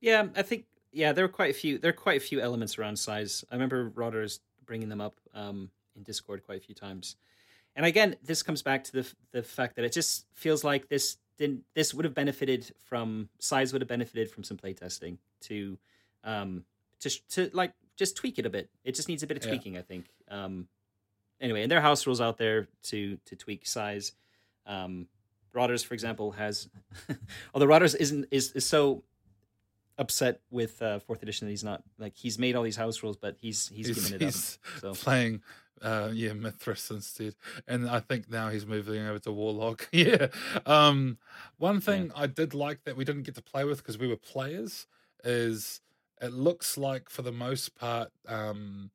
Yeah, 0.00 0.26
I 0.34 0.42
think 0.42 0.64
yeah, 0.92 1.12
there 1.12 1.24
are 1.24 1.28
quite 1.28 1.50
a 1.50 1.54
few. 1.54 1.78
There 1.78 1.90
are 1.90 1.94
quite 1.94 2.18
a 2.18 2.24
few 2.24 2.40
elements 2.40 2.78
around 2.78 2.96
size. 2.96 3.44
I 3.50 3.54
remember 3.54 3.90
Rodders 3.90 4.40
bringing 4.66 4.88
them 4.88 5.00
up 5.00 5.14
um, 5.34 5.70
in 5.96 6.02
Discord 6.02 6.44
quite 6.44 6.58
a 6.58 6.64
few 6.64 6.74
times. 6.74 7.16
And 7.74 7.86
again, 7.86 8.16
this 8.22 8.42
comes 8.42 8.62
back 8.62 8.84
to 8.84 8.92
the 8.92 9.12
the 9.32 9.42
fact 9.42 9.76
that 9.76 9.84
it 9.84 9.92
just 9.92 10.26
feels 10.34 10.62
like 10.62 10.88
this 10.88 11.16
didn't. 11.38 11.64
This 11.74 11.94
would 11.94 12.04
have 12.04 12.14
benefited 12.14 12.72
from 12.84 13.28
size. 13.38 13.72
Would 13.72 13.82
have 13.82 13.88
benefited 13.88 14.30
from 14.30 14.44
some 14.44 14.58
playtesting 14.58 15.16
to, 15.42 15.78
um, 16.24 16.64
to 17.00 17.10
to 17.30 17.50
like 17.54 17.72
just 17.96 18.16
tweak 18.16 18.38
it 18.38 18.46
a 18.46 18.50
bit. 18.50 18.68
It 18.84 18.94
just 18.94 19.08
needs 19.08 19.22
a 19.22 19.26
bit 19.26 19.38
of 19.38 19.42
tweaking, 19.42 19.74
yeah. 19.74 19.80
I 19.80 19.82
think. 19.82 20.06
Um, 20.28 20.68
anyway, 21.40 21.62
and 21.62 21.70
there 21.70 21.78
are 21.78 21.82
house 21.82 22.06
rules 22.06 22.20
out 22.20 22.36
there 22.36 22.68
to 22.84 23.18
to 23.24 23.36
tweak 23.36 23.66
size. 23.66 24.12
Um, 24.66 25.08
Rodders, 25.54 25.84
for 25.84 25.94
example, 25.94 26.32
has 26.32 26.68
although 27.54 27.66
Rodders 27.66 27.96
isn't 27.98 28.26
is, 28.30 28.52
is 28.52 28.66
so 28.66 29.02
upset 30.02 30.40
with 30.50 30.82
uh, 30.82 30.98
fourth 30.98 31.22
edition 31.22 31.46
that 31.46 31.52
he's 31.52 31.64
not 31.64 31.82
like 31.98 32.14
he's 32.16 32.38
made 32.38 32.56
all 32.56 32.64
these 32.64 32.76
house 32.76 33.02
rules, 33.02 33.16
but 33.16 33.36
he's 33.40 33.68
he's, 33.68 33.86
he's 33.86 33.96
giving 33.96 34.14
it 34.20 34.24
he's 34.24 34.58
up. 34.82 34.94
So 34.96 35.04
playing 35.04 35.42
uh 35.80 36.10
yeah 36.12 36.30
Mythras 36.30 36.90
instead, 36.90 37.34
and 37.68 37.88
I 37.88 38.00
think 38.00 38.28
now 38.28 38.48
he's 38.48 38.66
moving 38.66 39.06
over 39.06 39.20
to 39.20 39.32
Warlock. 39.32 39.88
yeah. 39.92 40.26
Um, 40.66 41.18
one 41.56 41.80
thing 41.80 42.06
yeah. 42.06 42.22
I 42.22 42.26
did 42.26 42.52
like 42.52 42.84
that 42.84 42.96
we 42.96 43.04
didn't 43.04 43.22
get 43.22 43.36
to 43.36 43.42
play 43.42 43.64
with 43.64 43.78
because 43.78 43.96
we 43.96 44.08
were 44.08 44.16
players 44.16 44.86
is 45.24 45.80
it 46.20 46.32
looks 46.32 46.76
like 46.76 47.08
for 47.08 47.22
the 47.22 47.32
most 47.32 47.76
part 47.76 48.10
um 48.26 48.90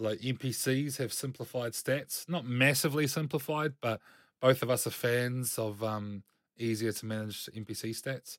like 0.00 0.20
NPCs 0.20 0.96
have 0.98 1.12
simplified 1.12 1.72
stats, 1.72 2.28
not 2.28 2.46
massively 2.46 3.06
simplified, 3.06 3.74
but 3.80 4.00
both 4.40 4.62
of 4.62 4.70
us 4.70 4.86
are 4.86 4.90
fans 4.90 5.58
of 5.58 5.82
um 5.84 6.22
easier 6.58 6.92
to 6.92 7.06
manage 7.06 7.46
NPC 7.54 7.90
stats. 7.90 8.38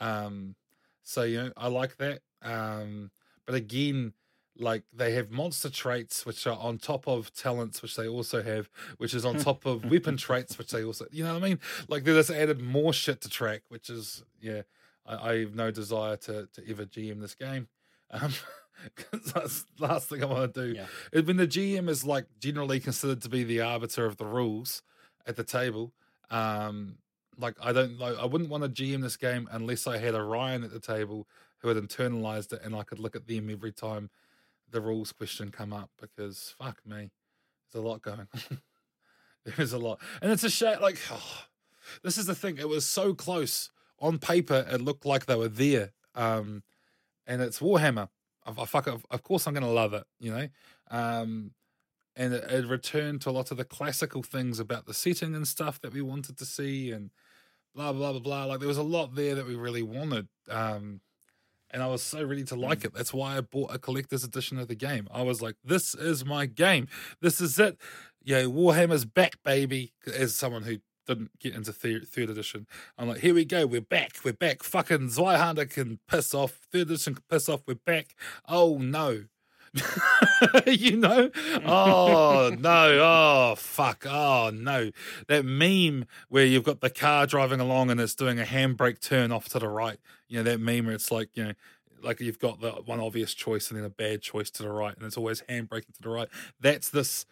Um, 0.00 0.54
so 1.08 1.22
you 1.22 1.38
know, 1.38 1.52
I 1.56 1.68
like 1.68 1.96
that. 1.96 2.20
Um, 2.42 3.10
but 3.46 3.54
again, 3.54 4.12
like 4.58 4.82
they 4.92 5.12
have 5.14 5.30
monster 5.30 5.70
traits 5.70 6.26
which 6.26 6.46
are 6.46 6.58
on 6.58 6.76
top 6.76 7.08
of 7.08 7.32
talents 7.32 7.80
which 7.80 7.96
they 7.96 8.06
also 8.06 8.42
have, 8.42 8.68
which 8.98 9.14
is 9.14 9.24
on 9.24 9.38
top 9.38 9.64
of 9.64 9.90
weapon 9.90 10.18
traits 10.18 10.58
which 10.58 10.70
they 10.70 10.84
also, 10.84 11.06
you 11.10 11.24
know 11.24 11.32
what 11.32 11.42
I 11.42 11.48
mean? 11.48 11.60
Like 11.88 12.04
they 12.04 12.12
just 12.12 12.30
added 12.30 12.60
more 12.60 12.92
shit 12.92 13.22
to 13.22 13.30
track, 13.30 13.62
which 13.70 13.88
is 13.88 14.22
yeah. 14.38 14.62
I, 15.06 15.30
I 15.30 15.38
have 15.40 15.54
no 15.54 15.70
desire 15.70 16.18
to 16.18 16.46
to 16.52 16.70
ever 16.70 16.84
GM 16.84 17.22
this 17.22 17.34
game. 17.34 17.68
Um, 18.10 18.32
because 18.94 19.32
that's 19.32 19.64
the 19.78 19.86
last 19.86 20.10
thing 20.10 20.22
I 20.22 20.26
want 20.26 20.52
to 20.52 20.66
do. 20.66 20.74
Yeah. 20.74 21.22
When 21.22 21.38
the 21.38 21.48
GM 21.48 21.88
is 21.88 22.04
like 22.04 22.26
generally 22.38 22.80
considered 22.80 23.22
to 23.22 23.30
be 23.30 23.44
the 23.44 23.62
arbiter 23.62 24.04
of 24.04 24.18
the 24.18 24.26
rules 24.26 24.82
at 25.26 25.36
the 25.36 25.44
table, 25.44 25.94
um, 26.30 26.98
like 27.38 27.54
I 27.62 27.72
don't 27.72 27.98
like 27.98 28.16
I 28.18 28.26
wouldn't 28.26 28.50
want 28.50 28.62
to 28.64 28.68
GM 28.68 29.02
this 29.02 29.16
game 29.16 29.48
unless 29.50 29.86
I 29.86 29.98
had 29.98 30.14
a 30.14 30.22
Ryan 30.22 30.64
at 30.64 30.72
the 30.72 30.80
table 30.80 31.26
who 31.58 31.68
had 31.68 31.76
internalized 31.76 32.52
it 32.52 32.60
and 32.64 32.74
I 32.74 32.82
could 32.82 32.98
look 32.98 33.16
at 33.16 33.26
them 33.26 33.50
every 33.50 33.72
time 33.72 34.10
the 34.70 34.80
rules 34.80 35.12
question 35.12 35.50
come 35.50 35.72
up 35.72 35.90
because 36.00 36.54
fuck 36.58 36.84
me, 36.86 37.10
there's 37.72 37.82
a 37.84 37.86
lot 37.86 38.02
going 38.02 38.20
on. 38.50 38.60
There's 39.56 39.72
a 39.72 39.78
lot, 39.78 40.00
and 40.20 40.30
it's 40.30 40.44
a 40.44 40.50
shame. 40.50 40.80
Like 40.80 40.98
oh, 41.10 41.44
this 42.02 42.18
is 42.18 42.26
the 42.26 42.34
thing; 42.34 42.58
it 42.58 42.68
was 42.68 42.84
so 42.84 43.14
close 43.14 43.70
on 43.98 44.18
paper. 44.18 44.66
It 44.70 44.80
looked 44.80 45.06
like 45.06 45.26
they 45.26 45.36
were 45.36 45.48
there, 45.48 45.92
um, 46.14 46.62
and 47.26 47.40
it's 47.40 47.60
Warhammer. 47.60 48.08
I, 48.44 48.62
I 48.62 48.64
fuck. 48.66 48.86
Of, 48.86 49.22
course, 49.22 49.46
I'm 49.46 49.54
gonna 49.54 49.70
love 49.70 49.94
it. 49.94 50.04
You 50.20 50.32
know, 50.32 50.48
um, 50.90 51.52
and 52.16 52.34
it 52.34 52.66
returned 52.66 53.22
to 53.22 53.30
a 53.30 53.32
lot 53.32 53.50
of 53.50 53.56
the 53.56 53.64
classical 53.64 54.22
things 54.22 54.58
about 54.58 54.86
the 54.86 54.94
setting 54.94 55.34
and 55.34 55.46
stuff 55.46 55.80
that 55.80 55.92
we 55.92 56.02
wanted 56.02 56.36
to 56.38 56.44
see, 56.44 56.90
and 56.90 57.10
blah 57.78 57.92
blah 57.92 58.10
blah 58.10 58.20
blah. 58.20 58.44
Like 58.44 58.58
there 58.58 58.68
was 58.68 58.76
a 58.76 58.82
lot 58.82 59.14
there 59.14 59.36
that 59.36 59.46
we 59.46 59.54
really 59.54 59.82
wanted, 59.82 60.26
um, 60.50 61.00
and 61.70 61.80
I 61.80 61.86
was 61.86 62.02
so 62.02 62.24
ready 62.24 62.42
to 62.44 62.56
like 62.56 62.84
it. 62.84 62.92
That's 62.92 63.14
why 63.14 63.36
I 63.36 63.40
bought 63.40 63.72
a 63.72 63.78
collector's 63.78 64.24
edition 64.24 64.58
of 64.58 64.66
the 64.66 64.74
game. 64.74 65.06
I 65.12 65.22
was 65.22 65.40
like, 65.40 65.54
"This 65.62 65.94
is 65.94 66.24
my 66.24 66.46
game. 66.46 66.88
This 67.22 67.40
is 67.40 67.58
it." 67.58 67.78
Yeah, 68.22 68.42
Warhammer's 68.42 69.04
back, 69.04 69.36
baby. 69.44 69.92
As 70.12 70.34
someone 70.34 70.64
who 70.64 70.78
didn't 71.06 71.38
get 71.38 71.54
into 71.54 71.72
third, 71.72 72.08
third 72.08 72.30
edition, 72.30 72.66
I'm 72.98 73.08
like, 73.08 73.20
"Here 73.20 73.32
we 73.34 73.44
go. 73.44 73.64
We're 73.64 73.80
back. 73.80 74.16
We're 74.24 74.32
back. 74.32 74.64
Fucking 74.64 75.10
Zweihander 75.10 75.70
can 75.70 76.00
piss 76.08 76.34
off. 76.34 76.58
Third 76.72 76.90
edition 76.90 77.14
can 77.14 77.24
piss 77.30 77.48
off. 77.48 77.62
We're 77.64 77.74
back. 77.74 78.16
Oh 78.48 78.78
no." 78.78 79.26
you 80.66 80.96
know? 80.96 81.30
Oh, 81.64 82.54
no. 82.58 82.98
Oh, 83.00 83.54
fuck. 83.56 84.06
Oh, 84.08 84.50
no. 84.52 84.90
That 85.26 85.44
meme 85.44 86.06
where 86.28 86.44
you've 86.44 86.64
got 86.64 86.80
the 86.80 86.90
car 86.90 87.26
driving 87.26 87.60
along 87.60 87.90
and 87.90 88.00
it's 88.00 88.14
doing 88.14 88.38
a 88.40 88.44
handbrake 88.44 89.00
turn 89.00 89.32
off 89.32 89.48
to 89.50 89.58
the 89.58 89.68
right. 89.68 89.98
You 90.28 90.38
know, 90.38 90.42
that 90.44 90.60
meme 90.60 90.86
where 90.86 90.94
it's 90.94 91.10
like, 91.10 91.30
you 91.34 91.44
know, 91.44 91.52
like 92.02 92.20
you've 92.20 92.38
got 92.38 92.60
the 92.60 92.70
one 92.70 93.00
obvious 93.00 93.34
choice 93.34 93.70
and 93.70 93.78
then 93.78 93.84
a 93.84 93.90
bad 93.90 94.22
choice 94.22 94.50
to 94.52 94.62
the 94.62 94.70
right, 94.70 94.96
and 94.96 95.04
it's 95.04 95.16
always 95.16 95.42
handbraking 95.48 95.94
to 95.94 96.02
the 96.02 96.08
right. 96.08 96.28
That's 96.60 96.88
this. 96.88 97.26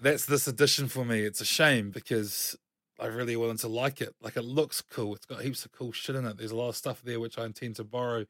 That's 0.00 0.24
this 0.24 0.46
edition 0.46 0.86
for 0.86 1.04
me. 1.04 1.22
It's 1.22 1.40
a 1.40 1.44
shame 1.44 1.90
because 1.90 2.56
I 3.00 3.06
really 3.06 3.34
wanted 3.34 3.58
to 3.60 3.68
like 3.68 4.00
it. 4.00 4.14
Like 4.22 4.36
it 4.36 4.44
looks 4.44 4.82
cool. 4.82 5.14
It's 5.16 5.26
got 5.26 5.42
heaps 5.42 5.64
of 5.64 5.72
cool 5.72 5.90
shit 5.90 6.14
in 6.14 6.26
it. 6.26 6.36
There's 6.36 6.52
a 6.52 6.56
lot 6.56 6.68
of 6.68 6.76
stuff 6.76 7.02
there 7.02 7.18
which 7.18 7.38
I 7.38 7.46
intend 7.46 7.76
to 7.76 7.84
borrow. 7.84 8.26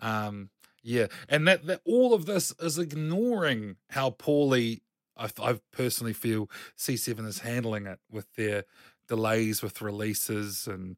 Um, 0.00 0.50
yeah, 0.84 1.06
and 1.30 1.48
that, 1.48 1.66
that 1.66 1.80
all 1.86 2.12
of 2.12 2.26
this 2.26 2.52
is 2.60 2.78
ignoring 2.78 3.76
how 3.88 4.10
poorly 4.10 4.82
I, 5.16 5.30
I 5.42 5.58
personally 5.72 6.12
feel 6.12 6.50
C7 6.76 7.26
is 7.26 7.38
handling 7.40 7.86
it 7.86 8.00
with 8.10 8.26
their 8.34 8.64
delays 9.08 9.62
with 9.62 9.80
releases 9.80 10.66
and 10.66 10.96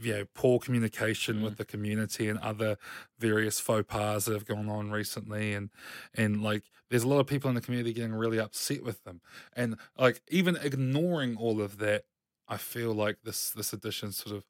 you 0.00 0.12
know 0.12 0.24
poor 0.34 0.58
communication 0.58 1.36
mm. 1.36 1.44
with 1.44 1.56
the 1.56 1.64
community 1.64 2.28
and 2.28 2.38
other 2.40 2.76
various 3.18 3.60
faux 3.60 3.84
pas 3.86 4.24
that 4.24 4.32
have 4.32 4.46
gone 4.46 4.68
on 4.68 4.90
recently 4.90 5.52
and 5.52 5.70
and 6.14 6.42
like 6.42 6.64
there's 6.90 7.02
a 7.02 7.08
lot 7.08 7.20
of 7.20 7.26
people 7.26 7.48
in 7.48 7.54
the 7.54 7.60
community 7.60 7.92
getting 7.92 8.14
really 8.14 8.38
upset 8.38 8.82
with 8.82 9.04
them 9.04 9.20
and 9.54 9.76
like 9.98 10.22
even 10.28 10.56
ignoring 10.56 11.36
all 11.36 11.60
of 11.60 11.78
that 11.78 12.04
i 12.48 12.56
feel 12.56 12.94
like 12.94 13.18
this 13.24 13.50
this 13.50 13.72
edition 13.72 14.12
sort 14.12 14.34
of 14.34 14.44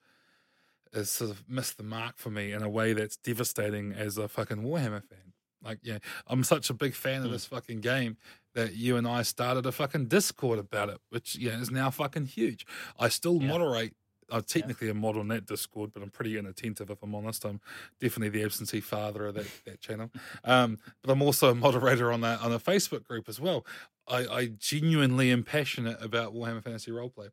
has 0.92 1.10
sort 1.10 1.30
of 1.30 1.48
missed 1.48 1.76
the 1.76 1.82
mark 1.82 2.16
for 2.18 2.30
me 2.30 2.52
in 2.52 2.62
a 2.62 2.68
way 2.68 2.92
that's 2.92 3.16
devastating 3.16 3.92
as 3.92 4.18
a 4.18 4.28
fucking 4.28 4.58
Warhammer 4.62 5.02
fan. 5.04 5.32
Like, 5.64 5.78
yeah, 5.82 5.98
I'm 6.26 6.42
such 6.44 6.70
a 6.70 6.74
big 6.74 6.94
fan 6.94 7.22
of 7.22 7.28
Mm. 7.28 7.32
this 7.32 7.46
fucking 7.46 7.80
game 7.80 8.16
that 8.54 8.74
you 8.74 8.96
and 8.96 9.06
I 9.06 9.22
started 9.22 9.64
a 9.64 9.72
fucking 9.72 10.06
Discord 10.08 10.58
about 10.58 10.88
it, 10.90 11.00
which 11.08 11.36
yeah 11.36 11.58
is 11.60 11.70
now 11.70 11.90
fucking 11.90 12.26
huge. 12.26 12.66
I 12.98 13.08
still 13.08 13.40
Yeah. 13.40 13.48
moderate. 13.48 13.94
I'm 14.30 14.42
technically 14.44 14.88
a 14.88 14.94
mod 14.94 15.16
on 15.18 15.28
that 15.28 15.44
Discord, 15.46 15.92
but 15.92 16.02
I'm 16.02 16.08
pretty 16.10 16.38
inattentive 16.38 16.88
if 16.90 17.02
I'm 17.02 17.14
honest. 17.14 17.44
I'm 17.44 17.60
definitely 18.00 18.30
the 18.30 18.44
absentee 18.46 18.80
father 18.80 19.26
of 19.26 19.34
that, 19.34 19.46
that 19.66 19.80
channel. 19.80 20.10
Um, 20.44 20.78
but 21.02 21.12
I'm 21.12 21.20
also 21.22 21.50
a 21.50 21.54
moderator 21.54 22.10
on 22.10 22.22
that 22.22 22.40
on 22.40 22.50
a 22.52 22.58
Facebook 22.58 23.04
group 23.04 23.28
as 23.28 23.38
well. 23.40 23.64
I, 24.08 24.26
I 24.26 24.46
genuinely 24.46 25.30
am 25.30 25.42
passionate 25.44 26.02
about 26.02 26.34
Warhammer 26.34 26.62
Fantasy 26.64 26.90
Roleplay, 26.90 27.30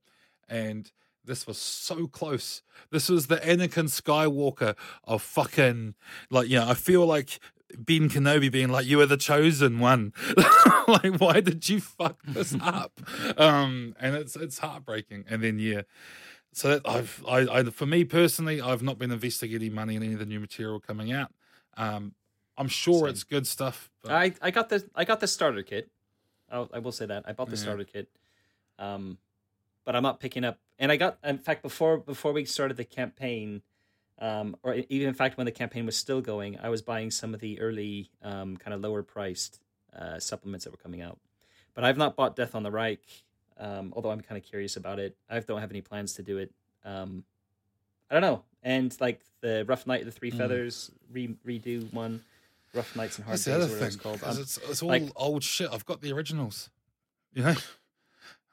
and 0.48 0.92
this 1.26 1.46
was 1.48 1.58
so 1.58 2.08
close. 2.08 2.62
This 2.92 3.10
was 3.10 3.28
the 3.28 3.38
Anakin 3.38 3.86
Skywalker 3.90 4.76
of 5.04 5.22
fucking 5.22 5.96
like 6.30 6.50
yeah. 6.50 6.68
I 6.68 6.74
feel 6.74 7.06
like 7.06 7.40
Ben 7.78 8.10
Kenobi 8.10 8.52
being 8.52 8.70
like, 8.70 8.86
"You 8.86 9.00
are 9.02 9.06
the 9.06 9.18
chosen 9.18 9.80
one." 9.80 10.14
like, 10.88 11.18
why 11.20 11.40
did 11.42 11.70
you 11.70 11.80
fuck 11.82 12.20
this 12.28 12.56
up? 12.62 13.00
Um, 13.38 13.96
and 14.00 14.16
it's 14.16 14.36
it's 14.36 14.60
heartbreaking. 14.60 15.26
And 15.30 15.44
then 15.44 15.60
yeah, 15.60 15.82
so 16.54 16.70
that 16.70 16.88
I've 16.90 17.24
I, 17.28 17.40
I 17.60 17.64
for 17.66 17.86
me 17.86 18.06
personally, 18.06 18.60
I've 18.62 18.82
not 18.82 18.98
been 18.98 19.12
investing 19.12 19.54
any 19.54 19.70
money 19.70 19.96
in 19.96 20.04
any 20.04 20.14
of 20.14 20.20
the 20.20 20.26
new 20.26 20.40
material 20.40 20.80
coming 20.80 21.12
out. 21.12 21.32
Um, 21.78 22.14
I'm 22.58 22.68
sure 22.68 23.02
Same. 23.02 23.10
it's 23.10 23.24
good 23.24 23.46
stuff. 23.48 23.90
But 24.04 24.12
I, 24.14 24.34
I 24.42 24.52
got 24.52 24.70
the 24.70 24.84
I 24.96 25.06
got 25.06 25.20
the 25.20 25.28
starter 25.28 25.62
kit. 25.64 25.90
I'll, 26.52 26.70
I 26.74 26.80
will 26.80 26.92
say 26.92 27.06
that 27.06 27.24
I 27.28 27.34
bought 27.34 27.50
the 27.50 27.56
Yeah. 27.56 27.62
starter 27.62 27.84
kit, 27.84 28.10
um, 28.80 29.20
but 29.86 29.96
I'm 29.96 30.04
not 30.04 30.20
picking 30.20 30.44
up. 30.44 30.60
And 30.78 30.92
I 30.92 30.98
got 30.98 31.18
in 31.24 31.38
fact 31.38 31.62
before 31.62 31.98
before 31.98 32.32
we 32.32 32.46
started 32.46 32.78
the 32.78 32.86
campaign, 32.86 33.62
um, 34.20 34.56
or 34.64 34.76
even 34.90 35.08
in 35.10 35.14
fact 35.14 35.38
when 35.38 35.46
the 35.46 35.52
campaign 35.52 35.86
was 35.86 35.96
still 35.98 36.22
going, 36.22 36.58
I 36.62 36.70
was 36.70 36.82
buying 36.82 37.12
some 37.12 37.34
of 37.34 37.40
the 37.40 37.60
early 37.60 38.10
um, 38.24 38.58
kind 38.58 38.74
of 38.74 38.82
lower 38.82 39.04
priced 39.04 39.60
uh, 39.98 40.20
supplements 40.20 40.66
that 40.66 40.72
were 40.72 40.78
coming 40.78 41.02
out. 41.02 41.18
But 41.74 41.84
I've 41.84 41.98
not 41.98 42.16
bought 42.16 42.36
Death 42.36 42.56
on 42.56 42.64
the 42.64 42.72
Reik, 42.72 43.00
um, 43.58 43.94
although 43.96 44.12
I'm 44.12 44.22
kind 44.22 44.38
of 44.42 44.44
curious 44.48 44.76
about 44.78 45.00
it. 45.00 45.16
I 45.30 45.40
don't 45.40 45.60
have 45.62 45.72
any 45.72 45.82
plans 45.82 46.14
to 46.14 46.24
do 46.24 46.38
it. 46.38 46.52
Um, 46.86 47.24
I 48.10 48.16
don't 48.16 48.22
know. 48.22 48.44
And 48.64 48.96
like 49.00 49.22
the 49.42 49.64
Rough 49.68 49.86
Night 49.88 50.02
of 50.02 50.06
the 50.06 50.12
Three 50.12 50.32
Mm. 50.32 50.38
Feathers 50.38 50.92
re- 51.12 51.36
redo 51.46 51.92
one, 51.94 52.22
Rough 52.74 52.96
Nights 52.96 53.18
and 53.18 53.26
Hard 53.26 53.34
that's 53.36 53.46
the 53.46 53.52
Days, 53.52 53.56
other 53.64 53.66
or 53.66 53.76
whatever 53.76 53.80
thing. 53.80 53.88
it's 53.88 53.96
called. 54.04 54.22
'cause 54.22 54.36
Um, 54.38 54.42
it's 54.42 54.58
it's 54.70 54.82
all 54.84 54.90
like- 54.90 55.12
old 55.16 55.44
shit. 55.44 55.70
I've 55.72 55.86
got 55.86 56.02
the 56.02 56.12
originals. 56.14 56.70
You 57.34 57.44
know. 57.44 57.50
And- 57.50 57.64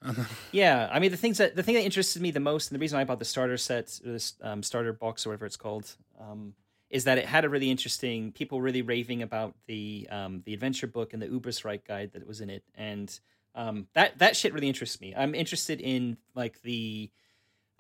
Yeah, 0.53 0.89
I 0.91 0.99
mean 0.99 1.11
the 1.11 1.17
things 1.17 1.39
that 1.39 1.57
the 1.57 1.63
thing 1.63 1.75
that 1.75 1.85
interested 1.85 2.23
me 2.23 2.31
the 2.31 2.41
most, 2.41 2.71
and 2.71 2.77
the 2.79 2.81
reason 2.81 2.99
I 2.99 3.05
bought 3.05 3.19
the 3.19 3.25
starter 3.25 3.57
set, 3.57 3.99
or 4.05 4.13
this 4.13 4.35
um, 4.43 4.63
starter 4.63 4.93
box, 4.93 5.27
or 5.27 5.31
whatever 5.31 5.47
it's 5.47 5.57
called, 5.57 5.97
um, 6.21 6.55
is 6.91 7.05
that 7.05 7.19
it 7.19 7.25
had 7.27 7.45
a 7.45 7.49
really 7.49 7.71
interesting. 7.71 8.33
People 8.33 8.61
really 8.61 8.83
raving 8.83 9.23
about 9.23 9.55
the 9.67 10.07
um, 10.11 10.43
the 10.45 10.55
adventure 10.55 10.87
book 10.87 11.13
and 11.13 11.21
the 11.23 11.27
Ubersreich 11.29 11.85
guide 11.87 12.13
that 12.13 12.27
was 12.27 12.41
in 12.41 12.51
it, 12.51 12.63
and 12.75 13.19
um, 13.55 13.89
that 13.95 14.19
that 14.19 14.37
shit 14.37 14.53
really 14.53 14.69
interests 14.69 15.01
me. 15.01 15.15
I'm 15.17 15.35
interested 15.35 15.81
in 15.81 16.19
like 16.35 16.61
the, 16.63 17.11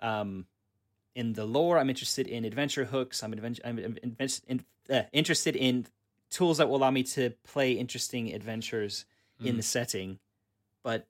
um, 0.00 0.46
in 1.14 1.34
the 1.34 1.44
lore. 1.44 1.78
I'm 1.78 1.90
interested 1.90 2.26
in 2.26 2.44
adventure 2.44 2.86
hooks. 2.86 3.22
I'm, 3.22 3.32
advent- 3.32 3.60
I'm 3.64 3.78
in, 3.78 4.64
uh, 4.90 5.02
interested 5.12 5.54
in 5.54 5.86
tools 6.30 6.58
that 6.58 6.68
will 6.68 6.76
allow 6.76 6.90
me 6.90 7.02
to 7.04 7.30
play 7.44 7.72
interesting 7.72 8.32
adventures 8.34 9.04
in 9.40 9.54
Mm. 9.54 9.56
the 9.58 9.62
setting, 9.62 10.18
but 10.82 11.06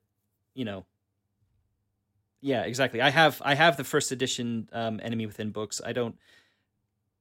you 0.53 0.65
know 0.65 0.85
yeah, 2.41 2.63
exactly. 2.63 3.01
I 3.01 3.09
have 3.09 3.41
I 3.43 3.55
have 3.55 3.77
the 3.77 3.83
first 3.83 4.11
edition 4.11 4.69
um, 4.71 4.99
Enemy 5.03 5.25
Within 5.25 5.51
books. 5.51 5.81
I 5.83 5.93
don't 5.93 6.15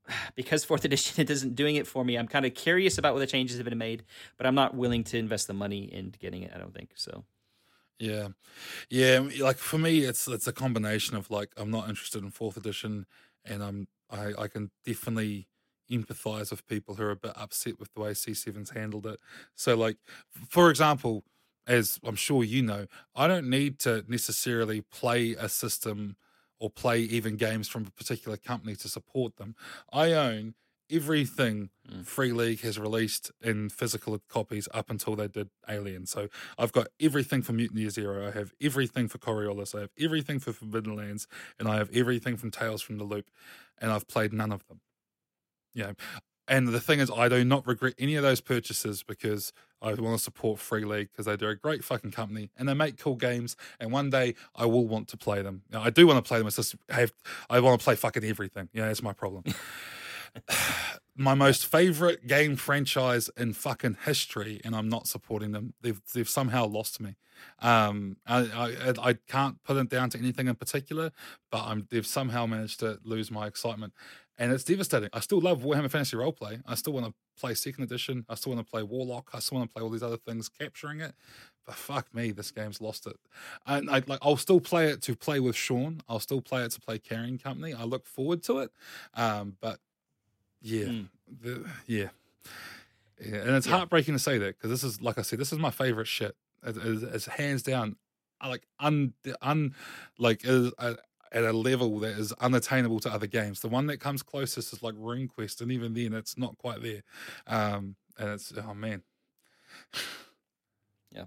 because 0.35 0.65
fourth 0.65 0.85
edition 0.85 1.21
it 1.23 1.31
isn't 1.31 1.55
doing 1.55 1.77
it 1.77 1.87
for 1.87 2.05
me. 2.05 2.17
I'm 2.17 2.29
kind 2.29 2.47
of 2.47 2.55
curious 2.55 2.99
about 2.99 3.15
what 3.15 3.21
the 3.21 3.27
changes 3.27 3.57
have 3.57 3.65
been 3.65 3.79
made, 3.79 4.05
but 4.37 4.47
I'm 4.47 4.55
not 4.55 4.75
willing 4.75 5.05
to 5.05 5.19
invest 5.19 5.47
the 5.47 5.55
money 5.55 5.85
in 5.85 6.15
getting 6.19 6.43
it. 6.43 6.53
I 6.55 6.59
don't 6.59 6.75
think 6.75 6.91
so. 6.95 7.25
Yeah, 7.99 8.29
yeah. 8.91 9.27
Like 9.41 9.57
for 9.57 9.79
me, 9.79 10.01
it's 10.01 10.29
it's 10.29 10.47
a 10.47 10.53
combination 10.53 11.17
of 11.17 11.31
like 11.31 11.51
I'm 11.57 11.71
not 11.71 11.89
interested 11.89 12.23
in 12.23 12.31
fourth 12.31 12.57
edition, 12.57 13.07
and 13.45 13.63
I'm 13.63 13.89
I 14.11 14.33
I 14.39 14.49
can 14.49 14.71
definitely 14.85 15.49
empathize 15.91 16.51
with 16.51 16.67
people 16.67 16.97
who 16.97 17.05
are 17.05 17.13
a 17.13 17.17
bit 17.17 17.33
upset 17.37 17.79
with 17.79 17.93
the 17.95 18.01
way 18.01 18.11
C7's 18.11 18.71
handled 18.71 19.07
it. 19.07 19.21
So 19.55 19.77
like, 19.77 19.97
for 20.49 20.69
example, 20.69 21.25
as 21.67 21.99
I'm 22.05 22.17
sure 22.17 22.45
you 22.45 22.63
know, 22.63 22.87
I 23.15 23.27
don't 23.27 23.49
need 23.49 23.79
to 23.81 24.05
necessarily 24.09 24.81
play 24.83 25.33
a 25.33 25.49
system 25.49 26.17
or 26.59 26.71
play 26.71 27.01
even 27.01 27.37
games 27.37 27.69
from 27.69 27.87
a 27.87 27.91
particular 27.91 28.37
company 28.37 28.75
to 28.77 28.89
support 28.89 29.37
them. 29.37 29.55
I 29.93 30.13
own 30.13 30.55
everything 30.91 31.71
Mm. 31.89 32.05
Free 32.05 32.33
League 32.33 32.61
has 32.63 32.79
released 32.79 33.31
in 33.41 33.69
physical 33.69 34.19
copies 34.29 34.69
up 34.75 34.91
until 34.91 35.15
they 35.15 35.29
did 35.29 35.51
Alien. 35.69 36.05
So 36.07 36.29
I've 36.59 36.73
got 36.73 36.89
everything 37.01 37.43
for 37.43 37.53
Mutiny 37.53 37.89
Zero. 37.91 38.27
I 38.27 38.33
have 38.33 38.53
everything 38.61 39.07
for 39.07 39.19
Coriolis. 39.19 39.73
I 39.73 39.83
have 39.83 39.93
everything 39.99 40.41
for 40.41 40.53
Forbidden 40.53 40.97
Lands, 40.97 41.29
and 41.59 41.69
I 41.69 41.77
have 41.77 41.91
everything 41.95 42.37
from 42.37 42.51
Tales 42.51 42.83
from 42.83 42.99
the 42.99 43.05
Loop, 43.05 43.31
and 43.79 43.93
I've 43.93 44.09
played 44.09 44.33
none 44.33 44.51
of 44.53 44.67
them. 44.67 44.81
You 45.75 45.85
know, 45.85 45.95
and 46.49 46.69
the 46.69 46.81
thing 46.81 47.01
is, 47.01 47.11
I 47.11 47.29
do 47.29 47.45
not 47.45 47.67
regret 47.67 47.95
any 47.99 48.15
of 48.15 48.23
those 48.23 48.41
purchases 48.41 49.03
because 49.03 49.53
I 49.83 49.95
want 49.95 50.17
to 50.17 50.23
support 50.23 50.59
Free 50.59 50.85
League 50.85 51.11
because 51.13 51.27
they 51.27 51.37
do 51.37 51.49
a 51.49 51.55
great 51.55 51.85
fucking 51.85 52.13
company 52.13 52.51
and 52.57 52.69
they 52.69 52.75
make 52.75 52.99
cool 52.99 53.17
games. 53.17 53.57
And 53.81 53.93
one 53.93 54.11
day 54.11 54.35
I 54.55 54.67
will 54.67 54.87
want 54.87 55.09
to 55.09 55.17
play 55.17 55.43
them. 55.43 55.63
You 55.71 55.79
know, 55.79 55.85
I 55.85 55.91
do 55.91 56.07
want 56.07 56.25
to 56.25 56.27
play 56.27 56.39
them. 56.39 56.47
It's 56.47 56.57
just 56.57 56.77
I 56.91 57.01
have 57.01 57.13
I 57.51 57.61
want 57.61 57.81
to 57.81 57.85
play 57.85 57.97
fucking 57.97 58.25
everything. 58.25 58.69
Yeah, 58.73 58.87
that's 58.87 59.03
my 59.03 59.13
problem. 59.13 59.45
my 61.17 61.35
most 61.35 61.67
favorite 61.67 62.27
game 62.27 62.57
franchise 62.57 63.31
in 63.37 63.53
fucking 63.53 63.99
history, 64.05 64.61
and 64.65 64.75
I'm 64.75 64.89
not 64.89 65.07
supporting 65.07 65.53
them. 65.53 65.75
They've 65.81 66.01
they've 66.15 66.29
somehow 66.29 66.67
lost 66.67 67.01
me. 67.01 67.17
Um, 67.61 68.17
I 68.27 68.39
I, 68.39 69.09
I 69.09 69.13
can't 69.29 69.63
put 69.63 69.77
it 69.77 69.89
down 69.89 70.11
to 70.11 70.19
anything 70.19 70.49
in 70.49 70.55
particular, 70.55 71.13
but 71.51 71.63
I'm 71.65 71.87
they've 71.91 72.07
somehow 72.07 72.47
managed 72.47 72.81
to 72.81 72.99
lose 73.03 73.31
my 73.31 73.47
excitement, 73.47 73.95
and 74.39 74.53
it's 74.53 74.65
devastating. 74.65 75.09
I 75.13 75.21
still 75.21 75.41
love 75.41 75.63
Warhammer 75.63 75.91
Fantasy 75.91 76.17
Roleplay. 76.17 76.63
I 76.67 76.75
still 76.75 76.93
want 76.93 77.07
to 77.07 77.15
play 77.39 77.55
Second 77.55 77.85
Edition. 77.85 78.25
I 78.29 78.35
still 78.35 78.53
want 78.55 78.67
to 78.67 78.71
play 78.71 78.83
Warlock. 78.83 79.31
I 79.33 79.39
still 79.39 79.59
want 79.59 79.71
to 79.71 79.75
play 79.75 79.83
all 79.83 79.91
these 79.91 80.03
other 80.03 80.17
things, 80.17 80.49
capturing 80.49 81.01
it. 81.01 81.15
But 81.65 81.75
fuck 81.75 82.15
me, 82.15 82.31
this 82.33 82.51
game's 82.51 82.81
lost 82.81 83.07
it. 83.07 83.17
And 83.67 83.91
I 83.91 84.03
like 84.07 84.19
I'll 84.23 84.37
still 84.37 84.61
play 84.61 84.89
it 84.91 85.03
to 85.03 85.17
play 85.17 85.41
with 85.41 85.57
Sean. 85.57 86.01
I'll 86.09 86.21
still 86.21 86.41
play 86.41 86.63
it 86.65 86.71
to 86.73 86.81
play 86.81 86.99
Carrion 86.99 87.39
Company. 87.39 87.75
I 87.75 87.85
look 87.85 88.07
forward 88.07 88.43
to 88.45 88.59
it. 88.61 88.71
Um, 89.15 89.57
but 89.61 89.81
yeah, 90.61 90.85
Mm. 90.85 91.09
the, 91.43 91.65
yeah, 91.87 92.09
yeah, 93.21 93.37
and 93.39 93.51
it's 93.57 93.67
Yeah. 93.67 93.77
heartbreaking 93.79 94.15
to 94.15 94.19
say 94.19 94.39
that 94.39 94.57
because 94.59 94.71
this 94.71 94.85
is 94.85 95.01
like 95.01 95.19
I 95.19 95.23
said, 95.23 95.39
this 95.39 95.53
is 95.53 95.59
my 95.59 95.71
favorite 95.71 96.07
shit. 96.07 96.37
It- 96.63 96.77
It's, 96.77 97.03
it's 97.03 97.27
hands 97.27 97.63
down, 97.63 97.97
like 98.45 98.67
un, 98.81 99.15
un 99.43 99.75
like 100.19 100.45
is 100.45 100.73
at 101.37 101.45
a 101.45 101.53
level 101.53 101.99
that 102.01 102.19
is 102.19 102.33
unattainable 102.33 102.99
to 103.01 103.13
other 103.13 103.27
games. 103.27 103.61
The 103.61 103.69
one 103.69 103.87
that 103.89 104.01
comes 104.01 104.23
closest 104.23 104.73
is 104.73 104.83
like 104.83 104.95
RuneQuest, 104.95 105.61
and 105.61 105.71
even 105.71 105.93
then, 105.93 106.15
it's 106.15 106.39
not 106.39 106.57
quite 106.57 106.83
there. 106.83 107.03
Um, 107.47 107.97
and 108.19 108.31
it's 108.31 108.53
oh 108.57 108.73
man, 108.75 109.03
yeah. 111.13 111.27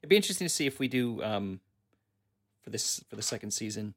It'd 0.00 0.08
be 0.08 0.16
interesting 0.16 0.44
to 0.46 0.54
see 0.54 0.66
if 0.66 0.78
we 0.78 0.86
do 0.86 1.22
um, 1.24 1.60
for 2.62 2.70
this 2.70 3.02
for 3.10 3.16
the 3.16 3.22
second 3.22 3.50
season, 3.50 3.94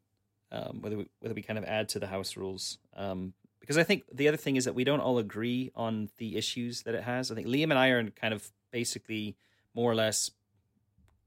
um, 0.51 0.81
whether 0.81 0.97
we, 0.97 1.05
whether 1.19 1.35
we 1.35 1.43
kind 1.43 1.59
of 1.59 1.65
add 1.65 1.89
to 1.89 1.99
the 1.99 2.07
house 2.07 2.35
rules. 2.35 2.79
Um, 2.95 3.33
because 3.59 3.77
I 3.77 3.83
think 3.83 4.03
the 4.11 4.27
other 4.27 4.37
thing 4.37 4.55
is 4.55 4.65
that 4.65 4.73
we 4.75 4.83
don't 4.83 5.01
all 5.01 5.19
agree 5.19 5.71
on 5.75 6.09
the 6.17 6.37
issues 6.37 6.83
that 6.83 6.95
it 6.95 7.03
has. 7.03 7.31
I 7.31 7.35
think 7.35 7.47
Liam 7.47 7.65
and 7.65 7.73
I 7.73 7.89
are 7.89 7.99
in 7.99 8.11
kind 8.11 8.33
of 8.33 8.49
basically 8.71 9.35
more 9.75 9.91
or 9.91 9.95
less 9.95 10.31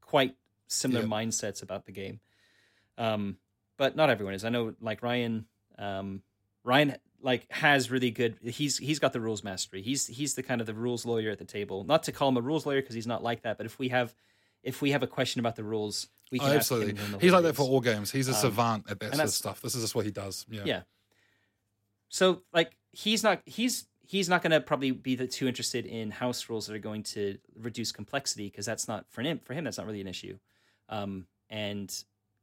quite 0.00 0.34
similar 0.66 1.02
Yeah. 1.02 1.06
mindsets 1.08 1.62
about 1.62 1.86
the 1.86 1.92
game. 1.92 2.20
Um, 2.98 3.36
but 3.80 3.96
not 3.96 4.10
everyone 4.10 4.34
is. 4.34 4.44
I 4.44 4.50
know 4.50 4.74
like 4.82 5.02
Ryan 5.02 5.46
um, 5.78 6.22
Ryan 6.64 6.96
like 7.22 7.50
has 7.50 7.90
really 7.90 8.10
good 8.10 8.36
he's 8.42 8.76
he's 8.76 8.98
got 8.98 9.14
the 9.14 9.20
rules 9.22 9.42
mastery. 9.42 9.80
He's 9.80 10.06
he's 10.06 10.34
the 10.34 10.42
kind 10.42 10.60
of 10.60 10.66
the 10.66 10.74
rules 10.74 11.06
lawyer 11.06 11.30
at 11.30 11.38
the 11.38 11.46
table. 11.46 11.82
Not 11.84 12.02
to 12.02 12.12
call 12.12 12.28
him 12.28 12.36
a 12.36 12.42
rules 12.42 12.66
lawyer 12.66 12.82
because 12.82 12.94
he's 12.94 13.06
not 13.06 13.22
like 13.22 13.40
that, 13.44 13.56
but 13.56 13.64
if 13.64 13.78
we 13.78 13.88
have 13.88 14.14
if 14.62 14.82
we 14.82 14.90
have 14.90 15.02
a 15.02 15.06
question 15.06 15.40
about 15.40 15.56
the 15.56 15.64
rules, 15.64 16.08
we 16.30 16.38
Oh, 16.38 16.42
can 16.42 16.50
ask 16.50 16.56
absolutely. 16.70 17.00
He's 17.22 17.32
like 17.32 17.42
that 17.44 17.56
for 17.56 17.62
all 17.62 17.80
games. 17.80 18.10
He's 18.10 18.28
a 18.28 18.32
Um, 18.32 18.36
savant 18.36 18.90
at 18.90 19.00
that 19.00 19.14
sort 19.14 19.24
of 19.24 19.30
stuff. 19.32 19.62
This 19.62 19.74
is 19.74 19.82
just 19.82 19.94
what 19.94 20.04
he 20.04 20.10
does. 20.10 20.44
Yeah, 20.50 20.62
Yeah. 20.66 20.82
So 22.10 22.42
like 22.52 22.76
he's 22.92 23.22
not 23.22 23.40
he's 23.46 23.86
he's 24.06 24.28
not 24.28 24.42
going 24.42 24.50
to 24.50 24.60
probably 24.60 24.90
be 24.90 25.14
the, 25.14 25.26
too 25.26 25.48
interested 25.48 25.86
in 25.86 26.10
house 26.10 26.50
rules 26.50 26.66
that 26.66 26.74
are 26.74 26.80
going 26.80 27.04
to 27.04 27.38
reduce 27.58 27.92
complexity 27.92 28.46
because 28.50 28.66
that's 28.66 28.88
not 28.88 29.06
for 29.08 29.22
him 29.22 29.38
for 29.38 29.54
him 29.54 29.64
that's 29.64 29.78
not 29.78 29.86
really 29.86 30.02
an 30.02 30.08
issue. 30.08 30.36
Um, 30.90 31.26
and 31.48 31.90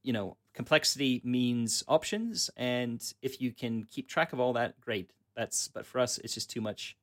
you 0.03 0.13
know 0.13 0.37
complexity 0.53 1.21
means 1.23 1.83
options, 1.87 2.49
and 2.57 3.01
if 3.21 3.41
you 3.41 3.51
can 3.51 3.83
keep 3.83 4.07
track 4.07 4.33
of 4.33 4.39
all 4.39 4.53
that, 4.53 4.79
great. 4.81 5.11
That's 5.35 5.67
but 5.67 5.85
for 5.85 5.99
us 5.99 6.17
it's 6.17 6.33
just 6.33 6.49
too 6.49 6.61
much 6.61 6.97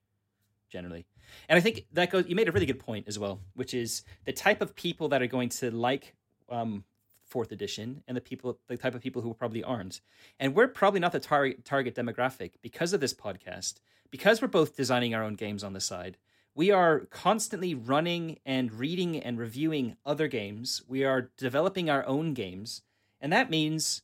generally. 0.70 1.06
And 1.48 1.56
I 1.56 1.60
think 1.60 1.86
that 1.92 2.10
goes. 2.10 2.26
You 2.26 2.36
made 2.36 2.48
a 2.48 2.52
really 2.52 2.66
good 2.66 2.80
point 2.80 3.06
as 3.08 3.18
well, 3.18 3.40
which 3.54 3.74
is 3.74 4.02
the 4.24 4.32
type 4.32 4.60
of 4.60 4.74
people 4.74 5.08
that 5.08 5.22
are 5.22 5.26
going 5.26 5.48
to 5.50 5.70
like 5.70 6.14
um, 6.48 6.84
fourth 7.24 7.52
edition 7.52 8.02
and 8.06 8.16
the 8.16 8.20
people 8.20 8.58
the 8.68 8.76
type 8.76 8.94
of 8.94 9.00
people 9.00 9.20
who 9.22 9.34
probably 9.34 9.64
aren't 9.64 10.00
and 10.38 10.54
we're 10.54 10.68
probably 10.68 11.00
not 11.00 11.10
the 11.10 11.18
tar- 11.18 11.54
target 11.64 11.94
demographic 11.94 12.52
because 12.62 12.92
of 12.92 13.00
this 13.00 13.12
podcast 13.14 13.80
because 14.10 14.40
we're 14.40 14.46
both 14.46 14.76
designing 14.76 15.14
our 15.14 15.22
own 15.24 15.34
games 15.34 15.64
on 15.64 15.72
the 15.72 15.80
side 15.80 16.16
we 16.54 16.70
are 16.70 17.00
constantly 17.10 17.74
running 17.74 18.38
and 18.46 18.72
reading 18.72 19.18
and 19.18 19.38
reviewing 19.38 19.96
other 20.04 20.28
games 20.28 20.82
we 20.88 21.04
are 21.04 21.30
developing 21.36 21.90
our 21.90 22.06
own 22.06 22.34
games 22.34 22.82
and 23.20 23.32
that 23.32 23.50
means 23.50 24.02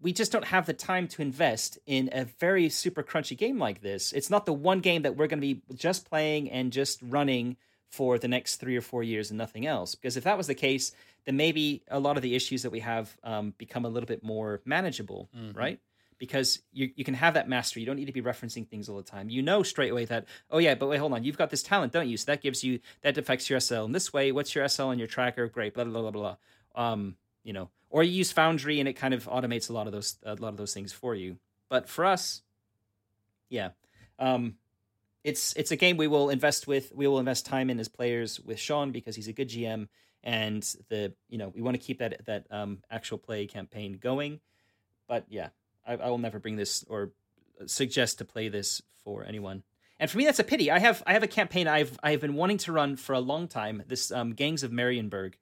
we 0.00 0.12
just 0.12 0.32
don't 0.32 0.44
have 0.44 0.66
the 0.66 0.74
time 0.74 1.08
to 1.08 1.22
invest 1.22 1.78
in 1.86 2.10
a 2.12 2.24
very 2.24 2.68
super 2.68 3.02
crunchy 3.02 3.36
game 3.36 3.58
like 3.58 3.80
this. 3.80 4.12
It's 4.12 4.30
not 4.30 4.46
the 4.46 4.52
one 4.52 4.80
game 4.80 5.02
that 5.02 5.16
we're 5.16 5.26
going 5.26 5.40
to 5.40 5.54
be 5.54 5.62
just 5.74 6.08
playing 6.08 6.50
and 6.50 6.72
just 6.72 7.00
running 7.02 7.56
for 7.88 8.18
the 8.18 8.28
next 8.28 8.56
three 8.56 8.76
or 8.76 8.82
four 8.82 9.02
years 9.02 9.30
and 9.30 9.38
nothing 9.38 9.66
else. 9.66 9.94
Because 9.94 10.16
if 10.16 10.24
that 10.24 10.36
was 10.36 10.48
the 10.48 10.54
case, 10.54 10.92
then 11.24 11.36
maybe 11.36 11.82
a 11.88 11.98
lot 11.98 12.16
of 12.16 12.22
the 12.22 12.34
issues 12.34 12.62
that 12.62 12.70
we 12.70 12.80
have 12.80 13.16
um, 13.24 13.54
become 13.56 13.84
a 13.84 13.88
little 13.88 14.06
bit 14.06 14.22
more 14.22 14.60
manageable, 14.64 15.28
mm-hmm. 15.36 15.56
right? 15.56 15.80
Because 16.18 16.62
you, 16.72 16.90
you 16.96 17.04
can 17.04 17.14
have 17.14 17.34
that 17.34 17.48
mastery. 17.48 17.82
You 17.82 17.86
don't 17.86 17.96
need 17.96 18.06
to 18.06 18.12
be 18.12 18.22
referencing 18.22 18.66
things 18.66 18.88
all 18.88 18.96
the 18.96 19.02
time. 19.02 19.28
You 19.28 19.42
know 19.42 19.62
straight 19.62 19.92
away 19.92 20.06
that, 20.06 20.24
oh, 20.50 20.58
yeah, 20.58 20.74
but 20.74 20.88
wait, 20.88 20.98
hold 20.98 21.12
on. 21.12 21.24
You've 21.24 21.36
got 21.36 21.50
this 21.50 21.62
talent, 21.62 21.92
don't 21.92 22.08
you? 22.08 22.16
So 22.16 22.24
that 22.26 22.40
gives 22.40 22.64
you, 22.64 22.80
that 23.02 23.18
affects 23.18 23.50
your 23.50 23.60
SL 23.60 23.84
in 23.84 23.92
this 23.92 24.12
way. 24.12 24.32
What's 24.32 24.54
your 24.54 24.66
SL 24.66 24.90
in 24.90 24.98
your 24.98 25.08
tracker? 25.08 25.46
Great, 25.48 25.74
blah, 25.74 25.84
blah, 25.84 26.02
blah, 26.02 26.10
blah. 26.10 26.36
Um, 26.74 27.16
you 27.44 27.52
know, 27.52 27.70
or 27.90 28.02
you 28.02 28.12
use 28.12 28.32
Foundry 28.32 28.80
and 28.80 28.88
it 28.88 28.94
kind 28.94 29.14
of 29.14 29.24
automates 29.26 29.70
a 29.70 29.72
lot 29.72 29.86
of 29.86 29.92
those 29.92 30.16
a 30.24 30.34
lot 30.34 30.48
of 30.48 30.56
those 30.56 30.74
things 30.74 30.92
for 30.92 31.14
you. 31.14 31.38
But 31.68 31.88
for 31.88 32.04
us, 32.04 32.42
yeah, 33.48 33.70
um, 34.18 34.56
it's 35.24 35.52
it's 35.54 35.70
a 35.70 35.76
game 35.76 35.96
we 35.96 36.08
will 36.08 36.30
invest 36.30 36.66
with. 36.66 36.92
We 36.94 37.06
will 37.06 37.18
invest 37.18 37.46
time 37.46 37.70
in 37.70 37.80
as 37.80 37.88
players 37.88 38.40
with 38.40 38.58
Sean 38.58 38.92
because 38.92 39.16
he's 39.16 39.28
a 39.28 39.32
good 39.32 39.48
GM, 39.48 39.88
and 40.22 40.62
the 40.88 41.14
you 41.28 41.38
know 41.38 41.48
we 41.54 41.62
want 41.62 41.74
to 41.74 41.84
keep 41.84 41.98
that 41.98 42.24
that 42.26 42.46
um, 42.50 42.82
actual 42.90 43.18
play 43.18 43.46
campaign 43.46 43.98
going. 44.00 44.40
But 45.08 45.26
yeah, 45.28 45.48
I, 45.86 45.94
I 45.94 46.10
will 46.10 46.18
never 46.18 46.38
bring 46.38 46.56
this 46.56 46.84
or 46.88 47.12
suggest 47.66 48.18
to 48.18 48.24
play 48.24 48.48
this 48.48 48.82
for 49.04 49.24
anyone. 49.24 49.62
And 49.98 50.10
for 50.10 50.18
me, 50.18 50.24
that's 50.24 50.38
a 50.38 50.44
pity. 50.44 50.70
I 50.70 50.78
have 50.78 51.02
I 51.06 51.14
have 51.14 51.22
a 51.22 51.28
campaign 51.28 51.66
I've 51.66 51.98
I've 52.02 52.20
been 52.20 52.34
wanting 52.34 52.58
to 52.58 52.72
run 52.72 52.96
for 52.96 53.14
a 53.14 53.20
long 53.20 53.48
time. 53.48 53.82
This 53.86 54.10
um, 54.10 54.34
Gangs 54.34 54.62
of 54.62 54.70
Marienburg, 54.70 55.34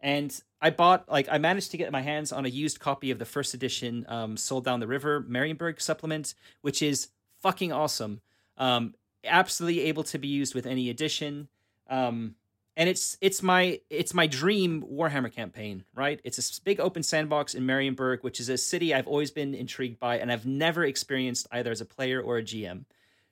and 0.00 0.36
I 0.60 0.70
bought 0.70 1.08
like 1.08 1.28
I 1.30 1.38
managed 1.38 1.70
to 1.70 1.76
get 1.76 1.92
my 1.92 2.02
hands 2.02 2.32
on 2.32 2.44
a 2.44 2.48
used 2.48 2.80
copy 2.80 3.12
of 3.12 3.18
the 3.20 3.24
first 3.24 3.54
edition 3.54 4.04
um, 4.08 4.36
"Sold 4.36 4.64
Down 4.64 4.80
the 4.80 4.88
River" 4.88 5.20
Marienburg 5.22 5.80
supplement, 5.80 6.34
which 6.62 6.82
is 6.82 7.08
fucking 7.40 7.72
awesome. 7.72 8.20
Um, 8.58 8.94
absolutely 9.24 9.82
able 9.82 10.02
to 10.04 10.18
be 10.18 10.28
used 10.28 10.54
with 10.54 10.66
any 10.66 10.90
edition. 10.90 11.48
Um, 11.88 12.34
and 12.76 12.88
it's 12.88 13.16
it's 13.20 13.42
my 13.42 13.80
it's 13.90 14.14
my 14.14 14.26
dream 14.26 14.82
Warhammer 14.82 15.32
campaign, 15.32 15.84
right? 15.94 16.20
It's 16.24 16.38
a 16.38 16.62
big 16.62 16.80
open 16.80 17.02
sandbox 17.02 17.54
in 17.54 17.64
Marienburg, 17.64 18.22
which 18.22 18.40
is 18.40 18.48
a 18.48 18.56
city 18.56 18.94
I've 18.94 19.06
always 19.06 19.30
been 19.30 19.54
intrigued 19.54 19.98
by, 19.98 20.18
and 20.18 20.32
I've 20.32 20.46
never 20.46 20.84
experienced 20.84 21.46
either 21.52 21.70
as 21.70 21.80
a 21.80 21.84
player 21.84 22.20
or 22.20 22.38
a 22.38 22.42
GM. 22.42 22.84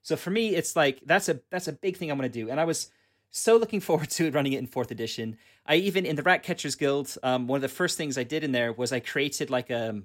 So 0.03 0.17
for 0.17 0.31
me, 0.31 0.55
it's 0.55 0.77
like 0.77 1.01
that's 1.07 1.29
a 1.29 1.41
that's 1.51 1.69
a 1.69 1.73
big 1.73 1.97
thing 1.97 2.11
I'm 2.11 2.19
going 2.19 2.31
to 2.31 2.39
do, 2.39 2.51
and 2.51 2.61
I 2.61 2.65
was 2.65 2.91
so 3.31 3.57
looking 3.57 3.81
forward 3.89 4.11
to 4.11 4.31
running 4.31 4.53
it 4.53 4.59
in 4.59 4.67
fourth 4.67 4.91
edition. 4.91 5.39
I 5.65 5.77
even 5.77 6.05
in 6.05 6.17
the 6.17 6.23
Rat 6.23 6.43
Catchers 6.43 6.75
Guild, 6.75 7.17
um, 7.23 7.47
one 7.47 7.57
of 7.57 7.62
the 7.62 7.69
first 7.69 7.97
things 7.97 8.19
I 8.19 8.25
did 8.25 8.45
in 8.45 8.53
there 8.53 8.73
was 8.73 8.93
I 8.93 9.01
created 9.01 9.49
like 9.49 9.71
a, 9.71 10.03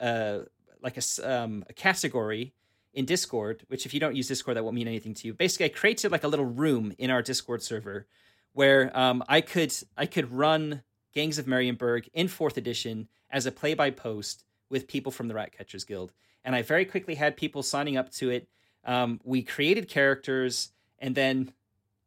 a 0.00 0.42
like 0.82 0.98
a, 0.98 1.32
um, 1.32 1.64
a 1.70 1.72
category 1.72 2.52
in 2.92 3.06
Discord. 3.06 3.64
Which 3.68 3.86
if 3.86 3.94
you 3.94 4.00
don't 4.00 4.14
use 4.14 4.28
Discord, 4.28 4.58
that 4.58 4.64
won't 4.64 4.76
mean 4.76 4.88
anything 4.88 5.14
to 5.14 5.26
you. 5.26 5.32
Basically, 5.32 5.66
I 5.66 5.70
created 5.70 6.12
like 6.12 6.24
a 6.24 6.28
little 6.28 6.44
room 6.44 6.92
in 6.98 7.10
our 7.10 7.22
Discord 7.22 7.62
server 7.62 8.06
where 8.54 8.96
um, 8.98 9.22
I 9.28 9.40
could 9.40 9.74
I 9.96 10.06
could 10.06 10.32
run 10.32 10.82
Gangs 11.14 11.38
of 11.38 11.46
Marienburg 11.46 12.08
in 12.14 12.28
fourth 12.28 12.56
edition 12.56 13.08
as 13.30 13.46
a 13.46 13.52
play 13.52 13.74
by 13.74 13.90
post 13.90 14.44
with 14.70 14.88
people 14.88 15.12
from 15.12 15.28
the 15.28 15.34
Ratcatchers 15.34 15.86
Guild, 15.86 16.12
and 16.44 16.54
I 16.54 16.62
very 16.62 16.86
quickly 16.86 17.14
had 17.14 17.36
people 17.36 17.62
signing 17.62 17.96
up 17.96 18.10
to 18.12 18.30
it. 18.30 18.48
Um, 18.84 19.20
we 19.22 19.42
created 19.42 19.88
characters, 19.88 20.72
and 20.98 21.14
then 21.14 21.52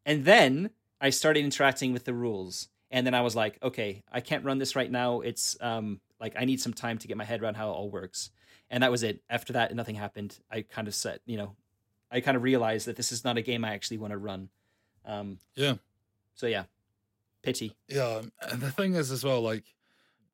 and 0.06 0.26
then 0.26 0.72
I 1.00 1.12
started 1.12 1.44
interacting 1.44 1.94
with 1.94 2.06
the 2.06 2.14
rules. 2.14 2.70
And 2.90 3.06
then 3.06 3.14
I 3.14 3.22
was 3.22 3.36
like, 3.36 3.58
okay, 3.62 4.04
I 4.12 4.22
can't 4.22 4.46
run 4.46 4.58
this 4.58 4.76
right 4.76 4.90
now. 4.90 5.20
It's 5.22 5.58
um, 5.62 6.00
like 6.20 6.36
I 6.38 6.46
need 6.46 6.62
some 6.62 6.74
time 6.74 6.98
to 7.00 7.08
get 7.08 7.18
my 7.18 7.26
head 7.26 7.42
around 7.42 7.56
how 7.56 7.70
it 7.70 7.74
all 7.74 7.90
works. 7.90 8.32
And 8.70 8.84
that 8.84 8.92
was 8.92 9.04
it. 9.04 9.22
After 9.30 9.54
that, 9.54 9.76
nothing 9.76 9.96
happened. 9.96 10.38
I 10.52 10.62
kind 10.62 10.88
of 10.88 10.96
set, 10.96 11.22
you 11.26 11.38
know, 11.38 11.56
I 12.12 12.22
kind 12.22 12.38
of 12.38 12.44
realized 12.44 12.88
that 12.88 12.96
this 12.96 13.12
is 13.12 13.24
not 13.24 13.38
a 13.38 13.42
game 13.42 13.66
I 13.66 13.74
actually 13.74 13.98
want 13.98 14.12
to 14.12 14.18
run. 14.18 14.50
Um, 15.06 15.40
yeah. 15.56 15.76
So 16.38 16.48
yeah, 16.48 16.64
pity. 17.44 17.76
Yeah, 17.90 18.22
and 18.42 18.62
the 18.62 18.72
thing 18.72 18.94
is 18.94 19.12
as 19.12 19.24
well, 19.24 19.42
like 19.42 19.66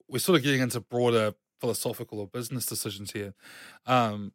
we're 0.07 0.19
sort 0.19 0.37
of 0.37 0.43
getting 0.43 0.61
into 0.61 0.79
broader 0.79 1.33
philosophical 1.59 2.19
or 2.19 2.27
business 2.27 2.65
decisions 2.65 3.11
here. 3.11 3.33
Um, 3.87 4.33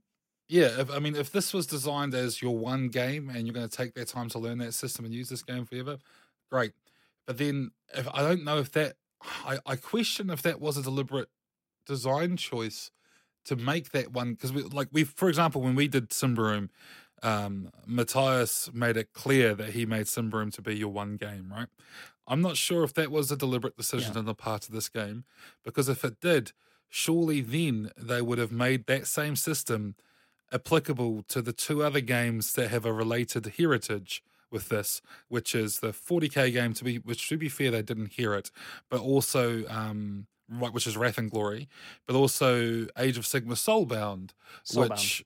yeah, 0.48 0.80
if, 0.80 0.90
I 0.90 0.98
mean, 0.98 1.14
if 1.14 1.30
this 1.30 1.52
was 1.52 1.66
designed 1.66 2.14
as 2.14 2.40
your 2.40 2.56
one 2.56 2.88
game 2.88 3.28
and 3.28 3.46
you're 3.46 3.54
going 3.54 3.68
to 3.68 3.76
take 3.76 3.92
that 3.94 4.08
time 4.08 4.30
to 4.30 4.38
learn 4.38 4.58
that 4.58 4.72
system 4.72 5.04
and 5.04 5.12
use 5.12 5.28
this 5.28 5.42
game 5.42 5.66
forever, 5.66 5.98
great. 6.50 6.72
But 7.26 7.36
then, 7.36 7.72
if 7.94 8.08
I 8.14 8.22
don't 8.22 8.44
know 8.44 8.56
if 8.56 8.72
that, 8.72 8.94
I, 9.44 9.58
I 9.66 9.76
question 9.76 10.30
if 10.30 10.40
that 10.42 10.58
was 10.58 10.78
a 10.78 10.82
deliberate 10.82 11.28
design 11.86 12.38
choice 12.38 12.90
to 13.44 13.56
make 13.56 13.90
that 13.90 14.12
one 14.12 14.32
because 14.32 14.52
we 14.52 14.62
like 14.62 14.88
we, 14.90 15.04
for 15.04 15.28
example, 15.28 15.60
when 15.60 15.74
we 15.74 15.86
did 15.86 16.08
Symbaroum, 16.08 16.70
um, 17.22 17.70
Mattias 17.88 18.72
made 18.72 18.96
it 18.96 19.12
clear 19.12 19.54
that 19.54 19.70
he 19.70 19.86
made 19.86 20.06
Symbaroum 20.06 20.52
to 20.54 20.62
be 20.62 20.76
your 20.76 20.92
one 20.92 21.16
game, 21.16 21.52
right? 21.54 21.68
I'm 22.26 22.42
not 22.42 22.56
sure 22.56 22.84
if 22.84 22.94
that 22.94 23.10
was 23.10 23.30
a 23.30 23.36
deliberate 23.36 23.76
decision 23.76 24.12
yeah. 24.12 24.18
on 24.20 24.24
the 24.26 24.34
part 24.34 24.68
of 24.68 24.74
this 24.74 24.88
game 24.88 25.24
because 25.64 25.88
if 25.88 26.04
it 26.04 26.20
did, 26.20 26.52
surely 26.88 27.40
then 27.40 27.90
they 27.96 28.20
would 28.20 28.38
have 28.38 28.52
made 28.52 28.86
that 28.86 29.06
same 29.06 29.34
system 29.34 29.94
applicable 30.52 31.24
to 31.28 31.42
the 31.42 31.52
two 31.52 31.82
other 31.82 32.00
games 32.00 32.52
that 32.54 32.70
have 32.70 32.84
a 32.84 32.92
related 32.92 33.54
heritage 33.58 34.22
with 34.50 34.68
this, 34.68 35.02
which 35.28 35.54
is 35.54 35.80
the 35.80 35.88
40k 35.88 36.52
game. 36.52 36.72
To 36.74 36.84
be, 36.84 36.96
which 36.98 37.28
to 37.28 37.36
be 37.36 37.48
fair, 37.48 37.70
they 37.70 37.82
didn't 37.82 38.12
hear 38.12 38.34
it, 38.34 38.50
but 38.90 39.00
also 39.00 39.66
um, 39.68 40.26
right, 40.50 40.72
which 40.72 40.86
is 40.86 40.96
Wrath 40.96 41.18
and 41.18 41.30
Glory, 41.30 41.68
but 42.06 42.16
also 42.16 42.86
Age 42.98 43.18
of 43.18 43.24
Sigmar 43.24 43.52
Soulbound, 43.52 44.30
Soulbound. 44.64 44.90
which. 44.90 45.24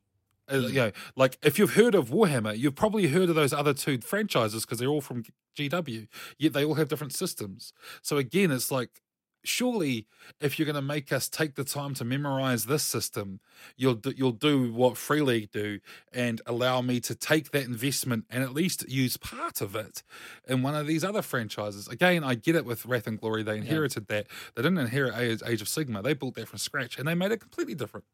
Uh, 0.52 0.58
you 0.58 0.74
know, 0.74 0.92
like 1.16 1.38
if 1.42 1.58
you've 1.58 1.74
heard 1.74 1.94
of 1.94 2.10
Warhammer, 2.10 2.56
you've 2.56 2.74
probably 2.74 3.08
heard 3.08 3.28
of 3.28 3.34
those 3.34 3.52
other 3.52 3.74
two 3.74 3.98
franchises 3.98 4.64
because 4.64 4.78
they're 4.78 4.88
all 4.88 5.00
from 5.00 5.24
GW. 5.56 6.08
Yet 6.38 6.52
they 6.52 6.64
all 6.64 6.74
have 6.74 6.88
different 6.88 7.14
systems. 7.14 7.72
So 8.02 8.18
again, 8.18 8.50
it's 8.50 8.70
like 8.70 9.02
surely 9.44 10.06
if 10.40 10.58
you're 10.58 10.66
going 10.66 10.76
to 10.76 10.82
make 10.82 11.12
us 11.12 11.28
take 11.28 11.54
the 11.54 11.64
time 11.64 11.94
to 11.94 12.04
memorize 12.04 12.66
this 12.66 12.82
system 12.82 13.40
you'll 13.76 13.94
do, 13.94 14.12
you'll 14.16 14.30
do 14.30 14.72
what 14.72 14.96
free 14.96 15.20
league 15.20 15.50
do 15.50 15.80
and 16.12 16.40
allow 16.46 16.80
me 16.80 17.00
to 17.00 17.14
take 17.14 17.50
that 17.50 17.64
investment 17.64 18.24
and 18.30 18.42
at 18.42 18.52
least 18.52 18.88
use 18.88 19.16
part 19.16 19.60
of 19.60 19.74
it 19.74 20.02
in 20.46 20.62
one 20.62 20.74
of 20.74 20.86
these 20.86 21.02
other 21.02 21.22
franchises 21.22 21.88
again 21.88 22.22
i 22.22 22.34
get 22.34 22.54
it 22.54 22.64
with 22.64 22.86
wrath 22.86 23.06
and 23.06 23.20
glory 23.20 23.42
they 23.42 23.56
inherited 23.56 24.06
yeah. 24.08 24.18
that 24.18 24.26
they 24.54 24.62
didn't 24.62 24.78
inherit 24.78 25.16
age, 25.16 25.42
age 25.46 25.60
of 25.60 25.68
sigmar 25.68 26.02
they 26.02 26.14
built 26.14 26.34
that 26.34 26.48
from 26.48 26.58
scratch 26.58 26.98
and 26.98 27.08
they 27.08 27.14
made 27.14 27.32
it 27.32 27.40
completely 27.40 27.74
different 27.74 28.06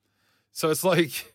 so 0.53 0.71
it's 0.71 0.85
like 0.85 1.35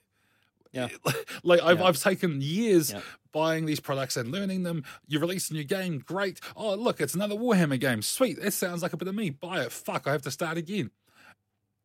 yeah. 0.73 0.89
like 1.43 1.61
I've, 1.61 1.79
yeah. 1.79 1.85
I've 1.85 2.01
taken 2.01 2.41
years 2.41 2.91
yeah. 2.91 3.01
buying 3.31 3.65
these 3.65 3.79
products 3.79 4.17
and 4.17 4.31
learning 4.31 4.63
them. 4.63 4.83
You 5.07 5.19
release 5.19 5.49
a 5.49 5.53
new 5.53 5.63
game, 5.63 5.99
great. 5.99 6.39
Oh, 6.57 6.73
look, 6.73 6.99
it's 6.99 7.13
another 7.13 7.35
Warhammer 7.35 7.79
game. 7.79 8.01
Sweet. 8.01 8.41
That 8.41 8.51
sounds 8.51 8.81
like 8.81 8.93
a 8.93 8.97
bit 8.97 9.07
of 9.07 9.15
me. 9.15 9.29
Buy 9.29 9.61
it. 9.61 9.71
Fuck, 9.71 10.07
I 10.07 10.11
have 10.11 10.23
to 10.23 10.31
start 10.31 10.57
again. 10.57 10.91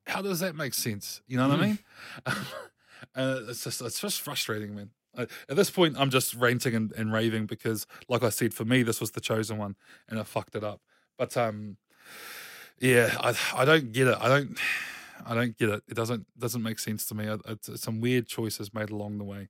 How 0.06 0.22
does 0.22 0.40
that 0.40 0.56
make 0.56 0.72
sense? 0.72 1.20
You 1.26 1.36
know 1.36 1.48
what 1.48 1.58
mm. 1.58 1.62
I 1.62 1.66
mean? 1.66 1.78
uh, 3.14 3.40
it's 3.48 3.62
just 3.62 3.82
it's 3.82 4.00
just 4.00 4.22
frustrating, 4.22 4.74
man. 4.74 4.90
at 5.16 5.28
this 5.56 5.70
point, 5.70 5.96
I'm 5.98 6.10
just 6.10 6.34
ranting 6.34 6.74
and, 6.74 6.92
and 6.92 7.12
raving 7.12 7.44
because, 7.46 7.86
like 8.08 8.22
I 8.22 8.30
said, 8.30 8.54
for 8.54 8.64
me, 8.64 8.82
this 8.82 9.00
was 9.00 9.10
the 9.10 9.20
chosen 9.20 9.58
one, 9.58 9.76
and 10.08 10.18
I 10.18 10.22
fucked 10.22 10.56
it 10.56 10.64
up. 10.64 10.80
But 11.18 11.36
um, 11.36 11.76
yeah, 12.80 13.14
I 13.20 13.36
I 13.54 13.64
don't 13.66 13.92
get 13.92 14.08
it. 14.08 14.16
I 14.18 14.28
don't. 14.28 14.58
I 15.26 15.34
don't 15.34 15.56
get 15.56 15.68
it. 15.68 15.82
It 15.88 15.94
doesn't 15.94 16.26
doesn't 16.38 16.62
make 16.62 16.78
sense 16.78 17.06
to 17.06 17.14
me. 17.14 17.26
It's, 17.48 17.68
it's 17.68 17.82
some 17.82 18.00
weird 18.00 18.26
choices 18.26 18.74
made 18.74 18.90
along 18.90 19.18
the 19.18 19.24
way. 19.24 19.48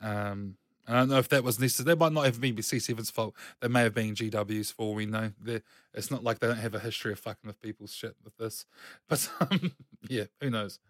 Um, 0.00 0.56
I 0.88 0.94
don't 0.94 1.08
know 1.08 1.18
if 1.18 1.28
that 1.28 1.44
was 1.44 1.60
necessary. 1.60 1.86
That 1.86 1.98
might 1.98 2.12
not 2.12 2.24
have 2.24 2.40
been 2.40 2.56
C7's 2.56 3.10
fault. 3.10 3.34
They 3.60 3.68
may 3.68 3.82
have 3.82 3.94
been 3.94 4.14
GW's 4.14 4.72
for 4.72 4.92
we 4.92 5.06
know. 5.06 5.32
They're, 5.40 5.62
it's 5.94 6.10
not 6.10 6.24
like 6.24 6.40
they 6.40 6.48
don't 6.48 6.56
have 6.56 6.74
a 6.74 6.80
history 6.80 7.12
of 7.12 7.20
fucking 7.20 7.46
with 7.46 7.60
people's 7.60 7.94
shit 7.94 8.16
with 8.24 8.36
this. 8.38 8.66
But 9.08 9.30
um, 9.40 9.72
yeah, 10.08 10.24
who 10.40 10.50
knows? 10.50 10.80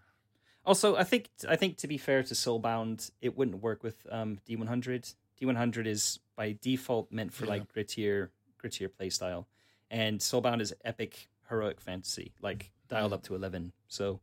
Also, 0.65 0.97
I 0.97 1.05
think 1.05 1.29
I 1.49 1.57
think 1.57 1.79
to 1.79 1.89
be 1.89 1.99
fair 1.99 2.23
to 2.23 2.35
Soulbound, 2.35 3.11
it 3.21 3.37
wouldn't 3.37 3.63
work 3.63 3.83
with 3.83 4.07
um, 4.11 4.39
D100. 4.49 5.15
D100 5.41 5.87
is 5.87 6.19
by 6.37 6.57
default 6.61 7.11
meant 7.11 7.33
for 7.33 7.45
yeah. 7.45 7.51
like 7.51 7.73
grittier 7.73 8.29
grittier 8.63 8.89
playstyle, 8.89 9.47
and 9.91 10.21
Soulbound 10.21 10.61
is 10.61 10.75
epic 10.85 11.29
heroic 11.49 11.81
fantasy. 11.81 12.33
Like 12.41 12.71
dialed 12.91 13.13
up 13.15 13.23
to 13.25 13.35
11. 13.35 13.73
So 13.89 14.21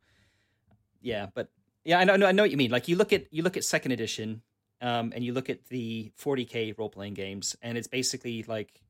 yeah, 1.01 1.27
but 1.33 1.49
yeah, 1.83 1.99
I 1.99 2.03
know, 2.03 2.13
I 2.25 2.31
know 2.31 2.43
what 2.43 2.51
you 2.51 2.57
mean. 2.57 2.69
Like 2.71 2.87
you 2.87 2.95
look 2.95 3.13
at 3.13 3.25
you 3.31 3.41
look 3.43 3.57
at 3.57 3.63
second 3.63 3.93
edition, 3.93 4.41
um, 4.81 5.11
and 5.15 5.23
you 5.23 5.33
look 5.33 5.49
at 5.49 5.65
the 5.69 6.11
40k 6.21 6.77
role 6.77 6.89
playing 6.89 7.13
games, 7.15 7.55
and 7.61 7.77
it's 7.77 7.87
basically 7.87 8.43
like, 8.43 8.81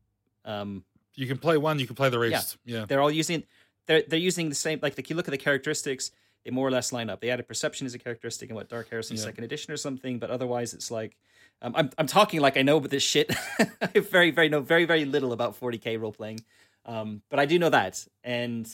um, 0.44 0.84
you 1.16 1.28
can 1.28 1.38
play 1.38 1.58
one, 1.58 1.80
you 1.80 1.88
can 1.88 1.96
play 1.96 2.10
the 2.10 2.20
rest. 2.20 2.58
Yeah, 2.66 2.80
yeah. 2.80 2.86
they're 2.86 3.02
all 3.02 3.12
using 3.12 3.44
they're 3.86 4.04
they're 4.08 4.20
using 4.20 4.50
the 4.50 4.56
same 4.56 4.80
like 4.82 4.98
if 5.00 5.10
you 5.10 5.16
look 5.16 5.28
at 5.28 5.32
the 5.32 5.38
characteristics, 5.38 6.12
they 6.44 6.52
more 6.52 6.68
or 6.68 6.72
less 6.72 6.92
line 6.92 7.10
up. 7.10 7.22
They 7.22 7.30
added 7.30 7.48
perception 7.48 7.86
as 7.88 7.94
a 7.94 8.00
characteristic 8.00 8.50
in 8.50 8.56
what 8.56 8.68
Dark 8.70 8.90
Heresy 8.90 9.16
Yeah. 9.16 9.22
second 9.22 9.44
edition 9.44 9.72
or 9.74 9.78
something, 9.78 10.18
but 10.20 10.30
otherwise 10.30 10.74
it's 10.74 10.90
like 10.92 11.16
um, 11.62 11.74
I'm 11.76 11.90
I'm 11.98 12.08
talking 12.08 12.40
like 12.42 12.58
I 12.58 12.62
know 12.64 12.78
about 12.78 12.90
this 12.90 13.04
shit. 13.04 13.34
I 13.82 14.00
very 14.00 14.32
very 14.32 14.50
know 14.50 14.62
very 14.62 14.86
very 14.86 15.06
little 15.06 15.34
about 15.34 15.60
40k 15.60 16.00
role 16.00 16.12
playing, 16.12 16.40
um, 16.86 17.22
but 17.30 17.40
I 17.40 17.46
do 17.46 17.60
know 17.60 17.70
that, 17.70 18.06
and 18.24 18.68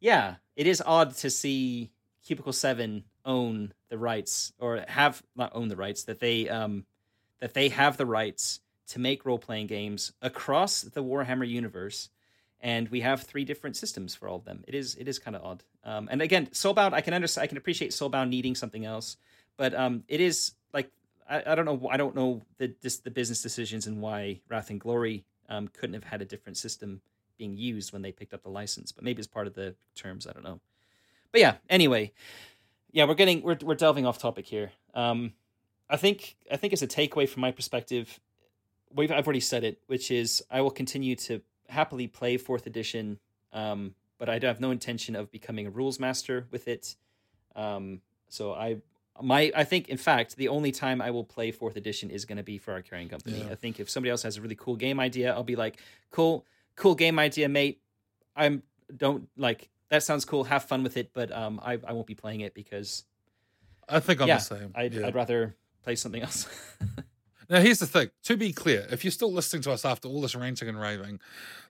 yeah, 0.00 0.36
it 0.56 0.66
is 0.66 0.82
odd 0.84 1.14
to 1.16 1.30
see 1.30 1.90
Cubicle 2.24 2.52
Seven 2.52 3.04
own 3.24 3.72
the 3.88 3.98
rights 3.98 4.52
or 4.58 4.84
have 4.88 5.22
not 5.34 5.52
own 5.54 5.68
the 5.68 5.76
rights 5.76 6.04
that 6.04 6.20
they 6.20 6.48
um 6.48 6.84
that 7.40 7.54
they 7.54 7.68
have 7.68 7.96
the 7.96 8.06
rights 8.06 8.60
to 8.88 9.00
make 9.00 9.26
role 9.26 9.38
playing 9.38 9.66
games 9.66 10.12
across 10.22 10.82
the 10.82 11.02
Warhammer 11.02 11.46
universe, 11.48 12.08
and 12.60 12.88
we 12.88 13.00
have 13.00 13.22
three 13.22 13.44
different 13.44 13.76
systems 13.76 14.14
for 14.14 14.28
all 14.28 14.36
of 14.36 14.44
them. 14.44 14.64
It 14.66 14.74
is 14.74 14.94
it 14.94 15.08
is 15.08 15.18
kind 15.18 15.36
of 15.36 15.44
odd. 15.44 15.64
Um, 15.84 16.08
and 16.10 16.22
again, 16.22 16.46
Soulbound, 16.48 16.94
I 16.94 17.00
can 17.00 17.14
understand, 17.14 17.44
I 17.44 17.46
can 17.46 17.58
appreciate 17.58 17.92
Soulbound 17.92 18.28
needing 18.28 18.54
something 18.54 18.84
else, 18.84 19.16
but 19.56 19.74
um, 19.74 20.04
it 20.08 20.20
is 20.20 20.52
like 20.72 20.90
I, 21.28 21.42
I 21.46 21.54
don't 21.54 21.64
know 21.64 21.88
I 21.90 21.96
don't 21.96 22.14
know 22.14 22.42
the 22.58 22.74
this, 22.80 22.98
the 22.98 23.10
business 23.10 23.42
decisions 23.42 23.86
and 23.86 24.00
why 24.00 24.40
Wrath 24.48 24.70
and 24.70 24.80
Glory 24.80 25.24
um, 25.48 25.68
couldn't 25.68 25.94
have 25.94 26.04
had 26.04 26.22
a 26.22 26.24
different 26.24 26.56
system 26.56 27.00
being 27.36 27.56
used 27.56 27.92
when 27.92 28.02
they 28.02 28.12
picked 28.12 28.34
up 28.34 28.42
the 28.42 28.50
license, 28.50 28.92
but 28.92 29.04
maybe 29.04 29.18
it's 29.18 29.26
part 29.26 29.46
of 29.46 29.54
the 29.54 29.74
terms. 29.94 30.26
I 30.26 30.32
don't 30.32 30.44
know. 30.44 30.60
But 31.32 31.40
yeah, 31.40 31.54
anyway, 31.68 32.12
yeah, 32.92 33.04
we're 33.04 33.14
getting 33.14 33.42
we're 33.42 33.58
we're 33.62 33.74
delving 33.74 34.06
off 34.06 34.18
topic 34.18 34.46
here. 34.46 34.72
Um, 34.94 35.32
I 35.88 35.96
think 35.96 36.36
I 36.50 36.56
think 36.56 36.72
it's 36.72 36.82
a 36.82 36.86
takeaway 36.86 37.28
from 37.28 37.42
my 37.42 37.50
perspective. 37.50 38.20
We've 38.94 39.10
I've 39.10 39.26
already 39.26 39.40
said 39.40 39.64
it, 39.64 39.80
which 39.86 40.10
is 40.10 40.42
I 40.50 40.60
will 40.60 40.70
continue 40.70 41.16
to 41.16 41.42
happily 41.68 42.06
play 42.06 42.36
fourth 42.36 42.66
edition, 42.66 43.18
um, 43.52 43.94
but 44.18 44.28
I 44.28 44.38
have 44.42 44.60
no 44.60 44.70
intention 44.70 45.16
of 45.16 45.30
becoming 45.30 45.66
a 45.66 45.70
rules 45.70 46.00
master 46.00 46.46
with 46.50 46.68
it. 46.68 46.96
Um, 47.54 48.00
so 48.28 48.52
I 48.52 48.78
my 49.22 49.52
I 49.54 49.64
think 49.64 49.88
in 49.88 49.96
fact 49.96 50.36
the 50.36 50.48
only 50.48 50.72
time 50.72 51.00
I 51.00 51.10
will 51.10 51.24
play 51.24 51.50
fourth 51.50 51.76
edition 51.76 52.10
is 52.10 52.24
going 52.24 52.38
to 52.38 52.44
be 52.44 52.58
for 52.58 52.72
our 52.72 52.82
Carrion 52.82 53.08
Company. 53.08 53.38
Yeah. 53.40 53.52
I 53.52 53.54
think 53.54 53.80
if 53.80 53.90
somebody 53.90 54.10
else 54.10 54.22
has 54.22 54.36
a 54.36 54.40
really 54.40 54.56
cool 54.56 54.76
game 54.76 55.00
idea, 55.00 55.32
I'll 55.32 55.44
be 55.44 55.56
like, 55.56 55.78
cool, 56.10 56.46
cool 56.76 56.94
game 56.94 57.18
idea, 57.18 57.48
mate. 57.48 57.80
I'm 58.34 58.62
don't 58.96 59.28
like 59.36 59.68
that 59.90 60.02
sounds 60.02 60.24
cool. 60.24 60.44
Have 60.44 60.64
fun 60.64 60.82
with 60.82 60.96
it, 60.96 61.10
but 61.12 61.32
um, 61.32 61.60
I 61.62 61.78
I 61.86 61.92
won't 61.92 62.06
be 62.06 62.14
playing 62.14 62.40
it 62.40 62.54
because 62.54 63.04
I 63.88 64.00
think 64.00 64.20
I'm 64.20 64.28
yeah, 64.28 64.36
the 64.36 64.42
same. 64.42 64.72
I'd, 64.74 64.94
yeah. 64.94 65.06
I'd 65.06 65.14
rather 65.14 65.56
play 65.82 65.96
something 65.96 66.22
else. 66.22 66.46
Now, 67.48 67.60
here's 67.60 67.78
the 67.78 67.86
thing. 67.86 68.10
To 68.24 68.36
be 68.36 68.52
clear, 68.52 68.86
if 68.90 69.04
you're 69.04 69.10
still 69.10 69.32
listening 69.32 69.62
to 69.62 69.72
us 69.72 69.84
after 69.84 70.08
all 70.08 70.20
this 70.20 70.34
ranting 70.34 70.68
and 70.68 70.80
raving, 70.80 71.20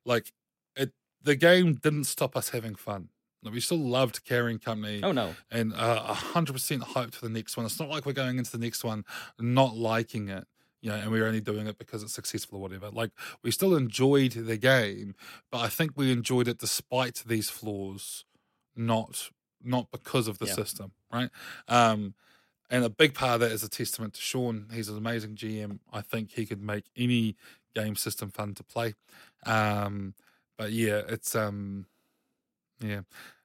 like 0.05 0.33
it, 0.74 0.93
the 1.23 1.37
game 1.37 1.74
didn't 1.74 2.05
stop 2.05 2.37
us 2.37 2.51
having 2.51 2.74
fun. 2.74 3.11
We 3.43 3.61
still 3.61 3.78
loved 3.78 4.24
Carrion 4.24 4.59
Company 4.59 5.03
oh 5.05 5.12
no, 5.12 5.35
and 5.53 5.73
uh, 5.73 6.03
a 6.09 6.15
hundred 6.15 6.55
percent 6.55 6.83
hyped 6.83 7.15
for 7.15 7.24
the 7.24 7.31
next 7.31 7.57
one. 7.57 7.65
It's 7.65 7.78
not 7.78 7.89
like 7.89 8.05
we're 8.05 8.12
going 8.12 8.39
into 8.39 8.51
the 8.51 8.59
next 8.59 8.83
one 8.83 9.05
not 9.39 9.77
liking 9.77 10.28
it, 10.28 10.49
you 10.81 10.90
know, 10.90 10.97
and 10.97 11.11
we're 11.11 11.27
only 11.27 11.40
doing 11.40 11.66
it 11.66 11.78
because 11.78 12.03
it's 12.03 12.12
successful 12.15 12.59
or 12.59 12.62
whatever. 12.62 12.90
Like 12.90 13.12
we 13.43 13.51
still 13.51 13.74
enjoyed 13.77 14.32
the 14.32 14.57
game, 14.57 15.15
but 15.51 15.59
I 15.61 15.69
think 15.69 15.93
we 15.97 16.12
enjoyed 16.12 16.48
it 16.48 16.59
despite 16.59 17.23
these 17.27 17.51
flaws, 17.51 18.24
not 18.74 19.31
not 19.62 19.90
because 19.90 20.28
of 20.28 20.39
the 20.39 20.47
Yeah. 20.47 20.55
system, 20.55 20.93
right? 21.12 21.31
Um, 21.69 22.15
and 22.70 22.85
a 22.85 22.90
big 22.90 23.15
part 23.15 23.35
of 23.36 23.40
that 23.40 23.53
is 23.53 23.65
a 23.65 23.69
testament 23.69 24.15
to 24.15 24.20
Sean. 24.20 24.69
He's 24.73 24.89
an 24.89 24.97
amazing 24.98 25.36
GM. 25.36 25.81
I 25.93 26.03
think 26.03 26.32
he 26.32 26.47
could 26.47 26.62
make 26.62 26.86
any 26.97 27.36
game 27.74 27.97
system 27.97 28.31
fun 28.31 28.55
to 28.55 28.65
play. 28.65 28.94
Um, 29.47 30.15
but 30.59 30.73
yeah, 30.73 31.03
it's 31.09 31.35
um, 31.36 31.86
yeah, 32.81 33.03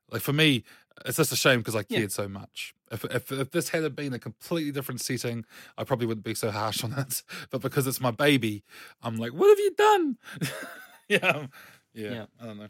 like 0.10 0.22
for 0.22 0.34
me, 0.34 0.64
it's 1.06 1.18
just 1.18 1.32
a 1.32 1.36
shame 1.36 1.60
because 1.60 1.76
I 1.76 1.84
Yeah. 1.90 2.00
cared 2.00 2.12
so 2.12 2.28
much. 2.28 2.74
If, 2.92 3.06
if 3.06 3.32
if 3.32 3.52
this 3.52 3.70
had 3.70 3.96
been 3.96 4.14
a 4.14 4.20
completely 4.20 4.72
different 4.72 5.00
setting, 5.02 5.46
I 5.78 5.84
probably 5.84 6.06
wouldn't 6.08 6.26
be 6.26 6.36
so 6.36 6.52
harsh 6.52 6.84
on 6.84 6.94
it. 6.94 7.24
But 7.50 7.62
because 7.62 7.88
it's 7.88 8.02
my 8.02 8.12
baby, 8.12 8.64
I'm 9.02 9.16
like, 9.18 9.32
what 9.34 9.50
have 9.50 9.60
you 9.60 9.72
done? 9.76 10.18
yeah, 11.08 11.48
yeah, 11.94 12.12
Yeah. 12.12 12.26
I 12.42 12.46
don't 12.46 12.58
know. 12.58 12.68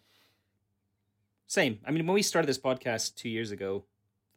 same. 1.47 1.79
I 1.85 1.91
mean, 1.91 2.05
when 2.05 2.13
we 2.13 2.21
started 2.21 2.47
this 2.47 2.59
podcast 2.59 3.15
two 3.15 3.29
years 3.29 3.51
ago, 3.51 3.85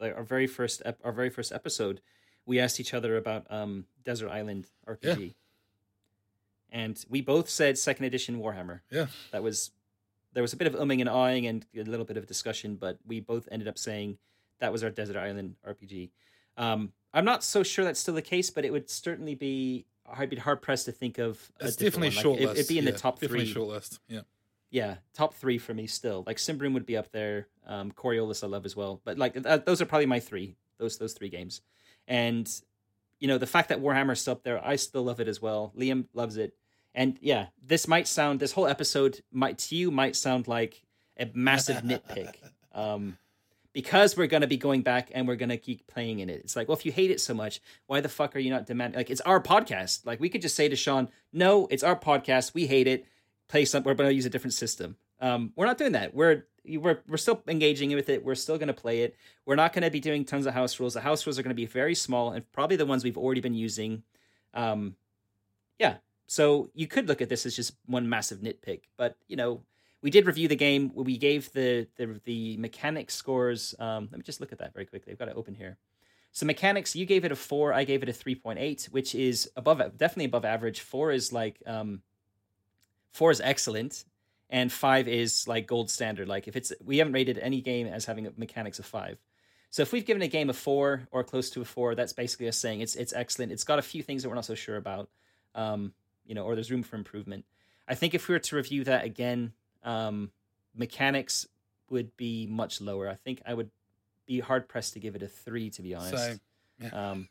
like 0.00 0.16
our 0.16 0.24
very 0.24 0.46
first 0.46 0.82
ep- 0.84 1.00
our 1.04 1.12
very 1.12 1.30
first 1.30 1.52
episode, 1.52 2.00
we 2.46 2.58
asked 2.58 2.80
each 2.80 2.94
other 2.94 3.16
about 3.16 3.46
um, 3.50 3.84
Desert 4.04 4.30
Island 4.30 4.66
RPG, 4.88 5.34
and 6.70 7.04
we 7.08 7.20
both 7.20 7.48
said 7.48 7.78
second 7.78 8.06
edition 8.06 8.38
Warhammer. 8.40 8.80
Yeah, 8.90 9.06
That 9.32 9.42
was 9.42 9.70
there 10.34 10.42
was 10.42 10.52
a 10.52 10.56
bit 10.56 10.66
of 10.66 10.74
umming 10.74 11.00
and 11.00 11.08
ahhing 11.08 11.48
and 11.48 11.64
a 11.76 11.90
little 11.90 12.04
bit 12.04 12.16
of 12.16 12.26
discussion, 12.26 12.76
but 12.76 12.98
we 13.06 13.20
both 13.20 13.48
ended 13.50 13.68
up 13.68 13.78
saying 13.78 14.18
that 14.60 14.70
was 14.72 14.84
our 14.84 14.90
Desert 14.90 15.16
Island 15.16 15.56
RPG. 15.66 16.10
Um, 16.56 16.92
I'm 17.12 17.24
not 17.24 17.42
so 17.44 17.62
sure 17.62 17.84
that's 17.84 18.00
still 18.00 18.14
the 18.14 18.22
case, 18.22 18.50
but 18.50 18.64
it 18.64 18.72
would 18.72 18.90
certainly 18.90 19.34
be. 19.34 19.86
I'd 20.12 20.28
be 20.28 20.36
hard 20.36 20.60
pressed 20.60 20.84
to 20.86 20.92
think 20.92 21.18
of. 21.18 21.40
A 21.60 21.66
it's 21.66 21.76
definitely 21.76 22.08
one. 22.08 22.22
short 22.22 22.40
Like, 22.40 22.50
it- 22.50 22.58
It'd 22.58 22.68
be 22.68 22.78
in 22.78 22.84
yeah, 22.84 22.90
the 22.90 22.98
top 22.98 23.20
definitely 23.20 23.46
three. 23.46 23.52
short 23.54 23.68
list. 23.68 24.00
Yeah, 24.08 24.20
Yeah, 24.70 24.96
top 25.14 25.32
three 25.34 25.56
for 25.56 25.72
me 25.72 25.86
still. 25.86 26.24
Like 26.26 26.36
Symbaroum 26.36 26.74
would 26.74 26.84
be 26.86 26.96
up 26.96 27.10
there. 27.12 27.46
Um, 27.66 27.90
Coriolis 27.92 28.44
I 28.44 28.48
love 28.48 28.66
as 28.66 28.76
well, 28.76 29.00
but 29.04 29.16
like 29.18 29.32
th- 29.42 29.64
those 29.64 29.80
are 29.80 29.86
probably 29.86 30.06
my 30.06 30.20
three. 30.20 30.56
Those 30.78 30.98
those 30.98 31.14
three 31.14 31.30
games, 31.30 31.62
and 32.08 32.50
you 33.20 33.28
know 33.28 33.38
the 33.38 33.46
fact 33.46 33.68
that 33.70 33.80
Warhammer's 33.80 34.20
still 34.20 34.32
up 34.32 34.42
there, 34.42 34.62
I 34.64 34.76
still 34.76 35.04
love 35.04 35.20
it 35.20 35.28
as 35.28 35.40
well. 35.40 35.72
Liam 35.78 36.06
loves 36.12 36.36
it, 36.36 36.54
and 36.94 37.18
yeah, 37.20 37.46
this 37.62 37.88
might 37.88 38.06
sound 38.06 38.40
this 38.40 38.52
whole 38.52 38.66
episode 38.66 39.20
might 39.32 39.58
to 39.58 39.76
you 39.76 39.90
might 39.90 40.16
sound 40.16 40.48
like 40.48 40.82
a 41.18 41.28
massive 41.34 41.76
nitpick, 41.82 42.34
um, 42.72 43.18
because 43.72 44.16
we're 44.16 44.26
gonna 44.26 44.46
be 44.46 44.56
going 44.56 44.82
back 44.82 45.10
and 45.14 45.26
we're 45.26 45.36
gonna 45.36 45.56
keep 45.56 45.86
playing 45.86 46.20
in 46.20 46.30
it. 46.30 46.40
It's 46.40 46.56
like, 46.56 46.68
well, 46.68 46.76
if 46.76 46.86
you 46.86 46.92
hate 46.92 47.10
it 47.10 47.20
so 47.20 47.34
much, 47.34 47.60
why 47.86 48.00
the 48.00 48.08
fuck 48.08 48.36
are 48.36 48.40
you 48.40 48.50
not 48.50 48.66
demanding? 48.66 48.98
Like, 48.98 49.10
it's 49.10 49.20
our 49.22 49.40
podcast. 49.40 50.06
Like, 50.06 50.20
we 50.20 50.28
could 50.28 50.42
just 50.42 50.56
say 50.56 50.68
to 50.68 50.76
Sean, 50.76 51.08
no, 51.32 51.66
it's 51.70 51.82
our 51.82 51.96
podcast. 51.96 52.54
We 52.54 52.66
hate 52.66 52.86
it 52.86 53.06
play 53.48 53.64
some 53.64 53.82
we're 53.82 53.94
going 53.94 54.08
to 54.08 54.14
use 54.14 54.26
a 54.26 54.30
different 54.30 54.54
system 54.54 54.96
um 55.20 55.52
we're 55.56 55.66
not 55.66 55.78
doing 55.78 55.92
that 55.92 56.14
we're 56.14 56.44
we're 56.66 57.00
we're 57.08 57.16
still 57.16 57.42
engaging 57.46 57.94
with 57.94 58.08
it 58.08 58.24
we're 58.24 58.34
still 58.34 58.56
going 58.56 58.68
to 58.68 58.74
play 58.74 59.02
it 59.02 59.16
we're 59.44 59.54
not 59.54 59.72
going 59.72 59.82
to 59.82 59.90
be 59.90 60.00
doing 60.00 60.24
tons 60.24 60.46
of 60.46 60.54
house 60.54 60.80
rules 60.80 60.94
the 60.94 61.00
house 61.00 61.26
rules 61.26 61.38
are 61.38 61.42
going 61.42 61.50
to 61.50 61.54
be 61.54 61.66
very 61.66 61.94
small 61.94 62.32
and 62.32 62.50
probably 62.52 62.76
the 62.76 62.86
ones 62.86 63.04
we've 63.04 63.18
already 63.18 63.40
been 63.40 63.54
using 63.54 64.02
um 64.54 64.96
yeah 65.78 65.96
so 66.26 66.70
you 66.74 66.86
could 66.86 67.08
look 67.08 67.20
at 67.20 67.28
this 67.28 67.46
as 67.46 67.56
just 67.56 67.74
one 67.86 68.08
massive 68.08 68.40
nitpick 68.40 68.82
but 68.96 69.16
you 69.28 69.36
know 69.36 69.62
we 70.04 70.10
did 70.10 70.26
review 70.26 70.48
the 70.48 70.54
game. 70.54 70.92
We 70.94 71.16
gave 71.16 71.50
the 71.52 71.88
the, 71.96 72.20
the 72.24 72.58
mechanic 72.58 73.10
scores 73.10 73.74
um 73.80 74.08
let 74.12 74.18
me 74.18 74.22
just 74.22 74.38
look 74.38 74.52
at 74.52 74.58
that 74.58 74.74
very 74.74 74.84
quickly. 74.84 75.12
I've 75.12 75.18
got 75.18 75.28
it 75.28 75.36
open 75.36 75.54
here. 75.54 75.78
So 76.30 76.44
mechanics 76.44 76.94
you 76.94 77.06
gave 77.06 77.24
it 77.24 77.32
a 77.32 77.36
4 77.36 77.72
i 77.72 77.84
gave 77.84 78.02
it 78.02 78.08
a 78.10 78.12
3.8 78.12 78.84
which 78.90 79.14
is 79.14 79.50
above 79.56 79.78
definitely 79.96 80.26
above 80.26 80.44
average. 80.44 80.80
4 80.80 81.10
is 81.10 81.32
like 81.32 81.62
um 81.66 82.02
four 83.12 83.30
is 83.30 83.40
excellent 83.40 84.04
and 84.50 84.70
five 84.70 85.08
is 85.08 85.48
like 85.48 85.66
gold 85.66 85.90
standard. 85.90 86.28
Like 86.28 86.48
if 86.48 86.54
it's 86.54 86.70
we 86.84 86.98
haven't 86.98 87.14
rated 87.14 87.38
any 87.38 87.62
game 87.62 87.86
as 87.86 88.04
having 88.04 88.26
a 88.26 88.32
mechanics 88.36 88.78
of 88.78 88.84
five. 88.84 89.16
So 89.70 89.80
if 89.80 89.90
we've 89.90 90.04
given 90.04 90.22
a 90.22 90.28
game 90.28 90.50
a 90.50 90.52
four 90.52 91.08
or 91.12 91.24
close 91.24 91.48
to 91.50 91.62
a 91.62 91.64
four 91.64 91.94
that's 91.94 92.12
basically 92.12 92.48
us 92.48 92.58
saying 92.58 92.82
it's 92.82 92.94
it's 92.94 93.14
excellent. 93.14 93.52
It's 93.52 93.64
got 93.64 93.78
a 93.78 93.82
few 93.82 94.02
things 94.02 94.22
that 94.22 94.28
we're 94.28 94.34
not 94.34 94.44
so 94.44 94.54
sure 94.54 94.76
about. 94.76 95.08
Um 95.54 95.94
you 96.24 96.34
know 96.34 96.44
or 96.44 96.54
there's 96.54 96.70
room 96.70 96.82
for 96.82 96.96
improvement. 96.96 97.44
I 97.86 97.94
think 97.94 98.14
if 98.14 98.28
we 98.28 98.34
were 98.34 98.38
to 98.40 98.56
review 98.56 98.84
that 98.84 99.04
again 99.04 99.52
um 99.82 100.30
mechanics 100.74 101.46
would 101.90 102.16
be 102.16 102.46
much 102.46 102.80
lower. 102.80 103.08
I 103.08 103.14
think 103.14 103.42
i 103.46 103.54
would 103.54 103.70
be 104.26 104.40
hard 104.40 104.68
pressed 104.68 104.94
to 104.94 105.00
give 105.00 105.14
it 105.16 105.22
a 105.22 105.28
three 105.28 105.70
to 105.70 105.82
be 105.82 105.94
honest. 105.94 106.40
Um 106.92 107.28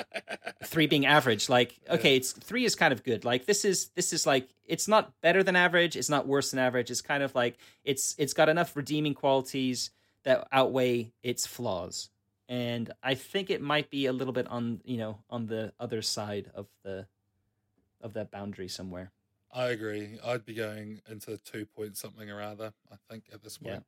three 0.64 0.86
being 0.86 1.06
average 1.06 1.48
like 1.48 1.74
okay 1.88 2.16
it's 2.16 2.32
three 2.32 2.64
is 2.64 2.74
kind 2.74 2.92
of 2.92 3.02
good. 3.04 3.24
Like 3.24 3.46
this 3.46 3.64
is 3.64 3.88
this 3.94 4.12
is 4.12 4.26
like 4.26 4.48
it's 4.64 4.88
not 4.88 5.12
better 5.20 5.42
than 5.42 5.56
average 5.56 5.96
it's 5.96 6.08
not 6.08 6.26
worse 6.26 6.50
than 6.50 6.60
average 6.60 6.90
it's 6.90 7.02
kind 7.02 7.22
of 7.22 7.34
like 7.34 7.58
it's 7.84 8.14
it's 8.18 8.34
got 8.34 8.48
enough 8.48 8.76
redeeming 8.76 9.14
qualities 9.14 9.90
that 10.24 10.46
outweigh 10.52 11.12
its 11.22 11.46
flaws. 11.46 12.10
And 12.48 12.90
i 13.02 13.14
think 13.14 13.50
it 13.50 13.60
might 13.60 13.90
be 13.90 14.06
a 14.06 14.12
little 14.12 14.32
bit 14.32 14.46
on 14.46 14.80
you 14.84 14.96
know 14.96 15.18
on 15.28 15.46
the 15.46 15.72
other 15.78 16.00
side 16.02 16.50
of 16.54 16.66
the 16.84 17.06
of 18.00 18.12
that 18.14 18.30
boundary 18.30 18.68
somewhere 18.68 19.10
I 19.50 19.68
agree. 19.68 20.18
I'd 20.22 20.44
be 20.44 20.52
going 20.52 21.00
into 21.10 21.38
two 21.38 21.64
point 21.64 21.96
something 21.96 22.30
or 22.30 22.42
other. 22.42 22.74
I 22.92 22.96
think 23.10 23.24
at 23.32 23.42
this 23.42 23.56
point, 23.56 23.82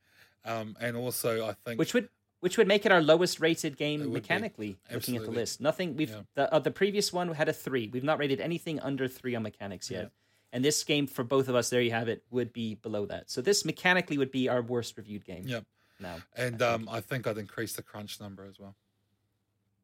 um, 0.47 0.75
and 0.81 0.97
also 0.97 1.47
I 1.47 1.53
think 1.53 1.79
which 1.79 1.93
would 1.93 2.09
which 2.41 2.57
would 2.57 2.67
make 2.67 2.87
it 2.87 2.93
our 2.93 3.03
lowest 3.03 3.41
rated 3.41 3.77
game 3.77 4.11
mechanically 4.11 4.79
looking 4.91 5.17
at 5.17 5.25
the 5.25 5.31
list 5.31 5.61
nothing 5.61 5.97
we've 5.97 6.09
Yeah. 6.09 6.23
the, 6.35 6.55
uh, 6.55 6.59
the 6.61 6.71
previous 6.71 7.13
one 7.13 7.29
had 7.35 7.51
a 7.51 7.53
three 7.53 7.89
we've 7.93 8.03
not 8.03 8.19
rated 8.19 8.41
anything 8.41 8.81
under 8.81 9.07
three 9.07 9.35
on 9.35 9.43
mechanics 9.43 9.91
yet 9.91 10.05
Yeah. 10.05 10.09
and 10.55 10.65
this 10.65 10.83
game 10.83 11.07
for 11.07 11.25
both 11.25 11.47
of 11.51 11.55
us 11.55 11.69
there 11.69 11.83
you 11.83 11.91
have 11.91 12.09
it 12.09 12.25
would 12.31 12.55
be 12.55 12.77
below 12.77 13.05
that 13.05 13.31
so 13.31 13.43
this 13.43 13.67
mechanically 13.67 14.17
would 14.17 14.31
be 14.31 14.49
our 14.49 14.63
worst 14.63 14.97
reviewed 14.97 15.27
game 15.27 15.47
Yep. 15.47 15.67
now 16.01 16.17
and 16.35 16.63
I 16.63 16.73
um, 16.73 16.89
I 16.91 17.03
think 17.03 17.27
I'd 17.27 17.37
increase 17.37 17.75
the 17.75 17.83
crunch 17.83 18.19
number 18.19 18.47
as 18.47 18.59
well. 18.59 18.77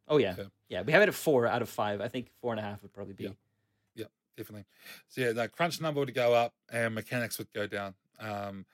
oh 0.08 0.16
yeah 0.16 0.34
Yeah. 0.38 0.44
yeah 0.70 0.82
we 0.82 0.92
have 0.92 1.02
it 1.02 1.08
at 1.10 1.14
four 1.14 1.46
out 1.46 1.60
of 1.60 1.68
five 1.68 2.00
i 2.00 2.08
think 2.08 2.30
four 2.40 2.52
and 2.54 2.60
a 2.60 2.62
half 2.62 2.80
would 2.82 2.94
probably 2.94 3.12
be 3.12 3.24
Yeah. 3.24 3.30
Definitely. 4.36 4.66
So 5.08 5.20
yeah, 5.22 5.32
the 5.32 5.48
crunch 5.48 5.80
number 5.80 6.00
would 6.00 6.14
go 6.14 6.34
up 6.34 6.52
and 6.70 6.94
mechanics 6.94 7.38
would 7.38 7.52
go 7.54 7.66
down. 7.66 7.94
Um, 8.20 8.66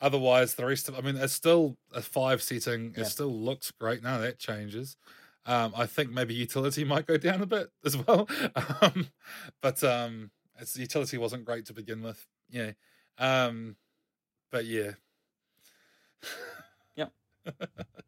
otherwise, 0.00 0.54
the 0.54 0.64
rest 0.64 0.88
of 0.88 0.96
I 0.96 1.00
mean, 1.02 1.16
it's 1.16 1.32
still 1.32 1.76
a 1.92 2.00
five 2.00 2.42
setting. 2.42 2.94
It 2.96 3.06
still 3.06 3.32
looks 3.32 3.70
great. 3.70 4.02
None 4.02 4.14
of 4.14 4.22
that 4.22 4.38
changes. 4.38 4.96
Um, 5.44 5.72
I 5.76 5.86
think 5.86 6.10
maybe 6.10 6.34
utility 6.34 6.84
might 6.92 7.06
go 7.06 7.16
down 7.16 7.42
a 7.42 7.46
bit 7.46 7.70
as 7.84 7.96
well. 7.96 8.28
Um, 8.82 9.08
but 9.60 9.82
um, 9.84 10.30
its 10.58 10.76
utility 10.76 11.18
wasn't 11.18 11.44
great 11.44 11.66
to 11.66 11.72
begin 11.72 12.02
with. 12.02 12.26
Yeah. 12.50 12.72
Um, 13.18 13.76
but 14.50 14.64
yeah. 14.66 14.92
Yep. 16.96 17.12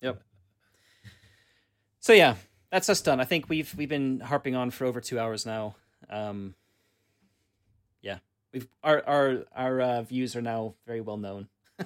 Yep. 0.01 0.23
So 2.01 2.13
yeah, 2.13 2.35
that's 2.71 2.91
us 2.91 3.01
done. 3.01 3.19
I 3.19 3.25
think 3.25 3.49
we've 3.49 3.75
we've 3.75 3.89
been 3.89 4.21
harping 4.21 4.55
on 4.55 4.71
for 4.71 4.85
over 4.85 5.01
two 5.01 5.19
hours 5.19 5.47
now. 5.47 5.77
Um, 6.11 6.55
yeah, 6.55 6.64
we've 8.55 8.69
our 8.83 9.03
our 9.07 9.45
our 9.55 9.81
uh, 9.81 10.03
views 10.03 10.35
are 10.37 10.43
now 10.43 10.75
very 10.87 11.01
well 11.01 11.19
known. 11.19 11.49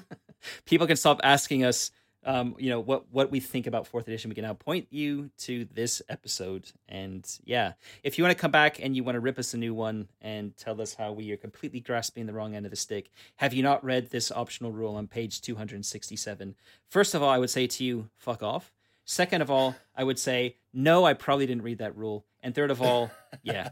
People 0.67 0.87
can 0.87 0.97
stop 0.97 1.21
asking 1.25 1.65
us, 1.65 1.91
um, 2.25 2.55
you 2.59 2.71
know, 2.71 2.79
what 2.79 3.07
what 3.11 3.31
we 3.31 3.41
think 3.41 3.67
about 3.67 3.87
fourth 3.87 4.07
edition. 4.07 4.29
We 4.29 4.35
can 4.35 4.45
now 4.45 4.55
point 4.55 4.87
you 4.91 5.31
to 5.39 5.65
this 5.73 6.01
episode, 6.09 6.71
and 6.89 7.27
yeah, 7.45 7.73
if 8.05 8.19
you 8.19 8.25
want 8.25 8.37
to 8.37 8.41
come 8.41 8.53
back 8.53 8.79
and 8.81 8.95
you 8.95 9.03
want 9.03 9.17
to 9.17 9.21
rip 9.21 9.39
us 9.39 9.55
a 9.55 9.59
new 9.59 9.75
one 9.75 10.09
and 10.21 10.57
tell 10.57 10.81
us 10.81 10.95
how 10.95 11.13
we 11.13 11.33
are 11.33 11.37
completely 11.37 11.81
grasping 11.81 12.27
the 12.27 12.33
wrong 12.33 12.55
end 12.55 12.67
of 12.67 12.71
the 12.71 12.77
stick, 12.77 13.11
have 13.37 13.55
you 13.55 13.63
not 13.63 13.83
read 13.83 14.11
this 14.11 14.31
optional 14.31 14.71
rule 14.71 14.95
on 14.95 15.09
page 15.09 15.41
two 15.41 15.57
hundred 15.57 15.77
and 15.77 15.87
sixty-seven? 15.87 16.55
First 16.89 17.15
of 17.15 17.23
all, 17.23 17.31
I 17.31 17.39
would 17.39 17.51
say 17.51 17.67
to 17.67 17.85
you, 17.85 18.11
fuck 18.17 18.43
off. 18.43 18.73
Second 19.05 19.41
of 19.41 19.51
all, 19.51 19.75
I 19.97 20.05
would 20.05 20.19
say, 20.19 20.57
no, 20.75 21.07
I 21.07 21.15
probably 21.15 21.47
didn't 21.47 21.63
read 21.63 21.79
that 21.79 21.97
rule. 21.97 22.27
And 22.43 22.55
third 22.55 22.71
of 22.71 22.81
all, 22.81 23.11
yeah, 23.43 23.71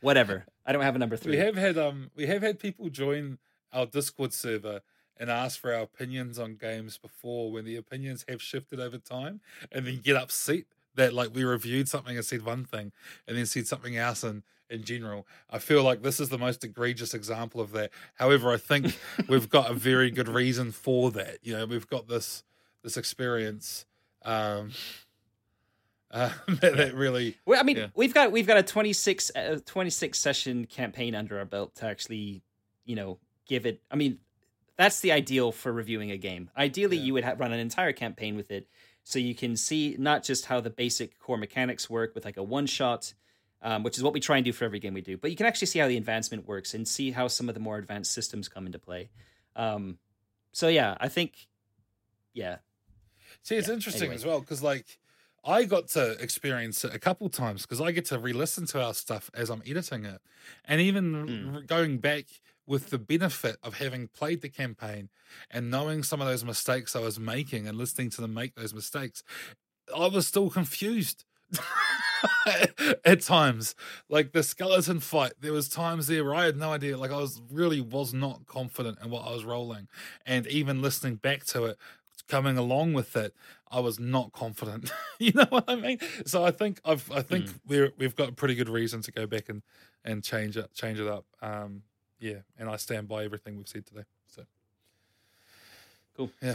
whatever. 0.00 0.44
I 0.66 0.72
don't 0.72 0.82
have 0.82 0.96
a 0.96 0.98
number 0.98 1.16
three. 1.16 1.32
We 1.32 1.38
have 1.38 1.56
had 1.56 1.78
um 1.78 2.10
we 2.14 2.26
have 2.26 2.42
had 2.42 2.58
people 2.58 2.88
join 2.90 3.38
our 3.72 3.86
Discord 3.86 4.32
server 4.32 4.80
and 5.16 5.30
ask 5.30 5.60
for 5.60 5.72
our 5.72 5.82
opinions 5.82 6.38
on 6.38 6.56
games 6.56 6.98
before 6.98 7.50
when 7.52 7.64
the 7.64 7.76
opinions 7.76 8.24
have 8.28 8.42
shifted 8.42 8.80
over 8.80 8.98
time 8.98 9.40
and 9.70 9.86
then 9.86 10.00
get 10.02 10.16
upset 10.16 10.64
that 10.96 11.12
like 11.12 11.34
we 11.34 11.44
reviewed 11.44 11.88
something 11.88 12.16
and 12.16 12.24
said 12.24 12.44
one 12.44 12.64
thing 12.64 12.92
and 13.26 13.36
then 13.36 13.46
said 13.46 13.66
something 13.66 13.96
else 13.96 14.24
in 14.24 14.42
in 14.70 14.82
general. 14.82 15.26
I 15.50 15.58
feel 15.58 15.82
like 15.82 16.02
this 16.02 16.18
is 16.20 16.30
the 16.30 16.38
most 16.38 16.64
egregious 16.64 17.12
example 17.14 17.60
of 17.60 17.72
that. 17.72 17.90
However, 18.14 18.50
I 18.50 18.56
think 18.56 18.98
we've 19.28 19.48
got 19.48 19.70
a 19.70 19.74
very 19.74 20.10
good 20.10 20.28
reason 20.28 20.72
for 20.72 21.10
that. 21.12 21.38
You 21.42 21.56
know, 21.56 21.66
we've 21.66 21.86
got 21.86 22.08
this 22.08 22.42
this 22.82 22.96
experience 22.96 23.86
um 24.24 24.72
uh, 26.14 26.30
that, 26.48 26.76
that 26.76 26.94
really 26.94 27.36
Well, 27.44 27.60
I 27.60 27.62
mean, 27.64 27.76
Yeah. 27.76 27.86
we've 27.94 28.14
got 28.14 28.32
we've 28.32 28.46
got 28.46 28.56
a 28.56 28.62
26, 28.62 29.32
uh, 29.36 29.58
26 29.66 30.18
session 30.18 30.64
campaign 30.66 31.14
under 31.14 31.38
our 31.38 31.44
belt 31.44 31.74
to 31.76 31.86
actually, 31.86 32.42
you 32.86 32.96
know, 32.96 33.18
give 33.46 33.66
it. 33.66 33.82
I 33.90 33.96
mean, 33.96 34.20
that's 34.76 35.00
the 35.00 35.12
ideal 35.12 35.52
for 35.52 35.72
reviewing 35.72 36.10
a 36.10 36.16
game. 36.16 36.50
Ideally, 36.56 36.96
Yeah. 36.96 37.02
you 37.04 37.12
would 37.14 37.24
ha- 37.24 37.34
run 37.36 37.52
an 37.52 37.60
entire 37.60 37.92
campaign 37.92 38.36
with 38.36 38.50
it, 38.50 38.66
so 39.02 39.18
you 39.18 39.34
can 39.34 39.56
see 39.56 39.96
not 39.98 40.24
just 40.24 40.46
how 40.46 40.60
the 40.60 40.70
basic 40.70 41.18
core 41.18 41.36
mechanics 41.36 41.90
work 41.90 42.14
with 42.14 42.24
like 42.24 42.36
a 42.38 42.42
one 42.42 42.66
shot, 42.66 43.12
um, 43.62 43.82
which 43.82 43.96
is 43.98 44.02
what 44.02 44.12
we 44.14 44.20
try 44.20 44.36
and 44.36 44.44
do 44.44 44.52
for 44.52 44.64
every 44.64 44.78
game 44.78 44.94
we 44.94 45.00
do, 45.02 45.16
but 45.16 45.30
you 45.30 45.36
can 45.36 45.46
actually 45.46 45.66
see 45.66 45.78
how 45.78 45.88
the 45.88 45.96
advancement 45.96 46.46
works 46.48 46.74
and 46.74 46.86
see 46.88 47.10
how 47.10 47.28
some 47.28 47.48
of 47.48 47.54
the 47.54 47.60
more 47.60 47.76
advanced 47.78 48.12
systems 48.12 48.48
come 48.48 48.66
into 48.66 48.78
play. 48.78 49.10
Um, 49.56 49.98
so 50.52 50.68
yeah, 50.68 50.96
I 51.00 51.08
think, 51.08 51.48
yeah, 52.32 52.56
See, 53.42 53.56
it's 53.56 53.68
Yeah, 53.68 53.74
interesting 53.74 54.02
anyway. 54.02 54.14
as 54.14 54.24
well 54.24 54.40
because, 54.40 54.62
like, 54.62 54.86
I 55.46 55.64
got 55.64 55.88
to 55.88 56.12
experience 56.22 56.84
it 56.84 56.94
a 56.94 56.98
couple 56.98 57.28
times 57.28 57.62
because 57.62 57.80
I 57.80 57.92
get 57.92 58.06
to 58.06 58.18
re-listen 58.18 58.66
to 58.68 58.82
our 58.82 58.94
stuff 58.94 59.30
as 59.34 59.50
I'm 59.50 59.62
editing 59.66 60.04
it, 60.04 60.20
and 60.64 60.80
even 60.80 61.12
Mm. 61.12 61.54
r- 61.54 61.60
going 61.62 61.98
back 61.98 62.26
with 62.66 62.90
the 62.90 62.98
benefit 62.98 63.56
of 63.62 63.74
having 63.74 64.08
played 64.08 64.40
the 64.40 64.48
campaign 64.48 65.10
and 65.50 65.70
knowing 65.70 66.02
some 66.02 66.20
of 66.22 66.26
those 66.26 66.44
mistakes 66.44 66.96
I 66.96 67.00
was 67.00 67.20
making 67.20 67.66
and 67.68 67.76
listening 67.76 68.08
to 68.10 68.22
them 68.22 68.32
make 68.32 68.54
those 68.54 68.72
mistakes, 68.72 69.22
I 69.94 70.06
was 70.08 70.26
still 70.26 70.48
confused. 70.50 71.24
at 73.04 73.20
times 73.20 73.74
like 74.08 74.32
the 74.32 74.42
skeleton 74.42 74.98
fight 74.98 75.32
there 75.40 75.52
was 75.52 75.68
times 75.68 76.06
there 76.06 76.24
where 76.24 76.34
i 76.34 76.44
had 76.46 76.56
no 76.56 76.72
idea 76.72 76.96
like 76.96 77.10
i 77.10 77.16
was 77.18 77.40
really 77.50 77.80
was 77.80 78.14
not 78.14 78.46
confident 78.46 78.98
in 79.04 79.10
what 79.10 79.24
i 79.26 79.30
was 79.30 79.44
rolling 79.44 79.86
and 80.26 80.46
even 80.46 80.80
listening 80.82 81.16
back 81.16 81.44
to 81.44 81.64
it 81.64 81.76
coming 82.28 82.56
along 82.56 82.92
with 82.94 83.16
it, 83.16 83.34
I 83.70 83.80
was 83.80 83.98
not 83.98 84.32
confident. 84.32 84.92
you 85.18 85.32
know 85.32 85.46
what 85.48 85.64
I 85.68 85.74
mean? 85.76 85.98
So 86.26 86.44
I 86.44 86.50
think 86.50 86.80
I've 86.84 87.10
I 87.12 87.22
think 87.22 87.46
we're 87.66 87.92
we've 87.98 88.16
got 88.16 88.30
a 88.30 88.32
pretty 88.32 88.54
good 88.54 88.68
reason 88.68 89.02
to 89.02 89.12
go 89.12 89.26
back 89.26 89.48
and 89.48 89.62
and 90.04 90.22
change 90.22 90.56
it 90.56 90.72
change 90.74 91.00
it 91.00 91.08
up. 91.08 91.24
Um, 91.42 91.82
yeah, 92.20 92.38
and 92.58 92.68
I 92.68 92.76
stand 92.76 93.08
by 93.08 93.24
everything 93.24 93.56
we've 93.56 93.68
said 93.68 93.86
today. 93.86 94.04
So 94.26 94.42
Cool. 96.16 96.30
Yeah. 96.40 96.54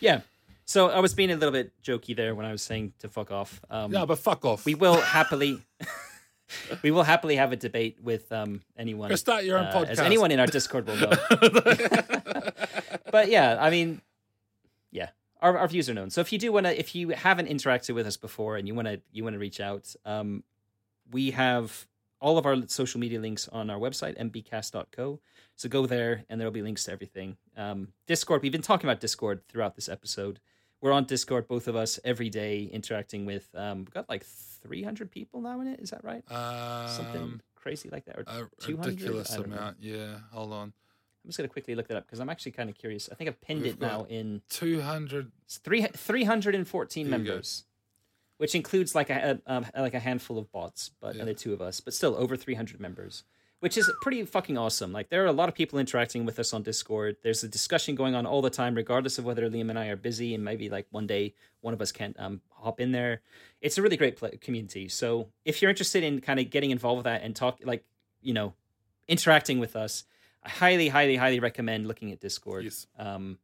yeah. 0.00 0.20
So 0.64 0.90
I 0.90 1.00
was 1.00 1.14
being 1.14 1.30
a 1.30 1.36
little 1.36 1.52
bit 1.52 1.72
jokey 1.82 2.16
there 2.16 2.34
when 2.34 2.46
I 2.46 2.52
was 2.52 2.62
saying 2.62 2.92
to 3.00 3.08
fuck 3.08 3.30
off. 3.30 3.60
Um, 3.70 3.90
no, 3.90 4.06
but 4.06 4.18
fuck 4.18 4.44
off. 4.44 4.64
we 4.64 4.74
will 4.74 5.00
happily 5.00 5.62
we 6.82 6.90
will 6.90 7.02
happily 7.02 7.36
have 7.36 7.52
a 7.52 7.56
debate 7.56 7.98
with 8.02 8.30
um 8.32 8.62
anyone 8.78 9.08
Go 9.08 9.16
start 9.16 9.44
your 9.44 9.58
own 9.58 9.66
uh, 9.66 9.84
as 9.88 9.98
anyone 9.98 10.30
in 10.30 10.38
our 10.38 10.46
discord 10.46 10.86
will 10.86 10.96
know 10.96 11.10
but 13.10 13.28
yeah 13.28 13.56
i 13.60 13.70
mean 13.70 14.00
our, 15.40 15.58
our 15.58 15.68
views 15.68 15.88
are 15.88 15.94
known 15.94 16.10
so 16.10 16.20
if 16.20 16.32
you 16.32 16.38
do 16.38 16.52
want 16.52 16.66
to 16.66 16.78
if 16.78 16.94
you 16.94 17.10
haven't 17.10 17.48
interacted 17.48 17.94
with 17.94 18.06
us 18.06 18.16
before 18.16 18.56
and 18.56 18.66
you 18.68 18.74
want 18.74 18.88
to 18.88 19.00
you 19.12 19.22
want 19.24 19.34
to 19.34 19.38
reach 19.38 19.60
out 19.60 19.94
um 20.04 20.42
we 21.10 21.30
have 21.30 21.86
all 22.20 22.38
of 22.38 22.46
our 22.46 22.56
social 22.66 22.98
media 22.98 23.20
links 23.20 23.48
on 23.48 23.70
our 23.70 23.78
website 23.78 24.18
mbcast.co 24.18 25.20
so 25.54 25.68
go 25.68 25.86
there 25.86 26.24
and 26.28 26.40
there'll 26.40 26.52
be 26.52 26.62
links 26.62 26.84
to 26.84 26.92
everything 26.92 27.36
um 27.56 27.88
discord 28.06 28.42
we've 28.42 28.52
been 28.52 28.62
talking 28.62 28.88
about 28.88 29.00
discord 29.00 29.40
throughout 29.48 29.74
this 29.74 29.88
episode 29.88 30.40
we're 30.80 30.92
on 30.92 31.04
discord 31.04 31.46
both 31.48 31.68
of 31.68 31.76
us 31.76 31.98
every 32.04 32.30
day 32.30 32.68
interacting 32.72 33.26
with 33.26 33.48
um 33.54 33.78
we've 33.78 33.94
got 33.94 34.08
like 34.08 34.24
300 34.24 35.10
people 35.10 35.40
now 35.40 35.60
in 35.60 35.66
it 35.68 35.80
is 35.80 35.90
that 35.90 36.02
right 36.02 36.24
something 36.28 37.22
um, 37.22 37.40
crazy 37.66 37.88
like 37.90 38.04
that 38.04 38.16
or 38.16 38.22
a 38.22 38.62
200? 38.62 38.86
ridiculous 38.86 39.32
I 39.32 39.36
don't 39.38 39.50
know. 39.50 39.56
amount. 39.56 39.76
Yeah, 39.80 40.18
hold 40.30 40.52
on. 40.52 40.72
I'm 41.26 41.30
just 41.30 41.38
gonna 41.38 41.48
quickly 41.48 41.74
look 41.74 41.88
that 41.88 41.96
up 41.96 42.06
because 42.06 42.20
I'm 42.20 42.30
actually 42.30 42.52
kind 42.52 42.70
of 42.70 42.76
curious. 42.78 43.08
I 43.10 43.16
think 43.16 43.26
I've 43.28 43.40
pinned 43.40 43.62
We've 43.62 43.72
it 43.72 43.80
now 43.80 44.06
in 44.08 44.42
Two 44.48 44.80
hundred. 44.80 45.32
it's 45.44 45.58
three 45.58 45.82
three 45.82 46.22
hundred 46.22 46.54
and 46.54 46.68
fourteen 46.68 47.10
There 47.10 47.18
you 47.18 47.24
go. 47.24 47.30
members, 47.32 47.64
which 48.38 48.54
includes 48.54 48.94
like 48.94 49.10
a, 49.10 49.40
a 49.46 49.52
um, 49.52 49.66
like 49.76 49.94
a 49.94 49.98
handful 49.98 50.38
of 50.38 50.52
bots, 50.52 50.92
but 51.00 51.14
Yeah. 51.16 51.22
and 51.22 51.28
the 51.28 51.34
two 51.34 51.52
of 51.52 51.60
us, 51.60 51.80
but 51.80 51.94
still 51.94 52.14
over 52.14 52.36
three 52.36 52.54
hundred 52.54 52.78
members, 52.80 53.24
which 53.58 53.76
is 53.76 53.90
pretty 54.02 54.24
fucking 54.24 54.56
awesome. 54.56 54.92
Like 54.92 55.08
there 55.08 55.24
are 55.24 55.26
a 55.26 55.32
lot 55.32 55.48
of 55.48 55.56
people 55.56 55.80
interacting 55.80 56.24
with 56.24 56.38
us 56.38 56.52
on 56.54 56.62
Discord. 56.62 57.16
There's 57.24 57.42
a 57.42 57.48
discussion 57.48 57.96
going 57.96 58.14
on 58.14 58.24
all 58.24 58.40
the 58.40 58.48
time, 58.48 58.76
regardless 58.76 59.18
of 59.18 59.24
whether 59.24 59.50
Liam 59.50 59.68
and 59.68 59.78
I 59.78 59.88
are 59.88 59.96
busy, 59.96 60.32
and 60.32 60.44
maybe 60.44 60.68
like 60.70 60.86
one 60.92 61.08
day 61.08 61.34
one 61.60 61.74
of 61.74 61.80
us 61.82 61.90
can't 61.90 62.14
um, 62.20 62.40
hop 62.50 62.78
in 62.78 62.92
there. 62.92 63.20
It's 63.60 63.78
a 63.78 63.82
really 63.82 63.96
great 63.96 64.20
community. 64.40 64.86
So 64.88 65.30
if 65.44 65.60
you're 65.60 65.70
interested 65.70 66.04
in 66.04 66.20
kind 66.20 66.38
of 66.38 66.50
getting 66.50 66.70
involved 66.70 66.98
with 66.98 67.04
that 67.06 67.22
and 67.22 67.34
talk 67.34 67.58
like 67.64 67.84
you 68.22 68.32
know 68.32 68.54
interacting 69.08 69.58
with 69.58 69.74
us, 69.76 70.04
I 70.46 70.48
highly, 70.48 70.88
highly, 70.88 71.16
highly 71.16 71.40
recommend 71.40 71.86
looking 71.86 72.12
at 72.12 72.20
Discord. 72.20 72.64
Yes. 72.64 72.86
Um, 72.98 73.38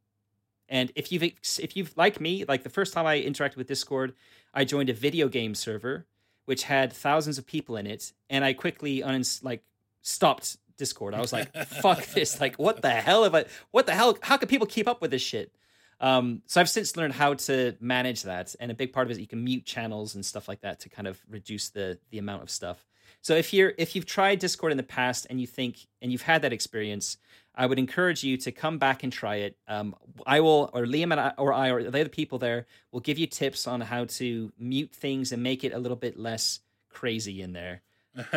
and 0.69 0.91
if 0.95 1.11
you've 1.11 1.23
if 1.23 1.75
you've 1.75 1.95
like 1.97 2.19
me, 2.19 2.45
like 2.47 2.63
the 2.63 2.69
first 2.69 2.93
time 2.93 3.05
I 3.05 3.21
interacted 3.21 3.57
with 3.57 3.67
Discord, 3.67 4.13
I 4.53 4.63
joined 4.63 4.89
a 4.89 4.93
video 4.93 5.27
game 5.27 5.53
server 5.53 6.07
which 6.45 6.63
had 6.63 6.91
thousands 6.91 7.37
of 7.37 7.45
people 7.45 7.77
in 7.77 7.87
it, 7.87 8.11
and 8.29 8.43
I 8.43 8.53
quickly 8.53 9.01
uns- 9.03 9.43
like 9.43 9.63
stopped 10.01 10.57
Discord. 10.77 11.13
I 11.13 11.19
was 11.21 11.31
like, 11.31 11.53
"Fuck 11.67 12.05
this! 12.07 12.39
Like, 12.41 12.57
what 12.57 12.81
the 12.81 12.89
hell? 12.89 13.23
Have 13.23 13.35
I? 13.35 13.45
What 13.71 13.85
the 13.85 13.93
hell? 13.93 14.17
How 14.21 14.37
can 14.37 14.47
people 14.47 14.67
keep 14.67 14.87
up 14.87 15.01
with 15.01 15.11
this 15.11 15.21
shit?" 15.21 15.53
Um, 15.99 16.41
so 16.47 16.59
I've 16.59 16.69
since 16.69 16.97
learned 16.97 17.13
how 17.13 17.35
to 17.35 17.75
manage 17.79 18.23
that, 18.23 18.55
and 18.59 18.71
a 18.71 18.73
big 18.73 18.93
part 18.93 19.07
of 19.07 19.11
it 19.11 19.13
is 19.13 19.19
you 19.19 19.27
can 19.27 19.43
mute 19.43 19.65
channels 19.65 20.15
and 20.15 20.25
stuff 20.25 20.47
like 20.47 20.61
that 20.61 20.81
to 20.81 20.89
kind 20.89 21.07
of 21.07 21.19
reduce 21.29 21.69
the 21.69 21.99
the 22.09 22.17
amount 22.17 22.43
of 22.43 22.49
stuff. 22.49 22.85
So 23.23 23.35
if 23.35 23.53
you're 23.53 23.73
if 23.77 23.95
you've 23.95 24.05
tried 24.05 24.39
Discord 24.39 24.71
in 24.71 24.77
the 24.77 24.83
past 24.83 25.25
and 25.29 25.39
you 25.39 25.47
think 25.47 25.87
and 26.01 26.11
you've 26.11 26.21
had 26.21 26.41
that 26.41 26.51
experience, 26.51 27.17
I 27.55 27.65
would 27.65 27.79
encourage 27.79 28.21
you 28.23 28.35
to 28.37 28.51
come 28.51 28.77
back 28.77 29.01
and 29.03 29.13
try 29.13 29.37
it. 29.37 29.57
Um, 29.65 29.95
I 30.27 30.41
will, 30.41 30.69
or 30.73 30.85
Liam 30.85 31.11
and 31.11 31.19
I, 31.19 31.33
or 31.37 31.53
I, 31.53 31.69
or 31.71 31.83
the 31.83 32.01
other 32.01 32.09
people 32.09 32.37
there 32.37 32.65
will 32.91 32.99
give 32.99 33.17
you 33.17 33.25
tips 33.25 33.65
on 33.65 33.79
how 33.79 34.05
to 34.05 34.51
mute 34.59 34.91
things 34.91 35.31
and 35.31 35.41
make 35.41 35.63
it 35.63 35.71
a 35.71 35.79
little 35.79 35.95
bit 35.95 36.19
less 36.19 36.59
crazy 36.89 37.41
in 37.41 37.53
there. 37.53 37.81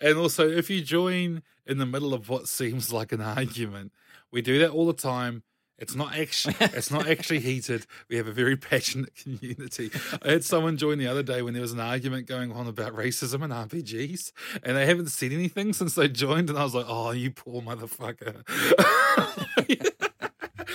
and 0.00 0.18
also, 0.18 0.48
if 0.48 0.68
you 0.68 0.82
join 0.82 1.42
in 1.66 1.78
the 1.78 1.86
middle 1.86 2.12
of 2.12 2.28
what 2.28 2.46
seems 2.46 2.92
like 2.92 3.10
an 3.10 3.22
argument, 3.22 3.92
we 4.30 4.42
do 4.42 4.58
that 4.58 4.70
all 4.70 4.86
the 4.86 4.92
time. 4.92 5.42
It's 5.78 5.94
not 5.94 6.14
actually 6.16 6.54
it's 6.60 6.90
not 6.90 7.08
actually 7.08 7.40
heated. 7.40 7.86
We 8.08 8.16
have 8.16 8.28
a 8.28 8.32
very 8.32 8.56
passionate 8.56 9.14
community. 9.22 9.90
I 10.22 10.30
had 10.32 10.44
someone 10.44 10.76
join 10.76 10.98
the 10.98 11.08
other 11.08 11.22
day 11.22 11.42
when 11.42 11.52
there 11.52 11.62
was 11.62 11.72
an 11.72 11.80
argument 11.80 12.26
going 12.26 12.52
on 12.52 12.68
about 12.68 12.94
racism 12.94 13.42
and 13.42 13.52
RPGs, 13.52 14.32
and 14.62 14.76
they 14.76 14.86
haven't 14.86 15.08
said 15.08 15.32
anything 15.32 15.72
since 15.72 15.94
they 15.94 16.08
joined. 16.08 16.48
And 16.48 16.58
I 16.58 16.62
was 16.62 16.74
like, 16.74 16.86
"Oh, 16.88 17.10
you 17.10 17.32
poor 17.32 17.60
motherfucker!" 17.60 18.44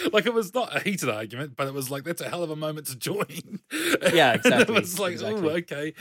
like 0.14 0.26
it 0.26 0.34
was 0.34 0.54
not 0.54 0.76
a 0.76 0.80
heated 0.82 1.10
argument, 1.10 1.56
but 1.56 1.68
it 1.68 1.74
was 1.74 1.90
like 1.90 2.04
that's 2.04 2.22
a 2.22 2.30
hell 2.30 2.44
of 2.44 2.50
a 2.50 2.56
moment 2.56 2.88
to 2.88 2.98
join. 2.98 3.60
Yeah, 4.14 4.34
exactly, 4.34 4.76
it 4.76 4.82
was 4.82 5.00
like, 5.00 5.14
exactly. 5.14 5.50
"Oh, 5.50 5.56
okay." 5.58 5.94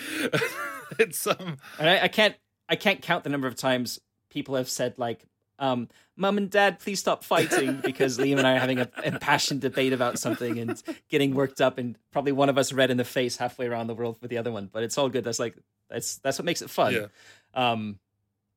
it's 0.99 1.27
um. 1.27 1.59
And 1.79 1.89
I, 1.89 2.05
I 2.05 2.09
can't 2.09 2.35
I 2.69 2.77
can't 2.77 3.03
count 3.03 3.25
the 3.25 3.31
number 3.31 3.47
of 3.47 3.55
times 3.55 3.99
people 4.31 4.55
have 4.57 4.69
said 4.69 4.95
like 4.99 5.25
um, 5.59 5.89
"Mum 6.17 6.39
and 6.39 6.51
Dad, 6.51 6.79
please 6.79 7.01
stop 7.01 7.25
fighting," 7.25 7.81
because 7.83 8.19
Liam 8.19 8.39
and 8.39 8.47
I 8.47 8.57
are 8.57 8.61
having 8.61 8.79
a 8.79 8.89
impassioned 9.05 9.61
debate 9.61 9.93
about 9.93 10.19
something 10.19 10.59
and 10.59 10.83
getting 11.09 11.35
worked 11.35 11.61
up, 11.61 11.79
and 11.79 11.97
probably 12.11 12.33
one 12.33 12.49
of 12.49 12.59
us 12.59 12.73
red 12.73 12.91
in 12.91 12.97
the 12.97 13.05
face 13.05 13.37
halfway 13.37 13.67
around 13.67 13.87
the 13.87 13.95
world 13.95 14.19
with 14.21 14.31
the 14.31 14.39
other 14.39 14.53
one. 14.53 14.69
But 14.73 14.83
it's 14.83 14.97
all 14.99 15.09
good. 15.09 15.25
That's 15.25 15.39
like 15.39 15.57
that's 15.89 16.17
that's 16.19 16.39
what 16.39 16.45
makes 16.45 16.63
it 16.63 16.71
fun. 16.71 16.95
Yeah. 16.95 17.07
Um, 17.55 17.99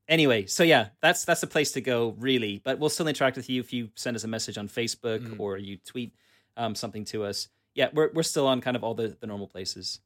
anyway, 0.07 0.45
so 0.45 0.63
yeah, 0.63 0.89
that's 1.01 1.25
that's 1.25 1.41
the 1.41 1.47
place 1.47 1.71
to 1.73 1.81
go, 1.81 2.15
really. 2.19 2.61
But 2.63 2.79
we'll 2.79 2.89
still 2.89 3.07
interact 3.07 3.37
with 3.37 3.49
you 3.49 3.59
if 3.61 3.73
you 3.73 3.89
send 3.95 4.15
us 4.15 4.23
a 4.23 4.27
message 4.27 4.57
on 4.57 4.67
Facebook 4.67 5.19
Mm. 5.21 5.39
or 5.39 5.57
you 5.57 5.77
tweet 5.77 6.13
um, 6.57 6.75
something 6.75 7.05
to 7.05 7.23
us. 7.23 7.47
Yeah, 7.73 7.89
we're 7.93 8.11
we're 8.13 8.23
still 8.23 8.47
on 8.47 8.61
kind 8.61 8.75
of 8.75 8.83
all 8.83 8.93
the, 8.93 9.15
the 9.19 9.27
normal 9.27 9.47
places. 9.47 9.99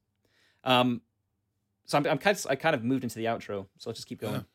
Um, 0.63 1.01
so 1.85 1.97
I'm, 1.97 2.05
I'm 2.07 2.17
kind 2.17 2.37
of 2.37 2.45
I 2.49 2.55
kind 2.55 2.75
of 2.75 2.83
moved 2.83 3.03
into 3.03 3.17
the 3.17 3.25
outro, 3.25 3.65
so 3.77 3.89
I'll 3.89 3.93
just 3.93 4.07
keep 4.07 4.21
going. 4.21 4.45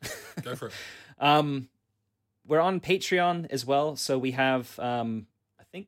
Go 0.42 0.54
for 0.56 0.68
it. 0.68 0.72
um, 1.18 1.68
we're 2.50 2.60
on 2.60 2.80
Patreon 2.80 3.46
as 3.50 3.64
well, 3.64 3.96
so 3.96 4.18
we 4.18 4.32
have 4.32 4.78
um, 4.78 5.26
I 5.58 5.64
think 5.72 5.86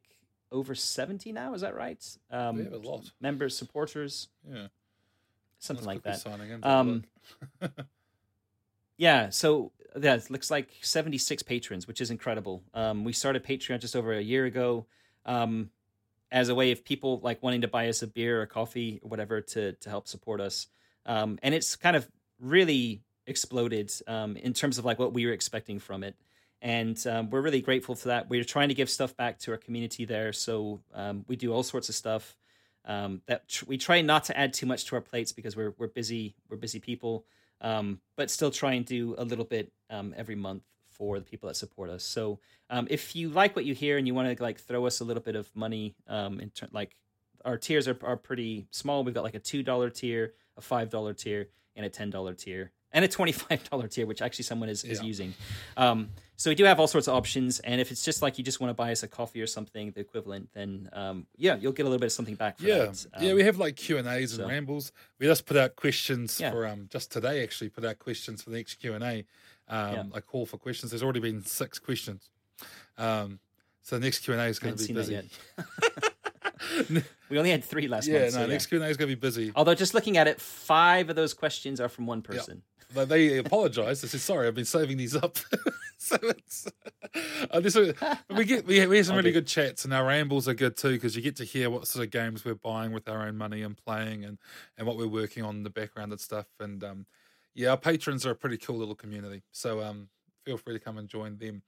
over 0.50 0.74
seventy 0.74 1.32
now. 1.32 1.52
Is 1.55 1.60
that 1.60 1.74
right? 1.76 2.02
Um, 2.31 2.57
we 2.57 2.65
have 2.65 2.73
a 2.73 2.78
lot. 2.78 3.10
members, 3.20 3.57
supporters, 3.57 4.28
Yeah. 4.50 4.68
something 5.58 5.84
like 5.86 6.02
that. 6.05 6.20
Signing. 6.20 6.60
Um, 6.65 7.05
Yeah, 8.99 9.31
so 9.31 9.73
yeah, 10.00 10.15
it 10.15 10.31
looks 10.31 10.50
like 10.50 10.68
76 10.81 11.42
patrons, 11.42 11.86
which 11.89 12.00
is 12.00 12.10
incredible. 12.10 12.62
Um, 12.73 13.05
we 13.05 13.12
started 13.12 13.44
Patreon 13.44 13.81
just 13.81 13.97
over 13.97 14.12
a 14.12 14.20
year 14.20 14.44
ago 14.44 14.86
um, 15.26 15.70
as 16.31 16.49
a 16.50 16.55
way 16.55 16.70
of 16.70 16.84
people 16.84 17.18
like 17.23 17.42
wanting 17.42 17.62
to 17.62 17.68
buy 17.68 17.89
us 17.89 18.02
a 18.02 18.07
beer 18.07 18.41
or 18.41 18.47
coffee 18.47 19.00
or 19.02 19.08
whatever 19.08 19.41
to 19.41 19.73
to 19.73 19.91
help 19.91 20.07
support 20.07 20.41
us. 20.41 20.68
Um, 21.05 21.39
and 21.42 21.55
it's 21.55 21.74
kind 21.74 21.97
of 21.97 22.08
really 22.39 23.02
exploded 23.26 23.91
um, 24.07 24.36
in 24.36 24.52
terms 24.52 24.78
of 24.78 24.84
like 24.84 24.99
what 24.99 25.12
we 25.12 25.26
were 25.26 25.32
expecting 25.32 25.78
from 25.81 26.05
it. 26.05 26.15
And 26.62 27.05
um, 27.07 27.28
we're 27.28 27.42
really 27.42 27.60
grateful 27.60 27.94
for 27.94 28.08
that. 28.08 28.31
We're 28.31 28.44
trying 28.44 28.68
to 28.68 28.74
give 28.74 28.89
stuff 28.89 29.15
back 29.16 29.39
to 29.41 29.50
our 29.50 29.57
community 29.58 30.05
there. 30.07 30.32
So 30.32 30.81
um, 30.94 31.24
we 31.28 31.36
do 31.36 31.52
all 31.52 31.62
sorts 31.65 31.89
of 31.91 31.94
stuff 31.94 32.36
um, 32.86 33.20
that 33.26 33.49
tr- 33.49 33.65
we 33.66 33.76
try 33.76 34.00
not 34.00 34.24
to 34.24 34.39
add 34.39 34.55
too 34.55 34.66
much 34.66 34.84
to 34.86 34.94
our 34.94 35.00
plates 35.02 35.32
because 35.32 35.57
we're, 35.57 35.74
we're 35.76 35.89
busy. 35.89 36.34
We're 36.49 36.57
busy 36.57 36.78
people 36.81 37.26
um, 37.60 38.00
but 38.16 38.28
still 38.31 38.50
try 38.50 38.73
and 38.73 38.84
do 38.84 39.15
a 39.18 39.24
little 39.24 39.44
bit 39.44 39.73
um, 39.89 40.12
every 40.16 40.34
month 40.34 40.65
for 40.91 41.18
the 41.20 41.24
people 41.24 41.47
that 41.49 41.55
support 41.55 41.91
us. 41.91 42.02
So 42.05 42.41
um, 42.70 42.86
if 42.91 43.15
you 43.16 43.28
like 43.28 43.55
what 43.57 43.65
you 43.65 43.73
hear 43.74 43.99
and 43.99 44.07
you 44.07 44.15
want 44.15 44.36
to 44.36 44.42
like 44.42 44.58
throw 44.58 44.84
us 44.86 44.99
a 45.00 45.05
little 45.05 45.23
bit 45.23 45.36
of 45.36 45.49
money, 45.55 45.94
um, 46.08 46.41
in 46.41 46.50
ter- 46.50 46.68
like 46.73 46.97
our 47.44 47.57
tiers 47.57 47.86
are, 47.89 47.97
are 48.02 48.16
pretty 48.16 48.66
small. 48.73 49.05
We've 49.05 49.15
got 49.15 49.23
like 49.24 49.34
a 49.36 49.39
two 49.41 49.62
dollar 49.62 49.91
tier, 49.91 50.34
a 50.57 50.60
five 50.60 50.91
dollar 50.91 51.15
tier, 51.15 51.49
and 51.76 51.86
a 51.86 51.89
ten 51.89 52.10
dollar 52.10 52.34
tier, 52.34 52.73
and 52.92 53.05
a 53.05 53.08
twenty 53.08 53.32
five 53.32 53.62
dollar 53.70 53.86
tier, 53.86 54.07
which 54.07 54.23
actually 54.23 54.44
someone 54.44 54.68
is, 54.68 54.82
is 54.84 54.99
Yeah. 55.00 55.07
using. 55.07 55.34
Um, 55.76 56.08
so 56.43 56.51
we 56.51 56.57
do 56.57 56.65
have 56.65 56.81
all 56.81 56.89
sorts 56.89 57.07
of 57.07 57.15
options, 57.15 57.61
and 57.61 57.81
if 57.81 57.93
it's 57.93 58.05
just 58.05 58.21
like 58.21 58.37
you 58.37 58.43
just 58.43 58.59
want 58.61 58.71
to 58.71 58.75
buy 58.75 58.91
us 58.91 59.05
a 59.05 59.07
coffee 59.09 59.41
or 59.41 59.47
something, 59.47 59.93
the 59.93 60.01
equivalent, 60.01 60.49
then 60.55 60.91
um, 60.93 61.25
yeah, 61.37 61.55
you'll 61.55 61.71
get 61.71 61.83
a 61.85 61.89
little 61.89 62.01
bit 62.01 62.07
of 62.07 62.12
something 62.12 62.35
back. 62.35 62.59
For 62.59 62.65
Yeah, 62.65 62.79
that. 62.87 63.07
yeah, 63.21 63.31
Um, 63.31 63.37
we 63.37 63.45
have 63.45 63.59
like 63.59 63.77
Q 63.77 63.99
and 63.99 64.09
A's 64.09 64.37
and 64.37 64.49
rambles. 64.49 64.91
We 65.21 65.27
just 65.29 65.47
put 65.47 65.57
out 65.57 65.77
questions 65.77 66.41
Yeah. 66.41 66.51
for 66.51 66.67
um 66.67 66.89
just 66.91 67.12
today. 67.12 67.45
Actually, 67.45 67.69
put 67.69 67.85
out 67.85 68.01
questions 68.01 68.43
for 68.43 68.51
the 68.51 68.57
next 68.57 68.75
Q 68.81 68.95
and 68.95 69.05
A. 69.05 69.25
Um, 69.69 69.95
Yeah. 69.95 70.03
a 70.15 70.21
call 70.21 70.45
for 70.45 70.57
questions. 70.59 70.91
There's 70.91 71.05
already 71.05 71.21
been 71.21 71.45
six 71.45 71.79
questions. 71.79 72.29
Um, 72.99 73.39
so 73.83 73.97
the 73.97 74.05
next 74.05 74.25
Q 74.25 74.35
and 74.35 74.43
A 74.43 74.47
is 74.47 74.59
going 74.59 74.75
to 74.75 74.85
be 74.85 74.93
busy. 74.93 75.21
we 77.31 77.39
only 77.39 77.51
had 77.51 77.62
three 77.65 77.87
last 77.87 78.09
yeah, 78.09 78.15
month. 78.15 78.25
no, 78.25 78.31
so 78.31 78.41
yeah. 78.41 78.47
next 78.47 78.67
Q 78.67 78.79
and 78.79 78.87
A 78.87 78.89
is 78.91 78.97
going 78.97 79.09
to 79.09 79.17
be 79.17 79.21
busy. 79.21 79.53
Although 79.55 79.75
just 79.75 79.95
looking 79.95 80.17
at 80.17 80.27
it, 80.27 80.41
five 80.41 81.09
of 81.09 81.17
those 81.17 81.35
questions 81.35 81.81
are 81.81 81.89
from 81.89 82.07
one 82.07 82.23
person. 82.23 82.62
They 82.95 83.39
apologise. 83.39 84.01
They 84.01 84.09
said, 84.09 84.21
"Sorry, 84.21 84.47
I've 84.47 84.55
been 84.55 84.65
saving 84.65 84.97
these 84.97 85.17
up." 85.17 85.39
so 85.99 86.17
it's 86.23 86.69
uh, 87.51 87.61
this. 87.61 87.77
We 88.31 88.45
get 88.45 88.67
we, 88.67 88.87
we 88.87 88.97
have 88.97 89.07
some 89.07 89.17
really 89.17 89.33
good 89.33 89.47
chats, 89.47 89.85
and 89.85 89.93
our 89.95 90.07
rambles 90.07 90.49
are 90.49 90.55
good 90.55 90.77
too 90.77 90.93
because 90.93 91.17
you 91.17 91.23
get 91.23 91.37
to 91.37 91.45
hear 91.45 91.71
what 91.71 91.87
sort 91.87 92.05
of 92.05 92.11
games 92.11 92.45
we're 92.45 92.55
buying 92.55 92.93
with 92.93 93.09
our 93.09 93.27
own 93.27 93.37
money 93.37 93.62
and 93.62 93.77
playing, 93.77 94.25
and 94.25 94.39
and 94.77 94.87
what 94.87 94.97
we're 94.97 95.09
working 95.09 95.45
on 95.45 95.57
in 95.57 95.62
the 95.62 95.71
background 95.71 96.12
and 96.12 96.21
stuff. 96.21 96.47
And 96.61 96.83
um, 96.85 97.07
yeah, 97.55 97.71
our 97.71 97.77
patrons 97.77 98.27
are 98.27 98.31
a 98.31 98.37
pretty 98.37 98.59
cool 98.59 98.77
little 98.77 98.95
community. 98.95 99.43
So 99.53 99.83
um, 99.83 100.09
feel 100.45 100.57
free 100.57 100.75
to 100.75 100.81
come 100.81 100.99
and 100.99 101.09
join 101.09 101.39
them. 101.39 101.62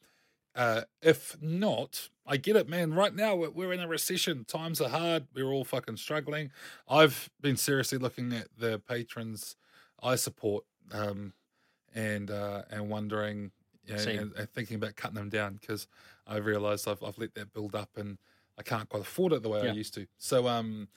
Uh, 0.55 0.83
if 1.03 1.36
not, 1.43 2.09
I 2.27 2.36
get 2.36 2.55
it, 2.55 2.69
man. 2.69 2.94
Right 2.94 3.15
now 3.15 3.35
we're, 3.35 3.51
we're 3.51 3.73
in 3.73 3.81
a 3.81 3.89
recession. 3.89 4.44
Times 4.44 4.81
are 4.81 4.89
hard. 4.89 5.27
We're 5.35 5.51
all 5.51 5.65
fucking 5.65 5.97
struggling. 5.97 6.51
I've 6.89 7.28
been 7.41 7.57
seriously 7.57 7.99
looking 7.99 8.33
at 8.33 8.49
the 8.57 8.78
patrons 8.78 9.57
I 10.03 10.17
support, 10.17 10.65
um, 10.92 11.32
and 11.94 12.30
uh, 12.30 12.62
and 12.70 12.88
wondering, 12.88 13.50
you 13.86 13.94
know, 13.94 14.02
and, 14.02 14.32
and 14.36 14.50
thinking 14.50 14.76
about 14.76 14.96
cutting 14.96 15.16
them 15.16 15.28
down 15.28 15.58
because 15.60 15.86
I 16.26 16.36
realised 16.36 16.88
I've 16.88 17.02
I've 17.02 17.18
let 17.18 17.34
that 17.34 17.52
build 17.52 17.74
up 17.74 17.90
and 17.96 18.18
I 18.58 18.62
can't 18.62 18.88
quite 18.88 19.02
afford 19.02 19.32
it 19.32 19.42
the 19.42 19.48
way 19.48 19.62
Yeah. 19.64 19.70
I 19.70 19.74
used 19.74 19.94
to. 19.94 20.06
So 20.18 20.46
um, 20.48 20.88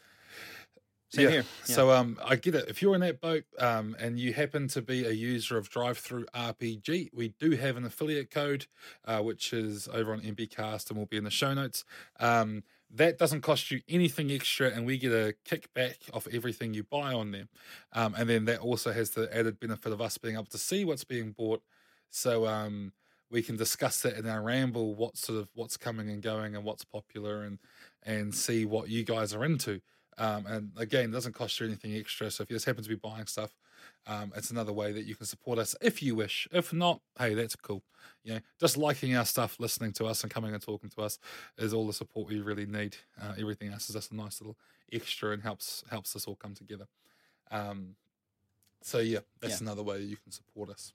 Same 1.10 1.26
yeah. 1.26 1.32
here. 1.32 1.46
Yeah. 1.68 1.76
So 1.76 1.92
um, 1.92 2.18
I 2.24 2.36
get 2.36 2.56
it. 2.56 2.66
If 2.68 2.82
you're 2.82 2.96
in 2.96 3.02
that 3.02 3.22
boat 3.22 3.46
um, 3.60 3.96
and 4.00 4.20
you 4.20 4.34
happen 4.34 4.68
to 4.70 4.82
be 4.82 5.06
a 5.06 5.12
user 5.12 5.58
of 5.58 5.70
Drive 5.70 5.98
Through 5.98 6.26
RPG, 6.36 7.10
we 7.14 7.30
do 7.40 7.52
have 7.52 7.78
an 7.78 7.86
affiliate 7.86 8.30
code, 8.30 8.68
uh, 9.06 9.20
which 9.22 9.54
is 9.54 9.88
over 9.94 10.14
on 10.14 10.22
MBcast 10.22 10.90
and 10.90 11.00
will 11.00 11.06
be 11.06 11.18
in 11.18 11.24
the 11.24 11.32
show 11.32 11.54
notes. 11.54 11.84
Um, 12.20 12.64
that 12.94 13.18
doesn't 13.18 13.42
cost 13.42 13.70
you 13.72 13.82
anything 13.90 14.32
extra, 14.32 14.70
and 14.70 14.86
we 14.86 14.98
get 14.98 15.12
a 15.12 15.36
kickback 15.46 15.96
off 16.14 16.28
everything 16.32 16.74
you 16.74 16.84
buy 16.84 17.14
on 17.14 17.32
there. 17.32 17.48
Um, 17.94 18.16
and 18.18 18.30
then 18.30 18.46
that 18.46 18.60
also 18.60 18.92
has 18.92 19.12
the 19.12 19.36
added 19.36 19.60
benefit 19.60 19.92
of 19.92 20.02
us 20.02 20.18
being 20.18 20.36
able 20.36 20.46
to 20.46 20.58
see 20.58 20.86
what's 20.86 21.04
being 21.04 21.32
bought, 21.32 21.62
so 22.10 22.48
um, 22.48 22.94
we 23.30 23.42
can 23.42 23.58
discuss 23.58 24.02
that 24.02 24.18
in 24.18 24.28
our 24.28 24.42
ramble, 24.42 24.96
what 24.96 25.18
sort 25.18 25.40
of 25.40 25.50
what's 25.54 25.78
coming 25.78 26.10
and 26.10 26.22
going, 26.22 26.56
and 26.56 26.64
what's 26.64 26.86
popular, 26.86 27.44
and 27.44 27.60
and 28.04 28.34
see 28.34 28.66
what 28.66 28.90
you 28.90 29.04
guys 29.04 29.34
are 29.34 29.44
into. 29.44 29.82
Um, 30.18 30.46
and 30.48 30.72
again, 30.78 31.10
it 31.10 31.12
doesn't 31.12 31.36
cost 31.36 31.60
you 31.60 31.68
anything 31.68 31.96
extra. 31.96 32.32
So 32.32 32.44
if 32.44 32.50
you 32.50 32.56
just 32.56 32.66
happen 32.66 32.84
to 32.84 32.90
be 32.90 32.96
buying 32.96 33.28
stuff, 33.28 33.52
um, 34.08 34.32
it's 34.36 34.50
another 34.52 34.74
way 34.74 34.92
that 34.92 35.06
you 35.06 35.16
can 35.16 35.26
support 35.26 35.60
us 35.60 35.76
if 35.82 36.02
you 36.02 36.16
wish. 36.16 36.48
If 36.52 36.74
not, 36.74 37.02
hey, 37.20 37.34
that's 37.34 37.56
cool. 37.56 37.84
You 38.24 38.36
know, 38.36 38.40
just 38.60 38.78
liking 38.78 39.16
our 39.16 39.26
stuff, 39.26 39.58
listening 39.60 39.92
to 39.94 40.06
us, 40.06 40.24
and 40.24 40.32
coming 40.32 40.54
and 40.54 40.62
talking 40.62 40.90
to 40.92 41.02
us 41.02 41.20
is 41.58 41.74
all 41.74 41.86
the 41.88 41.94
support 41.94 42.30
we 42.30 42.40
really 42.40 42.66
need. 42.66 42.96
Uh, 43.22 43.34
everything 43.40 43.72
else 43.72 43.90
is 43.90 43.96
just 43.96 44.12
a 44.12 44.16
nice 44.16 44.42
little 44.42 44.58
extra 44.92 45.32
and 45.32 45.44
helps 45.44 45.84
helps 45.92 46.16
us 46.16 46.26
all 46.26 46.36
come 46.36 46.54
together. 46.54 46.88
Um, 47.52 47.96
so 48.82 49.00
yeah, 49.00 49.20
that's 49.42 49.62
Yeah. 49.62 49.66
another 49.68 49.84
way 49.84 50.02
you 50.02 50.18
can 50.18 50.32
support 50.32 50.70
us. 50.70 50.94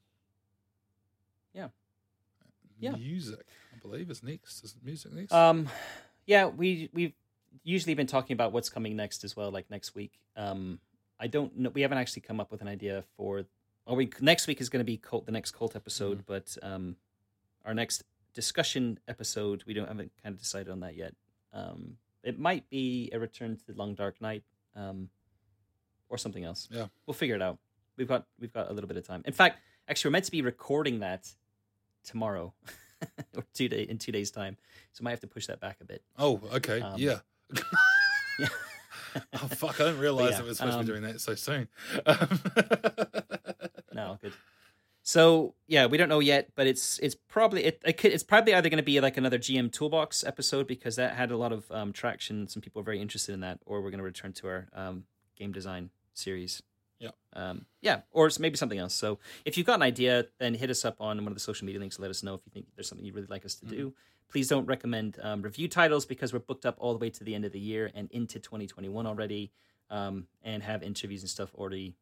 Yeah. 1.54 1.68
Yeah. 2.80 2.92
Music, 2.96 3.46
I 3.74 3.78
believe, 3.78 4.10
is 4.10 4.22
next. 4.22 4.64
Is 4.64 4.74
music 4.82 5.12
next? 5.12 5.32
Um, 5.32 5.68
yeah, 6.26 6.46
we 6.46 6.90
we've 6.92 7.12
usually 7.62 7.94
been 7.94 8.06
talking 8.06 8.34
about 8.34 8.52
what's 8.52 8.68
coming 8.70 8.96
next 8.96 9.22
as 9.24 9.36
well, 9.36 9.50
like 9.50 9.70
next 9.70 9.94
week. 9.94 10.12
Um, 10.36 10.80
I 11.22 11.28
don't 11.28 11.56
know. 11.56 11.70
We 11.70 11.82
haven't 11.82 11.98
actually 11.98 12.22
come 12.22 12.40
up 12.40 12.50
with 12.50 12.60
an 12.60 12.68
idea 12.68 13.04
for. 13.16 13.44
Or 13.86 13.96
we 13.96 14.10
next 14.20 14.46
week 14.46 14.60
is 14.60 14.68
going 14.68 14.80
to 14.80 14.84
be 14.84 14.96
cult, 14.96 15.26
the 15.26 15.32
next 15.32 15.52
cult 15.52 15.74
episode, 15.74 16.24
but 16.26 16.56
um, 16.62 16.96
our 17.64 17.74
next 17.74 18.04
discussion 18.34 18.98
episode 19.08 19.62
we 19.66 19.74
don't 19.74 19.88
haven't 19.88 20.12
kind 20.22 20.34
of 20.34 20.40
decided 20.40 20.68
on 20.70 20.80
that 20.80 20.96
yet. 20.96 21.14
Um, 21.52 21.96
it 22.22 22.38
might 22.38 22.68
be 22.70 23.10
a 23.12 23.18
return 23.18 23.56
to 23.56 23.66
the 23.66 23.74
long 23.74 23.94
dark 23.94 24.20
night, 24.20 24.44
um, 24.76 25.08
or 26.08 26.16
something 26.18 26.44
else. 26.44 26.68
Yeah. 26.70 26.86
we'll 27.06 27.14
figure 27.14 27.34
it 27.34 27.42
out. 27.42 27.58
We've 27.96 28.06
got 28.06 28.26
we've 28.38 28.52
got 28.52 28.70
a 28.70 28.72
little 28.72 28.88
bit 28.88 28.96
of 28.96 29.06
time. 29.06 29.22
In 29.26 29.32
fact, 29.32 29.58
actually, 29.88 30.10
we're 30.10 30.12
meant 30.12 30.24
to 30.26 30.30
be 30.30 30.42
recording 30.42 31.00
that 31.00 31.28
tomorrow 32.04 32.54
or 33.36 33.44
two 33.52 33.68
day 33.68 33.82
in 33.82 33.98
two 33.98 34.12
days' 34.12 34.30
time, 34.30 34.56
so 34.92 35.02
I 35.02 35.04
might 35.04 35.10
have 35.10 35.20
to 35.20 35.26
push 35.26 35.46
that 35.46 35.60
back 35.60 35.78
a 35.80 35.84
bit. 35.84 36.02
oh, 36.18 36.40
okay, 36.54 36.80
um, 36.80 36.98
yeah. 36.98 37.18
Yeah. 38.38 38.48
oh 39.34 39.48
fuck! 39.48 39.80
I 39.80 39.84
didn't 39.84 40.00
realize 40.00 40.32
yeah, 40.32 40.40
it 40.40 40.44
was 40.46 40.58
supposed 40.58 40.78
to 40.78 40.84
be 40.84 40.92
um, 40.92 41.00
doing 41.00 41.12
that 41.12 41.20
so 41.20 41.34
soon. 41.34 41.68
No, 43.94 44.18
good. 44.20 44.32
So 45.02 45.54
yeah, 45.66 45.86
we 45.86 45.98
don't 45.98 46.08
know 46.08 46.20
yet, 46.20 46.50
but 46.54 46.66
it's 46.66 46.98
it's 47.00 47.14
probably 47.14 47.64
it, 47.64 47.82
it 47.84 47.94
could, 47.94 48.12
it's 48.12 48.22
probably 48.22 48.54
either 48.54 48.68
going 48.68 48.78
to 48.78 48.84
be 48.84 49.00
like 49.00 49.16
another 49.16 49.38
GM 49.38 49.72
Toolbox 49.72 50.24
episode 50.24 50.66
because 50.66 50.96
that 50.96 51.16
had 51.16 51.30
a 51.30 51.36
lot 51.36 51.52
of 51.52 51.70
um, 51.70 51.92
traction. 51.92 52.46
Some 52.46 52.62
people 52.62 52.80
are 52.80 52.84
very 52.84 53.00
interested 53.00 53.32
in 53.32 53.40
that, 53.40 53.58
or 53.66 53.82
we're 53.82 53.90
going 53.90 53.98
to 53.98 54.04
return 54.04 54.32
to 54.34 54.46
our 54.46 54.68
um, 54.74 55.04
game 55.36 55.52
design 55.52 55.90
series. 56.14 56.62
Yeah. 57.00 57.10
Um, 57.32 57.66
yeah, 57.80 58.02
or 58.12 58.28
it's 58.28 58.38
maybe 58.38 58.56
something 58.56 58.78
else. 58.78 58.94
So 58.94 59.18
if 59.44 59.58
you've 59.58 59.66
got 59.66 59.74
an 59.74 59.82
idea, 59.82 60.26
then 60.38 60.54
hit 60.54 60.70
us 60.70 60.84
up 60.84 61.00
on 61.00 61.18
one 61.18 61.28
of 61.28 61.34
the 61.34 61.40
social 61.40 61.66
media 61.66 61.80
links. 61.80 61.98
Let 61.98 62.10
us 62.10 62.22
know 62.22 62.34
if 62.34 62.42
you 62.44 62.52
think 62.52 62.66
there's 62.76 62.88
something 62.88 63.04
you'd 63.04 63.16
really 63.16 63.26
like 63.26 63.44
us 63.44 63.56
to 63.56 63.66
do. 63.66 63.92
Please 64.32 64.48
don't 64.48 64.64
recommend 64.64 65.18
um, 65.22 65.42
review 65.42 65.68
titles 65.68 66.06
because 66.06 66.32
we're 66.32 66.38
booked 66.38 66.64
up 66.64 66.76
all 66.78 66.94
the 66.94 66.98
way 66.98 67.10
to 67.10 67.22
the 67.22 67.34
end 67.34 67.44
of 67.44 67.52
the 67.52 67.60
year 67.60 67.90
and 67.94 68.10
into 68.12 68.40
2021 68.40 69.06
already, 69.06 69.52
um, 69.90 70.26
and 70.42 70.62
have 70.62 70.82
interviews 70.82 71.20
and 71.20 71.28
stuff 71.28 71.54
already 71.54 71.94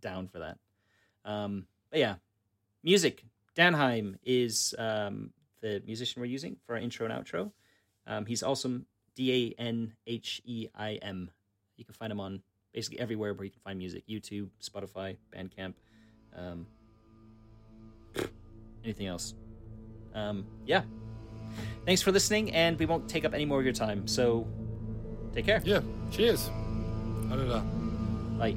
down 0.00 0.28
for 0.28 0.38
that. 0.38 0.58
Um, 1.24 1.66
but 1.90 1.98
yeah, 1.98 2.14
music. 2.84 3.24
Danheim 3.56 4.14
is 4.24 4.72
um, 4.78 5.32
the 5.60 5.82
musician 5.84 6.22
we're 6.22 6.26
using 6.26 6.56
for 6.64 6.76
our 6.76 6.80
intro 6.80 7.08
and 7.08 7.26
outro. 7.26 7.50
Um, 8.06 8.24
he's 8.24 8.44
awesome. 8.44 8.86
D 9.16 9.54
A 9.58 9.60
N 9.60 9.94
H 10.06 10.40
E 10.44 10.68
I 10.76 10.92
M. 11.02 11.28
You 11.76 11.84
can 11.84 11.94
find 11.94 12.12
him 12.12 12.20
on 12.20 12.40
basically 12.72 13.00
everywhere 13.00 13.34
where 13.34 13.44
you 13.44 13.50
can 13.50 13.62
find 13.62 13.80
music 13.80 14.04
YouTube, 14.08 14.50
Spotify, 14.62 15.16
Bandcamp. 15.34 15.74
Um, 16.36 16.68
anything 18.84 19.08
else? 19.08 19.34
Yeah. 20.64 20.82
Thanks 21.84 22.02
for 22.02 22.12
listening, 22.12 22.52
and 22.52 22.78
we 22.78 22.86
won't 22.86 23.08
take 23.08 23.24
up 23.24 23.34
any 23.34 23.44
more 23.44 23.58
of 23.58 23.64
your 23.64 23.74
time. 23.74 24.06
So, 24.06 24.46
take 25.34 25.46
care. 25.46 25.62
Yeah. 25.64 25.80
Cheers. 26.10 26.50
Bye. 28.38 28.56